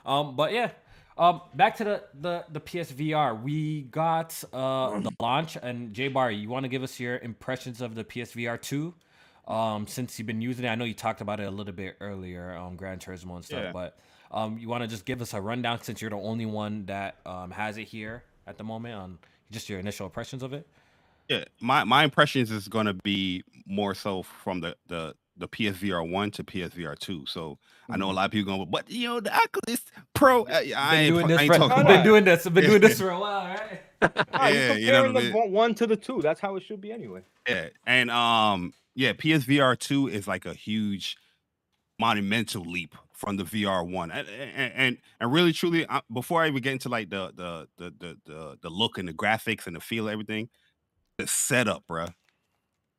Um, 0.06 0.36
but 0.36 0.52
yeah, 0.52 0.72
um, 1.18 1.42
back 1.56 1.76
to 1.78 1.84
the 1.84 2.04
the 2.20 2.46
the 2.52 2.60
PSVR. 2.60 3.42
We 3.42 3.84
got 3.84 4.42
uh 4.54 5.00
the 5.00 5.12
launch, 5.20 5.58
and 5.62 5.94
J 5.94 6.10
Bar, 6.10 6.32
you 6.32 6.50
want 6.50 6.64
to 6.66 6.70
give 6.70 6.84
us 6.84 7.00
your 7.00 7.18
impressions 7.20 7.82
of 7.82 7.96
the 7.96 8.04
PSVR 8.04 8.62
two? 8.62 8.94
Um, 9.48 9.88
since 9.88 10.20
you've 10.20 10.28
been 10.28 10.42
using 10.42 10.66
it, 10.66 10.70
I 10.70 10.76
know 10.76 10.86
you 10.86 10.94
talked 10.94 11.22
about 11.22 11.40
it 11.40 11.48
a 11.48 11.52
little 11.52 11.74
bit 11.74 11.96
earlier 12.02 12.52
on 12.54 12.76
Gran 12.76 13.00
Turismo 13.00 13.36
and 13.36 13.44
stuff, 13.44 13.64
Yeah. 13.64 13.72
but 13.72 13.98
um, 14.32 14.60
you 14.60 14.70
want 14.70 14.84
to 14.84 14.88
just 14.88 15.06
give 15.06 15.24
us 15.24 15.34
a 15.34 15.42
rundown 15.42 15.82
since 15.82 16.02
you're 16.02 16.12
the 16.12 16.18
only 16.18 16.46
one 16.46 16.86
that 16.86 17.16
um 17.26 17.50
has 17.52 17.78
it 17.78 17.86
here 17.88 18.24
at 18.46 18.58
the 18.60 18.64
moment 18.64 18.94
on 18.96 19.18
just 19.50 19.68
your 19.70 19.80
initial 19.80 20.06
impressions 20.06 20.44
of 20.44 20.54
it. 20.54 20.68
Yeah, 21.30 21.44
my 21.62 21.84
my 21.84 22.04
impressions 22.04 22.50
is 22.52 22.68
gonna 22.68 22.94
be 22.94 23.44
more 23.68 23.94
so 23.94 24.24
from 24.24 24.62
the 24.62 24.76
the 24.88 25.16
the 25.38 25.48
PSVR 25.48 26.10
one 26.10 26.32
to 26.32 26.44
PSVR 26.44 26.98
two. 26.98 27.26
So 27.28 27.60
I 27.90 27.98
know 27.98 28.12
a 28.12 28.14
lot 28.14 28.26
of 28.26 28.32
people 28.32 28.54
going, 28.58 28.70
but 28.70 28.90
you 28.90 29.08
know 29.08 29.20
the 29.20 29.34
Oculus 29.34 29.82
Pro. 30.14 30.44
uh, 30.44 30.48
I 30.76 30.92
Been 30.92 31.00
ain't, 31.00 31.14
doing 31.14 31.26
I 31.26 31.30
this 31.30 31.42
ain't 31.42 31.54
for, 31.54 31.60
talking 31.60 31.86
been 31.86 32.04
doing 32.04 32.24
this, 32.26 32.44
been 32.50 32.64
doing 32.66 32.82
this 32.82 33.00
for 33.00 33.12
a 33.12 33.20
while, 33.20 33.46
right? 33.48 33.82
Ah, 34.34 34.48
you're 34.50 34.58
Yeah, 34.58 34.74
you 34.76 34.92
know 34.92 35.06
I 35.06 35.08
the 35.08 35.20
mean? 35.34 35.54
one- 35.54 35.76
to 35.76 35.88
the 35.88 35.96
two. 35.96 36.22
That's 36.22 36.40
how 36.40 36.56
it 36.56 36.64
should 36.64 36.82
be 36.82 36.92
anyway. 36.92 37.22
Yeah, 37.48 37.70
and 37.86 38.10
um, 38.10 38.74
yeah, 38.96 39.14
PSVR 39.14 39.78
two 39.78 40.08
is 40.08 40.28
like 40.28 40.46
a 40.46 40.54
huge, 40.54 41.16
monumental 42.00 42.64
leap 42.64 42.96
from 43.14 43.38
the 43.38 43.44
VR 43.44 43.90
one, 43.90 44.12
and 44.12 44.28
and 44.28 44.98
and, 45.20 45.32
really 45.34 45.54
truly, 45.54 45.86
I, 45.90 46.02
before 46.12 46.44
I 46.44 46.48
even 46.48 46.62
get 46.62 46.74
into 46.74 46.90
like 46.90 47.10
the 47.10 47.32
the 47.36 47.68
the 47.78 47.94
the 48.00 48.18
the, 48.26 48.58
the 48.62 48.70
look 48.70 48.98
and 48.98 49.08
the 49.08 49.14
graphics 49.14 49.68
and 49.68 49.76
the 49.76 49.80
feel, 49.80 50.08
of 50.08 50.14
everything, 50.14 50.50
the 51.20 51.28
setup, 51.28 51.86
bruh. 51.90 52.14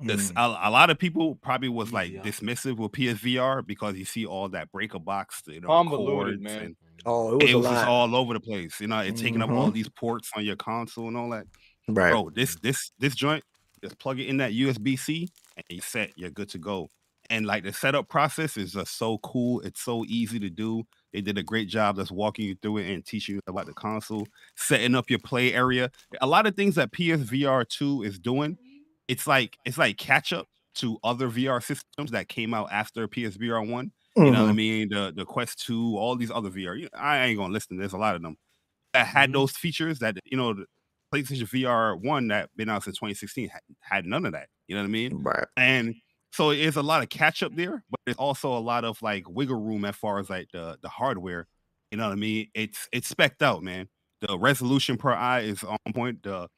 This, 0.03 0.33
a, 0.37 0.43
a 0.43 0.71
lot 0.71 0.91
of 0.91 0.99
people 0.99 1.37
probably 1.37 1.69
was 1.69 1.93
like 1.93 2.13
Yeah. 2.13 2.23
dismissive 2.23 2.79
with 2.79 2.93
PSVR 2.93 3.63
because 3.63 3.97
you 3.97 4.05
see 4.07 4.27
all 4.27 4.49
that 4.51 4.73
breaker 4.73 4.99
box, 4.99 5.43
you 5.47 5.61
know, 5.61 5.77
Convoluted, 5.77 6.41
cords 6.41 6.43
man. 6.43 6.61
and 6.61 6.77
Oh, 7.07 7.33
it 7.33 7.37
was 7.37 7.53
it 7.53 7.55
a 7.55 7.59
was 7.59 7.69
just 7.69 7.85
lot. 7.85 7.89
all 7.89 8.15
over 8.17 8.35
the 8.35 8.41
place. 8.41 8.81
You 8.81 8.89
know, 8.89 9.01
it 9.01 9.17
taking 9.17 9.43
up 9.43 9.51
all 9.51 9.71
Mhm. 9.71 9.73
these 9.73 9.89
ports 9.91 10.31
on 10.37 10.45
your 10.45 10.57
console 10.57 11.09
and 11.09 11.17
all 11.17 11.31
that 11.31 11.47
right. 11.89 12.13
bro 12.13 12.31
this 12.31 12.57
this 12.63 12.93
this 12.99 13.15
joint 13.15 13.45
just 13.83 13.99
plug 13.99 14.21
it 14.21 14.27
in 14.29 14.39
that 14.39 14.53
usb-c 14.53 15.29
and 15.57 15.65
you 15.71 15.81
set 15.81 16.13
you're 16.17 16.31
good 16.31 16.49
to 16.49 16.59
go 16.59 16.89
and 17.31 17.47
like 17.47 17.65
the 17.65 17.73
setup 17.73 18.09
process 18.09 18.57
is 18.57 18.73
just 18.73 18.97
so 18.99 19.19
cool 19.19 19.61
it's 19.63 19.83
so 19.83 20.05
easy 20.07 20.39
to 20.41 20.51
do 20.51 20.83
they 21.13 21.21
did 21.21 21.39
a 21.39 21.43
great 21.43 21.69
job 21.69 21.97
just 21.97 22.11
walking 22.13 22.47
you 22.47 22.57
through 22.63 22.79
it 22.79 22.91
and 22.93 23.05
teaching 23.05 23.37
you 23.37 23.41
about 23.49 23.67
the 23.67 23.75
console 23.75 24.27
setting 24.57 24.95
up 24.95 25.11
your 25.11 25.19
play 25.21 25.53
area 25.55 25.91
a 26.21 26.27
lot 26.27 26.47
of 26.47 26.55
things 26.57 26.75
that 26.77 26.93
psvr 26.93 27.67
2 27.69 28.03
is 28.03 28.19
doing 28.19 28.59
it's 29.09 29.27
like 29.27 29.59
it's 29.65 29.79
like 29.79 29.97
catch 29.99 30.33
up 30.33 30.47
to 30.75 30.99
other 31.05 31.29
vr 31.29 31.63
systems 31.63 32.11
that 32.13 32.29
came 32.29 32.55
out 32.55 32.69
after 32.71 33.07
psvr 33.09 33.69
1 33.69 33.93
you 34.23 34.31
know 34.31 34.43
what 34.43 34.51
I 34.51 34.53
Mhm. 34.53 34.55
mean? 34.55 34.89
The 34.91 35.13
the 35.17 35.25
Quest 35.25 35.65
2, 35.65 35.97
all 35.97 36.15
these 36.15 36.31
other 36.31 36.51
VR. 36.51 36.77
I 36.93 37.25
ain't 37.25 37.39
gonna 37.39 37.53
listen. 37.55 37.79
There's 37.79 37.95
a 37.95 37.99
lot 37.99 38.17
of 38.17 38.23
them 38.23 38.37
that 38.95 39.07
had 39.07 39.33
Mhm. 39.33 39.35
those 39.35 39.53
features 39.53 40.01
that 40.01 40.17
you 40.25 40.37
know 40.37 40.55
the 40.55 40.67
PlayStation 41.15 41.49
VR 41.49 41.97
one 41.97 42.29
that 42.29 42.51
been 42.57 42.69
out 42.71 42.85
since 42.85 42.99
2016 42.99 43.49
had, 43.51 43.63
had 43.81 44.07
none 44.07 44.27
of 44.27 44.33
that. 44.33 44.49
You 44.69 44.77
know 44.77 44.83
what 44.83 44.89
I 44.89 44.93
mean? 44.93 45.13
Right. 45.13 45.49
And 45.57 45.95
so 46.33 46.51
it's 46.51 46.77
a 46.77 46.83
lot 46.83 47.03
of 47.03 47.09
catch 47.09 47.43
up 47.43 47.55
there, 47.57 47.85
but 47.91 48.01
there's 48.07 48.17
also 48.17 48.57
a 48.57 48.61
lot 48.61 48.85
of 48.85 49.01
like 49.03 49.29
wiggle 49.29 49.61
room 49.61 49.85
as 49.85 49.97
far 49.97 50.19
as 50.19 50.31
like 50.31 50.49
the 50.53 50.79
the 50.83 50.89
hardware. 50.89 51.49
You 51.91 51.99
know 51.99 52.07
what 52.07 52.13
I 52.13 52.17
mean? 52.17 52.49
It's 52.55 52.89
it's 52.93 53.09
specked 53.09 53.43
out, 53.43 53.63
man. 53.63 53.89
The 54.21 54.39
resolution 54.39 54.97
per 54.97 55.13
eye 55.13 55.41
is 55.41 55.65
on 55.65 55.79
point. 55.95 56.23
The 56.23 56.49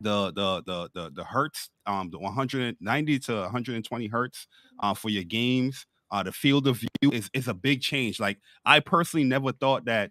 the 0.00 0.32
the 0.32 0.62
the 0.66 0.90
the, 0.94 1.10
the 1.14 1.24
hertz, 1.24 1.70
um, 1.86 2.10
the 2.10 2.18
190 2.18 3.18
to 3.20 3.34
120 3.42 4.06
hertz, 4.08 4.46
uh, 4.80 4.94
for 4.94 5.10
your 5.10 5.24
games. 5.24 5.86
Uh, 6.10 6.22
the 6.22 6.32
field 6.32 6.66
of 6.68 6.78
view 6.78 7.10
is 7.12 7.30
is 7.34 7.48
a 7.48 7.54
big 7.54 7.80
change. 7.82 8.20
Like 8.20 8.38
I 8.64 8.80
personally 8.80 9.24
never 9.24 9.52
thought 9.52 9.86
that 9.86 10.10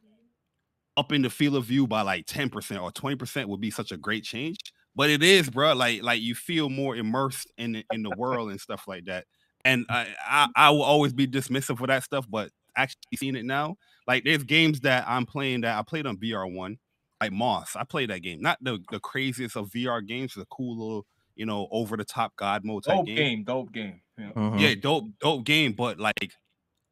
up 0.97 1.11
in 1.11 1.21
the 1.21 1.29
field 1.29 1.55
of 1.55 1.65
view 1.65 1.87
by 1.87 2.01
like 2.01 2.25
10% 2.25 2.81
or 2.81 2.91
20% 2.91 3.47
would 3.47 3.61
be 3.61 3.71
such 3.71 3.91
a 3.91 3.97
great 3.97 4.23
change. 4.23 4.57
But 4.95 5.09
it 5.09 5.23
is, 5.23 5.49
bro. 5.49 5.73
Like 5.73 6.03
like 6.03 6.21
you 6.21 6.35
feel 6.35 6.69
more 6.69 6.95
immersed 6.95 7.51
in 7.57 7.73
the, 7.73 7.85
in 7.91 8.03
the 8.03 8.11
world 8.11 8.49
and 8.51 8.59
stuff 8.61 8.87
like 8.87 9.05
that. 9.05 9.25
And 9.63 9.85
I, 9.89 10.15
I 10.25 10.47
I 10.55 10.69
will 10.71 10.83
always 10.83 11.13
be 11.13 11.27
dismissive 11.27 11.77
for 11.77 11.87
that 11.87 12.03
stuff, 12.03 12.25
but 12.29 12.51
actually 12.77 13.17
seeing 13.17 13.35
it 13.35 13.45
now, 13.45 13.75
like 14.07 14.23
there's 14.23 14.43
games 14.43 14.81
that 14.81 15.05
I'm 15.07 15.25
playing 15.25 15.61
that 15.61 15.77
I 15.77 15.81
played 15.83 16.05
on 16.05 16.17
VR 16.19 16.47
one, 16.47 16.77
like 17.21 17.31
Moss. 17.31 17.75
I 17.75 17.83
played 17.83 18.09
that 18.09 18.19
game, 18.21 18.41
not 18.41 18.57
the 18.61 18.79
the 18.91 18.99
craziest 18.99 19.55
of 19.57 19.71
VR 19.71 20.01
games, 20.01 20.33
the 20.35 20.45
cool 20.45 20.77
little 20.77 21.05
you 21.35 21.45
know 21.45 21.67
over 21.71 21.97
the 21.97 22.05
top 22.05 22.35
God 22.35 22.63
mode 22.63 22.83
type 22.83 22.93
Dope 22.93 23.05
game. 23.05 23.17
game, 23.17 23.43
dope 23.43 23.71
game. 23.71 24.01
Yeah. 24.17 24.31
Mhm. 24.35 24.59
Yeah, 24.59 24.75
dope, 24.75 25.05
dope 25.19 25.45
game, 25.45 25.73
but 25.73 25.99
like 25.99 26.33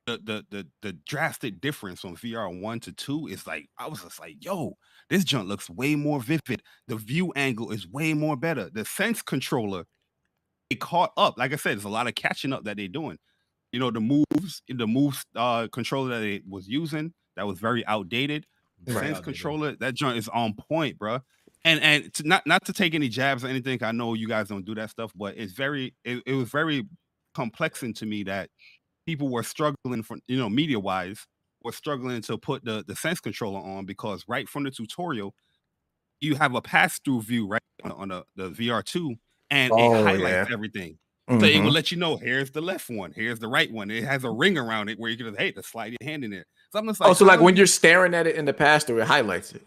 the 0.05 0.17
the 0.23 0.45
the 0.51 0.67
the 0.81 0.93
drastic 1.07 1.61
difference 1.61 2.01
from 2.01 2.15
VR 2.17 2.49
one 2.49 2.80
to 2.81 2.91
two 2.91 3.27
is 3.27 3.47
like 3.47 3.69
I 3.77 3.88
was 3.88 4.01
just 4.01 4.19
like, 4.19 4.38
yo, 4.43 4.73
this 5.09 5.23
junk 5.23 5.47
looks 5.47 5.69
way 5.69 5.95
more 5.95 6.21
vivid. 6.21 6.61
The 6.88 6.97
view 6.97 7.31
angle 7.35 7.71
is 7.71 7.88
way 7.88 8.13
more 8.13 8.35
better. 8.38 8.69
The 8.71 8.85
sense 8.85 9.21
controller, 9.21 9.85
it 10.69 10.80
caught 10.80 11.13
up. 11.17 11.38
Like 11.38 11.53
I 11.53 11.57
said, 11.57 11.77
there's 11.77 11.85
a 11.85 11.89
lot 11.89 12.07
of 12.07 12.15
catching 12.15 12.53
up 12.53 12.63
that 12.65 12.77
they're 12.77 12.88
doing. 12.88 13.17
You 13.71 13.80
know, 13.80 13.91
the 13.91 14.01
moves, 14.01 14.61
the 14.67 14.88
moves 14.88 15.25
uh 15.35 15.67
controller 15.71 16.19
that 16.19 16.27
it 16.27 16.43
was 16.49 16.67
using 16.67 17.13
that 17.35 17.47
was 17.47 17.59
very 17.59 17.85
outdated. 17.88 18.45
The 18.85 18.93
Very 18.93 19.07
sense 19.07 19.19
outdated. 19.19 19.23
controller, 19.23 19.75
that 19.77 19.95
joint 19.95 20.17
is 20.17 20.30
on 20.30 20.53
point, 20.55 20.99
bruh. 20.99 21.21
And 21.65 21.80
and 21.81 22.13
to 22.15 22.23
not 22.27 22.45
not 22.45 22.65
to 22.65 22.73
take 22.73 22.93
any 22.95 23.09
jabs 23.09 23.43
or 23.43 23.47
anything. 23.47 23.84
I 23.84 23.91
know 23.91 24.13
you 24.15 24.27
guys 24.27 24.49
don't 24.49 24.65
do 24.65 24.75
that 24.75 24.89
stuff, 24.89 25.11
but 25.15 25.38
it's 25.38 25.53
very 25.53 25.95
it, 26.03 26.21
it 26.25 26.34
was 26.34 26.49
very 26.49 26.88
complexing 27.34 27.93
to 27.95 28.05
me 28.05 28.23
that 28.23 28.49
people 29.05 29.30
were 29.30 29.43
struggling 29.43 30.03
for 30.03 30.17
you 30.27 30.38
know 30.38 30.49
media 30.49 30.80
wise 30.80 31.25
were 31.63 31.71
struggling 31.71 32.21
to 32.21 32.38
put 32.38 32.63
the 32.65 32.84
the 32.88 32.95
sense 32.95 33.19
controller 33.19 33.59
on 33.59 33.85
because 33.85 34.23
right 34.27 34.47
from 34.49 34.63
the 34.63 34.71
tutorial 34.71 35.34
you 36.19 36.35
have 36.35 36.55
a 36.55 36.61
pass 36.61 36.99
through 37.03 37.21
view 37.21 37.47
right 37.47 37.61
on, 37.84 37.91
on 37.91 38.07
the, 38.09 38.23
the 38.35 38.49
VR2 38.49 39.15
and 39.51 39.71
Oh, 39.71 39.95
it 39.95 40.03
highlights 40.03 40.49
yeah. 40.49 40.53
everything. 40.53 40.97
So 41.30 41.35
it 41.35 41.41
will 41.41 41.47
mm-hmm. 41.47 41.69
let 41.69 41.89
you 41.89 41.97
know 41.97 42.17
here's 42.17 42.51
the 42.51 42.59
left 42.59 42.89
one, 42.89 43.13
here's 43.15 43.39
the 43.39 43.47
right 43.47 43.71
one. 43.71 43.89
It 43.89 44.03
has 44.03 44.25
a 44.25 44.30
ring 44.30 44.57
around 44.57 44.89
it 44.89 44.99
where 44.99 45.09
you 45.09 45.15
can 45.15 45.27
just 45.27 45.39
hey, 45.39 45.51
to 45.51 45.63
slide 45.63 45.93
your 45.93 46.09
hand 46.09 46.25
in 46.25 46.31
there. 46.31 46.45
So 46.71 46.80
I'm 46.80 46.88
just 46.88 47.01
oh, 47.01 47.05
like, 47.05 47.11
oh, 47.11 47.13
so 47.13 47.25
like 47.25 47.39
when 47.39 47.53
oh. 47.53 47.57
you're 47.57 47.67
staring 47.67 48.13
at 48.13 48.27
it 48.27 48.35
in 48.35 48.43
the 48.43 48.53
past, 48.53 48.89
it 48.89 49.01
highlights 49.07 49.53
it. 49.53 49.65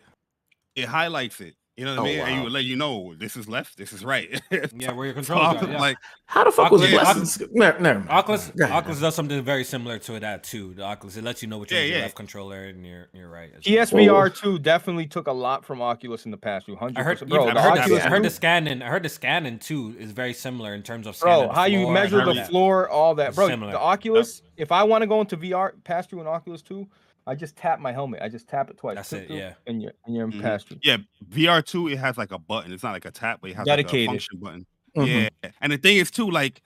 it 0.74 0.84
highlights 0.84 1.40
it. 1.40 1.54
You 1.77 1.85
know 1.85 1.90
what 1.97 1.98
Oh, 2.01 2.05
I 2.05 2.07
mean? 2.07 2.19
And 2.20 2.31
you 2.31 2.36
wow. 2.39 2.44
will 2.44 2.51
let 2.53 2.65
you 2.65 2.74
know 2.77 3.15
this 3.19 3.36
is 3.36 3.48
left, 3.48 3.77
this 3.77 3.93
is 3.93 4.03
right. 4.03 4.40
Yeah, 4.74 4.93
where 4.93 5.07
your 5.07 5.23
So 5.23 5.35
controls 5.35 5.62
I'm 5.62 5.69
are. 5.69 5.73
Yeah. 5.73 5.78
like 5.81 5.98
How 6.24 6.44
the 6.44 6.51
fuck 6.51 6.70
was 6.73 6.82
Oculus- 6.82 7.03
Blessings? 7.36 7.43
Never, 7.53 7.78
never 7.81 7.98
mind. 7.98 8.11
Oculus, 8.11 8.51
Go. 8.57 8.65
Oculus 8.65 9.01
does 9.01 9.15
something 9.15 9.43
very 9.44 9.62
similar 9.62 9.98
to 9.98 10.19
that 10.20 10.43
too. 10.43 10.73
The 10.73 10.85
Oculus 10.85 11.16
it 11.19 11.24
lets 11.24 11.43
you 11.43 11.48
know 11.48 11.59
which 11.59 11.73
Yeah, 11.73 11.81
one's 11.81 11.90
your 11.90 12.01
left 12.01 12.15
controller 12.15 12.65
and 12.65 12.86
your 12.86 13.09
your 13.12 13.28
right. 13.28 13.51
as 13.55 13.66
well. 13.66 13.86
PSVR 13.86 14.27
oh. 14.27 14.28
two 14.31 14.59
definitely 14.59 15.07
took 15.07 15.27
a 15.27 15.32
lot 15.32 15.66
from 15.66 15.82
Oculus 15.82 16.24
in 16.24 16.31
the 16.31 16.39
past. 16.39 16.65
Two 16.65 16.77
hundred. 16.77 16.98
I 16.98 17.03
heard, 17.03 17.19
bro. 17.28 17.43
even- 17.44 17.55
the 17.55 17.61
I 17.61 17.62
heard, 17.62 17.78
Oculus 17.81 18.03
the, 18.03 18.07
I 18.07 18.11
heard 18.11 18.23
the 18.24 18.31
scanning. 18.31 18.81
I 18.82 18.86
heard 18.89 19.03
the 19.03 19.09
scanning 19.11 19.59
too 19.59 19.94
is 19.98 20.12
very 20.12 20.32
similar 20.32 20.73
in 20.74 20.82
terms 20.82 21.07
of 21.07 21.15
scanning 21.15 21.40
Bro, 21.40 21.48
the 21.48 21.55
how 21.55 21.65
you 21.66 21.90
measure 21.90 22.16
the 22.16 22.23
everything. 22.31 22.44
floor, 22.47 22.89
all 22.89 23.15
that, 23.16 23.35
bro. 23.35 23.48
Similar. 23.48 23.73
The 23.73 23.81
Oculus. 23.81 24.40
If 24.57 24.73
I 24.73 24.82
want 24.85 25.03
to 25.03 25.07
go 25.07 25.20
into 25.20 25.36
VR, 25.36 25.73
pass 25.85 26.07
through 26.07 26.23
an 26.23 26.27
Oculus 26.27 26.62
two, 26.62 26.86
I 27.27 27.35
just 27.35 27.57
tap 27.57 27.81
my 27.81 27.93
helmet. 27.93 28.23
I 28.23 28.28
just 28.28 28.47
tap 28.48 28.70
it 28.70 28.78
twice. 28.78 28.94
That's 28.97 29.09
Click 29.09 29.31
it, 29.31 29.31
yeah. 29.35 29.55
And 29.66 29.82
you're 29.82 29.93
and 30.05 30.15
you're 30.15 30.24
in 30.27 30.32
Mhm. 30.32 30.43
pass 30.43 30.62
through. 30.65 30.78
yeah, 30.82 30.98
VR2 31.28 31.93
it 31.93 31.97
has 31.98 32.16
like 32.16 32.31
a 32.32 32.39
button. 32.39 32.73
It's 32.73 32.82
not 32.82 32.93
like 32.93 33.05
a 33.05 33.11
tap, 33.11 33.40
but 33.40 33.51
it 33.51 33.57
has 33.57 33.66
like 33.66 33.77
Dedicated. 33.78 34.09
a 34.09 34.11
function 34.12 34.39
button. 34.40 34.66
Mhm. 34.97 35.28
Yeah. 35.43 35.51
And 35.61 35.73
the 35.73 35.78
thing 35.78 35.97
is 35.97 36.11
too, 36.11 36.31
like 36.31 36.62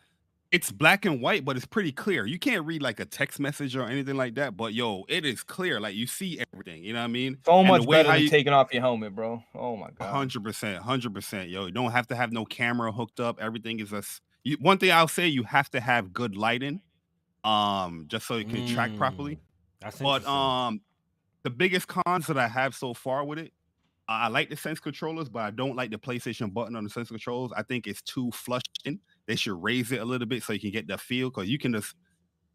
it's 0.53 0.73
black 0.73 1.05
and 1.05 1.23
white, 1.23 1.45
but 1.45 1.57
it's 1.57 1.65
pretty 1.65 1.93
clear. 1.93 2.27
You 2.27 2.37
can't 2.39 2.67
read 2.67 2.83
like 2.83 2.99
a 2.99 3.05
text 3.05 3.39
message 3.39 3.77
or 3.77 3.87
anything 3.87 4.17
like 4.17 4.35
that, 4.35 4.57
but 4.57 4.75
yo, 4.75 5.05
it 5.09 5.25
is 5.25 5.43
clear. 5.45 5.81
Like 5.81 5.95
you 5.95 6.07
see 6.09 6.43
everything. 6.53 6.83
You 6.85 6.93
know 6.93 6.99
what 6.99 7.05
I 7.05 7.09
mean? 7.09 7.39
So 7.47 7.59
And 7.61 7.69
the 7.69 7.73
much 7.73 7.87
way 7.87 7.99
better 7.99 8.09
how 8.09 8.15
than 8.17 8.25
you- 8.25 8.31
taking 8.31 8.53
off 8.53 8.73
your 8.73 8.83
helmet, 8.83 9.15
bro. 9.15 9.43
Oh 9.55 9.77
my 9.77 9.91
god. 9.93 10.11
Hundred 10.13 10.43
percent, 10.45 10.83
hundred 10.83 11.15
percent. 11.15 11.49
Yo, 11.51 11.67
you 11.67 11.73
don't 11.73 11.93
have 11.93 12.09
to 12.09 12.17
have 12.17 12.33
no 12.33 12.45
camera 12.45 12.91
hooked 12.93 13.21
up. 13.21 13.41
Everything 13.41 13.79
is 13.81 13.91
just 13.91 14.21
you, 14.45 14.57
one 14.61 14.77
thing 14.79 14.91
I'll 14.93 15.07
say. 15.09 15.29
You 15.29 15.45
have 15.45 15.71
to 15.71 15.81
have 15.81 16.13
good 16.13 16.35
lighting, 16.37 16.81
um, 17.45 18.05
just 18.09 18.27
so 18.27 18.37
you 18.37 18.45
can 18.45 18.67
track 18.67 18.95
properly. 18.97 19.39
Mm, 19.81 19.85
That's 19.85 19.99
But 19.99 20.27
um, 20.27 20.81
the 21.43 21.51
biggest 21.51 21.89
cons 21.89 22.27
that 22.27 22.39
I 22.39 22.49
have 22.49 22.75
so 22.75 22.95
far 22.95 23.25
with 23.25 23.39
it, 23.39 23.53
I 24.09 24.25
I 24.25 24.29
like 24.29 24.51
the 24.51 24.57
Sense 24.57 24.81
controllers, 24.81 25.29
but 25.29 25.41
I 25.41 25.51
don't 25.51 25.77
like 25.77 25.91
the 25.91 25.99
PlayStation 25.99 26.53
button 26.53 26.77
on 26.77 26.85
the 26.85 26.91
Sense 26.91 27.09
controls. 27.09 27.53
I 27.57 27.63
think 27.63 27.87
it's 27.87 28.03
too 28.03 28.31
flushed 28.33 28.81
in. 28.85 28.99
They 29.27 29.37
should 29.37 29.63
raise 29.63 29.93
it 29.93 30.01
a 30.01 30.05
little 30.05 30.27
bit 30.27 30.43
so 30.43 30.53
you 30.53 30.61
can 30.61 30.71
get 30.71 30.87
the 30.89 30.99
feel. 30.99 31.31
Because 31.31 31.49
you 31.49 31.59
can 31.59 31.73
just 31.73 31.95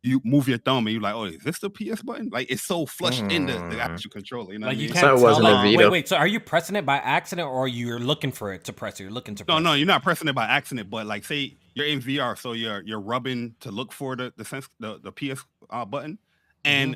you 0.04 0.22
move 0.24 0.48
your 0.48 0.60
thumb 0.60 0.86
and 0.86 0.94
you're 0.94 1.02
like, 1.02 1.16
oh, 1.16 1.24
is 1.24 1.42
this 1.44 1.58
the 1.58 1.68
PS 1.70 2.04
button? 2.04 2.30
Like 2.32 2.52
it's 2.52 2.62
so 2.62 2.86
flushed 2.86 3.24
in 3.32 3.48
the, 3.48 3.54
the 3.54 3.60
Mm. 3.78 3.80
actual 3.80 4.12
controller. 4.12 4.54
You 4.54 4.60
know 4.60 4.68
like 4.68 4.76
what 4.76 4.82
you 4.82 4.88
mean? 4.90 4.94
can't 4.94 5.04
So 5.04 5.14
it 5.14 5.18
tell. 5.18 5.24
wasn't 5.24 5.44
like, 5.46 5.64
wait, 5.66 5.76
Vita. 5.78 5.90
wait. 5.90 6.08
So 6.10 6.16
are 6.18 6.28
you 6.28 6.40
pressing 6.40 6.76
it 6.76 6.86
by 6.86 6.98
accident, 6.98 7.48
or 7.48 7.68
you're 7.68 7.98
looking 8.00 8.32
for 8.32 8.54
it 8.54 8.64
to 8.66 8.74
press 8.74 9.00
it? 9.00 9.04
You're 9.04 9.12
looking 9.12 9.34
to. 9.36 9.44
No, 9.48 9.56
press 9.56 9.64
no, 9.64 9.74
it? 9.74 9.78
you're 9.78 9.88
not 9.88 10.04
pressing 10.04 10.28
it 10.28 10.36
by 10.36 10.46
accident, 10.46 10.92
but 10.92 11.08
like 11.08 11.26
say 11.26 11.58
you're 11.74 11.88
in 11.88 12.02
VR, 12.02 12.38
so 12.38 12.52
you're 12.52 12.84
you're 12.86 13.00
rubbing 13.02 13.56
to 13.62 13.72
look 13.72 13.92
for 13.94 14.16
the 14.16 14.32
the 14.38 14.46
sense 14.46 14.70
the, 14.80 15.00
the 15.02 15.12
PS 15.12 15.44
uh, 15.72 15.86
button, 15.86 16.20
and 16.66 16.96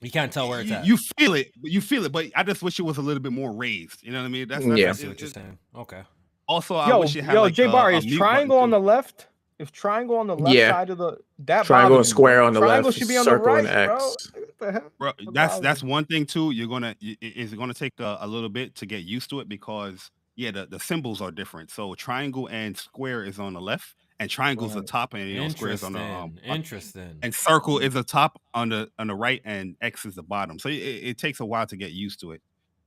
You 0.00 0.10
can't 0.10 0.32
tell 0.32 0.48
where 0.48 0.60
it's 0.60 0.70
you, 0.70 0.76
at. 0.76 0.86
you 0.86 0.96
feel 0.96 1.34
it, 1.34 1.52
but 1.60 1.70
you 1.70 1.80
feel 1.80 2.04
it. 2.06 2.12
But 2.12 2.26
I 2.34 2.42
just 2.42 2.62
wish 2.62 2.78
it 2.78 2.82
was 2.82 2.96
a 2.96 3.02
little 3.02 3.22
bit 3.22 3.32
more 3.32 3.52
raised. 3.52 4.02
You 4.02 4.12
know 4.12 4.20
what 4.20 4.26
I 4.26 4.30
mean? 4.30 4.48
That's, 4.48 4.64
mm, 4.64 4.68
that's 4.70 4.80
Yeah. 4.80 4.88
I 4.90 4.92
see 4.92 5.08
what 5.08 5.20
you're 5.20 5.28
saying. 5.30 5.58
Okay. 5.76 6.02
Also, 6.48 6.74
I 6.76 6.88
Yo, 6.88 7.00
wish 7.00 7.14
it 7.16 7.22
had 7.24 7.34
yo, 7.34 7.42
like 7.42 7.54
J 7.54 7.64
a- 7.64 7.70
Bar 7.70 7.90
a 7.90 7.96
is 7.98 8.04
mute 8.06 8.16
triangle 8.16 8.58
on 8.58 8.70
the 8.70 8.80
left. 8.80 9.26
If 9.58 9.72
triangle 9.72 10.16
on 10.16 10.26
the 10.26 10.36
left 10.36 10.56
Yeah. 10.56 10.70
side 10.70 10.88
of 10.88 10.96
the 10.96 11.18
that 11.40 11.66
Triangle 11.66 11.98
and 11.98 12.06
square 12.06 12.40
on 12.42 12.54
the 12.54 12.60
triangle 12.60 12.86
left, 12.88 12.98
should 12.98 13.08
be 13.08 13.18
on 13.18 13.26
the 13.26 13.36
right, 13.36 13.66
and 13.66 13.86
bro. 13.88 13.94
X. 14.06 14.32
What 14.32 14.58
the 14.58 14.72
hell? 14.72 14.92
Bro, 14.98 15.12
that's 15.32 15.60
that's 15.60 15.82
one 15.82 16.06
thing 16.06 16.24
too. 16.24 16.50
You're 16.50 16.66
gonna 16.66 16.96
y- 17.02 17.16
i- 17.22 17.32
it's 17.36 17.52
gonna 17.52 17.74
take 17.74 17.92
a, 18.00 18.16
a 18.22 18.26
little 18.26 18.48
bit 18.48 18.74
to 18.76 18.86
get 18.86 19.02
used 19.04 19.28
to 19.30 19.40
it 19.40 19.50
because 19.50 20.10
yeah, 20.34 20.50
the, 20.50 20.64
the 20.64 20.80
symbols 20.80 21.20
are 21.20 21.30
different. 21.30 21.70
So 21.70 21.94
triangle 21.94 22.48
and 22.48 22.74
square 22.74 23.22
is 23.22 23.38
on 23.38 23.52
the 23.52 23.60
left, 23.60 23.94
and 24.20 24.28
triangle 24.28 24.66
is 24.66 24.74
the 24.74 24.82
top, 24.82 25.14
and 25.14 25.28
you 25.28 25.40
know 25.40 25.48
square 25.48 25.72
is 25.72 25.82
on 25.82 25.94
the 25.94 25.98
um, 25.98 26.32
bottom. 26.32 26.38
Interesting. 26.44 27.18
and 27.22 27.34
circle 27.34 27.78
is 27.78 27.94
the 27.94 28.04
top 28.04 28.40
on 28.52 28.68
the 28.68 28.90
on 28.98 29.06
the 29.06 29.14
right 29.14 29.40
and 29.46 29.76
X 29.80 30.04
is 30.04 30.14
the 30.14 30.22
bottom. 30.22 30.58
So 30.58 30.68
it, 30.68 30.74
it 30.74 31.18
takes 31.18 31.40
a 31.40 31.44
while 31.46 31.66
to 31.66 31.76
get 31.76 31.92
used 31.92 32.20
to 32.20 32.32
it. 32.32 32.42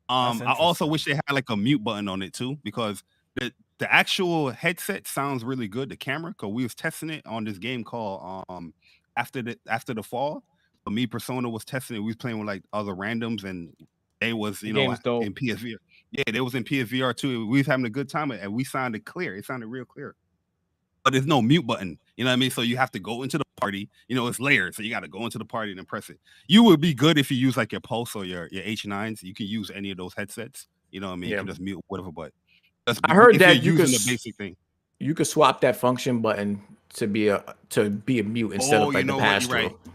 Um, 0.10 0.44
I 0.46 0.54
also 0.54 0.86
wish 0.86 1.06
they 1.06 1.16
had 1.16 1.32
like 1.32 1.50
a 1.50 1.58
mute 1.58 1.84
button 1.84 2.08
on 2.08 2.22
it 2.22 2.34
too 2.34 2.58
because 2.64 3.04
the 3.36 3.52
the 3.80 3.92
actual 3.92 4.52
headset 4.52 5.08
sounds 5.08 5.44
really 5.44 5.68
good. 5.68 5.90
The 5.90 5.98
camera, 5.98 6.32
because 6.32 6.54
we 6.54 6.64
was 6.64 6.76
testing 6.76 7.10
it 7.10 7.26
on 7.26 7.44
this 7.46 7.58
game 7.58 7.84
called 7.84 8.46
um 8.48 8.74
after 9.18 9.42
the 9.42 9.58
after 9.68 9.96
the 9.96 10.04
fall. 10.04 10.44
So 10.86 10.92
me 10.92 11.08
Persona 11.08 11.50
was 11.50 11.66
testing 11.66 11.98
it. 11.98 12.00
We 12.02 12.08
was 12.08 12.16
playing 12.16 12.38
with 12.38 12.48
like 12.48 12.62
other 12.74 12.94
randoms 12.94 13.44
and 13.44 13.74
they 14.22 14.34
was 14.34 14.60
The 14.60 14.68
you 14.68 14.74
know 14.74 14.86
game's 14.86 15.00
dope. 15.00 15.24
in 15.24 15.34
PSVR. 15.34 15.78
Yeah, 16.12 16.24
they 16.32 16.42
was 16.42 16.54
in 16.54 16.64
PSVR 16.64 17.16
too. 17.16 17.48
We 17.48 17.58
was 17.58 17.68
having 17.68 17.88
a 17.88 17.90
good 17.90 18.08
time 18.08 18.30
and 18.30 18.54
we 18.54 18.64
sounded 18.64 19.04
clear. 19.04 19.36
It 19.36 19.46
sounded 19.46 19.66
real 19.66 19.86
clear 19.86 20.16
but 21.04 21.14
there's 21.14 21.26
no 21.26 21.42
mute 21.42 21.66
button. 21.66 22.00
You 22.16 22.24
know 22.24 22.30
what 22.30 22.34
I 22.34 22.38
mean? 22.38 22.52
So 22.52 22.62
you 22.62 22.78
have 22.78 22.92
to 22.92 23.00
go 23.00 23.24
into 23.24 23.38
the 23.38 23.44
party. 23.60 23.90
You 24.08 24.16
know, 24.16 24.28
it's 24.28 24.40
layered, 24.40 24.76
so 24.76 24.84
you 24.84 24.90
got 24.90 25.02
to 25.02 25.08
go 25.08 25.24
into 25.26 25.38
the 25.38 25.46
party 25.46 25.72
and 25.72 25.78
then 25.80 25.86
press 25.86 26.10
it. 26.10 26.20
You 26.48 26.64
would 26.64 26.80
be 26.80 26.94
good 26.94 27.18
if 27.18 27.32
you 27.32 27.38
use 27.38 27.58
like 27.58 27.72
your 27.72 27.82
Pulse 27.82 28.16
or 28.16 28.26
your 28.26 28.48
your 28.52 28.64
H9s. 28.64 29.24
You 29.24 29.34
can 29.34 29.48
use 29.48 29.72
any 29.74 29.92
of 29.92 29.98
those 29.98 30.14
headsets. 30.14 30.68
You 30.92 31.00
know 31.00 31.08
what 31.08 31.14
I 31.14 31.16
mean? 31.18 31.30
You 31.30 31.36
Yeah. 31.36 31.40
can 31.42 31.48
just 31.48 31.62
mute 31.62 31.80
whatever. 31.88 32.12
But 32.12 32.32
that's 32.86 33.00
I 33.04 33.14
heard 33.14 33.40
that 33.40 33.64
you 33.64 33.76
could 33.76 33.88
the 33.88 34.04
basic 34.06 34.36
thing. 34.36 34.56
You 35.00 35.14
could 35.14 35.28
swap 35.28 35.62
that 35.62 35.76
function 35.76 36.20
button 36.22 36.62
to 36.96 37.08
be 37.08 37.28
a 37.28 37.44
to 37.70 37.90
be 37.90 38.20
a 38.20 38.24
mute 38.24 38.52
instead 38.54 38.82
oh, 38.82 38.88
of 38.88 38.94
like 38.94 39.02
you 39.02 39.08
know 39.08 39.18
the 39.18 39.24
pass 39.24 39.48
You're 39.48 39.56
right. 39.56 39.70
through. 39.70 39.94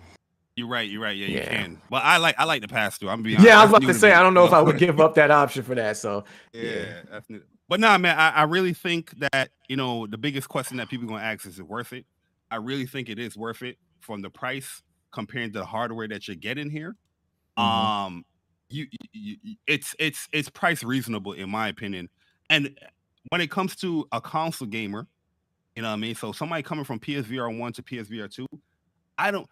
You're 0.56 0.68
right. 0.68 0.90
You're 0.90 1.00
right. 1.02 1.16
Yeah, 1.16 1.26
you 1.28 1.38
Yeah. 1.38 1.48
can. 1.48 1.80
But 1.88 2.02
I 2.04 2.16
like 2.16 2.34
I 2.36 2.44
like 2.44 2.62
the 2.62 2.68
pass 2.68 2.98
through. 2.98 3.10
I'm 3.10 3.22
be 3.22 3.32
Yeah, 3.32 3.60
I 3.60 3.64
was 3.64 3.70
about 3.70 3.86
to 3.86 3.94
say 3.94 4.12
I 4.12 4.22
don't 4.22 4.34
know 4.34 4.44
if 4.44 4.52
I 4.52 4.60
would 4.60 4.78
give 4.78 5.00
up 5.00 5.14
that 5.14 5.30
option 5.30 5.62
for 5.62 5.76
that. 5.76 5.96
So 5.96 6.24
Yeah, 6.52 7.02
Yeah. 7.20 7.28
But 7.68 7.80
nah, 7.80 7.98
man, 7.98 8.18
I, 8.18 8.30
I 8.30 8.42
really 8.44 8.72
think 8.72 9.12
that 9.32 9.50
you 9.68 9.76
know 9.76 10.06
the 10.06 10.18
biggest 10.18 10.48
question 10.48 10.78
that 10.78 10.88
people 10.88 11.06
are 11.06 11.10
gonna 11.10 11.22
ask 11.24 11.46
is, 11.46 11.54
is 11.54 11.58
it 11.60 11.68
worth 11.68 11.92
it? 11.92 12.06
I 12.50 12.56
really 12.56 12.86
think 12.86 13.08
it 13.08 13.18
is 13.18 13.36
worth 13.36 13.62
it 13.62 13.76
from 14.00 14.22
the 14.22 14.30
price 14.30 14.82
comparing 15.12 15.52
to 15.52 15.58
the 15.60 15.66
hardware 15.66 16.08
that 16.08 16.26
you're 16.28 16.36
getting 16.36 16.70
here. 16.70 16.96
Mhm. 17.58 17.62
Um, 17.62 18.24
you, 18.70 18.86
you, 19.12 19.36
you 19.42 19.56
it's 19.66 19.94
it's 19.98 20.28
it's 20.32 20.48
price 20.50 20.82
reasonable 20.84 21.32
in 21.32 21.50
my 21.50 21.68
opinion. 21.68 22.08
And 22.50 22.78
when 23.30 23.40
it 23.40 23.50
comes 23.50 23.76
to 23.76 24.06
a 24.12 24.20
console 24.20 24.68
gamer, 24.68 25.06
you 25.76 25.82
know 25.82 25.88
what 25.88 25.94
I 25.94 25.98
mean. 25.98 26.14
So 26.14 26.32
somebody 26.32 26.62
coming 26.62 26.84
from 26.84 27.00
PSVR 27.00 27.56
one 27.58 27.72
to 27.74 27.82
PSVR 27.82 28.32
two, 28.32 28.46
I 29.18 29.30
don't 29.30 29.48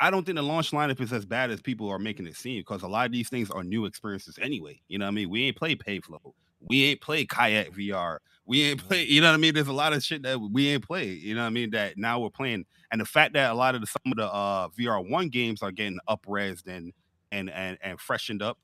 I 0.00 0.10
don't 0.10 0.24
think 0.26 0.36
the 0.36 0.42
launch 0.42 0.72
lineup 0.72 1.00
is 1.00 1.12
as 1.12 1.26
bad 1.26 1.50
as 1.50 1.62
people 1.62 1.88
are 1.88 1.98
making 1.98 2.26
it 2.26 2.36
seem 2.36 2.60
because 2.60 2.82
a 2.82 2.88
lot 2.88 3.06
of 3.06 3.12
these 3.12 3.28
things 3.30 3.50
are 3.50 3.64
new 3.64 3.86
experiences 3.86 4.38
anyway. 4.40 4.80
You 4.88 4.98
know 4.98 5.06
what 5.06 5.12
I 5.12 5.14
mean? 5.14 5.30
We 5.30 5.44
ain't 5.46 5.56
played 5.56 5.80
Pavlov. 5.80 6.32
We 6.60 6.84
ain't 6.84 7.00
played 7.00 7.28
Kayak 7.28 7.72
VR. 7.74 8.20
We 8.46 8.62
ain't 8.62 8.82
play, 8.86 9.04
you 9.04 9.20
know 9.20 9.28
what 9.28 9.34
I 9.34 9.38
mean? 9.38 9.54
There's 9.54 9.68
a 9.68 9.72
lot 9.72 9.92
of 9.92 10.02
shit 10.02 10.22
that 10.22 10.40
we 10.40 10.68
ain't 10.68 10.84
played, 10.86 11.20
you 11.22 11.34
know 11.34 11.42
what 11.42 11.48
I 11.48 11.50
mean? 11.50 11.70
That 11.70 11.98
now 11.98 12.18
we're 12.20 12.30
playing. 12.30 12.64
And 12.90 13.00
the 13.00 13.04
fact 13.04 13.34
that 13.34 13.50
a 13.50 13.54
lot 13.54 13.74
of 13.74 13.82
the 13.82 13.86
some 13.86 14.10
of 14.12 14.16
the 14.16 14.26
uh 14.32 14.68
VR 14.68 15.00
one 15.00 15.28
games 15.28 15.62
are 15.62 15.70
getting 15.70 15.98
upresed 16.08 16.66
and 16.66 16.92
and 17.30 17.50
and 17.50 17.76
and 17.82 18.00
freshened 18.00 18.42
up, 18.42 18.58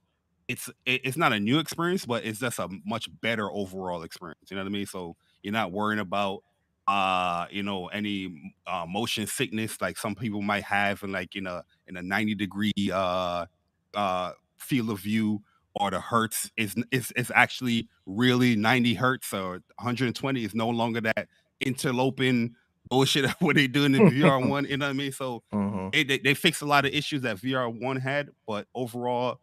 it's 0.48 0.68
it- 0.86 1.02
it's 1.04 1.16
not 1.16 1.32
a 1.32 1.40
new 1.40 1.58
experience, 1.58 2.06
but 2.06 2.24
it's 2.24 2.40
just 2.40 2.58
a 2.58 2.68
much 2.86 3.08
better 3.20 3.50
overall 3.50 4.02
experience. 4.02 4.50
You 4.50 4.56
know 4.56 4.62
what 4.62 4.68
I 4.70 4.72
mean? 4.72 4.86
So 4.86 5.16
you're 5.42 5.52
not 5.52 5.72
worrying 5.72 6.00
about 6.00 6.40
uh 6.86 7.46
you 7.50 7.62
know 7.62 7.86
any 7.88 8.54
uh 8.66 8.84
motion 8.86 9.26
sickness 9.26 9.80
like 9.80 9.96
some 9.96 10.14
people 10.14 10.42
might 10.42 10.64
have 10.64 11.02
in 11.02 11.12
like 11.12 11.34
in 11.34 11.46
a 11.46 11.64
in 11.86 11.96
a 11.96 12.02
90 12.02 12.34
degree 12.34 12.72
uh 12.92 13.46
uh 13.94 14.32
field 14.58 14.90
of 14.90 15.00
view 15.00 15.42
or 15.76 15.90
the 15.90 16.00
hertz 16.00 16.50
is 16.56 16.74
is 16.90 17.12
is 17.12 17.32
actually 17.34 17.88
really 18.06 18.56
90 18.56 18.94
hertz 18.94 19.32
or 19.32 19.62
120 19.76 20.44
is 20.44 20.54
no 20.54 20.68
longer 20.68 21.00
that 21.00 21.28
interloping 21.60 22.54
bullshit 22.88 23.28
what 23.40 23.56
they 23.56 23.66
doing 23.66 23.94
in 23.94 24.10
VR 24.10 24.46
one. 24.48 24.66
You 24.66 24.76
know 24.76 24.86
what 24.86 24.90
I 24.90 24.94
mean? 24.94 25.12
So 25.12 25.42
mhm. 25.52 25.92
they, 25.92 26.04
they 26.04 26.18
they 26.18 26.34
fixed 26.34 26.62
a 26.62 26.66
lot 26.66 26.84
of 26.84 26.92
issues 26.92 27.22
that 27.22 27.38
VR 27.38 27.68
one 27.80 27.96
had, 27.96 28.30
but 28.46 28.66
overall 28.74 29.40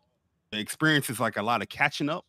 the 0.52 0.60
experience 0.60 1.10
is 1.10 1.20
like 1.20 1.38
a 1.38 1.44
lot 1.44 1.62
of 1.62 1.70
catching 1.70 2.10
up. 2.10 2.26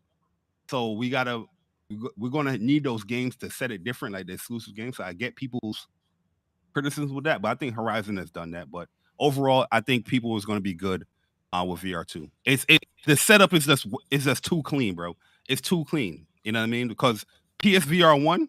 So 0.68 0.92
we 0.92 1.10
gotta 1.10 1.44
we 1.90 1.96
go- 1.96 2.12
we're 2.16 2.30
gonna 2.30 2.58
need 2.58 2.84
those 2.84 3.04
games 3.04 3.36
to 3.36 3.50
set 3.50 3.70
it 3.70 3.84
different, 3.84 4.14
like 4.14 4.26
the 4.26 4.34
exclusive 4.34 4.74
games. 4.74 4.96
So 4.96 5.04
I 5.04 5.12
get 5.12 5.36
people's 5.36 5.86
criticisms 6.72 7.12
with 7.12 7.24
that, 7.24 7.42
but 7.42 7.48
I 7.50 7.54
think 7.54 7.74
Horizon 7.74 8.16
has 8.16 8.30
done 8.30 8.52
that. 8.52 8.70
But 8.70 8.88
overall, 9.18 9.66
I 9.70 9.80
think 9.80 10.06
people 10.06 10.36
is 10.36 10.44
gonna 10.44 10.60
be 10.60 10.74
good 10.74 11.04
uh, 11.52 11.64
with 11.64 11.80
VR 11.80 12.06
two. 12.06 12.30
It's 12.44 12.64
it 12.68 12.84
the 13.06 13.16
setup 13.16 13.52
is 13.52 13.66
just 13.66 13.86
is 14.10 14.24
just 14.24 14.44
too 14.44 14.62
clean, 14.62 14.94
bro. 14.94 15.16
It's 15.48 15.60
too 15.60 15.84
clean. 15.84 16.26
You 16.44 16.52
know 16.52 16.60
what 16.60 16.64
I 16.64 16.68
mean? 16.68 16.88
Because 16.88 17.24
PSVR 17.62 18.22
one, 18.22 18.48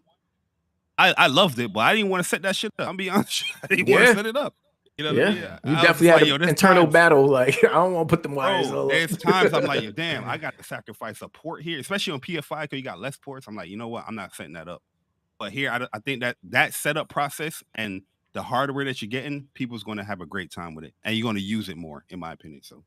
I 0.98 1.14
I 1.16 1.26
loved 1.26 1.58
it, 1.58 1.72
but 1.72 1.80
I 1.80 1.94
didn't 1.94 2.10
want 2.10 2.22
to 2.22 2.28
set 2.28 2.42
that 2.42 2.56
shit 2.56 2.72
up. 2.78 2.88
I'm 2.88 2.96
be 2.96 3.10
honest, 3.10 3.44
I 3.62 3.66
didn't 3.68 3.88
want 3.88 4.06
to 4.06 4.14
set 4.14 4.26
it 4.26 4.36
up. 4.36 4.54
You 4.96 5.04
know 5.04 5.10
what 5.10 5.18
yeah, 5.18 5.58
I 5.64 5.66
mean? 5.66 5.74
you 5.74 5.80
I 5.80 5.82
definitely 5.82 6.06
had 6.06 6.22
like, 6.22 6.40
an 6.42 6.48
internal 6.48 6.84
times- 6.84 6.92
battle. 6.92 7.28
Like 7.34 7.64
I 7.64 7.68
don't 7.68 7.94
want 7.94 8.08
to 8.08 8.16
put 8.16 8.22
them 8.22 8.34
wires. 8.36 8.68
Bro, 8.68 8.82
all 8.82 8.88
there's 8.88 9.16
times 9.16 9.52
I'm 9.52 9.64
like, 9.64 9.94
damn, 9.96 10.24
I 10.24 10.36
got 10.36 10.56
to 10.56 10.62
sacrifice 10.64 11.20
a 11.20 11.28
port 11.28 11.62
here, 11.62 11.80
especially 11.80 12.12
on 12.12 12.20
PS5 12.20 12.62
because 12.62 12.76
you 12.76 12.84
got 12.84 13.00
less 13.00 13.16
ports. 13.16 13.48
I'm 13.48 13.56
like, 13.56 13.68
you 13.68 13.76
know 13.76 13.88
what? 13.88 14.04
I'm 14.06 14.14
not 14.14 14.34
setting 14.34 14.52
that 14.52 14.68
up. 14.68 14.82
But 15.38 15.50
here, 15.52 15.70
I, 15.70 15.86
I 15.92 15.98
think 15.98 16.20
that 16.20 16.36
that 16.44 16.74
setup 16.74 17.08
process 17.08 17.64
and 17.74 18.02
the 18.34 18.42
hardware 18.42 18.84
that 18.84 19.02
you're 19.02 19.08
getting, 19.08 19.48
people's 19.54 19.82
going 19.82 19.98
to 19.98 20.04
have 20.04 20.20
a 20.20 20.26
great 20.26 20.52
time 20.52 20.76
with 20.76 20.84
it, 20.84 20.94
and 21.02 21.16
you're 21.16 21.24
going 21.24 21.36
to 21.36 21.42
use 21.42 21.68
it 21.68 21.76
more, 21.76 22.04
in 22.08 22.20
my 22.20 22.32
opinion. 22.32 22.62
So 22.62 22.84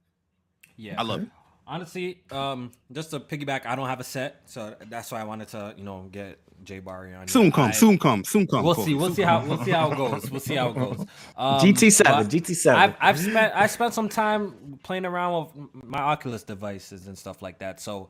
Yeah. 0.77 0.95
I 0.97 1.03
love 1.03 1.23
it. 1.23 1.29
Honestly, 1.65 2.21
um, 2.31 2.71
just 2.93 3.11
to 3.11 3.19
piggyback, 3.19 3.65
I 3.65 3.75
don't 3.75 3.89
have 3.89 3.99
a 3.99 4.03
set, 4.05 4.41
so 4.45 4.73
that's 4.89 5.11
why 5.11 5.19
I 5.19 5.25
wanted 5.25 5.49
to, 5.49 5.73
you 5.77 5.83
know, 5.83 6.07
get 6.09 6.39
Jay 6.63 6.79
Barry 6.79 7.13
on. 7.13 7.27
Soon 7.27 7.51
come, 7.51 7.69
I- 7.69 7.71
soon 7.71 7.99
come, 7.99 8.23
soon 8.23 8.47
come. 8.47 8.63
We'll 8.63 8.75
see. 8.75 8.93
We'll 8.93 9.07
soon 9.07 9.15
see 9.15 9.23
come. 9.23 9.41
how 9.43 9.47
we'll 9.49 9.63
see 9.65 9.71
how 9.71 9.91
it 9.91 9.97
goes. 9.97 10.31
We'll 10.31 10.39
see 10.39 10.55
how 10.55 10.69
it 10.69 10.75
goes. 10.75 11.05
Um, 11.37 11.59
GT7, 11.59 12.03
GT7. 12.29 12.73
I've, 12.73 12.95
I've 12.99 13.19
spent 13.19 13.53
I 13.55 13.67
spent 13.67 13.93
some 13.93 14.07
time 14.09 14.79
playing 14.83 15.05
around 15.05 15.47
with 15.73 15.83
my 15.83 15.99
Oculus 15.99 16.43
devices 16.43 17.07
and 17.07 17.17
stuff 17.17 17.41
like 17.41 17.59
that. 17.59 17.79
So, 17.81 18.09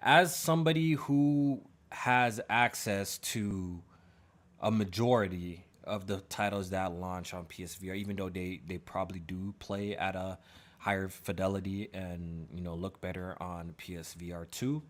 as 0.00 0.34
somebody 0.34 0.92
who 0.92 1.60
has 1.90 2.40
access 2.48 3.18
to 3.18 3.82
a 4.60 4.70
majority 4.70 5.64
of 5.82 6.06
the 6.06 6.20
titles 6.28 6.70
that 6.70 6.92
launch 6.92 7.34
on 7.34 7.44
PSVR, 7.44 7.96
even 7.96 8.16
though 8.16 8.28
they 8.30 8.60
they 8.66 8.78
probably 8.78 9.18
do 9.20 9.52
play 9.58 9.96
at 9.96 10.14
a 10.16 10.38
higher 10.84 11.08
fidelity 11.08 11.88
and 11.94 12.46
you 12.54 12.60
know 12.60 12.74
look 12.74 13.00
better 13.00 13.34
on 13.40 13.74
PSVR 13.78 14.50
two. 14.50 14.82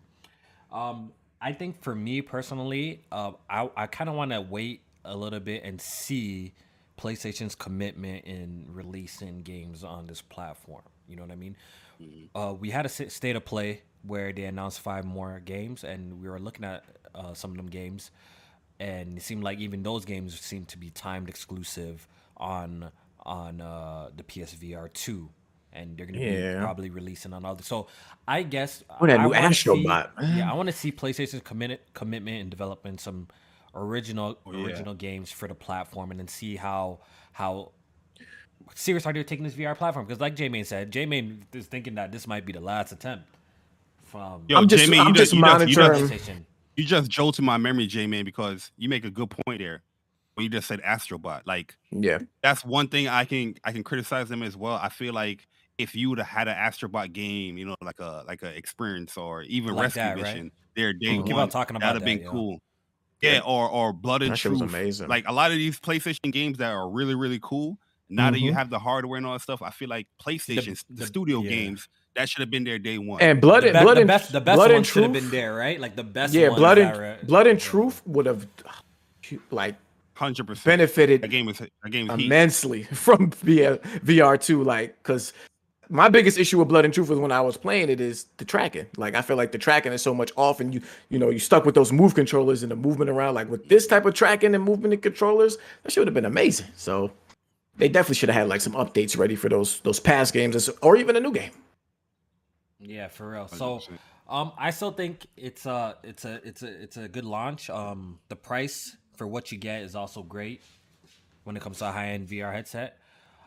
Um, 0.69 1.13
I 1.41 1.53
think 1.53 1.81
for 1.81 1.95
me 1.95 2.21
personally, 2.21 3.05
uh, 3.13 3.31
I 3.49 3.69
I 3.77 3.87
kind 3.87 4.09
of 4.09 4.15
want 4.17 4.31
to 4.31 4.41
wait 4.41 4.81
a 5.05 5.15
little 5.15 5.39
bit 5.39 5.63
and 5.63 5.79
see 5.79 6.53
PlayStation's 6.99 7.55
commitment 7.55 8.25
in 8.25 8.65
releasing 8.67 9.41
games 9.41 9.85
on 9.85 10.05
this 10.05 10.21
platform. 10.21 10.83
You 11.07 11.15
know 11.15 11.21
what 11.21 11.31
I 11.31 11.35
mean? 11.35 11.55
Uh, 12.35 12.53
we 12.59 12.71
had 12.71 12.85
a 12.85 12.89
state 12.89 13.37
of 13.37 13.45
play 13.45 13.83
where 14.05 14.33
they 14.33 14.43
announced 14.43 14.81
five 14.81 15.05
more 15.05 15.39
games, 15.39 15.85
and 15.85 16.21
we 16.21 16.27
were 16.27 16.39
looking 16.39 16.65
at 16.65 16.83
uh, 17.13 17.33
some 17.33 17.51
of 17.51 17.57
them 17.57 17.67
games, 17.67 18.11
and 18.81 19.17
it 19.17 19.21
seemed 19.21 19.43
like 19.43 19.59
even 19.59 19.81
those 19.81 20.03
games 20.03 20.37
seemed 20.37 20.67
to 20.69 20.77
be 20.77 20.89
timed 20.89 21.29
exclusive 21.29 22.05
on 22.35 22.91
on 23.25 23.61
uh, 23.61 24.09
the 24.15 24.23
PSVR 24.23 24.91
two, 24.91 25.29
and 25.75 25.97
they're 25.97 26.05
gonna 26.05 26.19
be 26.19 26.59
probably 26.61 26.89
releasing 26.89 27.33
on 27.33 27.45
other. 27.45 27.63
So 27.63 27.87
I 28.27 28.43
guess 28.43 28.83
Oh, 28.89 29.05
that 29.05 29.19
I 29.19 29.23
new 29.23 29.29
wanna 29.29 29.53
see- 29.53 29.83
Yeah, 29.83 30.51
I 30.51 30.53
want 30.55 30.67
to 30.67 30.73
see 30.73 30.91
PlayStation's 30.91 31.41
committed 31.41 31.79
commitment 31.93 32.37
in 32.37 32.49
developing 32.49 32.97
some 32.97 33.27
original 33.75 34.37
yeah. 34.47 34.63
original 34.63 34.93
games 34.93 35.31
for 35.31 35.47
the 35.47 35.55
platform, 35.55 36.11
and 36.11 36.19
then 36.19 36.27
see 36.27 36.55
how 36.55 36.99
how 37.33 37.71
serious 38.73 39.05
are 39.05 39.13
they 39.13 39.23
taking 39.23 39.43
this 39.43 39.53
VR 39.53 39.75
platform? 39.75 40.05
Because 40.05 40.19
like 40.21 40.35
J-Main 40.35 40.65
said, 40.65 40.91
J-Main 40.91 41.45
is 41.53 41.67
thinking 41.67 41.95
that 41.95 42.11
this 42.11 42.25
might 42.27 42.45
be 42.45 42.53
the 42.53 42.59
last 42.61 42.91
attempt 42.91 43.25
from 44.03 44.43
Yo, 44.47 44.57
I'm 44.57 44.67
just- 44.67 44.85
Jamie, 44.85 44.99
I'm 44.99 45.07
you 45.07 45.13
just 45.13 45.33
you 45.33 45.37
you 45.37 45.41
monitoring- 45.41 46.45
you 46.75 46.83
just 46.83 47.09
jolted 47.09 47.43
my 47.45 47.57
memory, 47.57 47.87
J 47.87 48.07
man, 48.07 48.25
because 48.25 48.71
you 48.77 48.89
make 48.89 49.05
a 49.05 49.09
good 49.09 49.29
point 49.29 49.59
there. 49.59 49.81
When 50.33 50.43
you 50.43 50.49
just 50.49 50.67
said 50.67 50.81
Astrobot, 50.81 51.43
like 51.45 51.77
yeah. 51.91 52.19
that's 52.43 52.65
one 52.65 52.89
thing 52.89 53.07
I 53.07 53.23
can 53.23 53.55
I 53.63 53.71
can 53.71 53.83
criticize 53.83 54.27
them 54.27 54.43
as 54.43 54.57
well. 54.57 54.73
I 54.75 54.89
feel 54.89 55.13
like 55.13 55.47
if 55.77 55.95
you 55.95 56.09
would 56.09 56.17
have 56.19 56.27
had 56.27 56.47
an 56.47 56.55
Astrobot 56.55 57.11
game, 57.13 57.57
you 57.57 57.65
know, 57.65 57.75
like 57.81 57.99
a 57.99 58.23
like 58.27 58.43
a 58.43 58.55
experience 58.55 59.17
or 59.17 59.43
even 59.43 59.75
Like 59.75 59.83
Rescue 59.85 60.01
that, 60.01 60.15
right? 60.15 60.23
Mission, 60.23 60.51
their 60.75 60.93
day 60.93 61.17
Keep 61.17 61.27
on 61.29 61.33
one, 61.35 61.49
talking 61.49 61.75
about 61.75 61.93
that'd 61.93 62.01
have 62.01 62.07
that, 62.09 62.17
been 62.17 62.25
yeah. 62.25 62.31
cool. 62.31 62.59
Yeah, 63.21 63.39
or 63.45 63.67
or 63.69 63.91
Blood 63.93 64.21
and 64.21 64.31
That 64.33 64.37
shit 64.37 64.51
was 64.51 64.59
Truth. 64.59 64.69
amazing. 64.71 65.07
Like 65.07 65.27
a 65.27 65.33
lot 65.33 65.51
of 65.51 65.57
these 65.57 65.79
PlayStation 65.79 66.31
games 66.31 66.57
that 66.59 66.71
are 66.71 66.89
really 66.89 67.15
really 67.15 67.39
cool. 67.41 67.77
Now 68.07 68.29
that 68.29 68.39
you 68.39 68.51
Mhm. 68.51 68.55
have 68.55 68.69
the 68.69 68.77
hardware 68.77 69.17
and 69.17 69.25
all 69.25 69.33
that 69.33 69.41
stuff, 69.41 69.63
I 69.63 69.71
feel 69.71 69.89
like 69.89 70.07
PlayStation, 70.23 70.79
the, 70.89 71.01
the- 71.01 71.05
studio 71.07 71.41
yeah. 71.41 71.49
games, 71.49 71.87
that 72.15 72.29
should 72.29 72.41
have 72.41 72.51
been 72.51 72.63
their 72.63 72.77
day 72.77 72.99
one. 72.99 73.19
And 73.19 73.41
blood 73.41 73.63
The, 73.63 73.69
and 73.69 73.77
be- 73.79 73.83
blood 73.83 73.97
the 73.97 74.01
and 74.01 74.07
best, 74.07 74.31
the 74.31 74.39
best 74.41 74.57
blood 74.57 74.67
one 74.69 74.75
and 74.77 74.85
should 74.85 75.01
have 75.03 75.11
been 75.13 75.29
there, 75.31 75.55
right? 75.55 75.79
Like 75.79 75.95
the 75.95 76.03
best. 76.03 76.33
yeah, 76.35 76.49
ones 76.49 76.59
blood 76.59 76.77
that 76.77 76.95
and 76.99 77.27
blood 77.27 77.47
and 77.47 77.59
truth 77.59 78.03
would 78.05 78.27
have 78.27 78.45
like 79.51 79.75
Hundred 80.13 80.45
percent. 80.47 80.65
benefited 80.65 81.23
A 81.25 81.27
game 81.27 81.49
is 81.49 81.59
a 81.83 81.89
game 81.89 82.09
is 82.09 82.15
heat. 82.15 82.25
immensely 82.27 82.83
from 82.93 83.31
VR, 83.31 83.79
VR 84.05 84.39
two, 84.39 84.63
like 84.63 84.95
because 85.03 85.33
my 85.89 86.09
biggest 86.09 86.37
issue 86.37 86.59
with 86.59 86.67
Blood 86.67 86.85
and 86.85 86.93
Truth 86.93 87.09
was 87.09 87.19
when 87.19 87.31
I 87.31 87.41
was 87.41 87.57
playing 87.57 87.89
it 87.89 87.99
is 88.01 88.25
the 88.37 88.45
tracking. 88.45 88.85
Like 88.97 89.15
I 89.15 89.21
feel 89.21 89.37
like 89.37 89.51
the 89.51 89.57
tracking 89.57 89.91
is 89.93 90.01
so 90.01 90.13
much 90.13 90.31
off, 90.35 90.59
and 90.59 90.73
you 90.73 90.81
you 91.09 91.19
know 91.19 91.29
you 91.29 91.39
stuck 91.39 91.65
with 91.65 91.75
those 91.75 91.91
move 91.91 92.15
controllers 92.15 92.63
and 92.63 92.71
the 92.71 92.75
movement 92.75 93.09
around. 93.09 93.35
Like 93.35 93.49
with 93.49 93.67
this 93.69 93.87
type 93.87 94.05
of 94.05 94.13
tracking 94.13 94.55
and 94.55 94.63
movement 94.63 94.93
and 94.93 95.01
controllers, 95.03 95.57
that 95.83 95.91
should 95.91 96.07
have 96.07 96.13
been 96.13 96.25
amazing. 96.25 96.67
So 96.75 97.11
they 97.77 97.87
definitely 97.89 98.15
should 98.15 98.29
have 98.29 98.37
had 98.41 98.49
like 98.49 98.61
some 98.61 98.73
updates 98.73 99.17
ready 99.17 99.35
for 99.35 99.49
those 99.49 99.79
those 99.81 99.99
past 99.99 100.33
games, 100.33 100.69
or- 100.69 100.73
or 100.81 100.95
even 100.97 101.15
a 101.15 101.19
new 101.19 101.31
game. 101.31 101.51
Yeah, 102.79 103.07
for 103.07 103.29
real. 103.31 103.47
So, 103.47 103.81
um, 104.27 104.51
I 104.57 104.71
still 104.71 104.91
think 104.91 105.25
it's 105.37 105.65
a 105.65 105.97
it's 106.03 106.25
a 106.25 106.41
it's 106.43 106.61
a 106.63 106.81
it's 106.83 106.97
a 106.97 107.07
good 107.07 107.25
launch. 107.25 107.69
Um, 107.69 108.19
the 108.27 108.35
price 108.35 108.95
for 109.17 109.25
what 109.27 109.51
you 109.51 109.57
get 109.57 109.81
is 109.83 109.95
also 109.95 110.23
great 110.23 110.61
when 111.45 111.55
it 111.55 111.61
comes 111.61 111.79
to 111.79 111.87
a 111.87 111.91
high 111.91 112.09
end 112.09 112.27
VR 112.27 112.51
headset. 112.53 112.99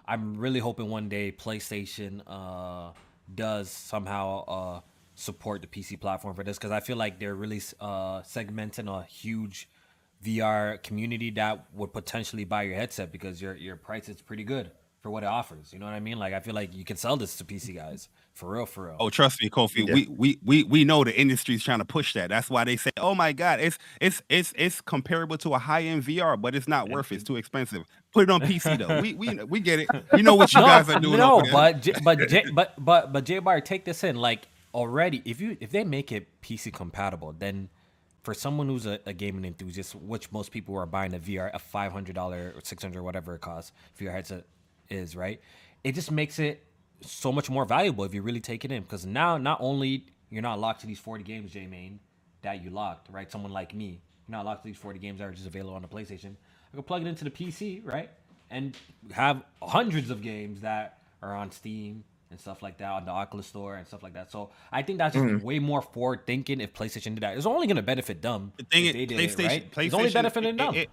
I'm 0.08 0.38
really 0.38 0.60
hoping 0.60 0.88
one 0.88 1.08
day 1.08 1.30
PlayStation 1.32 2.22
uh 2.26 2.92
does 3.34 3.70
somehow 3.70 4.44
uh 4.46 4.80
support 5.14 5.60
the 5.60 5.66
PC 5.66 6.00
platform 6.00 6.34
for 6.34 6.42
this 6.42 6.56
because 6.56 6.70
I 6.70 6.80
feel 6.80 6.96
like 6.96 7.20
they're 7.20 7.34
really 7.34 7.60
uh 7.80 8.22
segmenting 8.22 8.88
a 8.88 9.04
huge 9.04 9.68
VR 10.24 10.82
community 10.82 11.30
that 11.32 11.66
would 11.74 11.92
potentially 11.92 12.44
buy 12.44 12.62
your 12.62 12.74
headset 12.74 13.12
because 13.12 13.40
your 13.40 13.54
your 13.54 13.76
price 13.76 14.08
is 14.08 14.20
pretty 14.22 14.44
good 14.44 14.70
for 15.00 15.10
what 15.10 15.22
it 15.22 15.26
offers. 15.26 15.72
You 15.72 15.78
know 15.78 15.86
what 15.86 15.94
I 15.94 16.00
mean? 16.00 16.18
Like 16.18 16.34
I 16.34 16.40
feel 16.40 16.54
like 16.54 16.74
you 16.74 16.84
can 16.84 16.96
sell 16.96 17.16
this 17.16 17.36
to 17.36 17.44
PC 17.44 17.76
guys 17.76 18.08
for 18.34 18.50
real, 18.50 18.66
for 18.66 18.86
real. 18.86 18.96
Oh, 18.98 19.10
trust 19.10 19.42
me, 19.42 19.48
Kofi. 19.48 19.86
Yeah. 19.86 19.94
We, 19.94 20.08
we 20.16 20.38
we 20.44 20.62
we 20.64 20.84
know 20.84 21.04
the 21.04 21.18
industry's 21.18 21.62
trying 21.62 21.78
to 21.78 21.84
push 21.84 22.14
that. 22.14 22.30
That's 22.30 22.50
why 22.50 22.64
they 22.64 22.76
say, 22.76 22.90
"Oh 22.96 23.14
my 23.14 23.32
God, 23.32 23.60
it's 23.60 23.78
it's 24.00 24.22
it's 24.28 24.52
it's 24.56 24.80
comparable 24.80 25.38
to 25.38 25.54
a 25.54 25.58
high 25.58 25.82
end 25.82 26.02
VR, 26.02 26.40
but 26.40 26.54
it's 26.54 26.68
not 26.68 26.88
worth 26.88 27.12
it. 27.12 27.16
It's 27.16 27.24
too 27.24 27.36
expensive." 27.36 27.84
Put 28.12 28.24
it 28.24 28.30
on 28.30 28.40
PC 28.40 28.78
though. 28.78 29.00
we 29.02 29.14
we 29.14 29.34
we 29.44 29.60
get 29.60 29.80
it. 29.80 29.88
We 30.12 30.22
know 30.22 30.34
what 30.34 30.52
you 30.52 30.60
guys 30.60 30.88
are 30.88 30.98
doing. 31.00 31.18
No, 31.18 31.34
over 31.36 31.44
there. 31.44 31.52
but 31.52 31.82
J- 31.82 31.92
but 32.02 32.28
J- 32.28 32.44
but 32.54 32.74
but 32.82 33.12
but 33.12 33.24
J 33.24 33.38
Bar, 33.38 33.60
take 33.60 33.84
this 33.84 34.02
in. 34.04 34.16
Like 34.16 34.48
already, 34.74 35.22
if 35.24 35.40
you 35.40 35.56
if 35.60 35.70
they 35.70 35.84
make 35.84 36.10
it 36.12 36.26
PC 36.42 36.72
compatible, 36.72 37.34
then 37.38 37.68
for 38.22 38.34
someone 38.34 38.66
who's 38.68 38.86
a, 38.86 38.98
a 39.06 39.12
gaming 39.12 39.44
enthusiast, 39.44 39.94
which 39.94 40.32
most 40.32 40.50
people 40.50 40.76
are 40.76 40.86
buying 40.86 41.14
a 41.14 41.18
VR, 41.18 41.50
a 41.52 41.58
five 41.58 41.92
hundred 41.92 42.14
dollar 42.14 42.52
or 42.56 42.60
six 42.64 42.82
hundred 42.82 43.02
whatever 43.02 43.34
it 43.34 43.40
costs 43.40 43.72
VR 43.98 44.12
headset 44.12 44.44
is, 44.88 45.14
right? 45.14 45.40
It 45.84 45.94
just 45.94 46.10
makes 46.10 46.38
it 46.38 46.64
so 47.02 47.30
much 47.30 47.48
more 47.48 47.64
valuable 47.64 48.04
if 48.04 48.12
you 48.14 48.22
really 48.22 48.40
take 48.40 48.64
it 48.64 48.72
in 48.72 48.82
because 48.82 49.06
now 49.06 49.38
not 49.38 49.58
only 49.60 50.06
you're 50.30 50.42
not 50.42 50.58
locked 50.58 50.80
to 50.80 50.86
these 50.86 50.98
forty 50.98 51.24
games, 51.24 51.52
J 51.52 51.66
Main, 51.66 52.00
that 52.42 52.62
you 52.62 52.70
locked, 52.70 53.10
right? 53.12 53.30
Someone 53.30 53.52
like 53.52 53.74
me, 53.74 54.00
you're 54.26 54.36
not 54.38 54.44
locked 54.46 54.62
to 54.62 54.66
these 54.68 54.78
forty 54.78 54.98
games 54.98 55.18
that 55.18 55.26
are 55.28 55.32
just 55.32 55.46
available 55.46 55.74
on 55.74 55.82
the 55.82 55.88
PlayStation. 55.88 56.34
I 56.72 56.76
can 56.76 56.82
plug 56.82 57.02
it 57.02 57.08
into 57.08 57.24
the 57.24 57.30
PC, 57.30 57.84
right? 57.84 58.10
And 58.50 58.76
have 59.12 59.42
hundreds 59.62 60.10
of 60.10 60.22
games 60.22 60.60
that 60.60 60.98
are 61.22 61.34
on 61.34 61.50
Steam 61.50 62.04
and 62.30 62.38
stuff 62.38 62.62
like 62.62 62.78
that 62.78 62.90
on 62.90 63.04
the 63.04 63.10
Oculus 63.10 63.46
Store 63.46 63.76
and 63.76 63.86
stuff 63.86 64.02
like 64.02 64.14
that. 64.14 64.30
So 64.30 64.50
I 64.70 64.82
think 64.82 64.98
that's 64.98 65.14
just 65.14 65.24
mm-hmm. 65.24 65.44
way 65.44 65.58
more 65.58 65.82
forward 65.82 66.26
thinking 66.26 66.60
if 66.60 66.72
PlayStation 66.74 67.14
did 67.14 67.20
that. 67.20 67.36
It's 67.36 67.46
only 67.46 67.66
gonna 67.66 67.82
benefit 67.82 68.22
them. 68.22 68.52
the 68.56 68.64
thing 68.64 68.86
is, 68.86 68.92
they 68.92 69.06
did 69.06 69.18
PlayStation, 69.18 69.38
it, 69.38 69.46
right? 69.46 69.72
PlayStation, 69.72 69.84
it's 69.84 69.94
only 69.94 70.10
benefiting 70.10 70.54
it, 70.54 70.58
them. 70.58 70.74
It, 70.74 70.90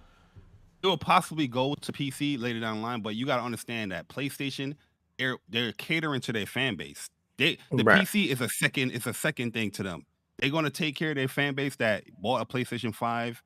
it 0.82 0.86
will 0.86 0.98
possibly 0.98 1.48
go 1.48 1.74
to 1.74 1.92
PC 1.92 2.40
later 2.40 2.60
down 2.60 2.76
the 2.76 2.82
line, 2.82 3.00
but 3.00 3.14
you 3.14 3.26
got 3.26 3.38
to 3.38 3.42
understand 3.42 3.92
that 3.92 4.08
PlayStation, 4.08 4.76
they're 5.18 5.36
they're 5.48 5.72
catering 5.72 6.20
to 6.22 6.32
their 6.32 6.46
fan 6.46 6.76
base. 6.76 7.08
They 7.38 7.58
the 7.70 7.84
Right. 7.84 8.02
PC 8.02 8.28
is 8.28 8.40
a 8.40 8.48
second, 8.48 8.92
it's 8.92 9.06
a 9.06 9.14
second 9.14 9.52
thing 9.52 9.70
to 9.72 9.82
them. 9.82 10.06
They're 10.38 10.50
gonna 10.50 10.70
take 10.70 10.96
care 10.96 11.10
of 11.10 11.16
their 11.16 11.28
fan 11.28 11.54
base 11.54 11.76
that 11.76 12.04
bought 12.20 12.42
a 12.42 12.44
PlayStation 12.44 12.94
Five, 12.94 13.42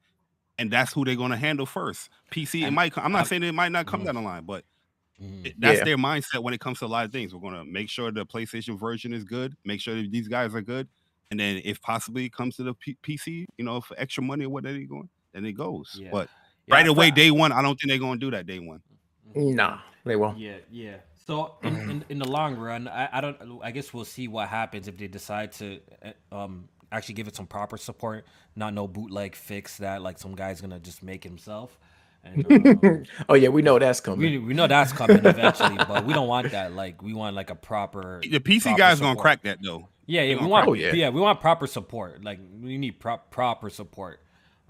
and 0.61 0.71
that's 0.71 0.93
who 0.93 1.05
they're 1.05 1.17
gonna 1.17 1.37
handle 1.37 1.67
first. 1.67 2.11
PC, 2.31 2.63
it 2.63 2.67
And 2.67 2.75
might. 2.75 2.93
come- 2.93 3.05
I'm 3.05 3.13
not 3.13 3.27
saying 3.27 3.43
it 3.43 3.53
might 3.53 3.73
not 3.73 3.87
come 3.87 4.03
Mhm. 4.03 4.05
down 4.05 4.15
the 4.17 4.21
line, 4.21 4.45
but 4.45 4.65
Mhm. 5.21 5.47
it- 5.47 5.55
that's 5.61 5.79
Yeah. 5.79 5.85
their 5.85 5.97
mindset 5.97 6.43
when 6.43 6.55
it 6.55 6.61
comes 6.61 6.79
to 6.81 6.87
a 6.87 6.87
lot 6.87 7.05
of 7.07 7.13
things. 7.13 7.35
We're 7.35 7.41
gonna 7.41 7.65
make 7.65 7.89
sure 7.89 8.11
the 8.13 8.27
PlayStation 8.27 8.79
version 8.79 9.13
is 9.13 9.25
good, 9.25 9.57
make 9.65 9.81
sure 9.81 9.95
that 10.01 10.11
these 10.13 10.29
guys 10.29 10.55
are 10.55 10.61
good, 10.63 10.87
and 11.31 11.41
then 11.41 11.61
if 11.65 11.81
possibly 11.81 12.27
it 12.27 12.33
comes 12.33 12.57
to 12.57 12.63
the 12.63 12.75
P- 12.75 12.97
PC, 13.03 13.47
you 13.57 13.65
know, 13.65 13.81
for 13.81 13.99
extra 13.99 14.23
money 14.23 14.45
or 14.45 14.51
whatever 14.51 14.77
they 14.77 14.85
going, 14.85 15.09
then 15.33 15.45
it 15.47 15.53
goes. 15.53 15.97
Yeah. 15.99 16.11
But 16.13 16.29
Yeah, 16.67 16.75
right 16.77 16.87
away, 16.87 17.11
day 17.11 17.31
one, 17.31 17.51
I 17.53 17.63
don't 17.63 17.81
think 17.81 17.89
they're 17.89 17.99
gonna 17.99 18.21
do 18.21 18.31
that 18.31 18.47
day 18.47 18.59
one. 18.59 18.83
Nah, 19.35 19.81
they 20.05 20.15
won't. 20.17 20.39
Yeah, 20.39 20.59
yeah. 20.71 20.99
So 21.15 21.57
in, 21.63 21.77
in, 21.91 22.05
in 22.09 22.19
the 22.19 22.29
long 22.29 22.57
run, 22.57 22.87
I, 22.89 23.09
I 23.19 23.21
don't. 23.21 23.61
I 23.63 23.71
guess 23.71 23.95
we'll 23.95 24.05
see 24.05 24.27
what 24.29 24.49
happens 24.49 24.89
if 24.89 24.97
they 24.97 25.07
decide 25.07 25.53
to 25.53 25.81
uh, 26.05 26.35
um 26.35 26.69
actually 26.93 27.15
give 27.15 27.29
it 27.29 27.37
some 27.37 27.47
proper 27.47 27.77
support, 27.77 28.27
not 28.57 28.75
no 28.75 28.87
bootleg 28.87 29.35
fix 29.35 29.79
that 29.79 30.03
like 30.03 30.19
some 30.19 30.35
guy's 30.35 30.61
gonna 30.61 30.79
just 30.79 31.03
make 31.03 31.25
himself. 31.25 31.79
And, 32.23 32.85
um, 32.85 33.03
oh 33.29 33.35
yeah, 33.35 33.49
we 33.49 33.63
know 33.63 33.79
that's 33.79 34.01
coming. 34.01 34.21
we, 34.21 34.39
we 34.39 34.55
know 34.55 34.67
that's 34.67 34.93
coming 34.93 35.25
eventually, 35.25 35.77
but 35.89 36.05
we 36.05 36.13
don't 36.13 36.29
want 36.29 36.51
that. 36.53 36.75
Like 36.75 37.03
we 37.03 37.15
want 37.15 37.35
like 37.37 37.51
a 37.51 37.55
proper. 37.55 38.21
The 38.23 38.41
PC 38.41 38.63
proper 38.63 38.79
guys 38.79 39.01
gonna 39.01 39.21
crack 39.21 39.43
that 39.43 39.59
though. 39.63 39.89
Yeah, 40.07 40.23
yeah, 40.23 40.35
we 40.35 40.41
gonna 40.41 40.49
want. 40.49 40.69
Oh, 40.69 40.73
yeah. 40.75 40.93
yeah. 40.93 41.09
we 41.11 41.21
want 41.21 41.41
proper 41.41 41.67
support. 41.67 42.23
Like 42.23 42.41
we 42.61 42.79
need 42.79 43.01
prop 43.01 43.31
proper 43.31 43.71
support, 43.71 44.21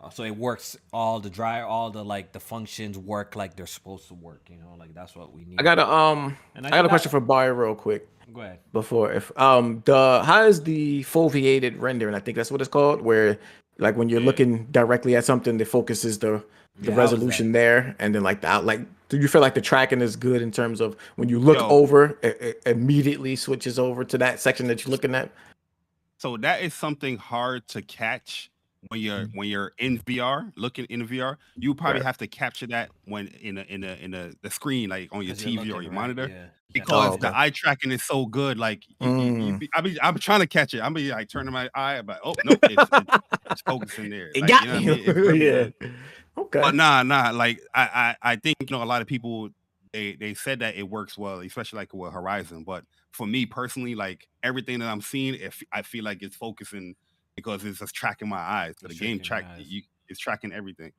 so 0.08 0.22
it 0.24 0.34
works. 0.36 0.76
All 0.92 1.20
the 1.20 1.28
dry, 1.28 1.60
all 1.60 1.90
the 1.90 2.02
like 2.04 2.32
the 2.32 2.40
functions 2.40 2.96
work 2.96 3.36
like 3.36 3.54
they're 3.56 3.66
supposed 3.66 4.08
to 4.08 4.14
work. 4.14 4.48
You 4.48 4.56
know, 4.56 4.74
like 4.78 4.94
that's 4.94 5.14
what 5.14 5.32
we 5.34 5.44
need. 5.44 5.60
I 5.60 5.62
got 5.62 5.78
a 5.78 5.86
um, 5.86 6.36
And 6.54 6.64
I, 6.66 6.70
I 6.70 6.72
got 6.72 6.86
a 6.86 6.88
question 6.88 7.10
that- 7.10 7.20
for 7.20 7.20
Barry 7.20 7.52
real 7.52 7.74
quick 7.74 8.08
Go 8.32 8.40
ahead. 8.42 8.60
before 8.72 9.12
if 9.12 9.30
um 9.38 9.82
the 9.84 10.22
how 10.24 10.44
is 10.44 10.62
the 10.62 11.02
foveated 11.02 11.78
rendering? 11.80 12.14
I 12.14 12.20
think 12.20 12.36
that's 12.36 12.50
what 12.50 12.60
it's 12.62 12.70
called, 12.70 13.02
where 13.02 13.38
Like 13.78 13.96
when 13.96 14.08
you're 14.08 14.20
Yeah. 14.20 14.26
looking 14.26 14.64
directly 14.70 15.16
at 15.16 15.24
something, 15.24 15.58
the 15.58 15.64
focus 15.64 16.04
is 16.04 16.18
the 16.18 16.42
the 16.80 16.92
Yeah, 16.92 16.96
resolution 16.96 17.52
there, 17.52 17.94
and 17.98 18.14
then 18.14 18.22
like 18.22 18.40
the 18.42 18.46
out. 18.46 18.64
Like, 18.64 18.80
do 19.08 19.18
you 19.18 19.26
feel 19.28 19.40
like 19.42 19.54
the 19.54 19.60
tracking 19.60 20.00
is 20.00 20.16
good 20.16 20.40
in 20.40 20.50
terms 20.50 20.80
of 20.80 20.96
when 21.16 21.28
you 21.28 21.38
look 21.38 21.58
Yo. 21.58 21.68
over, 21.68 22.16
it, 22.22 22.40
it 22.40 22.62
immediately 22.66 23.36
switches 23.36 23.78
over 23.78 24.04
to 24.04 24.16
that 24.18 24.38
section 24.40 24.66
that 24.68 24.84
you're 24.84 24.90
looking 24.90 25.14
at? 25.14 25.30
So 26.18 26.36
that 26.38 26.62
is 26.62 26.72
something 26.74 27.16
hard 27.16 27.66
to 27.68 27.82
catch 27.82 28.49
when 28.88 29.00
you're 29.00 29.26
when 29.34 29.48
you're 29.48 29.72
in 29.78 29.98
VR, 30.06 30.52
looking 30.56 30.86
in 30.86 31.06
VR. 31.06 31.38
You 31.60 31.74
probably 31.74 32.00
Right. 32.00 32.02
have 32.02 32.16
to 32.18 32.26
capture 32.26 32.66
that 32.68 32.90
when 33.04 33.28
in 33.28 33.58
a 33.58 33.62
in 33.62 33.84
a 33.84 33.94
in 33.94 34.14
a 34.14 34.32
the 34.42 34.50
screen, 34.50 34.90
like 34.90 35.08
on 35.12 35.24
your 35.24 35.34
TV 35.34 35.70
or 35.72 35.82
your 35.82 35.92
right? 35.92 35.92
monitor. 35.92 36.30
Yeah. 36.30 36.50
Because 36.72 37.16
Oh, 37.16 37.18
the 37.18 37.30
eye 37.36 37.50
tracking 37.50 37.90
is 37.90 38.04
so 38.04 38.26
good, 38.26 38.56
like 38.56 38.84
you, 39.00 39.10
you, 39.16 39.32
you 39.38 39.54
Mm. 39.54 39.66
I 39.74 39.80
be, 39.80 40.00
I'm 40.00 40.16
trying 40.18 40.38
to 40.40 40.46
catch 40.46 40.72
it. 40.72 40.80
I'm 40.80 40.94
be 40.94 41.10
like 41.10 41.28
turning 41.28 41.52
my 41.52 41.68
eye, 41.74 42.00
but 42.02 42.20
oh 42.24 42.36
no, 42.44 42.60
it's, 42.64 42.88
it's, 42.94 43.10
it's 43.50 43.60
focusing 43.62 44.08
there. 44.08 44.34
It 44.34 44.42
Like, 44.42 44.48
got 44.48 44.60
you 44.60 44.68
know 44.68 44.76
I 44.76 44.80
mean? 44.80 45.14
Really 45.26 45.46
yeah. 45.46 45.68
good. 45.70 45.74
Okay. 46.38 46.62
But 46.62 46.74
nah, 46.74 47.02
nah. 47.02 47.30
Like 47.30 47.60
I, 47.74 48.16
I, 48.22 48.32
I 48.32 48.36
think 48.36 48.56
you 48.60 48.66
know 48.76 48.82
a 48.82 48.84
lot 48.86 49.02
of 49.02 49.08
people 49.08 49.50
they 49.92 50.14
they 50.16 50.34
said 50.34 50.60
that 50.60 50.76
it 50.76 50.88
works 50.88 51.16
well, 51.18 51.40
especially 51.40 51.78
like 51.78 51.94
with 51.94 52.12
Horizon. 52.12 52.64
But 52.64 52.84
for 53.12 53.26
me 53.26 53.46
personally, 53.46 53.94
like 53.94 54.28
everything 54.42 54.80
that 54.80 54.88
I'm 54.90 55.00
seeing, 55.00 55.34
if 55.34 55.62
I 55.72 55.82
feel 55.82 56.04
like 56.04 56.22
it's 56.22 56.36
focusing 56.36 56.94
because 57.42 57.64
it's 57.64 57.78
just 57.78 57.94
tracking 57.94 58.28
my 58.28 58.38
eyes. 58.38 58.74
So 58.78 58.86
the 58.86 58.92
It's 58.92 59.00
game 59.00 59.20
track 59.20 59.44
you, 59.58 59.82
it's 60.08 60.20
tracking 60.20 60.52
everything. 60.52 60.92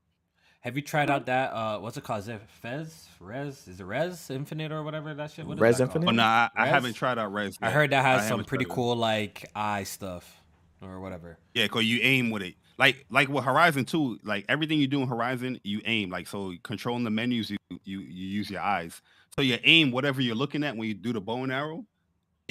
Have 0.62 0.76
you 0.76 0.84
tried 0.84 1.10
out 1.10 1.26
that? 1.26 1.54
Uh, 1.54 1.80
what's 1.80 1.98
it 1.98 2.04
called? 2.04 2.20
Is 2.20 2.28
it 2.28 2.42
Fez? 2.62 3.08
Rez? 3.20 3.68
Is 3.68 3.80
it 3.80 3.84
Rez 3.84 4.30
Infinite 4.30 4.72
or 4.72 4.84
whatever 4.84 5.14
that 5.16 5.32
shit? 5.32 5.46
What 5.46 5.56
is 5.56 5.62
Rez 5.62 5.78
that? 5.80 5.86
Infinite? 5.86 6.06
But 6.06 6.16
nah, 6.16 6.50
I, 6.56 6.64
I 6.64 6.68
haven't 6.68 6.94
tried 6.94 7.18
out 7.18 7.34
Rez. 7.34 7.58
I 7.62 7.72
heard 7.72 7.90
that 7.90 8.06
I 8.06 8.10
has 8.10 8.28
some 8.28 8.44
pretty 8.44 8.66
cool 8.66 8.96
like 8.96 9.50
eye 9.56 9.84
stuff 9.84 10.42
or 10.82 11.00
whatever. 11.00 11.40
Yeah, 11.56 11.68
cause 11.68 11.84
you 11.84 12.00
aim 12.04 12.30
with 12.30 12.44
it. 12.44 12.56
Like 12.78 13.06
like 13.10 13.28
with 13.28 13.44
Horizon 13.44 13.86
2, 13.86 14.20
like 14.24 14.46
everything 14.50 14.80
you 14.80 14.88
do 14.88 15.02
in 15.02 15.08
Horizon, 15.08 15.60
you 15.64 15.82
aim. 15.86 16.12
Like 16.12 16.28
so 16.28 16.54
controlling 16.64 17.04
the 17.06 17.10
menus, 17.10 17.50
you 17.50 17.58
you 17.84 18.02
you 18.02 18.28
use 18.28 18.50
your 18.50 18.62
eyes. 18.62 19.02
So 19.36 19.42
you 19.42 19.58
aim 19.64 19.92
whatever 19.92 20.22
you're 20.22 20.36
looking 20.36 20.64
at 20.64 20.76
when 20.76 20.88
you 20.88 20.94
do 20.94 21.12
the 21.12 21.22
bow 21.22 21.44
and 21.44 21.52
arrow. 21.52 21.86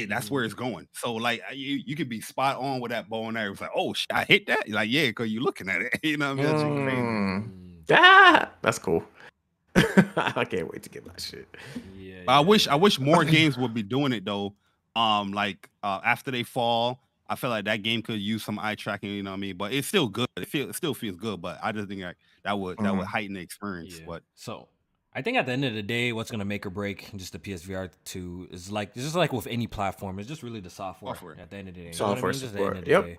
Yeah, 0.00 0.06
that's 0.08 0.30
where 0.30 0.44
it's 0.44 0.54
going. 0.54 0.88
So 0.94 1.14
like 1.14 1.42
you 1.54 1.80
you 1.86 1.96
could 1.96 2.08
be 2.08 2.20
spot 2.20 2.56
on 2.56 2.80
with 2.80 2.90
that 2.90 3.08
bow 3.08 3.28
and 3.28 3.36
arrow. 3.38 3.52
It's 3.52 3.60
like, 3.60 3.70
oh 3.74 3.92
shit, 3.92 4.08
I 4.12 4.24
hit 4.24 4.46
that. 4.46 4.68
Like, 4.68 4.90
yeah, 4.90 5.06
because 5.08 5.30
you're 5.30 5.42
looking 5.42 5.68
at 5.68 5.82
it. 5.82 5.98
You 6.02 6.16
know 6.16 6.34
what 6.34 6.46
I 6.48 6.54
mean? 6.54 6.54
That's. 6.54 6.62
Mm. 6.62 7.50
Ah, 7.92 8.50
that's 8.62 8.78
cool. 8.78 9.04
I 9.76 10.44
can't 10.44 10.70
wait 10.72 10.82
to 10.82 10.90
get 10.90 11.06
my 11.06 11.12
shit. 11.18 11.48
Yeah. 11.96 12.22
But 12.26 12.32
I 12.32 12.40
wish. 12.40 12.66
I 12.68 12.74
wish 12.74 12.98
more 12.98 13.24
games 13.36 13.56
would 13.58 13.74
be 13.74 13.82
doing 13.82 14.12
it 14.12 14.24
though. 14.24 14.54
Um, 14.96 15.32
like 15.32 15.68
uh, 15.82 16.00
after 16.04 16.30
they 16.30 16.42
fall, 16.42 17.00
I 17.28 17.36
feel 17.36 17.50
like 17.50 17.64
that 17.66 17.82
game 17.82 18.02
could 18.02 18.20
use 18.20 18.42
some 18.44 18.58
eye 18.58 18.74
tracking. 18.74 19.10
You 19.10 19.22
know 19.22 19.30
what 19.30 19.36
I 19.36 19.40
mean? 19.40 19.56
But 19.56 19.72
it's 19.72 19.86
still 19.88 20.08
good. 20.08 20.26
It 20.36 20.48
feel 20.48 20.68
it 20.68 20.74
still 20.74 20.94
feels 20.94 21.16
good. 21.16 21.40
But 21.40 21.58
I 21.62 21.72
just 21.72 21.88
think 21.88 22.02
like 22.02 22.16
that 22.44 22.58
would 22.58 22.78
that 22.78 22.94
would 22.94 23.06
Mhm. 23.06 23.10
heighten 23.10 23.34
the 23.34 23.40
experience. 23.40 23.98
Yeah. 24.00 24.04
But 24.06 24.22
So 24.34 24.68
I 25.12 25.22
think 25.22 25.36
at 25.36 25.46
the 25.46 25.52
end 25.52 25.64
of 25.64 25.74
the 25.74 25.82
day, 25.82 26.12
what's 26.12 26.30
gonna 26.30 26.44
make 26.44 26.64
or 26.64 26.70
break 26.70 27.10
just 27.16 27.32
the 27.32 27.38
PSVR 27.38 27.90
two 28.04 28.48
is 28.52 28.70
like 28.70 28.90
it's 28.94 29.04
just 29.04 29.16
like 29.16 29.32
with 29.32 29.46
any 29.48 29.66
platform, 29.66 30.18
it's 30.18 30.28
just 30.28 30.42
really 30.42 30.60
the 30.60 30.70
software. 30.70 31.14
Software. 31.14 31.36
At 31.40 31.50
the 31.50 31.56
end 31.56 31.68
of 31.68 31.74
the 31.74 31.80
day, 31.80 31.86
you 31.86 31.92
know 31.98 32.06
I 32.06 32.14
Software 32.14 32.32
mean? 32.32 32.40
Just 32.40 32.44
at 32.44 32.52
the 32.52 32.58
end 32.58 32.64
support, 32.66 32.76
of 32.78 32.84
the 32.84 32.90
yep. 32.90 33.04
day. 33.04 33.18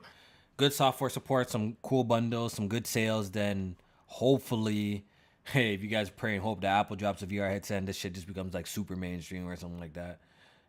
Good 0.57 0.73
software 0.73 1.09
support, 1.09 1.49
some 1.49 1.75
cool 1.81 2.03
bundles, 2.03 2.53
some 2.53 2.67
good 2.67 2.87
sales. 2.87 3.31
Then 3.31 3.75
hopefully, 4.05 5.05
hey, 5.43 5.73
if 5.73 5.81
you 5.83 5.89
guys 5.89 6.09
pray 6.09 6.35
and 6.35 6.43
hope 6.43 6.61
that 6.61 6.67
Apple 6.67 6.95
drops 6.95 7.23
a 7.23 7.27
VR 7.27 7.49
headset 7.49 7.79
and 7.79 7.87
this 7.87 7.97
shit 7.97 8.13
just 8.13 8.27
becomes 8.27 8.53
like 8.53 8.67
super 8.67 8.95
mainstream 8.95 9.47
or 9.47 9.55
something 9.57 9.79
like 9.79 9.93
that, 9.93 10.19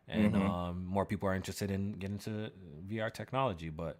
and 0.09 0.33
Mhm. 0.33 0.49
um, 0.49 0.85
more 0.85 1.05
people 1.05 1.29
are 1.29 1.35
interested 1.35 1.71
in 1.71 1.93
getting 1.93 2.15
into 2.15 2.51
VR 2.89 3.09
technology. 3.13 3.69
But 3.69 3.97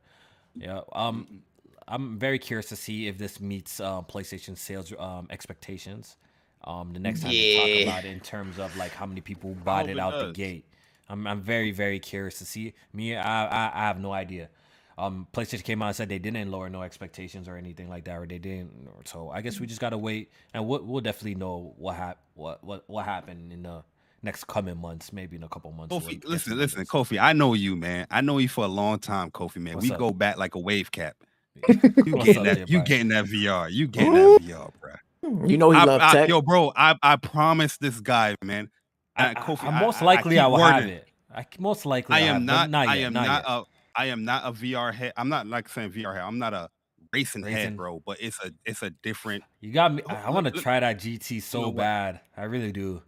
yeah, 0.55 0.81
um, 0.91 1.43
I'm 1.87 2.17
very 2.19 2.39
curious 2.39 2.67
to 2.69 2.75
see 2.75 3.07
if 3.07 3.17
this 3.17 3.39
meets 3.39 3.79
uh, 3.79 4.01
PlayStation 4.01 4.57
sales 4.57 4.91
um, 4.99 5.27
expectations. 5.29 6.17
Um, 6.65 6.93
the 6.93 6.99
next 6.99 7.21
time 7.21 7.31
they 7.31 7.83
talk 7.83 7.87
about 7.93 8.05
it 8.05 8.11
in 8.11 8.19
terms 8.19 8.57
of 8.59 8.75
like 8.77 8.91
how 8.93 9.05
many 9.05 9.21
people 9.21 9.53
bought 9.65 9.81
hope 9.81 9.89
it 9.89 9.97
it 9.97 9.99
out 9.99 10.19
the 10.27 10.31
gate. 10.33 10.65
I'm 11.09 11.27
I'm 11.27 11.41
very 11.41 11.71
very 11.71 11.99
curious 11.99 12.37
to 12.39 12.45
see. 12.45 12.73
Me, 12.93 13.15
I 13.15 13.45
I, 13.45 13.71
I 13.73 13.79
have 13.87 13.99
no 13.99 14.13
idea. 14.13 14.49
Um, 14.97 15.27
PlayStation 15.33 15.63
came 15.63 15.81
out 15.81 15.87
and 15.87 15.95
said 15.95 16.07
they 16.09 16.19
didn't 16.19 16.51
lower 16.51 16.69
no 16.69 16.83
expectations 16.83 17.47
or 17.47 17.57
anything 17.57 17.89
like 17.89 18.05
that, 18.05 18.15
or 18.15 18.27
they 18.27 18.37
didn't. 18.37 18.87
or- 18.87 19.01
So 19.05 19.29
I 19.31 19.41
guess 19.41 19.59
we 19.59 19.65
just 19.65 19.81
gotta 19.81 19.97
wait, 19.97 20.31
and 20.53 20.67
we'll, 20.67 20.83
we'll 20.83 21.01
definitely 21.01 21.35
know 21.35 21.73
what 21.77 21.95
hap- 21.95 22.21
what 22.35 22.63
what 22.63 22.83
what 22.87 23.03
happened 23.05 23.51
in 23.51 23.63
the 23.63 23.83
next 24.21 24.45
coming 24.45 24.77
months, 24.77 25.11
maybe 25.11 25.35
in 25.35 25.43
a 25.43 25.49
couple 25.49 25.71
months. 25.71 25.93
Kofi, 25.93 26.11
get 26.21 26.25
listen, 26.25 26.57
listen, 26.57 26.77
numbers. 26.77 26.89
Kofi. 26.89 27.19
I 27.19 27.33
know 27.33 27.55
you, 27.55 27.75
man. 27.75 28.05
I 28.11 28.21
know 28.21 28.37
you 28.37 28.47
for 28.47 28.63
a 28.63 28.67
long 28.69 28.99
time, 28.99 29.31
Kofi, 29.31 29.57
man. 29.57 29.73
What's 29.75 29.87
we 29.87 29.93
up? 29.93 29.99
go 29.99 30.11
back 30.11 30.37
like 30.37 30.55
a 30.55 30.59
wave 30.59 30.91
cap. 30.91 31.15
You 31.67 32.13
What's 32.15 32.25
getting 32.25 32.37
up, 32.37 32.43
that? 32.45 32.55
there, 32.57 32.65
You 32.67 32.77
bud? 32.79 32.85
getting 32.87 33.07
that 33.09 33.25
VR? 33.25 33.71
You 33.71 33.87
getting 33.87 34.13
that 34.13 34.39
VR, 34.41 34.71
bro? 34.79 34.93
Hmm, 35.23 35.45
you 35.45 35.57
know 35.57 35.71
he 35.71 35.77
I, 35.77 35.83
love 35.85 36.01
I- 36.01 36.11
tech. 36.11 36.29
yo, 36.29 36.41
bro, 36.41 36.71
I 36.75 36.95
I 37.01 37.15
promise 37.15 37.77
this 37.77 37.99
guy, 37.99 38.35
man. 38.43 38.69
I, 39.15 39.33
Kofi, 39.35 39.63
I, 39.65 39.67
I- 39.67 39.79
most 39.79 39.97
I- 40.01 40.01
I 40.01 40.05
likely 40.05 40.39
I, 40.39 40.43
keep 40.43 40.51
will 40.51 40.57
have 40.59 40.83
it. 40.85 41.07
I 41.35 41.45
most 41.59 41.85
likely 41.85 42.15
I 42.15 42.19
am 42.21 42.25
have, 42.25 42.41
but 42.47 42.53
not. 42.53 42.69
not 42.69 42.87
I 42.89 42.95
yet, 42.95 43.05
am 43.07 43.13
not, 43.13 43.27
not 43.27 43.43
a. 43.47 43.63
I 43.95 44.05
am 44.07 44.25
not 44.25 44.43
a 44.45 44.51
VR 44.51 44.93
head. 44.93 45.13
I'm 45.17 45.29
not 45.29 45.47
like 45.47 45.69
saying 45.69 45.91
VR 45.91 46.13
head. 46.15 46.23
I'm 46.23 46.39
not 46.39 46.53
a 46.53 46.69
racing, 47.11 47.43
Racing. 47.43 47.57
head, 47.57 47.77
bro. 47.77 48.01
But 48.05 48.17
it's 48.21 48.37
a 48.43 48.51
it's 48.65 48.81
a 48.83 48.89
different. 48.89 49.43
You 49.61 49.71
got 49.71 49.93
me. 49.93 50.01
Oh, 50.09 50.13
I, 50.13 50.23
I 50.23 50.29
want 50.31 50.45
to 50.47 50.51
try 50.51 50.79
that 50.79 50.99
GT 50.99 51.41
so 51.41 51.61
know 51.61 51.71
bad. 51.71 52.19
I 52.35 52.43
really 52.43 52.71
do. 52.71 53.01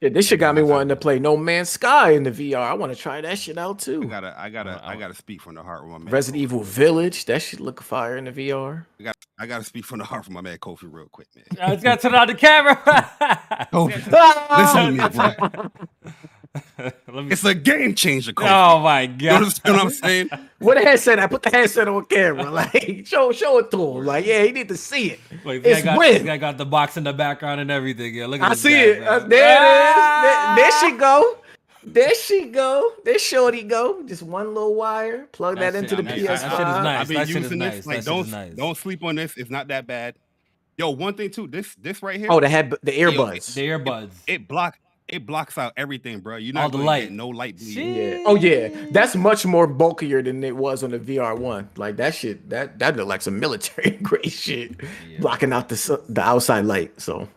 Yeah, 0.00 0.08
this 0.08 0.26
shit 0.28 0.40
got 0.40 0.54
me 0.54 0.62
wanting 0.62 0.88
to 0.88 0.96
play 0.96 1.18
No 1.18 1.36
Man's 1.36 1.68
Sky 1.68 2.12
in 2.12 2.22
the 2.22 2.30
VR. 2.30 2.56
I 2.56 2.72
want 2.72 2.90
to 2.90 2.98
try 2.98 3.20
that 3.20 3.38
shit 3.38 3.58
out 3.58 3.80
too. 3.80 3.98
I 4.00 4.02
too. 4.04 4.08
gotta. 4.08 4.34
I 4.38 4.48
gotta. 4.48 4.80
I- 4.82 4.92
I 4.92 4.96
gotta 4.96 5.14
speak 5.14 5.42
from 5.42 5.54
the 5.56 5.62
heart 5.62 5.82
with 5.82 5.92
my 5.92 5.98
man. 5.98 6.12
Resident 6.12 6.40
Evil 6.42 6.62
Village, 6.62 7.26
that 7.26 7.42
shit 7.42 7.60
look 7.60 7.82
fire 7.82 8.16
in 8.16 8.24
the 8.24 8.32
VR. 8.32 8.86
I 9.40 9.46
gotta 9.46 9.64
speak 9.64 9.86
from 9.86 10.00
the 10.00 10.04
heart 10.04 10.26
from 10.26 10.34
my 10.34 10.42
man 10.42 10.58
Kofi 10.58 10.82
real 10.92 11.06
quick, 11.10 11.28
man. 11.34 11.44
I 11.62 11.70
just 11.72 11.82
gotta 11.82 12.00
turn 12.02 12.14
on 12.14 12.26
the 12.26 12.34
camera. 12.34 12.76
Kofi, 13.72 13.96
listen 14.58 14.96
to 14.98 15.62
me, 15.62 17.22
me. 17.24 17.32
It's 17.32 17.44
a 17.44 17.54
game 17.54 17.94
changer, 17.94 18.32
Kofi. 18.34 18.48
Oh 18.50 18.80
my 18.80 19.02
You 19.02 19.08
god. 19.08 19.36
understand 19.36 19.76
what 19.76 19.84
I'm 19.86 19.90
saying? 19.90 20.30
What 20.60 20.74
the 20.76 20.82
headset? 20.82 21.18
I 21.18 21.26
put 21.26 21.42
the 21.42 21.48
headset 21.48 21.88
on 21.88 22.04
camera. 22.04 22.50
Like, 22.50 23.06
show 23.06 23.32
show 23.32 23.56
it 23.60 23.70
to 23.70 23.82
him. 23.96 24.04
Like, 24.04 24.26
yeah, 24.26 24.42
he 24.44 24.52
need 24.52 24.68
to 24.68 24.76
see 24.76 25.12
it. 25.12 25.20
Wait, 25.42 25.62
this 25.62 25.78
It's 25.78 25.86
guy, 25.86 25.94
got, 25.96 26.02
this 26.02 26.18
win. 26.18 26.26
guy 26.26 26.36
got 26.36 26.58
the 26.58 26.66
box 26.66 26.98
in 26.98 27.04
the 27.04 27.14
background 27.14 27.62
and 27.62 27.70
everything. 27.70 28.14
Yeah, 28.14 28.26
look 28.26 28.42
at 28.42 28.50
I 28.50 28.54
see 28.54 28.68
guy, 28.74 28.76
it. 28.76 29.02
Uh, 29.02 29.18
there 29.20 29.56
Ah! 29.58 30.56
it 30.56 30.58
is. 30.58 30.64
There, 30.64 30.70
there 30.70 30.80
she 30.92 30.98
go. 30.98 31.38
There 31.82 32.14
she 32.14 32.46
go. 32.46 32.92
There 33.04 33.18
shorty 33.18 33.62
go. 33.62 34.02
Just 34.06 34.22
one 34.22 34.48
little 34.54 34.74
wire. 34.74 35.26
Plug 35.32 35.58
that, 35.58 35.72
That 35.72 35.78
into 35.84 35.96
shit- 35.96 35.98
the 35.98 36.02
that- 36.04 36.18
PS5. 36.18 36.26
that 36.26 36.40
shit 36.40 36.50
is 36.50 36.84
nice. 36.84 37.00
I've 37.00 37.08
been 37.08 37.16
That 37.16 37.26
shit 37.28 37.36
is 37.36 37.42
using 37.42 37.58
nice. 37.58 37.74
this. 37.76 37.86
Like, 37.86 38.04
don't 38.04 38.30
nice. 38.30 38.52
don't 38.54 38.76
sleep 38.76 39.02
on 39.02 39.16
this. 39.16 39.34
It's 39.36 39.50
not 39.50 39.68
that 39.68 39.86
bad. 39.86 40.16
Yo, 40.76 40.90
one 40.90 41.14
thing 41.14 41.30
too. 41.30 41.46
This 41.46 41.74
this 41.76 42.02
right 42.02 42.18
here. 42.18 42.28
Oh, 42.30 42.40
the 42.40 42.48
head, 42.48 42.72
the 42.82 42.94
Yo, 42.94 43.10
earbuds. 43.10 43.54
The 43.54 43.62
earbuds. 43.68 44.12
it 44.26 44.46
block 44.48 44.78
it 45.08 45.26
blocks 45.26 45.58
out 45.58 45.72
everything, 45.76 46.20
bro. 46.20 46.36
You're 46.36 46.54
not 46.54 46.64
All 46.64 46.70
the 46.70 46.78
light. 46.78 47.04
get 47.04 47.12
no 47.12 47.28
light 47.28 47.56
bleed. 47.58 47.74
Yeah. 47.76 48.22
Oh 48.26 48.36
yeah, 48.36 48.68
that's 48.92 49.16
much 49.16 49.44
more 49.44 49.66
bulkier 49.66 50.22
than 50.22 50.44
it 50.44 50.56
was 50.56 50.82
on 50.84 50.90
the 50.92 50.98
VR 50.98 51.36
one. 51.36 51.68
Like 51.76 51.96
that 51.96 52.14
shit, 52.14 52.48
that 52.50 52.78
that 52.78 52.96
looked 52.96 53.08
like 53.08 53.20
some 53.22 53.40
military 53.40 53.90
grade 54.02 54.30
shit, 54.30 54.76
Yeah. 55.08 55.18
blocking 55.20 55.52
out 55.52 55.68
the 55.68 56.00
the 56.08 56.20
outside 56.20 56.64
light. 56.64 56.98
So 57.00 57.28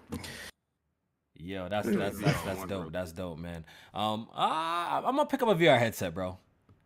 Yo, 1.43 1.67
that's 1.69 1.89
that's 1.89 2.17
that's 2.19 2.41
that's 2.43 2.65
dope. 2.65 2.91
That's 2.93 3.11
dope, 3.11 3.37
man. 3.37 3.65
Um, 3.93 4.27
uh, 4.33 5.01
I'm 5.05 5.15
gonna 5.15 5.25
pick 5.25 5.41
up 5.43 5.49
a 5.49 5.55
VR 5.55 5.77
headset, 5.77 6.13
bro. 6.13 6.37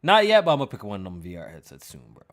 Not 0.03 0.25
yet, 0.27 0.45
but 0.45 0.51
I'm 0.53 0.57
gonna 0.59 0.67
pick 0.69 0.79
up 0.81 0.87
one 0.87 1.05
of 1.05 1.13
them 1.13 1.21
VR 1.21 1.51
headsets 1.51 1.87
soon, 1.87 2.01
bro. 2.13 2.23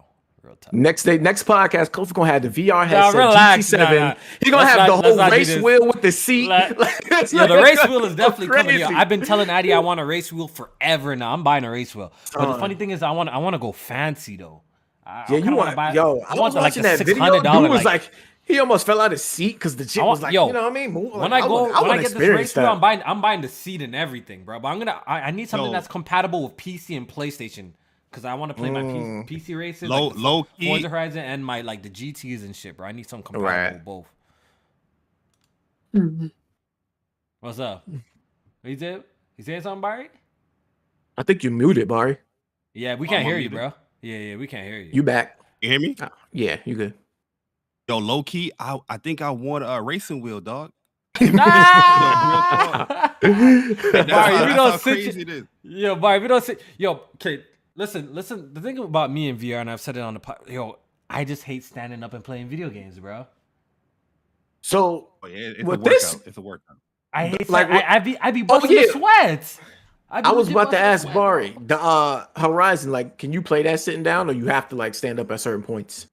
Real 0.43 0.57
time. 0.57 0.83
next 0.83 1.05
day, 1.05 1.17
next 1.17 1.45
podcast, 1.45 1.89
Kofi 1.91 2.13
gonna 2.13 2.31
have 2.31 2.43
the 2.43 2.49
VR 2.51 2.69
Nah, 2.69 2.85
headset, 2.85 3.15
relax. 3.15 3.71
GT7. 3.71 3.79
Nah, 3.79 4.09
nah. 4.09 4.15
He 4.43 4.51
gonna 4.51 4.63
Let's 4.63 4.77
have 4.77 4.89
not- 4.89 5.03
the 5.03 5.09
whole 5.09 5.31
race 5.31 5.57
wheel 5.59 5.87
with 5.87 6.03
the 6.03 6.13
seat. 6.13 6.49
Let- 6.51 6.79
Like, 7.11 7.33
Yeah, 7.33 7.47
the 7.47 7.63
race 7.63 7.83
wheel 7.89 8.05
is 8.05 8.15
definitely 8.15 8.55
coming. 8.55 8.79
Yo. 8.79 8.89
I've 8.89 9.09
been 9.09 9.23
telling 9.23 9.49
Addy 9.49 9.73
I 9.73 9.79
want 9.79 10.01
a 10.01 10.05
race 10.05 10.31
wheel 10.31 10.49
forever 10.49 11.17
now. 11.17 11.33
I'm 11.33 11.43
buying 11.45 11.65
a 11.65 11.71
race 11.71 11.95
wheel. 11.95 12.13
But 12.35 12.53
the 12.53 12.59
funny 12.59 12.75
thing 12.75 12.91
is, 12.91 13.03
I 13.03 13.11
want 13.13 13.31
I 13.31 13.39
want 13.39 13.55
to 13.55 13.59
go 13.59 13.73
fancy 13.73 14.37
though. 14.37 14.61
I, 15.07 15.11
I 15.11 15.21
Yeah, 15.21 15.27
kinda 15.29 15.51
you 15.51 15.57
wanna 15.57 15.77
buy, 15.77 15.93
yo, 15.95 16.21
I 16.29 16.35
I, 16.35 16.39
want 16.39 16.53
the, 16.55 16.61
like 16.61 16.71
watching 16.73 16.83
the 16.83 16.89
that 16.91 16.99
six 16.99 17.09
video. 17.11 17.23
hundred 17.23 17.43
Dude 17.43 17.71
was 17.71 17.85
Like, 17.85 18.03
like, 18.03 18.11
he 18.45 18.59
almost 18.59 18.85
fell 18.87 19.01
out 19.01 19.07
of 19.07 19.13
his 19.13 19.25
seat 19.25 19.55
because 19.55 19.77
the 19.77 19.85
chick 19.85 20.03
I 20.03 20.07
was 20.07 20.21
like, 20.23 20.33
yo, 20.35 20.47
you 20.49 20.53
know 20.53 20.63
what 20.63 20.71
I 20.71 20.75
mean? 20.75 20.93
Move- 20.93 21.13
when 21.13 21.31
like, 21.31 21.45
I 21.45 21.47
go 21.49 21.53
wanna- 21.63 21.73
when 21.73 21.75
I 21.77 21.81
wanna 21.81 21.93
get 21.95 22.03
this 22.03 22.13
experience 22.13 22.39
race 22.41 22.57
wheel, 22.57 22.65
that. 22.67 22.73
I'm 22.73 22.81
buying 22.81 23.03
I'm 23.05 23.21
buying 23.21 23.41
the 23.41 23.49
seat 23.49 23.81
and 23.83 23.95
everything, 23.95 24.45
bro. 24.45 24.59
But 24.61 24.69
I'm 24.69 24.79
gonna 24.79 25.01
I, 25.07 25.21
I 25.23 25.31
need 25.31 25.49
something 25.49 25.67
Yo. 25.69 25.73
that's 25.73 25.89
compatible 25.89 26.43
with 26.45 26.57
PC 26.57 26.97
and 26.97 27.09
PlayStation 27.09 27.73
because 28.11 28.25
I 28.25 28.35
want 28.35 28.51
to 28.51 28.55
play 28.55 28.71
my 28.71 28.83
Mm. 28.83 29.27
P- 29.27 29.37
PC 29.37 29.59
races, 29.59 29.89
Low- 29.89 30.07
like 30.09 30.15
the 30.17 30.21
low 30.21 30.43
key- 30.59 30.67
Forza 30.69 30.89
Horizon 30.89 31.19
and 31.25 31.45
my 31.45 31.63
like 31.63 31.83
the 31.83 31.91
GTS 31.91 32.45
and 32.45 32.55
shit, 32.55 32.77
bro. 32.77 32.87
I 32.87 32.93
need 32.93 33.09
something 33.09 33.25
compatible 33.25 33.45
Right. 33.49 33.73
with 33.73 33.85
both. 33.85 34.07
What's 37.41 37.59
up? 37.59 37.87
What 37.89 38.71
you 38.71 38.79
said? 38.79 39.05
You 39.37 39.45
saying 39.45 39.63
something, 39.63 39.81
Barry? 39.83 40.09
I 41.17 41.23
think 41.23 41.45
you 41.45 41.51
muted, 41.51 41.89
Barry. 41.89 42.19
Yeah, 42.73 42.95
we 42.97 43.07
Oh, 43.07 43.11
can't 43.11 43.21
I'm 43.21 43.27
hear 43.27 43.39
you, 43.39 43.51
bro. 43.51 43.73
Yeah, 44.01 44.17
yeah, 44.17 44.37
we 44.37 44.47
can't 44.47 44.67
hear 44.67 44.79
you. 44.79 44.91
You 44.93 45.03
back? 45.03 45.39
You 45.61 45.71
hear 45.71 45.81
me? 45.81 45.97
Oh, 46.01 46.09
yeah, 46.33 46.57
you 46.65 46.75
good. 46.75 46.95
Yo, 47.89 47.99
low 47.99 48.23
key, 48.23 48.51
I 48.59 48.79
I 48.89 48.97
think 48.97 49.21
I 49.21 49.31
want 49.31 49.65
a 49.67 49.81
racing 49.83 50.21
wheel, 50.21 50.41
dog. 50.41 50.71
Ah! 51.21 53.15
That's 53.21 53.31
Barry, 53.31 54.11
how, 54.11 54.31
we 54.33 54.53
that's 54.53 54.57
don't 54.57 54.71
how 54.71 54.77
sit 54.79 54.93
crazy 54.95 55.19
you- 55.21 55.23
it 55.23 55.29
is. 55.29 55.45
Yo, 55.63 55.95
Barry, 55.97 56.19
we 56.21 56.29
don't 56.29 56.45
say. 56.45 56.57
Yo, 56.79 56.93
okay, 57.17 57.45
listen, 57.75 58.15
listen. 58.15 58.53
The 58.55 58.61
thing 58.61 58.79
about 58.79 59.11
me 59.13 59.29
and 59.29 59.39
VR, 59.39 59.61
and 59.61 59.71
I've 59.71 59.81
said 59.81 59.97
it 59.97 60.01
on 60.01 60.15
the 60.15 60.21
pod. 60.21 60.39
Yo, 60.49 60.79
I 61.11 61.25
just 61.25 61.43
hate 61.45 61.65
standing 61.65 62.03
up 62.03 62.15
and 62.15 62.25
playing 62.25 62.49
video 62.49 62.69
games, 62.71 62.99
bro. 62.99 63.27
So 64.63 65.11
Oh, 65.23 65.27
yeah, 65.29 65.37
it's 65.51 65.63
a 65.63 65.65
With 65.67 65.81
workout. 65.81 65.85
this- 65.91 66.17
It's 66.27 66.37
a 66.39 66.41
workout. 66.41 66.77
I 67.13 67.29
hate 67.29 67.49
Like 67.49 67.69
like 67.69 67.71
what- 67.71 67.85
I, 67.91 67.97
I 67.97 67.99
be 68.01 68.19
I 68.21 68.31
be 68.31 68.43
busting 68.43 68.73
yeah. 68.73 68.83
the 68.87 68.93
sweats. 68.93 69.59
be 69.59 69.63
I 70.11 70.33
was 70.33 70.49
about 70.49 70.71
to 70.73 70.79
ask 70.79 71.03
sweats. 71.03 71.15
Bari, 71.15 71.57
the 71.67 71.79
uh 71.81 72.27
Horizon, 72.37 72.93
like, 72.93 73.19
can 73.19 73.33
you 73.33 73.41
play 73.43 73.63
that 73.63 73.79
sitting 73.81 74.03
down, 74.03 74.29
or 74.29 74.33
you 74.33 74.47
have 74.47 74.69
to 74.71 74.77
like 74.77 74.95
stand 74.95 75.21
up 75.21 75.31
at 75.31 75.41
certain 75.41 75.63
points? 75.63 76.07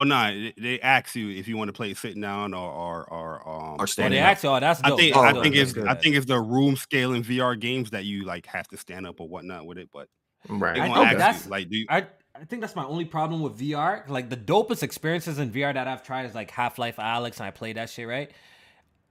Oh 0.00 0.04
no, 0.04 0.30
they, 0.32 0.54
they 0.56 0.80
ask 0.80 1.16
you 1.16 1.30
if 1.30 1.48
you 1.48 1.56
want 1.56 1.68
to 1.68 1.72
play 1.72 1.92
sitting 1.94 2.20
down 2.22 2.54
or 2.54 2.70
or 2.70 3.04
or 3.12 3.48
um. 3.48 3.76
Or 3.80 3.86
standing. 3.86 3.86
Oh, 3.86 3.86
standing 3.86 4.12
they 4.12 4.20
up. 4.20 4.30
asked 4.30 4.44
you, 4.44 4.50
oh, 4.50 4.60
that's 4.60 4.80
I 4.84 4.96
think 4.96 5.14
that's 5.14 5.16
I 5.26 5.32
dope, 5.32 5.42
think 5.42 5.56
it's 5.56 5.72
good. 5.72 5.86
I 5.88 5.94
think 5.94 6.14
it's 6.16 6.26
the 6.26 6.40
room 6.40 6.76
scale 6.76 7.14
in 7.14 7.24
VR 7.24 7.58
games 7.58 7.90
that 7.90 8.04
you 8.04 8.24
like 8.24 8.46
have 8.46 8.68
to 8.68 8.76
stand 8.76 9.06
up 9.06 9.20
or 9.20 9.28
whatnot 9.28 9.66
with 9.66 9.78
it, 9.78 9.88
but 9.92 10.08
Right. 10.48 10.78
I 10.78 10.86
think 11.08 11.18
that's- 11.18 11.44
you 11.46 11.50
like 11.50 11.68
do 11.68 11.78
you, 11.78 11.86
I 11.88 12.06
I 12.40 12.44
think 12.44 12.60
that's 12.60 12.76
my 12.76 12.84
only 12.84 13.04
problem 13.04 13.40
with 13.40 13.58
VR. 13.58 14.08
Like 14.08 14.30
the 14.30 14.36
dopest 14.36 14.84
experiences 14.84 15.40
in 15.40 15.50
VR 15.50 15.74
that 15.74 15.88
I've 15.88 16.04
tried 16.04 16.26
is 16.26 16.34
like 16.36 16.52
Half 16.52 16.78
Life 16.78 16.96
Alyx, 16.98 17.38
and 17.38 17.46
I 17.46 17.50
played 17.50 17.76
that 17.76 17.90
shit 17.90 18.06
right. 18.06 18.30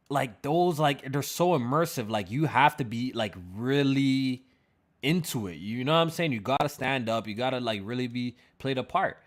Like 0.09 0.41
those, 0.41 0.79
like 0.79 1.11
they're 1.11 1.21
so 1.21 1.49
immersive. 1.59 2.09
Like 2.09 2.31
you 2.31 2.45
have 2.45 2.77
to 2.77 2.85
be 2.85 3.11
like 3.13 3.35
really 3.53 4.45
into 5.03 5.47
it. 5.47 5.57
You 5.57 5.83
know 5.83 5.91
what 5.91 5.99
I'm 5.99 6.09
saying? 6.09 6.31
You 6.31 6.39
gotta 6.39 6.69
stand 6.69 7.09
up. 7.09 7.27
You 7.27 7.35
gotta 7.35 7.59
like 7.59 7.81
really 7.83 8.07
be 8.07 8.37
played 8.57 8.77
a 8.77 8.83
part. 8.83 9.17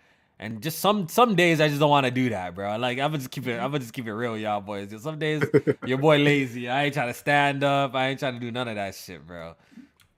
And 0.43 0.63
just 0.63 0.79
some 0.79 1.07
some 1.07 1.37
days 1.37 1.61
I 1.61 1.69
just 1.69 1.81
don't 1.81 1.91
want 1.91 2.07
to 2.07 2.11
do 2.11 2.31
that, 2.31 2.55
bro. 2.55 2.79
Like 2.79 2.99
I'm 2.99 3.11
gonna 3.11 3.19
just 3.19 3.31
keep 3.31 3.47
it. 3.47 3.61
I'm 3.61 3.71
gonna 3.71 3.81
just 3.81 3.93
keep 3.93 4.07
it 4.07 4.15
real, 4.15 4.39
y'all 4.39 4.63
boys. 4.63 4.91
Some 5.03 5.19
days 5.19 5.43
your 5.87 5.99
boy 5.99 6.17
lazy. 6.17 6.67
I 6.67 6.85
ain't 6.85 6.95
trying 6.95 7.09
to 7.09 7.15
stand 7.15 7.63
up. 7.63 7.95
I 7.95 8.09
ain't 8.09 8.19
trying 8.19 8.35
to 8.35 8.41
do 8.41 8.51
none 8.51 8.67
of 8.67 8.75
that 8.77 8.95
shit, 8.95 9.27
bro. 9.27 9.55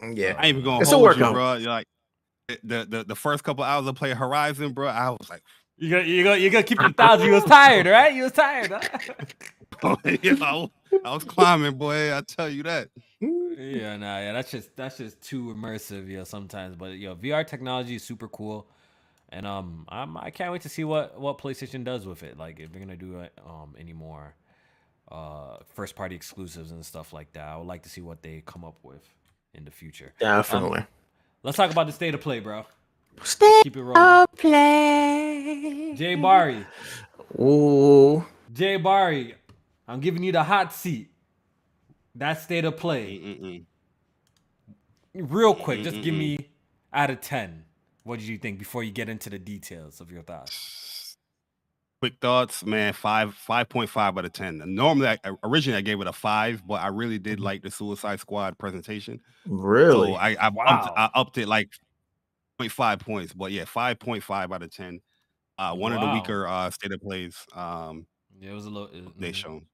Yeah. 0.00 0.36
I 0.38 0.46
ain't 0.46 0.58
even 0.58 0.64
gonna 0.64 0.82
It's 0.82 0.92
a 0.92 0.96
hold 0.96 1.16
you, 1.16 1.32
bro. 1.32 1.54
You're 1.54 1.70
like 1.70 1.86
the, 2.62 2.86
the 2.88 3.04
the 3.08 3.16
first 3.16 3.42
couple 3.42 3.64
hours 3.64 3.88
I 3.88 3.92
play 3.92 4.14
Horizon, 4.14 4.72
bro. 4.72 4.86
I 4.86 5.10
was 5.10 5.28
like, 5.28 5.42
You 5.76 5.90
got 5.90 6.06
you 6.06 6.22
got 6.22 6.40
you 6.40 6.50
got 6.50 6.58
to 6.58 6.64
keep 6.64 6.80
it 6.80 6.90
a 6.92 6.94
thousand. 6.94 7.26
You 7.26 7.32
was 7.32 7.44
tired, 7.44 7.86
right? 7.86 8.14
You 8.14 8.22
was 8.22 8.32
tired. 8.32 8.70
Huh? 8.70 9.96
you 10.22 10.36
know, 10.36 10.70
I 11.04 11.14
was 11.14 11.24
climbing, 11.24 11.74
boy. 11.74 12.16
I 12.16 12.20
tell 12.20 12.48
you 12.48 12.62
that. 12.62 12.90
yeah, 13.20 13.96
nah, 13.96 14.20
yeah, 14.20 14.32
that's 14.32 14.52
just 14.52 14.76
that's 14.76 14.98
just 14.98 15.20
too 15.20 15.52
immersive, 15.52 16.08
yeah, 16.08 16.22
sometimes. 16.22 16.76
But 16.76 16.92
yo, 16.92 17.16
VR 17.16 17.44
technology 17.44 17.96
is 17.96 18.04
super 18.04 18.28
cool, 18.28 18.68
and 19.32 19.46
um, 19.46 19.86
I'm, 19.88 20.16
I 20.16 20.30
can't 20.30 20.52
wait 20.52 20.62
to 20.62 20.68
see 20.68 20.84
what 20.84 21.18
what 21.18 21.38
PlayStation 21.38 21.84
does 21.84 22.06
with 22.06 22.22
it. 22.22 22.38
Like 22.38 22.60
if 22.60 22.70
they're 22.70 22.80
gonna 22.80 22.96
do 22.96 23.24
um 23.46 23.74
any 23.78 23.92
more 23.92 24.34
uh 25.10 25.56
first 25.74 25.96
party 25.96 26.14
exclusives 26.14 26.70
and 26.70 26.84
stuff 26.84 27.12
like 27.12 27.32
that. 27.32 27.48
I 27.48 27.56
would 27.56 27.66
like 27.66 27.82
to 27.82 27.88
see 27.88 28.00
what 28.00 28.22
they 28.22 28.42
come 28.46 28.64
up 28.64 28.76
with 28.82 29.02
in 29.54 29.64
the 29.64 29.70
future. 29.70 30.12
Definitely. 30.20 30.86
Let's 31.42 31.56
talk 31.56 31.70
about 31.70 31.86
the 31.86 31.92
state 31.92 32.14
of 32.14 32.20
play, 32.20 32.40
bro. 32.40 32.64
Stay 33.22 33.60
Keep 33.64 33.76
it 33.76 33.82
rolling. 33.82 34.26
play. 34.36 35.94
Jay 35.96 36.14
Bari, 36.14 36.64
Ooh. 37.38 38.24
Jay 38.52 38.76
Bari, 38.76 39.34
I'm 39.86 40.00
giving 40.00 40.22
you 40.22 40.32
the 40.32 40.42
hot 40.42 40.72
seat. 40.72 41.10
That 42.14 42.40
state 42.40 42.64
of 42.64 42.76
play. 42.76 43.18
Mm-mm. 43.18 43.64
Real 45.14 45.54
quick, 45.54 45.82
just 45.82 46.00
give 46.02 46.14
me 46.14 46.48
out 46.92 47.10
of 47.10 47.20
10. 47.20 47.64
What 48.04 48.20
did 48.20 48.28
you 48.28 48.38
think 48.38 48.58
before 48.60 48.84
you 48.84 48.92
get 48.92 49.08
into 49.08 49.28
the 49.30 49.38
details 49.40 50.00
of 50.00 50.10
your 50.12 50.22
thoughts? 50.22 50.68
Quick 52.00 52.14
thoughts, 52.20 52.64
man. 52.64 52.92
Five 52.94 53.34
five 53.34 53.68
point 53.68 53.88
five 53.88 54.18
out 54.18 54.24
of 54.24 54.32
ten. 54.32 54.60
Normally, 54.74 55.06
I, 55.08 55.18
originally 55.44 55.78
I 55.78 55.82
gave 55.82 56.00
it 56.00 56.08
a 56.08 56.12
five, 56.12 56.66
but 56.66 56.80
I 56.82 56.88
really 56.88 57.18
did 57.18 57.38
like 57.38 57.62
the 57.62 57.70
Suicide 57.70 58.18
Squad 58.18 58.58
presentation. 58.58 59.20
Really? 59.44 60.12
So 60.12 60.14
I 60.14 60.30
I, 60.34 60.50
upped, 60.66 60.88
Wow. 60.88 60.96
I 60.96 61.10
upped 61.14 61.38
it 61.38 61.48
like 61.48 61.68
0.5 62.58 63.00
points, 63.00 63.34
but 63.34 63.52
yeah, 63.52 63.66
five 63.66 64.00
point 64.00 64.24
five 64.24 64.52
out 64.52 64.62
of 64.64 64.72
ten. 64.72 65.00
Uh, 65.58 65.74
one 65.76 65.92
of 65.94 66.00
the 66.00 66.08
weaker 66.08 66.46
uh 66.48 66.70
state 66.70 66.92
of 66.92 67.00
plays 67.02 67.46
um 67.54 68.06
Yeah, 68.38 68.50
it 68.50 68.54
was 68.54 68.66
a 68.66 68.70
little. 68.70 68.88
it- 68.94 69.18
they 69.18 69.32
mhm. 69.32 69.32
shown. 69.32 69.68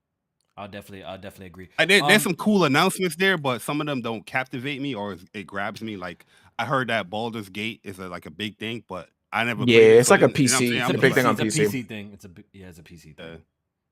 I'll 0.56 0.68
definitely, 0.68 1.04
I'll 1.04 1.18
definitely 1.18 1.46
agree. 1.48 1.70
I, 1.78 1.84
there, 1.84 2.02
Um, 2.02 2.08
there's 2.08 2.22
some 2.22 2.34
cool 2.34 2.64
announcements 2.64 3.16
there, 3.16 3.38
but 3.38 3.62
some 3.62 3.80
of 3.80 3.86
them 3.86 4.00
don't 4.00 4.26
captivate 4.26 4.80
me 4.80 4.94
or 4.94 5.16
it 5.32 5.44
grabs 5.46 5.80
me. 5.80 5.96
Like 5.96 6.26
I 6.58 6.64
heard 6.64 6.88
that 6.88 7.08
Baldur's 7.08 7.48
Gate 7.48 7.80
is 7.84 7.98
a, 7.98 8.08
like 8.08 8.26
a 8.26 8.30
big 8.30 8.58
thing, 8.58 8.84
but 8.88 9.08
I 9.32 9.44
never. 9.44 9.60
Yeah, 9.60 9.78
played 9.78 9.90
it, 9.90 9.98
it's 9.98 10.08
so 10.08 10.14
like 10.14 10.22
a 10.22 10.24
you 10.24 10.48
know 10.48 10.58
PC. 10.58 10.80
It's 10.80 10.90
a 10.90 10.92
big 10.94 11.02
like, 11.02 11.14
thing 11.14 11.26
on 11.26 11.40
it's 11.40 11.56
a 11.56 11.60
PC. 11.60 11.66
PC 11.66 11.88
thing. 11.88 12.10
It's 12.12 12.24
a 12.24 12.30
yeah, 12.52 12.66
it's 12.66 12.78
a 12.78 12.82
PC 12.82 13.16
thing. 13.16 13.42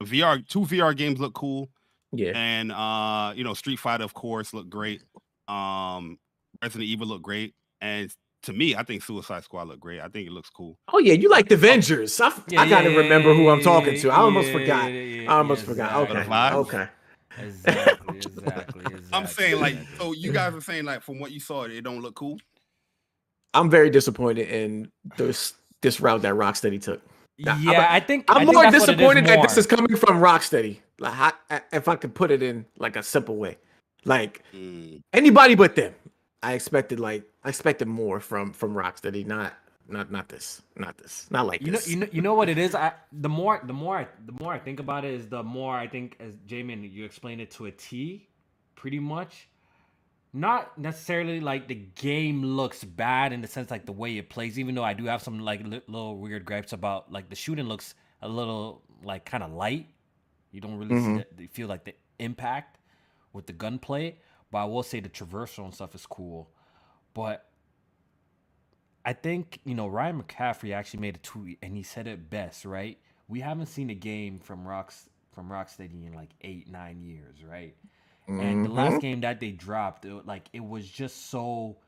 uh, 0.01 0.05
VR 0.05 0.47
two 0.47 0.61
VR 0.61 0.97
games 0.97 1.21
look 1.21 1.35
cool, 1.35 1.69
yeah. 2.13 2.33
and 2.35 2.73
uh, 2.73 3.33
you 3.37 3.45
know 3.45 3.55
Street 3.55 3.79
Fighter 3.79 4.05
of 4.05 4.15
course 4.15 4.53
looked 4.53 4.71
great. 4.71 5.03
Um, 5.49 6.19
Resident 6.63 6.89
Evil 6.89 7.07
looked 7.07 7.23
great, 7.23 7.55
and 7.81 8.13
to 8.43 8.53
me, 8.53 8.75
I 8.75 8.83
think 8.83 9.03
Suicide 9.03 9.45
Squad 9.45 9.69
looked 9.69 9.81
great. 9.81 10.01
I 10.01 10.09
think 10.09 10.27
it 10.27 10.33
looks 10.33 10.51
cool. 10.51 10.79
Oh 10.93 10.99
yeah, 10.99 11.15
you 11.15 11.29
like 11.29 11.49
the 11.49 11.55
Avengers. 11.55 12.21
I, 12.21 12.29
f- 12.29 12.45
Yeah, 12.49 12.63
I 12.63 12.69
gotta 12.69 12.91
yeah, 12.91 12.99
remember 12.99 13.35
who 13.35 13.49
I'm 13.49 13.61
talking 13.61 13.99
to. 14.01 14.11
I 14.11 14.17
almost 14.17 14.49
yeah, 14.49 14.53
forgot. 14.53 14.93
yeah, 14.93 15.01
yeah, 15.01 15.33
I 15.33 15.39
almost 15.39 15.63
yeah, 15.63 15.69
forgot. 15.69 16.11
exactly. 16.11 16.35
Okay. 16.59 16.77
Okay. 16.77 16.89
Exactly, 17.39 18.17
exactly, 18.17 18.81
exactly. 18.81 19.09
I'm 19.13 19.27
saying 19.27 19.61
like, 19.61 19.77
so 19.99 20.13
you 20.13 20.33
guys 20.33 20.55
are 20.55 20.61
saying 20.61 20.85
like 20.85 21.03
from 21.03 21.19
what 21.19 21.33
you 21.33 21.41
saw, 21.41 21.65
it 21.65 21.83
don't 21.83 22.01
look 22.01 22.15
cool. 22.15 22.39
I'm 23.57 23.71
very 23.71 23.91
disappointed 23.91 24.49
in 24.49 24.91
this 25.17 25.55
this 25.83 26.01
route 26.01 26.23
that 26.23 26.35
Rocksteady 26.35 26.81
took. 26.81 27.01
Nah, 27.39 27.57
yeah, 27.59 27.73
I'm- 27.73 27.93
I 27.93 28.01
think 28.01 28.31
I 28.31 28.35
I'm 28.35 28.41
think 28.47 28.55
more 28.55 28.63
that's 28.65 28.73
what 28.81 28.89
it 28.89 28.93
is 28.93 28.97
disappointed 28.97 29.27
that 29.27 29.43
this 29.43 29.57
is 29.59 29.67
coming 29.67 29.97
from 29.97 30.21
Rocksteady. 30.21 30.79
Like, 30.99 31.13
how, 31.13 31.33
if 31.73 31.89
I 31.89 31.97
could 31.97 32.15
put 32.15 32.31
it 32.31 32.43
in 32.43 32.65
like 32.79 32.97
a 32.97 33.03
simple 33.03 33.37
way, 33.37 33.59
like 34.05 34.43
Mm. 34.55 35.03
anybody 35.13 35.55
but 35.55 35.75
them. 35.77 35.95
I 36.43 36.53
expected 36.53 37.01
like 37.01 37.25
I 37.45 37.49
expected 37.51 37.89
more 37.89 38.21
from 38.21 38.53
from 38.53 38.75
Rocksteady, 38.75 39.27
not 39.27 39.55
not 39.89 40.11
not 40.11 40.29
this, 40.29 40.63
not 40.77 40.97
this, 40.99 41.27
not 41.31 41.47
like 41.47 41.61
You 41.63 41.73
know, 41.73 41.79
you 41.87 41.97
know, 41.97 42.07
you 42.13 42.23
know 42.23 42.35
what 42.35 42.49
it 42.49 42.59
is. 42.59 42.75
I 42.75 42.93
the 43.13 43.29
more, 43.29 43.61
the 43.67 43.73
more, 43.73 43.99
I, 43.99 44.07
the 44.27 44.33
more 44.43 44.53
I 44.53 44.59
think 44.59 44.81
about 44.81 45.05
it, 45.05 45.15
is 45.15 45.29
the 45.29 45.43
more 45.43 45.77
I 45.77 45.87
think, 45.87 46.17
as 46.21 46.35
Jamin, 46.49 46.91
you 46.91 47.05
explained 47.05 47.41
it 47.41 47.51
to 47.53 47.67
a 47.67 47.71
T, 47.71 48.29
pretty 48.75 48.99
much. 48.99 49.49
Not 50.33 50.77
necessarily 50.77 51.41
like 51.41 51.67
the 51.67 51.75
game 51.75 52.45
looks 52.45 52.85
bad 52.85 53.33
in 53.33 53.41
the 53.41 53.49
sense 53.49 53.71
like 53.71 53.87
the 53.87 53.93
way 53.93 54.19
it 54.19 54.29
plays, 54.29 54.59
even 54.59 54.75
though 54.75 54.85
I 54.85 54.93
do 54.93 55.05
have 55.07 55.23
some 55.23 55.39
like 55.41 55.63
li- 55.65 55.81
little 55.89 56.19
weird 56.19 56.45
gripes 56.45 56.73
about 56.75 57.11
like 57.11 57.31
the 57.31 57.37
shooting 57.37 57.67
looks 57.67 57.95
a 58.21 58.29
little 58.29 58.83
like 59.03 59.25
kind 59.25 59.43
of 59.43 59.53
light. 59.53 59.87
You 60.53 60.61
don't 60.61 60.77
really 60.77 60.95
Mhm. 60.95 61.19
see 61.19 61.25
the, 61.37 61.47
feel 61.47 61.69
like 61.69 61.85
the 61.85 61.95
impact 62.19 62.79
with 63.33 63.47
the 63.47 63.53
gunplay, 63.55 64.19
but 64.51 64.59
I 64.59 64.65
will 64.67 64.83
say 64.83 65.01
the 65.01 65.09
traversal 65.09 65.65
and 65.65 65.75
stuff 65.75 65.95
is 65.95 66.05
cool. 66.07 66.51
But 67.15 67.51
I 69.05 69.13
think 69.15 69.61
you 69.65 69.75
know 69.75 69.87
Ryan 69.87 70.23
McCaffrey 70.23 70.75
actually 70.75 71.01
made 71.01 71.17
a 71.17 71.21
tweet 71.21 71.59
and 71.63 71.77
he 71.77 71.83
said 71.83 72.07
it 72.07 72.29
best, 72.29 72.65
right? 72.65 72.99
We 73.29 73.41
haven't 73.41 73.67
seen 73.67 73.89
a 73.91 73.95
game 73.95 74.39
from 74.39 74.67
Rocks 74.69 75.09
from 75.33 75.49
Rocksteady 75.49 76.07
in 76.07 76.13
like 76.15 76.31
eight 76.43 76.69
nine 76.69 77.03
years, 77.03 77.43
right? 77.43 77.75
And 78.39 78.65
the 78.65 78.69
last 78.69 78.99
Mhm. 78.99 79.01
game 79.01 79.21
that 79.23 79.41
they 79.41 79.51
dropped, 79.53 80.05
it, 80.05 80.27
like 80.27 80.49
it 80.53 80.65
was 80.65 80.89
just 80.89 81.27
so 81.31 81.79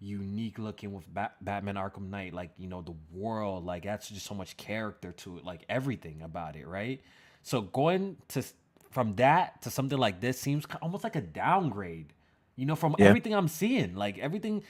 unique 0.00 0.58
looking 0.58 0.92
with 0.92 1.12
Bat- 1.12 1.36
Batman 1.42 1.76
Arkham 1.76 2.10
Knight, 2.10 2.34
like 2.34 2.50
you 2.58 2.66
know 2.68 2.82
the 2.82 2.94
world, 3.12 3.64
like 3.64 3.84
that's 3.84 4.08
just 4.08 4.26
so 4.26 4.34
much 4.34 4.56
character 4.56 5.12
to 5.12 5.38
it, 5.38 5.44
like 5.44 5.64
everything 5.68 6.22
about 6.22 6.56
it, 6.56 6.66
right? 6.66 7.00
So 7.42 7.60
going 7.62 8.16
to 8.28 8.42
from 8.90 9.14
that 9.16 9.62
to 9.62 9.70
something 9.70 9.98
like 9.98 10.20
this 10.20 10.40
seems 10.40 10.66
almost 10.82 11.04
like 11.04 11.16
a 11.16 11.20
downgrade, 11.20 12.12
you 12.56 12.66
know, 12.66 12.74
from 12.76 12.96
Yeah. 12.96 13.06
everything 13.06 13.34
I'm 13.34 13.48
seeing, 13.48 13.94
like 13.94 14.18
everything. 14.18 14.64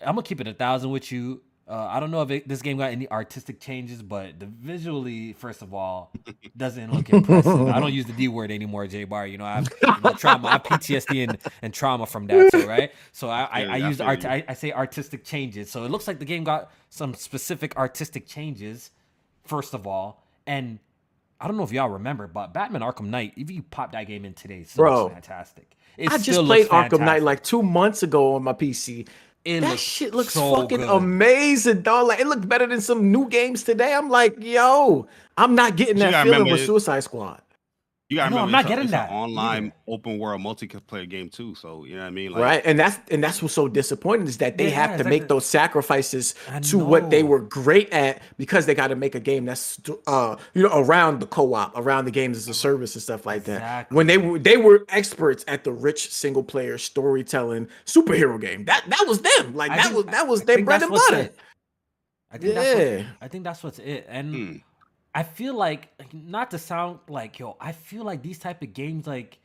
I'm 0.00 0.14
gonna 0.14 0.22
keep 0.22 0.40
it 0.40 0.48
a 0.48 0.54
thousand 0.54 0.90
with 0.90 1.10
you. 1.12 1.42
Uh, 1.70 1.86
I 1.88 2.00
don't 2.00 2.10
know 2.10 2.22
if 2.22 2.30
it, 2.32 2.48
this 2.48 2.62
game 2.62 2.78
got 2.78 2.90
any 2.90 3.08
artistic 3.08 3.60
changes, 3.60 4.02
but 4.02 4.40
the 4.40 4.46
visually, 4.46 5.34
first 5.34 5.62
of 5.62 5.72
all, 5.72 6.10
doesn't 6.56 6.92
look 6.92 7.08
impressive. 7.10 7.68
I 7.68 7.78
don't 7.78 7.92
use 7.92 8.06
the 8.06 8.12
D 8.12 8.26
word 8.26 8.50
anymore, 8.50 8.88
J 8.88 9.04
Bar. 9.04 9.28
You 9.28 9.38
know, 9.38 9.44
I 9.44 9.54
have 9.54 9.72
you 9.80 9.88
know, 10.02 10.12
trauma, 10.14 10.48
I 10.48 10.52
have 10.52 10.64
PTSD 10.64 11.28
and, 11.28 11.38
and 11.62 11.72
trauma 11.72 12.06
from 12.06 12.26
that, 12.26 12.50
so 12.50 12.66
right. 12.66 12.90
So 13.12 13.28
I 13.28 13.42
I, 13.44 13.58
Yeah, 13.60 13.72
I 13.72 13.76
use 13.88 14.00
art. 14.00 14.24
I, 14.24 14.42
I 14.48 14.54
say 14.54 14.72
artistic 14.72 15.24
changes. 15.24 15.70
So 15.70 15.84
it 15.84 15.92
looks 15.92 16.08
like 16.08 16.18
the 16.18 16.24
game 16.24 16.42
got 16.42 16.72
some 16.88 17.14
specific 17.14 17.76
artistic 17.76 18.26
changes, 18.26 18.90
first 19.44 19.72
of 19.72 19.86
all, 19.86 20.26
and 20.48 20.80
I 21.40 21.46
don't 21.46 21.56
know 21.56 21.62
if 21.62 21.70
y'all 21.70 21.88
remember, 21.88 22.26
but 22.26 22.52
Batman 22.52 22.82
Arkham 22.82 23.06
Knight, 23.06 23.34
if 23.36 23.48
you 23.48 23.62
pop 23.62 23.92
that 23.92 24.08
game 24.08 24.24
in 24.24 24.34
today, 24.34 24.58
it 24.58 24.68
still 24.68 24.82
Bro, 24.82 25.08
fantastic. 25.10 25.76
It 25.96 26.10
I 26.10 26.18
just 26.18 26.40
played 26.40 26.68
looks 26.70 26.74
Arkham 26.74 27.00
Knight 27.00 27.22
like 27.22 27.44
two 27.44 27.62
months 27.62 28.02
ago 28.02 28.34
on 28.34 28.42
my 28.42 28.54
PC. 28.54 29.06
It 29.44 29.60
that 29.60 29.78
shit 29.78 30.14
looks 30.14 30.34
so 30.34 30.54
fucking 30.56 30.80
good. 30.80 30.88
amazing, 30.90 31.82
dog. 31.82 32.08
Like 32.08 32.20
it 32.20 32.26
looked 32.26 32.48
better 32.48 32.66
than 32.66 32.80
some 32.80 33.10
new 33.10 33.28
games 33.28 33.62
today. 33.62 33.94
I'm 33.94 34.10
like, 34.10 34.36
yo, 34.38 35.06
I'm 35.36 35.54
not 35.54 35.76
getting 35.76 35.96
that 35.98 36.24
feeling 36.24 36.44
with 36.50 36.60
it- 36.60 36.66
Suicide 36.66 37.00
Squad. 37.04 37.40
You 38.10 38.16
gotta 38.16 38.34
No, 38.34 38.38
I'm 38.42 38.50
not 38.50 38.62
it's 38.62 38.66
a- 38.66 38.68
getting 38.70 38.84
it's 38.86 38.90
that 38.90 39.08
an 39.08 39.14
online 39.14 39.64
either. 39.66 39.74
open 39.86 40.18
world 40.18 40.40
multiplayer 40.40 41.08
game 41.08 41.28
too. 41.28 41.54
So 41.54 41.84
you 41.84 41.94
know 41.94 42.00
what 42.00 42.08
I 42.08 42.10
mean? 42.10 42.32
Like, 42.32 42.42
right 42.42 42.62
and 42.64 42.76
that's 42.76 42.98
and 43.08 43.22
that's 43.22 43.40
what's 43.40 43.54
so 43.54 43.68
disappointing 43.68 44.26
is 44.26 44.38
that 44.38 44.58
they 44.58 44.64
Yeah, 44.64 44.70
have 44.70 44.88
to 44.90 44.94
exactly. 44.94 45.10
make 45.20 45.28
those 45.28 45.46
sacrifices 45.46 46.34
to 46.62 46.78
what 46.78 47.10
they 47.10 47.22
were 47.22 47.38
great 47.38 47.88
at 47.92 48.20
because 48.36 48.66
they 48.66 48.74
got 48.74 48.88
to 48.88 48.96
make 48.96 49.14
a 49.14 49.20
game 49.20 49.44
that's 49.44 49.80
uh 50.08 50.34
you 50.54 50.62
know 50.64 50.70
around 50.74 51.20
the 51.20 51.26
co-op 51.28 51.72
around 51.78 52.04
the 52.04 52.10
games 52.10 52.36
as 52.36 52.48
a 52.48 52.54
service 52.54 52.96
and 52.96 53.02
stuff 53.02 53.26
like 53.26 53.44
that 53.44 53.88
when 53.92 54.08
they 54.08 54.18
were 54.18 54.40
they 54.40 54.56
were 54.56 54.84
experts 54.88 55.44
at 55.46 55.62
the 55.62 55.70
rich 55.72 56.10
single 56.12 56.42
player 56.42 56.78
storytelling 56.78 57.68
superhero 57.86 58.40
game 58.40 58.64
that 58.64 58.82
that 58.88 59.04
was 59.06 59.20
them 59.22 59.54
like 59.54 59.70
I 59.70 59.76
that 59.76 59.84
think- 59.84 59.96
was 59.96 60.04
that 60.06 60.26
was 60.26 60.42
I 60.42 60.44
their 60.46 60.64
bread 60.64 60.82
and 60.82 60.90
butter 60.90 61.16
it. 61.16 61.36
I 62.32 62.38
think 62.38 62.54
that's 62.54 62.74
what, 62.78 63.06
I 63.22 63.28
think 63.28 63.44
that's 63.44 63.62
what's 63.62 63.78
it. 63.78 64.06
And 64.08 64.34
Hmm. 64.34 64.56
I 65.14 65.22
feel 65.24 65.54
like 65.54 65.88
not 66.12 66.50
to 66.52 66.58
sound 66.58 67.00
like 67.08 67.38
yo, 67.38 67.56
I 67.60 67.72
feel 67.72 68.04
like 68.04 68.22
these 68.22 68.38
type 68.38 68.62
of 68.62 68.72
games 68.72 69.06
like 69.06 69.38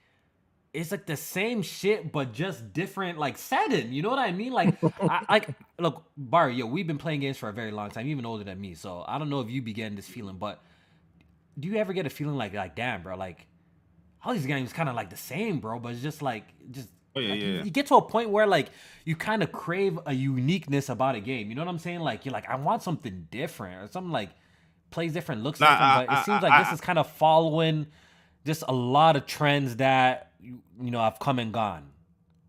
it's 0.73 0.91
like 0.91 1.05
the 1.05 1.15
same 1.15 1.61
shit 1.61 2.11
but 2.11 2.33
just 2.33 2.73
different 2.73 3.17
like 3.17 3.37
setting. 3.37 3.91
You 3.93 4.01
know 4.01 4.09
what 4.09 4.19
I 4.19 4.31
mean? 4.31 4.51
Like 4.53 4.77
I 5.01 5.25
like 5.29 5.49
look, 5.79 6.03
Barry, 6.17 6.55
yo, 6.55 6.65
we've 6.65 6.85
been 6.87 6.97
playing 6.97 7.21
games 7.21 7.37
for 7.37 7.49
a 7.49 7.53
very 7.53 7.71
long 7.71 7.89
time, 7.89 8.07
even 8.07 8.25
older 8.25 8.43
than 8.43 8.59
me. 8.59 8.73
So 8.75 9.03
I 9.07 9.17
don't 9.17 9.29
know 9.29 9.39
if 9.39 9.49
you 9.49 9.61
began 9.61 9.95
this 9.95 10.07
feeling, 10.07 10.37
but 10.37 10.61
do 11.59 11.67
you 11.67 11.77
ever 11.77 11.93
get 11.93 12.05
a 12.05 12.09
feeling 12.09 12.35
like 12.35 12.53
like 12.53 12.75
damn, 12.75 13.01
bro, 13.01 13.15
like 13.17 13.47
all 14.23 14.33
these 14.33 14.45
games 14.45 14.73
kind 14.73 14.89
of 14.89 14.95
like 14.95 15.09
the 15.09 15.17
same, 15.17 15.59
bro, 15.59 15.79
but 15.79 15.93
it's 15.93 16.01
just 16.01 16.21
like 16.21 16.45
just 16.71 16.89
Oh, 17.17 17.21
yeah, 17.21 17.29
like, 17.29 17.41
you- 17.41 17.47
yeah. 17.53 17.63
You 17.63 17.71
get 17.71 17.85
to 17.87 17.95
a 17.95 18.01
point 18.01 18.29
where 18.29 18.45
like 18.45 18.69
you 19.05 19.15
kind 19.15 19.41
of 19.41 19.51
crave 19.53 19.97
a 20.05 20.13
uniqueness 20.13 20.89
about 20.89 21.15
a 21.15 21.21
game. 21.21 21.47
You 21.49 21.55
know 21.55 21.61
what 21.63 21.69
I'm 21.71 21.79
saying? 21.79 22.01
Like 22.01 22.25
you're 22.25 22.33
like, 22.33 22.49
I 22.49 22.55
want 22.57 22.83
something 22.83 23.27
different 23.31 23.81
or 23.81 23.87
something 23.91 24.11
like 24.11 24.31
plays 24.95 25.13
different, 25.13 25.43
looks 25.43 25.59
Nah, 25.59 25.67
different. 25.67 25.83
I- 25.91 25.95
But 25.97 26.03
it 26.13 26.17
I- 26.17 26.23
seems 26.23 26.43
I- 26.43 26.47
like 26.49 26.61
this 26.61 26.69
I- 26.69 26.73
is 26.73 26.81
kind 26.81 26.97
of 26.97 27.07
following 27.11 27.85
just 28.45 28.63
a 28.67 28.73
lot 28.73 29.15
of 29.15 29.25
trends 29.27 29.75
that 29.77 30.31
you, 30.39 30.61
you 30.81 30.89
know 30.91 30.99
have 31.01 31.19
come 31.19 31.37
and 31.37 31.53
gone. 31.53 31.91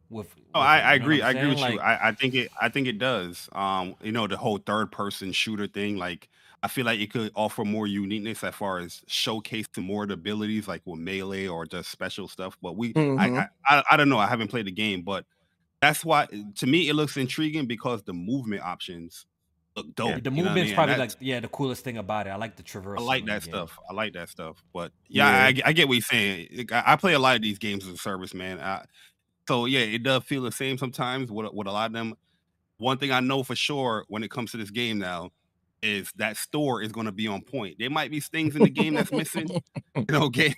With, 0.08 0.28
Oh, 0.54 0.60
with 0.60 0.68
I, 0.68 0.80
I 0.80 0.94
agree. 0.94 1.20
I 1.20 1.30
agree 1.32 1.48
with 1.48 1.58
saying? 1.58 1.74
you. 1.74 1.80
I, 1.80 2.08
I 2.08 2.12
think 2.12 2.34
it. 2.34 2.50
I 2.60 2.68
think 2.68 2.86
it 2.86 2.98
does. 2.98 3.48
Um, 3.52 3.96
you 4.02 4.12
know, 4.12 4.26
the 4.28 4.36
whole 4.36 4.58
third 4.58 4.92
person 4.92 5.32
shooter 5.32 5.66
thing. 5.66 5.96
Like, 5.96 6.28
I 6.62 6.68
feel 6.68 6.86
like 6.86 7.00
it 7.00 7.10
could 7.12 7.32
offer 7.34 7.64
more 7.64 7.86
uniqueness 7.88 8.44
as 8.44 8.54
far 8.54 8.78
as 8.78 9.02
showcasing 9.08 9.82
more 9.84 10.04
of 10.04 10.08
the 10.08 10.14
abilities, 10.14 10.68
like 10.68 10.82
with 10.84 11.00
melee 11.00 11.48
or 11.48 11.66
just 11.66 11.90
special 11.90 12.28
stuff. 12.28 12.56
But 12.62 12.76
we, 12.76 12.92
Mhm. 12.94 13.18
I, 13.20 13.40
I, 13.40 13.78
I, 13.78 13.82
I 13.92 13.96
don't 13.96 14.08
know. 14.08 14.18
I 14.18 14.28
haven't 14.28 14.48
played 14.48 14.66
the 14.66 14.70
game, 14.72 15.02
but 15.02 15.24
that's 15.80 16.04
why 16.04 16.26
to 16.56 16.66
me 16.66 16.88
it 16.88 16.94
looks 16.94 17.16
intriguing 17.16 17.66
because 17.66 18.02
the 18.04 18.12
movement 18.12 18.62
options 18.62 19.26
look 19.76 19.94
dope. 19.94 20.22
the 20.22 20.30
you 20.30 20.30
know 20.30 20.30
what 20.30 20.30
I 20.30 20.30
movement's 20.30 20.68
mean? 20.68 20.74
probably 20.74 20.96
like 20.96 21.10
yeah 21.20 21.40
the 21.40 21.48
coolest 21.48 21.84
thing 21.84 21.98
about 21.98 22.26
it. 22.26 22.30
I 22.30 22.36
like 22.36 22.56
the 22.56 22.62
traverse. 22.62 23.00
I 23.00 23.02
like 23.02 23.26
that 23.26 23.42
stuff. 23.42 23.78
I 23.88 23.92
like 23.92 24.12
that 24.14 24.28
stuff. 24.28 24.62
But 24.72 24.92
yeah, 25.08 25.28
I, 25.28 25.54
I 25.64 25.72
get 25.72 25.88
what 25.88 25.94
you're 25.94 26.02
saying. 26.02 26.48
Like, 26.56 26.72
I, 26.72 26.82
I 26.86 26.96
play 26.96 27.14
a 27.14 27.18
lot 27.18 27.36
of 27.36 27.42
these 27.42 27.58
games 27.58 27.86
as 27.86 27.94
a 27.94 27.98
service, 27.98 28.34
man. 28.34 28.58
I, 28.60 28.84
so 29.48 29.66
yeah, 29.66 29.80
it 29.80 30.02
does 30.02 30.24
feel 30.24 30.42
the 30.42 30.52
same 30.52 30.78
sometimes 30.78 31.30
with, 31.30 31.52
with 31.52 31.66
a 31.66 31.72
lot 31.72 31.86
of 31.86 31.92
them. 31.92 32.14
One 32.78 32.98
thing 32.98 33.12
I 33.12 33.20
know 33.20 33.42
for 33.42 33.56
sure 33.56 34.04
when 34.08 34.22
it 34.22 34.30
comes 34.30 34.50
to 34.50 34.56
this 34.56 34.70
game 34.70 34.98
now 34.98 35.30
is 35.82 36.10
that 36.16 36.36
store 36.36 36.82
is 36.82 36.90
going 36.90 37.06
to 37.06 37.12
be 37.12 37.28
on 37.28 37.42
point. 37.42 37.76
There 37.78 37.90
might 37.90 38.10
be 38.10 38.20
things 38.20 38.56
in 38.56 38.62
the 38.62 38.70
game 38.70 38.94
that's 38.94 39.12
missing, 39.12 39.48
you 39.94 40.04
know, 40.10 40.22
okay, 40.24 40.54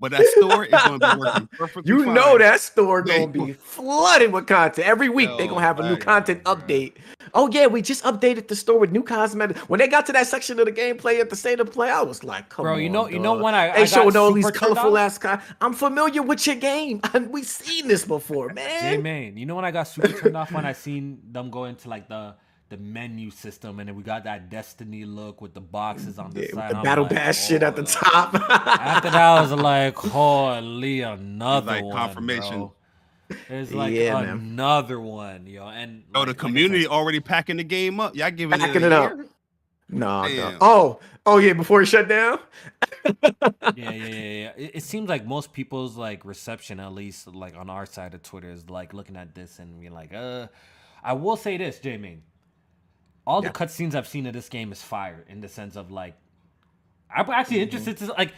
but 0.00 0.12
that 0.12 0.24
store 0.36 0.64
is 0.64 0.82
going 0.82 1.00
to 1.00 1.14
be 1.14 1.20
working 1.20 1.46
perfectly. 1.52 1.92
You 1.92 2.06
know 2.06 2.38
that 2.38 2.60
store 2.60 3.02
gonna 3.02 3.26
be 3.28 3.52
flooded 3.52 4.32
with 4.32 4.46
content 4.46 4.86
every 4.86 5.08
week. 5.08 5.30
They're 5.38 5.48
gonna 5.48 5.60
have 5.60 5.80
a 5.80 5.88
new 5.88 5.96
content 5.96 6.42
update. 6.44 6.94
Oh 7.36 7.48
yeah, 7.52 7.68
we 7.68 7.82
just 7.82 8.04
updated 8.04 8.48
the 8.48 8.56
store 8.56 8.80
with 8.80 8.92
new 8.92 9.04
cosmetics. 9.04 9.60
When 9.68 9.78
they 9.80 9.88
got 9.88 10.06
to 10.06 10.12
that 10.14 10.26
section 10.26 10.58
of 10.60 10.66
the 10.66 10.72
gameplay 10.72 11.20
at 11.20 11.30
the 11.30 11.36
state 11.36 11.60
of 11.60 11.72
play, 11.72 11.90
I 11.90 12.02
was 12.02 12.24
like, 12.24 12.50
"Come 12.50 12.64
Bro, 12.64 12.74
on, 12.74 12.82
you 12.82 12.90
know, 12.90 13.08
you 13.08 13.20
know 13.20 13.34
when 13.34 13.54
I, 13.54 13.72
They 13.72 13.82
I 13.82 13.88
got 13.88 13.88
showing 13.88 14.16
all 14.16 14.32
these 14.32 14.50
colorful 14.50 14.96
on? 14.96 14.96
ass. 14.96 15.18
Co- 15.18 15.38
I'm 15.60 15.74
familiar 15.74 16.22
with 16.22 16.46
your 16.48 16.56
game. 16.56 17.02
And 17.14 17.30
we 17.32 17.44
seen 17.44 17.88
this 17.88 18.04
before, 18.04 18.50
J 18.78 18.96
man. 18.96 19.02
man, 19.02 19.36
you 19.38 19.46
know 19.46 19.56
when 19.56 19.64
I 19.66 19.72
got 19.72 19.84
super 19.88 20.12
turned 20.12 20.36
off 20.36 20.52
when 20.52 20.66
I 20.66 20.72
seen 20.72 21.20
them 21.32 21.50
go 21.50 21.64
into 21.66 21.88
like 21.88 22.08
the 22.08 22.36
the 22.70 22.78
menu 22.78 23.30
system 23.30 23.80
and 23.80 23.88
then 23.88 23.96
we 23.96 24.02
got 24.02 24.24
that 24.24 24.50
Destiny 24.50 25.04
look 25.04 25.40
with 25.42 25.54
the 25.54 25.60
boxes 25.60 26.18
on 26.18 26.34
the 26.34 26.42
Yeah, 26.42 26.48
with 26.54 26.54
side. 26.54 26.68
the 26.68 26.76
I'm 26.76 26.82
battle 26.82 27.06
like, 27.06 27.12
pass 27.12 27.38
shit 27.46 27.62
at 27.62 27.76
the 27.76 27.82
oh, 27.82 27.84
top. 27.84 28.34
After 28.50 29.10
that, 29.10 29.22
I 29.22 29.40
was 29.42 29.52
like, 29.52 29.96
holy, 29.96 31.02
another 31.02 31.76
like 31.76 31.82
one, 31.82 31.90
confirmation. 31.90 32.28
bro. 32.28 32.74
It's 33.48 33.72
like 33.72 33.92
Yeah, 33.94 34.14
man. 34.14 34.28
another 34.30 35.00
one, 35.00 35.46
yo. 35.46 35.66
And 35.66 36.04
Oh, 36.14 36.20
like- 36.20 36.26
the 36.26 36.30
like 36.32 36.38
community 36.38 36.86
already 36.86 37.20
packing 37.20 37.56
the 37.56 37.64
game 37.64 37.98
up. 38.00 38.14
Y'all 38.16 38.30
giving 38.30 38.58
Packing 38.58 38.76
it, 38.82 38.86
it 38.86 38.92
up. 38.92 39.12
year? 39.16 39.26
no, 39.88 40.26
no. 40.28 40.58
Oh, 40.60 41.00
oh 41.26 41.38
yeah. 41.38 41.52
Before 41.52 41.82
it 41.82 41.86
shut 41.86 42.08
down. 42.08 42.38
yeah, 43.04 43.30
yeah, 43.76 43.90
yeah, 43.90 44.06
yeah. 44.08 44.52
It, 44.56 44.70
it 44.74 44.82
seems 44.82 45.08
like 45.08 45.26
most 45.26 45.52
people's 45.52 45.96
like 45.96 46.24
reception, 46.24 46.80
at 46.80 46.92
least 46.92 47.26
like 47.28 47.56
on 47.56 47.70
our 47.70 47.86
side 47.86 48.14
of 48.14 48.22
Twitter, 48.22 48.50
is 48.50 48.68
like 48.70 48.92
looking 48.94 49.16
at 49.16 49.34
this 49.34 49.58
and 49.58 49.80
being 49.80 49.92
like, 49.92 50.12
uh. 50.14 50.48
I 51.04 51.12
will 51.12 51.36
say 51.36 51.56
this, 51.56 51.78
Jamie. 51.78 52.18
All 53.26 53.42
Yeah. 53.42 53.50
the 53.50 53.58
cutscenes 53.58 53.94
I've 53.94 54.08
seen 54.08 54.26
of 54.26 54.32
this 54.32 54.48
game 54.48 54.72
is 54.72 54.82
fire 54.82 55.24
in 55.28 55.40
the 55.40 55.48
sense 55.48 55.76
of 55.76 55.90
like, 55.92 56.14
I'm 57.14 57.28
actually 57.30 57.56
Mm-hmm. 57.58 57.62
interested 57.76 57.96
to 57.98 58.12
like. 58.14 58.32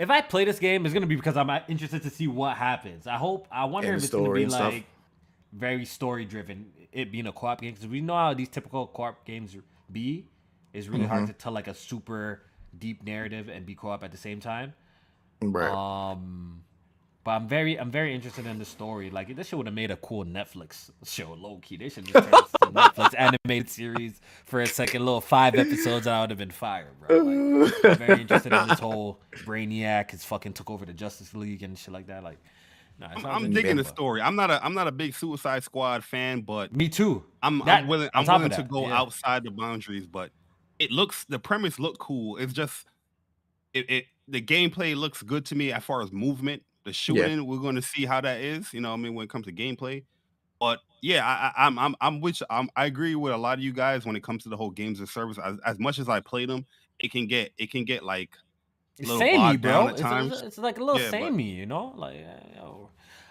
If 0.00 0.08
I 0.10 0.22
play 0.22 0.44
this 0.46 0.58
game, 0.58 0.86
it's 0.86 0.94
gonna 0.94 1.06
be 1.06 1.14
because 1.16 1.36
I'm 1.36 1.50
uh, 1.50 1.60
interested 1.68 2.02
to 2.04 2.10
see 2.10 2.26
what 2.26 2.56
happens. 2.56 3.06
I 3.06 3.16
hope. 3.16 3.46
I 3.52 3.66
wonder 3.66 3.88
And 3.88 3.98
if 3.98 4.04
it's 4.04 4.12
gonna 4.12 4.32
be 4.32 4.44
and 4.44 4.50
stuff. 4.52 4.72
like 4.72 4.86
very 5.52 5.84
story 5.84 6.24
driven. 6.24 6.72
It 6.90 7.12
being 7.12 7.26
a 7.26 7.32
co-op 7.32 7.60
game 7.60 7.74
because 7.74 7.86
we 7.86 8.00
know 8.00 8.14
how 8.14 8.32
these 8.34 8.48
typical 8.48 8.86
co-op 8.86 9.24
games 9.26 9.56
be. 9.92 10.26
It's 10.72 10.88
really 10.88 11.04
hard 11.06 11.24
Mm-hmm. 11.24 11.32
to 11.32 11.38
tell 11.38 11.52
like 11.52 11.68
a 11.68 11.74
super 11.74 12.42
deep 12.78 13.04
narrative 13.04 13.48
and 13.48 13.66
be 13.66 13.74
co-op 13.74 14.02
at 14.02 14.10
the 14.10 14.16
same 14.16 14.40
time. 14.40 14.72
Right. 15.42 15.70
Um, 15.70 16.62
but 17.24 17.32
I'm 17.32 17.46
very, 17.48 17.78
I'm 17.78 17.90
very 17.90 18.14
interested 18.14 18.46
in 18.46 18.58
the 18.58 18.64
story. 18.64 19.10
Like 19.10 19.36
this 19.36 19.48
shit 19.48 19.56
would 19.58 19.66
have 19.66 19.74
made 19.74 19.90
a 19.90 19.96
cool 19.96 20.24
Netflix 20.24 20.90
show, 21.04 21.34
low 21.34 21.58
key. 21.62 21.76
They 21.76 21.90
should 21.90 22.06
just 22.06 22.28
turn 22.30 22.40
Netflix 22.72 23.14
animated 23.16 23.68
series 23.68 24.20
for 24.46 24.60
a 24.60 24.66
second, 24.66 25.04
little 25.04 25.20
five 25.20 25.54
episodes. 25.54 26.06
and 26.06 26.14
I 26.14 26.20
would 26.22 26.30
have 26.30 26.38
been 26.38 26.50
fired, 26.50 26.98
bro. 27.00 27.18
Like, 27.18 27.74
I'm 27.84 27.96
very 27.98 28.20
interested 28.22 28.52
in 28.52 28.68
this 28.68 28.78
whole 28.80 29.20
Brainiac. 29.44 30.10
Has 30.10 30.24
fucking 30.24 30.52
took 30.54 30.70
over 30.70 30.84
the 30.84 30.92
Justice 30.92 31.34
League 31.34 31.62
and 31.62 31.78
shit 31.78 31.92
like 31.92 32.06
that. 32.08 32.22
Like, 32.22 32.38
nah, 32.98 33.08
I'm, 33.16 33.26
I'm 33.26 33.50
digging 33.52 33.76
the 33.76 33.84
story. 33.84 34.20
I'm 34.22 34.36
not 34.36 34.50
a 34.50 34.64
I'm 34.64 34.74
not 34.74 34.86
a 34.88 34.92
big 34.92 35.14
Suicide 35.14 35.62
Squad 35.64 36.04
fan, 36.04 36.40
but 36.42 36.74
Me 36.74 36.88
too. 36.88 37.24
I'm, 37.42 37.58
That- 37.60 37.82
I'm 37.82 37.86
willing. 37.88 38.10
I'm 38.14 38.26
willing 38.26 38.50
to 38.50 38.62
go 38.62 38.86
yeah. 38.86 38.98
outside 38.98 39.44
the 39.44 39.50
boundaries, 39.50 40.06
but 40.06 40.30
it 40.78 40.90
looks 40.90 41.24
the 41.24 41.38
premise 41.38 41.78
look 41.78 41.98
cool. 41.98 42.36
It's 42.38 42.52
just 42.52 42.86
it, 43.74 43.90
it 43.90 44.04
the 44.28 44.40
gameplay 44.40 44.96
looks 44.96 45.22
good 45.22 45.44
to 45.46 45.54
me 45.54 45.72
as 45.72 45.82
far 45.84 46.02
as 46.02 46.12
movement. 46.12 46.62
The 46.84 46.92
shooting, 46.94 47.46
we're 47.46 47.58
going 47.58 47.74
to 47.74 47.82
see 47.82 48.06
how 48.06 48.22
that 48.22 48.40
is. 48.40 48.72
You 48.72 48.80
know, 48.80 48.88
what 48.90 48.94
I 48.94 49.02
mean, 49.02 49.14
when 49.14 49.24
it 49.24 49.30
comes 49.30 49.44
to 49.46 49.52
gameplay. 49.52 50.04
But 50.58 50.78
yeah, 51.00 51.26
I, 51.26 51.62
I, 51.62 51.66
I'm 51.66 51.78
I'm 51.78 51.96
I'm 52.00 52.20
with. 52.20 52.42
I'm, 52.50 52.68
I 52.76 52.86
agree 52.86 53.14
with 53.14 53.32
a 53.32 53.36
lot 53.36 53.58
of 53.58 53.64
you 53.64 53.72
guys 53.72 54.04
when 54.04 54.16
it 54.16 54.22
comes 54.22 54.42
to 54.44 54.48
the 54.48 54.56
whole 54.56 54.70
games 54.70 55.00
of 55.00 55.10
service. 55.10 55.38
As, 55.42 55.58
as 55.64 55.78
much 55.78 55.98
as 55.98 56.08
I 56.08 56.20
play 56.20 56.46
them, 56.46 56.66
it 56.98 57.10
can 57.10 57.26
get 57.26 57.52
it 57.58 57.70
can 57.70 57.84
get 57.84 58.04
like 58.04 58.30
samey, 59.02 59.56
bro. 59.56 59.88
It's, 59.88 60.00
it's, 60.00 60.42
it's 60.42 60.58
like 60.58 60.78
a 60.78 60.84
little 60.84 61.00
Yeah, 61.00 61.10
samey, 61.10 61.50
you 61.50 61.66
know. 61.66 61.92
Like, 61.96 62.16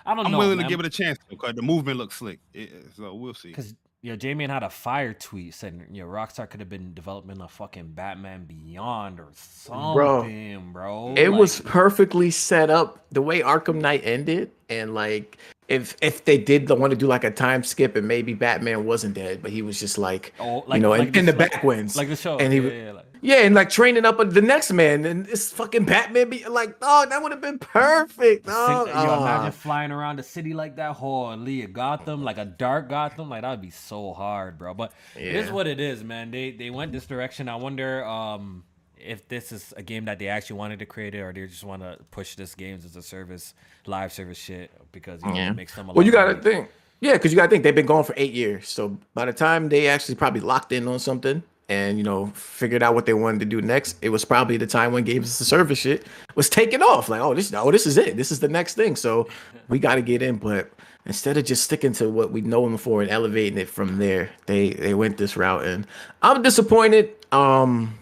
I 0.06 0.16
don't 0.16 0.18
know. 0.18 0.24
I'm 0.26 0.38
willing 0.38 0.58
man. 0.58 0.66
to 0.66 0.70
give 0.70 0.80
it 0.80 0.86
a 0.86 0.90
chance 0.90 1.20
because 1.30 1.54
the 1.56 1.62
movement 1.62 1.98
looks 1.98 2.16
slick. 2.16 2.40
It- 2.54 2.72
so 2.96 3.14
we'll 3.14 3.34
see. 3.34 3.50
Because 3.50 3.76
yo, 4.02 4.16
Jamie 4.16 4.48
had 4.48 4.64
a 4.64 4.70
fire 4.70 5.14
tweet 5.14 5.54
saying, 5.54 5.86
"Yo, 5.92 6.06
Rockstar 6.06 6.50
could 6.50 6.60
have 6.60 6.70
been 6.70 6.94
developing 6.94 7.40
a 7.42 7.48
fucking 7.48 7.92
Batman 7.94 8.46
Beyond 8.46 9.20
or 9.20 9.30
something, 9.34 10.72
bro." 10.72 11.12
bro. 11.12 11.14
it 11.18 11.30
Like, 11.30 11.40
was 11.40 11.62
perfectly 11.62 12.32
set 12.32 12.70
up 12.70 13.06
the 13.12 13.22
way 13.22 13.42
Arkham 13.42 13.82
Knight 13.82 14.02
ended, 14.04 14.52
and 14.70 14.94
like 14.94 15.38
if 15.68 15.96
if 16.02 16.26
they 16.26 16.38
did 16.38 16.70
want 16.70 16.92
to 16.92 16.98
do 16.98 17.08
like 17.08 17.24
a 17.24 17.32
time 17.32 17.64
skip 17.64 17.96
and 17.96 18.08
maybe 18.08 18.34
Batman 18.34 18.86
wasn't 18.86 19.16
dead, 19.16 19.42
but 19.42 19.52
he 19.52 19.62
was 19.62 19.80
just 19.80 19.98
like, 19.98 20.34
oh, 20.40 20.64
like 20.68 20.78
you 20.78 20.82
know, 20.82 20.90
like 20.90 21.10
in, 21.10 21.16
in 21.20 21.26
the 21.26 21.32
this- 21.32 21.40
like- 21.40 21.52
back 21.52 21.64
winds, 21.64 21.96
like 21.96 22.08
the 22.10 22.16
show, 22.16 22.38
and 22.38 22.54
he 22.54 22.60
yeah, 22.60 22.86
yeah, 22.86 22.92
like- 22.94 23.06
yeah, 23.22 23.38
and 23.44 23.54
like 23.56 23.70
training 23.70 24.06
up 24.06 24.18
the 24.18 24.42
next 24.42 24.72
man, 24.72 25.06
and 25.06 25.28
it's 25.28 25.52
fucking 25.52 25.86
Batman. 25.86 26.30
Be 26.30 26.46
like, 26.48 26.76
oh, 26.82 27.06
that 27.10 27.22
would 27.22 27.32
have 27.32 27.42
been 27.42 27.60
perfect. 27.60 28.46
Sing- 28.46 28.56
Oh, 28.56 28.86
yo, 28.86 28.94
ah. 28.96 29.22
imagine 29.22 29.52
flying 29.52 29.92
around 29.92 30.18
the 30.20 30.24
city 30.24 30.54
like 30.54 30.76
that, 30.78 30.94
holy 30.94 31.66
Gotham, 31.68 32.24
like 32.24 32.38
a 32.38 32.46
dark 32.46 32.90
Gotham, 32.90 33.30
like 33.30 33.42
that 33.42 33.50
would 33.52 33.62
be 33.62 33.70
so 33.72 34.14
hard, 34.14 34.58
bro. 34.58 34.74
But 34.74 34.94
it 35.16 35.36
is 35.36 35.48
Yeah. 35.48 35.54
what 35.54 35.68
it 35.68 35.80
is, 35.80 36.04
man. 36.04 36.32
They 36.32 36.52
they 36.52 36.70
went 36.70 36.92
this 36.92 37.06
direction. 37.06 37.50
I 37.50 37.56
wonder 37.56 38.06
um 38.06 38.64
if 38.98 39.28
this 39.30 39.52
is 39.54 39.74
a 39.78 39.82
game 39.82 40.06
that 40.06 40.20
they 40.20 40.28
actually 40.28 40.58
wanted 40.58 40.80
to 40.80 40.86
create 40.86 41.16
it, 41.16 41.20
or 41.22 41.32
they 41.32 41.46
just 41.48 41.64
want 41.64 41.82
to 41.82 41.98
push 42.12 42.36
this 42.36 42.54
games 42.54 42.84
as 42.84 42.98
a 42.98 43.02
service, 43.02 43.54
live 43.86 44.12
service 44.12 44.38
shit, 44.38 44.72
because 44.92 45.22
you 45.24 45.30
know, 45.30 45.36
Yeah. 45.36 45.52
it 45.52 45.56
makes 45.56 45.74
them 45.74 45.90
a 45.90 45.94
Well, 45.94 46.06
you 46.06 46.12
got 46.12 46.26
to 46.26 46.32
money. 46.34 46.44
think. 46.44 46.70
Yeah, 47.00 47.14
because 47.14 47.32
you 47.32 47.38
got 47.38 47.44
to 47.44 47.50
think 47.50 47.64
they've 47.64 47.74
been 47.74 47.86
going 47.86 48.04
for 48.04 48.14
eight 48.18 48.34
years. 48.34 48.68
So 48.68 48.98
by 49.14 49.24
the 49.24 49.32
time 49.32 49.70
they 49.70 49.88
actually 49.88 50.16
probably 50.16 50.42
locked 50.42 50.74
in 50.74 50.86
on 50.86 51.00
something 51.00 51.44
and 51.70 51.98
you 51.98 52.04
know 52.04 52.28
figured 52.36 52.84
out 52.84 52.96
what 52.96 53.06
they 53.06 53.14
wanted 53.14 53.40
to 53.40 53.46
do 53.46 53.62
next, 53.62 53.98
it 54.02 54.10
was 54.10 54.26
probably 54.26 54.58
the 54.58 54.68
time 54.68 54.92
when 54.92 55.04
games 55.04 55.28
as 55.28 55.40
a 55.40 55.46
service 55.46 55.80
shit 55.80 56.06
was 56.36 56.50
taking 56.50 56.82
off. 56.82 57.08
Like, 57.08 57.22
oh, 57.22 57.34
this, 57.34 57.54
oh, 57.54 57.72
this 57.72 57.88
is 57.88 57.98
it. 57.98 58.18
This 58.18 58.32
is 58.32 58.40
the 58.40 58.48
next 58.50 58.76
thing. 58.76 58.96
So 58.96 59.28
we 59.70 59.80
got 59.80 59.96
to 59.96 60.02
get 60.02 60.22
in. 60.22 60.38
But 60.38 60.72
instead 61.06 61.38
of 61.38 61.46
just 61.46 61.64
sticking 61.64 61.94
to 61.94 62.10
what 62.10 62.32
we 62.32 62.42
know 62.42 62.64
them 62.64 62.78
for 62.78 63.02
and 63.02 63.10
elevating 63.10 63.58
it 63.58 63.70
from 63.70 63.98
there, 64.00 64.30
they 64.48 64.72
they 64.72 64.94
went 64.94 65.18
this 65.18 65.38
route, 65.38 65.64
and 65.66 65.88
I'm 66.22 66.42
disappointed. 66.42 67.16
Um. 67.32 67.96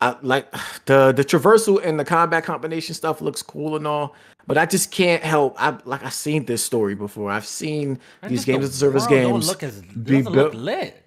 I 0.00 0.16
like 0.22 0.50
the 0.86 1.12
the 1.12 1.24
traversal 1.24 1.80
and 1.84 1.98
the 1.98 2.04
combat 2.04 2.42
combination 2.42 2.92
stuff 2.92 3.20
looks 3.20 3.40
cool 3.40 3.76
and 3.76 3.86
all, 3.86 4.16
but 4.48 4.58
I 4.58 4.66
just 4.66 4.90
can't 4.90 5.22
help. 5.22 5.54
I 5.62 5.78
like 5.84 6.04
I've 6.04 6.12
seen 6.12 6.44
this 6.44 6.64
story 6.64 6.96
before. 6.96 7.30
I've 7.30 7.46
seen 7.46 8.00
these 8.26 8.44
games 8.44 8.64
as 8.64 8.74
service 8.74 9.06
games. 9.06 9.46
look 9.46 9.62
as 9.62 9.80
be 9.80 10.22
built- 10.22 10.54
lit. 10.54 11.01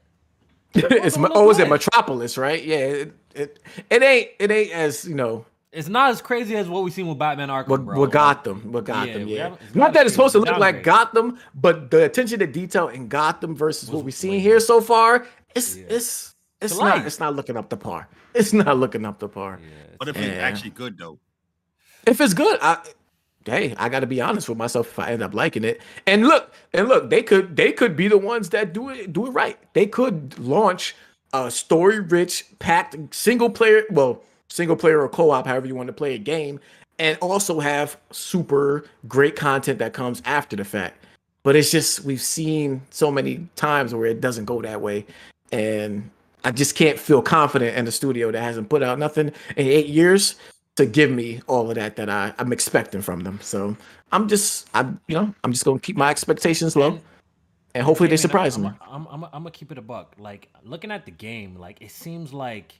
it's 1.05 1.15
don't 1.15 1.23
my, 1.23 1.29
oh, 1.33 1.49
is 1.49 1.59
it. 1.59 1.69
Metropolis, 1.69 2.37
right? 2.37 2.63
Yeah, 2.63 2.77
it, 2.77 3.13
it 3.33 3.59
it 3.89 4.03
ain't 4.03 4.29
it 4.39 4.51
ain't 4.51 4.71
as 4.71 5.05
you 5.05 5.15
know 5.15 5.45
It's 5.71 5.87
not 5.89 6.11
as 6.11 6.21
crazy 6.21 6.55
as 6.55 6.67
what 6.69 6.83
we 6.83 6.91
seen 6.91 7.07
with 7.07 7.17
Batman 7.19 7.49
Arkham, 7.49 7.67
with, 7.67 7.85
bro. 7.85 7.99
with 7.99 8.09
Like, 8.13 8.43
Gotham, 8.43 8.71
with 8.71 8.85
Gotham, 8.85 9.25
we 9.25 9.35
yeah. 9.35 9.43
haven't- 9.43 9.61
Not 9.75 9.75
not 9.75 9.93
that 9.93 9.99
as 10.01 10.05
it's 10.07 10.15
supposed 10.15 10.33
to 10.33 10.39
look 10.39 10.57
like 10.57 10.83
downgrade. 10.83 10.83
Gotham, 10.85 11.39
but 11.55 11.91
the 11.91 12.05
attention 12.05 12.39
to 12.39 12.47
detail 12.47 12.87
in 12.89 13.07
Gotham 13.07 13.55
versus 13.55 13.89
what 13.89 14.03
we've 14.05 14.13
seen 14.13 14.39
here 14.39 14.59
so 14.59 14.79
far, 14.81 15.27
it's 15.55 15.75
Yeah. 15.77 15.85
it's 15.89 16.35
It's 16.61 16.71
It's 16.73 16.79
not. 16.81 17.05
It's 17.05 17.19
not 17.19 17.35
looking 17.35 17.57
up 17.57 17.69
to 17.69 17.77
par. 17.77 18.07
It's 18.33 18.53
not 18.53 18.77
looking 18.77 19.05
up 19.05 19.19
to 19.19 19.27
par. 19.27 19.59
Yeah, 19.61 19.69
What 19.97 20.07
if 20.09 20.15
Yeah. 20.17 20.23
it's 20.23 20.37
actually 20.39 20.71
good 20.71 20.97
though? 20.97 21.19
If 22.07 22.21
it's 22.21 22.33
good, 22.33 22.57
I 22.61 22.77
hey, 23.45 23.75
I 23.77 23.89
got 23.89 24.01
to 24.01 24.07
be 24.07 24.21
honest 24.21 24.49
with 24.49 24.57
myself 24.57 24.87
if 24.87 24.99
I 24.99 25.11
end 25.11 25.23
up 25.23 25.33
liking 25.33 25.63
it. 25.63 25.81
And 26.05 26.27
look, 26.27 26.53
and 26.73 26.87
look, 26.87 27.09
they 27.09 27.21
could 27.21 27.55
they 27.55 27.71
could 27.71 27.95
be 27.95 28.07
the 28.07 28.17
ones 28.17 28.49
that 28.49 28.73
do 28.73 28.89
it 28.89 29.13
do 29.13 29.27
it 29.27 29.31
right. 29.31 29.57
They 29.73 29.85
could 29.85 30.37
launch 30.39 30.95
a 31.33 31.51
story 31.51 31.99
rich, 31.99 32.45
packed 32.59 32.95
single 33.13 33.49
player, 33.49 33.83
well, 33.89 34.23
single 34.49 34.75
player 34.75 35.01
or 35.01 35.09
co-op, 35.09 35.45
however 35.45 35.67
you 35.67 35.75
want 35.75 35.87
to 35.87 35.93
play 35.93 36.15
a 36.15 36.17
game, 36.17 36.59
and 36.99 37.17
also 37.21 37.59
have 37.59 37.97
super 38.11 38.85
great 39.07 39.35
content 39.35 39.79
that 39.79 39.93
comes 39.93 40.21
after 40.25 40.55
the 40.55 40.63
fact. 40.63 41.03
But 41.43 41.55
it's 41.55 41.71
just 41.71 42.01
we've 42.01 42.21
seen 42.21 42.81
so 42.89 43.11
many 43.11 43.47
times 43.55 43.93
where 43.93 44.07
it 44.07 44.21
doesn't 44.21 44.45
go 44.45 44.61
that 44.61 44.81
way. 44.81 45.05
And 45.51 46.09
I 46.43 46.51
just 46.51 46.75
can't 46.75 46.97
feel 46.97 47.21
confident 47.21 47.77
in 47.77 47.85
the 47.85 47.91
studio 47.91 48.31
that 48.31 48.41
hasn't 48.41 48.69
put 48.69 48.81
out 48.81 48.97
nothing 48.97 49.27
in 49.55 49.67
eight 49.67 49.87
years 49.87 50.35
to 50.75 50.85
give 50.85 51.09
me 51.09 51.41
all 51.47 51.69
of 51.69 51.75
that 51.75 51.95
that 51.95 52.09
I, 52.09 52.33
I'm 52.37 52.51
expecting 52.51 53.01
from 53.01 53.21
them. 53.21 53.39
So 53.41 53.75
I'm 54.11 54.27
just 54.27 54.69
I'm 54.73 54.99
you 55.07 55.15
know 55.15 55.33
I'm 55.43 55.51
just 55.51 55.65
gonna 55.65 55.79
keep 55.79 55.97
my 55.97 56.09
expectations 56.09 56.75
low, 56.75 56.93
And- 56.93 57.01
and 57.75 57.83
hopefully 57.83 58.07
they 58.07 58.17
surprise 58.17 58.55
I'm, 58.55 58.63
me. 58.63 58.69
I'm, 58.89 59.07
I'm, 59.07 59.23
I'm, 59.25 59.31
gonna 59.31 59.51
keep 59.51 59.71
it 59.71 59.77
a 59.77 59.81
buck. 59.81 60.15
Like 60.17 60.49
looking 60.63 60.91
at 60.91 61.05
the 61.05 61.11
game, 61.11 61.57
like 61.57 61.81
it 61.81 61.91
seems 61.91 62.31
like, 62.33 62.73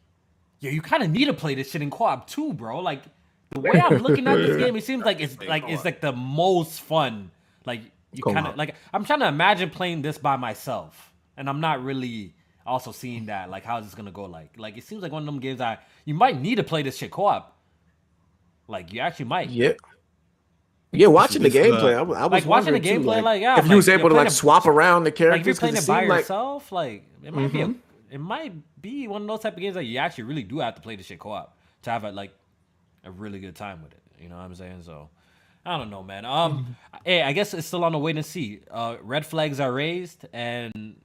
yeah, 0.62 0.72
you 0.72 0.82
kind 0.82 1.04
of 1.04 1.10
need 1.10 1.26
to 1.26 1.34
play 1.34 1.54
this 1.54 1.70
shit 1.72 1.82
in 1.82 1.92
co-op 1.92 2.28
too, 2.28 2.54
bro. 2.54 2.80
Like 2.80 3.04
the 3.52 3.60
way 3.60 3.72
I'm 3.74 3.98
looking 3.98 4.26
at 4.28 4.38
this 4.38 4.56
game, 4.64 4.76
it 4.76 4.86
seems 4.86 5.04
like 5.04 5.20
it's 5.20 5.38
like 5.42 5.64
it's 5.68 5.84
like 5.84 6.00
the 6.02 6.14
most 6.14 6.82
fun. 6.82 7.30
Like 7.66 7.82
you 8.14 8.24
kind 8.24 8.48
of 8.48 8.56
like 8.56 8.76
I'm 8.94 9.04
trying 9.04 9.20
to 9.20 9.28
imagine 9.28 9.70
playing 9.70 10.02
this 10.02 10.18
by 10.18 10.38
myself, 10.38 11.14
and 11.36 11.50
I'm 11.50 11.60
not 11.60 11.84
really 11.84 12.34
also 12.66 12.92
seeing 12.94 13.26
that. 13.26 13.50
Like 13.50 13.66
how's 13.66 13.84
this 13.84 13.96
gonna 13.96 14.12
go? 14.12 14.26
Like 14.26 14.54
like 14.58 14.78
it 14.78 14.86
seems 14.86 15.02
like 15.02 15.12
one 15.12 15.24
of 15.24 15.26
them 15.26 15.40
games 15.40 15.60
I 15.60 15.78
you 16.06 16.14
might 16.14 16.40
need 16.40 16.56
to 16.56 16.64
play 16.64 16.84
this 16.84 16.98
shit 16.98 17.12
co-op. 17.12 17.55
Like 18.68 18.92
you 18.94 19.00
actually 19.02 19.26
might. 19.26 19.50
Yeah. 19.50 19.74
Yeah, 20.92 21.08
watching 21.08 21.42
the 21.44 21.50
This 21.50 21.66
is, 21.68 21.74
uh, 21.74 21.78
gameplay, 21.78 21.98
I, 21.98 22.02
was- 22.04 22.18
I 22.18 22.24
was 22.24 22.32
Like, 22.32 22.46
watching 22.46 22.66
the 22.74 22.80
wondering, 22.80 23.02
too, 23.04 23.08
gameplay, 23.10 23.22
like, 23.24 23.42
yeah, 23.42 23.58
if 23.58 23.66
I'm 23.66 23.70
you 23.72 23.76
was 23.76 23.90
able 23.90 24.08
to 24.10 24.16
like 24.16 24.28
a- 24.30 24.32
swap 24.32 24.66
around 24.66 25.04
the 25.04 25.10
Like 25.10 25.14
if 25.16 25.20
you're 25.20 25.30
characters, 25.32 25.60
playing 25.60 25.74
because 25.74 25.90
it 25.90 25.92
it 25.92 25.94
by 25.96 26.06
like 26.08 26.20
yourself, 26.22 26.72
like 26.72 27.04
it 27.24 27.34
might 27.34 27.52
be 27.52 27.62
a, 27.62 27.68
Mhm. 27.68 27.76
it 28.12 28.20
might 28.20 28.54
be 28.82 29.08
one 29.10 29.22
of 29.24 29.28
those 29.28 29.42
type 29.42 29.54
of 29.56 29.60
games 29.60 29.74
that 29.76 29.84
you 29.84 29.98
actually 29.98 30.24
really 30.26 30.44
do 30.44 30.60
have 30.60 30.76
to 30.76 30.82
play 30.82 30.96
the 30.96 31.04
shit 31.04 31.20
co-op 31.20 31.58
to 31.82 31.90
have 31.90 32.06
a, 32.06 32.12
like 32.12 32.32
a 33.04 33.12
really 33.12 33.40
good 33.40 33.56
time 33.58 33.84
with 33.84 33.92
it. 33.92 34.02
You 34.22 34.30
know 34.30 34.38
what 34.38 34.44
I'm 34.46 34.56
saying? 34.56 34.84
So 34.84 35.10
I 35.66 35.78
don't 35.78 35.90
know, 35.90 36.02
man. 36.02 36.24
Um, 36.24 36.78
hey, 37.04 37.22
I 37.24 37.34
guess 37.34 37.54
it's 37.54 37.68
still 37.68 37.84
on 37.84 37.92
the 37.92 37.98
wait 37.98 38.16
and 38.16 38.26
see. 38.26 38.62
Uh, 38.72 38.96
red 39.02 39.26
flags 39.26 39.60
are 39.60 39.74
raised, 39.74 40.26
and 40.32 40.96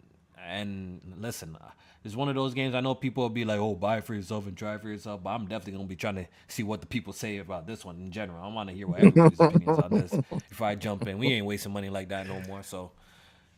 and 0.47 1.01
listen, 1.19 1.57
uh, 1.61 1.65
it's 2.05 2.15
one 2.17 2.29
of 2.29 2.35
those 2.35 2.55
games. 2.55 2.75
I 2.75 2.81
know 2.81 2.95
people 2.95 3.23
will 3.25 3.29
be 3.31 3.45
like, 3.45 3.59
"Oh, 3.61 3.75
buy 3.75 3.99
it 3.99 4.05
for 4.05 4.15
yourself 4.15 4.47
and 4.47 4.57
try 4.57 4.75
it 4.77 4.83
for 4.83 4.89
yourself," 4.89 5.23
but 5.23 5.31
I'm 5.31 5.47
definitely 5.47 5.73
gonna 5.75 5.85
be 5.85 5.97
trying 5.97 6.17
to 6.17 6.27
see 6.49 6.63
what 6.63 6.81
the 6.81 6.87
people 6.87 7.13
say 7.13 7.39
about 7.39 7.67
this 7.67 7.85
one 7.85 7.97
in 7.97 8.11
general. 8.11 8.43
I 8.43 8.49
want 8.53 8.69
to 8.71 8.75
hear 8.75 8.87
what 8.87 8.99
everybody's 9.01 9.41
opinions 9.41 9.79
on 9.79 9.91
this 9.91 10.15
before 10.49 10.67
I 10.67 10.75
jump 10.75 11.07
in. 11.07 11.19
We 11.19 11.29
ain't 11.33 11.47
wasting 11.47 11.73
money 11.73 11.91
like 11.91 12.09
that 12.11 12.27
no 12.27 12.41
more. 12.49 12.63
So. 12.63 12.93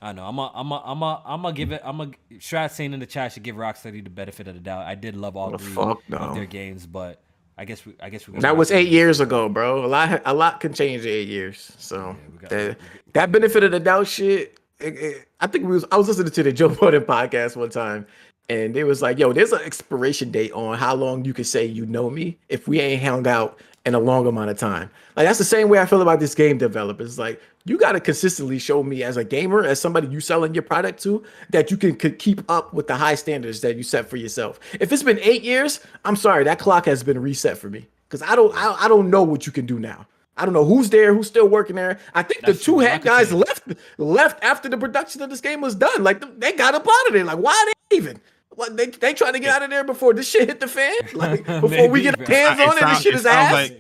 I 0.05 0.11
know. 0.11 0.25
I'm 0.25 0.37
a, 0.37 0.51
I'm 0.53 0.73
a, 0.73 0.83
I'm 0.85 1.03
a, 1.03 1.23
I'm 1.25 1.43
gonna 1.43 1.55
give 1.55 1.71
it. 1.71 1.81
I'm 1.85 2.01
a. 2.01 2.11
Strat 2.33 2.73
saying 2.73 2.93
in 2.93 2.99
the 2.99 3.07
chat 3.07 3.31
should 3.35 3.45
give 3.45 3.55
Rocksteady 3.55 4.03
the 4.03 4.11
benefit 4.11 4.49
of 4.49 4.55
the 4.55 4.61
doubt. 4.61 4.85
I 4.85 4.97
did 4.97 5.15
love 5.17 5.37
all 5.37 5.55
Oh, 5.55 5.59
three 5.59 5.73
fuck 5.73 5.99
of 6.03 6.09
no. 6.09 6.35
their 6.35 6.45
games, 6.45 6.89
but 6.89 7.23
I 7.57 7.65
guess 7.65 7.87
we, 7.87 7.95
I 8.01 8.11
guess 8.11 8.27
we. 8.27 8.41
that 8.41 8.57
was 8.57 8.73
eight 8.73 8.89
years 8.89 9.21
ago, 9.21 9.49
bro. 9.49 9.85
A 9.85 9.87
lot, 9.87 10.21
a 10.25 10.35
lot 10.35 10.59
can 10.59 10.73
change 10.75 11.03
in 11.03 11.09
eight 11.09 11.29
years. 11.29 11.71
So 11.79 12.17
got- 12.41 12.51
that, 12.51 12.79
that 13.13 13.31
benefit 13.31 13.63
of 13.63 13.71
the 13.71 13.79
doubt 13.79 14.09
shit. 14.09 14.59
it- 14.81 14.97
it- 14.97 15.29
I 15.39 15.47
think 15.47 15.67
we 15.67 15.71
was. 15.75 15.85
I 15.93 15.97
was 15.99 16.09
listening 16.09 16.33
to 16.33 16.43
the 16.43 16.53
Joe 16.53 16.71
Budden 16.71 17.03
podcast 17.05 17.55
one 17.57 17.71
time, 17.71 18.05
and 18.53 18.77
it 18.77 18.85
was 18.85 19.03
like, 19.03 19.19
"Yo, 19.19 19.33
there's 19.33 19.53
an 19.53 19.63
expiration 19.63 20.31
date 20.31 20.53
on 20.53 20.77
how 20.79 20.95
long 20.95 21.25
you 21.25 21.35
can 21.35 21.45
say 21.45 21.65
you 21.65 21.87
know 21.87 22.11
me 22.11 22.39
if 22.49 22.69
we 22.69 22.81
ain't 22.81 23.03
hung 23.03 23.27
out 23.27 23.59
in 23.85 23.95
a 23.95 24.01
long 24.01 24.27
amount 24.27 24.51
of 24.51 24.59
time." 24.59 24.91
Like 25.17 25.27
that's 25.27 25.39
the 25.39 25.45
same 25.45 25.69
way 25.69 25.79
I 25.79 25.87
feel 25.87 26.03
about 26.03 26.21
this 26.21 26.35
game 26.35 26.59
developers. 26.59 27.19
Like 27.19 27.41
you 27.65 27.79
got 27.79 27.93
to 27.93 28.01
consistently 28.01 28.59
show 28.59 28.83
me 28.83 29.03
as 29.03 29.17
a 29.17 29.25
gamer, 29.25 29.65
as 29.65 29.81
somebody 29.81 30.09
you 30.09 30.21
selling 30.21 30.55
your 30.55 30.63
product 30.63 31.03
to, 31.03 31.23
that 31.51 31.71
you 31.71 31.77
can, 31.77 31.95
could 31.95 32.19
keep 32.19 32.49
up 32.51 32.75
with 32.75 32.89
the 32.89 32.97
high 32.97 33.15
standards 33.15 33.61
that 33.61 33.77
you 33.77 33.83
set 33.83 34.09
for 34.09 34.17
yourself. 34.17 34.59
If 34.81 34.93
it's 34.93 35.03
been 35.03 35.21
eight 35.21 35.43
years, 35.43 35.81
I'm 36.05 36.17
sorry, 36.17 36.45
that 36.45 36.59
clock 36.59 36.87
has 36.87 37.03
been 37.03 37.21
reset 37.21 37.57
for 37.57 37.71
me 37.71 37.87
because 38.09 38.23
I 38.23 38.35
don't, 38.35 38.53
I, 38.57 38.85
I 38.85 38.89
don't 38.89 39.11
know 39.11 39.23
what 39.23 39.47
you 39.47 39.53
can 39.53 39.67
do 39.67 39.79
now. 39.79 40.07
I 40.37 40.45
don't 40.45 40.55
know 40.55 40.65
who's 40.65 40.91
there, 40.91 41.15
who's 41.15 41.29
still 41.29 41.47
working 41.47 41.77
there. 41.77 41.99
I 42.15 42.23
think 42.23 42.41
That's 42.41 42.59
the 42.59 42.65
two. 42.65 42.79
Head 42.79 43.03
guys 43.03 43.33
left 43.33 43.65
left 43.99 44.43
after 44.43 44.69
the 44.69 44.79
production 44.79 45.21
of 45.23 45.31
this 45.31 45.43
game 45.43 45.61
was 45.61 45.75
done. 45.75 46.03
Like 46.03 46.41
they 46.41 46.53
got 46.53 46.75
up 46.75 46.87
out 46.89 47.07
of 47.09 47.13
there. 47.13 47.25
Like 47.25 47.39
why 47.39 47.53
are 47.53 47.67
they 47.67 47.97
even? 47.97 48.21
What 48.55 48.77
they 48.77 48.87
they 48.87 49.15
trying 49.15 49.33
to 49.33 49.41
get 49.41 49.51
out 49.51 49.63
of 49.63 49.71
there 49.71 49.85
before 49.85 50.13
this 50.15 50.29
shit 50.29 50.49
hit 50.49 50.61
the 50.61 50.69
fan? 50.69 50.95
Like 51.15 51.45
before 51.45 51.89
we 51.89 52.03
get 52.03 52.17
bro. 52.19 52.27
hands 52.27 52.61
It 52.61 52.69
on 52.69 52.77
it, 52.79 52.81
this 52.81 53.01
shit 53.03 53.15
it 53.15 53.17
is 53.17 53.23
sounds 53.23 53.37
ass. 53.37 53.53
like- 53.53 53.79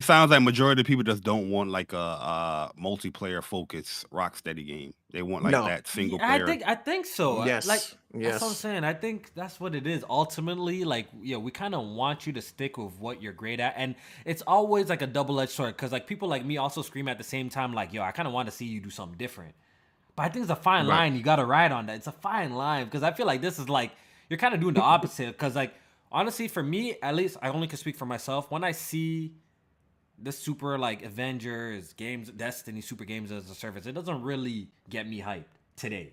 Sounds 0.00 0.30
like 0.32 0.42
majority 0.42 0.82
of 0.82 0.86
people 0.86 1.02
just 1.04 1.22
don't 1.22 1.48
want 1.50 1.70
like 1.70 1.94
a, 1.94 1.96
a 1.96 2.72
multiplayer 2.78 3.42
focused 3.42 4.10
Rocksteady 4.10 4.66
game. 4.66 4.92
They 5.12 5.22
want 5.22 5.44
like 5.44 5.52
No. 5.52 5.64
that 5.66 5.86
single 5.86 6.18
Yeah, 6.18 6.32
I 6.34 6.44
think 6.44 6.62
I 6.66 6.74
think 6.74 7.06
so. 7.06 7.38
I- 7.38 7.46
Yes, 7.46 7.66
Like 7.66 7.80
that's 8.12 8.42
what 8.42 8.48
I'm 8.48 8.54
saying. 8.54 8.84
I 8.84 8.92
think 8.92 9.32
that's 9.34 9.58
what 9.58 9.74
it 9.74 9.86
is. 9.86 10.04
Ultimately, 10.10 10.84
like 10.84 11.06
yeah, 11.22 11.38
we 11.38 11.50
kind 11.50 11.74
of 11.74 11.86
want 11.86 12.26
you 12.26 12.34
to 12.34 12.42
stick 12.42 12.76
with 12.76 12.92
what 12.98 13.22
you're 13.22 13.32
great 13.32 13.60
at, 13.60 13.74
and 13.78 13.94
it's 14.26 14.42
always 14.46 14.90
like 14.90 15.00
a 15.00 15.06
double 15.06 15.40
edged 15.40 15.52
sword 15.52 15.74
because 15.76 15.92
like 15.92 16.06
people 16.06 16.28
like 16.28 16.44
me 16.44 16.58
also 16.58 16.82
scream 16.82 17.08
at 17.08 17.16
the 17.16 17.24
same 17.24 17.48
time, 17.48 17.72
like 17.72 17.92
yo, 17.94 18.02
I 18.02 18.10
kind 18.10 18.26
of 18.28 18.34
want 18.34 18.46
to 18.48 18.52
see 18.54 18.66
you 18.66 18.80
do 18.80 18.90
something 18.90 19.16
different. 19.16 19.54
But 20.16 20.24
I 20.24 20.28
think 20.28 20.42
it's 20.44 20.52
a 20.52 20.56
fine 20.56 20.86
Right. 20.86 20.96
line. 20.98 21.16
You 21.16 21.22
got 21.22 21.36
to 21.36 21.44
ride 21.44 21.72
on 21.72 21.86
that. 21.86 21.96
It's 21.96 22.06
a 22.06 22.12
fine 22.12 22.54
line 22.54 22.84
because 22.84 23.02
I 23.02 23.12
feel 23.12 23.26
like 23.26 23.40
this 23.40 23.58
is 23.58 23.68
like 23.68 23.92
you're 24.30 24.38
kind 24.38 24.54
of 24.54 24.60
doing 24.60 24.74
the 24.74 24.82
opposite. 24.94 25.28
Because 25.28 25.56
like 25.56 25.74
honestly, 26.12 26.48
for 26.48 26.62
me 26.62 26.96
at 27.02 27.14
least, 27.14 27.36
I 27.42 27.48
only 27.48 27.66
can 27.66 27.78
speak 27.78 27.96
for 27.96 28.06
myself. 28.06 28.50
When 28.50 28.62
I 28.64 28.72
see 28.72 29.34
the 30.22 30.30
super 30.30 30.78
like 30.78 31.02
Avengers 31.02 31.92
games, 31.94 32.30
Destiny 32.30 32.80
super 32.80 33.04
games 33.04 33.32
as 33.32 33.50
a 33.50 33.54
service, 33.54 33.86
it 33.86 33.92
doesn't 33.92 34.22
really 34.22 34.68
get 34.88 35.08
me 35.08 35.20
hyped 35.20 35.44
today. 35.76 36.12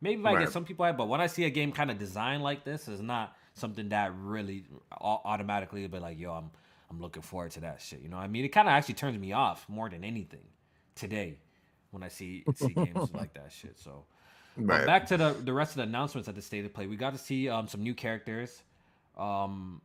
Maybe 0.00 0.20
if 0.20 0.26
I 0.26 0.38
get 0.38 0.50
some 0.52 0.64
people 0.64 0.86
hyped, 0.86 0.96
but 0.96 1.08
when 1.08 1.20
I 1.20 1.26
see 1.26 1.44
a 1.44 1.50
game 1.50 1.72
kind 1.72 1.90
of 1.90 1.98
designed 1.98 2.42
like 2.42 2.64
this, 2.64 2.88
is 2.88 3.02
not 3.02 3.36
something 3.54 3.88
that 3.90 4.14
really 4.16 4.64
automatically 5.00 5.86
be 5.86 5.98
like, 5.98 6.18
yo, 6.18 6.32
I'm 6.32 6.50
I'm 6.90 7.00
looking 7.00 7.22
forward 7.22 7.50
to 7.52 7.60
that 7.60 7.80
shit. 7.80 8.00
You 8.00 8.08
know, 8.08 8.16
what 8.16 8.22
I 8.24 8.28
mean, 8.28 8.44
it 8.44 8.48
kind 8.48 8.66
of 8.66 8.72
actually 8.72 8.94
turns 8.94 9.18
me 9.18 9.32
off 9.32 9.68
more 9.68 9.88
than 9.88 10.02
anything 10.04 10.40
today 10.94 11.38
when 11.90 12.02
I 12.02 12.08
see 12.08 12.44
see 12.54 12.68
games 12.68 13.10
like 13.14 13.34
that 13.34 13.50
shit. 13.52 13.78
So. 13.78 14.04
Right. 14.56 14.84
back 14.84 15.06
to 15.06 15.16
the 15.16 15.30
the 15.44 15.52
rest 15.52 15.70
of 15.72 15.76
the 15.76 15.82
announcements 15.84 16.28
at 16.28 16.34
the 16.34 16.42
state 16.42 16.64
of 16.64 16.74
play. 16.74 16.86
We 16.86 16.96
got 16.96 17.12
to 17.12 17.18
see 17.18 17.48
um 17.48 17.68
some 17.68 17.82
new 17.82 17.94
characters 17.94 18.62
um 19.16 19.80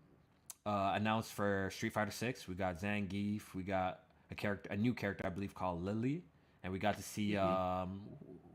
uh 0.66 0.94
announced 0.96 1.32
for 1.34 1.70
Street 1.72 1.94
Fighter 1.94 2.12
6. 2.12 2.48
We 2.48 2.56
got 2.56 2.82
Zangief, 2.82 3.42
we 3.54 3.62
got 3.64 4.00
a 4.32 4.36
character 4.36 4.70
a 4.74 4.76
new 4.78 4.94
character 4.94 5.26
I 5.26 5.30
believe 5.30 5.54
called 5.54 5.84
Lily, 5.84 6.24
and 6.64 6.74
we 6.74 6.80
got 6.80 6.98
to 6.98 7.04
see 7.04 7.34
Mm-hmm. 7.34 7.82
um 7.84 8.02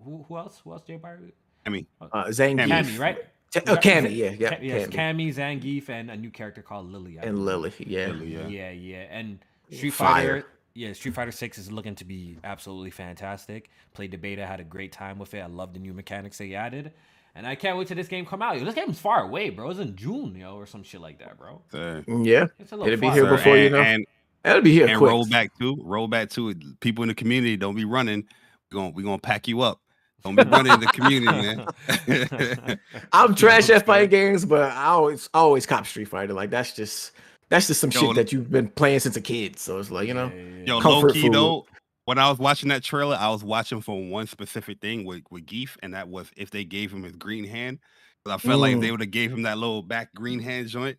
who 0.04 0.24
who 0.28 0.36
else? 0.36 0.60
Who 0.64 0.72
else 0.72 0.82
Jay 0.82 0.96
Byron? 0.96 1.32
I 1.64 1.70
mean, 1.70 1.86
Uh, 2.00 2.24
Zangief. 2.26 2.66
Cammy, 2.68 2.98
right? 2.98 3.18
Ca- 3.54 3.62
oh, 3.68 3.76
Cammy, 3.76 4.16
yeah, 4.16 4.30
yeah, 4.30 4.48
Ca- 4.50 4.58
yes, 4.62 4.88
Cammy. 4.88 4.94
Cammy, 4.94 5.34
Zangief, 5.34 5.88
and 5.90 6.10
a 6.10 6.16
new 6.16 6.30
character 6.30 6.62
called 6.62 6.90
Lily. 6.90 7.18
I 7.18 7.22
and 7.22 7.36
believe. 7.36 7.78
Lily. 7.78 7.86
Yeah. 7.86 8.06
Lily, 8.08 8.32
yeah. 8.34 8.46
Yeah, 8.48 8.70
yeah. 8.70 9.06
And 9.10 9.38
Street 9.70 9.90
Fire. 9.90 10.40
Fighter, 10.42 10.46
yeah, 10.74 10.92
Street 10.92 11.14
Fighter 11.14 11.32
Six 11.32 11.58
is 11.58 11.70
looking 11.72 11.94
to 11.96 12.04
be 12.04 12.38
absolutely 12.44 12.90
fantastic. 12.90 13.70
Played 13.94 14.12
the 14.12 14.16
beta, 14.18 14.46
had 14.46 14.60
a 14.60 14.64
great 14.64 14.92
time 14.92 15.18
with 15.18 15.34
it. 15.34 15.40
I 15.40 15.46
love 15.46 15.72
the 15.74 15.80
new 15.80 15.92
mechanics 15.92 16.38
they 16.38 16.54
added, 16.54 16.92
and 17.34 17.46
I 17.46 17.54
can't 17.54 17.76
wait 17.78 17.88
till 17.88 17.96
this 17.96 18.08
game 18.08 18.24
come 18.26 18.42
out. 18.42 18.58
Yo, 18.58 18.64
this 18.64 18.74
game's 18.74 18.98
far 18.98 19.22
away, 19.24 19.50
bro. 19.50 19.70
It's 19.70 19.80
in 19.80 19.96
June, 19.96 20.34
yo, 20.34 20.56
or 20.56 20.66
some 20.66 20.82
shit 20.82 21.00
like 21.00 21.18
that, 21.18 21.36
bro. 21.38 21.62
uh, 21.74 22.02
Yeah. 22.22 22.46
It's 22.58 22.72
a 22.72 22.76
little 22.76 22.86
It'll 22.92 23.00
be 23.00 23.06
far. 23.08 23.14
here 23.14 23.24
sir, 23.24 23.36
before 23.36 23.56
you 23.56 23.64
and, 23.66 23.72
know. 23.74 23.80
and, 23.82 24.06
That'll 24.42 24.62
be 24.62 24.72
here 24.72 24.86
and 24.86 24.96
quick. 24.98 25.10
roll 25.10 25.26
back 25.26 25.50
too. 25.58 25.76
Roll 25.84 26.08
back 26.08 26.30
to 26.30 26.48
it. 26.50 26.80
People 26.80 27.02
in 27.04 27.08
the 27.08 27.14
community 27.14 27.56
don't 27.58 27.74
be 27.76 27.84
running. 27.84 28.26
We're 28.72 28.76
gonna 28.80 28.90
we 28.90 29.02
gonna 29.02 29.18
pack 29.18 29.46
you 29.48 29.60
up. 29.60 29.80
Don't 30.24 30.34
be 30.36 30.42
running 30.44 30.72
in 30.72 30.80
the 30.80 30.86
community, 30.86 31.26
man. 31.26 32.78
I'm 33.12 33.34
trash 33.34 33.68
Yeah, 33.68 33.76
at 33.76 33.86
fighting 33.86 34.10
games, 34.10 34.44
but 34.44 34.70
I 34.72 34.86
always 34.86 35.28
always 35.34 35.66
cop 35.66 35.86
Street 35.86 36.06
Fighter. 36.08 36.32
Like 36.32 36.50
that's 36.50 36.72
just 36.74 37.12
that's 37.50 37.66
just 37.66 37.80
some 37.80 37.90
Yo, 37.90 38.00
shit 38.00 38.14
that 38.16 38.32
you've 38.32 38.50
been 38.50 38.68
playing 38.68 39.00
since 39.00 39.16
a 39.16 39.20
kid. 39.20 39.58
So 39.58 39.78
it's 39.78 39.90
like 39.90 40.08
you 40.08 40.14
know, 40.14 40.32
Yo, 40.66 40.78
low 40.78 41.06
key 41.08 41.22
food. 41.22 41.34
though, 41.34 41.66
when 42.06 42.18
I 42.18 42.28
was 42.30 42.38
watching 42.38 42.68
that 42.70 42.82
trailer, 42.82 43.16
I 43.18 43.28
was 43.30 43.44
watching 43.44 43.80
for 43.80 44.02
one 44.08 44.26
specific 44.26 44.80
thing 44.80 45.04
with 45.04 45.22
with 45.30 45.46
Geef, 45.46 45.76
and 45.82 45.94
that 45.94 46.08
was 46.08 46.30
if 46.36 46.50
they 46.50 46.64
gave 46.64 46.92
him 46.92 47.02
his 47.02 47.16
green 47.16 47.44
hand. 47.44 47.78
'Cause 48.24 48.34
I 48.34 48.38
felt 48.38 48.60
like 48.60 48.72
if 48.72 48.78
Mm. 48.78 48.82
they 48.82 48.90
would 48.90 49.00
have 49.00 49.10
gave 49.10 49.32
him 49.32 49.42
that 49.42 49.56
little 49.58 49.82
back 49.82 50.12
green 50.14 50.40
hand 50.40 50.68
joint, 50.68 50.98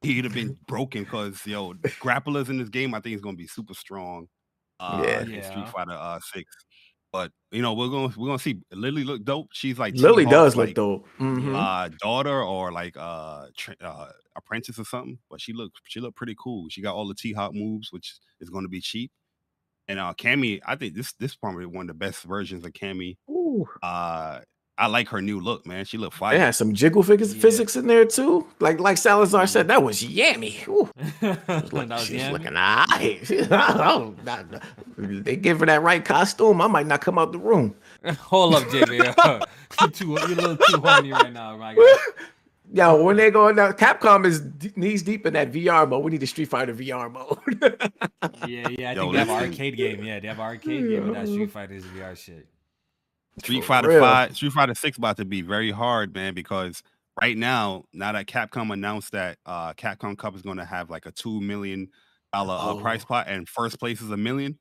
he'd 0.00 0.24
have 0.24 0.32
been 0.34 0.56
broken. 0.66 1.04
Cause 1.04 1.46
yo, 1.46 1.74
grapplers 2.00 2.48
in 2.48 2.56
this 2.58 2.70
game, 2.70 2.94
I 2.94 3.00
think 3.00 3.14
is 3.14 3.20
gonna 3.20 3.36
be 3.36 3.46
super 3.46 3.74
strong. 3.74 4.26
Uh, 4.80 5.04
Yeah. 5.06 5.20
in 5.22 5.30
Yeah. 5.32 5.50
Street 5.50 5.68
Fighter 5.68 5.92
uh 5.92 6.18
six. 6.32 6.50
But 7.12 7.30
you 7.50 7.60
know, 7.60 7.74
we're 7.74 7.88
gonna 7.90 8.14
we're 8.16 8.28
gonna 8.28 8.38
see 8.38 8.58
Lily 8.72 9.04
look 9.04 9.22
dope. 9.22 9.48
She's 9.52 9.78
like 9.78 9.94
Lily 9.96 10.24
T-Hawk's, 10.24 10.32
does 10.32 10.56
look 10.56 10.66
like, 10.68 10.74
dope. 10.74 11.06
Mhm. 11.20 11.54
uh 11.54 11.90
daughter 12.00 12.42
or 12.42 12.72
like 12.72 12.96
uh, 12.96 13.48
tra- 13.54 13.76
uh 13.82 14.10
apprentice 14.36 14.78
or 14.78 14.84
something 14.84 15.18
but 15.30 15.40
she 15.40 15.52
looked 15.52 15.80
she 15.84 16.00
looked 16.00 16.16
pretty 16.16 16.34
cool 16.38 16.68
she 16.68 16.80
got 16.82 16.94
all 16.94 17.06
the 17.08 17.14
t-hawk 17.14 17.52
moves 17.54 17.92
which 17.92 18.14
is 18.40 18.48
going 18.50 18.64
to 18.64 18.68
be 18.68 18.80
cheap 18.80 19.10
and 19.88 19.98
uh 19.98 20.14
Cammy, 20.16 20.60
I 20.66 20.76
think 20.76 20.94
this 20.94 21.12
this 21.14 21.34
probably 21.34 21.66
one 21.66 21.82
of 21.82 21.88
the 21.88 21.94
best 21.94 22.22
versions 22.22 22.64
of 22.64 22.72
Cammy 22.72 23.16
Ooh. 23.30 23.66
uh 23.82 24.40
I 24.78 24.86
like 24.86 25.08
her 25.10 25.20
new 25.20 25.38
look, 25.38 25.66
man. 25.66 25.84
She 25.84 25.98
looked 25.98 26.16
fire. 26.16 26.32
They 26.32 26.40
had 26.40 26.54
some 26.54 26.72
jiggle 26.72 27.02
physics, 27.02 27.34
Yeah. 27.34 27.42
physics 27.42 27.76
in 27.76 27.86
there 27.86 28.06
too. 28.06 28.46
Like 28.58 28.80
like 28.80 28.96
Salazar 28.96 29.46
said, 29.46 29.68
that 29.68 29.82
was 29.82 30.02
yammy. 30.02 30.66
Ooh. 30.66 30.88
that 31.20 31.70
was 31.90 32.06
she's 32.06 32.22
Yami. 32.22 32.32
looking 32.32 32.56
alright. 32.56 33.30
Oh, 33.52 34.14
they 34.96 35.36
give 35.36 35.60
her 35.60 35.66
that 35.66 35.82
right 35.82 36.02
costume. 36.02 36.60
I 36.62 36.68
might 36.68 36.86
not 36.86 37.02
come 37.02 37.18
out 37.18 37.32
the 37.32 37.38
room. 37.38 37.74
Hold 38.18 38.54
up, 38.54 38.62
JB. 38.64 39.44
you 39.82 39.88
too, 39.90 40.06
you're 40.08 40.18
a 40.24 40.26
little 40.28 40.56
too 40.56 40.78
horny 40.78 41.12
right 41.12 41.32
now, 41.32 41.56
my 41.58 41.74
guy. 41.74 41.96
Yo, 42.74 43.02
when 43.02 43.16
they 43.18 43.30
go 43.30 43.50
now, 43.52 43.70
Capcom 43.72 44.24
is 44.24 44.40
d- 44.40 44.72
knees 44.76 45.02
deep 45.02 45.26
in 45.26 45.34
that 45.34 45.52
VR 45.52 45.86
mode. 45.88 46.02
We 46.02 46.10
need 46.12 46.22
a 46.22 46.26
Street 46.26 46.48
Fighter 46.48 46.74
VR 46.74 47.10
mode. 47.12 47.38
Yeah, 48.48 48.68
yeah. 48.68 48.90
I 48.90 48.94
Yo, 48.94 49.02
think 49.02 49.12
they 49.12 49.18
have 49.18 49.28
an 49.28 49.34
arcade 49.50 49.76
game. 49.76 50.02
Yeah, 50.04 50.20
they 50.20 50.28
have 50.28 50.38
an 50.38 50.44
arcade 50.44 50.88
game 50.88 51.04
with 51.06 51.14
that 51.14 51.26
Street 51.28 51.50
Fighter's 51.50 51.84
VR 51.84 52.16
shit. 52.16 52.46
Street 53.40 53.60
For 53.60 53.66
Fighter 53.66 53.88
real. 53.88 54.00
Five, 54.00 54.34
Street 54.36 54.52
Fighter 54.52 54.74
Six 54.74 54.96
about 54.96 55.16
to 55.18 55.24
be 55.24 55.42
very 55.42 55.70
hard, 55.70 56.14
man, 56.14 56.32
because 56.34 56.82
right 57.20 57.36
now, 57.36 57.84
now 57.92 58.12
that 58.12 58.26
Capcom 58.26 58.72
announced 58.72 59.12
that 59.12 59.38
uh 59.44 59.72
Capcom 59.74 60.16
Cup 60.16 60.34
is 60.36 60.42
going 60.42 60.56
to 60.58 60.64
have 60.64 60.88
like 60.90 61.04
a 61.06 61.10
two 61.12 61.40
million 61.40 61.88
dollar 62.32 62.56
uh, 62.58 62.80
price 62.80 63.02
Oh. 63.04 63.06
pot, 63.08 63.26
and 63.28 63.48
first 63.48 63.78
place 63.78 64.00
is 64.00 64.10
a 64.10 64.16
million. 64.16 64.58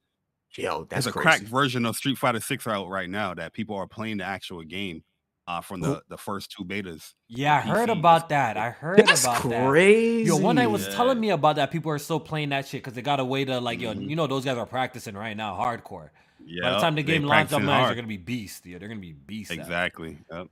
Yo, 0.58 0.86
that's 0.90 1.06
There's 1.06 1.08
a 1.08 1.12
crazy. 1.12 1.24
cracked 1.24 1.44
version 1.44 1.86
of 1.86 1.96
Street 1.96 2.18
Fighter 2.18 2.42
Six 2.42 2.66
out 2.68 2.90
right 2.90 3.10
now 3.10 3.34
that 3.36 3.54
people 3.54 3.76
are 3.78 3.88
playing 3.88 4.18
the 4.18 4.26
actual 4.26 4.64
game 4.64 5.04
uh 5.48 5.60
from 5.62 5.82
the 5.82 6.02
the 6.10 6.18
first 6.18 6.52
two 6.52 6.64
betas. 6.64 7.14
Yeah, 7.28 7.56
I 7.56 7.62
heard 7.62 7.90
about 7.90 8.30
that. 8.30 8.58
I 8.58 8.70
heard 8.70 9.00
That's 9.00 9.24
about 9.24 9.44
that. 9.50 9.70
crazy. 9.70 10.28
Yo, 10.28 10.38
one 10.38 10.56
night 10.56 10.68
was 10.68 10.86
Yeah. 10.88 10.94
telling 10.94 11.20
me 11.20 11.30
about 11.32 11.56
that. 11.58 11.72
People 11.72 11.92
are 11.92 11.98
still 12.00 12.20
playing 12.20 12.50
that 12.50 12.68
shit 12.68 12.82
because 12.84 12.94
they 12.94 13.02
got 13.02 13.20
a 13.20 13.26
way 13.26 13.44
to 13.46 13.60
like, 13.60 13.80
yo, 13.82 13.94
Mhm. 13.94 14.10
you 14.10 14.16
know, 14.16 14.28
those 14.28 14.46
guys 14.46 14.58
are 14.58 14.66
practicing 14.66 15.16
right 15.16 15.36
now, 15.36 15.54
hardcore. 15.58 16.10
Yeah, 16.44 16.62
By 16.64 16.70
the 16.72 16.78
time 16.80 16.96
the 16.96 17.04
game 17.04 17.24
launches, 17.24 17.54
up, 17.54 17.62
practicing 17.62 17.66
man, 17.66 17.86
they're 17.88 17.96
gonna 17.96 18.08
be 18.08 18.18
beast. 18.18 18.66
Yeah, 18.66 18.78
they're 18.78 18.88
gonna 18.88 19.00
be 19.00 19.14
beast. 19.14 19.52
Exactly. 19.52 20.18
Yep. 20.32 20.48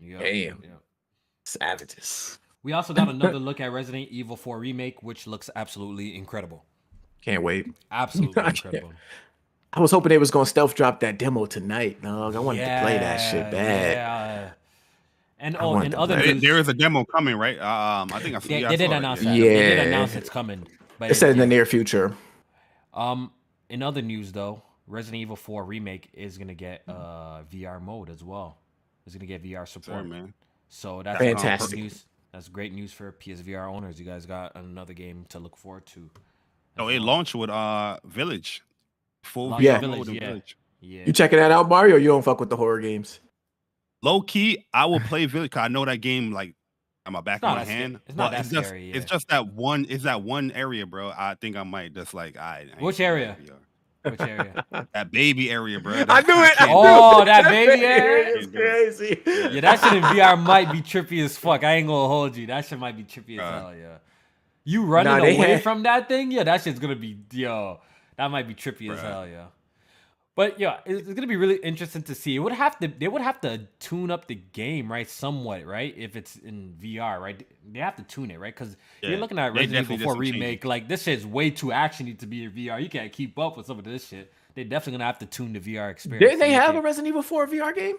Yep, 0.00 0.20
Damn. 0.20 0.62
yep. 0.62 0.80
Savages. 1.44 2.38
We 2.62 2.72
also 2.72 2.94
got 2.94 3.08
another 3.08 3.38
look 3.38 3.60
at 3.60 3.72
Resident 3.72 4.08
Evil 4.10 4.36
4 4.36 4.58
remake, 4.58 5.02
which 5.02 5.26
looks 5.26 5.50
absolutely 5.56 6.16
incredible. 6.16 6.64
Can't 7.22 7.42
wait. 7.42 7.66
Absolutely 7.90 8.40
I 8.40 8.44
can't- 8.46 8.64
incredible. 8.64 8.92
I 9.74 9.80
was 9.80 9.90
hoping 9.90 10.10
they 10.10 10.18
was 10.18 10.30
gonna 10.30 10.46
stealth 10.46 10.74
drop 10.74 11.00
that 11.00 11.18
demo 11.18 11.46
tonight. 11.46 12.02
Dog. 12.02 12.36
I 12.36 12.40
wanted 12.40 12.60
to 12.64 12.80
play 12.82 12.98
that 12.98 13.16
shit 13.16 13.44
Yeah, 13.46 13.50
bad. 13.50 13.92
yeah. 13.96 14.50
And 15.38 15.56
oh, 15.58 15.76
and 15.76 15.94
other 15.94 16.16
play 16.16 16.34
news, 16.34 16.42
there 16.42 16.58
is 16.58 16.68
a 16.68 16.74
demo 16.74 17.04
coming, 17.04 17.36
right? 17.36 17.58
Um, 17.58 18.10
I 18.12 18.20
think 18.20 18.36
I, 18.36 18.38
they, 18.40 18.60
yeah, 18.60 18.68
I 18.68 18.76
did 18.76 18.90
saw 18.90 18.94
it, 18.94 18.98
announce 18.98 19.22
yeah. 19.22 19.32
They 19.32 19.38
did 19.38 19.78
Yeah. 19.78 19.84
announce 19.84 20.14
it's 20.14 20.28
coming. 20.30 20.66
But 20.98 21.10
It 21.10 21.14
said 21.14 21.30
in 21.30 21.38
the 21.38 21.46
near 21.46 21.64
future. 21.66 22.14
Um, 22.94 23.32
in 23.70 23.82
other 23.82 24.02
news 24.02 24.30
though, 24.30 24.62
Resident 24.86 25.20
Evil 25.22 25.36
4 25.36 25.64
remake 25.64 26.10
is 26.12 26.36
gonna 26.38 26.54
get 26.54 26.82
uh 26.86 27.42
VR 27.50 27.80
mode 27.80 28.10
as 28.10 28.22
well. 28.22 28.58
It's 29.06 29.14
gonna 29.16 29.26
get 29.26 29.42
VR 29.42 29.66
Sorry, 29.66 29.66
support. 29.66 30.06
man. 30.06 30.34
So 30.68 31.02
that's 31.02 31.18
Fantastic. 31.18 31.78
News. 31.78 32.04
That's 32.32 32.48
great 32.48 32.72
news 32.72 32.92
for 32.92 33.10
PSVR 33.12 33.66
owners. 33.68 33.98
You 33.98 34.06
guys 34.06 34.26
got 34.26 34.54
another 34.54 34.92
game 34.94 35.26
to 35.30 35.38
look 35.38 35.56
forward 35.56 35.86
to. 35.86 36.08
Oh, 36.78 36.88
it 36.88 37.00
launched 37.00 37.34
with 37.34 37.50
uh 37.50 37.98
Village. 38.04 38.62
Full 39.24 39.50
Launch 39.50 39.64
VR 39.64 39.80
Village, 39.80 40.08
yeah. 40.08 40.26
Village. 40.26 40.56
Yeah. 40.80 41.02
You 41.06 41.12
checking 41.12 41.38
that 41.38 41.50
out, 41.52 41.68
Mario? 41.68 41.96
Or 41.96 41.98
you 41.98 42.08
don't 42.08 42.22
fuck 42.22 42.40
with 42.40 42.50
the 42.50 42.56
horror 42.56 42.80
games? 42.80 43.20
Low 44.02 44.20
key, 44.20 44.66
I 44.74 44.86
will 44.86 45.00
play 45.00 45.26
Village. 45.26 45.52
'cause 45.52 45.62
I 45.62 45.68
know 45.68 45.84
that 45.84 45.98
game 45.98 46.32
like 46.32 46.54
on 47.06 47.12
my 47.12 47.20
back 47.20 47.36
of 47.42 47.42
my 47.50 47.54
that 47.56 47.66
sca- 47.66 47.72
hand. 47.72 48.00
it's 48.06 48.16
not 48.16 48.32
that 48.32 48.40
it's 48.40 48.48
just 48.50 48.68
scary, 48.68 48.90
it's 48.92 49.04
just 49.10 49.28
that 49.28 49.52
one. 49.54 49.86
It's 49.88 50.04
that 50.04 50.22
one 50.22 50.50
area, 50.52 50.86
bro. 50.86 51.10
I 51.16 51.36
think 51.40 51.56
I 51.56 51.62
might 51.62 51.94
just 51.94 52.14
like 52.14 52.36
I. 52.36 52.66
Which 52.80 52.98
area? 53.00 53.36
Which 54.02 54.20
area? 54.20 54.64
That 54.94 55.12
baby 55.12 55.48
area, 55.50 55.78
bro. 55.78 55.92
I 55.92 55.96
knew 55.98 56.04
it. 56.08 56.50
I 56.50 56.54
can't- 56.56 56.70
knew 56.70 56.76
Oh, 56.76 57.22
it. 57.22 57.24
that 57.26 57.44
baby 57.44 57.84
area? 57.84 58.36
is 58.36 58.46
crazy. 58.48 59.20
yeah, 59.24 59.60
that 59.60 59.78
shit 59.80 59.92
in 59.92 60.02
VR 60.02 60.36
might 60.44 60.72
be 60.72 60.80
trippy 60.82 61.24
as 61.24 61.36
fuck. 61.36 61.62
I 61.62 61.74
ain't 61.74 61.86
gonna 61.86 62.08
hold 62.08 62.36
you. 62.36 62.48
That 62.48 62.64
shit 62.66 62.78
might 62.80 62.96
be 62.96 63.04
trippy 63.04 63.38
as 63.38 63.44
Uh, 63.44 63.52
hell, 63.60 63.74
yeah. 63.76 63.98
You 64.64 64.82
running 64.84 65.12
Nah, 65.12 65.18
away 65.20 65.34
had- 65.36 65.62
from 65.62 65.84
that 65.84 66.08
thing? 66.08 66.32
Yeah, 66.32 66.42
that 66.42 66.62
shit's 66.62 66.80
gonna 66.80 66.96
be 66.96 67.16
yo. 67.32 67.80
That 68.16 68.30
might 68.30 68.46
be 68.48 68.54
trippy 68.54 68.90
as 68.92 69.00
hell, 69.00 69.26
yeah. 69.26 69.46
But 70.34 70.58
yeah, 70.58 70.78
it's, 70.86 71.06
it's 71.06 71.14
gonna 71.14 71.26
be 71.26 71.36
really 71.36 71.56
interesting 71.56 72.02
to 72.04 72.14
see. 72.14 72.34
It 72.34 72.38
would 72.38 72.54
have 72.54 72.78
to 72.78 72.88
they 72.88 73.08
would 73.08 73.20
have 73.20 73.40
to 73.42 73.66
tune 73.80 74.10
up 74.10 74.28
the 74.28 74.34
game, 74.34 74.90
right? 74.90 75.08
Somewhat, 75.08 75.66
right? 75.66 75.94
If 75.96 76.16
it's 76.16 76.36
in 76.36 76.74
VR, 76.80 77.20
right? 77.20 77.46
They 77.70 77.80
have 77.80 77.96
to 77.96 78.02
tune 78.02 78.30
it, 78.30 78.40
right? 78.40 78.54
Because 78.54 78.76
Yeah, 79.02 79.10
you're 79.10 79.18
looking 79.18 79.38
at 79.38 79.52
they 79.52 79.60
Resident 79.60 79.88
definitely 79.88 80.04
Evil 80.04 80.14
4 80.14 80.20
remake, 80.20 80.64
like 80.64 80.88
this 80.88 81.02
shit's 81.02 81.26
way 81.26 81.50
too 81.50 81.66
actiony 81.66 82.18
to 82.18 82.26
be 82.26 82.44
in 82.44 82.50
VR. 82.52 82.82
You 82.82 82.88
can't 82.88 83.12
keep 83.12 83.38
up 83.38 83.58
with 83.58 83.66
some 83.66 83.78
of 83.78 83.84
this 83.84 84.08
shit. 84.08 84.32
They're 84.54 84.64
definitely 84.64 84.92
gonna 84.92 85.04
have 85.04 85.18
to 85.18 85.26
tune 85.26 85.52
the 85.52 85.60
VR 85.60 85.90
experience. 85.90 86.26
Didn't 86.26 86.38
they 86.38 86.46
to 86.46 86.52
make 86.52 86.62
have 86.62 86.76
a 86.76 86.80
Resident 86.80 87.08
Evil 87.08 87.22
4 87.22 87.46
VR 87.48 87.74
game 87.74 87.96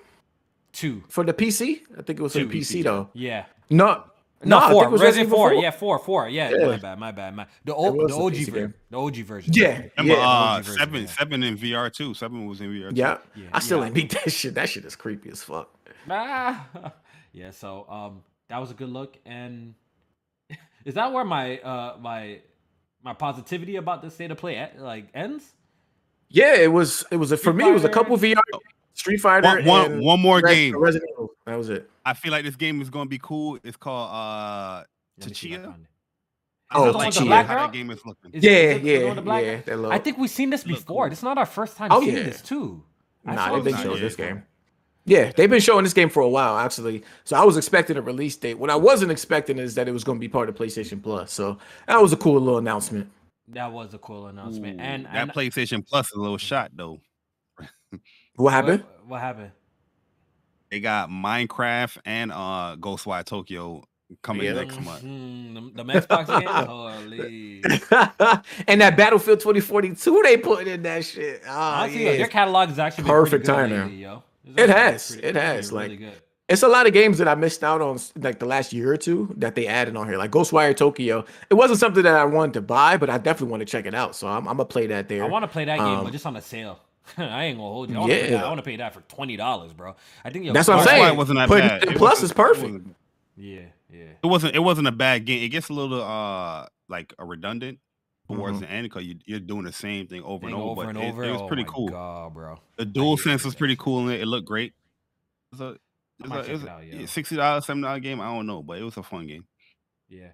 two? 0.71 1.03
for 1.09 1.23
the 1.23 1.33
PC? 1.33 1.81
I 1.97 2.01
think 2.01 2.19
it 2.19 2.23
was 2.23 2.33
for 2.33 2.39
Two. 2.39 2.47
the 2.47 2.59
PC 2.59 2.83
though. 2.83 3.09
Yeah. 3.13 3.45
No, 3.69 4.05
No, 4.45 4.57
I 4.57 4.61
think 4.61 4.71
four. 4.73 4.85
it 4.85 4.91
was 4.91 5.01
Resident 5.01 5.27
Evil 5.27 5.37
Four. 5.37 5.53
Yeah, 5.53 5.71
four, 5.71 5.99
four. 5.99 6.29
Yeah, 6.29 6.49
Yeah. 6.51 6.65
my 6.67 6.77
bad, 6.77 6.99
my 6.99 7.11
bad, 7.11 7.35
my. 7.35 7.47
The 7.65 7.73
old, 7.73 7.95
the 8.09 8.13
OG 8.15 8.33
PC 8.33 8.37
version. 8.37 8.53
game. 8.53 8.73
The 8.89 8.97
OG 8.97 9.15
version. 9.23 9.53
Yeah, 9.55 9.67
Remember, 9.97 10.19
yeah, 10.21 10.27
uh, 10.27 10.57
OG 10.57 10.63
version, 10.63 10.79
seven, 10.79 11.01
yeah. 11.01 11.07
seven 11.07 11.43
in 11.43 11.57
VR 11.57 11.93
too. 11.93 12.13
Seven 12.13 12.45
was 12.47 12.61
in 12.61 12.69
VR. 12.69 12.89
Too. 12.89 12.95
yeah. 12.95 13.17
Yeah, 13.35 13.45
I 13.53 13.59
still 13.59 13.79
yeah. 13.79 13.85
ain't 13.85 13.93
beat 13.95 14.11
that 14.11 14.31
shit. 14.31 14.55
That 14.55 14.69
shit 14.69 14.85
is 14.85 14.95
creepy 14.95 15.29
as 15.29 15.43
fuck. 15.43 15.69
Ah. 16.09 16.67
yeah. 17.33 17.51
So 17.51 17.85
um, 17.89 18.21
that 18.49 18.57
was 18.59 18.71
a 18.71 18.73
good 18.73 18.89
look. 18.89 19.17
And 19.25 19.75
is 20.85 20.93
that 20.95 21.11
where 21.13 21.25
my 21.25 21.59
uh 21.59 21.97
my 22.01 22.39
my 23.03 23.13
positivity 23.13 23.75
about 23.77 24.01
the 24.01 24.09
state 24.11 24.31
of 24.31 24.37
play 24.37 24.61
e- 24.63 24.79
like 24.79 25.07
ends? 25.13 25.51
Yeah, 26.29 26.55
it 26.55 26.71
was. 26.71 27.05
It 27.11 27.17
was 27.17 27.31
a, 27.31 27.37
for 27.37 27.51
Street 27.51 27.55
me. 27.57 27.69
It 27.69 27.73
was 27.73 27.83
a 27.83 27.87
Fighter. 27.87 27.93
couple 27.93 28.17
VR, 28.17 28.35
Street 28.95 29.17
Fighter, 29.17 29.47
One, 29.61 29.65
one, 29.65 29.91
and 29.91 30.01
one 30.03 30.19
more 30.19 30.39
Res- 30.41 30.55
game. 30.55 30.75
Resident 30.77 31.11
Evil. 31.13 31.22
That 31.45 31.57
was 31.57 31.69
it. 31.69 31.89
I 32.05 32.13
feel 32.13 32.31
like 32.31 32.45
this 32.45 32.55
game 32.55 32.81
is 32.81 32.89
gonna 32.89 33.09
be 33.09 33.19
cool. 33.21 33.59
It's 33.63 33.77
called 33.77 34.09
uh 34.11 34.83
Let 35.19 35.27
me 35.29 35.33
see 35.33 35.53
if 35.53 35.59
I 35.59 35.61
Tchia? 35.61 35.65
found 35.65 35.83
it. 35.83 35.89
Oh, 36.75 36.85
I 36.87 36.91
like 36.91 37.13
Tchia. 37.13 37.45
how 37.45 37.55
that 37.55 37.73
game 37.73 37.91
is 37.91 37.99
looking. 38.05 38.31
Is 38.31 38.43
Yeah, 38.43 38.51
is 38.51 38.77
it 38.77 38.83
yeah, 38.83 39.13
with 39.13 39.25
yeah. 39.27 39.61
That 39.65 39.75
little, 39.75 39.91
I 39.91 39.99
think 39.99 40.17
we've 40.17 40.29
seen 40.29 40.49
this 40.49 40.63
before. 40.63 41.03
cool. 41.05 41.09
This 41.09 41.19
is 41.19 41.23
not 41.23 41.37
our 41.37 41.45
first 41.45 41.77
time 41.77 41.89
Oh, 41.91 42.01
seeing 42.01 42.17
yeah. 42.17 42.23
this 42.23 42.41
too. 42.41 42.83
I 43.25 43.35
Nah, 43.35 43.53
they've 43.53 43.63
been 43.63 43.77
showing 43.77 44.01
this 44.01 44.15
game. 44.15 44.43
Yeah, 45.05 45.31
they've 45.35 45.49
been 45.49 45.59
showing 45.59 45.83
this 45.83 45.93
game 45.93 46.09
for 46.09 46.21
a 46.21 46.29
while, 46.29 46.57
actually. 46.57 47.03
So 47.25 47.35
I 47.35 47.43
was 47.43 47.57
expecting 47.57 47.97
a 47.97 48.01
release 48.01 48.37
date. 48.37 48.53
What 48.57 48.69
I 48.69 48.75
wasn't 48.77 49.11
expecting 49.11 49.59
is 49.59 49.75
that 49.75 49.89
it 49.89 49.91
was 49.91 50.05
going 50.05 50.17
to 50.17 50.19
be 50.21 50.29
part 50.29 50.47
of 50.47 50.55
PlayStation 50.55 51.03
Plus. 51.03 51.31
So 51.33 51.57
that 51.87 52.01
was 52.01 52.13
a 52.13 52.17
cool 52.17 52.39
little 52.39 52.57
announcement. 52.57 53.09
That 53.49 53.69
was 53.71 53.93
a 53.93 53.97
cool 53.97 54.27
announcement. 54.27 54.79
Ooh, 54.79 54.83
and 54.83 55.05
that 55.05 55.13
and 55.15 55.31
PlayStation 55.33 55.85
Plus 55.85 56.07
is 56.07 56.13
a 56.13 56.21
little 56.21 56.37
shot 56.37 56.71
though. 56.73 57.01
What 58.35 58.51
happened? 58.51 58.83
What, 58.83 59.07
what 59.07 59.21
happened? 59.21 59.51
They 60.73 60.79
got 60.79 61.07
Minecraft 61.11 61.99
and 62.03 62.31
uh 62.31 62.75
Ghostwire 62.79 63.23
Tokyo 63.23 63.83
coming 64.23 64.45
Yeah. 64.47 64.53
next 64.53 64.81
month. 64.81 65.03
Mhm, 65.03 65.75
The, 65.75 65.83
the 65.83 65.93
Xbox 66.01 66.39
game? 66.39 66.65
Holy. 66.65 67.61
and 68.67 68.81
that 68.81 68.97
Battlefield 68.97 69.39
2042, 69.39 70.21
they 70.23 70.37
put 70.37 70.67
in 70.67 70.81
that 70.81 71.05
shit. 71.05 71.43
Ah, 71.47 71.81
Honestly, 71.83 72.05
yo, 72.05 72.11
yeah. 72.13 72.17
their 72.17 72.27
catalog 72.27 72.71
is 72.71 72.79
actually 72.79 73.03
Perfect 73.03 73.45
timing. 73.45 73.79
lately, 73.81 73.95
yo. 73.97 74.23
It 74.57 74.69
has, 74.69 75.11
pretty- 75.11 75.27
it 75.27 75.35
it's 75.35 75.69
been 75.69 75.77
really 75.77 75.89
like- 75.89 75.99
good. 75.99 76.21
It's 76.49 76.63
a 76.63 76.67
lot 76.67 76.87
of 76.87 76.93
games 76.93 77.19
that 77.19 77.27
I 77.27 77.35
missed 77.35 77.63
out 77.63 77.79
on 77.81 77.99
like 78.15 78.39
the 78.39 78.45
last 78.47 78.73
year 78.73 78.91
or 78.91 78.97
two 78.97 79.31
that 79.37 79.53
they 79.53 79.67
added 79.67 79.95
on 79.95 80.07
here, 80.07 80.17
like 80.17 80.31
Ghostwire 80.31 80.75
Tokyo. 80.75 81.23
It 81.51 81.53
wasn't 81.53 81.79
something 81.79 82.01
that 82.03 82.15
I 82.15 82.25
wanted 82.25 82.53
to 82.55 82.61
buy, 82.61 82.97
but 82.97 83.11
I 83.11 83.19
definitely 83.19 83.51
want 83.51 83.61
to 83.61 83.65
check 83.65 83.85
it 83.85 83.93
out. 83.93 84.15
So 84.15 84.27
I'm, 84.27 84.47
I'm 84.47 84.57
gonna 84.57 84.65
play 84.65 84.87
that 84.87 85.07
there. 85.07 85.23
I 85.23 85.27
want 85.27 85.43
to 85.43 85.47
play 85.47 85.65
that 85.65 85.77
game, 85.77 85.85
Um, 85.87 86.03
but 86.03 86.11
just 86.11 86.25
on 86.25 86.35
a 86.35 86.41
sale. 86.41 86.79
I 87.17 87.45
ain't 87.45 87.57
gonna 87.57 87.69
hold 87.69 87.89
you. 87.89 87.95
I 87.95 87.99
want 87.99 88.11
to 88.11 88.17
pay, 88.17 88.23
Yeah. 88.31 88.37
that- 88.37 88.45
I 88.45 88.49
wanna 88.49 88.61
pay 88.61 88.75
that 88.77 88.93
for 88.93 89.01
twenty 89.01 89.35
dollars, 89.35 89.73
bro. 89.73 89.95
I 90.23 90.29
think 90.29 90.45
yo, 90.45 90.53
That's 90.53 90.67
what 90.67 90.79
I'm 90.79 90.85
Ghostwire 90.85 91.05
saying. 91.07 91.17
wasn't 91.17 91.39
that 91.39 91.47
Putting 91.49 91.67
bad. 91.67 91.83
it 91.83 91.97
Plus 91.97 92.21
wasn't- 92.21 92.23
is 92.25 92.33
perfect. 92.33 92.87
Yeah, 93.35 93.59
yeah. 93.91 94.03
It 94.23 94.27
wasn't. 94.27 94.55
It 94.55 94.59
wasn't 94.59 94.87
a 94.87 94.91
bad 94.91 95.25
game. 95.25 95.43
It 95.43 95.49
gets 95.49 95.69
a 95.69 95.73
little 95.73 96.01
uh 96.01 96.67
like 96.87 97.13
a 97.19 97.25
redundant 97.25 97.79
towards 98.27 98.57
Mhm. 98.57 98.61
the 98.61 98.71
end 98.71 98.83
because 98.85 99.03
you, 99.05 99.15
you're 99.25 99.39
doing 99.39 99.63
the 99.63 99.73
same 99.73 100.07
thing 100.07 100.21
over 100.23 100.45
Thing 100.45 100.53
and 100.53 100.61
over. 100.63 100.81
over 100.81 100.83
but 100.85 100.89
and 100.95 100.97
it, 101.05 101.11
over. 101.11 101.23
it 101.23 101.31
was 101.31 101.41
oh 101.41 101.47
pretty 101.47 101.63
my 101.63 101.69
cool. 101.73 101.89
God, 101.89 102.33
bro. 102.33 102.59
The 102.77 102.85
dual 102.85 103.17
sense 103.17 103.43
was 103.43 103.53
pretty 103.55 103.75
cool 103.75 104.07
in 104.07 104.13
it. 104.13 104.21
It 104.21 104.27
looked 104.27 104.47
great. 104.47 104.73
It 105.51 105.59
was 105.59 105.61
a, 105.61 105.67
it 106.23 106.27
might 106.27 106.37
was 106.39 106.47
a, 106.47 106.51
it 106.51 106.53
was 106.53 106.65
out, 106.67 106.85
yo. 106.85 106.99
a 107.03 107.07
sixty 107.07 107.35
dollars, 107.35 107.65
seventy 107.65 107.83
dollar 107.83 107.99
game. 107.99 108.21
I 108.21 108.25
don't 108.25 108.45
know, 108.47 108.61
but 108.63 108.77
it 108.77 108.83
was 108.83 108.95
a 108.97 109.03
fun 109.03 109.27
game. 109.27 109.45
Yeah. 110.07 110.27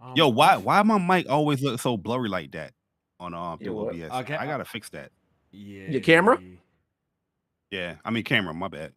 Um, 0.00 0.12
Yo, 0.16 0.28
why 0.28 0.56
why 0.56 0.80
my 0.84 0.96
mic 0.98 1.28
always 1.28 1.60
look 1.60 1.80
so 1.80 1.96
blurry 1.96 2.28
like 2.28 2.52
that 2.52 2.72
on 3.18 3.34
um 3.34 3.58
Your? 3.60 3.90
OBS? 3.90 4.12
Okay, 4.22 4.36
I 4.36 4.46
gotta 4.46 4.64
fix 4.64 4.88
that. 4.90 5.10
Yeah. 5.50 5.90
Your 5.90 6.00
camera? 6.00 6.38
yeah. 6.40 6.54
Yeah, 7.70 7.94
I 8.04 8.10
mean 8.10 8.24
camera. 8.24 8.54
My 8.54 8.68
bad. 8.68 8.92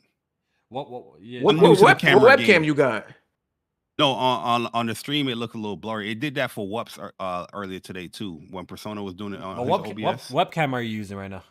What? 0.69 0.89
What? 0.89 1.03
Yeah. 1.21 1.41
What, 1.41 1.55
what, 1.57 1.61
new 1.63 1.75
to 1.75 1.79
the 1.79 1.85
web- 1.85 2.21
what 2.21 2.39
webcam 2.39 2.45
game. 2.45 2.63
you 2.63 2.73
got? 2.75 3.07
No, 3.99 4.11
on, 4.11 4.63
on 4.65 4.71
on 4.73 4.85
the 4.87 4.95
stream 4.95 5.27
it 5.27 5.35
looked 5.35 5.55
a 5.55 5.57
little 5.57 5.75
blurry. 5.75 6.09
It 6.09 6.19
did 6.21 6.35
that 6.35 6.51
for 6.51 6.65
Wups 6.65 6.97
uh, 6.97 7.11
uh, 7.21 7.45
earlier 7.53 7.79
today 7.79 8.07
too 8.07 8.41
when 8.49 8.65
Persona 8.65 9.03
was 9.03 9.13
doing 9.13 9.33
it 9.33 9.41
on 9.41 9.57
Oh, 9.59 9.61
his 9.63 9.69
what, 9.69 9.83
ca- 9.83 9.93
what 9.93 10.13
OBS. 10.15 10.31
webcam 10.31 10.73
are 10.73 10.81
you 10.81 10.95
using 10.97 11.17
right 11.17 11.29
now? 11.29 11.43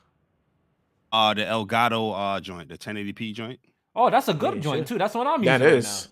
Uh, 1.13 1.35
the 1.35 1.43
Elgato 1.43 2.15
uh 2.37 2.41
joint, 2.41 2.69
the 2.71 2.79
1080p 2.79 3.35
joint. 3.35 3.61
Oh, 3.95 4.09
that's 4.09 4.29
a 4.29 4.35
good 4.35 4.55
Yeah, 4.57 4.61
joint 4.61 4.79
shit. 4.81 4.87
too. 4.89 4.99
That's 4.99 5.15
what 5.15 5.27
I'm 5.27 5.45
That 5.45 5.61
using. 5.61 5.79
is. 5.79 6.09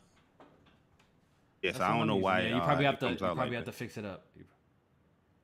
Yes, 1.62 1.72
That's 1.78 1.80
I 1.80 1.96
don't 1.96 2.06
know 2.06 2.14
using. 2.14 2.22
why. 2.22 2.40
Yeah, 2.42 2.48
you 2.48 2.56
uh, 2.56 2.64
probably 2.66 2.84
it 2.84 2.88
have 2.90 2.98
to. 3.00 3.08
You 3.10 3.16
probably 3.16 3.44
like 3.46 3.52
have 3.54 3.64
to 3.64 3.72
fix 3.72 3.96
it 3.96 4.04
up. 4.04 4.26
You- 4.36 4.44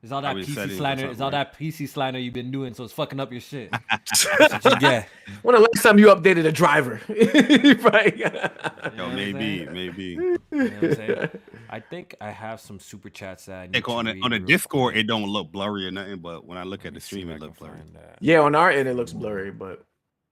It's 0.05 0.13
all 0.13 0.21
that 0.21 0.37
PC 0.37 0.55
settings 0.55 0.75
or 0.75 0.77
slander. 0.77 1.07
It's 1.07 1.19
something, 1.19 1.23
all 1.25 1.31
right? 1.31 1.51
that 1.51 1.59
PC 1.59 1.89
slander 1.89 2.19
you've 2.19 2.35
been 2.35 2.51
doing, 2.51 2.75
so 2.75 2.85
it's 2.85 2.93
fucking 2.93 3.19
up 3.19 3.33
your 3.33 3.41
shit. 3.41 3.71
That's 4.39 4.63
what 4.63 4.75
you 4.75 4.79
get. 4.79 5.09
When 5.41 5.55
the 5.55 5.63
last 5.63 5.83
time 5.83 5.99
you 5.99 6.09
updated 6.09 6.45
a 6.45 6.53
driver? 6.53 7.01
right. 7.09 8.15
Yo, 8.15 8.29
what 8.29 8.95
I'm 8.99 9.17
maybe, 9.17 9.65
maybe. 9.65 10.05
You 10.05 10.39
know 10.51 10.67
what 10.67 11.01
I'm? 11.01 11.41
I 11.71 11.81
think 11.81 12.17
I 12.21 12.31
have 12.31 12.61
some 12.61 12.79
super 12.79 13.09
chats 13.09 13.47
that 13.47 13.59
I 13.59 13.67
need 13.67 13.77
Like 13.77 13.85
to 13.87 13.93
on 13.93 14.05
the, 14.05 14.13
read 14.13 14.23
on 14.25 14.31
the 14.33 14.39
real 14.41 14.47
Discord, 14.47 14.93
quick. 14.93 15.05
it 15.05 15.07
don't 15.07 15.25
look 15.25 15.51
blurry 15.51 15.87
or 15.87 15.91
nothing, 15.91 16.19
but 16.19 16.45
when 16.45 16.59
I 16.59 16.65
look 16.65 16.85
at 16.85 16.93
the 16.93 17.01
stream, 17.01 17.31
it 17.31 17.41
looks 17.41 17.59
blurry. 17.59 17.79
Yeah, 18.21 18.41
on 18.41 18.55
our 18.55 18.71
end 18.71 18.87
it 18.87 18.95
looks 18.97 19.15
blurry, 19.15 19.53
but 19.53 19.87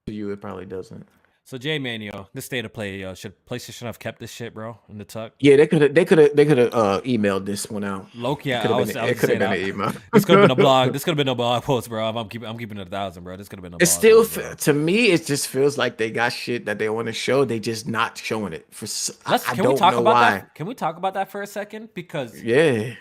to 0.05 0.13
you 0.13 0.29
it 0.29 0.39
probably 0.39 0.67
doesn't. 0.67 1.07
So 1.45 1.57
J 1.57 1.77
Man, 1.77 1.99
yo, 1.99 2.27
this 2.33 2.45
state 2.45 2.63
of 2.63 2.71
play, 2.71 2.99
yo, 2.99 3.13
should 3.15 3.33
PlayStation 3.45 3.81
have 3.81 3.99
kept 3.99 4.19
this 4.19 4.31
shit, 4.31 4.53
bro, 4.53 4.79
in 4.87 4.97
the 4.97 5.03
tuck? 5.03 5.33
Yeah, 5.39 5.57
they 5.57 5.67
could 5.67 5.81
have 5.81 5.93
they 5.93 6.05
could 6.05 6.17
have 6.17 6.35
they 6.35 6.45
could 6.45 6.57
have 6.57 6.73
uh, 6.73 7.01
emailed 7.01 7.45
this 7.45 7.69
one 7.69 7.83
out. 7.83 8.07
Loki, 8.15 8.49
yeah, 8.49 8.65
I 8.65 8.79
was, 8.79 8.95
I 8.95 9.07
it 9.07 9.19
could 9.19 9.29
have 9.29 9.39
been 9.39 9.51
an 9.51 9.67
email. 9.67 9.91
This 10.13 10.23
could 10.23 10.37
have 10.37 10.47
been 10.47 10.57
a 10.57 10.61
blog. 10.61 10.93
This 10.93 11.03
could 11.03 11.11
have 11.11 11.17
been 11.17 11.27
a 11.27 11.35
blog 11.35 11.63
post, 11.63 11.89
bro. 11.89 12.07
I'm, 12.07 12.15
I'm 12.15 12.29
keeping, 12.29 12.47
I'm 12.47 12.57
keeping 12.57 12.77
it 12.77 12.87
a 12.87 12.89
thousand, 12.89 13.25
bro. 13.25 13.35
This 13.35 13.49
could 13.49 13.59
have 13.59 13.63
been 13.63 13.73
a. 13.73 13.77
It's 13.81 13.91
blog 13.99 14.25
still 14.25 14.43
post, 14.43 14.59
to 14.59 14.73
me. 14.73 15.07
It 15.07 15.25
just 15.25 15.49
feels 15.49 15.77
like 15.77 15.97
they 15.97 16.11
got 16.11 16.31
shit 16.31 16.65
that 16.65 16.79
they 16.79 16.87
want 16.87 17.07
to 17.07 17.13
show. 17.13 17.43
They 17.43 17.59
just 17.59 17.89
not 17.89 18.17
showing 18.17 18.53
it 18.53 18.65
for. 18.71 18.85
Let's 18.85 19.19
I, 19.27 19.55
can 19.55 19.65
don't 19.65 19.73
we 19.73 19.79
talk 19.79 19.95
know 19.95 19.99
about 19.99 20.13
why. 20.13 20.31
that? 20.31 20.55
Can 20.55 20.65
we 20.65 20.75
talk 20.75 20.95
about 20.95 21.13
that 21.15 21.29
for 21.29 21.41
a 21.41 21.47
second? 21.47 21.89
Because 21.93 22.41
Yeah, 22.41 22.93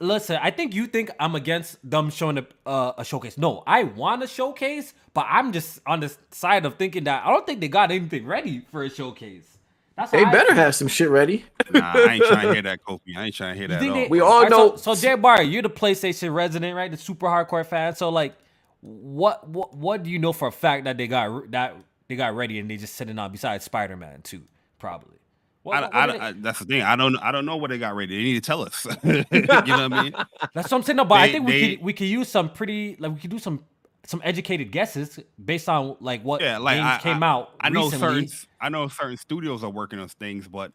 listen, 0.00 0.38
I 0.42 0.50
think 0.50 0.74
you 0.74 0.86
think 0.86 1.10
I'm 1.18 1.34
against 1.34 1.78
them 1.88 2.10
showing 2.10 2.38
a, 2.38 2.46
uh, 2.66 2.92
a 2.98 3.04
showcase. 3.04 3.38
No, 3.38 3.62
I 3.66 3.84
want 3.84 4.22
a 4.22 4.26
showcase, 4.26 4.94
but 5.12 5.26
I'm 5.28 5.52
just 5.52 5.80
on 5.86 6.00
the 6.00 6.14
side 6.30 6.64
of 6.66 6.76
thinking 6.76 7.04
that 7.04 7.24
I 7.24 7.30
don't 7.30 7.46
think 7.46 7.60
they 7.60 7.68
got 7.68 7.90
anything 7.90 8.26
ready 8.26 8.62
for 8.70 8.82
a 8.84 8.90
showcase. 8.90 9.58
That's 9.96 10.10
they 10.10 10.22
how 10.24 10.30
I 10.30 10.32
better 10.32 10.54
have 10.54 10.74
some 10.74 10.88
shit 10.88 11.08
ready. 11.08 11.44
Nah, 11.72 11.92
I 11.94 12.14
ain't 12.14 12.24
trying 12.24 12.46
to 12.48 12.52
hear 12.52 12.62
that, 12.62 12.80
Kofi. 12.86 13.16
I 13.16 13.26
ain't 13.26 13.34
trying 13.34 13.54
to 13.54 13.58
hear 13.58 13.62
You 13.62 13.68
that 13.68 13.82
at 13.82 13.88
all. 13.88 13.94
they- 13.94 14.08
We 14.08 14.20
all 14.20 14.32
Alright, 14.32 14.50
know- 14.50 14.76
So, 14.76 14.94
so 14.94 15.00
Jay 15.00 15.14
Bar, 15.14 15.42
you're 15.42 15.62
the 15.62 15.70
PlayStation 15.70 16.34
resident, 16.34 16.74
right? 16.76 16.90
The 16.90 16.96
super 16.96 17.26
hardcore 17.26 17.64
fan. 17.64 17.94
So 17.94 18.08
like, 18.08 18.34
what 18.80 19.48
what 19.48 19.74
what 19.74 20.02
do 20.02 20.10
you 20.10 20.18
know 20.18 20.32
for 20.32 20.48
a 20.48 20.52
fact 20.52 20.84
that 20.84 20.98
they 20.98 21.06
got 21.06 21.50
that 21.52 21.74
they 22.08 22.16
got 22.16 22.34
ready 22.34 22.58
and 22.58 22.70
they 22.70 22.76
just 22.76 22.94
sitting 22.96 23.18
on 23.18 23.32
besides 23.32 23.64
Spider 23.64 23.96
Man 23.96 24.20
too, 24.22 24.42
probably. 24.78 25.16
What- 25.64 25.76
I, 25.76 25.80
what- 25.80 25.94
I, 25.94 26.06
what 26.06 26.12
do 26.12 26.18
they- 26.18 26.24
I, 26.26 26.32
that's 26.32 26.58
the 26.60 26.64
thing. 26.66 26.82
I 26.82 26.94
don't. 26.94 27.16
I 27.16 27.32
don't 27.32 27.44
know 27.46 27.56
what 27.56 27.70
they 27.70 27.78
got 27.78 27.96
ready. 27.96 28.16
They 28.16 28.22
need 28.22 28.34
to 28.34 28.40
tell 28.40 28.62
us. 28.62 28.86
you 29.02 29.12
know 29.12 29.24
what 29.50 29.68
I 29.92 30.02
mean? 30.02 30.12
That's 30.54 30.70
what 30.70 30.74
I'm 30.74 30.82
saying. 30.84 30.96
No, 30.96 31.04
but 31.04 31.16
I 31.16 31.26
They- 31.26 31.32
think 31.32 31.46
we 31.46 31.52
they- 31.52 31.76
could 31.76 31.84
we 31.84 31.92
could 31.92 32.06
use 32.06 32.28
some 32.28 32.50
pretty 32.50 32.96
like 33.00 33.12
we 33.12 33.18
could 33.20 33.30
do 33.30 33.38
some 33.40 33.64
some 34.06 34.20
educated 34.22 34.70
guesses 34.70 35.18
based 35.42 35.66
on 35.68 35.96
like 36.00 36.22
what 36.22 36.42
Yeah, 36.42 36.58
like 36.58 36.76
games 36.76 36.86
I, 36.86 36.98
came 36.98 37.22
I, 37.22 37.26
out 37.26 37.50
I 37.60 37.70
know 37.70 37.84
recently. 37.86 38.26
certain. 38.28 38.48
I 38.60 38.68
know 38.68 38.86
certain 38.88 39.16
studios 39.16 39.64
are 39.64 39.70
working 39.70 39.98
on 39.98 40.08
things, 40.08 40.46
but 40.46 40.72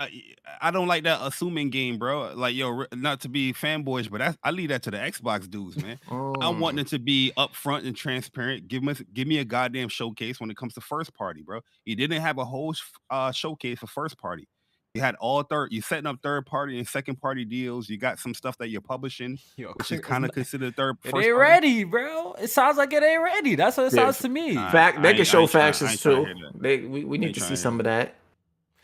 I, 0.00 0.10
I 0.60 0.70
don't 0.72 0.88
like 0.88 1.04
that 1.04 1.20
assuming 1.22 1.70
game, 1.70 1.98
bro. 1.98 2.32
Like 2.34 2.54
yo, 2.56 2.84
not 2.92 3.20
to 3.20 3.28
be 3.28 3.52
fanboys, 3.52 4.10
but 4.10 4.20
I, 4.20 4.34
I 4.42 4.50
leave 4.50 4.70
that 4.70 4.82
to 4.84 4.90
the 4.90 4.96
Xbox 4.98 5.48
dudes, 5.48 5.80
man. 5.80 5.98
I 6.08 6.12
Mm. 6.14 6.58
want 6.58 6.76
them 6.76 6.84
to 6.86 6.98
be 6.98 7.32
upfront 7.36 7.86
and 7.86 7.94
transparent. 7.96 8.66
Give 8.68 8.82
me 8.82 8.94
give 9.12 9.28
me 9.28 9.38
a 9.38 9.44
goddamn 9.44 9.88
showcase 9.88 10.40
when 10.40 10.50
it 10.50 10.56
comes 10.56 10.74
to 10.74 10.80
first 10.80 11.14
party, 11.14 11.42
bro. 11.42 11.60
You 11.84 11.94
didn't 11.96 12.20
have 12.22 12.38
a 12.38 12.44
whole 12.44 12.72
sh- 12.72 12.82
uh, 13.10 13.30
showcase 13.30 13.78
for 13.78 13.86
first 13.86 14.18
party. 14.18 14.48
You 14.94 15.00
had 15.00 15.16
all 15.16 15.42
third. 15.42 15.72
You're 15.72 15.82
setting 15.82 16.06
up 16.06 16.18
third 16.22 16.46
party 16.46 16.78
and 16.78 16.86
second 16.86 17.20
party 17.20 17.44
deals. 17.44 17.88
You 17.88 17.96
got 17.98 18.18
some 18.20 18.32
stuff 18.34 18.56
that 18.58 18.68
you're 18.68 18.80
publishing, 18.80 19.38
Yo, 19.56 19.72
which 19.76 19.90
is 19.92 20.00
kind 20.00 20.24
of 20.24 20.28
not- 20.28 20.34
considered 20.34 20.76
third. 20.76 20.96
It 21.04 21.08
ain't 21.08 21.12
party. 21.14 21.30
ready, 21.32 21.84
bro. 21.84 22.32
It 22.34 22.48
sounds 22.50 22.76
like 22.78 22.92
it 22.92 23.02
ain't 23.02 23.22
ready. 23.22 23.54
That's 23.56 23.76
what 23.76 23.86
it 23.86 23.92
Yeah, 23.96 24.04
sounds 24.04 24.18
to 24.18 24.28
me. 24.28 24.54
Fact, 24.54 25.02
they 25.02 25.08
ain't- 25.10 25.16
can 25.16 25.20
I 25.20 25.24
show 25.24 25.40
ain't 25.42 25.50
I 25.50 25.52
factions 25.72 26.00
too. 26.00 26.24
hear. 26.24 26.34
They 26.54 26.78
we, 26.80 27.04
we 27.04 27.18
need 27.18 27.34
to 27.34 27.40
see 27.40 27.46
hear 27.48 27.56
some 27.56 27.80
of 27.80 27.84
that. 27.84 28.14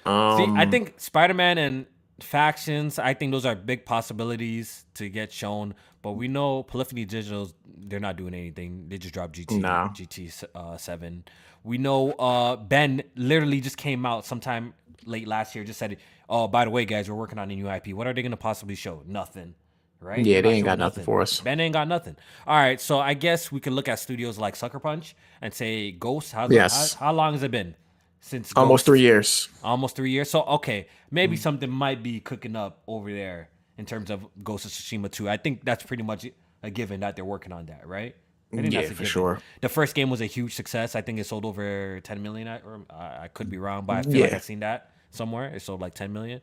Um, 0.06 0.36
See, 0.38 0.60
I 0.60 0.66
think 0.66 0.94
Spider 0.98 1.34
Man 1.34 1.58
and 1.58 1.86
factions. 2.20 2.98
I 2.98 3.14
think 3.14 3.32
those 3.32 3.46
are 3.46 3.54
big 3.54 3.84
possibilities 3.84 4.84
to 4.94 5.08
get 5.08 5.32
shown. 5.32 5.74
But 6.02 6.12
we 6.12 6.28
know 6.28 6.62
Polyphony 6.62 7.04
Digital, 7.04 7.50
they're 7.76 8.00
not 8.00 8.16
doing 8.16 8.34
anything. 8.34 8.88
They 8.88 8.98
just 8.98 9.14
dropped 9.14 9.34
GT 9.36 9.60
No. 9.60 9.90
GT 9.92 10.44
uh, 10.54 10.76
seven. 10.76 11.24
We 11.62 11.76
know 11.78 12.12
uh, 12.12 12.56
Bend 12.56 13.04
literally 13.16 13.60
just 13.60 13.76
came 13.76 14.06
out 14.06 14.24
sometime 14.24 14.72
late 15.04 15.28
last 15.28 15.54
year. 15.54 15.64
Just 15.64 15.78
said, 15.78 15.98
"Oh, 16.28 16.48
by 16.48 16.64
the 16.64 16.70
way, 16.70 16.84
guys, 16.86 17.08
we're 17.10 17.16
working 17.16 17.38
on 17.38 17.50
a 17.50 17.54
new 17.54 17.68
IP. 17.70 17.88
What 17.88 18.06
are 18.06 18.14
they 18.14 18.22
gonna 18.22 18.36
possibly 18.36 18.74
show? 18.74 19.02
Nothing." 19.06 19.54
Right? 20.02 20.24
Yeah, 20.24 20.40
they 20.40 20.52
ain't 20.54 20.64
got 20.64 20.70
showing 20.72 20.78
nothing 20.78 21.04
for 21.04 21.20
us. 21.20 21.40
Bend 21.42 21.60
ain't 21.60 21.74
got 21.74 21.86
nothing. 21.86 22.16
All 22.46 22.56
right, 22.56 22.80
so 22.80 22.98
I 23.00 23.12
guess 23.12 23.52
we 23.52 23.60
can 23.60 23.74
look 23.74 23.86
at 23.86 23.98
studios 23.98 24.38
like 24.38 24.56
Sucker 24.56 24.78
Punch 24.78 25.14
and 25.42 25.52
say 25.52 25.90
Ghost. 25.92 26.32
How's 26.32 26.50
Yes. 26.50 26.94
how, 26.94 27.06
how 27.06 27.12
long 27.12 27.34
has 27.34 27.42
it 27.42 27.50
been 27.50 27.74
since 28.20 28.52
almost 28.54 28.80
Ghost? 28.80 28.86
three 28.86 29.00
years. 29.00 29.48
almost 29.64 29.96
three 29.96 30.10
years. 30.10 30.30
So 30.30 30.42
okay, 30.42 30.86
maybe 31.10 31.36
Mm. 31.36 31.40
something 31.40 31.70
might 31.70 32.02
be 32.02 32.20
cooking 32.20 32.54
up 32.56 32.82
over 32.86 33.10
there 33.12 33.48
in 33.78 33.86
terms 33.86 34.10
of 34.10 34.24
Ghost 34.44 34.64
of 34.66 34.70
Tsushima 34.72 35.10
2. 35.10 35.28
I 35.28 35.36
think 35.36 35.64
that's 35.64 35.82
pretty 35.84 36.02
much 36.02 36.26
a 36.62 36.70
given 36.70 37.00
that 37.00 37.16
they're 37.16 37.24
working 37.24 37.52
on 37.52 37.66
that, 37.66 37.86
right? 37.86 38.14
I 38.52 38.56
think 38.56 38.72
Yeah, 38.72 38.80
that's 38.80 38.90
a 38.90 38.94
for 38.94 38.98
given. 39.02 39.06
sure. 39.12 39.40
The 39.62 39.68
first 39.68 39.94
game 39.94 40.10
was 40.10 40.20
a 40.20 40.26
huge 40.26 40.54
success. 40.54 40.94
I 40.96 41.00
think 41.02 41.18
it 41.18 41.24
sold 41.24 41.44
over 41.46 42.00
10 42.02 42.20
million. 42.22 42.46
I- 42.48 42.58
Or 42.58 42.80
I 42.90 43.24
I 43.24 43.28
could 43.28 43.48
be 43.48 43.58
wrong, 43.58 43.84
but 43.86 43.96
I 43.98 44.02
feel 44.10 44.20
like 44.22 44.32
I've 44.34 44.42
seen 44.44 44.60
that 44.60 44.90
somewhere. 45.10 45.46
It 45.54 45.62
sold 45.62 45.80
like 45.80 45.94
10 45.94 46.12
million. 46.12 46.40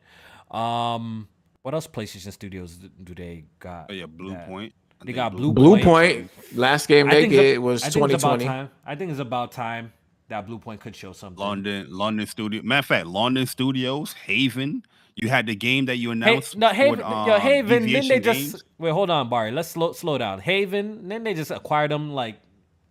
Um, 0.50 1.28
what 1.62 1.74
else 1.74 1.86
PlayStation 1.88 2.32
Studios 2.32 2.78
do 3.04 3.14
they 3.14 3.46
got? 3.60 3.88
Oh 3.90 3.94
yeah, 3.94 4.06
Blue 4.06 4.32
that- 4.32 4.48
Point. 4.48 4.74
They 5.06 5.14
got 5.14 5.34
Blue 5.36 5.54
Bluepoint. 5.54 5.84
Point. 5.84 6.32
Last 6.58 6.88
game 6.88 7.08
they 7.08 7.22
did 7.28 7.32
it's 7.34 7.34
a- 7.40 7.42
get 7.54 7.62
was 7.62 7.84
I 7.84 7.90
think 7.90 8.06
it's 8.12 8.24
about 8.24 8.40
2020. 8.40 8.46
time. 8.46 8.70
I 8.84 8.96
think 8.96 9.12
it's 9.12 9.20
about 9.20 9.52
time 9.52 9.94
that 10.30 10.48
Bluepoint 10.48 10.80
could 10.80 10.96
show 10.96 11.14
something. 11.14 11.40
London, 11.44 11.88
London 11.90 12.28
studio. 12.28 12.62
Matter 12.64 12.80
of 12.80 12.86
fact, 12.86 13.08
London 13.08 13.46
Studios, 13.46 14.14
Haven. 14.14 14.84
You 15.16 15.30
had 15.30 15.48
the 15.48 15.56
game 15.56 15.86
that 15.86 15.98
you 15.98 16.10
Hey, 16.10 16.14
announced. 16.14 16.56
no, 16.58 16.70
Haven, 16.70 16.92
with, 16.92 17.00
yo, 17.00 17.06
um, 17.06 17.42
Haven. 17.42 17.70
Then 17.70 18.08
they 18.08 18.20
Deviation 18.20 18.24
just 18.24 18.40
Games. 18.52 18.64
wait. 18.78 18.92
Hold 18.92 19.10
on, 19.10 19.30
Barry. 19.30 19.52
Let's 19.52 19.70
slow 19.70 19.92
slow 19.94 20.18
down. 20.20 20.40
Haven. 20.40 21.08
Then 21.08 21.24
they 21.24 21.34
just 21.34 21.50
acquired 21.50 21.90
them. 21.92 22.12
Like 22.12 22.40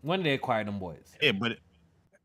when 0.02 0.20
did 0.20 0.26
they 0.26 0.34
acquire 0.34 0.64
them 0.64 0.78
boys? 0.80 1.14
Yeah, 1.22 1.32
but 1.32 1.58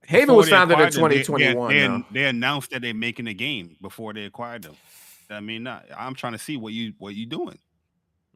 Haven 0.08 0.34
was 0.36 0.50
founded 0.50 0.80
in 0.80 0.88
acquired 0.88 0.94
them, 0.94 1.10
they- 1.10 1.18
they- 1.18 1.24
2021. 1.24 2.06
They, 2.14 2.22
they 2.22 2.28
announced 2.30 2.72
that 2.72 2.82
they're 2.82 2.94
making 2.96 3.28
a 3.28 3.34
game 3.36 3.76
before 3.82 4.14
they 4.14 4.24
acquired 4.26 4.64
them. 4.64 4.76
I 5.30 5.40
mean, 5.40 5.64
not, 5.64 5.86
I'm 5.96 6.16
trying 6.16 6.34
to 6.34 6.40
see 6.40 6.58
what 6.58 6.74
you 6.74 6.94
what 6.98 7.14
you 7.16 7.26
doing. 7.28 7.60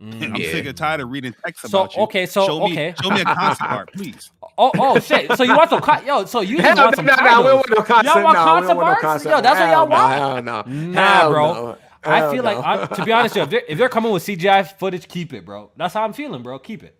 Mm. 0.02 0.24
I'm 0.24 0.36
Yeah. 0.36 0.52
sick 0.52 0.66
and 0.66 0.78
tired 0.78 1.00
of 1.00 1.10
reading 1.10 1.34
texts 1.46 1.70
So, 1.72 1.82
about 1.82 1.96
you. 1.96 2.02
okay, 2.04 2.26
so, 2.26 2.46
show 2.46 2.60
me, 2.66 2.74
okay. 2.74 2.96
show 3.02 3.10
me 3.12 3.22
a 3.22 3.24
concept 3.24 3.62
art, 3.72 3.94
please. 3.94 4.30
Oh 4.58 4.72
oh 4.78 5.00
shit. 5.00 5.32
So 5.38 5.44
you 5.44 5.56
want 5.56 5.70
some? 5.70 5.82
Co- 5.82 6.02
yo, 6.02 6.26
so 6.26 6.42
you 6.42 6.58
just 6.58 6.78
want 6.82 6.96
some 6.98 7.06
no, 7.06 7.16
no, 7.16 7.22
we 7.24 7.48
don't 7.48 7.56
want 7.56 7.70
no 7.70 7.76
concept. 7.78 8.06
Y'all 8.16 8.24
want 8.24 8.36
no, 8.36 8.44
we 8.44 8.46
concept 8.46 8.78
want 8.78 8.88
no 8.90 9.02
concept 9.02 9.36
Yo, 9.36 9.42
that's 9.42 9.60
what 9.60 9.70
y'all 9.72 9.88
no, 9.88 9.96
want? 9.96 10.14
Hell 10.14 10.44
no. 10.44 10.92
Nah, 10.92 11.30
bro. 11.30 11.54
no. 11.54 11.78
I 12.04 12.32
feel 12.32 12.44
no. 12.44 12.52
like, 12.54 12.58
I'm, 12.66 12.88
to 12.90 13.06
be 13.06 13.12
honest, 13.12 13.36
with 13.36 13.38
you, 13.38 13.44
if 13.44 13.50
they're, 13.50 13.64
if 13.72 13.78
they're 13.78 13.90
coming 13.90 14.12
with 14.12 14.24
CGI 14.24 14.78
footage, 14.78 15.08
keep 15.08 15.34
it, 15.34 15.44
bro. 15.46 15.72
That's 15.76 15.94
how 15.94 16.04
I'm 16.04 16.14
feeling, 16.14 16.44
bro. 16.44 16.60
Keep 16.60 16.84
it. 16.84 17.00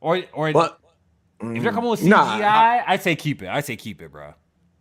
Or 0.00 0.20
or 0.32 0.52
But 0.52 0.78
if 1.40 1.62
they're 1.62 1.72
coming 1.72 1.90
with 1.90 2.00
CGI, 2.00 2.08
Nah, 2.08 2.82
I 2.86 2.96
say 2.98 3.14
keep 3.16 3.42
it. 3.42 3.48
I 3.48 3.60
say 3.60 3.76
keep 3.76 4.02
it, 4.02 4.10
bro. 4.10 4.34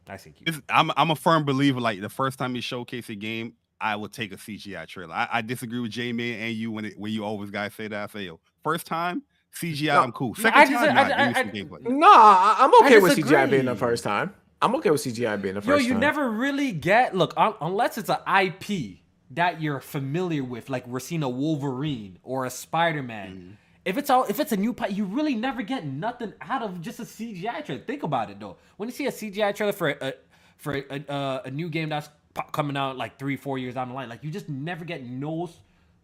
I 0.08 0.18
say 0.18 0.32
keep 0.32 0.50
it. 0.50 0.56
I'm 0.70 0.92
I'm 0.98 1.12
a 1.12 1.16
firm 1.16 1.46
believer. 1.46 1.80
Like 1.80 2.02
the 2.02 2.10
first 2.10 2.40
time 2.40 2.56
you 2.56 2.62
showcase 2.62 3.10
a 3.10 3.16
game, 3.16 3.54
I 3.82 3.96
would 3.96 4.14
take 4.14 4.32
a 4.32 4.38
CGI 4.38 4.86
trailer. 4.88 5.14
I, 5.14 5.28
I 5.32 5.42
disagree 5.42 5.80
with 5.80 5.92
Jamie 5.92 6.34
and 6.36 6.54
you 6.54 6.72
when 6.72 6.86
it, 6.86 7.00
when 7.00 7.12
you 7.12 7.26
always 7.26 7.50
guys 7.50 7.74
say 7.74 7.88
that. 7.88 8.10
I 8.10 8.14
say 8.14 8.26
yo, 8.26 8.40
first 8.64 8.86
time 8.88 9.24
CGI, 9.60 9.88
No, 9.96 10.02
I'm 10.04 10.12
cool. 10.12 10.36
Second 10.36 10.60
I 10.62 10.66
just- 10.66 10.86
time, 10.86 10.98
I- 10.98 11.08
nah, 11.32 11.42
give 11.42 11.54
me 11.54 11.60
I- 11.60 11.64
I- 11.64 11.80
gameplay. 11.80 11.90
No, 11.90 12.08
I- 12.08 12.56
I'm 12.60 12.74
okay 12.86 13.00
with 13.00 13.16
disagree. 13.16 13.38
CGI 13.38 13.50
being 13.50 13.66
the 13.66 13.76
first 13.76 14.04
time. 14.04 14.34
I'm 14.62 14.76
okay 14.76 14.92
with 14.92 15.02
CGI 15.02 15.42
being 15.42 15.56
the 15.56 15.62
first 15.62 15.68
Yo, 15.68 15.76
first 15.76 15.88
you 15.88 15.94
time. 15.94 16.00
never 16.02 16.30
really 16.30 16.72
get 16.72 17.16
look 17.16 17.34
un- 17.36 17.56
unless 17.62 17.98
it's 17.98 18.10
an 18.10 18.20
IP 18.28 19.00
that 19.32 19.62
you're 19.62 19.80
familiar 19.80 20.44
with, 20.44 20.70
like 20.70 20.86
we're 20.88 21.00
seeing 21.00 21.24
a 21.24 21.30
Wolverine 21.30 22.20
or 22.24 22.46
a 22.46 22.50
Spider-Man. 22.50 23.30
Mm. 23.54 23.58
If 23.84 23.98
it's 23.98 24.10
all 24.12 24.26
if 24.26 24.40
it's 24.40 24.52
a 24.52 24.58
new 24.58 24.74
pi- 24.74 24.88
you 24.88 25.06
really 25.06 25.34
never 25.36 25.64
get 25.64 25.86
nothing 25.86 26.34
out 26.42 26.62
of 26.62 26.80
just 26.82 27.00
a 27.00 27.04
CGI 27.04 27.66
trailer. 27.66 27.82
Think 27.82 28.04
about 28.04 28.30
it 28.30 28.40
though. 28.40 28.58
When 28.78 28.88
you 28.88 28.94
see 28.94 29.08
a 29.08 29.12
CGI 29.12 29.56
trailer 29.56 29.74
for 29.74 29.90
a 29.90 30.14
for 30.58 30.76
a, 30.76 31.04
a, 31.10 31.42
a 31.46 31.52
new 31.52 31.68
game 31.70 31.90
that's 31.90 32.08
po- 32.08 32.14
coming 32.52 32.78
out 32.78 32.98
like 32.98 33.20
three 33.20 33.36
four 33.36 33.58
years 33.58 33.76
down 33.76 33.90
the 33.90 33.96
line, 33.96 34.10
like 34.10 34.24
you 34.24 34.32
just 34.32 34.50
never 34.50 34.86
get 34.86 35.04
no 35.04 35.50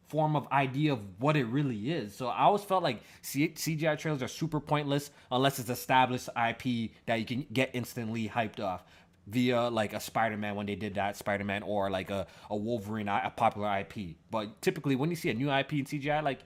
form 0.08 0.36
of 0.36 0.48
idea 0.52 0.94
of 0.94 1.00
what 1.20 1.36
it 1.36 1.46
really 1.46 1.92
is. 1.92 2.16
So 2.16 2.28
I 2.28 2.44
always 2.44 2.64
felt 2.64 2.84
like 2.84 3.02
C- 3.22 3.50
CGI 3.50 3.98
trailers 3.98 4.24
are 4.24 4.28
super 4.28 4.60
pointless 4.60 5.12
unless 5.32 5.60
it's 5.60 5.70
established 5.70 6.30
IP 6.30 6.92
that 7.06 7.20
you 7.20 7.26
can 7.26 7.46
get 7.52 7.72
instantly 7.74 8.28
hyped 8.30 8.60
off 8.62 8.84
via 9.28 9.68
like 9.68 9.94
a 9.94 10.00
Spider-Man 10.00 10.56
when 10.56 10.66
they 10.66 10.76
did 10.76 10.96
that 10.96 11.18
Spider-Man 11.18 11.64
or 11.64 11.90
like 11.90 12.10
a, 12.10 12.26
a 12.50 12.56
Wolverine, 12.56 13.10
a 13.10 13.32
popular 13.36 13.80
IP. 13.80 14.16
But 14.32 14.62
typically 14.62 14.96
when 14.96 15.10
you 15.10 15.18
see 15.18 15.30
a 15.30 15.34
new 15.34 15.52
IP 15.52 15.74
in 15.74 15.86
CGI, 15.86 16.24
like 16.24 16.40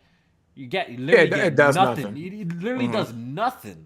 you 0.55 0.65
get 0.65 0.89
you 0.89 0.97
literally 0.97 1.27
it- 1.27 1.29
get 1.29 1.45
it 1.45 1.55
does 1.55 1.75
nothing. 1.75 2.03
nothing. 2.03 2.17
It, 2.17 2.33
it 2.33 2.61
literally 2.61 2.85
mm-hmm. 2.85 2.93
does 2.93 3.13
nothing. 3.13 3.85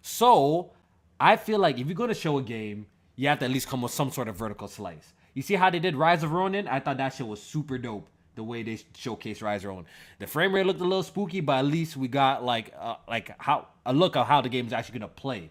So 0.00 0.72
I 1.18 1.36
feel 1.36 1.58
like 1.58 1.78
if 1.78 1.86
you're 1.86 1.94
gonna 1.94 2.14
show 2.14 2.38
a 2.38 2.42
game, 2.42 2.86
you 3.16 3.28
have 3.28 3.40
to 3.40 3.44
at 3.44 3.50
least 3.50 3.68
come 3.68 3.82
with 3.82 3.92
some 3.92 4.10
sort 4.10 4.28
of 4.28 4.36
vertical 4.36 4.66
slice. 4.66 5.12
You 5.34 5.42
see 5.42 5.54
how 5.54 5.70
they 5.70 5.78
did 5.78 5.96
Rise 5.96 6.22
of 6.22 6.32
Ronin? 6.32 6.66
I 6.68 6.80
thought 6.80 6.96
that 6.98 7.14
shit 7.14 7.26
was 7.26 7.42
super 7.42 7.78
dope. 7.78 8.08
The 8.36 8.44
way 8.44 8.62
they 8.62 8.74
showcased 8.94 9.42
Rise 9.42 9.64
of 9.64 9.70
Ronin, 9.70 9.86
the 10.18 10.26
frame 10.26 10.54
rate 10.54 10.64
looked 10.64 10.80
a 10.80 10.84
little 10.84 11.02
spooky, 11.02 11.40
but 11.40 11.58
at 11.58 11.64
least 11.66 11.96
we 11.96 12.08
got 12.08 12.44
like 12.44 12.72
uh, 12.78 12.94
like 13.08 13.34
how 13.38 13.66
a 13.84 13.92
look 13.92 14.16
of 14.16 14.26
how 14.26 14.40
the 14.40 14.48
game 14.48 14.66
is 14.66 14.72
actually 14.72 14.98
gonna 15.00 15.08
play. 15.08 15.50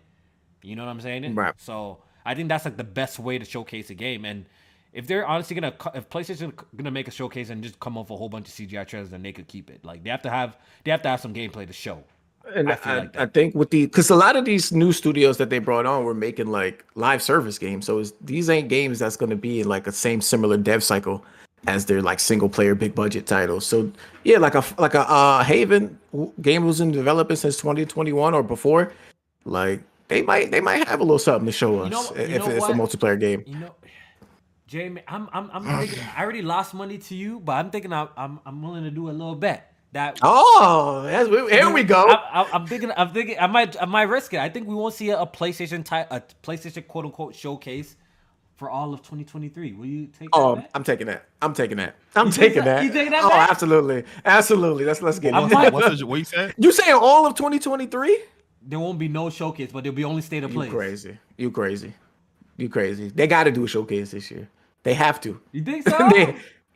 You 0.63 0.75
know 0.75 0.85
what 0.85 0.91
I'm 0.91 1.01
saying? 1.01 1.35
Right. 1.35 1.53
So 1.57 1.99
I 2.25 2.35
think 2.35 2.49
that's 2.49 2.65
like 2.65 2.77
the 2.77 2.83
best 2.83 3.19
way 3.19 3.37
to 3.37 3.45
showcase 3.45 3.89
a 3.89 3.93
game. 3.93 4.25
And 4.25 4.45
if 4.93 5.07
they're 5.07 5.27
honestly 5.27 5.55
gonna 5.55 5.73
if 5.93 6.09
PlayStation 6.09 6.53
gonna 6.75 6.89
make 6.91 7.07
a 7.07 7.11
showcase 7.11 7.49
and 7.49 7.61
just 7.61 7.79
come 7.79 7.97
off 7.97 8.09
a 8.09 8.15
whole 8.15 8.29
bunch 8.29 8.47
of 8.47 8.53
CGI 8.53 8.87
trailers, 8.87 9.09
then 9.09 9.21
they 9.21 9.33
could 9.33 9.47
keep 9.47 9.69
it. 9.69 9.83
Like 9.83 10.03
they 10.03 10.09
have 10.09 10.21
to 10.23 10.29
have 10.29 10.57
they 10.83 10.91
have 10.91 11.01
to 11.03 11.09
have 11.09 11.19
some 11.19 11.33
gameplay 11.33 11.67
to 11.67 11.73
show. 11.73 12.03
And 12.55 12.69
I 12.69 12.73
I, 12.73 12.75
feel 12.75 12.95
like 12.95 13.17
I 13.17 13.25
think 13.25 13.55
with 13.55 13.69
the 13.69 13.85
because 13.85 14.09
a 14.09 14.15
lot 14.15 14.35
of 14.35 14.45
these 14.45 14.71
new 14.71 14.91
studios 14.91 15.37
that 15.37 15.49
they 15.49 15.59
brought 15.59 15.85
on 15.85 16.03
were 16.03 16.13
making 16.13 16.47
like 16.47 16.85
live 16.95 17.21
service 17.21 17.57
games, 17.57 17.85
so 17.85 17.99
it's, 17.99 18.13
these 18.21 18.49
ain't 18.49 18.69
games 18.69 18.99
that's 18.99 19.15
going 19.15 19.29
to 19.29 19.35
be 19.35 19.61
in 19.61 19.67
like 19.67 19.87
a 19.87 19.91
same 19.91 20.21
similar 20.21 20.57
dev 20.57 20.83
cycle 20.83 21.23
as 21.67 21.85
their 21.85 22.01
like 22.01 22.19
single 22.19 22.49
player 22.49 22.75
big 22.75 22.95
budget 22.95 23.25
titles. 23.25 23.65
So 23.65 23.91
yeah, 24.23 24.37
like 24.37 24.55
a 24.55 24.63
like 24.77 24.93
a 24.95 25.09
uh, 25.09 25.43
Haven 25.43 25.99
game 26.41 26.65
was 26.65 26.81
in 26.81 26.91
development 26.91 27.39
since 27.39 27.57
2021 27.57 28.33
or 28.33 28.41
before, 28.43 28.93
like 29.45 29.81
they 30.07 30.21
might 30.21 30.51
they 30.51 30.61
might 30.61 30.87
have 30.87 30.99
a 30.99 31.03
little 31.03 31.19
something 31.19 31.45
to 31.45 31.51
show 31.51 31.79
us 31.79 31.91
know- 31.91 32.15
you 32.15 32.35
if 32.35 32.45
know 32.45 32.49
it's 32.49 32.65
a 32.65 32.69
multiplayer 32.69 33.19
game. 33.19 33.43
You 33.45 33.59
know, 33.59 33.75
Jamie, 34.67 35.03
I'm 35.07 35.29
I'm 35.33 35.49
I'm 35.53 35.63
thinking, 35.65 36.03
I 36.15 36.23
already 36.23 36.41
lost 36.41 36.73
money 36.73 36.97
to 36.97 37.15
you, 37.15 37.39
but 37.39 37.53
I'm 37.53 37.69
thinking 37.69 37.93
I'm 37.93 38.09
I'm, 38.17 38.39
I'm 38.45 38.61
willing 38.61 38.83
to 38.83 38.91
do 38.91 39.09
a 39.09 39.11
little 39.11 39.35
bet 39.35 39.68
that. 39.93 40.19
Oh, 40.21 41.01
that's, 41.03 41.29
here 41.51 41.71
we 41.71 41.83
go. 41.83 42.05
I, 42.07 42.41
I, 42.43 42.49
I'm 42.53 42.67
thinking. 42.67 42.91
I'm 42.95 43.11
thinking. 43.11 43.37
I 43.39 43.47
might. 43.47 43.81
I 43.81 43.85
might 43.85 44.03
risk 44.03 44.33
it. 44.33 44.39
I 44.39 44.49
think 44.49 44.67
we 44.67 44.75
won't 44.75 44.93
see 44.93 45.09
a, 45.09 45.19
a 45.21 45.27
PlayStation 45.27 45.83
type, 45.83 46.07
a 46.11 46.21
PlayStation 46.43 46.87
quote 46.87 47.05
unquote 47.05 47.35
showcase 47.35 47.95
for 48.55 48.69
all 48.69 48.93
of 48.93 48.99
2023. 49.01 49.73
Will 49.73 49.85
you 49.85 50.07
take? 50.07 50.29
That 50.31 50.37
Oh, 50.37 50.55
bet? 50.57 50.69
I'm 50.75 50.83
taking 50.83 51.07
that. 51.07 51.25
I'm 51.41 51.53
taking 51.53 51.77
that. 51.77 51.95
I'm 52.15 52.27
You 52.27 52.31
taking 52.33 52.57
that- 52.65 52.65
that. 52.65 52.83
you 52.83 52.91
taking 52.91 53.11
that 53.11 53.23
Oh, 53.23 53.29
back? 53.29 53.49
absolutely, 53.49 54.03
absolutely. 54.25 54.83
Let's 54.85 55.01
let's 55.01 55.17
get 55.19 55.33
I 55.33 55.43
it. 55.45 55.49
might- 55.51 55.73
What's 55.73 55.99
the, 55.99 56.05
what 56.05 56.19
you 56.19 56.25
said? 56.25 56.53
You 56.57 56.71
saying 56.71 56.93
all 56.99 57.25
of 57.25 57.35
2023? 57.35 58.19
there 58.61 58.77
won't 58.77 58.99
be 58.99 59.07
no 59.07 59.29
showcase, 59.29 59.71
but 59.71 59.83
there'll 59.85 59.95
be 59.95 60.03
only 60.03 60.21
state 60.21 60.43
of 60.43 60.51
You 60.51 60.57
play. 60.57 60.67
crazy. 60.69 61.17
You 61.37 61.49
crazy. 61.49 61.93
You 62.57 62.67
crazy. 62.67 63.07
They 63.09 63.25
got 63.25 63.45
to 63.45 63.51
do 63.51 63.63
a 63.63 63.67
showcase 63.69 64.11
this 64.11 64.29
year. 64.29 64.49
They 64.83 64.93
have 64.93 65.21
to. 65.21 65.39
You 65.53 65.63
think 65.63 65.87
so? 65.89 65.97
They- 66.09 66.35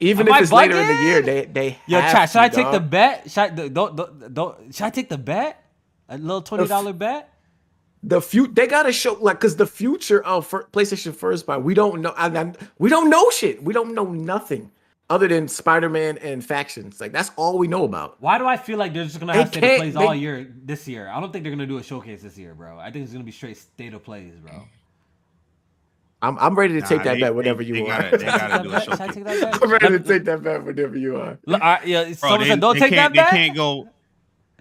even 0.09 0.27
Am 0.27 0.33
if 0.33 0.33
I 0.33 0.40
it's 0.41 0.51
later 0.51 0.75
in 0.80 0.88
the 0.88 1.03
year, 1.03 1.22
they 1.22 1.45
they 1.45 1.77
Yo, 1.88 1.99
have 1.99 2.11
chat. 2.11 2.30
Should 2.30 2.40
to, 2.40 2.41
I 2.41 2.49
take 2.49 2.72
the 2.72 2.80
bet? 2.80 3.32
Should 3.32 3.40
I, 3.41 3.49
don't, 3.49 3.95
don't, 3.95 4.33
don't, 4.33 4.75
should 4.75 4.85
I 4.85 4.90
take 4.90 5.09
the 5.09 5.17
bet? 5.17 5.64
A 6.09 6.17
little 6.17 6.41
twenty 6.41 6.67
dollar 6.67 6.93
bet? 6.93 7.30
the 8.03 8.22
few 8.22 8.48
they 8.48 8.67
got 8.67 8.83
to 8.83 8.91
show 8.91 9.14
like 9.22 9.38
because 9.40 9.56
the 9.56 9.65
future 9.65 10.22
of 10.23 10.45
fir- 10.45 10.67
PlayStation 10.73 11.15
First 11.15 11.45
Buy 11.45 11.57
we 11.57 11.73
don't 11.73 12.01
know. 12.01 12.14
I, 12.17 12.27
I- 12.27 12.53
we 12.77 12.90
don't 12.90 13.09
know 13.09 13.30
shit. 13.30 13.64
We 13.64 13.73
don't 13.73 13.93
know 13.93 14.06
nothing 14.11 14.72
other 15.09 15.27
than 15.27 15.48
Spider 15.48 15.90
Man 15.90 16.17
and 16.17 16.43
factions. 16.45 16.99
Like 16.99 17.14
that's 17.14 17.32
all 17.38 17.57
we 17.57 17.67
know 17.67 17.85
about. 17.85 18.17
Why 18.22 18.38
do 18.38 18.45
I 18.45 18.57
feel 18.57 18.77
like 18.77 18.93
they're 18.93 19.06
just 19.06 19.19
gonna 19.22 19.33
have 19.33 19.48
state 19.49 19.64
of 19.64 19.77
plays 19.77 19.93
they- 19.93 20.06
all 20.06 20.14
year 20.15 20.51
this 20.65 20.88
year? 20.88 21.07
I 21.07 21.19
don't 21.22 21.32
think 21.32 21.43
they're 21.43 21.53
gonna 21.53 21.65
do 21.65 21.77
a 21.77 21.83
showcase 21.83 22.22
this 22.23 22.38
year, 22.38 22.53
bro. 22.53 22.77
I 22.77 22.91
think 22.91 23.03
it's 23.06 23.14
gonna 23.14 23.23
be 23.23 23.32
straight 23.32 23.57
state 23.57 23.93
of 23.93 24.03
plays, 24.03 24.33
bro. 24.41 24.67
I'm 26.23 26.37
I'm 26.39 26.55
ready 26.55 26.75
to 26.75 26.81
take 26.81 27.03
that 27.03 27.15
they- 27.15 27.19
bet 27.19 27.19
they- 27.19 27.29
whenever 27.31 27.61
you 27.61 27.73
they 27.75 27.89
are. 27.91 28.01
Gotta, 28.11 28.17
gotta 28.17 28.63
do 28.63 28.73
a 28.73 28.81
Should 28.81 28.93
I 28.93 28.95
showcase. 28.97 29.15
take 29.15 29.23
that 29.25 29.51
bet? 29.51 29.61
I'm 29.63 29.71
ready 29.71 29.87
to 29.89 29.99
take 29.99 30.23
that 30.23 30.41
bet 30.43 30.63
whenever 30.63 30.97
you 30.97 31.17
are. 31.17 31.37
Look, 31.45 31.61
I- 31.61 31.81
yeah, 31.85 32.13
Bro, 32.19 32.37
they, 32.39 32.47
said 32.47 32.59
don't 32.61 32.75
take 32.79 32.91
that 32.91 32.97
can't, 32.97 33.13
bet. 33.13 33.31
They 33.31 33.37
can't 33.37 33.55
go. 33.55 33.89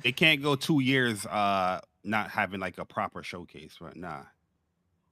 They 0.03 0.13
can't 0.13 0.43
go 0.43 0.57
two 0.57 0.81
years 0.81 1.25
uh 1.25 1.81
not 2.05 2.31
having 2.31 2.59
like 2.61 2.79
a 2.79 2.85
proper 2.85 3.23
showcase. 3.23 3.77
Right? 3.81 3.95
Nah, 3.97 4.23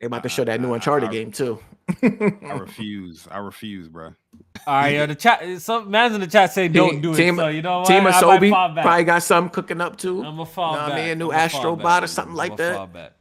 They 0.00 0.06
about 0.06 0.24
to 0.24 0.28
show 0.28 0.44
that 0.44 0.60
new 0.60 0.74
Uncharted 0.74 1.08
uh, 1.10 1.12
game 1.12 1.30
too. 1.30 1.60
I 2.02 2.56
refuse. 2.58 3.28
I 3.30 3.38
refuse, 3.38 3.86
bro. 3.88 4.06
All 4.66 4.74
right, 4.74 4.88
yo, 4.94 5.06
the 5.06 5.14
chat. 5.14 5.44
Some 5.62 5.88
man's 5.90 6.14
in 6.16 6.20
the 6.20 6.26
chat 6.26 6.52
say 6.52 6.66
don't 6.66 7.00
do 7.00 7.12
it. 7.12 7.36
So 7.36 7.46
you 7.48 7.62
know 7.62 7.78
what? 7.80 7.86
Team 7.86 8.02
Asobi 8.02 8.50
probably 8.50 9.04
got 9.04 9.22
something 9.22 9.50
cooking 9.52 9.80
up 9.80 9.96
too. 9.96 10.24
I'm 10.24 10.40
a 10.40 10.46
fall 10.46 10.72
Know 10.74 10.82
what 10.82 10.92
I 10.92 10.96
back. 10.96 10.98
mean? 11.04 11.10
A 11.10 11.14
new 11.14 11.30
I'm 11.30 11.38
Astro. 11.38 11.76
Bot 11.76 12.02
or 12.02 12.08
something 12.08 12.34
like 12.34 12.52
I'm 12.60 12.88
a 12.88 12.88
that. 12.92 13.12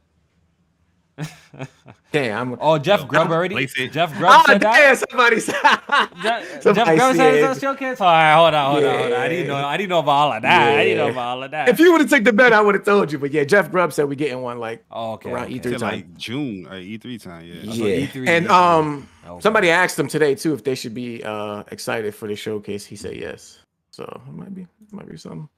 Fall 1.24 1.58
back. 1.60 1.68
Damn. 2.12 2.52
I'm, 2.54 2.58
Oh, 2.60 2.78
Jeff 2.78 3.00
Yo, 3.00 3.06
Grubb 3.06 3.30
already. 3.30 3.54
PlayStation- 3.54 3.92
Jeff 3.92 4.16
Grubb 4.18 4.30
Ah, 4.32 4.42
said 4.46 4.60
that. 4.62 4.72
damn, 4.72 4.96
somebody 4.96 5.40
said. 5.40 5.54
Jeff, 6.22 6.62
Somebody 6.62 6.74
Jeff 6.74 6.96
Grubb 6.96 6.98
said 6.98 7.16
said- 7.16 7.34
it's 7.50 7.56
a 7.56 7.60
showcase. 7.60 8.00
All 8.00 8.06
right, 8.08 8.34
hold 8.34 8.54
on, 8.54 8.72
hold 8.72 8.84
on, 8.84 8.98
hold 8.98 9.12
on. 9.12 9.20
I 9.20 9.28
didn't 9.28 9.46
know. 9.48 9.56
I 9.56 9.76
didn't 9.76 9.90
know 9.90 9.98
about 10.00 10.10
all 10.12 10.32
of 10.32 10.42
that. 10.42 10.78
I 10.78 10.84
didn't 10.84 10.98
know 10.98 11.10
about 11.10 11.28
all 11.36 11.42
of 11.44 11.50
that. 11.52 11.68
If 11.68 11.78
you 11.80 11.92
would 11.92 12.00
have 12.00 12.10
taken 12.10 12.24
the 12.24 12.32
bet, 12.32 12.52
I 12.52 12.60
would 12.60 12.74
have 12.74 12.84
told 12.84 13.12
you. 13.12 13.18
But 13.18 13.30
yeah, 13.32 13.44
Jeff 13.44 13.70
Grubb 13.70 13.92
said 13.92 14.08
we're 14.08 14.14
getting 14.14 14.42
one 14.42 14.58
like 14.58 14.84
oh, 14.90 15.12
okay, 15.12 15.30
around 15.30 15.44
okay. 15.46 15.58
E3 15.58 15.62
Till 15.62 15.78
time. 15.78 15.94
like 15.94 16.16
June 16.16 16.66
or 16.66 16.72
E3 16.74 17.22
time. 17.22 17.44
Yeah. 17.46 17.72
so 17.72 17.84
yeah. 17.86 18.06
E3, 18.06 18.28
and 18.28 18.46
E3. 18.46 18.50
um, 18.50 19.08
Okay. 19.28 19.40
somebody 19.42 19.70
asked 19.70 19.98
him 19.98 20.08
today 20.08 20.34
too 20.34 20.54
if 20.54 20.64
they 20.64 20.74
should 20.74 20.94
be 20.94 21.22
uh 21.22 21.62
excited 21.70 22.14
for 22.14 22.26
the 22.26 22.34
showcase. 22.34 22.84
He 22.86 22.96
said 22.96 23.14
yes. 23.16 23.58
So 23.90 24.02
it 24.26 24.34
might 24.34 24.54
be 24.54 24.62
it 24.62 24.92
might 24.92 25.08
be 25.08 25.16
something 25.16 25.48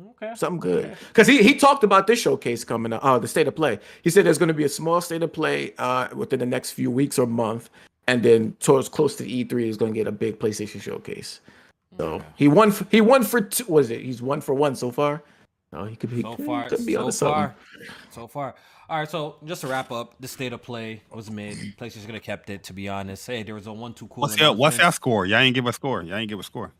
Okay. 0.00 0.32
something 0.36 0.60
good 0.60 0.96
because 1.08 1.26
he, 1.26 1.42
he 1.42 1.54
talked 1.54 1.82
about 1.82 2.06
this 2.06 2.20
showcase 2.20 2.62
coming 2.64 2.92
up 2.92 3.04
uh 3.04 3.18
the 3.18 3.26
state 3.28 3.48
of 3.48 3.56
play 3.56 3.78
he 4.02 4.10
said 4.10 4.24
there's 4.24 4.38
going 4.38 4.48
to 4.48 4.54
be 4.54 4.64
a 4.64 4.68
small 4.68 5.00
state 5.00 5.22
of 5.22 5.32
play 5.32 5.74
uh 5.78 6.08
within 6.14 6.38
the 6.38 6.46
next 6.46 6.72
few 6.72 6.90
weeks 6.90 7.18
or 7.18 7.26
month 7.26 7.68
and 8.06 8.22
then 8.22 8.52
towards 8.60 8.88
close 8.88 9.16
to 9.16 9.24
e3 9.24 9.68
is 9.68 9.76
going 9.76 9.92
to 9.92 9.96
get 9.98 10.06
a 10.06 10.12
big 10.12 10.38
playstation 10.38 10.80
showcase 10.80 11.40
so 11.96 12.22
he 12.36 12.46
won 12.48 12.68
f- 12.68 12.86
he 12.90 13.00
won 13.00 13.22
for 13.24 13.40
two 13.40 13.64
was 13.66 13.90
it 13.90 14.00
he's 14.02 14.22
one 14.22 14.40
for 14.40 14.54
one 14.54 14.76
so 14.76 14.90
far 14.90 15.22
no 15.72 15.84
he 15.84 15.96
could 15.96 16.10
be 16.10 16.22
So 16.22 16.36
he 16.36 16.44
far, 16.44 16.68
could 16.68 16.86
be 16.86 16.94
so 16.94 17.00
on 17.00 17.06
to 17.06 17.12
something. 17.12 17.34
far, 17.34 17.56
so 18.10 18.26
far. 18.26 18.54
All 18.88 18.98
right, 18.98 19.10
so 19.10 19.36
just 19.44 19.60
to 19.60 19.66
wrap 19.66 19.92
up, 19.92 20.14
the 20.18 20.26
state 20.26 20.54
of 20.54 20.62
play 20.62 21.02
was 21.12 21.30
mid. 21.30 21.58
PlayStation 21.76 22.06
could 22.06 22.14
have 22.14 22.22
kept 22.22 22.48
it, 22.48 22.64
to 22.64 22.72
be 22.72 22.88
honest. 22.88 23.26
Hey, 23.26 23.42
there 23.42 23.54
was 23.54 23.66
a 23.66 23.72
one-two 23.72 24.06
cool. 24.08 24.22
What's 24.22 24.40
your 24.40 24.54
What's 24.54 24.78
your 24.78 24.90
score? 24.92 25.26
Y'all 25.26 25.40
ain't 25.40 25.54
give 25.54 25.66
a 25.66 25.72
score. 25.74 26.02
Y'all 26.02 26.16
ain't 26.16 26.30
give 26.30 26.38
a 26.38 26.42
score. 26.42 26.72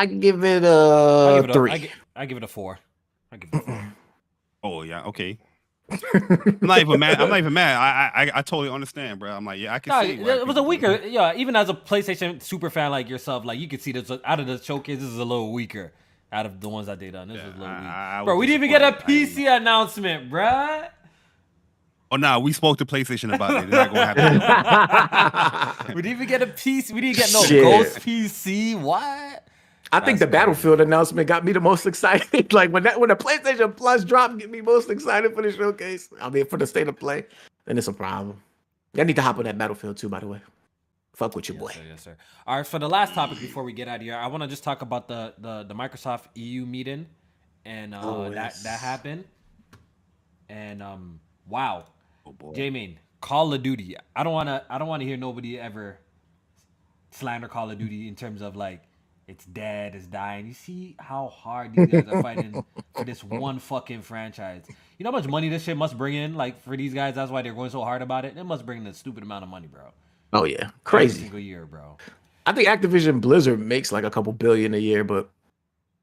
I 0.00 0.06
give 0.06 0.42
it 0.44 0.64
I 0.64 0.68
a 0.68 1.34
give 1.36 1.44
it 1.44 1.50
a, 1.50 1.52
three 1.52 1.70
I, 1.70 1.78
gi- 1.78 1.90
I 2.16 2.26
give 2.26 2.36
it 2.38 2.44
a 2.44 2.48
four. 2.48 2.78
I 3.30 3.36
give 3.36 3.50
it 3.52 3.56
a 3.56 3.60
four. 3.60 3.92
Oh 4.64 4.82
yeah. 4.82 5.02
Okay. 5.04 5.38
I'm 5.90 6.58
not 6.62 6.78
even 6.78 7.00
mad. 7.00 7.20
I'm 7.20 7.28
not 7.28 7.38
even 7.38 7.52
mad. 7.52 7.76
I 7.76 7.82
I 8.14 8.22
I, 8.24 8.30
I 8.38 8.42
totally 8.42 8.70
understand, 8.70 9.18
bro. 9.18 9.30
I'm 9.32 9.44
like, 9.44 9.58
yeah, 9.60 9.74
I 9.74 9.78
can 9.80 9.90
No, 9.90 10.02
see. 10.02 10.12
it, 10.12 10.46
was 10.46 10.56
a 10.56 10.60
people- 10.60 10.66
weaker. 10.66 11.00
Yeah, 11.04 11.34
even 11.34 11.56
as 11.56 11.68
a 11.68 11.74
PlayStation 11.74 12.40
super 12.40 12.70
fan 12.70 12.90
like 12.92 13.08
yourself, 13.08 13.44
like 13.44 13.58
you 13.58 13.66
could 13.68 13.82
see 13.82 13.92
this 13.92 14.10
out 14.24 14.40
of 14.40 14.46
the 14.46 14.62
showcase. 14.62 14.98
This 15.00 15.08
is 15.08 15.18
a 15.18 15.24
little 15.24 15.52
weaker 15.52 15.92
out 16.32 16.46
of 16.46 16.60
the 16.60 16.68
ones 16.68 16.86
that 16.86 16.98
they 17.00 17.10
done. 17.10 17.28
This 17.28 17.38
Yeah, 17.38 17.46
was 17.48 17.56
a 17.56 17.58
little 17.58 17.74
I- 17.74 17.78
weak. 17.80 17.88
I- 17.88 18.20
I 18.20 18.24
Bro, 18.24 18.36
we 18.36 18.46
didn't 18.46 18.64
even 18.64 18.70
get 18.70 18.82
a 18.82 18.90
disappointed. 18.92 19.28
PC 19.46 19.56
announcement, 19.56 20.30
bruh. 20.30 20.88
Oh 22.12 22.16
no, 22.16 22.38
we 22.40 22.52
spoke 22.52 22.78
to 22.78 22.86
PlayStation 22.86 23.34
about 23.34 23.64
it. 23.64 23.70
They're 23.70 23.86
not 23.90 24.14
gonna 24.14 24.40
have 24.40 25.86
to. 25.88 25.92
we 25.94 26.02
didn't 26.02 26.16
even 26.16 26.28
get 26.28 26.42
a 26.42 26.46
PC. 26.46 26.92
We 26.92 27.00
didn't 27.00 27.16
get 27.16 27.32
no 27.32 27.42
Shit. 27.42 27.64
Ghost 27.64 27.98
PC. 28.00 28.80
What? 28.80 29.48
I 29.92 30.00
think 30.00 30.18
the 30.18 30.26
crazy. 30.26 30.32
Battlefield 30.32 30.80
announcement 30.80 31.28
got 31.28 31.44
me 31.44 31.52
the 31.52 31.60
most 31.60 31.86
excited. 31.86 32.52
like 32.54 32.70
when 32.70 32.82
that 32.84 32.98
when 32.98 33.10
the 33.10 33.16
PlayStation 33.16 33.76
Plus 33.76 34.04
drop 34.04 34.38
get 34.38 34.50
me 34.50 34.60
most 34.62 34.90
excited 34.90 35.34
for 35.34 35.42
the 35.42 35.52
showcase. 35.52 36.08
I 36.20 36.30
mean 36.30 36.46
for 36.46 36.56
the 36.56 36.66
state 36.66 36.88
of 36.88 36.98
play, 36.98 37.26
then 37.66 37.78
it's 37.78 37.88
a 37.88 37.92
problem. 37.92 38.42
I 38.98 39.04
need 39.04 39.16
to 39.16 39.22
hop 39.22 39.38
on 39.38 39.44
that 39.44 39.58
Battlefield 39.58 39.96
too, 39.98 40.08
by 40.08 40.20
the 40.20 40.28
way. 40.28 40.40
Fuck 41.14 41.36
with 41.36 41.48
your 41.48 41.58
boy. 41.58 41.68
Yes, 41.68 41.76
sir, 41.76 41.82
yes, 41.88 42.02
sir. 42.02 42.16
All 42.46 42.56
right, 42.56 42.66
for 42.66 42.78
the 42.78 42.88
last 42.88 43.12
topic 43.14 43.38
before 43.38 43.64
we 43.64 43.72
get 43.74 43.86
out 43.86 43.96
of 43.96 44.02
here, 44.02 44.16
I 44.16 44.26
want 44.28 44.42
to 44.42 44.48
just 44.48 44.64
talk 44.64 44.80
about 44.82 45.08
the 45.08 45.34
the, 45.38 45.64
the 45.64 45.74
Microsoft 45.74 46.24
EU 46.34 46.64
meeting, 46.64 47.06
and 47.66 47.94
uh, 47.94 48.00
Oh, 48.02 48.24
that 48.30 48.34
yes. 48.34 48.62
that 48.62 48.80
happened. 48.80 49.24
And 50.48 50.82
um, 50.82 51.20
wow, 51.46 51.86
Oh, 52.26 52.32
boy. 52.32 52.52
J-Main, 52.54 52.98
Call 53.20 53.52
of 53.52 53.62
Duty. 53.62 53.96
I 54.16 54.22
don't 54.24 54.32
wanna 54.32 54.64
I 54.70 54.78
don't 54.78 54.88
wanna 54.88 55.04
hear 55.04 55.16
nobody 55.18 55.58
ever 55.58 55.98
slander 57.10 57.48
Call 57.48 57.70
of 57.70 57.78
Duty 57.78 58.08
in 58.08 58.14
terms 58.16 58.40
of 58.42 58.56
like 58.56 58.82
it's 59.28 59.44
dead, 59.46 59.94
it's 59.94 60.06
dying. 60.06 60.46
You 60.46 60.54
see 60.54 60.96
how 60.98 61.28
hard 61.28 61.74
these 61.74 61.86
guys 61.86 62.04
are 62.12 62.22
fighting 62.22 62.64
for 62.96 63.04
this 63.04 63.22
one 63.22 63.58
fucking 63.58 64.02
franchise. 64.02 64.64
You 64.98 65.04
know 65.04 65.10
how 65.10 65.18
much 65.18 65.28
money 65.28 65.48
this 65.48 65.62
shit 65.62 65.76
must 65.76 65.96
bring 65.96 66.14
in, 66.14 66.34
like 66.34 66.62
for 66.62 66.76
these 66.76 66.92
guys. 66.92 67.14
That's 67.14 67.30
why 67.30 67.42
they're 67.42 67.54
going 67.54 67.70
so 67.70 67.82
hard 67.82 68.02
about 68.02 68.24
it. 68.24 68.36
It 68.36 68.44
must 68.44 68.66
bring 68.66 68.82
in 68.82 68.86
a 68.86 68.94
stupid 68.94 69.22
amount 69.22 69.44
of 69.44 69.50
money, 69.50 69.68
bro. 69.68 69.92
Oh 70.32 70.44
yeah, 70.44 70.62
Every 70.62 70.72
crazy. 70.84 71.22
single 71.22 71.38
year, 71.38 71.66
bro. 71.66 71.96
I 72.46 72.52
think 72.52 72.68
Activision 72.68 73.20
Blizzard 73.20 73.60
makes 73.60 73.92
like 73.92 74.04
a 74.04 74.10
couple 74.10 74.32
billion 74.32 74.74
a 74.74 74.78
year, 74.78 75.04
but 75.04 75.28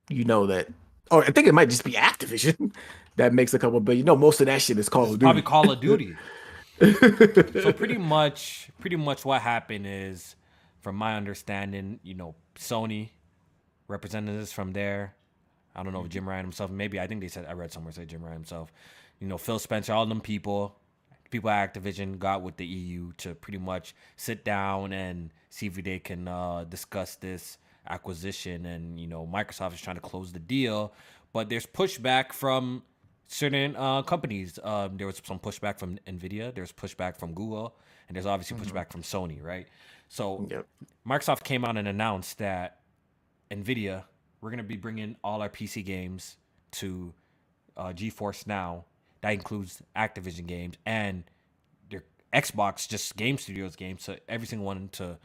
you 0.09 0.23
know 0.23 0.47
that, 0.47 0.67
or 1.11 1.23
I 1.23 1.31
think 1.31 1.47
it 1.47 1.53
might 1.53 1.69
just 1.69 1.83
be 1.83 1.93
Activision 1.93 2.71
that 3.17 3.33
makes 3.33 3.53
a 3.53 3.59
couple 3.59 3.79
billion. 3.81 3.99
You 3.99 4.05
know, 4.05 4.15
most 4.15 4.39
of 4.39 4.45
that 4.47 4.61
shit 4.61 4.77
is 4.77 4.87
Call 4.87 5.03
of 5.03 5.19
Duty. 5.19 5.25
Probably. 5.25 5.41
Call 5.41 5.71
of 5.71 5.81
Duty. 5.81 6.15
so 7.61 7.73
pretty 7.73 7.97
much 7.97 8.69
pretty 8.79 8.95
much 8.95 9.25
what 9.25 9.41
happened 9.41 9.85
is 9.85 10.37
from 10.79 10.95
my 10.95 11.17
understanding 11.17 11.99
you 12.03 12.13
know 12.13 12.33
sony 12.59 13.09
representatives 13.87 14.51
from 14.51 14.73
there 14.73 15.15
i 15.75 15.81
don't 15.81 15.93
know 15.93 16.03
if 16.03 16.09
jim 16.09 16.27
ryan 16.27 16.43
himself 16.43 16.69
maybe 16.69 16.99
i 16.99 17.07
think 17.07 17.21
they 17.21 17.27
said 17.27 17.45
i 17.47 17.53
read 17.53 17.71
somewhere 17.71 17.91
said 17.91 18.07
jim 18.07 18.21
ryan 18.21 18.33
himself 18.35 18.71
you 19.19 19.27
know 19.27 19.37
phil 19.37 19.57
spencer 19.57 19.93
all 19.93 20.05
them 20.05 20.21
people 20.21 20.75
people 21.31 21.49
at 21.49 21.73
activision 21.73 22.19
got 22.19 22.41
with 22.41 22.57
the 22.57 22.65
eu 22.65 23.11
to 23.13 23.33
pretty 23.35 23.57
much 23.57 23.95
sit 24.17 24.43
down 24.43 24.91
and 24.91 25.31
see 25.49 25.67
if 25.67 25.75
they 25.83 25.99
can 25.99 26.27
uh, 26.27 26.63
discuss 26.65 27.15
this 27.15 27.57
acquisition 27.87 28.65
and 28.65 28.99
you 28.99 29.07
know 29.07 29.25
microsoft 29.31 29.73
is 29.73 29.81
trying 29.81 29.95
to 29.95 30.01
close 30.01 30.31
the 30.33 30.39
deal 30.39 30.93
but 31.31 31.49
there's 31.49 31.65
pushback 31.65 32.33
from 32.33 32.83
certain 33.29 33.75
uh, 33.77 34.01
companies. 34.01 34.59
Um, 34.63 34.97
there 34.97 35.07
was 35.07 35.21
some 35.23 35.39
pushback 35.39 35.79
from 35.79 35.99
Nvidia. 36.07 36.53
There's 36.53 36.71
pushback 36.71 37.15
from 37.17 37.33
Google, 37.33 37.75
and 38.07 38.15
there's 38.15 38.25
obviously 38.25 38.57
pushback 38.57 38.91
from 38.91 39.03
Sony, 39.03 39.41
right? 39.41 39.67
So 40.09 40.47
Yep. 40.49 40.67
Microsoft 41.07 41.43
came 41.43 41.63
out 41.63 41.77
and 41.77 41.87
announced 41.87 42.39
that 42.39 42.79
Nvidia, 43.51 44.03
we're 44.41 44.49
gonna 44.49 44.63
be 44.63 44.75
bringing 44.77 45.15
all 45.23 45.41
our 45.41 45.49
PC 45.49 45.85
games 45.85 46.37
to 46.71 47.13
uh, 47.77 47.93
GeForce 47.93 48.45
Now. 48.45 48.85
That 49.21 49.31
includes 49.33 49.81
Activision 49.95 50.47
games 50.47 50.75
and 50.85 51.23
their 51.89 52.03
Xbox, 52.33 52.87
just 52.87 53.15
Game 53.17 53.37
Studios 53.37 53.75
games. 53.75 54.03
So 54.03 54.15
every 54.27 54.47
single 54.47 54.65
one 54.65 54.89
to 54.93 55.17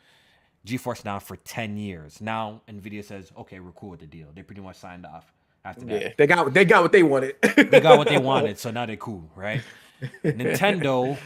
GeForce 0.67 1.05
Now 1.05 1.19
for 1.19 1.37
10 1.37 1.77
years. 1.77 2.21
Now 2.21 2.63
Nvidia 2.69 3.05
says, 3.05 3.33
okay, 3.39 3.61
we're 3.61 3.73
cool 3.73 3.91
with 3.91 4.01
the 4.01 4.07
deal. 4.07 4.29
They 4.35 4.43
pretty 4.43 4.61
much 4.63 4.77
signed 4.77 5.07
off 5.07 5.33
after 5.65 5.85
that. 5.87 6.03
Yeah, 6.03 6.13
they 6.19 6.27
got 6.27 6.53
they 6.53 6.65
got 6.65 6.83
what 6.83 6.93
they 6.93 7.03
wanted. 7.03 7.37
They 7.57 7.81
got 7.81 7.97
what 7.99 8.09
they 8.09 8.19
wanted, 8.19 8.59
so 8.65 8.71
now 8.71 8.85
they're 8.87 8.97
cool, 8.97 9.31
right? 9.35 9.63
Nintendo 10.25 11.17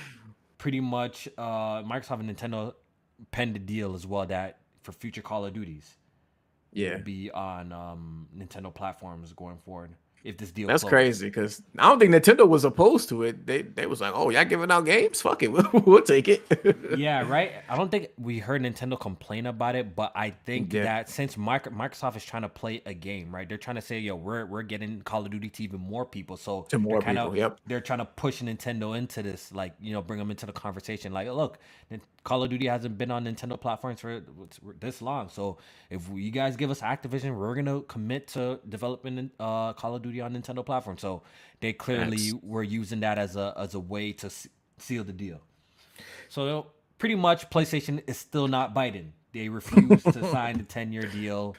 pretty 0.59 0.81
much 0.81 1.29
uh 1.39 1.83
Microsoft 1.83 2.21
and 2.21 2.37
Nintendo 2.37 2.75
penned 3.31 3.57
a 3.57 3.59
deal 3.59 3.95
as 3.95 4.07
well 4.07 4.27
that 4.27 4.59
for 4.83 4.93
future 4.93 5.23
Call 5.23 5.45
of 5.45 5.53
Duties 5.53 5.97
Yeah, 6.73 6.99
be 6.99 7.31
on 7.31 7.73
um 7.73 8.29
Nintendo 8.37 8.73
platforms 8.73 9.33
going 9.33 9.59
forward. 9.59 9.95
If 10.29 10.37
this 10.37 10.53
deal 10.53 10.69
that's 10.69 10.83
closes. 10.83 10.93
crazy 10.93 11.27
because 11.29 11.63
I 11.79 11.89
don't 11.89 11.99
think 11.99 12.13
Nintendo 12.13 12.47
was 12.47 12.65
opposed 12.65 13.09
to 13.09 13.23
it. 13.23 13.47
They 13.47 13.63
they 13.63 13.87
was 13.87 14.01
like, 14.03 14.13
oh, 14.15 14.29
y'all 14.29 14.45
giving 14.45 14.71
out 14.71 14.85
games? 14.85 15.23
Fuck 15.23 15.43
it, 15.43 15.49
we'll, 15.53 15.69
we'll 15.87 16.03
take 16.03 16.29
it. 16.29 16.43
yeah, 16.99 17.27
right. 17.27 17.53
I 17.69 17.77
don't 17.77 17.91
think 17.91 18.09
we 18.19 18.39
heard 18.39 18.61
Nintendo 18.63 19.01
complain 19.01 19.47
about 19.47 19.75
it, 19.75 19.97
but 19.97 20.13
I 20.15 20.31
think 20.31 20.73
Yeah. 20.75 20.83
that 20.85 21.09
since 21.09 21.37
Microsoft 21.37 22.17
is 22.17 22.25
trying 22.27 22.43
to 22.43 22.49
play 22.51 22.83
a 22.85 22.93
game, 22.93 23.35
right? 23.35 23.49
They're 23.49 23.57
trying 23.57 23.77
to 23.77 23.83
say, 23.83 23.99
"Yo, 24.01 24.17
we're 24.17 24.45
we're 24.45 24.63
getting 24.63 25.01
Call 25.03 25.25
of 25.25 25.31
Duty 25.31 25.49
to 25.49 25.63
even 25.65 25.81
more 25.81 26.05
people." 26.05 26.37
So 26.37 26.63
To 26.69 26.79
more 26.79 26.99
they're 27.01 27.07
kinda- 27.07 27.23
people, 27.25 27.37
yep. 27.39 27.61
They're 27.67 27.81
trying 27.81 28.01
to 28.01 28.05
push 28.05 28.43
Nintendo 28.43 28.99
into 28.99 29.23
this, 29.23 29.51
like 29.53 29.73
you 29.81 29.93
know, 29.95 30.03
bring 30.03 30.19
them 30.19 30.31
into 30.31 30.45
the 30.45 30.53
conversation. 30.53 31.13
Like, 31.13 31.29
look, 31.29 31.59
Call 32.25 32.43
of 32.43 32.51
Duty 32.51 32.67
hasn't 32.67 32.99
been 32.99 33.11
on 33.11 33.25
Nintendo 33.25 33.59
platforms 33.59 34.01
for 34.01 34.21
this 34.81 35.01
long, 35.01 35.31
so 35.31 35.57
if 35.89 36.03
you 36.13 36.31
guys 36.31 36.57
give 36.57 36.71
us 36.71 36.83
Activision, 36.83 37.35
we're 37.35 37.55
gonna 37.55 37.81
commit 37.83 38.27
to 38.29 38.61
developing 38.69 39.31
uh, 39.41 39.73
Call 39.73 39.95
of 39.97 40.03
Duty 40.03 40.18
on 40.21 40.35
Nintendo 40.35 40.65
platform. 40.65 40.99
So 40.99 41.23
they 41.61 41.73
clearly 41.73 42.33
were 42.43 42.63
using 42.63 43.01
that 43.01 43.19
as 43.19 43.37
a 43.37 43.55
as 43.57 43.75
a 43.75 43.81
way 43.81 44.13
to 44.13 44.31
seal 44.79 45.05
the 45.05 45.13
deal. 45.13 45.41
So 46.29 46.69
pretty 46.99 47.15
much, 47.15 47.49
PlayStation 47.51 48.03
is 48.07 48.19
still 48.19 48.49
not 48.49 48.75
biting. 48.75 49.13
They 49.33 49.49
refuse 49.49 50.03
to 50.03 50.31
sign 50.31 50.59
the 50.59 50.65
10 50.65 50.93
year 50.93 51.03
deal. 51.03 51.57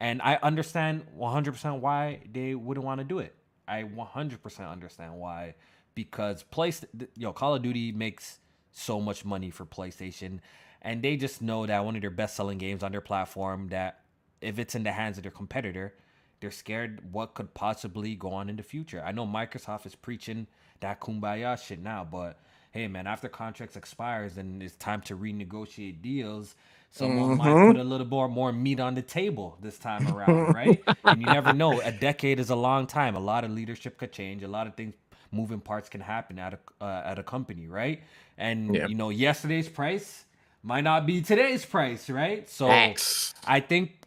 And 0.00 0.20
I 0.22 0.38
understand 0.42 1.04
100% 1.18 1.80
why 1.80 2.20
they 2.30 2.54
wouldn't 2.54 2.84
want 2.84 2.98
to 2.98 3.04
do 3.04 3.20
it. 3.20 3.34
I 3.68 3.84
100% 3.84 4.70
understand 4.70 5.14
why. 5.14 5.54
Because 5.94 6.42
play, 6.42 6.72
yo, 7.16 7.32
Call 7.32 7.54
of 7.54 7.62
Duty 7.62 7.92
makes 7.92 8.38
so 8.72 9.00
much 9.00 9.24
money 9.24 9.50
for 9.50 9.64
PlayStation. 9.64 10.40
And 10.80 11.02
they 11.02 11.16
just 11.16 11.40
know 11.40 11.66
that 11.66 11.84
one 11.84 11.94
of 11.94 12.00
their 12.00 12.10
best 12.10 12.34
selling 12.34 12.58
games 12.58 12.82
on 12.82 12.90
their 12.90 13.00
platform, 13.00 13.68
that 13.68 14.00
if 14.40 14.58
it's 14.58 14.74
in 14.74 14.82
the 14.82 14.90
hands 14.90 15.18
of 15.18 15.22
their 15.22 15.30
competitor, 15.30 15.94
they're 16.42 16.52
scared 16.52 17.00
what 17.12 17.34
could 17.34 17.54
possibly 17.54 18.16
go 18.16 18.30
on 18.34 18.50
in 18.50 18.56
the 18.56 18.64
future. 18.64 19.02
I 19.06 19.12
know 19.12 19.26
Microsoft 19.26 19.86
is 19.86 19.96
preaching 19.96 20.48
that 20.82 21.00
kumbaya 21.00 21.58
shit 21.62 21.80
now, 21.80 22.06
but 22.10 22.40
hey 22.72 22.88
man, 22.88 23.08
after 23.08 23.28
contracts 23.30 23.76
expires 23.76 24.38
and 24.38 24.62
it's 24.62 24.76
time 24.76 25.02
to 25.02 25.16
renegotiate 25.16 26.02
deals, 26.02 26.56
someone 26.90 27.32
might 27.32 27.62
Mhm. 27.62 27.64
put 27.64 27.78
a 27.78 27.84
little 27.84 28.06
more 28.08 28.28
more 28.28 28.52
meat 28.52 28.80
on 28.80 28.94
the 28.96 29.02
table 29.02 29.58
this 29.62 29.78
time 29.78 30.08
around, 30.08 30.48
right? 30.52 30.80
and 31.10 31.22
you 31.22 31.28
never 31.30 31.54
know. 31.54 31.80
A 31.82 31.92
decade 31.92 32.40
is 32.40 32.50
a 32.50 32.56
long 32.56 32.86
time. 32.88 33.16
A 33.16 33.20
lot 33.20 33.44
of 33.44 33.52
leadership 33.52 33.98
could 33.98 34.12
change. 34.12 34.44
A 34.44 34.48
lot 34.48 34.66
of 34.68 34.74
things, 34.76 34.94
moving 35.32 35.60
parts 35.60 35.88
can 35.90 36.02
happen 36.02 36.38
at 36.40 36.54
a 36.54 36.84
uh, 36.84 37.02
at 37.06 37.18
a 37.20 37.24
company, 37.24 37.68
right? 37.68 38.02
And 38.38 38.76
Yep. 38.76 38.88
you 38.88 38.96
know, 38.96 39.10
yesterday's 39.10 39.68
price 39.70 40.26
might 40.62 40.82
not 40.84 41.06
be 41.06 41.22
today's 41.22 41.64
price, 41.66 42.10
right? 42.10 42.48
So 42.50 43.00
Thanks. 43.00 43.32
I 43.46 43.60
think 43.60 44.01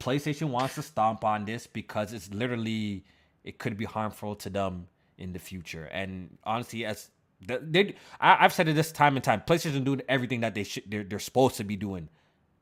PlayStation 0.00 0.48
wants 0.50 0.74
to 0.76 0.82
stomp 0.82 1.24
on 1.24 1.44
this 1.44 1.66
because 1.66 2.12
it's 2.12 2.30
literally 2.30 3.04
it 3.44 3.58
could 3.58 3.76
be 3.76 3.84
harmful 3.84 4.34
to 4.36 4.50
them 4.50 4.86
in 5.18 5.32
the 5.32 5.38
future. 5.38 5.84
And 5.84 6.38
honestly, 6.44 6.84
as 6.84 7.10
the- 7.46 7.62
they, 7.62 7.94
I, 8.20 8.44
I've 8.44 8.52
said 8.52 8.68
it 8.68 8.74
this 8.74 8.92
time 8.92 9.16
and 9.16 9.24
time, 9.24 9.42
PlayStation 9.46 9.84
doing 9.84 10.02
everything 10.08 10.40
that 10.40 10.54
they 10.54 10.64
should 10.64 10.84
they're, 10.90 11.04
they're 11.04 11.18
supposed 11.18 11.56
to 11.56 11.64
be 11.64 11.76
doing. 11.76 12.08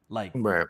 Like 0.09 0.33
Right. 0.35 0.67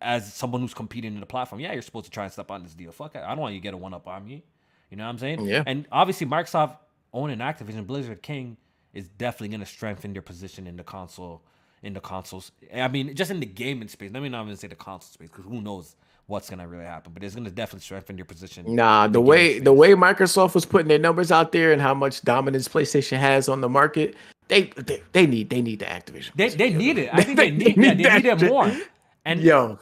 as 0.00 0.32
someone 0.32 0.60
who's 0.60 0.74
competing 0.74 1.14
in 1.14 1.20
the 1.20 1.26
platform, 1.26 1.60
yeah, 1.60 1.72
you're 1.72 1.82
supposed 1.82 2.06
to 2.06 2.10
try 2.10 2.24
and 2.24 2.32
step 2.32 2.50
on 2.50 2.62
this 2.62 2.74
deal. 2.74 2.92
Fuck 2.92 3.14
it, 3.16 3.22
I 3.24 3.28
don't 3.30 3.38
want 3.40 3.54
you 3.54 3.60
to 3.60 3.62
get 3.62 3.74
a 3.74 3.76
one 3.76 3.94
up 3.94 4.06
on 4.08 4.24
me. 4.24 4.44
You 4.90 4.96
know 4.96 5.04
what 5.04 5.10
I'm 5.10 5.18
saying? 5.18 5.44
Yeah. 5.46 5.62
And 5.66 5.86
obviously, 5.92 6.26
Microsoft 6.26 6.76
owning 7.12 7.38
Activision 7.38 7.86
Blizzard 7.86 8.22
King 8.22 8.56
is 8.94 9.08
definitely 9.08 9.48
going 9.48 9.60
to 9.60 9.66
strengthen 9.66 10.12
their 10.14 10.22
position 10.22 10.66
in 10.66 10.76
the 10.76 10.82
console, 10.84 11.42
in 11.82 11.92
the 11.92 12.00
consoles. 12.00 12.52
I 12.74 12.88
mean, 12.88 13.14
just 13.14 13.30
in 13.30 13.38
the 13.40 13.46
gaming 13.46 13.88
space. 13.88 14.10
Let 14.12 14.22
me 14.22 14.30
not 14.30 14.44
even 14.44 14.56
say 14.56 14.68
the 14.68 14.74
console 14.76 15.12
space 15.12 15.28
because 15.28 15.44
who 15.44 15.60
knows 15.60 15.94
what's 16.28 16.48
going 16.48 16.60
to 16.60 16.68
really 16.68 16.84
happen. 16.84 17.12
But 17.12 17.24
it's 17.24 17.34
going 17.34 17.44
to 17.46 17.50
definitely 17.50 17.82
strengthen 17.82 18.16
your 18.16 18.24
position. 18.26 18.74
Nah, 18.74 19.08
the 19.08 19.20
way 19.20 19.58
the 19.58 19.72
way 19.72 19.90
Microsoft 19.92 20.54
was 20.54 20.64
putting 20.64 20.86
their 20.86 20.98
numbers 20.98 21.32
out 21.32 21.50
there 21.50 21.72
and 21.72 21.82
how 21.82 21.94
much 21.94 22.22
dominance 22.22 22.68
PlayStation 22.68 23.18
has 23.18 23.48
on 23.48 23.60
the 23.60 23.68
market, 23.68 24.14
they 24.46 24.64
they, 24.76 25.02
they 25.12 25.26
need 25.26 25.50
they 25.50 25.60
need 25.60 25.80
the 25.80 25.86
Activision. 25.86 26.30
they 26.36 26.50
they 26.50 26.70
need 26.70 26.98
it. 26.98 27.10
I 27.12 27.22
think 27.22 27.36
they 27.36 27.50
need, 27.50 27.76
yeah, 27.76 27.94
they 27.94 28.02
that 28.04 28.22
need 28.22 28.46
it 28.46 28.48
more. 28.48 28.72
And 29.24 29.40
Yo, 29.40 29.78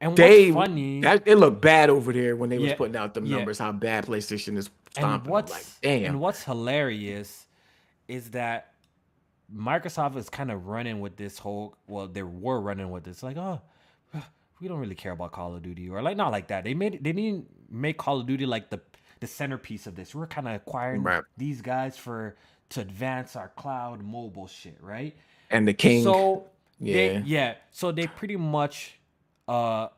and 0.00 0.16
they 0.16 0.50
what's 0.50 0.68
funny? 0.68 1.00
that, 1.02 1.22
it 1.26 1.36
looked 1.36 1.60
bad 1.60 1.88
over 1.88 2.12
there 2.12 2.36
when 2.36 2.50
they 2.50 2.58
was 2.58 2.72
putting 2.74 2.96
out 2.96 3.14
them 3.14 3.24
yeah. 3.24 3.36
numbers. 3.36 3.58
How 3.58 3.72
bad 3.72 4.06
PlayStation 4.06 4.56
is 4.56 4.68
and 4.96 5.26
what's 5.26 5.52
like, 5.52 5.64
damn. 5.80 6.04
and 6.04 6.20
what's 6.20 6.42
hilarious 6.42 7.46
is 8.08 8.30
that 8.30 8.72
Microsoft 9.54 10.16
is 10.16 10.28
kind 10.28 10.50
of 10.50 10.66
running 10.66 11.00
with 11.00 11.16
this 11.16 11.38
whole 11.38 11.76
well 11.86 12.06
they 12.08 12.22
were 12.22 12.60
running 12.60 12.90
with 12.90 13.04
this 13.04 13.22
like 13.22 13.36
oh 13.36 13.60
we 14.62 14.68
don't 14.68 14.78
really 14.78 14.94
care 14.94 15.12
about 15.12 15.32
Call 15.32 15.54
of 15.54 15.62
Duty 15.62 15.90
or 15.90 16.00
like 16.02 16.16
not 16.16 16.32
like 16.32 16.46
that 16.48 16.64
they 16.64 16.72
made 16.74 17.02
they 17.04 17.12
didn't 17.12 17.46
make 17.70 17.98
Call 17.98 18.20
of 18.20 18.26
Duty 18.26 18.46
like 18.46 18.70
the 18.70 18.80
the 19.20 19.26
centerpiece 19.26 19.86
of 19.86 19.94
this 19.94 20.14
we're 20.14 20.26
kind 20.26 20.48
of 20.48 20.54
acquiring 20.54 21.02
Right. 21.02 21.22
these 21.36 21.60
guys 21.60 21.96
for 21.96 22.36
to 22.70 22.80
advance 22.80 23.36
our 23.36 23.48
cloud 23.56 24.02
mobile 24.02 24.46
shit 24.46 24.78
right 24.80 25.14
and 25.50 25.68
the 25.68 25.74
King. 25.74 26.02
so 26.04 26.46
yeah. 26.80 26.94
they, 26.94 27.22
yeah. 27.26 27.54
So 27.70 27.92
they 27.92 28.06
pretty 28.08 28.36
much, 28.36 28.98
uh, 29.46 29.88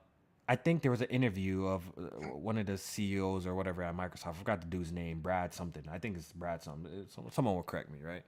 I 0.48 0.56
think 0.56 0.82
there 0.82 0.90
was 0.90 1.00
an 1.00 1.06
interview 1.08 1.64
of 1.66 1.82
uh, 1.96 2.02
one 2.36 2.58
of 2.58 2.66
the 2.66 2.76
CEOs 2.76 3.46
or 3.46 3.54
whatever 3.54 3.82
at 3.82 3.96
Microsoft. 3.96 4.26
I 4.28 4.32
forgot 4.32 4.60
the 4.60 4.66
dude's 4.66 4.92
name, 4.92 5.20
Brad 5.20 5.54
something. 5.54 5.82
I 5.90 5.98
think 5.98 6.16
it's 6.18 6.32
Brad 6.32 6.62
something. 6.62 6.90
Someone 7.30 7.54
will 7.54 7.62
correct 7.62 7.90
me, 7.90 7.98
right? 8.02 8.22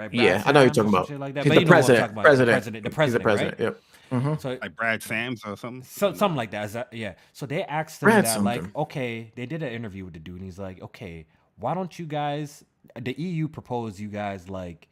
If 0.00 0.12
I'm 0.12 0.18
Y- 0.18 0.24
wrong. 0.24 0.32
Right? 0.32 0.36
yeah, 0.36 0.42
Brad 0.42 0.46
I 0.46 0.52
know 0.52 0.60
you're 0.62 0.70
talking 0.70 0.88
about. 0.88 1.10
Like 1.20 1.34
that. 1.34 1.44
He's 1.44 1.50
But 1.50 1.54
the 1.54 1.60
you 1.60 1.66
know 1.66 1.70
what 1.70 1.76
I'm 1.76 1.84
president. 1.84 2.12
about. 2.12 2.24
President. 2.24 2.46
The 2.46 2.54
president. 2.54 2.84
The 2.84 2.88
He's 2.90 2.94
president. 2.94 3.22
the 3.22 3.24
president. 3.24 3.60
Right? 3.60 3.64
Yep. 3.64 3.80
Mhm. 4.22 4.40
So 4.40 4.58
Like 4.60 4.76
Brad 4.76 5.02
Sams 5.02 5.44
or 5.44 5.56
something. 5.56 5.82
so, 5.82 6.12
something 6.12 6.36
like 6.36 6.50
that. 6.52 6.64
Is 6.66 6.72
that 6.74 6.92
yeah? 6.92 7.14
So 7.32 7.46
they 7.46 7.64
asked 7.64 8.02
him 8.02 8.08
Brad 8.10 8.24
that, 8.26 8.42
like, 8.42 8.76
okay, 8.76 9.32
they 9.34 9.46
did 9.46 9.62
an 9.62 9.72
interview 9.72 10.04
with 10.04 10.14
the 10.14 10.20
dude, 10.20 10.36
and 10.36 10.44
he's 10.44 10.58
like, 10.58 10.80
okay, 10.82 11.26
why 11.56 11.74
don't 11.74 11.98
you 11.98 12.06
guys? 12.06 12.64
The 13.00 13.12
EU 13.18 13.48
proposed 13.48 13.98
you 13.98 14.08
guys 14.08 14.48
like, 14.50 14.88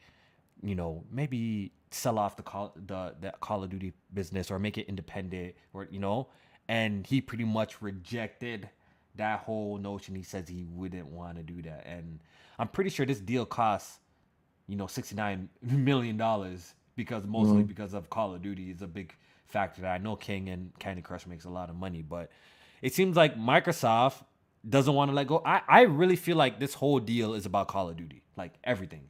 you 0.63 0.75
know, 0.75 1.05
maybe 1.11 1.73
sell 1.91 2.19
off 2.19 2.37
the 2.37 2.43
call 2.43 2.73
the 2.75 3.15
the 3.21 3.33
Call 3.41 3.63
of 3.63 3.71
Duty 3.71 3.93
business 4.15 4.51
or 4.51 4.59
make 4.59 4.79
it 4.79 4.87
independent, 4.89 5.55
or 5.75 5.87
you 5.91 5.99
know, 6.01 6.29
and 6.69 7.07
he 7.07 7.21
pretty 7.21 7.45
much 7.45 7.83
rejected 7.83 8.69
that 9.17 9.41
whole 9.41 9.77
notion. 9.77 10.15
He 10.15 10.23
says 10.23 10.49
he 10.49 10.65
wouldn't 10.65 11.07
want 11.07 11.37
to 11.37 11.43
do 11.43 11.61
that, 11.63 11.85
and 11.87 12.19
I'm 12.59 12.69
pretty 12.69 12.89
sure 12.91 13.05
this 13.05 13.21
deal 13.21 13.45
costs, 13.45 13.99
you 14.73 14.79
know, 14.79 14.87
69 14.87 15.51
million 15.63 16.17
dollars 16.17 16.73
because 16.97 17.27
mostly 17.27 17.59
mm-hmm. 17.59 17.65
because 17.65 17.93
of 17.93 18.09
Call 18.09 18.35
of 18.35 18.41
Duty 18.41 18.71
is 18.71 18.81
a 18.81 18.87
big 18.87 19.15
factor. 19.49 19.83
That 19.83 19.93
I 19.93 19.99
know 19.99 20.17
King 20.17 20.49
and 20.49 20.73
Candy 20.79 21.03
Crush 21.03 21.27
makes 21.27 21.45
a 21.45 21.51
lot 21.51 21.69
of 21.69 21.77
money, 21.77 22.01
but 22.01 22.31
it 22.81 22.95
seems 22.95 23.15
like 23.15 23.37
Microsoft 23.37 24.25
doesn't 24.67 24.95
want 24.95 25.11
to 25.11 25.15
let 25.15 25.27
go. 25.27 25.43
I, 25.45 25.61
I 25.69 25.83
really 25.83 26.17
feel 26.17 26.39
like 26.39 26.59
this 26.59 26.73
whole 26.73 27.01
deal 27.01 27.35
is 27.35 27.45
about 27.45 27.69
Call 27.69 27.91
of 27.91 27.99
Duty, 27.99 28.23
like 28.35 28.55
everything. 28.65 29.09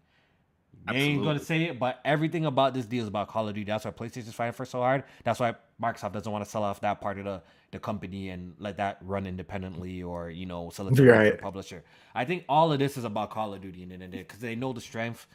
They 0.88 0.96
ain't 0.96 1.22
gonna 1.22 1.38
say 1.38 1.62
it, 1.66 1.78
but 1.78 2.00
everything 2.04 2.44
about 2.44 2.74
this 2.74 2.86
deal 2.86 3.02
is 3.02 3.08
about 3.08 3.28
Call 3.28 3.46
of 3.46 3.54
Duty. 3.54 3.66
That's 3.66 3.84
why 3.84 3.92
PlayStation's 3.92 4.34
fighting 4.34 4.52
for 4.52 4.64
so 4.64 4.80
hard. 4.80 5.04
That's 5.22 5.38
why 5.38 5.54
Microsoft 5.80 6.12
doesn't 6.12 6.32
want 6.32 6.44
to 6.44 6.50
sell 6.50 6.64
off 6.64 6.80
that 6.80 7.00
part 7.00 7.18
of 7.18 7.24
the, 7.24 7.40
the 7.70 7.78
company 7.78 8.30
and 8.30 8.54
let 8.58 8.78
that 8.78 8.98
run 9.02 9.24
independently 9.24 10.02
or 10.02 10.28
you 10.30 10.44
know 10.44 10.70
sell 10.70 10.88
it 10.88 10.96
to 10.96 11.08
a 11.08 11.12
Right. 11.12 11.40
publisher. 11.40 11.84
I 12.16 12.24
think 12.24 12.44
all 12.48 12.72
of 12.72 12.80
this 12.80 12.96
is 12.96 13.04
about 13.04 13.30
Call 13.30 13.54
of 13.54 13.60
Duty 13.60 13.84
and 13.84 14.10
because 14.10 14.40
they 14.40 14.56
know 14.56 14.72
the 14.72 14.80
strength 14.80 15.28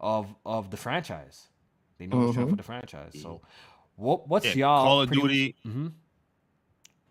of 0.00 0.34
of 0.44 0.70
the 0.70 0.76
franchise. 0.76 1.46
They 1.98 2.06
know 2.06 2.26
the 2.26 2.32
strength 2.32 2.50
for 2.50 2.56
the 2.56 2.62
franchise. 2.62 3.12
So, 3.20 3.40
what 3.96 4.28
what's 4.28 4.46
Mm-hmm. 4.46 4.58
Yeah, 4.58 4.66
y'all 4.66 4.84
Call 4.84 5.00
of 5.02 5.08
pretty- 5.08 5.22
Duty. 5.22 5.56
Mhm. 5.66 5.92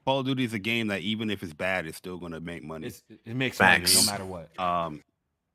Call 0.06 0.20
of 0.20 0.26
Duty 0.28 0.44
is 0.44 0.54
a 0.54 0.60
game 0.60 0.88
that 0.88 1.02
even 1.02 1.30
if 1.32 1.42
it's 1.42 1.54
bad, 1.54 1.88
it's 1.88 1.98
still 1.98 2.18
gonna 2.18 2.40
make 2.40 2.64
money. 2.64 2.88
It's, 2.88 3.02
it 3.26 3.36
makes 3.36 3.58
Facts. 3.58 3.96
money 3.96 4.06
no 4.06 4.12
matter 4.12 4.26
what. 4.26 4.60
Um, 4.60 5.04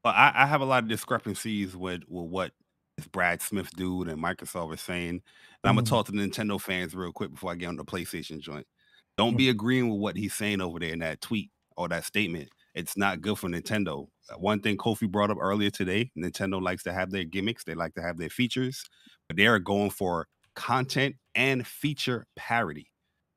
but 0.02 0.14
I, 0.16 0.32
I 0.34 0.46
have 0.46 0.60
a 0.60 0.64
lot 0.64 0.82
of 0.82 0.88
discrepancies 0.88 1.76
with, 1.76 2.02
with 2.08 2.26
what 2.30 2.52
this 2.96 3.06
Brad 3.06 3.40
Smith 3.42 3.70
dude 3.76 4.08
and 4.08 4.20
Microsoft 4.22 4.72
are 4.74 4.76
saying. 4.76 5.08
And 5.10 5.22
I'm 5.62 5.74
gonna 5.76 5.82
Mhm. 5.86 5.90
talk 5.90 6.06
to 6.06 6.12
the 6.12 6.18
Nintendo 6.18 6.60
fans 6.60 6.94
real 6.94 7.12
quick 7.12 7.30
before 7.30 7.52
I 7.52 7.54
get 7.54 7.66
on 7.68 7.76
the 7.76 7.84
PlayStation 7.84 8.40
joint. 8.40 8.66
Don't 9.16 9.36
be 9.36 9.50
agreeing 9.50 9.88
with 9.90 10.00
what 10.00 10.16
he's 10.16 10.34
saying 10.34 10.60
over 10.60 10.80
there 10.80 10.92
in 10.92 10.98
that 11.00 11.20
tweet 11.20 11.50
or 11.76 11.88
that 11.88 12.04
statement. 12.04 12.48
It's 12.74 12.96
not 12.96 13.20
good 13.20 13.38
for 13.38 13.48
Nintendo. 13.48 14.06
Uh, 14.30 14.38
One 14.38 14.60
thing 14.60 14.76
Kofi 14.76 15.10
brought 15.10 15.30
up 15.30 15.38
earlier 15.40 15.70
today: 15.70 16.10
Nintendo 16.16 16.62
likes 16.62 16.82
to 16.84 16.92
have 16.92 17.10
their 17.10 17.24
gimmicks, 17.24 17.64
they 17.64 17.74
like 17.74 17.94
to 17.94 18.02
have 18.02 18.18
their 18.18 18.28
features, 18.30 18.84
but 19.28 19.36
they 19.36 19.46
are 19.46 19.58
going 19.58 19.90
for 19.90 20.26
content 20.54 21.16
and 21.34 21.66
feature 21.66 22.26
parity. 22.36 22.86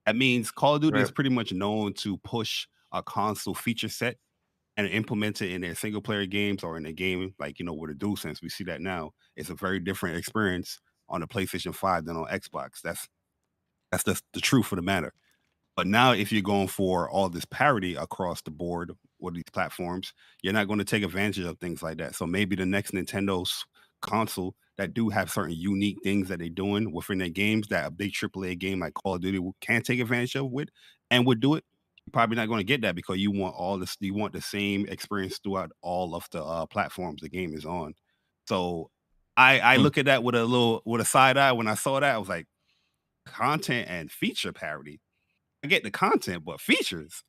That 0.05 0.15
means 0.15 0.51
Call 0.51 0.75
of 0.75 0.81
Duty 0.81 0.99
is 0.99 1.11
pretty 1.11 1.29
much 1.29 1.53
known 1.53 1.93
to 1.95 2.17
push 2.17 2.67
a 2.91 3.01
console 3.01 3.53
feature 3.53 3.89
set 3.89 4.17
and 4.75 4.87
implement 4.87 5.41
it 5.41 5.51
in 5.51 5.61
their 5.61 5.75
single 5.75 6.01
player 6.01 6.25
games 6.25 6.63
or 6.63 6.77
in 6.77 6.85
a 6.85 6.91
game 6.91 7.33
like 7.39 7.59
you 7.59 7.65
know 7.65 7.73
with 7.73 7.91
a 7.91 7.93
dual 7.93 8.15
sense 8.15 8.41
we 8.41 8.49
see 8.49 8.63
that 8.63 8.81
now 8.81 9.11
it's 9.35 9.49
a 9.49 9.55
very 9.55 9.79
different 9.79 10.17
experience 10.17 10.79
on 11.09 11.21
the 11.21 11.27
PlayStation 11.27 11.73
5 11.73 12.05
than 12.05 12.17
on 12.17 12.25
Xbox. 12.25 12.81
That's 12.83 13.07
that's 13.91 14.03
the, 14.03 14.19
the 14.33 14.41
truth 14.41 14.71
of 14.71 14.77
the 14.77 14.81
matter. 14.81 15.13
But 15.75 15.87
now, 15.87 16.11
if 16.11 16.31
you're 16.31 16.41
going 16.41 16.67
for 16.67 17.09
all 17.09 17.29
this 17.29 17.45
parity 17.45 17.95
across 17.95 18.41
the 18.41 18.51
board 18.51 18.91
with 19.23 19.35
these 19.35 19.43
platforms, 19.53 20.13
you're 20.43 20.53
not 20.53 20.67
going 20.67 20.79
to 20.79 20.85
take 20.85 21.03
advantage 21.03 21.45
of 21.45 21.59
things 21.59 21.83
like 21.83 21.97
that. 21.97 22.15
So 22.15 22.27
maybe 22.27 22.55
the 22.55 22.65
next 22.65 22.91
Nintendo's 22.93 23.65
console 24.01 24.55
that 24.77 24.93
do 24.93 25.09
have 25.09 25.31
certain 25.31 25.55
unique 25.55 25.97
things 26.03 26.27
that 26.29 26.39
they're 26.39 26.49
doing 26.49 26.91
within 26.93 27.19
their 27.19 27.29
games 27.29 27.67
that 27.69 27.87
a 27.87 27.91
big 27.91 28.13
AAA 28.13 28.55
game 28.55 28.79
like 28.79 28.95
Call 28.95 29.15
of 29.15 29.21
Duty 29.21 29.39
can 29.61 29.81
take 29.83 29.99
advantage 29.99 30.35
of 30.35 30.51
with 30.51 30.69
and 31.11 31.25
would 31.27 31.39
do 31.39 31.55
it. 31.55 31.63
You're 32.05 32.11
probably 32.11 32.35
not 32.35 32.47
going 32.47 32.59
to 32.59 32.65
get 32.65 32.81
that 32.81 32.95
because 32.95 33.19
you 33.19 33.31
want 33.31 33.55
all 33.55 33.77
this, 33.79 33.95
you 34.01 34.13
want 34.13 34.33
the 34.33 34.41
same 34.41 34.85
experience 34.87 35.39
throughout 35.39 35.71
all 35.81 36.15
of 36.15 36.27
the 36.31 36.43
uh, 36.43 36.65
platforms 36.65 37.21
the 37.21 37.29
game 37.29 37.53
is 37.53 37.65
on. 37.65 37.93
So 38.47 38.91
I 39.37 39.59
I 39.59 39.75
Hmm. 39.75 39.87
look 39.87 39.97
at 39.97 40.05
that 40.05 40.23
with 40.23 40.35
a 40.35 40.45
little 40.45 40.81
with 40.85 41.01
a 41.01 41.05
side 41.05 41.37
eye. 41.37 41.51
When 41.53 41.67
I 41.67 41.75
saw 41.75 41.99
that, 41.99 42.15
I 42.15 42.17
was 42.17 42.29
like, 42.29 42.47
content 43.25 43.89
and 43.89 44.11
feature 44.11 44.53
parity. 44.53 45.01
I 45.63 45.67
get 45.67 45.83
the 45.83 45.91
content, 45.91 46.45
but 46.45 46.61
features. 46.61 47.23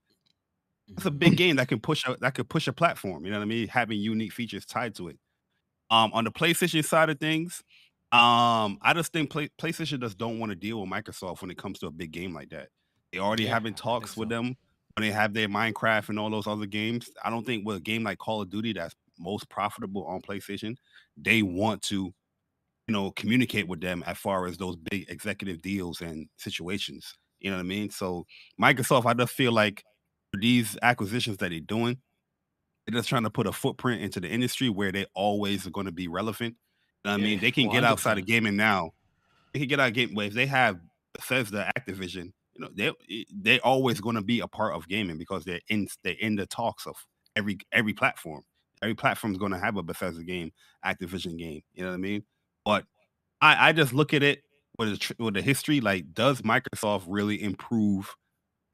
It's 0.89 1.07
a 1.07 1.11
big 1.11 1.37
game 1.37 1.57
that 1.57 1.69
can 1.69 1.81
push 1.81 2.07
a 2.07 2.17
that 2.21 2.35
could 2.35 2.49
push 2.49 2.67
a 2.69 2.73
platform. 2.73 3.25
You 3.25 3.31
know 3.33 3.39
what 3.39 3.45
I 3.45 3.47
mean? 3.47 3.69
Having 3.69 4.01
unique 4.01 4.33
features 4.33 4.67
tied 4.67 4.95
to 4.97 5.09
it. 5.09 5.19
Um, 5.91 6.13
on 6.15 6.25
the 6.25 6.33
PlayStation 6.33 6.85
side 6.85 7.11
of 7.11 7.21
things, 7.21 7.63
um, 8.13 8.79
I 8.83 8.93
just 8.95 9.13
think 9.13 9.31
Play, 9.31 9.51
PlayStation 9.61 10.01
just 10.01 10.19
don't 10.19 10.39
want 10.39 10.51
to 10.51 10.57
deal 10.57 10.81
with 10.81 10.91
Microsoft 10.91 11.43
when 11.43 11.51
it 11.51 11.59
comes 11.59 11.79
to 11.81 11.87
a 11.87 11.91
big 11.91 12.13
game 12.13 12.35
like 12.35 12.51
that. 12.51 12.71
They 13.13 13.19
already 13.19 13.45
Yeah, 13.45 13.49
having 13.49 13.75
talks 13.75 14.17
with 14.17 14.29
so. 14.29 14.31
them 14.31 14.57
when 14.97 15.03
they 15.03 15.11
have 15.13 15.35
their 15.35 15.49
Minecraft 15.49 16.11
and 16.11 16.19
all 16.19 16.31
those 16.31 16.47
other 16.47 16.67
games. 16.67 17.11
I 17.25 17.31
don't 17.31 17.45
think 17.47 17.67
with 17.67 17.77
a 17.79 17.81
game 17.81 18.05
like 18.05 18.19
Call 18.19 18.43
of 18.43 18.51
Duty 18.51 18.73
that's 18.73 18.95
most 19.19 19.49
profitable 19.51 20.05
on 20.07 20.23
PlayStation, 20.23 20.77
they 21.17 21.43
want 21.43 21.83
to, 21.83 22.15
you 22.87 22.93
know, 22.93 23.11
communicate 23.13 23.67
with 23.69 23.81
them 23.81 24.03
as 24.07 24.19
far 24.19 24.47
as 24.47 24.59
those 24.59 24.77
big 24.77 25.09
executive 25.09 25.63
deals 25.63 26.01
and 26.01 26.29
situations. 26.39 27.15
You 27.41 27.51
know 27.51 27.57
what 27.57 27.63
I 27.63 27.65
mean? 27.69 27.91
So 27.91 28.25
Microsoft, 28.61 29.07
I 29.07 29.15
just 29.15 29.33
feel 29.33 29.53
like 29.53 29.85
these 30.37 30.77
acquisitions 30.83 31.39
that 31.39 31.51
they're 31.51 31.61
doing, 31.61 31.99
they're 32.87 32.99
just 32.99 33.09
trying 33.09 33.25
to 33.25 33.31
put 33.31 33.47
a 33.47 33.53
footprint 33.53 34.03
into 34.03 34.21
the 34.21 34.29
industry 34.29 34.69
where 34.69 34.93
they 34.93 35.07
always 35.15 35.67
are 35.67 35.71
going 35.71 35.87
to 35.87 35.93
be 35.93 36.09
relevant. 36.09 36.57
You 37.05 37.11
know 37.11 37.13
what 37.13 37.15
I 37.15 37.19
Yeah, 37.19 37.23
mean? 37.23 37.41
They 37.41 37.53
can 37.53 37.69
well, 37.69 37.71
get 37.71 37.85
outside 37.85 38.19
of 38.19 38.27
gaming 38.27 38.57
now. 38.57 38.93
They 39.53 39.61
can 39.61 39.69
get 39.69 39.81
out 39.81 39.89
of 39.89 39.95
game. 39.95 40.15
But 40.15 40.27
if 40.27 40.35
they 40.35 40.47
have 40.47 40.81
Bethesda, 41.15 41.71
Activision, 41.79 42.33
you 42.55 42.61
know, 42.61 42.71
they 42.75 42.89
eh, 43.11 43.25
they're 43.35 43.61
always 43.65 44.01
going 44.01 44.17
to 44.17 44.23
be 44.23 44.41
a 44.41 44.49
part 44.49 44.75
of 44.75 44.89
gaming 44.89 45.19
because 45.19 45.45
they're 45.45 45.61
in 45.69 45.89
they're 46.03 46.15
in 46.15 46.37
the 46.37 46.47
talks 46.47 46.87
of 46.87 46.97
every 47.37 47.59
every 47.73 47.95
platform. 47.95 48.43
Every 48.83 48.95
platform 48.95 49.33
is 49.33 49.39
going 49.39 49.53
to 49.53 49.59
have 49.59 49.77
a 49.77 49.83
Bethesda 49.83 50.25
game, 50.25 50.53
Activision 50.85 51.39
game. 51.39 51.63
You 51.75 51.85
know 51.85 51.91
what 51.91 51.95
I 51.97 51.99
mean? 51.99 52.25
But 52.65 52.87
I 53.41 53.69
I 53.71 53.73
just 53.73 53.93
look 53.93 54.15
at 54.15 54.23
it 54.23 54.45
with 54.79 55.01
the, 55.01 55.17
with 55.25 55.35
the 55.35 55.43
history. 55.43 55.81
Like, 55.81 56.13
does 56.15 56.43
Microsoft 56.43 57.05
really 57.09 57.43
improve? 57.43 58.15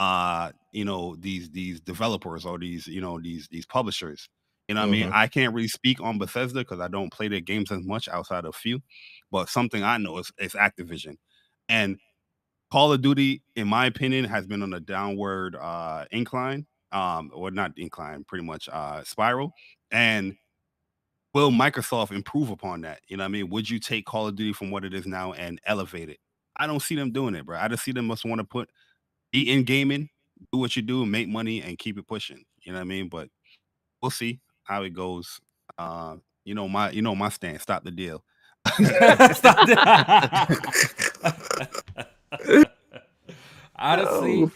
Uh 0.01 0.53
you 0.73 0.85
know 0.85 1.17
these 1.21 1.51
these 1.53 1.81
developers 1.81 2.47
or 2.47 2.59
these 2.59 2.89
you 2.89 3.03
know 3.03 3.21
these 3.21 3.49
these 3.51 3.67
publishers 3.67 4.29
you 4.69 4.75
know 4.77 4.83
what 4.83 4.89
i 4.89 4.91
mean? 4.91 5.09
Mhm. 5.09 5.13
i 5.15 5.29
can't 5.29 5.55
really 5.55 5.69
speak 5.69 6.01
on 6.03 6.19
bethesda 6.19 6.61
because 6.61 6.81
i 6.81 6.89
don't 6.89 7.13
play 7.13 7.29
their 7.29 7.41
games 7.41 7.73
as 7.73 7.87
much 7.87 8.09
outside 8.09 8.47
of 8.47 8.57
few 8.57 8.81
but 9.33 9.49
something 9.51 9.85
i 9.85 9.99
know 9.99 10.19
is, 10.19 10.33
is 10.41 10.55
activision. 10.55 11.17
And 11.71 11.99
call 12.73 12.93
of 12.93 13.03
duty 13.03 13.43
in 13.57 13.69
my 13.69 13.87
opinion 13.87 14.25
has 14.27 14.47
been 14.47 14.63
on 14.63 14.73
a 14.75 14.81
downward 14.81 15.57
uh 15.57 16.07
incline 16.13 16.67
um 16.93 17.31
or 17.35 17.51
not 17.51 17.73
incline 17.77 18.25
pretty 18.25 18.45
much 18.45 18.69
uh 18.73 19.05
spiral 19.05 19.53
and 19.93 20.37
will 21.35 21.51
microsoft 21.51 22.11
improve 22.13 22.51
upon 22.51 22.81
that? 22.83 23.01
You 23.09 23.17
know 23.17 23.25
what 23.25 23.29
i 23.29 23.33
mean? 23.33 23.51
Would 23.51 23.71
you 23.71 23.79
take 23.79 24.07
call 24.07 24.27
of 24.27 24.37
duty 24.37 24.53
from 24.53 24.71
what 24.71 24.85
it 24.85 24.95
is 24.95 25.07
now 25.07 25.33
and 25.33 25.61
elevate 25.65 26.09
it? 26.09 26.19
I 26.57 26.67
don't 26.67 26.81
see 26.83 26.97
them 26.97 27.13
doing 27.13 27.35
it 27.35 27.47
bro. 27.47 27.59
I 27.59 27.69
just 27.69 27.85
see 27.85 27.93
them 27.93 28.07
must 28.07 28.25
want 28.25 28.41
to 28.41 28.45
put 28.45 28.71
be 29.33 29.51
in 29.51 29.65
gaming, 29.65 30.09
do 30.53 30.59
what 30.59 30.75
you 30.77 30.83
do, 30.83 31.07
make 31.07 31.29
money, 31.29 31.63
and 31.63 31.79
keep 31.79 31.99
it 31.99 32.07
pushing. 32.07 32.45
You 32.63 32.73
know 32.73 32.79
what 32.79 32.83
I 32.83 32.89
mean? 32.89 33.09
But 33.09 33.29
we'll 34.03 34.11
see 34.11 34.41
how 34.65 34.83
it 34.83 34.91
goes. 34.91 35.41
Uh, 35.79 36.17
you 36.45 36.55
know 36.55 36.69
my 36.69 36.91
you 36.91 37.03
know 37.03 37.15
my 37.15 37.29
stand. 37.29 37.61
Stop 37.61 37.85
the 37.85 37.91
deal. 37.91 38.25
Stop 38.69 39.67
that. 39.67 40.51
Honestly, 43.77 44.51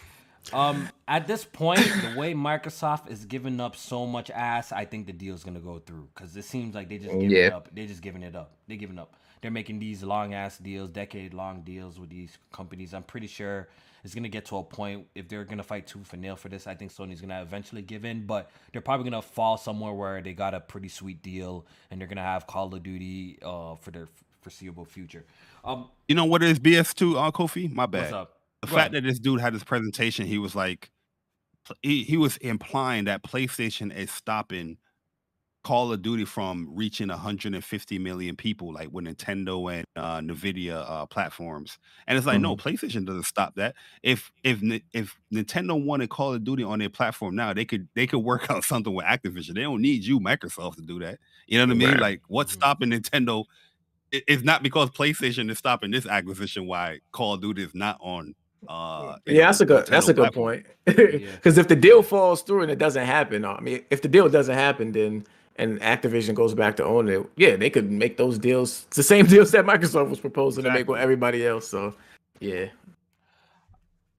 um, 0.52 0.88
at 1.08 1.26
this 1.26 1.44
point, 1.44 1.80
the 1.80 2.14
way 2.18 2.34
Microsoft 2.34 3.10
is 3.10 3.24
giving 3.24 3.60
up 3.60 3.74
so 3.76 4.06
much 4.06 4.30
ass, 4.30 4.72
I 4.72 4.84
think 4.84 5.06
the 5.06 5.12
deal's 5.12 5.42
gonna 5.44 5.60
go 5.60 5.78
through 5.78 6.08
because 6.14 6.36
it 6.36 6.44
seems 6.44 6.74
like 6.74 6.88
they 6.88 6.98
just 6.98 7.10
giving 7.12 7.30
it 7.30 7.38
Yeah. 7.48 7.56
up. 7.56 7.68
They're 7.72 7.86
just 7.86 8.02
giving 8.02 8.22
it 8.22 8.36
up. 8.36 8.56
They're 8.68 8.76
giving 8.76 8.98
up. 8.98 9.14
They're 9.44 9.50
making 9.50 9.78
these 9.78 10.02
long 10.02 10.32
ass 10.32 10.56
deals, 10.56 10.88
decade 10.88 11.34
long 11.34 11.60
deals 11.60 12.00
with 12.00 12.08
these 12.08 12.38
companies. 12.50 12.94
I'm 12.94 13.02
pretty 13.02 13.26
sure 13.26 13.68
it's 14.02 14.14
gonna 14.14 14.30
get 14.30 14.46
to 14.46 14.56
a 14.56 14.62
point 14.64 15.06
if 15.14 15.28
they're 15.28 15.44
gonna 15.44 15.62
fight 15.62 15.86
tooth 15.86 16.14
and 16.14 16.22
nail 16.22 16.34
for 16.34 16.48
this. 16.48 16.66
I 16.66 16.74
think 16.74 16.90
Sony's 16.90 17.20
gonna 17.20 17.42
eventually 17.42 17.82
give 17.82 18.06
in, 18.06 18.24
but 18.24 18.50
they're 18.72 18.80
probably 18.80 19.04
gonna 19.04 19.20
fall 19.20 19.58
somewhere 19.58 19.92
where 19.92 20.22
they 20.22 20.32
got 20.32 20.54
a 20.54 20.60
pretty 20.60 20.88
sweet 20.88 21.20
deal 21.22 21.66
and 21.90 22.00
they're 22.00 22.08
gonna 22.08 22.22
have 22.22 22.46
Call 22.46 22.74
of 22.74 22.82
Duty 22.82 23.38
uh, 23.42 23.74
for 23.74 23.90
their 23.90 24.08
foreseeable 24.40 24.86
future. 24.86 25.26
Um, 25.62 25.90
You 26.08 26.14
know 26.14 26.24
what 26.24 26.42
is 26.42 26.58
BS2, 26.58 27.14
uh, 27.14 27.30
Kofi? 27.30 27.70
My 27.70 27.84
bad. 27.84 28.00
what's 28.04 28.12
up? 28.14 28.38
The 28.62 28.68
Go 28.68 28.76
fact 28.76 28.94
ahead. 28.94 29.04
that 29.04 29.08
this 29.10 29.18
dude 29.18 29.42
had 29.42 29.54
this 29.54 29.62
presentation, 29.64 30.24
he 30.24 30.38
was 30.38 30.56
like, 30.56 30.90
he, 31.82 32.02
he 32.04 32.16
was 32.16 32.38
implying 32.38 33.04
that 33.04 33.22
PlayStation 33.22 33.94
is 33.94 34.10
stopping 34.10 34.78
Call 35.64 35.92
of 35.92 36.02
Duty 36.02 36.24
from 36.24 36.68
reaching 36.72 37.08
150 37.08 37.98
million 37.98 38.36
people, 38.36 38.72
like 38.72 38.88
with 38.92 39.06
Nintendo 39.06 39.74
and 39.74 39.84
uh, 39.96 40.20
Nvidia 40.20 40.84
uh, 40.88 41.06
platforms. 41.06 41.78
And 42.06 42.16
it's 42.16 42.26
like, 42.26 42.40
no, 42.40 42.54
PlayStation 42.56 43.04
doesn't 43.04 43.24
stop 43.24 43.54
that. 43.56 43.74
If 44.02 44.30
if 44.44 44.62
Ni- 44.62 44.84
if 44.92 45.18
Nintendo 45.32 45.82
wanted 45.82 46.10
Call 46.10 46.34
of 46.34 46.44
Duty 46.44 46.62
on 46.62 46.78
their 46.78 46.90
platform 46.90 47.34
now, 47.34 47.52
they 47.52 47.64
could 47.64 47.88
they 47.94 48.06
could 48.06 48.18
work 48.20 48.48
out 48.50 48.62
something 48.62 48.94
with 48.94 49.06
Activision. 49.06 49.54
They 49.54 49.62
don't 49.62 49.82
need 49.82 50.04
you, 50.04 50.20
Microsoft, 50.20 50.76
to 50.76 50.82
do 50.82 50.98
that. 51.00 51.18
You 51.46 51.58
know 51.58 51.64
what 51.64 51.70
I 51.72 51.74
mean? 51.78 51.88
Right. 51.92 52.00
Like, 52.00 52.22
what's 52.28 52.52
Mhm. 52.52 52.56
stopping 52.58 52.90
Nintendo? 52.90 53.44
It- 54.12 54.24
It's 54.28 54.44
not 54.44 54.62
because 54.62 54.90
PlayStation 54.90 55.50
is 55.50 55.58
stopping 55.58 55.90
this 55.90 56.06
acquisition. 56.06 56.66
Why 56.66 57.00
Call 57.10 57.34
of 57.34 57.40
Duty 57.40 57.62
is 57.64 57.74
not 57.74 57.96
on? 58.00 58.34
Uh, 58.68 59.16
Yeah, 59.26 59.32
know, 59.34 59.40
that's 59.46 59.60
a 59.60 59.66
good. 59.66 59.86
That's 59.86 60.08
a 60.08 60.14
good 60.14 60.32
platform. 60.32 60.62
point. 60.62 60.66
Yeah. 61.22 61.30
Because 61.36 61.58
if 61.58 61.68
the 61.68 61.76
deal 61.76 62.02
falls 62.02 62.42
through 62.42 62.62
and 62.62 62.70
it 62.70 62.78
doesn't 62.78 63.04
happen, 63.06 63.44
I 63.44 63.60
mean, 63.60 63.82
if 63.90 64.02
the 64.02 64.08
deal 64.08 64.28
doesn't 64.28 64.54
happen, 64.54 64.92
then 64.92 65.26
and 65.56 65.80
Activision 65.80 66.34
goes 66.34 66.54
back 66.54 66.76
to 66.76 66.84
owning 66.84 67.20
it, 67.22 67.26
yeah, 67.36 67.56
they 67.56 67.70
could 67.70 67.90
make 67.90 68.16
those 68.16 68.38
deals. 68.38 68.84
It's 68.88 68.96
the 68.96 69.02
same 69.02 69.26
deals 69.34 69.50
that 69.52 69.64
Microsoft 69.64 70.10
was 70.10 70.20
proposing 70.20 70.64
to 70.64 70.72
make 70.72 70.88
with 70.88 71.00
everybody 71.00 71.46
else. 71.46 71.68
So, 71.68 71.94
yeah. 72.40 72.66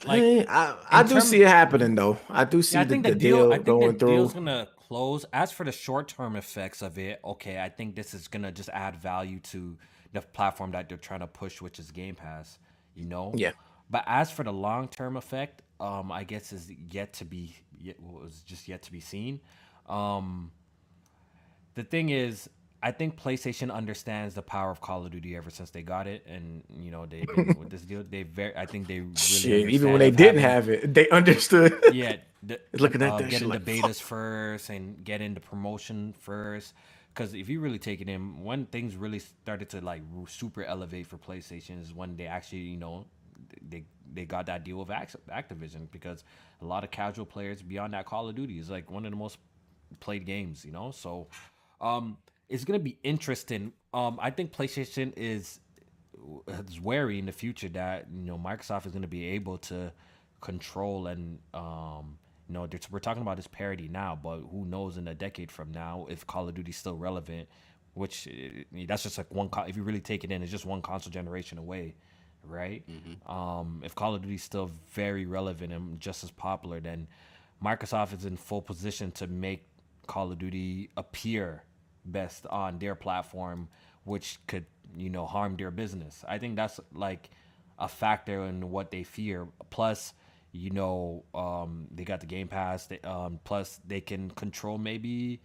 Like, 0.06 0.22
Eh, 0.22 0.46
I, 0.48 0.76
I 0.92 1.04
do 1.04 1.20
see 1.22 1.42
it 1.42 1.48
happening 1.48 1.96
though. 1.96 2.18
I 2.30 2.44
do 2.46 2.62
see 2.62 2.76
Yeah, 2.76 2.82
I 2.82 2.86
the, 2.86 2.98
the, 3.02 3.16
deal. 3.16 3.38
deal 3.38 3.52
I 3.54 3.56
think 3.56 3.66
going 3.66 3.94
the 3.94 4.00
through. 4.00 4.10
deal's 4.10 4.34
gonna 4.34 4.68
close. 4.88 5.26
As 5.34 5.52
for 5.52 5.64
the 5.64 5.72
short 5.72 6.08
term 6.08 6.36
effects 6.36 6.82
of 6.82 6.98
it, 6.98 7.20
okay, 7.24 7.60
I 7.62 7.70
think 7.70 7.96
this 7.96 8.14
is 8.14 8.28
gonna 8.28 8.52
just 8.52 8.70
add 8.70 8.96
value 8.98 9.40
to 9.40 9.78
the 10.14 10.22
platform 10.22 10.72
that 10.72 10.90
they're 10.90 10.98
trying 10.98 11.22
to 11.22 11.28
push, 11.28 11.62
which 11.62 11.80
is 11.80 11.92
Game 11.92 12.16
Pass. 12.16 12.60
You 12.94 13.06
know. 13.06 13.32
Yeah. 13.36 13.52
But 13.90 14.04
as 14.08 14.32
for 14.32 14.44
the 14.44 14.54
long 14.54 14.88
term 14.90 15.16
effect, 15.18 15.62
um, 15.80 16.12
I 16.12 16.24
guess 16.24 16.52
is 16.54 16.72
yet 16.92 17.14
to 17.14 17.26
be 17.26 17.56
yet 17.80 18.00
was 18.00 18.42
just 18.46 18.68
yet 18.68 18.82
to 18.84 18.92
be 18.92 19.00
seen. 19.00 19.40
Um, 19.88 20.52
the 21.76 21.84
thing 21.84 22.10
is, 22.10 22.50
I 22.82 22.92
think 22.92 23.20
PlayStation 23.20 23.72
understands 23.74 24.36
the 24.36 24.42
power 24.42 24.70
of 24.70 24.82
Call 24.82 25.06
of 25.06 25.12
Duty 25.12 25.36
ever 25.36 25.50
since 25.50 25.70
they 25.70 25.82
got 25.82 26.08
it, 26.08 26.26
and 26.28 26.64
you 26.70 26.92
know 26.92 27.06
they 27.06 27.26
with 27.58 27.70
this 27.70 27.82
deal. 27.82 28.04
They 28.08 28.24
very, 28.24 28.56
I 28.56 28.66
think 28.66 28.88
they 28.88 29.00
really 29.00 29.16
Shit, 29.16 29.70
even 29.70 29.92
when 29.92 30.00
they 30.00 30.12
didn't 30.12 30.42
having- 30.42 30.74
have 30.74 30.84
it, 30.84 30.94
they 30.94 31.10
understood. 31.10 31.78
yeah, 31.94 32.18
the, 32.44 32.60
Looking 32.74 33.02
at 33.02 33.14
uh, 33.14 33.18
that 33.18 33.24
get 33.30 33.40
shit 33.40 33.42
into 33.44 33.54
like, 33.54 33.64
fuck. 33.82 33.92
betas 33.92 34.02
first 34.02 34.70
and 34.70 35.04
get 35.04 35.22
into 35.22 35.42
promotion 35.42 36.14
first. 36.20 36.74
Because 37.14 37.34
if 37.34 37.48
you 37.48 37.62
really 37.62 37.80
take 37.80 38.02
it 38.02 38.10
in, 38.10 38.44
when 38.44 38.66
things 38.66 38.98
really 38.98 39.20
started 39.20 39.70
to 39.70 39.80
like 39.80 40.02
super 40.28 40.64
elevate 40.66 41.08
for 41.08 41.18
PlayStation 41.18 41.82
is 41.82 41.94
when 41.94 42.18
they 42.18 42.28
actually, 42.28 42.60
you 42.60 42.76
know, 42.76 43.06
they 43.70 43.86
they 44.14 44.26
got 44.26 44.46
that 44.48 44.64
deal 44.64 44.78
with 44.78 44.90
Activision 44.90 45.90
because 45.92 46.24
a 46.62 46.66
lot 46.66 46.84
of 46.84 46.92
casual 46.92 47.26
players 47.26 47.62
beyond 47.62 47.94
that 47.94 48.06
Call 48.06 48.28
of 48.28 48.36
Duty 48.36 48.60
is 48.60 48.70
like 48.70 48.92
one 48.92 49.06
of 49.06 49.12
the 49.12 49.18
most 49.18 49.38
played 50.02 50.26
games, 50.26 50.66
you 50.66 50.72
know. 50.72 50.92
So, 50.92 51.28
um, 51.82 52.18
it's 52.50 52.64
gonna 52.64 52.80
be 52.80 52.98
interesting. 53.04 53.74
Um, 53.94 54.20
I 54.22 54.30
think 54.30 54.52
PlayStation 54.54 55.14
is 55.16 55.60
is 56.70 56.82
wary 56.82 57.20
in 57.20 57.26
the 57.26 57.32
future 57.32 57.70
that 57.70 58.08
you 58.14 58.24
know 58.24 58.38
Microsoft 58.38 58.86
is 58.86 58.92
going 58.92 59.02
to 59.02 59.08
be 59.08 59.26
able 59.26 59.58
to 59.58 59.92
control 60.42 61.08
and 61.08 61.40
um 61.54 62.18
you 62.48 62.54
know 62.54 62.68
we're 62.92 63.00
talking 63.00 63.22
about 63.22 63.36
this 63.36 63.48
parity 63.48 63.88
now 63.88 64.18
but 64.22 64.40
who 64.52 64.64
knows 64.66 64.98
in 64.98 65.08
a 65.08 65.16
decade 65.16 65.52
from 65.52 65.72
now 65.72 66.06
if 66.10 66.26
Call 66.28 66.48
of 66.48 66.54
Duty 66.54 66.70
is 66.70 66.78
still 66.78 66.96
relevant 66.96 67.48
which 67.96 68.28
eh, 68.28 68.86
that's 68.88 69.04
just 69.04 69.18
like 69.18 69.34
one 69.34 69.50
if 69.68 69.76
you 69.76 69.84
really 69.84 70.02
take 70.02 70.24
it 70.24 70.32
in 70.32 70.44
it's 70.44 70.52
just 70.52 70.66
one 70.66 70.82
console 70.82 71.12
generation 71.12 71.58
away 71.58 71.96
right 72.44 72.84
um 73.26 73.82
if 73.84 73.96
Call 73.96 74.14
of 74.14 74.22
Duty 74.22 74.36
is 74.36 74.44
still 74.44 74.70
very 74.92 75.26
relevant 75.26 75.74
and 75.74 76.00
just 76.00 76.24
as 76.24 76.32
popular 76.32 76.80
then 76.80 77.08
Microsoft 77.64 78.16
is 78.16 78.26
in 78.26 78.38
full 78.38 78.62
position 78.62 79.12
to 79.14 79.28
make 79.28 79.68
Call 80.06 80.32
of 80.32 80.38
Duty 80.38 80.90
appear 80.98 81.64
best 82.06 82.46
on 82.48 82.80
their 82.80 82.96
platform, 82.96 83.68
which 84.04 84.40
could 84.48 84.66
you 84.98 85.10
know 85.10 85.26
harm 85.26 85.56
their 85.58 85.72
business. 85.72 86.24
I 86.28 86.38
think 86.38 86.56
that's 86.56 86.80
like 86.94 87.30
a 87.78 87.88
factor 87.88 88.46
in 88.46 88.70
what 88.72 88.92
they 88.92 89.04
fear. 89.04 89.48
Plus, 89.70 90.14
you 90.52 90.70
know, 90.70 91.24
um, 91.34 91.88
they 91.92 92.04
got 92.04 92.22
the 92.22 92.26
Game 92.26 92.48
Pass. 92.48 92.88
They, 92.88 93.00
um, 93.00 93.40
plus, 93.44 93.80
they 93.86 94.02
can 94.02 94.32
control 94.32 94.78
maybe 94.78 95.42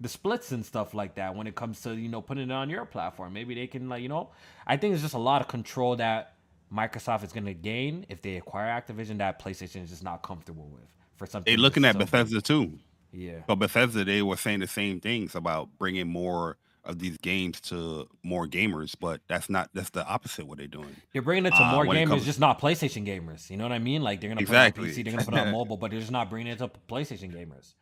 the 0.00 0.08
splits 0.08 0.50
and 0.52 0.64
stuff 0.66 0.94
like 0.94 1.14
that 1.14 1.34
when 1.36 1.46
it 1.46 1.54
comes 1.54 1.80
to 1.82 1.94
you 1.94 2.08
know 2.08 2.20
putting 2.20 2.50
it 2.50 2.52
on 2.52 2.70
your 2.70 2.84
platform. 2.84 3.32
Maybe 3.32 3.54
they 3.54 3.66
can 3.66 3.88
like 3.88 4.02
you 4.02 4.08
know. 4.08 4.30
I 4.66 4.76
think 4.76 4.94
it's 4.94 5.02
just 5.02 5.14
a 5.14 5.18
lot 5.18 5.40
of 5.40 5.48
control 5.48 5.96
that 5.96 6.34
Microsoft 6.72 7.24
is 7.24 7.32
going 7.32 7.46
to 7.46 7.54
gain 7.54 8.06
if 8.08 8.22
they 8.22 8.36
acquire 8.36 8.68
Activision 8.68 9.18
that 9.18 9.42
PlayStation 9.42 9.84
is 9.84 9.90
just 9.90 10.02
not 10.02 10.22
comfortable 10.22 10.68
with 10.72 10.88
for 11.16 11.26
something. 11.26 11.50
They're 11.50 11.60
looking 11.60 11.84
at 11.84 11.98
Bethesda 11.98 12.40
too. 12.40 12.78
Yeah. 13.12 13.40
But 13.46 13.56
Bethesda, 13.56 14.04
they 14.04 14.22
were 14.22 14.36
saying 14.36 14.60
the 14.60 14.66
same 14.66 15.00
things 15.00 15.34
about 15.34 15.68
bringing 15.78 16.08
more 16.08 16.56
of 16.84 16.98
these 16.98 17.16
games 17.18 17.60
to 17.60 18.08
more 18.24 18.46
gamers, 18.48 18.96
but 18.98 19.20
that's 19.28 19.48
not 19.48 19.70
that's 19.72 19.90
the 19.90 20.04
opposite 20.06 20.46
what 20.46 20.58
they're 20.58 20.66
doing. 20.66 20.96
They're 21.12 21.22
bringing 21.22 21.46
it 21.46 21.50
to 21.50 21.62
Uh, 21.62 21.72
more 21.72 21.86
when 21.86 21.96
gamers, 21.96 22.08
comes- 22.08 22.24
just 22.24 22.40
not 22.40 22.60
PlayStation 22.60 23.06
gamers. 23.06 23.48
You 23.50 23.56
know 23.56 23.64
what 23.64 23.72
I 23.72 23.78
mean? 23.78 24.02
Like 24.02 24.20
they're 24.20 24.30
gonna 24.30 24.40
Exactly. 24.40 24.80
put 24.80 24.86
it 24.88 24.90
on 24.90 24.96
PC, 24.96 25.02
they're 25.04 25.12
gonna 25.12 25.24
put 25.24 25.34
it 25.34 25.40
on 25.46 25.52
mobile, 25.58 25.76
but 25.76 25.90
they're 25.92 26.00
just 26.00 26.10
not 26.10 26.28
bringing 26.28 26.52
it 26.52 26.58
to 26.58 26.68
PlayStation 26.88 27.32
gamers. 27.32 27.74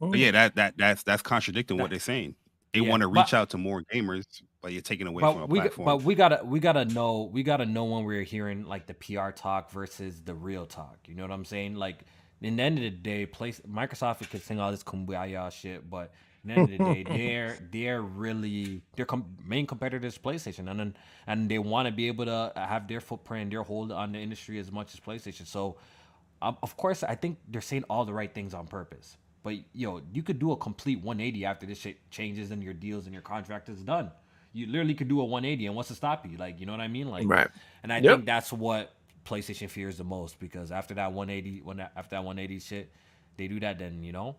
But 0.00 0.18
yeah, 0.18 0.32
that 0.32 0.56
that 0.56 0.74
that's 0.76 1.02
that's 1.02 1.22
contradicting 1.22 1.78
what 1.78 1.90
they're 1.90 2.00
saying. 2.00 2.34
They 2.74 2.80
Yeah, 2.80 2.88
want 2.90 3.02
to 3.02 3.08
but- 3.08 3.20
reach 3.20 3.34
out 3.34 3.50
to 3.50 3.58
more 3.58 3.82
gamers, 3.82 4.24
but 4.60 4.72
you're 4.72 4.80
taking 4.82 5.06
away 5.06 5.20
from 5.20 5.34
But 5.36 5.42
a 5.42 5.46
we, 5.46 5.60
platform. 5.60 5.84
but 5.86 6.02
we 6.02 6.14
gotta, 6.14 6.40
we 6.42 6.58
gotta 6.58 6.84
know, 6.86 7.22
we 7.32 7.42
gotta 7.42 7.66
know 7.66 7.84
when 7.84 8.04
we're 8.04 8.22
hearing 8.22 8.64
like 8.64 8.86
the 8.86 8.94
PR 8.94 9.30
talk 9.30 9.70
versus 9.70 10.22
the 10.22 10.34
real 10.34 10.64
talk. 10.66 10.96
You 11.06 11.14
know 11.14 11.22
what 11.22 11.32
I'm 11.32 11.44
saying? 11.44 11.74
Like, 11.76 12.04
in 12.42 12.56
the 12.56 12.62
end 12.62 12.78
of 12.78 12.84
the 12.84 12.90
day, 12.90 13.26
place 13.26 13.60
Microsoft 13.68 14.28
could 14.30 14.42
sing 14.42 14.60
all 14.60 14.70
this 14.70 14.84
kumbaya 14.84 15.50
shit, 15.52 15.88
but 15.90 16.04
at 16.04 16.46
the 16.46 16.52
end 16.54 16.64
of 16.64 16.70
the 16.72 16.78
day, 16.78 17.04
they're 17.12 17.58
they're 17.72 18.02
really 18.02 18.82
their 18.96 19.06
com- 19.06 19.36
main 19.46 19.66
competitor 19.66 20.06
is 20.06 20.18
PlayStation, 20.18 20.70
and 20.70 20.80
then 20.80 20.96
and 21.26 21.50
they 21.50 21.58
want 21.58 21.86
to 21.86 21.92
be 21.92 22.08
able 22.08 22.26
to 22.26 22.52
have 22.56 22.88
their 22.88 23.00
footprint, 23.00 23.50
their 23.50 23.62
hold 23.62 23.92
on 23.92 24.12
the 24.12 24.18
industry 24.18 24.58
as 24.58 24.72
much 24.72 24.94
as 24.94 25.00
PlayStation. 25.00 25.46
So, 25.46 25.76
um, 26.42 26.58
of 26.62 26.76
course, 26.76 27.02
I 27.04 27.14
think 27.14 27.38
they're 27.48 27.60
saying 27.62 27.84
all 27.90 28.04
the 28.04 28.14
right 28.14 28.32
things 28.32 28.54
on 28.54 28.66
purpose. 28.66 29.16
But 29.42 29.56
yo, 29.74 30.02
you 30.12 30.22
could 30.22 30.38
do 30.38 30.52
a 30.52 30.56
complete 30.56 31.00
180 31.02 31.44
after 31.44 31.66
this 31.66 31.78
shit 31.78 32.10
changes 32.10 32.50
and 32.50 32.62
your 32.62 32.74
deals 32.74 33.06
and 33.06 33.14
your 33.14 33.22
contract 33.22 33.68
is 33.68 33.82
done. 33.82 34.10
You 34.52 34.66
literally 34.66 34.94
could 34.94 35.08
do 35.08 35.20
a 35.20 35.24
180, 35.24 35.66
and 35.66 35.76
what's 35.76 35.88
to 35.88 35.94
stop 35.94 36.26
you? 36.30 36.36
Like, 36.38 36.60
you 36.60 36.66
know 36.66 36.72
what 36.72 36.80
I 36.82 36.88
mean? 36.88 37.08
Like, 37.10 37.28
Right. 37.28 37.48
And 37.82 37.92
I 37.92 38.00
Yep. 38.00 38.02
think 38.02 38.26
that's 38.26 38.52
what 38.52 38.92
PlayStation 39.24 39.68
fears 39.68 39.98
the 39.98 40.04
most 40.04 40.38
because 40.38 40.72
after 40.72 40.94
that 40.94 41.12
180, 41.12 41.62
when 41.62 41.78
that, 41.78 41.92
after 41.96 42.16
that 42.16 42.24
180 42.24 42.60
shit, 42.60 42.90
they 43.36 43.48
do 43.48 43.60
that. 43.60 43.78
Then 43.78 44.02
you 44.02 44.12
know, 44.12 44.36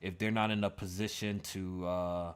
if 0.00 0.18
they're 0.18 0.30
not 0.30 0.50
in 0.50 0.62
a 0.64 0.70
position 0.70 1.40
to 1.40 1.86
uh 1.86 2.32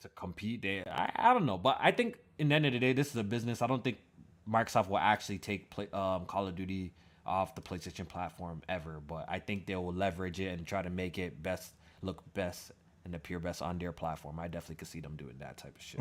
to 0.00 0.08
compete, 0.10 0.62
they 0.62 0.84
I, 0.86 1.10
I 1.16 1.34
don't 1.34 1.46
know. 1.46 1.58
But 1.58 1.78
I 1.80 1.90
think 1.90 2.18
in 2.38 2.48
the 2.48 2.54
end 2.54 2.66
of 2.66 2.72
the 2.72 2.78
day, 2.78 2.92
this 2.92 3.08
is 3.08 3.16
a 3.16 3.24
business. 3.24 3.62
I 3.62 3.66
don't 3.66 3.82
think 3.82 3.98
Microsoft 4.48 4.88
will 4.88 4.98
actually 4.98 5.38
take 5.38 5.70
play, 5.70 5.88
um, 5.92 6.26
Call 6.26 6.46
of 6.46 6.54
Duty 6.54 6.92
off 7.26 7.54
the 7.54 7.62
PlayStation 7.62 8.06
platform 8.06 8.62
ever. 8.68 9.00
But 9.06 9.26
I 9.28 9.38
think 9.38 9.66
they 9.66 9.76
will 9.76 9.94
leverage 9.94 10.40
it 10.40 10.48
and 10.58 10.66
try 10.66 10.82
to 10.82 10.90
make 10.90 11.18
it 11.18 11.42
best 11.42 11.72
look 12.02 12.22
best 12.34 12.72
and 13.06 13.14
appear 13.14 13.38
best 13.38 13.62
on 13.62 13.78
their 13.78 13.92
platform. 13.92 14.38
I 14.38 14.48
definitely 14.48 14.76
could 14.76 14.88
see 14.88 15.00
them 15.00 15.16
doing 15.16 15.36
that 15.40 15.56
type 15.56 15.74
of 15.76 15.82
shit 15.82 16.00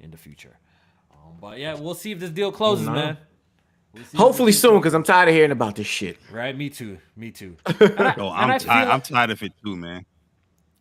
in 0.00 0.10
the 0.10 0.16
future. 0.16 0.56
Um, 1.12 1.34
but 1.40 1.58
yeah, 1.58 1.74
we'll 1.74 1.94
see 1.94 2.12
if 2.12 2.20
this 2.20 2.30
deal 2.30 2.52
closes, 2.52 2.86
man. 2.94 3.18
We'll 3.94 4.04
see 4.04 4.16
if 4.16 4.18
Hopefully 4.18 4.52
soon, 4.52 4.78
because 4.80 4.94
I'm 4.94 5.04
tired 5.04 5.28
of 5.28 5.34
hearing 5.34 5.52
about 5.52 5.76
this 5.76 5.86
shit. 5.86 6.18
Right, 6.30 6.56
me 6.56 6.68
too. 6.70 6.98
Me 7.16 7.30
too. 7.30 7.56
And 7.80 8.08
I, 8.08 8.14
Yo, 8.16 8.28
I'm, 8.30 8.50
I 8.50 8.58
ti- 8.58 8.64
feel 8.64 8.72
I'm 8.72 9.00
tired 9.00 9.30
of 9.30 9.42
it 9.42 9.52
too, 9.64 9.76
man. 9.76 10.04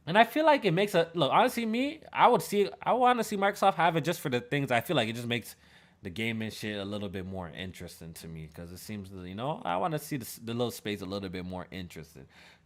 and 0.08 0.18
I 0.18 0.24
feel 0.24 0.46
like 0.46 0.66
it 0.66 0.72
makes 0.72 0.96
a 0.96 1.10
look. 1.14 1.32
Honestly, 1.32 1.66
me, 1.66 2.02
I 2.12 2.28
would 2.28 2.42
see. 2.42 2.70
I 2.82 2.94
want 2.94 3.20
to 3.20 3.24
see 3.24 3.38
Microsoft 3.38 3.76
have 3.76 3.96
it 3.96 4.02
just 4.02 4.20
for 4.20 4.30
the 4.30 4.42
things. 4.42 4.72
I 4.72 4.82
feel 4.82 4.96
like 4.96 5.08
it 5.10 5.14
just 5.14 5.28
makes 5.28 5.56
the 6.02 6.10
gaming 6.10 6.52
shit 6.52 6.78
a 6.80 6.84
little 6.84 7.08
bit 7.08 7.26
more 7.26 7.50
interesting 7.58 8.12
to 8.14 8.28
me 8.28 8.48
because 8.48 8.72
it 8.74 8.80
seems, 8.80 9.10
you 9.12 9.36
know, 9.36 9.62
I 9.64 9.78
want 9.78 9.94
to 9.94 10.00
see 10.00 10.18
the, 10.18 10.28
the 10.44 10.54
little 10.54 10.72
space 10.72 11.02
a 11.02 11.06
little 11.06 11.30
bit 11.30 11.46
more 11.46 11.68
interesting. 11.72 12.26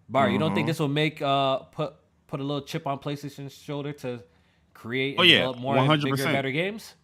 Bar, 0.10 0.30
you 0.30 0.40
don't 0.40 0.50
Mm-hmm. 0.50 0.56
think 0.56 0.68
this 0.68 0.80
will 0.80 0.88
make 0.88 1.22
uh 1.22 1.60
put 1.60 1.94
put 2.28 2.40
a 2.40 2.44
little 2.44 2.62
chip 2.64 2.88
on 2.88 2.98
PlayStation's 3.00 3.54
shoulder 3.54 3.92
to 3.94 4.24
create 4.74 5.16
Oh, 5.18 5.22
and 5.22 5.30
yeah, 5.30 5.38
develop 5.40 5.58
more 5.60 5.78
and 5.78 6.02
bigger, 6.02 6.16
100%. 6.16 6.32
better 6.32 6.52
games? 6.52 6.96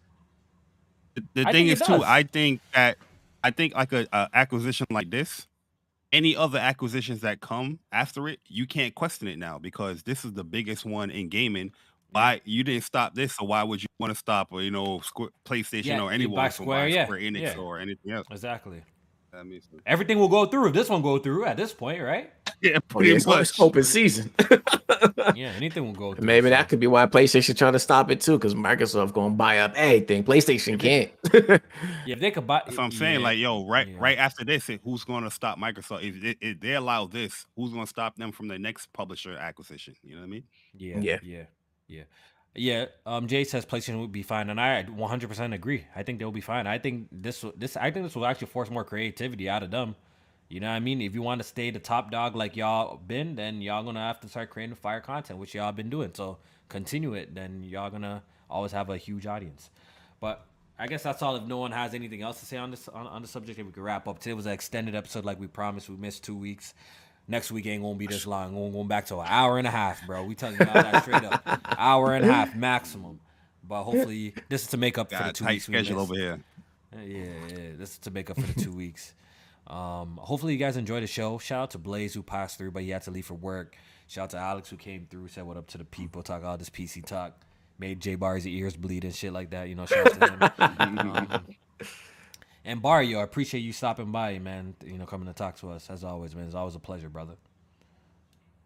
The, 1.14 1.22
the 1.34 1.44
thing 1.52 1.68
is 1.68 1.80
too. 1.80 2.02
I 2.02 2.24
think 2.24 2.60
that 2.74 2.98
I 3.44 3.50
think 3.50 3.74
like 3.74 3.92
a, 3.92 4.06
a 4.10 4.28
acquisition 4.32 4.86
like 4.90 5.10
this, 5.10 5.46
any 6.14 6.34
other 6.34 6.58
acquisitions 6.58 7.20
that 7.20 7.40
come 7.42 7.78
after 7.92 8.26
it, 8.26 8.40
you 8.48 8.66
can't 8.66 8.94
question 8.94 9.28
it 9.28 9.38
now 9.38 9.58
because 9.58 10.02
this 10.02 10.24
is 10.24 10.32
the 10.32 10.42
biggest 10.42 10.86
one 10.86 11.10
in 11.10 11.28
gaming. 11.28 11.72
Why 12.10 12.40
you 12.44 12.64
didn't 12.64 12.84
stop 12.84 13.14
this, 13.14 13.34
so 13.34 13.44
why 13.44 13.62
would 13.62 13.82
you 13.82 13.88
want 13.98 14.12
to 14.12 14.18
stop 14.18 14.48
or 14.50 14.62
you 14.62 14.70
know 14.70 15.00
Squ- 15.00 15.30
PlayStation 15.44 15.84
Yeah, 15.84 16.00
or 16.00 16.10
anyone 16.10 16.50
Square, 16.50 16.84
buying 16.84 16.94
yeah, 16.94 17.04
Square 17.04 17.20
Enix 17.20 17.40
yeah. 17.40 17.56
or 17.56 17.78
anything 17.78 18.12
else? 18.12 18.26
Exactly. 18.30 18.82
I 19.38 19.42
mean, 19.42 19.60
so- 19.60 19.78
Everything 19.86 20.18
will 20.18 20.28
go 20.28 20.46
through. 20.46 20.68
If 20.68 20.74
this 20.74 20.88
one 20.88 21.02
go 21.02 21.18
through 21.18 21.44
at 21.46 21.56
this 21.56 21.72
point, 21.72 22.00
right? 22.02 22.30
yeah, 22.62 22.76
Oh, 22.76 22.80
pretty 22.88 23.10
yeah, 23.10 23.16
it's, 23.16 23.26
much. 23.26 23.40
it's 23.40 23.60
open 23.60 23.82
season. 23.84 24.30
Yeah, 25.34 25.52
anything 25.56 25.84
will 25.84 25.92
go 25.94 26.14
through. 26.14 26.24
Maybe 26.24 26.46
so- 26.46 26.50
that 26.50 26.68
could 26.68 26.80
be 26.80 26.86
why 26.86 27.06
PlayStation 27.06 27.56
trying 27.56 27.72
to 27.72 27.78
stop 27.78 28.10
it 28.10 28.20
too, 28.20 28.36
because 28.38 28.54
Microsoft 28.54 29.12
gonna 29.14 29.34
buy 29.34 29.58
up 29.60 29.72
everything. 29.74 30.22
PlayStation 30.22 30.78
can't. 30.78 31.10
Yeah, 31.32 31.58
if 32.14 32.20
they 32.20 32.30
could 32.30 32.46
buy. 32.46 32.62
That's 32.64 32.76
what 32.76 32.84
I'm 32.84 32.90
saying. 32.92 33.20
yeah. 33.20 33.24
Like, 33.24 33.38
yo, 33.38 33.66
right, 33.66 33.88
yeah. 33.88 33.96
right 33.98 34.18
after 34.18 34.44
this, 34.44 34.68
it- 34.68 34.80
who's 34.84 35.02
going 35.04 35.24
to 35.24 35.30
stop 35.30 35.58
Microsoft? 35.58 36.02
If, 36.06 36.20
they- 36.22 36.46
if 36.46 36.60
they 36.60 36.74
allow 36.74 37.06
this, 37.06 37.46
who's 37.56 37.70
going 37.72 37.84
to 37.84 37.88
stop 37.88 38.16
them 38.16 38.32
from 38.32 38.48
the 38.48 38.58
next 38.58 38.92
publisher 38.92 39.34
acquisition? 39.36 39.94
You 40.02 40.14
know 40.16 40.20
what 40.20 40.26
I 40.26 40.30
mean? 40.30 40.44
Yeah, 40.76 40.98
Yeah. 41.00 41.18
yeah, 41.22 41.42
yeah, 41.88 42.02
yeah. 42.54 42.86
Um, 43.04 43.26
Jay 43.26 43.44
says 43.44 43.64
PlayStation 43.64 44.00
would 44.00 44.12
be 44.12 44.22
fine, 44.22 44.50
and 44.50 44.60
I 44.60 44.84
100% 44.84 45.54
agree. 45.54 45.86
I 45.94 46.02
think 46.02 46.18
they'll 46.18 46.30
be 46.30 46.40
fine. 46.40 46.66
I 46.66 46.78
think 46.78 47.08
this, 47.10 47.44
this, 47.56 47.76
I 47.76 47.90
think 47.90 48.06
this 48.06 48.14
will 48.14 48.26
actually 48.26 48.48
force 48.48 48.70
more 48.70 48.84
creativity 48.84 49.48
out 49.48 49.62
of 49.62 49.70
them. 49.70 49.96
You 50.48 50.60
know 50.60 50.68
what 50.68 50.74
I 50.74 50.80
mean? 50.80 51.00
If 51.00 51.14
you 51.14 51.22
want 51.22 51.40
to 51.40 51.46
stay 51.46 51.70
the 51.70 51.78
top 51.78 52.10
dog 52.10 52.36
like 52.36 52.54
y'all 52.54 52.96
been, 52.96 53.34
then 53.34 53.60
y'all 53.60 53.82
gonna 53.82 54.00
have 54.00 54.20
to 54.20 54.28
start 54.28 54.50
creating 54.50 54.76
fire 54.76 55.00
content, 55.00 55.38
which 55.38 55.54
y'all 55.54 55.72
been 55.72 55.90
doing. 55.90 56.12
So 56.14 56.38
continue 56.68 57.14
it, 57.14 57.34
then 57.34 57.64
y'all 57.64 57.90
gonna 57.90 58.22
always 58.48 58.72
have 58.72 58.90
a 58.90 58.96
huge 58.96 59.26
audience. 59.26 59.70
But 60.20 60.46
I 60.78 60.86
guess 60.86 61.02
that's 61.02 61.22
all. 61.22 61.36
If 61.36 61.44
no 61.44 61.58
one 61.58 61.72
has 61.72 61.94
anything 61.94 62.22
else 62.22 62.40
to 62.40 62.46
say 62.46 62.56
on 62.56 62.70
this 62.70 62.88
on, 62.88 63.06
on 63.06 63.22
the 63.22 63.28
subject, 63.28 63.58
we 63.58 63.72
could 63.72 63.82
wrap 63.82 64.06
up. 64.06 64.18
Today 64.18 64.34
was 64.34 64.46
an 64.46 64.52
extended 64.52 64.94
episode, 64.94 65.24
like 65.24 65.40
we 65.40 65.46
promised. 65.46 65.88
We 65.88 65.96
missed 65.96 66.24
two 66.24 66.36
weeks. 66.36 66.74
Next 67.26 67.50
week 67.50 67.66
ain't 67.66 67.82
gonna 67.82 67.94
be 67.94 68.06
this 68.06 68.26
long. 68.26 68.54
We're 68.54 68.70
going 68.70 68.88
back 68.88 69.06
to 69.06 69.18
an 69.20 69.26
hour 69.28 69.58
and 69.58 69.66
a 69.66 69.70
half, 69.70 70.06
bro. 70.06 70.24
We 70.24 70.34
telling 70.34 70.56
you 70.60 70.66
all 70.66 70.74
that 70.74 71.02
straight 71.02 71.24
up. 71.24 71.42
Hour 71.78 72.14
and 72.14 72.24
a 72.24 72.32
half 72.32 72.54
maximum. 72.54 73.20
But 73.66 73.84
hopefully, 73.84 74.34
this 74.50 74.62
is 74.62 74.68
to 74.68 74.76
make 74.76 74.98
up 74.98 75.10
for 75.10 75.22
the 75.22 75.32
two 75.32 75.44
tight 75.44 75.52
weeks 75.52 75.68
we 75.68 75.74
schedule 75.74 76.00
over 76.00 76.14
here. 76.14 76.40
Yeah, 76.94 77.24
yeah, 77.48 77.70
this 77.76 77.92
is 77.92 77.98
to 78.00 78.10
make 78.10 78.28
up 78.30 78.38
for 78.38 78.46
the 78.46 78.60
two 78.60 78.72
weeks. 78.76 79.14
Um, 79.66 80.18
hopefully 80.20 80.52
you 80.52 80.58
guys 80.58 80.76
enjoy 80.76 81.00
the 81.00 81.06
show. 81.06 81.38
Shout 81.38 81.62
out 81.62 81.70
to 81.70 81.78
Blaze 81.78 82.12
who 82.12 82.22
passed 82.22 82.58
through, 82.58 82.72
but 82.72 82.82
he 82.82 82.90
had 82.90 83.02
to 83.02 83.10
leave 83.10 83.24
for 83.24 83.34
work. 83.34 83.76
Shout 84.06 84.24
out 84.24 84.30
to 84.30 84.36
Alex 84.36 84.68
who 84.68 84.76
came 84.76 85.06
through, 85.10 85.28
said 85.28 85.44
what 85.44 85.56
up 85.56 85.66
to 85.68 85.78
the 85.78 85.84
people, 85.84 86.22
talk 86.22 86.44
all 86.44 86.58
this 86.58 86.68
PC 86.68 87.04
talk, 87.06 87.40
made 87.78 88.00
J 88.00 88.16
Bar's 88.16 88.46
ears 88.46 88.76
bleed 88.76 89.04
and 89.04 89.14
shit 89.14 89.32
like 89.32 89.50
that. 89.50 89.68
You 89.68 89.74
know, 89.74 89.86
shout 89.86 90.22
out 90.22 90.40
to 90.40 90.52
him. 90.58 90.98
um, 91.08 91.44
and 92.64 92.80
Barrio, 92.80 93.20
I 93.20 93.22
appreciate 93.22 93.60
you 93.60 93.72
stopping 93.72 94.10
by, 94.10 94.38
man. 94.38 94.74
You 94.84 94.98
know, 94.98 95.06
coming 95.06 95.26
to 95.28 95.34
talk 95.34 95.56
to 95.60 95.70
us 95.70 95.88
as 95.90 96.04
always, 96.04 96.34
man. 96.34 96.46
It's 96.46 96.54
always 96.54 96.74
a 96.74 96.80
pleasure, 96.80 97.08
brother. 97.08 97.34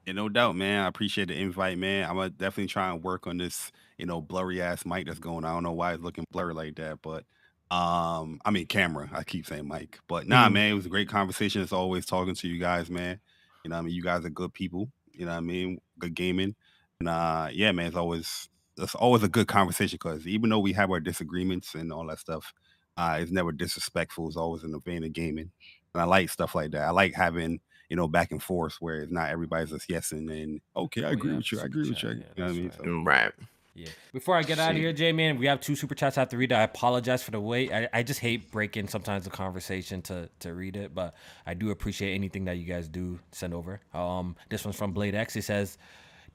Yeah, 0.07 0.15
no 0.15 0.29
doubt, 0.29 0.57
man. 0.57 0.85
I 0.85 0.89
appreciate 0.89 1.29
the 1.29 1.39
invite, 1.39 1.77
man. 1.77 2.09
I'm 2.09 2.17
gonna 2.17 2.31
definitely 2.31 2.69
try 2.69 2.91
and 2.91 3.03
work 3.03 3.27
on 3.27 3.37
this, 3.37 3.71
you 3.99 4.07
know, 4.07 4.21
blurry 4.23 4.63
ass 4.63 4.87
mic 4.87 5.07
that's 5.07 5.19
going. 5.19 5.45
on. 5.45 5.45
I 5.45 5.53
don't 5.53 5.65
know 5.65 5.73
why 5.73 5.93
it's 5.95 6.03
looking 6.03 6.25
blurry 6.31 6.55
like 6.55 6.77
that, 6.77 7.01
but 7.03 7.25
um, 7.71 8.41
I 8.45 8.51
mean 8.51 8.67
camera. 8.67 9.11
I 9.13 9.23
keep 9.25 9.47
saying 9.47 9.69
mic, 9.69 9.99
but 10.09 10.27
nah, 10.27 10.49
Mhm. 10.49 10.53
man. 10.53 10.71
It 10.73 10.75
was 10.75 10.87
a 10.87 10.91
great 10.91 11.09
conversation. 11.09 11.61
It's 11.61 11.73
always, 11.73 12.07
talking 12.07 12.35
to 12.35 12.49
you 12.49 12.59
guys, 12.59 12.89
man. 12.89 13.21
You 13.65 13.71
know, 13.71 13.77
what 13.77 13.81
I 13.81 13.85
mean, 13.85 13.95
you 13.95 14.03
guys 14.03 14.25
are 14.25 14.31
good 14.31 14.55
people. 14.55 14.91
You 15.13 15.27
know, 15.27 15.33
what 15.33 15.39
I 15.39 15.41
mean, 15.41 15.79
good 15.99 16.15
gaming, 16.15 16.55
and 17.01 17.09
uh, 17.09 17.49
yeah, 17.53 17.73
man. 17.73 17.89
It's 17.89 17.97
always 17.97 18.49
it's 18.79 18.95
always 18.95 19.25
a 19.25 19.29
good 19.29 19.49
conversation 19.49 19.99
because 20.01 20.27
even 20.27 20.49
though 20.49 20.61
we 20.61 20.73
have 20.73 20.91
our 20.91 21.01
disagreements 21.01 21.75
and 21.75 21.93
all 21.93 22.07
that 22.07 22.21
stuff, 22.21 22.55
uh, 22.99 23.19
it's 23.21 23.33
never 23.33 23.53
disrespectful. 23.53 24.27
It's 24.29 24.37
always 24.37 24.65
in 24.65 24.73
the 24.73 24.81
vein 24.81 25.05
of 25.05 25.15
gaming, 25.15 25.51
and 25.95 26.03
I 26.03 26.05
like 26.05 26.29
stuff 26.29 26.55
like 26.55 26.73
that. 26.73 26.83
I 26.83 26.91
like 26.91 27.15
having 27.15 27.61
you 27.89 27.97
know, 27.97 28.07
back 28.07 28.33
and 28.33 28.43
forth 28.43 28.77
where 28.81 29.01
it's 29.01 29.13
not 29.13 29.31
everybody's 29.31 29.71
just 29.71 29.89
yes 29.89 30.13
and 30.13 30.29
then 30.29 30.61
okay, 30.77 31.05
I 31.05 31.13
Oh, 31.13 31.13
agree 31.13 31.33
yeah, 31.33 31.37
with 31.37 31.51
you, 31.53 31.59
I 31.59 31.63
super 31.63 31.67
agree 31.67 31.89
with 31.89 32.03
you. 32.03 32.11
yeah, 32.11 32.27
you 32.37 32.45
know 32.45 32.45
what 32.45 32.51
I 32.51 32.53
mean? 32.53 32.71
that's 32.71 32.77
So, 32.77 33.03
right. 33.03 33.33
Yeah. 33.75 33.93
Before 34.13 34.37
I 34.37 34.43
get 34.43 34.59
out 34.59 34.73
of 34.73 34.77
here, 34.77 34.93
J 34.93 35.13
man, 35.13 35.39
we 35.39 35.47
have 35.47 35.61
two 35.61 35.77
super 35.77 35.95
chats 35.95 36.19
I 36.19 36.23
have 36.23 36.29
to 36.31 36.37
read. 36.37 36.51
That. 36.51 36.61
I 36.61 36.63
apologize 36.65 37.23
for 37.23 37.31
the 37.31 37.41
wait. 37.41 37.73
I, 37.73 37.89
I 37.93 38.03
just 38.03 38.21
hate 38.21 38.51
breaking 38.51 38.89
sometimes 38.89 39.25
the 39.25 39.31
conversation 39.31 40.03
to 40.03 40.29
to 40.41 40.53
read 40.55 40.77
it, 40.77 40.95
but 40.95 41.15
I 41.47 41.55
do 41.55 41.71
appreciate 41.71 42.15
anything 42.15 42.45
that 42.47 42.59
you 42.59 42.65
guys 42.65 42.89
do 42.89 43.21
send 43.31 43.55
over. 43.55 43.81
Um, 43.95 44.37
this 44.51 44.65
one's 44.65 44.77
from 44.77 44.93
Blade 44.93 45.15
X. 45.15 45.33
He 45.33 45.41
says, 45.41 45.79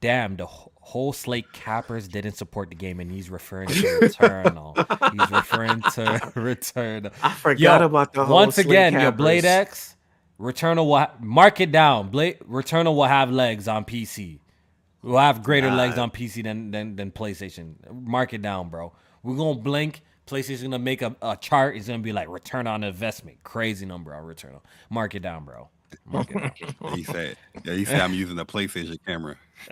"Damn, 0.03 0.35
the 0.35 0.45
whole 0.45 1.13
slate 1.13 1.51
cappers 1.53 2.09
didn't 2.09 2.33
support 2.33 2.69
the 2.69 2.75
game, 2.75 2.99
and 2.99 3.09
he's 3.09 3.29
referring 3.29 3.69
to 3.69 3.73
Returnal. 4.01 4.75
he's 5.13 5.31
referring 5.31 5.81
to 5.81 6.31
Returnal. 6.35 7.13
I 7.23 7.31
forgot 7.33 7.79
Yo, 7.79 7.85
about 7.85 8.11
the 8.11 8.25
whole 8.25 8.37
slate 8.37 8.45
Once 8.45 8.57
again, 8.57 8.99
your 8.99 9.13
Blade 9.13 9.45
X, 9.45 9.95
Returnal 10.37 10.85
will 10.85 10.97
ha- 10.97 11.13
mark 11.21 11.61
it 11.61 11.71
down. 11.71 12.09
Blade 12.09 12.39
Returnal 12.39 12.95
will 12.95 13.05
have 13.05 13.31
legs 13.31 13.69
on 13.69 13.85
PC. 13.85 14.39
Will 15.01 15.17
have 15.17 15.41
greater 15.41 15.71
legs 15.71 15.97
on 15.97 16.11
PC 16.11 16.43
than, 16.43 16.71
than 16.71 16.95
than 16.97 17.11
PlayStation. 17.11 17.75
Mark 17.91 18.33
it 18.33 18.41
down, 18.41 18.69
bro. 18.69 18.93
We're 19.23 19.37
gonna 19.37 19.59
blink. 19.59 20.01
PlayStation's 20.27 20.63
gonna 20.63 20.79
make 20.79 21.01
a, 21.01 21.15
a 21.21 21.37
chart. 21.37 21.77
It's 21.77 21.87
gonna 21.87 21.99
be 21.99 22.13
like 22.13 22.27
return 22.29 22.67
on 22.67 22.83
investment. 22.83 23.43
Crazy 23.43 23.85
number 23.85 24.13
on 24.13 24.23
return. 24.25 24.59
Mark 24.89 25.15
it 25.15 25.21
down, 25.21 25.45
bro. 25.45 25.69
Mark. 26.05 26.27
He 26.95 27.03
said, 27.03 27.37
"Yeah, 27.63 27.73
he 27.73 27.85
said 27.85 28.01
I'm 28.01 28.13
using 28.13 28.35
the 28.35 28.45
PlayStation 28.45 28.97
camera. 29.05 29.37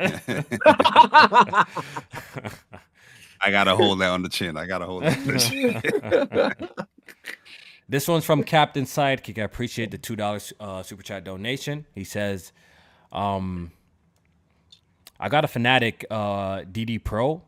I 3.44 3.50
gotta 3.50 3.76
hold 3.76 4.00
that 4.02 4.10
on 4.10 4.22
the 4.22 4.30
chin. 4.30 4.56
I 4.58 4.66
gotta 4.68 4.86
hold 4.86 5.04
that 5.04 5.18
on 5.18 5.28
the 5.28 5.40
chin. 6.68 6.68
This 7.90 8.08
one's 8.08 8.24
from 8.24 8.44
Captain 8.44 8.86
Sidekick. 8.86 9.38
I 9.38 9.44
appreciate 9.44 9.92
the 9.92 9.98
two 9.98 10.16
dollars 10.16 10.54
uh, 10.60 10.84
super 10.84 11.04
chat 11.04 11.24
donation. 11.24 11.86
He 11.94 12.04
says, 12.04 12.54
um, 13.12 13.72
"I 15.20 15.28
got 15.30 15.44
a 15.44 15.48
Fanatec 15.48 16.06
uh, 16.10 16.62
DD 16.64 17.04
Pro. 17.04 17.42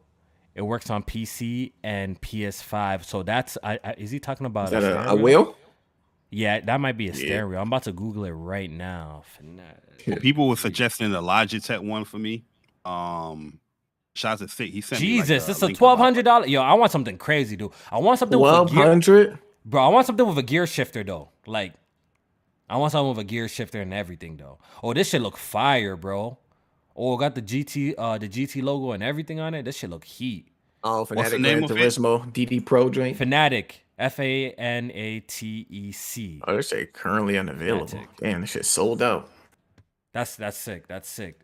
It 0.55 0.61
works 0.61 0.89
on 0.89 1.01
PC 1.03 1.71
and 1.83 2.19
PS5. 2.21 3.05
So 3.05 3.23
that's 3.23 3.57
I, 3.63 3.79
I, 3.83 3.93
is 3.97 4.11
he 4.11 4.19
talking 4.19 4.45
about 4.45 4.65
Is 4.65 4.71
that 4.71 4.83
a, 4.83 4.99
a 4.99 5.03
stereo? 5.03 5.15
wheel? 5.15 5.55
Yeah, 6.33 6.59
that 6.61 6.79
might 6.81 6.97
be 6.97 7.07
a 7.09 7.11
Yeah. 7.11 7.17
stereo. 7.25 7.61
I'm 7.61 7.67
about 7.67 7.83
to 7.83 7.91
Google 7.91 8.25
it 8.25 8.31
right 8.31 8.69
now. 8.71 9.23
Fanatec. 9.39 10.21
People 10.21 10.47
were 10.49 10.55
suggesting 10.55 11.11
the 11.11 11.21
Logitech 11.21 11.79
one 11.83 12.03
for 12.05 12.17
me. 12.19 12.43
Um, 12.85 13.59
shout 14.15 14.33
out 14.33 14.39
to 14.39 14.47
Thick. 14.47 14.71
He 14.73 14.81
sent 14.81 15.01
me, 15.01 15.17
like, 15.19 15.27
Jesus, 15.27 15.45
this 15.45 15.57
is 15.57 15.63
a 15.63 15.67
link 15.67 15.77
twelve 15.77 15.99
about- 15.99 16.05
hundred 16.05 16.25
dollar. 16.25 16.47
Yo, 16.47 16.61
I 16.61 16.73
want 16.73 16.91
something 16.91 17.17
crazy, 17.17 17.55
dude. 17.55 17.71
I 17.91 17.99
want 17.99 18.19
something 18.19 18.39
with 18.39 18.49
a 18.49 18.65
Twelve 18.67 19.03
gear. 19.05 19.39
Bro, 19.65 19.83
I 19.85 19.87
want 19.89 20.05
something 20.07 20.27
with 20.27 20.37
a 20.37 20.43
gear 20.43 20.67
shifter 20.67 21.03
though. 21.03 21.29
Like, 21.45 21.73
I 22.69 22.77
want 22.77 22.91
something 22.91 23.09
with 23.09 23.19
a 23.19 23.23
gear 23.23 23.47
shifter 23.47 23.81
and 23.81 23.93
everything 23.93 24.37
though. 24.37 24.57
Oh, 24.81 24.93
this 24.93 25.09
shit 25.09 25.21
look 25.21 25.37
fire, 25.37 25.95
bro. 25.95 26.37
Oh, 26.95 27.15
got 27.17 27.35
the 27.35 27.41
GT, 27.41 27.95
uh, 27.97 28.17
the 28.17 28.27
GT 28.27 28.61
logo 28.61 28.91
and 28.91 29.01
everything 29.01 29.39
on 29.39 29.53
it. 29.53 29.63
This 29.63 29.77
shit 29.77 29.89
look 29.89 30.03
heat. 30.03 30.47
Oh, 30.83 31.05
What's 31.05 31.11
the 31.31 31.37
Fanatec 31.37 31.67
Gran? 31.67 31.77
Turismo 31.79 32.33
DD 32.33 32.59
Pro 32.65 32.89
joint. 32.89 33.17
Fanatec, 33.17 33.71
F 33.97 34.19
A 34.19 34.51
N 34.51 34.91
A 34.93 35.19
T 35.21 35.67
E 35.69 35.91
C. 35.91 36.41
Oh, 36.47 36.55
they 36.55 36.61
say 36.61 36.85
currently 36.85 37.37
unavailable. 37.37 37.87
Fanatec. 37.87 38.07
Damn, 38.17 38.41
this 38.41 38.51
shit 38.51 38.65
sold 38.65 39.01
out. 39.01 39.29
That's 40.13 40.35
that's 40.35 40.57
sick. 40.57 40.87
That's 40.87 41.09
sick. 41.09 41.39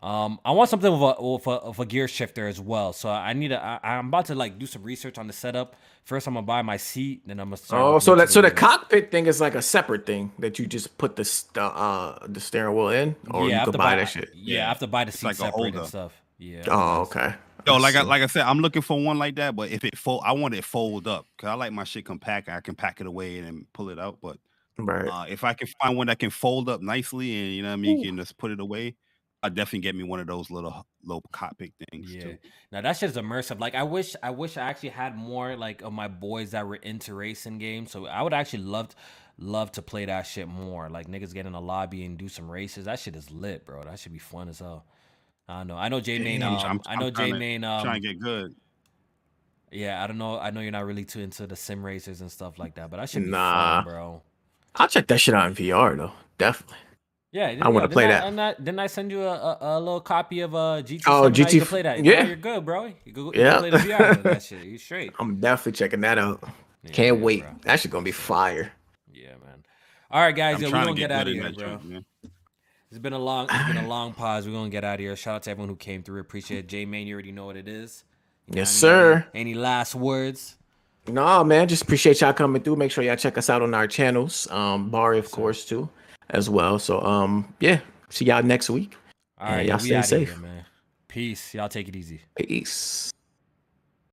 Um, 0.00 0.38
I 0.44 0.50
want 0.50 0.68
something 0.68 0.92
with 0.92 1.00
a, 1.18 1.22
with 1.22 1.46
a 1.46 1.68
with 1.68 1.78
a 1.78 1.86
gear 1.86 2.06
shifter 2.08 2.46
as 2.46 2.60
well. 2.60 2.92
So 2.92 3.08
I 3.08 3.32
need 3.32 3.52
a. 3.52 3.62
I, 3.62 3.96
I'm 3.96 4.08
about 4.08 4.26
to 4.26 4.34
like 4.34 4.58
do 4.58 4.66
some 4.66 4.82
research 4.82 5.16
on 5.16 5.26
the 5.26 5.32
setup. 5.32 5.76
First, 6.04 6.26
I'm 6.26 6.34
gonna 6.34 6.44
buy 6.44 6.60
my 6.60 6.76
seat, 6.76 7.22
then 7.26 7.40
I'm 7.40 7.46
gonna. 7.46 7.56
Start 7.56 7.82
Oh, 7.82 7.98
so 7.98 8.14
that 8.14 8.28
so 8.28 8.42
the 8.42 8.50
cockpit 8.50 9.10
thing 9.10 9.26
is 9.26 9.40
like 9.40 9.54
a 9.54 9.62
separate 9.62 10.04
thing 10.04 10.30
that 10.40 10.58
you 10.58 10.66
just 10.66 10.98
put 10.98 11.16
the 11.16 11.24
st- 11.24 11.56
uh 11.56 12.18
the 12.26 12.40
steering 12.40 12.74
wheel 12.76 12.90
in, 12.90 13.16
or 13.30 13.44
I 13.44 13.46
you 13.46 13.54
have 13.54 13.64
could 13.64 13.72
to 13.72 13.78
buy 13.78 13.96
that 13.96 14.10
shit. 14.10 14.30
Yeah, 14.34 14.66
I 14.66 14.68
have 14.68 14.80
to 14.80 14.86
buy 14.86 15.04
the 15.04 15.12
seat 15.12 15.26
like 15.26 15.36
separate 15.36 15.74
and 15.74 15.86
stuff. 15.86 16.12
Yeah. 16.36 16.64
Oh, 16.68 17.00
okay. 17.02 17.34
Yo, 17.66 17.76
like 17.76 17.94
I 17.96 18.02
like 18.02 18.22
I 18.22 18.26
said, 18.26 18.42
I'm 18.42 18.58
looking 18.58 18.82
for 18.82 19.02
one 19.02 19.18
like 19.18 19.36
that. 19.36 19.56
But 19.56 19.70
if 19.70 19.84
it 19.84 19.96
fold, 19.96 20.22
I 20.24 20.32
want 20.32 20.54
it 20.54 20.64
fold 20.64 21.06
up 21.06 21.26
because 21.36 21.48
I 21.48 21.54
like 21.54 21.72
my 21.72 21.84
shit 21.84 22.04
compact. 22.04 22.48
I 22.48 22.60
can 22.60 22.74
pack 22.74 23.00
it 23.00 23.06
away 23.06 23.38
and 23.38 23.46
then 23.46 23.66
pull 23.72 23.88
it 23.90 23.98
out. 23.98 24.18
But 24.20 24.38
right. 24.78 25.08
uh, 25.08 25.24
if 25.28 25.44
I 25.44 25.54
can 25.54 25.68
find 25.80 25.96
one 25.96 26.08
that 26.08 26.18
can 26.18 26.30
fold 26.30 26.68
up 26.68 26.82
nicely 26.82 27.34
and 27.36 27.54
you 27.54 27.62
know 27.62 27.68
what 27.68 27.74
I 27.74 27.76
mean, 27.76 28.00
you 28.00 28.08
can 28.08 28.16
just 28.16 28.36
put 28.36 28.50
it 28.50 28.60
away, 28.60 28.96
I 29.42 29.48
definitely 29.48 29.80
get 29.80 29.94
me 29.94 30.04
one 30.04 30.20
of 30.20 30.26
those 30.26 30.50
little 30.50 30.86
little 31.02 31.22
cockpit 31.32 31.72
things. 31.90 32.14
Yeah. 32.14 32.22
Too. 32.22 32.38
Now 32.72 32.80
that 32.80 32.96
shit's 32.96 33.16
immersive. 33.16 33.60
Like 33.60 33.74
I 33.74 33.82
wish 33.82 34.16
I 34.22 34.30
wish 34.30 34.56
I 34.56 34.62
actually 34.62 34.90
had 34.90 35.16
more 35.16 35.56
like 35.56 35.82
of 35.82 35.92
my 35.92 36.08
boys 36.08 36.52
that 36.52 36.66
were 36.66 36.76
into 36.76 37.14
racing 37.14 37.58
games. 37.58 37.90
So 37.90 38.06
I 38.06 38.22
would 38.22 38.32
actually 38.32 38.64
love 38.64 38.94
love 39.38 39.72
to 39.72 39.82
play 39.82 40.06
that 40.06 40.22
shit 40.22 40.48
more. 40.48 40.88
Like 40.88 41.08
niggas 41.08 41.34
get 41.34 41.44
in 41.44 41.54
a 41.54 41.60
lobby 41.60 42.04
and 42.04 42.16
do 42.16 42.28
some 42.28 42.50
races. 42.50 42.86
That 42.86 42.98
shit 42.98 43.16
is 43.16 43.30
lit, 43.30 43.66
bro. 43.66 43.84
That 43.84 43.98
should 43.98 44.12
be 44.12 44.18
fun 44.18 44.48
as 44.48 44.60
hell. 44.60 44.86
I 45.48 45.58
don't 45.58 45.66
know. 45.68 45.76
I 45.76 45.88
know 45.88 46.00
J 46.00 46.18
Main. 46.18 46.42
Um, 46.42 46.54
I'm- 46.56 46.80
I 46.86 46.96
know 46.96 47.10
J 47.10 47.32
Main. 47.32 47.62
Trying 47.62 47.86
Um, 47.86 47.94
to 47.94 48.00
get 48.00 48.18
good. 48.20 48.54
yeah, 49.70 50.02
I 50.02 50.06
don't 50.06 50.18
know. 50.18 50.38
I 50.38 50.50
know 50.50 50.60
you're 50.60 50.72
not 50.72 50.86
really 50.86 51.04
too 51.04 51.20
into 51.20 51.46
the 51.46 51.56
sim 51.56 51.84
racers 51.84 52.20
and 52.20 52.30
stuff 52.32 52.58
like 52.58 52.76
that, 52.76 52.90
but 52.90 53.00
I 53.00 53.04
should 53.06 53.24
be 53.24 53.30
Nah. 53.30 53.82
fun, 53.82 53.84
bro. 53.92 54.22
I'll 54.76 54.88
check 54.88 55.06
that 55.08 55.18
shit 55.18 55.34
out 55.34 55.46
in 55.48 55.54
VR 55.54 55.96
though. 55.96 56.12
Definitely. 56.38 56.78
Yeah, 57.32 57.56
I 57.62 57.68
wanna 57.68 57.88
play 57.88 58.04
I- 58.06 58.30
that. 58.30 58.64
Didn't 58.64 58.78
I 58.78 58.86
send 58.86 59.10
you 59.10 59.22
a, 59.22 59.34
a, 59.34 59.58
a 59.78 59.80
little 59.80 60.00
copy 60.00 60.40
of 60.40 60.54
uh, 60.54 60.82
GT? 60.84 61.02
Oh, 61.06 61.24
7? 61.24 61.32
Now 61.32 61.50
you 61.50 61.58
can 61.60 61.66
play 61.68 61.82
that. 61.82 62.04
yeah. 62.04 62.24
You're 62.26 62.36
good, 62.36 62.64
bro. 62.64 62.92
You 63.04 63.12
go, 63.12 63.32
you 63.34 63.40
Yeah. 63.42 63.58
play 63.58 63.70
the 63.70 63.78
VR 63.78 64.22
that 64.22 64.42
shit. 64.42 64.64
You 64.64 64.78
straight. 64.78 65.12
I'm 65.18 65.40
definitely 65.40 65.72
checking 65.72 66.00
that 66.02 66.18
out. 66.18 66.40
Yeah, 66.84 66.90
Can't 66.92 67.18
yeah, 67.18 67.24
wait. 67.24 67.40
bro. 67.42 67.50
That 67.62 67.80
shit 67.80 67.90
gonna 67.90 68.04
be 68.04 68.12
fire. 68.12 68.72
Yeah, 69.12 69.30
man. 69.44 69.64
All 70.10 70.22
right, 70.22 70.34
guys. 70.34 70.56
I'm 70.56 70.62
Yo, 70.62 70.66
we're 70.68 70.72
gonna 70.84 70.90
get, 70.94 71.08
get, 71.08 71.12
out 71.12 71.26
of 71.26 71.32
here, 71.34 71.52
bro. 71.52 72.04
It's 72.94 73.00
been 73.00 73.12
a 73.12 73.18
long, 73.18 73.48
it's 73.50 73.66
been 73.66 73.84
a 73.84 73.88
long 73.88 74.12
pause. 74.12 74.46
We're 74.46 74.52
gonna 74.52 74.70
get 74.70 74.84
out 74.84 74.94
of 74.94 75.00
here. 75.00 75.16
Shout 75.16 75.34
out 75.34 75.42
to 75.42 75.50
everyone 75.50 75.68
who 75.68 75.74
came 75.74 76.04
through. 76.04 76.20
Appreciate 76.20 76.58
it. 76.60 76.68
J 76.68 76.84
Man, 76.84 77.08
you 77.08 77.14
already 77.14 77.32
know 77.32 77.44
what 77.44 77.56
it 77.56 77.66
is. 77.66 78.04
You 78.46 78.54
know 78.54 78.60
Yes, 78.60 78.80
what 78.80 78.88
I 78.88 78.94
mean? 78.94 79.02
sir. 79.22 79.26
Any 79.34 79.54
last 79.54 79.96
words? 79.96 80.54
No, 81.08 81.42
man, 81.42 81.66
just 81.66 81.82
appreciate 81.82 82.20
y'all 82.20 82.32
coming 82.32 82.62
through. 82.62 82.76
Make 82.76 82.92
sure 82.92 83.02
y'all 83.02 83.16
check 83.16 83.36
us 83.36 83.50
out 83.50 83.62
on 83.62 83.74
our 83.74 83.88
channels. 83.88 84.48
Um, 84.48 84.90
Barry, 84.92 85.18
of 85.18 85.28
course, 85.32 85.64
too, 85.64 85.88
as 86.30 86.48
well. 86.48 86.78
So, 86.78 87.00
um, 87.00 87.52
yeah, 87.58 87.80
see 88.10 88.26
y'all 88.26 88.44
next 88.44 88.70
week. 88.70 88.96
All 89.38 89.48
right, 89.48 89.66
y'all 89.66 89.80
stay 89.80 89.96
outta 89.96 90.16
here, 90.18 90.26
safe. 90.28 90.38
man. 90.38 90.64
Peace. 91.08 91.52
Y'all 91.52 91.68
take 91.68 91.88
it 91.88 91.96
easy. 91.96 92.20
Peace. 92.36 93.10